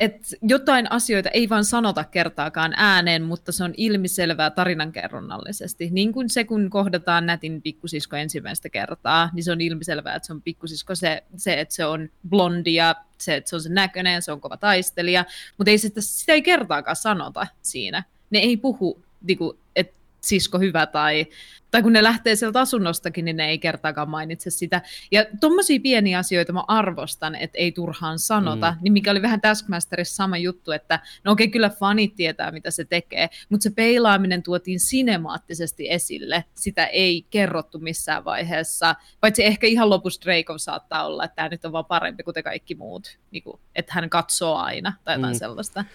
et 0.00 0.26
jotain 0.42 0.92
asioita 0.92 1.30
ei 1.30 1.48
vaan 1.48 1.64
sanota 1.64 2.04
kertaakaan 2.04 2.74
ääneen, 2.76 3.22
mutta 3.22 3.52
se 3.52 3.64
on 3.64 3.74
ilmiselvää 3.76 4.50
tarinankerronnallisesti. 4.50 5.88
Niin 5.92 6.12
kuin 6.12 6.30
se, 6.30 6.44
kun 6.44 6.70
kohdataan 6.70 7.26
nätin 7.26 7.62
pikkusisko 7.62 8.16
ensimmäistä 8.16 8.68
kertaa, 8.68 9.30
niin 9.32 9.44
se 9.44 9.52
on 9.52 9.60
ilmiselvää, 9.60 10.14
että 10.14 10.26
se 10.26 10.32
on 10.32 10.42
pikkusisko. 10.42 10.94
Se, 10.94 11.22
se 11.36 11.60
että 11.60 11.74
se 11.74 11.84
on 11.84 12.08
blondi 12.28 12.74
ja 12.74 12.94
se, 13.18 13.36
että 13.36 13.50
se 13.50 13.56
on 13.56 13.62
se 13.62 13.68
näköinen 13.68 14.22
se 14.22 14.32
on 14.32 14.40
kova 14.40 14.56
taistelija, 14.56 15.24
mutta 15.58 15.70
ei 15.70 15.78
sitä, 15.78 16.00
sitä 16.00 16.32
ei 16.32 16.42
kertaakaan 16.42 16.96
sanota 16.96 17.46
siinä. 17.62 18.04
Ne 18.30 18.38
ei 18.38 18.56
puhu, 18.56 19.02
niinku, 19.26 19.58
että 19.76 19.95
sisko 20.20 20.58
hyvä 20.58 20.86
tai, 20.86 21.26
tai 21.70 21.82
kun 21.82 21.92
ne 21.92 22.02
lähtee 22.02 22.36
sieltä 22.36 22.60
asunnostakin, 22.60 23.24
niin 23.24 23.36
ne 23.36 23.48
ei 23.48 23.58
kertaakaan 23.58 24.10
mainitse 24.10 24.50
sitä. 24.50 24.82
Ja 25.12 25.24
tommosia 25.40 25.80
pieniä 25.82 26.18
asioita 26.18 26.52
mä 26.52 26.64
arvostan, 26.68 27.34
että 27.34 27.58
ei 27.58 27.72
turhaan 27.72 28.18
sanota, 28.18 28.70
Mm. 28.70 28.78
niin 28.82 28.92
mikä 28.92 29.10
oli 29.10 29.22
vähän 29.22 29.40
Taskmasterissa 29.40 30.16
sama 30.16 30.36
juttu, 30.36 30.72
että 30.72 31.00
no 31.24 31.32
okei, 31.32 31.48
kyllä 31.48 31.70
fanit 31.70 32.14
tietää, 32.16 32.50
mitä 32.52 32.70
se 32.70 32.84
tekee, 32.84 33.28
mutta 33.48 33.62
se 33.62 33.70
peilaaminen 33.70 34.42
tuotiin 34.42 34.80
sinemaattisesti 34.80 35.90
esille, 35.90 36.44
sitä 36.54 36.86
ei 36.86 37.26
kerrottu 37.30 37.78
missään 37.78 38.24
vaiheessa, 38.24 38.94
paitsi 39.20 39.44
ehkä 39.44 39.66
ihan 39.66 39.90
lopussa 39.90 40.20
Draco 40.24 40.58
saattaa 40.58 41.06
olla, 41.06 41.24
että 41.24 41.36
tämä 41.36 41.48
nyt 41.48 41.64
on 41.64 41.72
vaan 41.72 41.84
parempi 41.84 42.22
kuin 42.22 42.34
te 42.34 42.42
kaikki 42.42 42.74
muut, 42.74 43.18
niin 43.30 43.42
kuin, 43.42 43.60
että 43.74 43.92
hän 43.94 44.10
katsoo 44.10 44.54
aina 44.56 44.92
tai 45.04 45.14
jotain 45.16 45.34
Mm. 45.34 45.82
mm. 45.82 45.86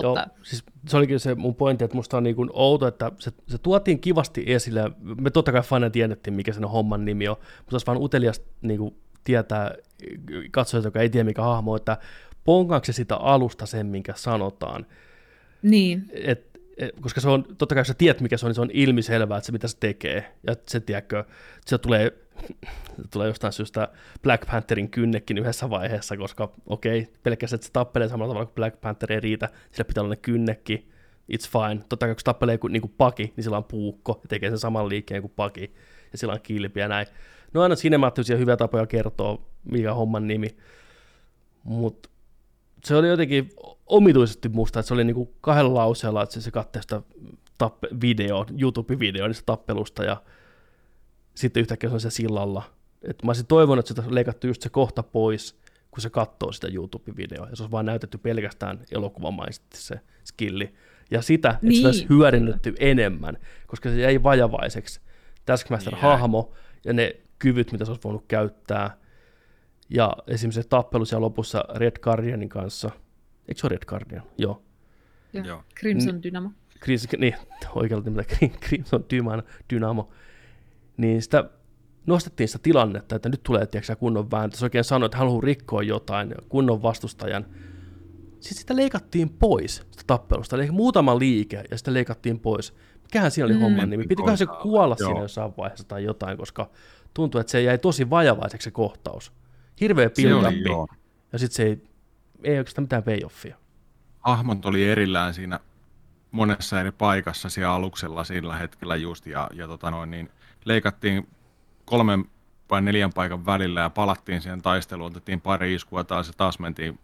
Sellaista. 0.00 0.20
Joo, 0.20 0.26
Mutta 0.26 0.48
siis 0.50 0.64
se 0.88 0.96
olikin 0.96 1.20
se 1.20 1.34
mun 1.34 1.54
pointti, 1.54 1.84
että 1.84 1.96
musta 1.96 2.16
on 2.16 2.22
niin 2.22 2.36
kuin 2.36 2.50
outo, 2.52 2.86
että 2.86 3.12
se, 3.18 3.32
se 3.48 3.58
tuotiin 3.58 4.00
kivasti 4.00 4.44
esille. 4.46 4.90
Me 5.20 5.30
totta 5.30 5.52
kai 5.52 5.62
fanen 5.62 5.92
tiedettiin, 5.92 6.34
mikä 6.34 6.52
sen 6.52 6.64
homman 6.64 7.04
nimi 7.04 7.28
on, 7.28 7.36
mutta 7.58 7.74
olisi 7.74 7.86
vaan 7.86 8.02
utelias 8.02 8.42
niin 8.62 8.78
kuin 8.78 8.94
tietää 9.24 9.74
katsojat, 10.50 10.84
joka 10.84 11.00
ei 11.00 11.10
tiedä 11.10 11.24
mikä 11.24 11.42
hahmo, 11.42 11.76
että 11.76 11.98
ponkaako 12.44 12.84
se 12.84 12.92
sitä 12.92 13.16
alusta 13.16 13.66
sen, 13.66 13.86
minkä 13.86 14.12
sanotaan. 14.16 14.86
niin, 15.62 16.10
Et, 16.12 16.60
et, 16.76 16.94
koska 17.00 17.20
se 17.20 17.28
on, 17.28 17.44
totta 17.58 17.74
kai 17.74 17.80
jos 17.80 17.88
sä 17.88 17.94
tiedät 17.94 18.20
mikä 18.20 18.36
se 18.36 18.46
on, 18.46 18.50
niin 18.50 18.54
se 18.54 18.60
on 18.60 18.70
ilmiselvää, 18.72 19.38
että 19.38 19.46
se 19.46 19.52
mitä 19.52 19.68
se 19.68 19.76
tekee. 19.80 20.34
Ja 20.46 20.56
se, 20.68 20.80
tiedätkö, 20.80 21.24
se 21.66 21.78
tulee, 21.78 22.12
tulee 23.12 23.28
jostain 23.28 23.52
syystä 23.52 23.88
Black 24.22 24.46
Pantherin 24.50 24.90
kynnekin 24.90 25.38
yhdessä 25.38 25.70
vaiheessa, 25.70 26.16
koska 26.16 26.52
okei, 26.66 27.00
okay, 27.00 27.12
pelkästään, 27.22 27.56
että 27.56 27.66
se 27.66 27.72
tappelee 27.72 28.08
samalla 28.08 28.30
tavalla 28.34 28.46
kuin 28.46 28.54
Black 28.54 28.80
Panther 28.80 29.12
ei 29.12 29.20
riitä, 29.20 29.48
sillä 29.70 29.84
pitää 29.84 30.02
olla 30.02 30.12
ne 30.12 30.16
kynnekki, 30.16 30.88
it's 31.32 31.48
fine. 31.50 31.84
Totta 31.88 32.06
kai 32.06 32.14
kun 32.14 32.20
se 32.20 32.24
tappelee 32.24 32.58
kuin, 32.58 32.72
niin 32.72 32.80
kuin 32.80 32.94
paki, 32.98 33.32
niin 33.36 33.44
sillä 33.44 33.56
on 33.56 33.64
puukko 33.64 34.20
ja 34.22 34.28
tekee 34.28 34.50
sen 34.50 34.58
saman 34.58 34.88
liikkeen 34.88 35.22
kuin 35.22 35.32
paki, 35.36 35.74
ja 36.12 36.18
sillä 36.18 36.32
on 36.32 36.40
kilpi 36.42 36.80
ja 36.80 36.88
näin. 36.88 37.06
No 37.54 37.62
aina 37.62 37.76
sinemaattisia 37.76 38.36
hyviä 38.36 38.56
tapoja 38.56 38.86
kertoa, 38.86 39.42
mikä 39.64 39.90
on 39.90 39.96
homman 39.96 40.26
nimi, 40.26 40.56
mutta 41.64 42.08
se 42.84 42.96
oli 42.96 43.08
jotenkin 43.08 43.50
omituisesti 43.86 44.48
musta, 44.48 44.80
että 44.80 44.88
se 44.88 44.94
oli 44.94 45.04
niinku 45.04 45.34
kahdella 45.40 45.74
lauseella, 45.74 46.22
että 46.22 46.34
se, 46.34 46.40
se 46.40 46.50
katsoi 46.50 46.82
sitä 46.82 47.02
tappe, 47.58 47.88
video, 48.00 48.46
YouTube-video 48.50 49.26
niistä 49.26 49.46
tappelusta 49.46 50.04
ja 50.04 50.22
sitten 51.34 51.60
yhtäkkiä 51.60 51.90
se 51.90 51.94
on 51.94 52.00
se 52.00 52.10
sillalla. 52.10 52.62
Et 53.02 53.22
mä 53.22 53.28
olisin 53.28 53.46
toivonut, 53.46 53.90
että 53.90 54.02
sitä 54.02 54.14
leikattu 54.14 54.46
just 54.46 54.62
se 54.62 54.68
kohta 54.68 55.02
pois, 55.02 55.58
kun 55.90 56.00
se 56.00 56.10
katsoo 56.10 56.52
sitä 56.52 56.68
YouTube-videoa, 56.68 57.48
ja 57.50 57.56
se 57.56 57.62
olisi 57.62 57.70
vaan 57.70 57.86
näytetty 57.86 58.18
pelkästään 58.18 58.80
elokuvamaisesti 58.90 59.76
se 59.76 60.00
skilli. 60.24 60.74
Ja 61.10 61.22
sitä, 61.22 61.50
että 61.50 61.66
niin. 61.66 61.76
sitä 61.76 61.88
olisi 61.88 62.06
hyödynnetty 62.08 62.74
enemmän, 62.78 63.38
koska 63.66 63.88
se 63.88 64.00
jäi 64.00 64.22
vajavaiseksi. 64.22 65.00
Taskmaster-hahmo 65.46 66.54
ja 66.84 66.92
ne 66.92 67.16
kyvyt, 67.38 67.72
mitä 67.72 67.84
se 67.84 67.90
olisi 67.90 68.04
voinut 68.04 68.24
käyttää. 68.28 68.96
Ja 69.90 70.16
esimerkiksi 70.26 70.62
se 70.62 70.68
tappelu 70.68 71.04
siellä 71.04 71.24
lopussa 71.24 71.64
Red 71.74 71.98
Guardianin 72.02 72.48
kanssa. 72.48 72.90
Eikö 73.48 73.60
se 73.60 73.66
ole 73.66 73.70
Red 73.74 73.84
Guardian? 73.86 74.22
Joo. 74.38 74.62
Joo. 75.32 75.62
Crimson 75.80 76.22
Dynamo. 76.22 76.50
Crimson, 76.80 77.20
niin, 77.20 77.34
oikealta 77.74 78.10
mitä 78.10 78.36
Crimson 78.68 79.04
Dynamo. 79.72 80.12
Niin 80.96 81.22
sitä 81.22 81.50
nostettiin 82.06 82.48
sitä 82.48 82.58
tilannetta, 82.62 83.16
että 83.16 83.28
nyt 83.28 83.42
tulee 83.42 83.66
tiedätkö, 83.66 83.96
kunnon 83.96 84.30
vääntö. 84.30 84.56
Se 84.56 84.64
oikein 84.64 84.84
sanoi, 84.84 85.06
että 85.06 85.18
haluaa 85.18 85.40
rikkoa 85.40 85.82
jotain 85.82 86.34
kunnon 86.48 86.82
vastustajan. 86.82 87.46
Sitten 88.40 88.60
sitä 88.60 88.76
leikattiin 88.76 89.30
pois, 89.30 89.76
sitä 89.76 90.04
tappelusta. 90.06 90.56
Eli 90.56 90.70
muutama 90.70 91.18
liike 91.18 91.64
ja 91.70 91.78
sitten 91.78 91.94
leikattiin 91.94 92.40
pois. 92.40 92.74
Mikähän 93.02 93.30
siinä 93.30 93.46
oli 93.46 93.54
mm. 93.54 93.60
homman 93.60 93.90
nimi? 93.90 94.06
Pitiköhän 94.06 94.38
se 94.38 94.46
kuolla 94.62 94.96
Joo. 95.00 95.08
siinä 95.08 95.20
jossain 95.20 95.52
vaiheessa 95.56 95.88
tai 95.88 96.04
jotain, 96.04 96.38
koska 96.38 96.70
tuntui, 97.14 97.40
että 97.40 97.50
se 97.50 97.62
jäi 97.62 97.78
tosi 97.78 98.10
vajavaiseksi 98.10 98.64
se 98.64 98.70
kohtaus. 98.70 99.32
Hirveä 99.80 100.10
build 100.10 100.88
ja 101.32 101.38
sitten 101.38 101.56
se 101.56 101.62
ei, 101.62 101.82
ei 102.44 102.58
oikeastaan 102.58 102.82
mitään 102.82 103.02
payoffia. 103.02 103.56
Ahmont 104.22 104.66
oli 104.66 104.88
erillään 104.88 105.34
siinä 105.34 105.60
monessa 106.30 106.80
eri 106.80 106.92
paikassa 106.92 107.48
siellä 107.48 107.74
aluksella 107.74 108.24
sillä 108.24 108.56
hetkellä 108.56 108.96
just, 108.96 109.26
ja, 109.26 109.50
ja 109.54 109.66
tota 109.66 109.90
noin, 109.90 110.10
niin 110.10 110.30
leikattiin 110.64 111.28
kolmen 111.84 112.24
vai 112.70 112.82
neljän 112.82 113.12
paikan 113.12 113.46
välillä 113.46 113.80
ja 113.80 113.90
palattiin 113.90 114.40
siihen 114.40 114.62
taisteluun, 114.62 115.10
otettiin 115.10 115.40
pari 115.40 115.74
iskua 115.74 116.04
taas 116.04 116.26
ja 116.26 116.32
taas 116.36 116.58
mentiin 116.58 116.98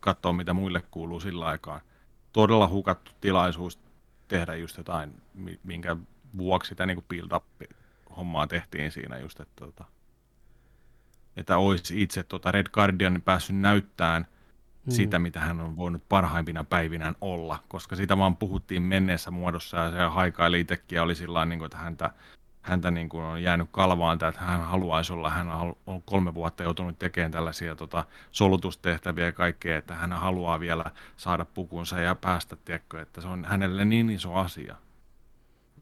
katsoa, 0.00 0.32
mitä 0.32 0.54
muille 0.54 0.82
kuuluu 0.90 1.20
sillä 1.20 1.46
aikaa. 1.46 1.80
Todella 2.32 2.68
hukattu 2.68 3.12
tilaisuus 3.20 3.78
tehdä 4.28 4.54
just 4.54 4.76
jotain, 4.76 5.22
minkä 5.64 5.96
vuoksi 6.38 6.68
sitä 6.68 6.86
niin 6.86 7.04
build 7.08 7.32
up 7.32 7.44
hommaa 8.16 8.46
tehtiin 8.46 8.90
siinä 8.90 9.18
just, 9.18 9.40
että, 9.40 9.54
tota, 9.56 9.84
että 11.36 11.58
olisi 11.58 12.02
itse 12.02 12.22
tuota 12.22 12.52
Red 12.52 12.66
Guardian 12.72 13.22
päässyt 13.24 13.56
näyttämään 13.56 14.26
hmm. 14.86 14.92
sitä, 14.92 15.18
mitä 15.18 15.40
hän 15.40 15.60
on 15.60 15.76
voinut 15.76 16.08
parhaimpina 16.08 16.64
päivinään 16.64 17.14
olla, 17.20 17.62
koska 17.68 17.96
sitä 17.96 18.18
vaan 18.18 18.36
puhuttiin 18.36 18.82
menneessä 18.82 19.30
muodossa 19.30 19.76
ja 19.76 19.90
se 19.90 19.98
haikaili 19.98 20.60
itsekin 20.60 20.96
ja 20.96 21.02
oli 21.02 21.14
sillä 21.14 21.44
niin 21.44 21.58
kuin, 21.58 21.66
että 21.66 21.78
häntä 21.78 22.10
häntä 22.68 22.90
niin 22.90 23.08
kuin 23.08 23.24
on 23.24 23.42
jäänyt 23.42 23.68
kalvaan, 23.70 24.14
että 24.14 24.32
hän 24.36 24.64
haluaisi 24.64 25.12
olla, 25.12 25.30
hän 25.30 25.48
on 25.86 26.02
kolme 26.02 26.34
vuotta 26.34 26.62
joutunut 26.62 26.98
tekemään 26.98 27.32
tällaisia 27.32 27.76
tota, 27.76 28.04
solutustehtäviä 28.32 29.24
ja 29.24 29.32
kaikkea, 29.32 29.78
että 29.78 29.94
hän 29.94 30.12
haluaa 30.12 30.60
vielä 30.60 30.84
saada 31.16 31.44
pukunsa 31.44 32.00
ja 32.00 32.14
päästä, 32.14 32.56
tiedätkö, 32.56 33.00
että 33.00 33.20
se 33.20 33.28
on 33.28 33.44
hänelle 33.44 33.84
niin 33.84 34.10
iso 34.10 34.34
asia. 34.34 34.76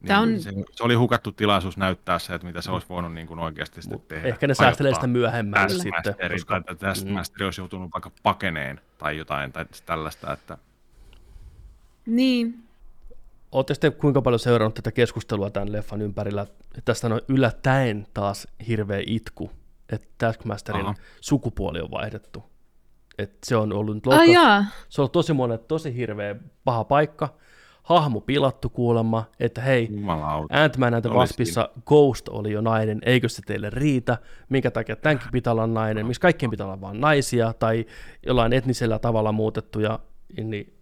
Niin 0.01 0.17
on... 0.17 0.39
se, 0.39 0.51
se, 0.71 0.83
oli 0.83 0.95
hukattu 0.95 1.31
tilaisuus 1.31 1.77
näyttää 1.77 2.19
se, 2.19 2.33
että 2.33 2.47
mitä 2.47 2.61
se 2.61 2.71
olisi 2.71 2.89
voinut 2.89 3.13
niin 3.13 3.27
kuin 3.27 3.39
oikeasti 3.39 3.81
sitten 3.81 3.99
tehdä. 4.07 4.27
Ehkä 4.27 4.47
ne 4.47 4.53
säästelee 4.53 4.93
sitä 4.93 5.07
myöhemmin 5.07 5.69
sitten. 5.69 6.15
Koska... 6.31 6.61
Tästä 6.79 7.09
mm. 7.09 7.45
olisi 7.45 7.61
joutunut 7.61 7.89
vaikka 7.93 8.11
pakeneen 8.23 8.81
tai 8.97 9.17
jotain 9.17 9.51
tai 9.51 9.65
tällaista. 9.85 10.33
Että... 10.33 10.57
Niin, 12.05 12.66
Olette 13.51 13.73
sitten 13.73 13.93
kuinka 13.93 14.21
paljon 14.21 14.39
seurannut 14.39 14.73
tätä 14.73 14.91
keskustelua 14.91 15.49
tämän 15.49 15.71
leffan 15.71 16.01
ympärillä? 16.01 16.45
Tästä 16.85 17.07
on 17.07 17.21
yllättäen 17.27 18.07
taas 18.13 18.47
hirveä 18.67 19.01
itku, 19.07 19.51
että 19.89 20.07
Taskmasterin 20.17 20.85
Aha. 20.85 20.95
sukupuoli 21.21 21.81
on 21.81 21.91
vaihdettu. 21.91 22.43
Et 23.17 23.37
se 23.45 23.55
on 23.55 23.73
ollut 23.73 24.05
lohka, 24.05 24.25
se 24.89 25.01
on 25.01 25.03
ollut 25.03 25.11
tosi 25.11 25.33
monet 25.33 25.67
tosi 25.67 25.95
hirveä 25.95 26.35
paha 26.63 26.83
paikka. 26.83 27.29
Hahmo 27.83 28.21
pilattu 28.21 28.69
kuulemma, 28.69 29.25
että 29.39 29.61
hei, 29.61 29.89
Ant-Man 30.49 30.91
näitä 30.91 31.09
Waspissa 31.09 31.69
Ghost 31.85 32.29
oli 32.29 32.51
jo 32.51 32.61
nainen, 32.61 32.99
eikö 33.05 33.29
se 33.29 33.41
teille 33.45 33.69
riitä? 33.69 34.17
Minkä 34.49 34.71
takia 34.71 34.95
tämänkin 34.95 35.31
pitää 35.31 35.53
olla 35.53 35.67
nainen? 35.67 36.05
Miksi 36.05 36.21
kaikkien 36.21 36.49
pitää 36.49 36.65
olla 36.65 36.81
vain 36.81 37.01
naisia 37.01 37.53
tai 37.53 37.85
jollain 38.25 38.53
etnisellä 38.53 38.99
tavalla 38.99 39.31
muutettuja? 39.31 39.99
Niin 40.43 40.76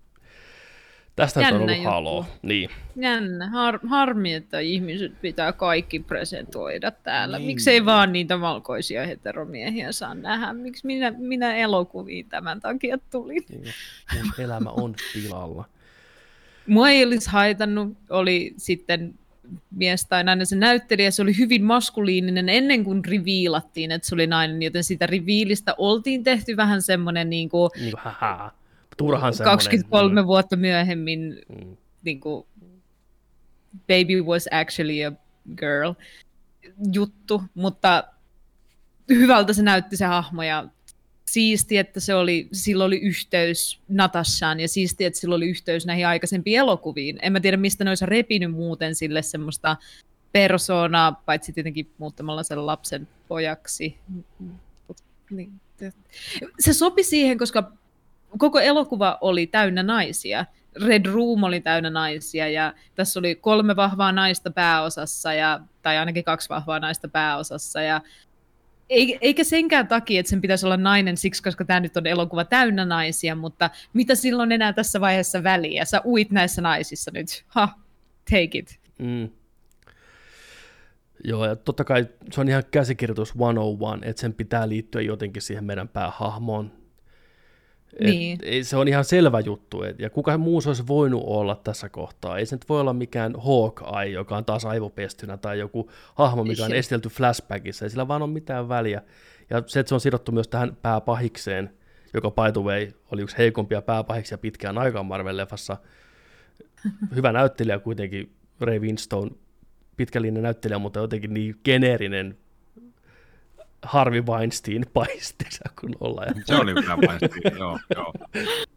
Tästä 1.15 1.41
Jännä 1.41 1.55
on 1.55 1.61
ollut 1.61 1.75
juttu. 1.75 1.89
haloo. 1.89 2.25
Niin. 2.41 2.69
Jännä. 2.95 3.49
Har- 3.49 3.87
harmi, 3.87 4.33
että 4.33 4.59
ihmiset 4.59 5.21
pitää 5.21 5.53
kaikki 5.53 5.99
presentoida 5.99 6.91
täällä. 6.91 7.37
Niin. 7.37 7.47
Miksei 7.47 7.85
vaan 7.85 8.13
niitä 8.13 8.41
valkoisia 8.41 9.05
heteromiehiä 9.05 9.91
saa 9.91 10.15
nähdä? 10.15 10.53
Miksi 10.53 10.85
minä, 10.85 11.13
minä 11.17 11.55
elokuviin 11.55 12.25
tämän 12.29 12.59
takia 12.59 12.97
tulin? 13.11 13.43
Niin. 13.49 13.73
Mun 14.23 14.33
elämä 14.39 14.69
on 14.69 14.95
pilalla. 15.13 15.65
Mua 16.67 16.89
ei 16.89 17.05
olisi 17.05 17.29
haitannut, 17.29 17.97
oli 18.09 18.53
sitten 18.57 19.13
mies 19.71 20.05
tai 20.05 20.23
nainen 20.23 20.45
se 20.45 20.55
näyttelijä, 20.55 21.11
se 21.11 21.21
oli 21.21 21.37
hyvin 21.37 21.63
maskuliininen 21.63 22.49
ennen 22.49 22.83
kuin 22.83 23.05
riviilattiin, 23.05 23.91
että 23.91 24.07
se 24.07 24.15
oli 24.15 24.27
nainen, 24.27 24.61
joten 24.61 24.83
sitä 24.83 25.07
riviilistä 25.07 25.75
oltiin 25.77 26.23
tehty 26.23 26.57
vähän 26.57 26.81
semmoinen 26.81 27.29
niin 27.29 27.49
kuin, 27.49 27.69
niin 27.79 27.91
kuin 28.03 28.13
turhan 28.97 29.33
23 29.43 30.21
mm. 30.21 30.27
vuotta 30.27 30.55
myöhemmin 30.55 31.41
mm. 31.49 31.77
niin 32.03 32.19
kuin, 32.19 32.45
Baby 33.87 34.21
was 34.21 34.47
actually 34.51 35.03
a 35.03 35.11
girl 35.57 35.93
juttu, 36.93 37.43
mutta 37.53 38.03
hyvältä 39.09 39.53
se 39.53 39.63
näytti 39.63 39.97
se 39.97 40.05
hahmo 40.05 40.43
ja 40.43 40.67
siisti, 41.25 41.77
että 41.77 41.99
se 41.99 42.15
oli, 42.15 42.47
sillä 42.51 42.83
oli 42.83 42.97
yhteys 42.97 43.79
Natashaan 43.87 44.59
ja 44.59 44.67
siisti, 44.67 45.05
että 45.05 45.19
sillä 45.19 45.35
oli 45.35 45.49
yhteys 45.49 45.85
näihin 45.85 46.07
aikaisempiin 46.07 46.59
elokuviin. 46.59 47.19
En 47.21 47.33
mä 47.33 47.39
tiedä, 47.39 47.57
mistä 47.57 47.83
ne 47.83 47.91
olisi 47.91 48.05
repinyt 48.05 48.51
muuten 48.51 48.95
sille 48.95 49.21
semmoista 49.21 49.77
persoonaa, 50.31 51.21
paitsi 51.25 51.53
tietenkin 51.53 51.91
muuttamalla 51.97 52.43
sen 52.43 52.65
lapsen 52.65 53.07
pojaksi. 53.27 53.97
Niin, 55.29 55.51
se 56.59 56.73
sopi 56.73 57.03
siihen, 57.03 57.37
koska 57.37 57.71
koko 58.37 58.59
elokuva 58.59 59.17
oli 59.21 59.47
täynnä 59.47 59.83
naisia. 59.83 60.45
Red 60.85 61.05
Room 61.05 61.43
oli 61.43 61.61
täynnä 61.61 61.89
naisia 61.89 62.49
ja 62.49 62.73
tässä 62.95 63.19
oli 63.19 63.35
kolme 63.35 63.75
vahvaa 63.75 64.11
naista 64.11 64.51
pääosassa, 64.51 65.33
ja, 65.33 65.59
tai 65.81 65.97
ainakin 65.97 66.23
kaksi 66.23 66.49
vahvaa 66.49 66.79
naista 66.79 67.07
pääosassa. 67.07 67.81
Ja 67.81 68.01
eikä 69.21 69.43
senkään 69.43 69.87
takia, 69.87 70.19
että 70.19 70.29
sen 70.29 70.41
pitäisi 70.41 70.65
olla 70.65 70.77
nainen 70.77 71.17
siksi, 71.17 71.43
koska 71.43 71.65
tämä 71.65 71.79
nyt 71.79 71.97
on 71.97 72.07
elokuva 72.07 72.45
täynnä 72.45 72.85
naisia, 72.85 73.35
mutta 73.35 73.69
mitä 73.93 74.15
silloin 74.15 74.51
enää 74.51 74.73
tässä 74.73 75.01
vaiheessa 75.01 75.43
väliä? 75.43 75.85
Sä 75.85 76.01
uit 76.05 76.31
näissä 76.31 76.61
naisissa 76.61 77.11
nyt. 77.13 77.45
Ha, 77.47 77.69
take 78.29 78.49
it. 78.57 78.79
Mm. 78.99 79.29
Joo, 81.23 81.45
ja 81.45 81.55
totta 81.55 81.83
kai 81.83 82.05
se 82.31 82.41
on 82.41 82.49
ihan 82.49 82.63
käsikirjoitus 82.71 83.29
101, 83.29 84.09
että 84.09 84.21
sen 84.21 84.33
pitää 84.33 84.69
liittyä 84.69 85.01
jotenkin 85.01 85.41
siihen 85.41 85.63
meidän 85.63 85.87
päähahmoon, 85.87 86.71
niin. 88.03 88.39
Et, 88.43 88.67
se 88.67 88.77
on 88.77 88.87
ihan 88.87 89.05
selvä 89.05 89.39
juttu, 89.39 89.83
et, 89.83 89.99
ja 89.99 90.09
kuka 90.09 90.37
muu 90.37 90.61
se 90.61 90.69
olisi 90.69 90.87
voinut 90.87 91.23
olla 91.25 91.55
tässä 91.55 91.89
kohtaa. 91.89 92.37
Ei 92.37 92.45
se 92.45 92.55
nyt 92.55 92.69
voi 92.69 92.79
olla 92.81 92.93
mikään 92.93 93.33
Hawkeye, 93.37 94.09
joka 94.09 94.37
on 94.37 94.45
taas 94.45 94.65
aivopestynä, 94.65 95.37
tai 95.37 95.59
joku 95.59 95.89
hahmo, 96.15 96.43
mikä 96.43 96.65
on 96.65 96.73
estelty 96.73 97.09
flashbackissa, 97.09 97.85
ei 97.85 97.89
sillä 97.89 98.07
vaan 98.07 98.21
ole 98.21 98.31
mitään 98.31 98.69
väliä. 98.69 99.01
Ja 99.49 99.63
se, 99.65 99.79
että 99.79 99.89
se 99.89 99.95
on 99.95 100.01
sidottu 100.01 100.31
myös 100.31 100.47
tähän 100.47 100.77
pääpahikseen, 100.81 101.73
joka 102.13 102.31
by 102.31 102.51
the 102.53 102.61
way 102.61 102.91
oli 103.11 103.21
yksi 103.21 103.37
heikompia 103.37 103.81
pääpahiksia 103.81 104.37
pitkään 104.37 104.77
aikaan 104.77 105.05
Marvel-leffassa. 105.05 105.77
Hyvä 107.15 107.31
näyttelijä 107.31 107.79
kuitenkin, 107.79 108.35
Ray 108.59 108.79
Winstone, 108.79 109.31
pitkällinen 109.97 110.43
näyttelijä, 110.43 110.79
mutta 110.79 110.99
jotenkin 110.99 111.33
niin 111.33 111.55
geneerinen 111.63 112.37
Harvey 113.83 114.21
Weinstein 114.21 114.85
paistissa, 114.93 115.69
kun 115.81 115.95
ollaan. 115.99 116.35
Se 116.45 116.55
oli 116.55 116.71
hyvä 116.71 116.97
Weinstein, 116.97 117.57
joo, 117.59 117.79
joo. 117.95 118.13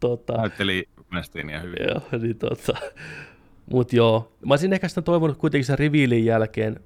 Tota, 0.01 0.37
Näytteli 0.37 0.89
Weinsteinia 1.13 1.61
hyvin. 1.61 1.79
Joo, 1.89 2.21
niin 2.23 2.39
tota. 2.39 2.73
Mut 3.71 3.93
joo, 3.93 4.33
mä 4.47 4.53
olisin 4.53 4.73
ehkä 4.73 4.89
sitä 4.89 5.03
toivonut 5.03 5.39
kuitenkin 5.39 5.65
sen 5.65 5.79
riviilin 5.79 6.25
jälkeen, 6.25 6.81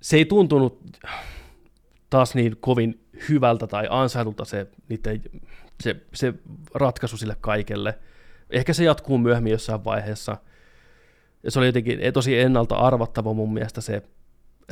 se 0.00 0.16
ei 0.16 0.24
tuntunut 0.24 0.80
taas 2.10 2.34
niin 2.34 2.56
kovin 2.60 3.00
hyvältä 3.28 3.66
tai 3.66 3.86
ansaitulta 3.90 4.44
se, 4.44 4.66
niiden, 4.88 5.22
se, 5.82 5.96
se 6.14 6.34
ratkaisu 6.74 7.16
sille 7.16 7.36
kaikelle. 7.40 7.98
Ehkä 8.50 8.72
se 8.72 8.84
jatkuu 8.84 9.18
myöhemmin 9.18 9.52
jossain 9.52 9.84
vaiheessa– 9.84 10.36
se 11.48 11.58
oli 11.58 11.66
jotenkin 11.66 12.00
tosi 12.12 12.38
ennalta 12.38 12.76
arvattava 12.76 13.34
mun 13.34 13.52
mielestä 13.52 13.80
se 13.80 14.02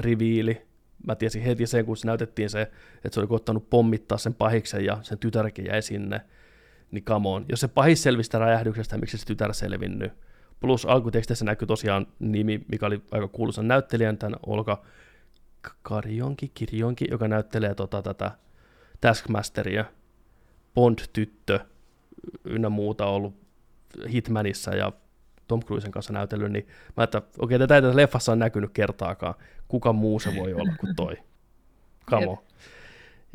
riviili, 0.01 0.67
mä 1.07 1.15
tiesin 1.15 1.42
heti 1.42 1.67
sen, 1.67 1.86
kun 1.86 1.97
se 1.97 2.07
näytettiin 2.07 2.51
se, 2.51 2.62
että 2.94 3.10
se 3.10 3.20
oli 3.20 3.26
koittanut 3.26 3.70
pommittaa 3.70 4.18
sen 4.18 4.34
pahiksen 4.34 4.84
ja 4.84 4.99
sen 5.02 5.18
tytärkin 5.18 5.67
jäi 5.67 5.83
sinne, 5.83 6.20
niin 6.91 7.05
come 7.05 7.28
on. 7.28 7.44
Jos 7.49 7.60
se 7.60 7.68
pahis 7.68 8.02
selvistä 8.02 8.39
räjähdyksestä, 8.39 8.99
miksi 8.99 9.18
se 9.18 9.26
tytär 9.26 9.55
selvinnyt? 9.55 10.12
Plus 10.60 10.86
alkutekstissä 10.86 11.44
näkyy 11.44 11.67
tosiaan 11.67 12.07
nimi, 12.18 12.65
mikä 12.68 12.86
oli 12.86 13.02
aika 13.10 13.28
kuuluisan 13.28 13.68
näyttelijän, 13.68 14.18
tämän 14.18 14.39
Olka 14.47 14.84
Karjonki, 15.83 16.51
Kirjonki, 16.55 17.05
joka 17.10 17.28
näyttelee 17.28 17.75
tota, 17.75 18.02
tätä 18.02 18.31
Taskmasteria, 19.01 19.84
Bond-tyttö 20.75 21.60
ynnä 22.44 22.68
muuta 22.68 23.07
ollut 23.07 23.34
Hitmanissa 24.09 24.75
ja 24.75 24.92
Tom 25.52 25.60
Cruisen 25.60 25.90
kanssa 25.90 26.12
näytellyt, 26.12 26.52
niin 26.52 26.66
mä 26.97 27.05
että 27.05 27.18
okei, 27.18 27.32
okay, 27.39 27.58
tätä 27.58 27.74
ei 27.74 27.82
tässä 27.82 27.97
leffassa 27.97 28.32
on 28.32 28.39
näkynyt 28.39 28.70
kertaakaan. 28.72 29.34
Kuka 29.68 29.92
muu 29.92 30.20
se 30.20 30.34
voi 30.36 30.55
olla 30.55 30.72
kuin 30.81 30.97
toi? 30.97 31.16
Kamo. 32.06 32.44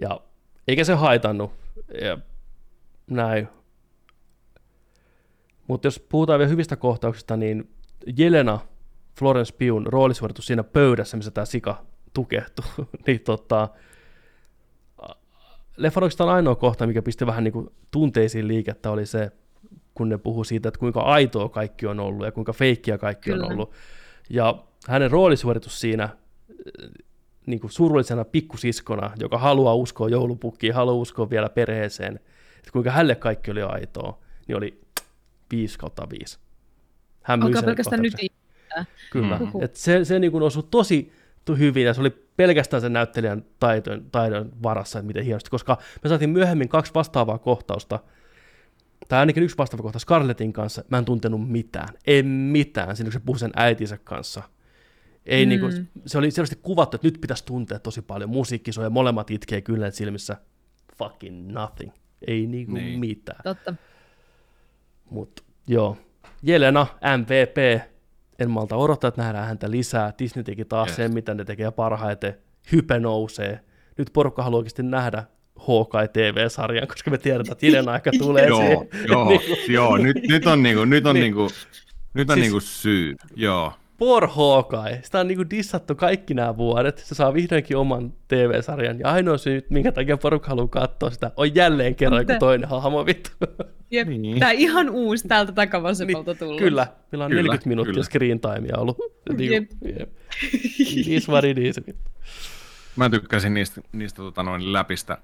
Ja 0.01 0.19
eikä 0.67 0.83
se 0.83 0.93
haitannut. 0.93 1.51
Ja 2.01 2.17
näin. 3.07 3.47
Mutta 5.67 5.87
jos 5.87 5.99
puhutaan 5.99 6.39
vielä 6.39 6.49
hyvistä 6.49 6.75
kohtauksista, 6.75 7.37
niin 7.37 7.69
Jelena 8.17 8.59
Florence 9.19 9.53
Pugh 9.53 9.85
roolisuoritus 9.85 10.45
siinä 10.45 10.63
pöydässä, 10.63 11.17
missä 11.17 11.31
tämä 11.31 11.45
sika 11.45 11.85
tukehtuu, 12.13 12.65
niin 13.07 13.19
tota, 13.19 13.69
leffan 15.77 16.03
oikeastaan 16.03 16.29
ainoa 16.29 16.55
kohta, 16.55 16.87
mikä 16.87 17.01
pisti 17.01 17.25
vähän 17.25 17.43
niin 17.43 17.51
kuin 17.51 17.69
tunteisiin 17.91 18.47
liikettä, 18.47 18.91
oli 18.91 19.05
se, 19.05 19.31
kun 19.97 20.09
ne 20.09 20.17
puhuu 20.17 20.43
siitä, 20.43 20.69
että 20.69 20.79
kuinka 20.79 20.99
aitoa 20.99 21.49
kaikki 21.49 21.87
on 21.87 21.99
ollut 21.99 22.25
ja 22.25 22.31
kuinka 22.31 22.53
feikkiä 22.53 22.97
kaikki 22.97 23.29
Kyllä. 23.29 23.45
on 23.45 23.51
ollut. 23.51 23.71
Ja 24.29 24.63
hänen 24.87 25.11
roolisuoritus 25.11 25.79
siinä 25.79 26.09
niin 27.45 27.59
kuin 27.59 27.71
surullisena 27.71 28.25
pikkusiskona, 28.25 29.11
joka 29.19 29.37
haluaa 29.37 29.75
uskoa 29.75 30.09
joulupukkiin, 30.09 30.73
haluaa 30.73 30.95
uskoa 30.95 31.29
vielä 31.29 31.49
perheeseen, 31.49 32.15
että 32.57 32.71
kuinka 32.71 32.91
hänelle 32.91 33.15
kaikki 33.15 33.51
oli 33.51 33.61
aitoa, 33.61 34.19
niin 34.47 34.57
oli 34.57 34.81
5 35.51 35.79
kautta 35.79 36.07
5. 36.09 36.39
Hän 37.21 37.43
Alkaa 37.43 37.63
pelkästään 37.63 38.01
nyt 38.01 38.13
Kyllä, 39.11 39.37
mm. 39.39 39.51
Et 39.61 39.75
se, 39.75 40.05
se 40.05 40.19
niin 40.19 40.31
kuin 40.31 40.43
osui 40.43 40.63
tosi 40.71 41.11
hyvin 41.57 41.85
ja 41.85 41.93
se 41.93 42.01
oli 42.01 42.09
pelkästään 42.09 42.81
sen 42.81 42.93
näyttelijän 42.93 43.45
taidon, 43.59 44.05
taidon 44.11 44.51
varassa, 44.63 44.99
että 44.99 45.07
miten 45.07 45.23
hienosti, 45.23 45.49
koska 45.49 45.77
me 46.03 46.09
saatiin 46.09 46.29
myöhemmin 46.29 46.69
kaksi 46.69 46.93
vastaavaa 46.93 47.37
kohtausta, 47.37 47.99
tai 49.09 49.19
ainakin 49.19 49.43
yksi 49.43 49.57
vastaava 49.57 49.83
kohta 49.83 49.99
Scarlettin 49.99 50.53
kanssa, 50.53 50.83
mä 50.89 50.97
en 50.97 51.05
tuntenut 51.05 51.49
mitään, 51.49 51.87
en 52.07 52.25
mitään, 52.25 52.95
siinä 52.95 53.07
kun 53.07 53.13
se 53.13 53.25
puhui 53.25 53.39
sen 53.39 53.51
äitinsä 53.55 53.97
kanssa. 54.03 54.43
Ei 55.25 55.45
mm. 55.45 55.49
niinku, 55.49 55.67
se 56.05 56.17
oli 56.17 56.31
selvästi 56.31 56.59
kuvattu, 56.61 56.95
että 56.95 57.07
nyt 57.07 57.21
pitäisi 57.21 57.45
tuntea 57.45 57.79
tosi 57.79 58.01
paljon, 58.01 58.29
musiikki 58.29 58.71
soi 58.71 58.85
ja 58.85 58.89
molemmat 58.89 59.31
itkee 59.31 59.61
kyllä 59.61 59.91
silmissä, 59.91 60.37
fucking 60.97 61.51
nothing, 61.51 61.91
ei 62.27 62.47
niinku 62.47 62.73
niin. 62.73 62.99
mitään. 62.99 63.39
Totta. 63.43 63.73
Mut 65.09 65.43
joo, 65.67 65.97
Jelena, 66.43 66.87
MVP, 67.17 67.81
en 68.39 68.51
malta 68.51 68.75
odottaa, 68.75 69.07
että 69.07 69.21
nähdään 69.21 69.47
häntä 69.47 69.71
lisää. 69.71 70.13
Disney 70.19 70.43
teki 70.43 70.65
taas 70.65 70.87
yes. 70.87 70.95
sen, 70.95 71.13
mitä 71.13 71.33
ne 71.33 71.45
tekee 71.45 71.71
parhaiten. 71.71 72.37
Hype 72.71 72.99
nousee. 72.99 73.59
Nyt 73.97 74.09
porukka 74.13 74.43
haluaa 74.43 74.57
oikeasti 74.57 74.83
nähdä 74.83 75.23
Hawkeye 75.59 76.07
TV-sarjan, 76.07 76.87
koska 76.87 77.11
me 77.11 77.17
tiedetään, 77.17 77.51
että 77.51 77.65
Jelena 77.65 77.91
aika 77.91 78.11
tulee 78.19 78.47
joo, 78.47 78.85
joo, 79.07 79.29
niin 79.29 79.41
joo, 79.67 79.97
nyt, 79.97 80.17
nyt 80.29 80.47
on, 80.47 80.63
niinku, 80.63 80.85
nyt 80.85 81.05
on, 81.05 81.13
niin. 81.15 81.21
niinku, 81.21 81.49
nyt 82.13 82.29
on 82.29 82.35
siis, 82.35 82.43
niinku 82.43 82.59
syy, 82.59 83.15
joo. 83.35 83.73
Poor 83.97 84.27
Hawkeye. 84.27 84.99
Sitä 85.03 85.19
on 85.19 85.27
niinku 85.27 85.49
dissattu 85.49 85.95
kaikki 85.95 86.33
nämä 86.33 86.57
vuodet. 86.57 86.97
Se 86.97 87.15
saa 87.15 87.33
vihdoinkin 87.33 87.77
oman 87.77 88.13
TV-sarjan. 88.27 88.99
Ja 88.99 89.11
ainoa 89.11 89.37
syy, 89.37 89.65
minkä 89.69 89.91
takia 89.91 90.17
porukka 90.17 90.49
haluaa 90.49 90.67
katsoa 90.67 91.09
sitä, 91.09 91.31
on 91.35 91.55
jälleen 91.55 91.95
kerran 91.95 92.25
kuin 92.25 92.39
toinen 92.39 92.69
hahmo 92.69 93.05
vittu. 93.05 93.29
Jep. 93.91 94.07
Niin. 94.07 94.39
Tämä 94.39 94.51
ihan 94.51 94.89
uusi 94.89 95.27
täältä 95.27 95.51
takavasemmalta 95.51 96.31
niin, 96.31 96.39
tullut. 96.39 96.59
Kyllä, 96.59 96.87
meillä 97.11 97.25
on 97.25 97.31
kyllä, 97.31 97.41
40 97.41 97.69
minuuttia 97.69 97.93
kyllä. 97.93 98.03
screen 98.03 98.39
timea 98.39 98.77
ollut. 98.77 98.97
Niin, 99.37 99.51
jep. 99.51 99.71
jep. 99.99 100.09
Is 101.07 101.29
what 101.29 101.43
it 101.43 101.57
is. 101.57 101.75
Mä 102.95 103.09
tykkäsin 103.09 103.53
niistä, 103.53 103.81
niistä 103.91 104.17
tota 104.17 104.43
noin 104.43 104.73
läpistä 104.73 105.17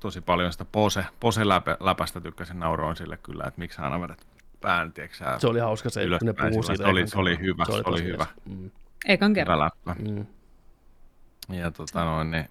tosi 0.00 0.20
paljon 0.20 0.52
sitä 0.52 0.64
pose, 0.64 1.04
pose 1.20 1.48
läpä, 1.48 1.76
läpästä 1.80 2.20
tykkäsin 2.20 2.60
nauroin 2.60 2.96
sille 2.96 3.16
kyllä, 3.16 3.44
että 3.46 3.58
miksi 3.58 3.82
aina 3.82 4.00
vedät 4.00 4.26
pään, 4.60 4.92
tiiäksä, 4.92 5.38
Se 5.38 5.46
oli 5.46 5.60
hauska 5.60 5.90
se, 5.90 6.00
kun 6.18 6.26
ne 6.26 6.32
puhuu 6.32 6.62
siitä. 6.62 6.84
Se 6.84 6.90
oli, 6.90 7.08
se 7.08 7.18
oli 7.18 7.38
hyvä, 7.38 7.64
se 7.64 7.72
oli, 7.72 7.82
se 7.82 7.88
oli 7.88 8.04
hyvä. 8.04 8.26
Mm. 8.44 8.70
Ekan 9.06 9.34
kerran. 9.34 9.70
Mm. 9.98 10.26
Ja 11.48 11.70
tota 11.70 12.04
noin, 12.04 12.30
niin 12.30 12.48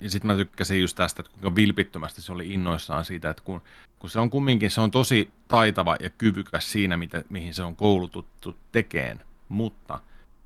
ja 0.00 0.10
sitten 0.10 0.30
mä 0.30 0.36
tykkäsin 0.36 0.80
just 0.80 0.96
tästä, 0.96 1.20
että 1.20 1.32
kuinka 1.32 1.54
vilpittömästi 1.54 2.22
se 2.22 2.32
oli 2.32 2.52
innoissaan 2.52 3.04
siitä, 3.04 3.30
että 3.30 3.42
kun, 3.42 3.62
kun 3.98 4.10
se 4.10 4.20
on 4.20 4.30
kumminkin, 4.30 4.70
se 4.70 4.80
on 4.80 4.90
tosi 4.90 5.30
taitava 5.48 5.96
ja 6.00 6.10
kyvykäs 6.10 6.72
siinä, 6.72 6.96
mitä, 6.96 7.24
mihin 7.28 7.54
se 7.54 7.62
on 7.62 7.76
koulututtu 7.76 8.56
tekeen, 8.72 9.20
mutta 9.48 10.00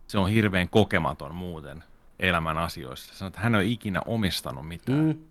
se 0.06 0.18
on 0.18 0.30
hirveän 0.30 0.68
kokematon 0.68 1.34
muuten 1.34 1.84
elämän 2.18 2.58
asioissa. 2.58 3.14
Sanoi, 3.14 3.28
että 3.28 3.40
hän 3.40 3.54
ei 3.54 3.58
ole 3.58 3.66
ikinä 3.66 4.00
omistanut 4.06 4.68
mitään. 4.68 5.04
Mm. 5.04 5.24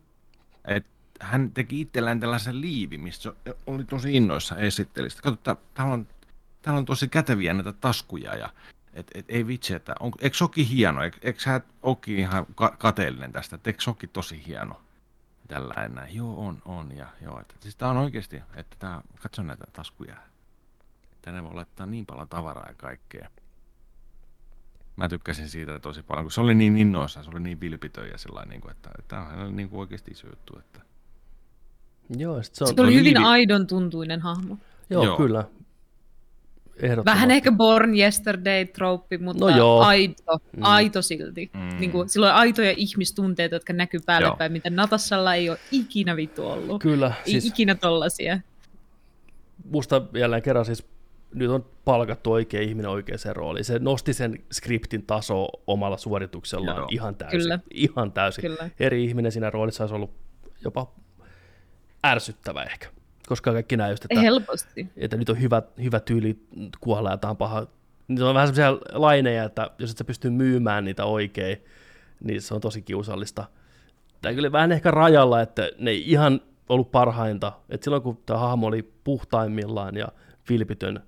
Et 0.66 0.86
hän 1.20 1.52
teki 1.52 1.82
itsellään 1.82 2.20
tällaisen 2.20 2.62
liivi, 2.62 2.98
mistä 2.98 3.34
oli 3.68 3.84
tosi 3.84 4.16
innoissa 4.16 4.58
esittelistä. 4.58 5.22
Kato, 5.22 5.62
täällä 5.74 5.94
on, 5.94 6.08
täällä 6.62 6.78
on 6.78 6.86
tosi 6.86 7.08
käteviä 7.08 7.54
näitä 7.54 7.74
taskuja 7.74 8.36
ja 8.36 8.50
et, 8.94 9.08
et, 9.16 9.26
ei 9.30 9.48
vitsi, 9.48 9.74
että 9.74 9.96
on, 10.00 10.12
eikö 10.22 10.38
soki 10.38 10.70
hieno, 10.70 11.04
eikö, 11.04 11.18
eikö 11.22 11.40
sä 11.40 11.62
ookin 11.84 12.20
ihan 12.20 12.46
ka- 12.56 12.76
kateellinen 12.80 13.32
tästä, 13.32 13.56
että 13.56 13.70
eikö 13.70 13.82
soki 13.82 14.08
tosi 14.08 14.46
hieno? 14.48 14.82
Tällainen 15.48 15.96
näin, 15.96 16.16
joo 16.16 16.48
on, 16.48 16.62
on 16.66 16.98
ja 16.98 17.08
joo, 17.22 17.40
että 17.40 17.56
siis 17.60 17.76
tää 17.76 17.90
on 17.90 17.98
oikeasti, 17.98 18.42
että 18.56 18.76
tää, 18.80 19.02
katso 19.20 19.44
näitä 19.44 19.66
taskuja, 19.74 20.16
tänne 21.22 21.44
voi 21.44 21.54
laittaa 21.54 21.86
niin 21.86 22.06
paljon 22.06 22.30
tavaraa 22.30 22.68
ja 22.68 22.74
kaikkea. 22.74 23.30
Mä 24.96 25.10
tykkäsin 25.10 25.50
siitä 25.50 25.80
tosi 25.80 26.04
paljon, 26.04 26.26
kun 26.26 26.32
se 26.32 26.42
oli 26.42 26.56
niin 26.56 26.78
innoissa, 26.78 27.24
se 27.24 27.30
oli 27.30 27.40
niin 27.40 27.62
vilpitön 27.62 28.08
ja 28.08 28.18
sellainen, 28.18 28.50
niin 28.50 28.62
kuin, 28.62 28.72
että 28.72 28.90
tämä 29.08 29.28
on 29.28 29.56
niin 29.56 29.70
kuin 29.70 29.80
oikeasti 29.80 30.12
iso 30.12 30.28
juttu. 30.28 30.60
Että... 30.60 30.82
Joo, 32.18 32.44
se, 32.44 32.64
on, 32.64 32.76
se 32.76 32.82
oli 32.82 32.94
hyvin 32.94 33.18
aidon 33.18 33.68
tuntuinen 33.68 34.22
hahmo. 34.22 34.58
Joo, 34.90 35.06
Joo. 35.06 35.18
kyllä. 35.18 35.46
Vähän 37.06 37.32
ehkä 37.32 37.52
Born 37.52 37.94
Yesterday-trouppi, 37.94 39.18
mutta 39.18 39.46
no 39.46 39.58
joo. 39.58 39.82
aito, 39.82 40.38
mm. 40.58 40.64
aito 40.64 41.02
silti. 41.02 41.52
Mm. 41.54 41.80
Niin 41.80 41.92
kuin, 41.92 42.10
silloin 42.10 42.34
aitoja 42.34 42.74
ihmistunteita, 42.78 43.56
jotka 43.56 43.74
näkyy 43.74 44.00
päälle 44.06 44.28
joo. 44.28 44.36
päin, 44.36 44.52
mitä 44.52 44.70
Natassalla 44.70 45.36
ei 45.36 45.50
ole 45.50 45.60
ikinä 45.72 46.16
vittu 46.16 46.48
ollut. 46.48 46.82
Kyllä. 46.82 47.14
Ei 47.26 47.32
siis... 47.32 47.46
ikinä 47.46 47.76
tollasia. 47.76 48.40
Musta 49.72 50.02
jälleen 50.14 50.42
kerran 50.42 50.66
siis 50.66 50.86
nyt 51.34 51.50
on 51.50 51.66
palkattu 51.86 52.32
oikea 52.32 52.62
ihminen 52.62 52.92
oikeaan 52.92 53.36
rooliin. 53.36 53.66
Se 53.66 53.80
nosti 53.80 54.14
sen 54.14 54.40
skriptin 54.52 55.06
taso 55.06 55.48
omalla 55.68 55.98
suorituksellaan 55.98 56.78
Joo. 56.78 56.88
ihan 56.92 57.16
täysin. 57.16 57.40
Kyllä. 57.40 57.60
Ihan 57.74 58.12
täysin. 58.12 58.42
Kyllä. 58.42 58.70
Eri 58.80 59.06
ihminen 59.06 59.32
siinä 59.32 59.50
roolissa 59.50 59.84
olisi 59.84 59.96
ollut 59.96 60.12
jopa 60.64 60.94
ärsyttävä 62.06 62.64
ehkä. 62.64 62.88
Koska 63.28 63.52
kaikki 63.52 63.78
näin 63.78 63.92
just, 63.92 64.06
että, 64.06 64.22
Helposti. 64.22 64.88
että 64.98 65.18
nyt 65.18 65.30
on 65.30 65.42
hyvä, 65.42 65.62
hyvä 65.84 66.00
tyyli 66.00 66.40
kuolla 66.80 67.12
ja 67.12 67.18
tämä 67.18 67.32
on 67.32 67.38
paha. 67.38 67.68
Niitä 68.08 68.26
on 68.26 68.36
vähän 68.36 68.56
sellaisia 68.56 69.00
laineja, 69.00 69.44
että 69.44 69.72
jos 69.78 69.92
et 69.92 69.98
sä 69.98 70.04
pysty 70.04 70.30
myymään 70.30 70.86
niitä 70.86 71.06
oikein, 71.06 71.58
niin 72.24 72.42
se 72.42 72.54
on 72.54 72.62
tosi 72.62 72.82
kiusallista. 72.82 73.46
Tämä 74.22 74.36
kyllä 74.36 74.52
vähän 74.52 74.72
ehkä 74.72 74.92
rajalla, 74.92 75.42
että 75.42 75.70
ne 75.78 75.92
ei 75.92 76.12
ihan 76.12 76.42
ollut 76.70 76.92
parhainta. 76.92 77.54
että 77.70 77.84
silloin 77.84 78.04
kun 78.04 78.18
tämä 78.26 78.40
hahmo 78.40 78.68
oli 78.68 78.92
puhtaimmillaan 79.04 79.98
ja 79.98 80.08
vilpitön, 80.50 81.04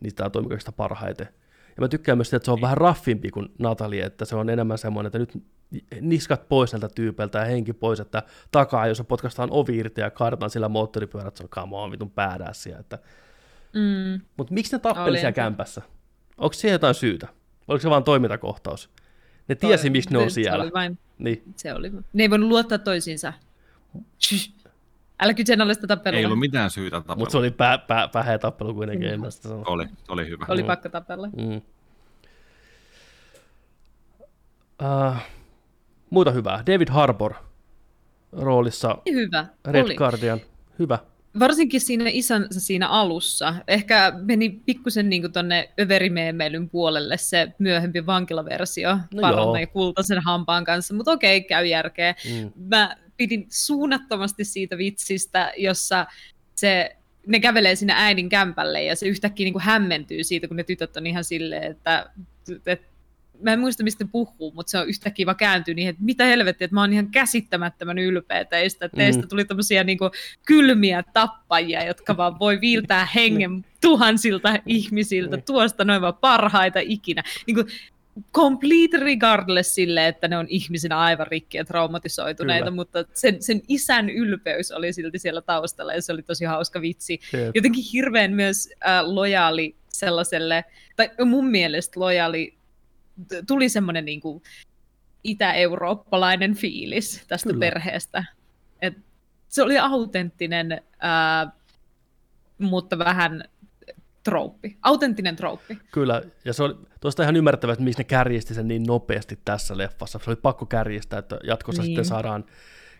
niin 0.00 0.14
tämä 0.14 0.30
toimii 0.30 0.48
kaikista 0.48 0.72
parhaiten. 0.72 1.28
Ja 1.76 1.80
mä 1.80 1.88
tykkään 1.88 2.18
myös 2.18 2.34
että 2.34 2.44
se 2.44 2.50
on 2.50 2.60
vähän 2.60 2.76
raffimpi 2.76 3.30
kuin 3.30 3.48
Natalie, 3.58 4.04
että 4.04 4.24
se 4.24 4.36
on 4.36 4.50
enemmän 4.50 4.78
semmoinen, 4.78 5.06
että 5.06 5.18
nyt 5.18 5.42
niskat 6.00 6.48
pois 6.48 6.72
näiltä 6.72 6.88
tyypeiltä 6.94 7.38
ja 7.38 7.44
henki 7.44 7.72
pois, 7.72 8.00
että 8.00 8.22
takaa, 8.50 8.86
jos 8.86 9.02
potkastaan 9.08 9.48
ovi 9.52 9.76
irti 9.76 10.00
ja 10.00 10.10
kaadetaan 10.10 10.50
sillä 10.50 10.68
moottoripyörät, 10.68 11.36
se 11.36 11.42
on 11.42 11.48
come 11.48 11.76
on, 11.76 11.90
vitun 11.90 12.10
päädässiä. 12.10 12.78
Että... 12.78 12.98
Mm. 13.74 14.20
Mutta 14.36 14.54
miksi 14.54 14.72
ne 14.72 14.78
tappeli 14.78 15.18
siellä 15.18 15.32
kämpässä? 15.32 15.82
Onko 16.38 16.52
siihen 16.52 16.74
jotain 16.74 16.94
syytä? 16.94 17.28
Oliko 17.68 17.82
se 17.82 17.90
vain 17.90 18.04
toimintakohtaus? 18.04 18.90
Ne 19.48 19.54
tiesi, 19.54 19.82
Toi, 19.82 19.90
miksi 19.90 20.10
ne 20.10 20.18
on 20.18 20.30
siellä. 20.30 20.58
Se 20.58 20.62
oli 20.62 20.72
vain. 20.72 20.98
Niin. 21.18 21.42
Se 21.56 21.74
oli. 21.74 21.90
Ne 22.12 22.22
ei 22.22 22.30
voinut 22.30 22.48
luottaa 22.48 22.78
toisiinsa. 22.78 23.32
Shh. 24.22 24.59
Älä 25.20 25.34
kyseenalaista 25.34 25.86
tappelua. 25.86 26.18
Ei 26.18 26.24
ollut 26.24 26.38
mitään 26.38 26.70
syytä 26.70 26.96
tappelua. 26.96 27.18
Mutta 27.18 27.32
se 27.32 27.38
oli 27.38 27.50
pä, 27.50 27.78
pä, 27.86 28.08
päheä 28.12 28.38
tappelu 28.38 28.74
kuitenkin 28.74 29.08
mm. 29.08 29.14
ennästä. 29.14 29.48
Oli, 29.66 29.86
oli 30.08 30.28
hyvä. 30.28 30.46
Oli 30.48 30.62
mm. 30.62 30.66
pakko 30.66 30.88
tapella. 30.88 31.28
Mm. 31.36 31.62
Uh, 34.82 35.16
muuta 36.10 36.30
hyvää. 36.30 36.62
David 36.66 36.88
Harbour 36.88 37.34
roolissa 38.32 38.98
hyvä. 39.12 39.46
Red 39.66 39.84
oli. 39.84 39.94
Guardian. 39.94 40.40
Hyvä. 40.78 40.98
varsinkin 41.38 41.80
siinä 41.80 42.04
isänsä 42.08 42.60
siinä 42.60 42.88
alussa. 42.88 43.54
Ehkä 43.68 44.12
meni 44.16 44.60
pikkusen 44.66 45.08
niin 45.08 45.32
tuonne 45.32 45.70
överimeemeilyn 45.80 46.68
puolelle 46.68 47.16
se 47.16 47.52
myöhempi 47.58 48.06
vankilaversio 48.06 48.98
No 49.14 49.30
joo. 49.30 49.56
kultaisen 49.72 50.22
hampaan 50.22 50.64
kanssa, 50.64 50.94
mutta 50.94 51.12
okei, 51.12 51.44
käy 51.44 51.66
järkeä. 51.66 52.14
Mm. 52.30 52.52
Mä 52.68 52.96
pidin 53.20 53.46
suunnattomasti 53.50 54.44
siitä 54.44 54.78
vitsistä, 54.78 55.52
jossa 55.56 56.06
se, 56.54 56.96
ne 57.26 57.40
kävelee 57.40 57.74
sinne 57.76 57.92
äidin 57.96 58.28
kämpälle 58.28 58.82
ja 58.82 58.96
se 58.96 59.06
yhtäkkiä 59.06 59.44
niin 59.44 59.52
kuin 59.52 59.62
hämmentyy 59.62 60.24
siitä, 60.24 60.48
kun 60.48 60.56
ne 60.56 60.64
tytöt 60.64 60.96
on 60.96 61.06
ihan 61.06 61.24
silleen, 61.24 61.70
että, 61.70 62.10
että 62.66 62.88
mä 63.42 63.52
en 63.52 63.60
muista 63.60 63.82
mistä 63.84 64.04
puhuu, 64.12 64.52
mutta 64.54 64.70
se 64.70 64.78
on 64.78 64.88
yhtäkkiä 64.88 65.26
vaan 65.26 65.36
kääntyy 65.36 65.74
niin, 65.74 65.88
että 65.88 66.02
mitä 66.04 66.24
helvettiä, 66.24 66.64
että 66.64 66.74
mä 66.74 66.80
oon 66.80 66.92
ihan 66.92 67.10
käsittämättömän 67.10 67.98
ylpeä 67.98 68.44
teistä, 68.44 68.84
että 68.84 68.96
teistä 68.96 69.22
Mm. 69.22 69.28
tuli 69.28 69.44
tämmöisiä 69.44 69.84
niin 69.84 69.98
kylmiä 70.46 71.02
tappajia, 71.12 71.84
jotka 71.84 72.16
vaan 72.16 72.38
voi 72.38 72.60
viiltää 72.60 73.08
hengen 73.14 73.64
tuhansilta 73.80 74.54
ihmisiltä, 74.66 75.36
Niin. 75.36 75.44
tuosta 75.44 75.84
noin 75.84 76.02
vaan 76.02 76.16
parhaita 76.20 76.78
ikinä. 76.82 77.22
Niin 77.46 77.54
kuin, 77.54 77.66
complete 78.32 78.96
regardless 78.96 79.74
sille, 79.74 80.08
että 80.08 80.28
ne 80.28 80.38
on 80.38 80.46
ihmisinä 80.48 80.98
aivan 80.98 81.26
rikki 81.26 81.58
ja 81.58 81.64
traumatisoituneita, 81.64 82.64
Kyllä. 82.64 82.76
mutta 82.76 83.04
sen, 83.14 83.42
sen 83.42 83.62
isän 83.68 84.10
ylpeys 84.10 84.72
oli 84.72 84.92
silti 84.92 85.18
siellä 85.18 85.42
taustalla 85.42 85.94
ja 85.94 86.02
se 86.02 86.12
oli 86.12 86.22
tosi 86.22 86.44
hauska 86.44 86.80
vitsi. 86.80 87.20
Jep. 87.32 87.56
Jotenkin 87.56 87.84
hirveän 87.92 88.32
myös 88.32 88.68
äh, 88.86 89.04
lojaali 89.04 89.76
sellaiselle, 89.88 90.64
tai 90.96 91.10
mun 91.24 91.46
mielestä 91.46 92.00
lojaali, 92.00 92.54
tuli 93.46 93.68
semmoinen 93.68 94.04
niin 94.04 94.20
kuin 94.20 94.42
itä-eurooppalainen 95.24 96.54
fiilis 96.54 97.24
tästä. 97.28 97.48
Kyllä. 97.48 97.60
perheestä. 97.60 98.24
Et 98.82 98.94
se 99.48 99.62
oli 99.62 99.78
autenttinen, 99.78 100.72
äh, 100.72 101.52
mutta 102.58 102.98
vähän 102.98 103.44
trouppi. 104.24 104.78
Autenttinen 104.82 105.36
trouppi. 105.36 105.78
Kyllä, 105.92 106.22
ja 106.44 106.52
se 106.52 106.62
oli 106.62 106.76
tuosta 107.00 107.22
ihan 107.22 107.36
ymmärrettävää, 107.36 107.72
että 107.72 107.84
miksi 107.84 108.00
ne 108.00 108.04
kärjisti 108.04 108.54
sen 108.54 108.68
niin 108.68 108.82
nopeasti 108.82 109.38
tässä 109.44 109.78
leffassa. 109.78 110.20
Se 110.24 110.30
oli 110.30 110.36
pakko 110.36 110.66
kärjistää, 110.66 111.18
että 111.18 111.38
jatkossa 111.44 111.82
niin. 111.82 111.86
Sitten 111.86 112.04
saadaan, 112.04 112.44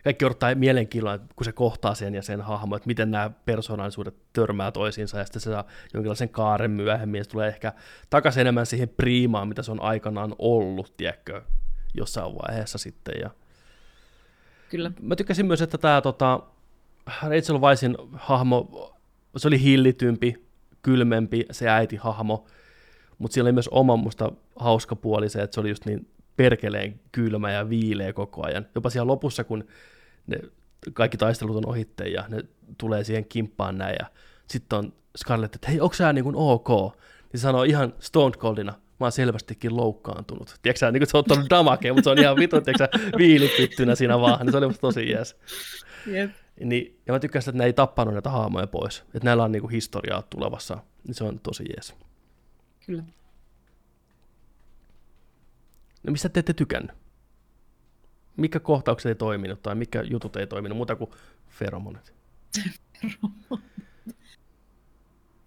kaikki 0.03 0.25
odottaa 0.25 0.55
mielenkiinnolla, 0.55 1.19
kun 1.35 1.45
se 1.45 1.51
kohtaa 1.51 1.95
sen 1.95 2.15
ja 2.15 2.21
sen 2.21 2.41
hahmo, 2.41 2.75
että 2.75 2.87
miten 2.87 3.11
nämä 3.11 3.31
persoonallisuudet 3.45 4.15
törmää 4.33 4.71
toisiinsa, 4.71 5.17
ja 5.17 5.25
sitten 5.25 5.41
se 5.41 5.51
saa 5.51 5.65
jonkinlaisen 5.93 6.29
kaaren 6.29 6.71
myöhemmin, 6.71 7.19
ja 7.19 7.23
se 7.23 7.29
tulee 7.29 7.47
ehkä 7.47 7.73
takaisin 8.09 8.41
enemmän 8.41 8.65
siihen 8.65 8.89
priimaan, 8.89 9.47
mitä 9.47 9.63
se 9.63 9.71
on 9.71 9.81
aikanaan 9.81 10.35
ollut, 10.39 10.97
tiedätkö, 10.97 11.41
jossain 11.93 12.33
vaiheessa 12.35 12.77
sitten, 12.77 13.15
ja 13.21 13.29
Kyllä. 14.71 14.91
Mä 15.01 15.15
tykkäsin 15.15 15.45
myös, 15.45 15.61
että 15.61 15.77
tämä 15.77 16.01
tota, 16.01 16.39
Rachel 17.23 17.61
Weisin 17.61 17.97
hahmo, 18.13 18.91
se 19.37 19.47
oli 19.47 19.61
hillitympi, 19.61 20.45
kylmempi, 20.81 21.45
se 21.51 21.69
äiti-hahmo, 21.69 22.45
mutta 23.17 23.33
siellä 23.33 23.47
oli 23.47 23.53
myös 23.53 23.67
oma 23.67 23.95
musta 23.95 24.31
hauska 24.55 24.95
puoli 24.95 25.29
se, 25.29 25.41
että 25.41 25.53
se 25.53 25.59
oli 25.59 25.69
just 25.69 25.85
niin 25.85 26.07
perkeleen 26.37 26.99
kylmä 27.11 27.51
ja 27.51 27.69
viileä 27.69 28.13
koko 28.13 28.45
ajan. 28.45 28.67
Jopa 28.75 28.89
siellä 28.89 29.11
lopussa, 29.11 29.43
kun 29.43 29.67
ne 30.27 30.37
kaikki 30.93 31.17
taistelut 31.17 31.55
on 31.55 31.67
ohitte 31.67 32.07
ja 32.07 32.25
ne 32.27 32.43
tulee 32.77 33.03
siihen 33.03 33.25
kimppaan 33.25 33.77
näin 33.77 33.95
ja 33.99 34.05
sitten 34.47 34.79
on 34.79 34.93
Scarlett, 35.17 35.55
että 35.55 35.69
hei, 35.69 35.79
onko 35.79 35.93
sä 35.93 36.13
niin 36.13 36.23
kuin 36.23 36.35
ok? 36.35 36.69
Niin 36.69 37.39
se 37.39 37.41
sanoo 37.41 37.63
ihan 37.63 37.93
Stone 37.99 38.37
Coldina, 38.37 38.71
mä 38.71 39.05
oon 39.05 39.11
selvästikin 39.11 39.77
loukkaantunut. 39.77 40.59
Tiedätkö 40.61 40.91
niin 40.91 40.99
kuin 40.99 41.07
se 41.07 41.17
on 41.17 41.19
ottanut 41.19 41.49
damakea, 41.49 41.93
mutta 41.93 42.03
se 42.03 42.09
on 42.09 42.19
ihan 42.19 42.35
vitu, 42.35 42.61
tiedätkö 42.61 42.99
viilipittynä 43.17 43.95
siinä 43.95 44.19
vaan, 44.19 44.39
niin 44.45 44.51
se 44.51 44.57
oli 44.57 44.67
musta 44.67 44.81
tosi 44.81 45.11
jees. 45.11 45.35
Jep. 46.07 46.31
Niin, 46.65 47.01
ja 47.07 47.13
mä 47.13 47.19
tykkäsin, 47.19 47.49
että 47.51 47.57
ne 47.57 47.65
ei 47.65 47.73
tappanut 47.73 48.13
näitä 48.13 48.29
haamoja 48.29 48.67
pois, 48.67 48.99
että 48.99 49.19
näillä 49.23 49.43
on 49.43 49.51
niinku 49.51 49.67
historiaa 49.67 50.21
tulevassa, 50.21 50.77
niin 51.03 51.15
se 51.15 51.23
on 51.23 51.39
tosi 51.39 51.63
jees. 51.75 51.95
Kyllä. 52.85 53.03
No 56.03 56.11
mistä 56.11 56.29
te 56.29 56.39
ette 56.39 56.53
tykännyt? 56.53 56.95
Mikä 58.37 58.59
kohtaukset 58.59 59.09
ei 59.09 59.15
toiminut 59.15 59.61
tai 59.61 59.75
mikä 59.75 60.01
jutut 60.01 60.35
ei 60.35 60.47
toiminut 60.47 60.77
muuta 60.77 60.95
kuin 60.95 61.11
feromonit? 61.49 62.13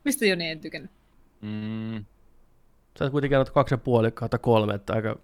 Mistä 0.04 0.26
Joni 0.26 0.50
en 0.50 0.60
tykännyt? 0.60 0.90
Mm, 1.40 2.04
Sä 2.98 3.04
oot 3.04 3.12
kuitenkin 3.12 3.36
annat 3.38 3.50
kaksi 3.50 3.74
ja 3.74 3.78
puoli 3.78 4.10
kautta 4.10 4.38
kolme, 4.38 4.74
että 4.74 4.92
aika, 4.92 5.18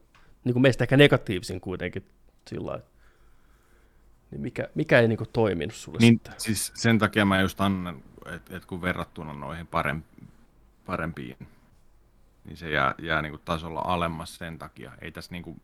niin 0.44 0.52
kuin 0.52 0.62
meistä 0.62 0.84
ehkä 0.84 0.96
negatiivisin 0.96 1.60
kuitenkin 1.60 2.06
sillä 2.48 2.66
lailla. 2.66 2.86
Niin 4.30 4.40
mikä, 4.40 4.68
mikä 4.74 5.00
ei 5.00 5.08
niinku 5.08 5.26
toiminut 5.32 5.74
sulle 5.74 5.98
niin, 5.98 6.14
sitten? 6.14 6.34
siis 6.38 6.72
sen 6.74 6.98
takia 6.98 7.24
mä 7.24 7.40
just 7.40 7.60
annan, 7.60 8.02
että 8.34 8.56
et 8.56 8.64
kun 8.64 8.82
verrattuna 8.82 9.32
noihin 9.32 9.66
parem, 9.66 10.02
parempiin, 10.86 11.36
niin 12.44 12.56
se 12.56 12.70
jää, 12.70 12.94
jää 12.98 13.22
niinku 13.22 13.38
tasolla 13.38 13.82
alemmas 13.84 14.36
sen 14.36 14.58
takia. 14.58 14.92
Ei 15.00 15.12
tässä, 15.12 15.32
niinku, 15.32 15.56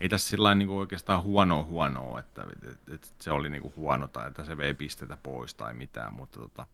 ei 0.00 0.08
tässä 0.08 0.28
sillä 0.28 0.54
niinku 0.54 0.78
oikeastaan 0.78 1.22
huonoa 1.22 1.64
huonoa, 1.64 2.20
että 2.20 2.46
et, 2.70 2.94
et 2.94 3.14
se 3.20 3.30
oli 3.30 3.50
niinku 3.50 3.72
huono 3.76 4.08
tai 4.08 4.28
että 4.28 4.44
se 4.44 4.56
vei 4.56 4.74
pistetä 4.74 5.18
pois 5.22 5.54
tai 5.54 5.74
mitään, 5.74 6.14
mutta 6.14 6.40
tota, 6.40 6.66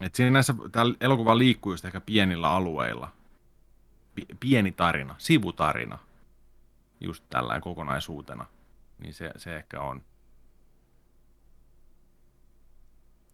et 0.00 0.14
sinänsä 0.14 0.54
tämä 0.72 0.94
elokuva 1.00 1.38
liikkuu 1.38 1.72
just 1.72 1.84
ehkä 1.84 2.00
pienillä 2.00 2.50
alueilla. 2.50 3.12
Pi- 4.14 4.26
pieni 4.40 4.72
tarina, 4.72 5.14
sivutarina, 5.18 5.98
just 7.00 7.24
tällä 7.30 7.60
kokonaisuutena. 7.60 8.46
Niin 9.02 9.14
se, 9.14 9.30
se 9.36 9.56
ehkä 9.56 9.80
on. 9.80 10.02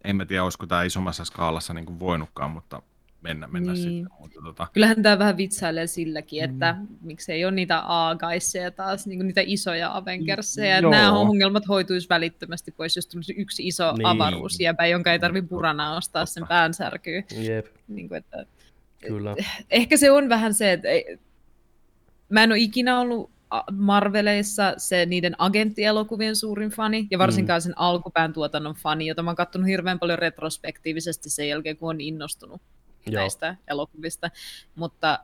En 0.03 0.15
mä 0.15 0.25
tiedä, 0.25 0.43
olisiko 0.43 0.65
tämä 0.65 0.83
isommassa 0.83 1.25
skaalassa 1.25 1.73
niin 1.73 1.85
kuin 1.85 1.99
voinutkaan, 1.99 2.51
mutta 2.51 2.81
mennä, 3.21 3.47
mennä 3.47 3.73
Niin. 3.73 3.83
sitten. 3.83 4.17
Mutta 4.19 4.39
tota, 4.43 4.67
Kyllähän 4.73 5.03
tämä 5.03 5.19
vähän 5.19 5.37
vitsailee 5.37 5.87
silläkin, 5.87 6.43
että 6.43 6.73
mm. 6.79 6.87
miksei 7.01 7.45
ole 7.45 7.51
niitä 7.51 7.79
aagaisseja 7.79 8.71
taas, 8.71 9.07
niin 9.07 9.27
niitä 9.27 9.41
isoja 9.45 9.97
Avengerseja. 9.97 10.79
Joo. 10.79 10.91
Nämä 10.91 11.11
ongelmat 11.11 11.67
hoituisi 11.67 12.09
välittömästi 12.09 12.71
pois, 12.71 12.95
jos 12.95 13.07
tulisi 13.07 13.33
yksi 13.37 13.67
iso 13.67 13.93
Niin. 13.93 14.05
avaruusjäpä, 14.05 14.85
jonka 14.85 15.11
ei 15.11 15.19
tarvitse 15.19 15.47
purana 15.49 15.95
ostaa 15.95 16.25
sen 16.25 16.47
päänsärkyyn. 16.47 17.23
Jep, 17.37 17.65
Niin 17.87 18.07
kuin, 18.07 18.17
että 18.17 18.45
kyllä. 19.07 19.35
ehkä 19.69 19.97
se 19.97 20.11
on 20.11 20.29
vähän 20.29 20.53
se, 20.53 20.71
että 20.73 20.87
ei, 20.87 21.19
mä 22.29 22.43
en 22.43 22.51
ole 22.51 22.59
ikinä 22.59 22.99
ollut 22.99 23.31
Marveleissa 23.71 24.73
se 24.77 25.05
niiden 25.05 25.35
agenttielokuvien 25.37 26.35
suurin 26.35 26.69
fani, 26.69 27.07
ja 27.11 27.17
varsinkaan 27.19 27.61
sen 27.61 27.77
alkupään 27.77 28.33
tuotannon 28.33 28.75
fani, 28.75 29.07
jota 29.07 29.23
mä 29.23 29.29
oon 29.29 29.35
katsonut 29.35 29.67
hirveän 29.67 29.99
paljon 29.99 30.19
retrospektiivisesti 30.19 31.29
sen 31.29 31.49
jälkeen, 31.49 31.77
kun 31.77 31.89
on 31.89 32.01
innostunut 32.01 32.61
Joo, 33.05 33.21
näistä 33.21 33.55
elokuvista. 33.67 34.31
Mutta 34.75 35.19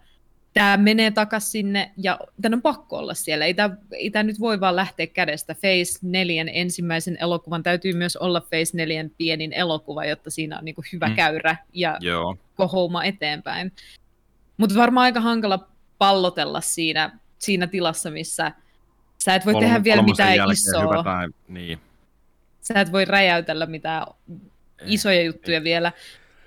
tämä 0.53 0.77
menee 0.77 1.11
takaisin 1.11 1.51
sinne, 1.51 1.91
ja 1.97 2.19
tämän 2.41 2.57
on 2.57 2.61
pakko 2.61 2.97
olla 2.97 3.13
siellä. 3.13 3.45
Ei 3.45 3.53
tämä, 3.53 3.77
ei 3.91 4.09
tämä 4.09 4.23
nyt 4.23 4.39
voi 4.39 4.59
vaan 4.59 4.75
lähteä 4.75 5.07
kädestä. 5.07 5.55
Phase 5.55 5.99
4 6.01 6.45
ensimmäisen 6.53 7.17
elokuvan 7.19 7.63
täytyy 7.63 7.93
myös 7.93 8.15
olla 8.15 8.41
Phase 8.41 8.77
4 8.77 9.05
pienin 9.17 9.53
elokuva, 9.53 10.05
jotta 10.05 10.29
siinä 10.29 10.57
on 10.57 10.65
niin 10.65 10.75
kuin 10.75 10.85
hyvä 10.93 11.05
Mm. 11.05 11.11
mm. 11.11 11.15
käyrä 11.15 11.55
ja 11.73 11.97
joo, 12.01 12.37
kohouma 12.55 13.03
eteenpäin. 13.03 13.71
Mutta 14.57 14.75
varmaan 14.75 15.05
aika 15.05 15.21
hankala 15.21 15.67
pallotella 15.97 16.61
siinä, 16.61 17.19
siinä 17.43 17.67
tilassa, 17.67 18.11
missä 18.11 18.51
sä 19.23 19.35
et 19.35 19.45
voi 19.45 19.53
kolme- 19.53 19.65
tehdä 19.67 19.83
vielä 19.83 20.01
mitään 20.01 20.51
isoa. 20.51 20.81
hypätään, 20.81 21.31
niin. 21.47 21.79
Sä 22.61 22.81
et 22.81 22.91
voi 22.91 23.05
räjäytellä 23.05 23.65
mitään 23.65 24.07
Ei, 24.29 24.35
isoja 24.93 25.21
juttuja 25.21 25.63
vielä. 25.63 25.91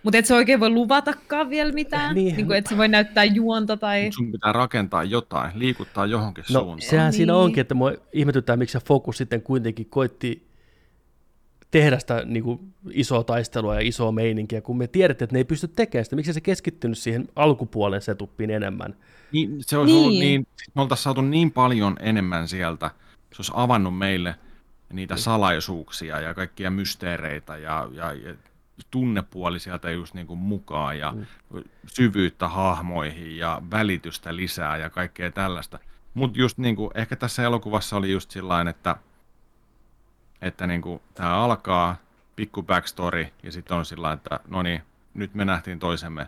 Mutta 0.02 0.18
et 0.18 0.26
sä 0.26 0.34
oikein 0.36 0.60
voi 0.60 0.70
luvatakaan 0.70 1.50
vielä 1.50 1.73
mitään. 1.73 2.15
Niin. 2.15 2.25
Niin. 2.25 2.36
Niin 2.36 2.47
kuin, 2.47 2.58
et 2.58 2.66
sä 2.66 2.76
voi 2.76 2.89
näyttää 2.89 3.25
juonta 3.25 3.76
tai... 3.76 4.05
Mut 4.05 4.15
sun 4.15 4.33
pitää 4.33 4.52
rakentaa 4.52 5.05
jotain, 5.05 5.50
liikuttaa 5.55 6.07
johonkin 6.07 6.44
No 6.50 6.60
suuntaan. 6.60 6.81
sehän 6.91 7.12
siinä 7.12 7.33
Niin. 7.33 7.41
onkin, 7.42 7.60
että 7.60 7.75
mua 7.75 7.92
ihmetyttää, 8.12 8.57
miksi 8.57 8.73
se 8.78 8.84
Focus 8.86 9.16
sitten 9.18 9.42
kuitenkin 9.42 9.86
koitti 9.91 10.47
tehdä 11.70 11.99
sitä 11.99 12.23
niin 12.25 12.43
kuin, 12.43 12.75
isoa 12.91 13.25
taistelua 13.25 13.75
ja 13.75 13.81
isoa 13.81 14.12
meininkiä, 14.12 14.61
kun 14.61 14.78
me 14.78 14.86
tiedettiin, 14.86 15.25
että 15.25 15.35
ne 15.35 15.41
ei 15.41 15.45
pysty 15.45 15.69
tekemään 15.69 16.05
sitä. 16.05 16.17
Miksi 16.17 16.33
se 16.33 16.41
keskittynyt 16.41 16.99
siihen 16.99 17.28
alkupuolen 17.36 18.03
setuppiin 18.03 18.51
enemmän? 18.51 18.97
Niin, 19.33 19.57
se 19.61 19.78
olisi 19.78 19.95
niin. 19.95 20.01
ollut 20.01 20.19
Niin. 20.19 20.20
niin, 20.20 20.47
me 20.75 20.83
oltaisiin 20.83 21.05
saatu 21.05 21.20
niin 21.20 21.51
paljon 21.51 21.97
enemmän 22.01 22.49
sieltä, 22.49 22.91
se 23.33 23.36
olisi 23.39 23.53
avannut 23.55 23.99
meille 23.99 24.35
niitä 24.93 25.17
salaisuuksia 25.17 26.20
ja 26.20 26.35
kaikkia 26.35 26.70
mysteereitä 26.70 27.57
ja, 27.57 27.89
ja, 27.93 28.12
ja 28.12 28.35
tunnepuoli 28.91 29.59
sieltä 29.59 29.91
just 29.91 30.15
niin 30.15 30.27
kuin 30.27 30.39
mukaan 30.39 30.99
ja 30.99 31.12
mm. 31.12 31.62
syvyyttä 31.86 32.49
hahmoihin 32.49 33.36
ja 33.36 33.62
välitystä 33.70 34.36
lisää 34.36 34.77
ja 34.77 34.91
kaikkea 34.91 35.31
tällaista. 35.31 35.78
Mutta 36.15 36.39
just 36.39 36.59
niin 36.59 36.77
kuin, 36.77 36.91
ehkä 36.95 37.17
tässä 37.17 37.43
elokuvassa 37.43 37.97
oli 37.97 38.12
just 38.12 38.31
sillain, 38.31 38.69
että, 38.69 38.97
että 40.43 40.67
niin 40.67 40.83
kuin, 40.83 41.01
tämä 41.15 41.45
alkaa, 41.45 41.97
pikku 42.37 42.63
backstory 42.63 43.27
ja 43.43 43.53
sitten 43.53 43.77
on 43.77 43.85
sillä 43.85 44.13
että 44.13 44.41
no 44.49 44.63
niin, 44.63 44.83
nyt 45.15 45.35
me 45.35 45.45
nähtiin 45.45 45.79
toisemme, 45.79 46.27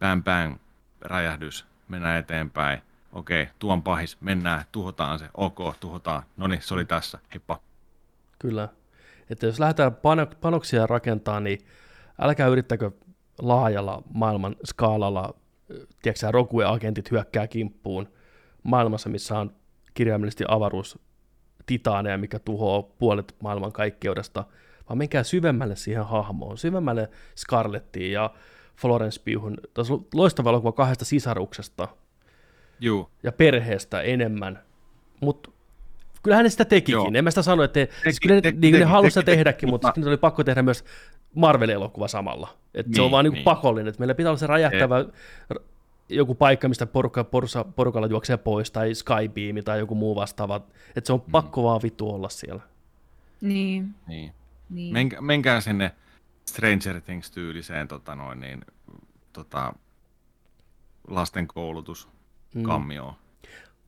bang 0.00 0.24
bang, 0.24 0.56
räjähdys, 1.00 1.66
mennään 1.88 2.18
eteenpäin. 2.18 2.82
Okei, 3.12 3.48
tuon 3.58 3.82
pahis, 3.82 4.20
mennään, 4.20 4.64
tuhotaan 4.72 5.18
se, 5.18 5.28
ok, 5.34 5.58
tuhotaan. 5.80 6.22
No 6.36 6.46
niin, 6.46 6.62
se 6.62 6.74
oli 6.74 6.84
tässä, 6.84 7.18
heippa. 7.34 7.60
Kyllä. 8.38 8.68
Että 9.30 9.46
jos 9.46 9.60
lähdetään 9.60 9.92
pano- 9.92 10.36
panoksia 10.40 10.86
rakentaa, 10.86 11.40
niin 11.40 11.58
älkää 12.20 12.46
yrittäkö 12.46 12.90
laajalla 13.38 14.02
maailman 14.14 14.56
skaalalla, 14.64 15.34
tiedätkö 16.02 16.30
Rogue-agentit 16.30 17.10
hyökkää 17.10 17.46
kimppuun 17.46 18.08
maailmassa, 18.62 19.08
missä 19.08 19.38
on 19.38 19.54
kirjaimellisesti 19.94 20.44
avaruus 20.48 20.98
titaaneja, 21.68 22.18
mikä 22.18 22.38
tuhoaa 22.38 22.82
puolet 22.82 23.34
maailman 23.42 23.72
kaikkeudesta, 23.72 24.44
vaan 24.88 24.98
menkää 24.98 25.22
syvemmälle 25.22 25.76
siihen 25.76 26.04
hahmoon, 26.06 26.58
syvemmälle 26.58 27.10
Scarlettiin 27.36 28.12
ja 28.12 28.30
Florence 28.76 29.20
Pughun. 29.24 29.56
Tässä 29.74 29.94
on 29.94 30.06
loistava 30.14 30.50
elokuva 30.50 30.72
kahdesta 30.72 31.04
sisaruksesta 31.04 31.88
Juu. 32.80 33.10
ja 33.22 33.32
perheestä 33.32 34.00
enemmän, 34.00 34.58
mutta 35.20 35.50
kyllähän 36.22 36.44
ne 36.44 36.50
sitä 36.50 36.64
tekikin. 36.64 36.92
Joo. 36.92 37.10
En 37.14 37.24
mä 37.24 37.30
sitä 37.30 37.42
sano, 37.42 37.62
että 37.62 37.80
Teki- 37.80 37.92
siis 38.02 38.20
kyllä 38.20 38.34
ne, 38.34 38.40
teki- 38.40 38.58
niin, 38.60 38.72
ne 38.72 38.78
teki- 38.78 38.90
halusi 38.90 39.10
sitä 39.10 39.22
teki- 39.22 39.36
tehdäkin, 39.36 39.68
mutta 39.68 39.88
sitten 39.88 40.08
oli 40.08 40.16
pakko 40.16 40.44
tehdä 40.44 40.62
myös 40.62 40.84
Marvel-elokuva 41.34 42.08
samalla. 42.08 42.48
Et 42.74 42.86
se 42.94 43.00
on 43.00 43.04
Niin, 43.04 43.10
vaan 43.12 43.24
niinku 43.24 43.34
niin. 43.34 43.44
pakollinen, 43.44 43.88
että 43.88 43.98
meillä 44.00 44.14
pitää 44.14 44.30
olla 44.30 44.38
se 44.38 44.46
räjähtävä 44.46 45.04
joku 46.08 46.34
paikka, 46.34 46.68
mistä 46.68 46.86
porukka, 46.86 47.24
porsa, 47.24 47.64
porukalla 47.64 48.06
juoksee 48.06 48.36
pois, 48.36 48.70
tai 48.70 48.94
Skybeam 48.94 49.64
tai 49.64 49.78
joku 49.78 49.94
muu 49.94 50.14
vastaava. 50.16 50.56
Että 50.96 51.06
se 51.06 51.12
on 51.12 51.22
Mm. 51.26 51.32
pakko 51.32 51.62
vaan 51.62 51.80
vittu 51.82 52.10
olla 52.14 52.28
siellä. 52.28 52.62
Niin, 53.40 53.94
Niin. 54.06 54.32
niin. 54.70 54.92
Menkä, 54.92 55.20
menkää 55.20 55.60
sinne 55.60 55.90
Stranger 56.48 57.00
Things-tyyliseen 57.00 57.88
tota 57.88 58.14
noin, 58.16 58.40
niin, 58.40 58.64
tota, 59.32 59.72
lasten 61.08 61.46
koulutus 61.46 62.08
Mm. 62.54 62.62
kammioon. 62.62 63.14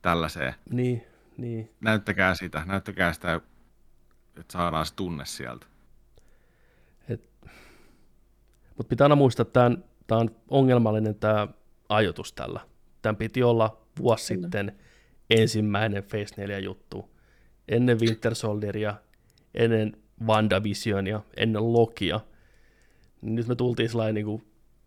Tällaiseen. 0.01 0.53
Niin, 0.71 1.03
niin. 1.37 1.71
Näyttäkää 1.81 2.35
sitä, 2.35 2.63
näyttäkää 2.65 3.13
sitä, 3.13 3.33
että 4.39 4.53
saadaan 4.53 4.85
se 4.85 4.95
tunne 4.95 5.25
sieltä. 5.25 5.65
Mutta 8.77 8.89
pitää 8.89 9.05
aina 9.05 9.15
muistaa, 9.15 9.41
että 9.41 9.53
tämä 9.53 9.77
tämä 10.07 10.21
on 10.21 10.29
ongelmallinen 10.49 11.15
tämä 11.15 11.47
ajoitus 11.91 12.33
tällä. 12.33 12.59
Tämän 13.01 13.15
piti 13.15 13.43
olla 13.43 13.77
vuosi 13.99 14.33
Kyllä. 14.33 14.45
sitten 14.45 14.79
ensimmäinen 15.29 16.03
Phase 16.03 16.35
4 16.37 16.59
juttu. 16.59 17.09
Ennen 17.67 17.99
Winter 17.99 18.35
Soldieria, 18.35 18.95
ennen 19.53 19.97
WandaVisionia, 20.25 21.21
ennen 21.37 21.73
Lokia. 21.73 22.19
Nyt 23.21 23.47
me 23.47 23.55
tultiin 23.55 23.89
sellainen 23.89 24.15
niin 24.15 24.25
kuin 24.25 24.43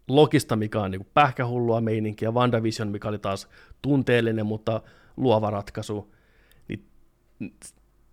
Lokista, 0.08 0.56
mikä 0.56 0.80
on 0.80 0.90
niin 0.90 1.00
kuin 1.00 1.10
pähkähullua 1.14 1.80
meininkiä, 1.80 2.30
WandaVision, 2.30 2.88
mikä 2.88 3.08
oli 3.08 3.18
taas 3.18 3.48
tunteellinen, 3.82 4.46
mutta 4.46 4.82
luova 5.16 5.50
ratkaisu. 5.50 6.14
Niin 6.68 6.86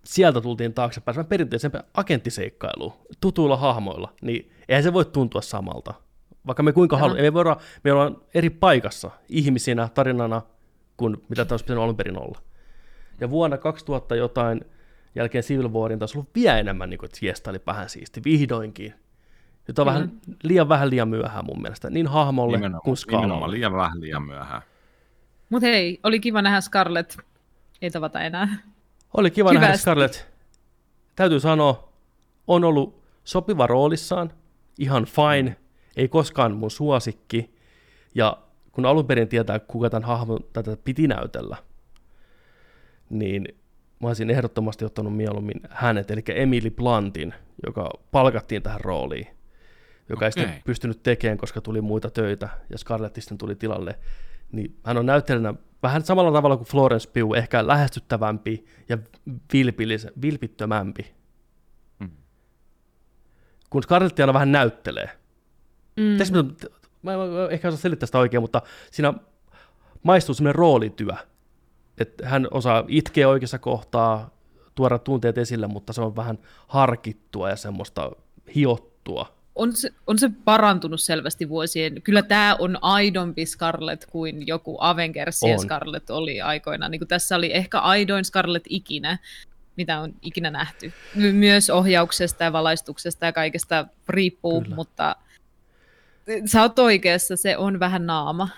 sieltä 0.04 0.40
tultiin 0.40 0.74
taaksepäin 0.74 1.14
semmoinen 1.14 1.28
perinteisempi 1.28 1.78
agenttiseikkailu 1.94 2.92
tutuilla 3.20 3.56
hahmoilla, 3.56 4.12
niin 4.22 4.52
eihän 4.68 4.82
se 4.82 4.92
voi 4.92 5.04
tuntua 5.04 5.42
samalta. 5.42 5.94
Vaikka 6.46 6.62
me 6.62 6.72
kuinka 6.72 6.96
haluamme, 6.98 7.22
me 7.22 7.32
voidaan, 7.32 7.56
me 7.84 7.92
ollaan 7.92 8.16
eri 8.34 8.50
paikassa 8.50 9.10
ihmisinä, 9.28 9.88
tarinana, 9.94 10.42
kuin 10.96 11.22
mitä 11.28 11.44
tämä 11.44 11.52
olisi 11.54 11.64
pitänyt 11.64 11.82
alun 11.82 11.96
perin 11.96 12.18
olla. 12.18 12.38
Ja 13.20 13.30
vuonna 13.30 13.58
2000 13.58 14.16
jotain 14.16 14.64
jälkeen 15.14 15.44
Civil 15.44 15.68
Warin 15.68 15.98
taas 15.98 16.14
ollut 16.14 16.34
vielä 16.34 16.58
enemmän, 16.58 16.90
niin 16.90 16.98
kuin, 16.98 17.06
että 17.06 17.42
tää 17.42 17.50
oli 17.50 17.60
vähän 17.66 17.88
siisti, 17.88 18.24
vihdoinkin. 18.24 18.94
Nyt 19.68 19.78
on 19.78 19.84
Kyllä. 19.86 19.94
vähän 19.94 20.12
liian 20.42 20.68
vähän 20.68 20.90
liian 20.90 21.08
myöhään 21.08 21.44
mun 21.44 21.62
mielestä, 21.62 21.90
niin 21.90 22.06
hahmolle 22.06 22.56
Nimenomaan, 22.56 22.82
kuin 22.82 22.96
nimenomaan 23.06 23.28
skaalalle. 23.28 23.56
liian 23.56 23.72
vähän, 23.72 24.00
liian 24.00 24.22
myöhään. 24.22 24.62
Mut 25.50 25.62
hei, 25.62 26.00
oli 26.02 26.20
kiva 26.20 26.42
nähdä 26.42 26.60
Scarlett. 26.60 27.16
Ei 27.82 27.90
tavata 27.90 28.20
enää. 28.20 28.48
Oli 29.16 29.30
kiva 29.30 29.52
nähdä 29.52 29.66
Hyvästi. 29.66 29.82
Scarlett. 29.82 30.14
Täytyy 31.16 31.40
sanoa, 31.40 31.92
on 32.46 32.64
ollut 32.64 33.02
sopiva 33.24 33.66
roolissaan, 33.66 34.32
ihan 34.78 35.04
fine, 35.04 35.56
ei 35.96 36.08
koskaan 36.08 36.56
mun 36.56 36.70
suosikki. 36.70 37.54
Ja 38.14 38.38
kun 38.72 38.86
alun 38.86 39.06
perin 39.06 39.28
tietää, 39.28 39.58
kuka 39.58 39.90
tämän 39.90 40.08
hahmon 40.08 40.40
tätä 40.52 40.76
piti 40.84 41.08
näytellä, 41.08 41.56
niin 43.10 43.48
mä 44.00 44.08
olisin 44.08 44.30
ehdottomasti 44.30 44.84
ottanut 44.84 45.16
mieluummin 45.16 45.60
hänet, 45.70 46.10
eli 46.10 46.22
Emily 46.28 46.70
Blantin, 46.70 47.34
joka 47.66 47.90
palkattiin 48.10 48.62
tähän 48.62 48.80
rooliin, 48.80 49.26
joka 50.08 50.24
ei 50.24 50.32
sitten 50.32 50.62
pystynyt 50.64 51.02
tekemään, 51.02 51.38
koska 51.38 51.60
tuli 51.60 51.80
muita 51.80 52.10
töitä, 52.10 52.48
ja 52.70 52.78
Scarlett 52.78 53.16
sitten 53.16 53.38
tuli 53.38 53.54
tilalle. 53.54 53.98
Niin 54.52 54.76
hän 54.84 54.96
on 54.96 55.06
näyttelijänä 55.06 55.54
vähän 55.82 56.02
samalla 56.02 56.32
tavalla 56.32 56.56
kuin 56.56 56.68
Florence 56.68 57.10
Pugh, 57.10 57.38
ehkä 57.38 57.66
lähestyttävämpi 57.66 58.64
ja 58.88 58.98
vilpittömämpi. 60.22 61.14
Mm. 61.98 62.10
Kun 63.70 63.82
Scarlett 63.82 64.20
aina 64.20 64.34
vähän 64.34 64.52
näyttelee. 64.52 65.21
Mm. 65.96 66.18
Tässä 66.18 66.34
mä, 66.34 66.42
mä, 67.02 67.16
mä, 67.16 67.48
ehkä 67.50 67.68
osaa 67.68 67.80
selittää 67.80 68.06
sitä 68.06 68.18
oikein, 68.18 68.40
mutta 68.42 68.62
siinä 68.90 69.14
maistuu 70.02 70.34
semmoinen 70.34 70.54
roolityö. 70.54 71.12
Että 71.98 72.28
hän 72.28 72.48
osaa 72.50 72.84
itkeä 72.88 73.28
oikeassa 73.28 73.58
kohtaa, 73.58 74.30
tuoda 74.74 74.98
tunteet 74.98 75.38
esille, 75.38 75.66
mutta 75.66 75.92
se 75.92 76.00
on 76.00 76.16
vähän 76.16 76.38
harkittua 76.68 77.50
ja 77.50 77.56
semmoista 77.56 78.10
hiottua. 78.54 79.34
on 79.54 79.72
se, 79.76 79.90
on 80.06 80.18
se 80.18 80.30
parantunut 80.44 81.00
selvästi 81.00 81.48
vuosien. 81.48 82.02
Kyllä 82.02 82.22
tämä 82.22 82.56
on 82.58 82.78
aidompi 82.80 83.46
Scarlett 83.46 84.04
kuin 84.10 84.46
joku 84.46 84.76
Avengers 84.80 85.42
ja 85.42 85.52
On. 85.52 85.58
Scarlett 85.60 86.10
oli 86.10 86.40
aikoinaan. 86.40 86.90
Niin 86.90 87.08
tässä 87.08 87.36
oli 87.36 87.54
ehkä 87.54 87.80
aidoin 87.80 88.24
Scarlett 88.24 88.66
ikinä, 88.68 89.18
mitä 89.76 90.00
on 90.00 90.12
ikinä 90.22 90.50
nähty. 90.50 90.92
My- 91.14 91.32
Myös 91.32 91.70
ohjauksesta 91.70 92.44
ja 92.44 92.52
valaistuksesta 92.52 93.26
ja 93.26 93.32
kaikesta 93.32 93.86
riippuu. 94.08 94.62
Kyllä. 94.62 94.76
mutta 94.76 95.16
sä 96.46 96.62
oot 96.62 96.78
oikeassa, 96.78 97.36
se 97.36 97.56
on 97.56 97.80
vähän 97.80 98.06
naama. 98.06 98.48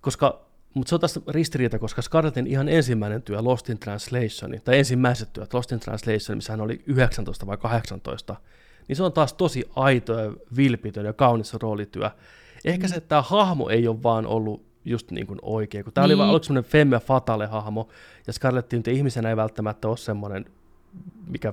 Koska, 0.00 0.46
mutta 0.74 0.88
se 0.88 0.94
on 0.94 1.00
tässä 1.00 1.20
ristiriita, 1.28 1.78
koska 1.78 2.02
Scarlettin 2.02 2.46
ihan 2.46 2.68
ensimmäinen 2.68 3.22
työ 3.22 3.38
Lost 3.42 3.70
in 3.70 3.78
Translation, 3.78 4.60
tai 4.64 4.78
ensimmäiset 4.78 5.32
työt 5.32 5.54
Lost 5.54 5.72
in 5.72 5.80
Translation, 5.80 6.38
missä 6.38 6.52
hän 6.52 6.60
oli 6.60 6.82
19 6.86 7.46
vai 7.46 7.56
18, 7.56 8.36
niin 8.88 8.96
se 8.96 9.02
on 9.02 9.12
taas 9.12 9.32
tosi 9.32 9.64
aito 9.76 10.18
ja 10.18 10.32
vilpitön 10.56 11.04
ja 11.04 11.12
kaunis 11.12 11.54
roolityö. 11.54 12.10
Ehkä 12.64 12.88
se, 12.88 12.94
että 12.94 13.08
tämä 13.08 13.22
hahmo 13.22 13.68
ei 13.68 13.88
ole 13.88 14.02
vaan 14.02 14.26
ollut 14.26 14.66
just 14.84 15.10
niin 15.10 15.26
kuin 15.26 15.38
oikein, 15.42 15.84
kun 15.84 15.92
tämä 15.92 16.06
niin. 16.06 16.14
oli 16.14 16.18
vaan 16.18 16.30
aluksi 16.30 16.46
semmoinen 16.46 16.70
femme 16.70 17.00
fatale 17.00 17.46
hahmo, 17.46 17.88
ja 18.26 18.32
Scarlett 18.32 18.72
nyt 18.72 18.88
ihmisenä 18.88 19.28
ei 19.28 19.36
välttämättä 19.36 19.88
ole 19.88 19.96
semmoinen, 19.96 20.44
mikä 21.26 21.52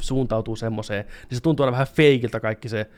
suuntautuu 0.00 0.56
semmoiseen, 0.56 1.04
niin 1.04 1.36
se 1.36 1.42
tuntuu 1.42 1.64
aina 1.64 1.72
vähän 1.72 1.86
feikiltä 1.86 2.40
kaikki 2.40 2.68
se, 2.68 2.90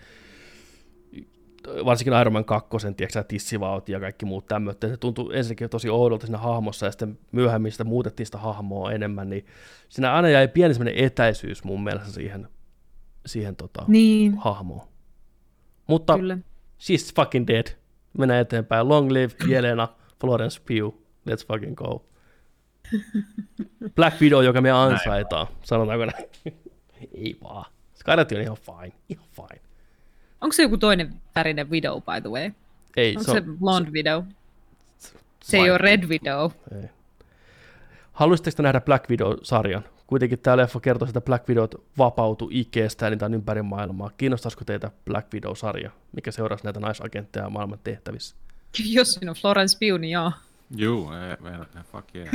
varsinkin 1.84 2.20
Iron 2.20 2.32
Man 2.32 2.44
2, 2.44 2.68
tiedätkö, 2.78 3.08
sä, 3.12 3.22
tissivaut 3.22 3.88
ja 3.88 4.00
kaikki 4.00 4.24
muut 4.26 4.46
tämmöiset, 4.46 4.80
se 4.80 4.96
tuntuu 4.96 5.30
ensinnäkin 5.30 5.70
tosi 5.70 5.88
oudolta 5.88 6.26
siinä 6.26 6.38
hahmossa, 6.38 6.86
ja 6.86 6.92
sitten 6.92 7.18
myöhemmin 7.32 7.72
sitä 7.72 7.84
muutettiin 7.84 8.26
sitä 8.26 8.38
hahmoa 8.38 8.92
enemmän, 8.92 9.30
niin 9.30 9.46
siinä 9.88 10.12
aina 10.12 10.28
jäi 10.28 10.48
pieni 10.48 10.74
semmoinen 10.74 11.04
etäisyys 11.04 11.64
mun 11.64 11.84
mielestä 11.84 12.10
siihen, 12.10 12.48
siihen 13.26 13.56
tota, 13.56 13.84
Niin, 13.88 14.38
hahmoon. 14.38 14.88
Mutta 15.86 16.18
kyllä. 16.18 16.38
she's 16.80 17.14
fucking 17.16 17.46
dead. 17.46 17.66
Mennään 18.18 18.40
eteenpäin. 18.40 18.88
Long 18.88 19.10
live 19.10 19.32
Jelena, 19.48 19.88
Florence 20.20 20.60
Pugh. 20.68 20.96
Let's 21.30 21.46
fucking 21.46 21.74
go. 21.74 22.04
Black 23.96 24.20
Widow, 24.20 24.44
joka 24.44 24.60
me 24.60 24.70
ansaitaan. 24.70 25.46
Sanotaanko 25.62 26.04
näin? 26.06 26.24
Ei 27.14 27.36
vaan. 27.42 27.64
Scarlett 27.94 28.32
on 28.32 28.40
ihan 28.40 28.56
fine. 28.56 28.92
Ihan 29.08 29.26
fine. 29.36 29.60
Onko 30.44 30.52
se 30.52 30.62
joku 30.62 30.78
toinen 30.78 31.14
värinen 31.34 31.70
Widow, 31.70 32.02
by 32.02 32.20
the 32.20 32.30
way? 32.30 32.50
Ei, 32.96 33.10
Onko 33.10 33.22
se 33.22 33.32
se, 33.32 33.38
on, 33.38 33.58
Blonde 33.58 33.90
Widow? 33.90 34.24
Se 35.44 35.56
ei 35.56 35.70
ole 35.70 35.78
Red 35.78 36.04
Widow. 36.04 36.50
ei. 36.74 36.88
Haluaisitteko 38.12 38.56
te 38.56 38.62
nähdä 38.62 38.80
Black 38.80 39.10
Widow-sarjan? 39.10 39.84
Kuitenkin 40.06 40.38
tämä 40.38 40.56
leffa 40.56 40.80
kertoo, 40.80 41.08
että 41.08 41.20
Black 41.20 41.48
Widow 41.48 41.64
vapautui 41.98 42.60
Ikeestä, 42.60 43.06
eli 43.06 43.16
on 43.22 43.34
ympäri 43.34 43.62
maailmaa. 43.62 44.10
Kiinnostaisiko 44.16 44.64
teitä 44.64 44.90
Black 45.04 45.34
Widow-sarja, 45.34 45.90
mikä 46.12 46.30
seurasi 46.30 46.64
näitä 46.64 46.80
naisagentteja 46.80 47.50
maailman 47.50 47.78
tehtävissä? 47.84 48.36
Jos 48.84 49.12
siinä 49.12 49.30
on 49.30 49.36
Florence 49.36 49.78
Pugh, 49.78 50.00
niin 50.00 50.10
joo. 50.10 50.32
Juu, 50.76 51.12
ei, 51.12 51.30
ei, 51.30 51.82
fuck 51.92 52.14
yeah. 52.14 52.28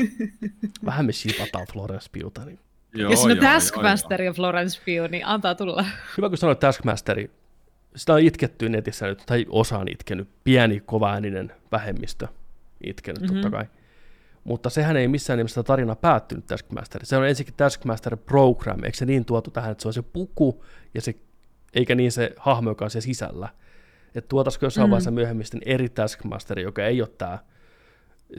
Vähän 0.86 1.06
me 1.06 1.12
shipataan 1.12 1.66
Florence 1.74 2.10
Pughta, 2.20 2.46
niin 2.46 2.60
joo, 2.94 3.12
Jos 3.12 3.26
on 3.26 3.38
Taskmaster 3.38 4.22
ja 4.22 4.34
Florence 4.34 4.80
Pugh, 4.80 5.12
niin 5.12 5.26
antaa 5.26 5.56
tulla. 5.56 5.86
Hyvä, 6.18 6.30
kun 6.30 6.38
sanoit 6.38 6.60
Taskmasteri. 6.60 7.39
Sitä 8.00 8.14
on 8.14 8.20
itketty 8.20 8.70
netissä 8.70 9.08
nyt, 9.08 9.24
tai 9.26 9.46
osa 9.50 9.78
on 9.78 9.88
itkenyt. 9.88 10.30
Pieni, 10.44 10.80
kovaääninen 10.86 11.52
vähemmistö 11.72 12.28
itkenyt 12.84 13.22
mm-hmm. 13.22 13.36
totta 13.36 13.58
kai. 13.58 13.66
Mutta 14.44 14.70
sehän 14.70 14.98
ei 14.98 15.08
missään 15.08 15.38
nimessä 15.38 15.64
tarina 15.64 15.96
päättynyt 15.96 16.46
Taskmaster. 16.46 17.06
Se 17.06 17.18
on 17.18 17.28
ensinnäkin 17.28 17.58
Taskmaster 17.58 18.18
Program, 18.18 18.84
eikö 18.84 18.98
se 18.98 19.06
niin 19.06 19.26
tuotu 19.26 19.52
tähän, 19.52 19.72
että 19.72 19.82
se 19.82 19.88
on 19.88 19.94
se 19.94 20.02
puku, 20.02 20.66
ja 20.94 21.02
se, 21.02 21.16
eikä 21.74 21.96
niin 21.96 22.12
se 22.12 22.34
hahmo, 22.38 22.70
joka 22.70 22.86
on 22.86 22.92
siellä 22.92 23.06
sisällä. 23.06 23.50
Että 24.16 24.28
tuotaisiko 24.28 24.66
jossain 24.66 24.88
mm. 24.88 24.92
vaiheessa 24.92 25.12
myöhemmin 25.12 25.46
sitten 25.46 25.62
eri 25.66 25.90
Taskmaster, 25.90 26.60
joka 26.60 26.86
ei 26.86 27.02
ole 27.02 27.10
tämä 27.18 27.40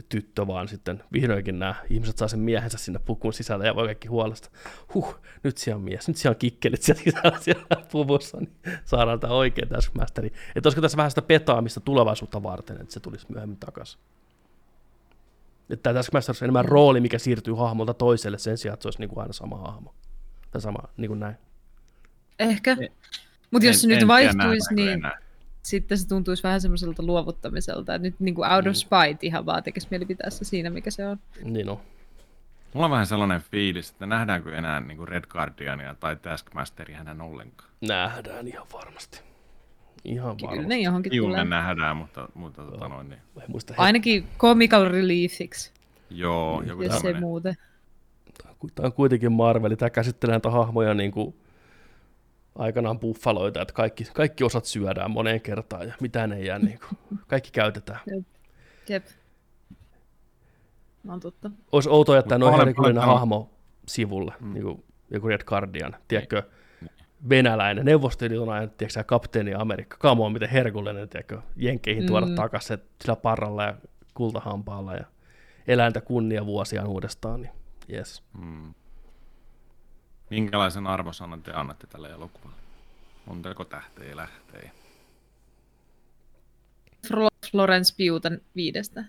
tyttö, 0.09 0.47
vaan 0.47 0.67
sitten 0.67 1.03
vihdoinkin 1.13 1.59
nämä 1.59 1.75
ihmiset 1.89 2.17
saa 2.17 2.27
sen 2.27 2.39
miehensä 2.39 2.77
sinne 2.77 2.99
pukun 2.99 3.33
sisälle 3.33 3.65
ja 3.65 3.75
voi 3.75 3.85
kaikki 3.85 4.07
huolesta. 4.07 4.49
Huh, 4.93 5.19
nyt 5.43 5.57
siellä 5.57 5.77
on 5.77 5.83
mies, 5.83 6.07
nyt 6.07 6.17
siellä 6.17 6.35
on 6.35 6.39
kikkelit 6.39 6.81
siellä 6.81 7.03
sisällä 7.03 7.37
siellä 7.39 7.65
puvussa, 7.91 8.37
niin 8.37 8.51
saadaan 8.85 9.19
tämä 9.19 9.33
oikea 9.33 9.65
Taskmasteri. 9.65 10.27
Että 10.55 10.67
olisiko 10.67 10.81
tässä 10.81 10.97
vähän 10.97 11.11
sitä 11.11 11.21
petaamista 11.21 11.79
tulevaisuutta 11.79 12.43
varten, 12.43 12.81
että 12.81 12.93
se 12.93 12.99
tulisi 12.99 13.25
myöhemmin 13.29 13.57
takaisin. 13.57 13.99
Että 15.69 15.83
tämä 15.83 15.93
Taskmaster 15.93 16.35
on 16.41 16.43
enemmän 16.43 16.65
rooli, 16.65 16.99
mikä 16.99 17.19
siirtyy 17.19 17.53
hahmolta 17.53 17.93
toiselle 17.93 18.37
sen 18.37 18.57
sijaan, 18.57 18.73
että 18.73 18.81
se 18.81 18.87
olisi 18.87 18.99
niin 18.99 19.09
kuin 19.09 19.21
aina 19.21 19.33
sama 19.33 19.57
hahmo. 19.57 19.95
Tai 20.51 20.61
sama, 20.61 20.79
niin 20.97 21.09
kuin 21.09 21.19
näin. 21.19 21.35
Ehkä. 22.39 22.77
Mutta 23.51 23.65
jos 23.65 23.75
En- 23.75 23.79
se 23.79 23.87
nyt 23.87 24.01
en 24.01 24.07
vaihtuisi, 24.07 24.73
niin 24.75 24.89
enää. 24.89 25.19
Sitten 25.71 25.97
se 25.97 26.07
tuntuisi 26.07 26.43
vähän 26.43 26.61
semmoiselta 26.61 27.03
luovuttamiselta. 27.03 27.95
että 27.95 28.07
nyt 28.07 28.15
niin 28.19 28.35
kuin 28.35 28.51
out 28.51 28.67
of 28.67 28.75
spite 28.75 29.17
ihan 29.21 29.45
vaan 29.45 29.63
tekisi 29.63 29.87
mieli 29.91 30.05
pitää 30.05 30.29
se 30.29 30.45
siinä, 30.45 30.69
mikä 30.69 30.91
se 30.91 31.07
on. 31.07 31.17
Niin 31.43 31.69
on. 31.69 31.79
Mulla 32.73 32.85
on 32.85 32.91
vähän 32.91 33.07
sellainen 33.07 33.41
fiilis, 33.41 33.89
että 33.89 34.05
nähdäänkö 34.05 34.57
enää 34.57 34.79
niin 34.79 34.97
kuin 34.97 35.07
Red 35.07 35.23
Guardiania 35.29 35.95
tai 35.99 36.15
Taskmasteria 36.15 36.97
hänen 36.97 37.21
ollenkaan. 37.21 37.69
Nähdään 37.81 38.47
ihan 38.47 38.67
varmasti. 38.73 39.21
Ihan 40.05 40.37
Kyllä 40.37 40.49
varmasti. 40.49 40.69
ne 40.69 40.79
johonkin 40.79 41.13
Juu, 41.15 41.27
tulee. 41.27 41.43
ne 41.43 41.49
nähdään, 41.49 41.97
mutta, 41.97 42.29
mutta 42.33 42.63
tota 42.63 42.87
noin, 42.87 43.09
niin. 43.09 43.21
Muista 43.47 43.73
Ainakin 43.77 44.27
comical 44.37 44.85
reliefiksi, 44.85 45.71
Joo, 46.09 46.61
joku 46.61 46.81
jos 46.81 46.93
ei 46.93 46.99
tämmöinen. 46.99 47.21
muuten. 47.21 47.55
Tämä 48.75 48.85
on 48.85 48.93
kuitenkin 48.93 49.31
Marveli, 49.31 49.75
tämä 49.75 49.89
käsittelee 49.89 50.33
näitä 50.33 50.49
hahmoja 50.49 50.93
niin 50.93 51.11
kuin 51.11 51.35
aikanaan 52.55 52.99
buffaloita, 52.99 53.61
että 53.61 53.73
kaikki, 53.73 54.03
kaikki 54.13 54.43
osat 54.43 54.65
syödään 54.65 55.11
moneen 55.11 55.41
kertaan 55.41 55.87
ja 55.87 55.93
mitään 56.01 56.33
ei 56.33 56.45
jää, 56.45 56.59
niin 56.59 56.79
kuin, 56.79 57.19
kaikki 57.27 57.51
käytetään. 57.51 57.99
Jep. 58.89 59.05
On 61.07 61.19
totta. 61.19 61.51
Olisi 61.71 61.89
outoa 61.89 62.15
jättää 62.15 62.37
noin 62.37 62.55
herkullinen 62.55 63.03
hahmo 63.03 63.49
sivulle, 63.87 64.33
mm. 64.39 64.53
niin 64.53 64.63
kuin 64.63 64.83
joku 65.09 65.27
Red 65.27 65.43
Guardian, 65.43 65.95
tiedätkö, 66.07 66.43
venäläinen, 67.29 67.85
Neuvostoliiton 67.85 68.49
ajan, 68.49 68.69
tiedätkö 68.69 69.03
kapteeni 69.03 69.53
Amerikka, 69.53 69.97
come 69.97 70.23
on, 70.23 70.33
miten 70.33 70.49
herkullinen, 70.49 71.09
tiedätkö, 71.09 71.41
jenkkeihin 71.55 72.07
tuoda 72.07 72.25
mm. 72.25 72.35
takaisin 72.35 72.77
sillä 73.01 73.15
parralla 73.15 73.63
ja 73.63 73.75
kultahampaalla 74.13 74.95
ja 74.95 75.05
eläintä 75.67 76.01
kunnia 76.01 76.45
vuosiaan 76.45 76.87
uudestaan, 76.87 77.41
niin 77.41 77.53
yes. 77.93 78.23
Mm. 78.37 78.73
Minkälaisen 80.31 80.87
arvosanan 80.87 81.43
te 81.43 81.51
annatte 81.51 81.87
tälle 81.87 82.09
elokuvalle? 82.09 82.55
Montako 83.25 83.65
tähteä 83.65 84.15
lähtee? 84.15 84.71
Florence 87.51 87.93
Pugh'n 87.93 88.41
viidestä. 88.55 89.05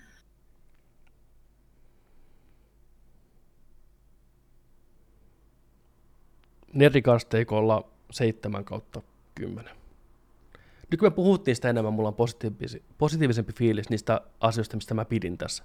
Nerdikasteikolla 6.73 7.91
7 8.11 8.65
kautta 8.65 9.03
10. 9.35 9.77
Nyt 10.91 11.01
kun 11.01 11.07
me 11.07 11.11
puhuttiin 11.11 11.57
sitä 11.57 11.71
enemmän, 11.71 11.93
mulla 11.93 12.09
on 12.09 12.15
positiivisi, 12.15 12.83
positiivisempi 12.99 13.53
fiilis 13.53 13.91
niistä 13.91 14.21
asioista, 14.41 14.77
mistä 14.77 14.95
mä 14.95 15.05
pidin 15.05 15.39
tässä. 15.39 15.65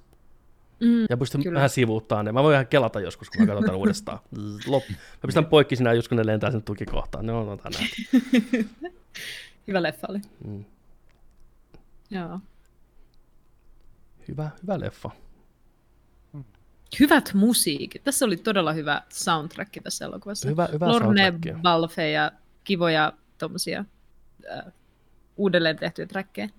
Mm. 0.80 1.06
Ja 1.10 1.18
pystyn 1.18 1.44
Kyllä. 1.44 1.56
vähän 1.56 1.70
sivuuttaa 1.70 2.24
ne. 2.24 2.32
Mä 2.32 2.44
voin 2.44 2.54
ihan 2.54 2.68
kelata 2.68 3.00
joskus, 3.00 3.30
kun 3.30 3.42
mä 3.42 3.48
katson 3.48 3.64
tämän 3.64 3.80
uudestaan. 3.80 4.20
Lop. 4.68 4.84
Mä 4.90 5.26
pistän 5.26 5.46
poikki 5.46 5.76
sinä, 5.76 5.94
just 5.94 6.08
kun 6.08 6.18
ne 6.18 6.26
lentää 6.26 6.52
sen 6.52 6.64
tukikohtaan. 6.64 7.26
Ne 7.26 7.34
on 7.34 7.50
otan 7.50 7.72
näitä. 7.72 7.96
Hyvä 9.68 9.84
leffa 9.84 10.08
oli. 10.10 10.20
Mm. 10.48 10.66
Joo. 12.10 12.40
Hyvä, 14.28 14.50
hyvä 14.64 14.80
leffa. 14.80 15.10
Hyvät 17.00 17.34
musiikit. 17.34 18.04
Tässä 18.04 18.26
oli 18.26 18.38
todella 18.38 18.74
hyvä 18.74 19.02
soundtrack 19.10 19.84
tässä 19.84 20.06
elokuvassa. 20.06 20.50
Hyvä, 20.50 20.68
hyvä 20.72 20.88
Lorne. 20.88 21.34
Balfe 21.62 22.12
ja 22.12 22.32
kivoja 22.64 23.14
tommosia 23.38 23.86
äh, 24.52 24.74
uudelleen 25.38 25.76
tehtyjä 25.76 26.06
trackeja. 26.06 26.50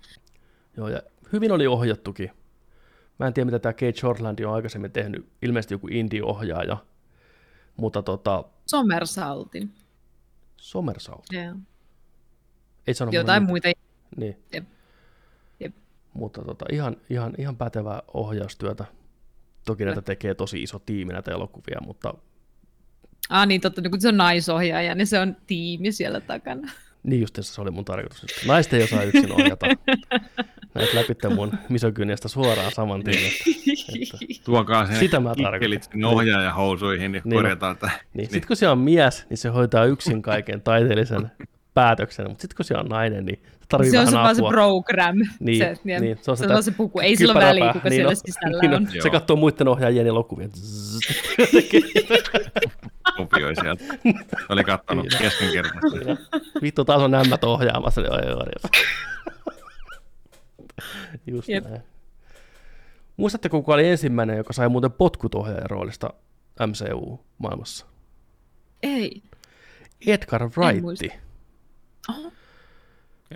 Joo, 0.76 0.88
ja 0.88 1.02
hyvin 1.32 1.52
oli 1.52 1.66
ohjattukin. 1.66 2.30
Mä 3.18 3.26
en 3.26 3.34
tiedä, 3.34 3.44
mitä 3.44 3.58
tämä 3.58 3.72
Kate 3.72 3.92
Shortland 3.92 4.38
on 4.44 4.54
aikaisemmin 4.54 4.92
tehnyt. 4.92 5.28
Ilmeisesti 5.42 5.74
joku 5.74 5.88
indie-ohjaaja. 5.90 6.76
Mutta 7.76 8.02
tota, 8.02 8.44
Somersaltin. 8.66 9.74
Somersault. 10.56 11.24
Yeah. 11.32 11.56
Ei 12.86 12.94
sano 12.94 13.10
Jotain 13.12 13.42
mitään. 13.42 13.50
muita. 13.50 13.68
Niin. 14.16 14.36
Jep. 14.52 14.64
Jep. 15.60 15.74
Mutta 16.14 16.44
tota, 16.44 16.64
ihan, 16.72 16.96
ihan, 17.10 17.34
ihan 17.38 17.56
pätevää 17.56 18.02
ohjaustyötä. 18.14 18.84
Toki 19.66 19.84
näitä 19.84 20.02
tekee 20.02 20.34
tosi 20.34 20.62
iso 20.62 20.78
tiimi 20.78 21.12
näitä 21.12 21.30
elokuvia, 21.30 21.78
mutta 21.86 22.14
Ah 23.28 23.46
niin, 23.46 23.60
totta, 23.60 23.80
niin 23.80 23.90
kun 23.90 24.00
se 24.00 24.08
on 24.08 24.16
naisohjaaja, 24.16 24.94
niin 24.94 25.06
se 25.06 25.18
on 25.18 25.36
tiimi 25.46 25.92
siellä 25.92 26.20
takana. 26.20 26.72
niin 27.02 27.20
just 27.20 27.38
se 27.40 27.60
oli 27.60 27.70
mun 27.70 27.84
tarkoitus. 27.84 28.24
Naiset 28.46 28.72
ei 28.72 28.82
osaa 28.82 29.02
yksin 29.02 29.32
ohjata. 29.32 29.66
Näet 30.74 30.94
läpitte 30.94 31.28
mun 31.28 31.52
misogyniasta 31.68 32.28
suoraan 32.28 32.72
saman 32.72 33.04
tien. 33.04 33.16
Että, 33.16 33.32
että, 34.02 34.44
Tuokaa 34.44 34.86
se 34.86 34.94
Sitä 34.98 35.20
mä 35.20 35.34
kikkelit 35.36 35.52
tarkoitan. 35.80 35.82
sinne 35.92 36.06
ohjaajahousuihin, 36.06 37.12
niin, 37.12 37.22
Niin. 37.24 37.34
korjataan 37.38 37.76
tämä. 37.76 37.92
niin. 38.14 38.30
Sitten 38.30 38.46
kun 38.48 38.56
se 38.56 38.68
on 38.68 38.78
mies, 38.78 39.26
niin 39.30 39.38
se 39.38 39.48
hoitaa 39.48 39.84
yksin 39.84 40.22
kaiken 40.22 40.60
taiteellisen 40.60 41.30
päätöksen, 41.74 42.28
mutta 42.28 42.42
sitten 42.42 42.56
kun 42.56 42.64
se 42.64 42.74
on 42.76 42.86
nainen, 42.86 43.24
niin 43.26 43.42
se 43.44 43.66
tarvii 43.68 43.90
Se 43.90 43.98
on 43.98 44.06
vähän 44.06 44.12
se 44.14 44.16
vaan 44.22 44.36
se 44.36 44.40
apua. 44.40 44.50
program. 44.50 45.16
Niin, 45.40 45.58
se, 45.58 45.76
niin, 45.84 46.02
niin, 46.02 46.18
se 46.22 46.30
on 46.30 46.36
se, 46.36 46.48
vaan 46.48 46.62
se 46.62 46.70
puku. 46.70 47.00
Ei 47.00 47.16
sillä 47.16 47.32
ole 47.34 47.44
väliä, 47.44 47.72
kuka 47.72 47.88
Niin 47.88 47.94
siellä 47.96 48.10
on, 48.10 48.16
sisällä 48.16 48.62
niin 48.62 48.74
on. 48.74 48.86
Se 48.92 48.98
Joo. 48.98 49.10
katsoo 49.10 49.36
muiden 49.36 49.68
ohjaajien 49.68 50.06
elokuvia. 50.06 50.48
Kopioi 53.16 53.54
sieltä. 53.56 53.84
Oli 54.48 54.64
kattonut 54.64 55.06
Niin. 55.10 55.18
keskenkertaisesti. 55.18 56.06
Vittu, 56.62 56.84
taas 56.84 57.02
on 57.02 57.10
nämät 57.10 57.44
ohjaamassa. 57.44 58.00
Niin, 58.00 58.12
oi, 58.12 58.18
oi, 58.20 58.32
oi. 58.34 58.82
Just 61.28 61.48
Jep. 61.48 61.64
näin. 61.64 61.82
Muistatteko, 63.16 63.58
kuka 63.58 63.74
oli 63.74 63.88
ensimmäinen, 63.88 64.36
joka 64.36 64.52
sai 64.52 64.68
muuten 64.68 64.92
potkut 64.92 65.34
ohjaajan 65.34 65.70
roolista 65.70 66.10
MCU-maailmassa? 66.66 67.86
Ei. 68.82 69.22
Edgar. 70.06 70.42
Wright. 70.56 71.14
Oho. 72.10 72.32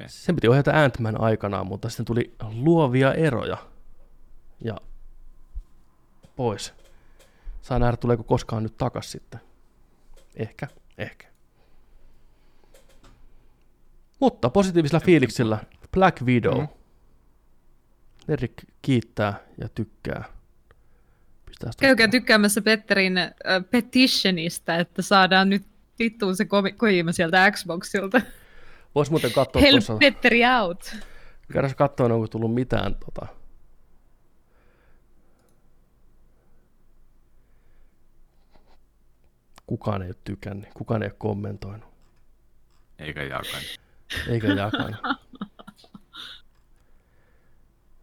Sen 0.07 0.35
piti 0.35 0.49
ohjata 0.49 0.85
Ant-Man 0.85 1.21
aikanaan, 1.21 1.67
mutta 1.67 1.89
sitten 1.89 2.07
tuli 2.07 2.35
luovia 2.53 3.15
eroja. 3.15 3.57
Ja 4.65 4.77
pois. 6.37 6.75
Saa 7.63 7.79
nähdä, 7.79 7.97
tuleeko 7.97 8.23
koskaan 8.25 8.63
nyt 8.63 8.77
takas 8.77 9.13
sitten. 9.13 9.41
Ehkä, 10.37 10.69
ehkä. 10.99 11.27
Mutta 14.21 14.51
positiivisella 14.51 15.01
fiiliksillä 15.01 15.59
Black 15.93 16.23
Widow. 16.23 16.59
Mhm. 16.61 16.73
Erik 18.29 18.53
kiittää 18.83 19.41
ja 19.59 19.69
tykkää. 19.69 20.25
Käykää 21.81 22.09
tykkäämässä 22.09 22.63
Petterin 22.63 23.19
äh, 23.19 23.31
petitionista, 23.71 24.77
että 24.77 25.03
saadaan 25.03 25.51
nyt 25.51 25.63
vittuun 25.99 26.37
se 26.37 26.47
Kojima 26.77 27.13
sieltä 27.13 27.51
Xboxilta. 27.51 28.21
Vois 28.95 29.11
muuten 29.11 29.33
katsoa 29.33 29.63
Help 29.63 29.73
tuossa. 29.73 29.97
Petteri 29.97 30.41
out. 30.61 30.97
Käydään 31.53 31.75
katsoa, 31.75 32.15
onko 32.15 32.29
tullut 32.29 32.55
mitään 32.55 32.95
tota... 32.95 33.27
Kukaan 39.67 40.03
ei 40.03 40.09
ole 40.09 40.17
tykännyt, 40.25 40.69
kukaan 40.75 41.03
ei 41.03 41.07
ole 41.07 41.15
kommentoinut, 41.19 41.89
Eikä 42.99 43.23
jakan. 43.23 43.61
eikä 44.29 44.49
jakanut. 44.49 45.01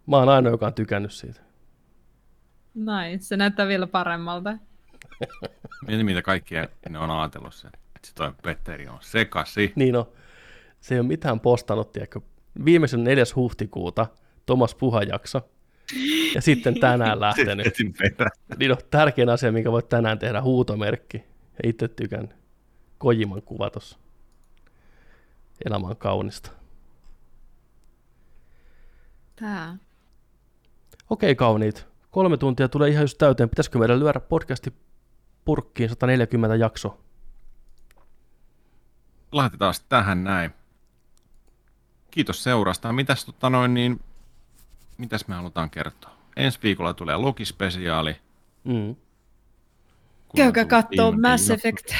Mä 0.09 0.17
oon 0.17 0.29
ainoa, 0.29 0.51
joka 0.51 0.67
on 0.67 0.73
tykännyt 0.73 1.11
siitä. 1.11 1.41
Näin, 2.75 3.19
se 3.19 3.37
näyttää 3.37 3.67
vielä 3.67 3.87
paremmalta. 3.87 4.57
Mieti, 5.87 6.03
mitä 6.03 6.21
kaikkia 6.21 6.67
ne 6.89 6.99
on 6.99 7.11
ajatellut 7.11 7.53
sen. 7.53 7.71
Että 7.95 8.07
se 8.07 8.13
toi 8.15 8.31
Petteri 8.43 8.87
on 8.87 8.97
sekasi. 9.01 9.73
Niin 9.75 9.93
no, 9.93 10.13
se 10.79 10.95
ei 10.95 10.99
ole 10.99 11.07
mitään 11.07 11.39
postannut, 11.39 11.91
tiedätkö. 11.91 12.21
Viimeisen 12.65 13.03
4. 13.03 13.23
huhtikuuta 13.35 14.07
Thomas 14.45 14.75
Puha 14.75 15.03
jakso. 15.03 15.49
Ja 16.35 16.41
sitten 16.41 16.79
tänään 16.79 17.19
lähtenyt. 17.29 17.73
Niin 18.57 18.71
on 18.71 18.77
tärkein 18.91 19.29
asia, 19.29 19.51
minkä 19.51 19.71
voit 19.71 19.89
tänään 19.89 20.19
tehdä, 20.19 20.41
huutomerkki. 20.41 21.17
Ja 21.63 21.69
itse 21.69 21.87
tykän 21.87 22.33
Kojiman 22.97 23.41
kuva 23.41 23.69
tossa. 23.69 23.99
Elämä 25.65 25.87
on 25.87 25.97
kaunista. 25.97 26.51
Tää. 29.35 29.77
Okei 31.09 31.35
kauniit. 31.35 31.87
Kolme 32.11 32.37
tuntia 32.37 32.69
tulee 32.69 32.89
ihan 32.89 33.03
just 33.03 33.17
täyteen. 33.17 33.49
Pitäisikö 33.49 33.79
meidän 33.79 33.99
lyödä 33.99 34.19
podcasti 34.19 34.73
purkkiin 35.45 35.89
140 35.89 36.55
jakso? 36.55 36.99
Laitetaan 39.31 39.73
sitten 39.73 39.89
tähän 39.89 40.23
näin. 40.23 40.51
Kiitos 42.11 42.43
seurasta. 42.43 42.93
Mitäs, 42.93 43.25
tota 43.25 43.49
noin, 43.49 43.73
niin, 43.73 43.99
mitäs 44.97 45.27
me 45.27 45.35
halutaan 45.35 45.69
kertoa? 45.69 46.19
ensi 46.39 46.59
viikolla 46.63 46.93
tulee 46.93 47.17
Loki-spesiaali. 47.17 48.15
Mm. 48.63 48.95
Käykää 50.35 50.65
viimeinen 50.91 51.21
Mass. 51.21 51.49
Effect, 51.49 51.93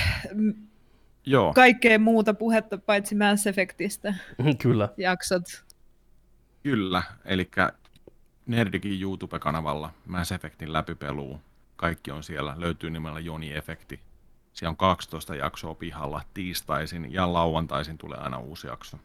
Joo, 1.25 1.53
kaikkea 1.53 1.99
muuta 1.99 2.33
puhetta 2.33 2.77
paitsi 2.77 3.15
Mass 3.15 3.47
Effectistä 3.47 4.13
Kyllä. 4.61 4.89
jaksot. 4.97 5.43
kyllä. 6.63 7.03
Eli 7.25 7.49
Nerdikin 8.49 9.01
YouTube-kanavalla 9.01 9.93
Mass 10.05 10.31
Effectin 10.31 10.73
läpipeluu. 10.73 11.41
Kaikki 11.75 12.11
on 12.11 12.23
siellä. 12.23 12.53
Löytyy 12.57 12.89
nimellä 12.89 13.19
Joni 13.19 13.53
Efekti. 13.53 13.99
Siellä 14.53 14.69
on 14.69 14.77
12 14.77 15.35
jaksoa 15.35 15.75
pihalla 15.75 16.21
tiistaisin 16.33 17.13
ja 17.13 17.33
lauantaisin 17.33 17.97
tulee 17.97 18.17
aina 18.17 18.37
uusi 18.37 18.67
jakso. 18.67 18.97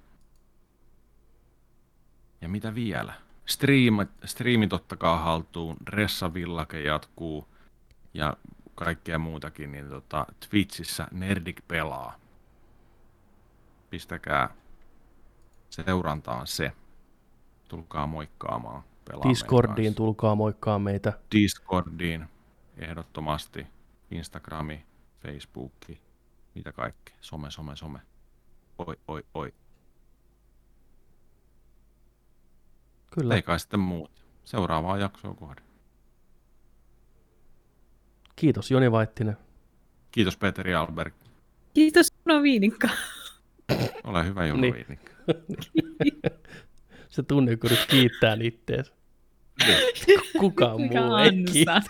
Ja 2.41 2.49
mitä 2.49 2.75
vielä? 2.75 3.15
Streamit, 3.47 4.09
streamit 4.25 4.73
ottakaa 4.73 5.19
haltuun, 5.19 5.77
Dressavillake 5.87 6.81
jatkuu 6.81 7.49
ja 8.15 8.37
kaikkea 8.75 9.19
muutakin, 9.19 9.73
niin 9.73 9.89
tota, 9.89 10.27
Twitchissä 10.51 11.09
Nerdik 11.11 11.61
pelaa. 11.69 12.19
Pistäkää 13.91 14.55
seurantaan 15.71 16.47
se. 16.47 16.73
Tulkaa 17.69 18.07
moikkaamaan. 18.07 18.83
Pelaa 19.05 19.29
Discordiin 19.29 19.95
tulkaa 19.95 20.35
moikkaa 20.35 20.79
meitä. 20.79 21.13
Discordiin 21.35 22.25
ehdottomasti, 22.77 23.67
Instagrami, 24.11 24.87
Facebookki, 25.23 26.01
mitä 26.55 26.73
kaikkea, 26.73 27.17
some, 27.21 27.51
some, 27.51 27.77
some. 27.77 28.01
Oi, 28.79 28.97
oi, 29.09 29.25
oi. 29.35 29.55
Kyllä. 33.15 33.35
Ei 33.35 33.43
kai 33.43 33.61
sitten 33.61 33.81
muuta. 33.81 34.21
Seuraavaa 34.45 34.99
jaksoa 34.99 35.35
kohden. 35.35 35.65
Kiitos 38.37 38.71
Joni 38.71 38.93
Vaittinen. 38.93 39.37
Kiitos 40.11 40.37
Peteri 40.37 40.75
Alberg. 40.75 41.15
Kiitos 41.75 42.09
Uno 42.27 42.43
Viinikka. 42.43 42.89
Ole 44.05 44.25
hyvä 44.25 44.47
Juno 44.47 44.61
Niin. 44.61 44.75
Viinikka. 44.75 45.13
Se 47.15 47.23
tunne, 47.23 47.57
kun 47.57 47.71
nyt 47.71 47.87
kiittää 47.89 48.37
itteensä. 48.41 48.93
Kukaan 50.41 50.81
Mikä 50.81 51.03
muu 51.03 51.17
ei 51.17 51.45
kiitä. 51.53 51.83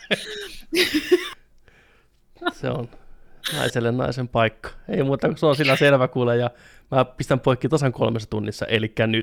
Se 2.52 2.68
on 2.70 2.88
naiselle 3.52 3.92
naisen 3.92 4.28
paikka. 4.28 4.70
Ei 4.88 5.02
muuta 5.02 5.26
kuin 5.28 5.38
se 5.38 5.46
on 5.46 5.56
sillä 5.56 5.76
selvä 5.76 6.08
kuule 6.08 6.36
ja 6.36 6.50
mä 6.90 7.04
pistän 7.04 7.40
poikki 7.40 7.68
tasan 7.68 7.92
kolmessa 7.92 8.30
tunnissa, 8.30 8.66
eli 8.66 8.92
nyt. 8.98 9.10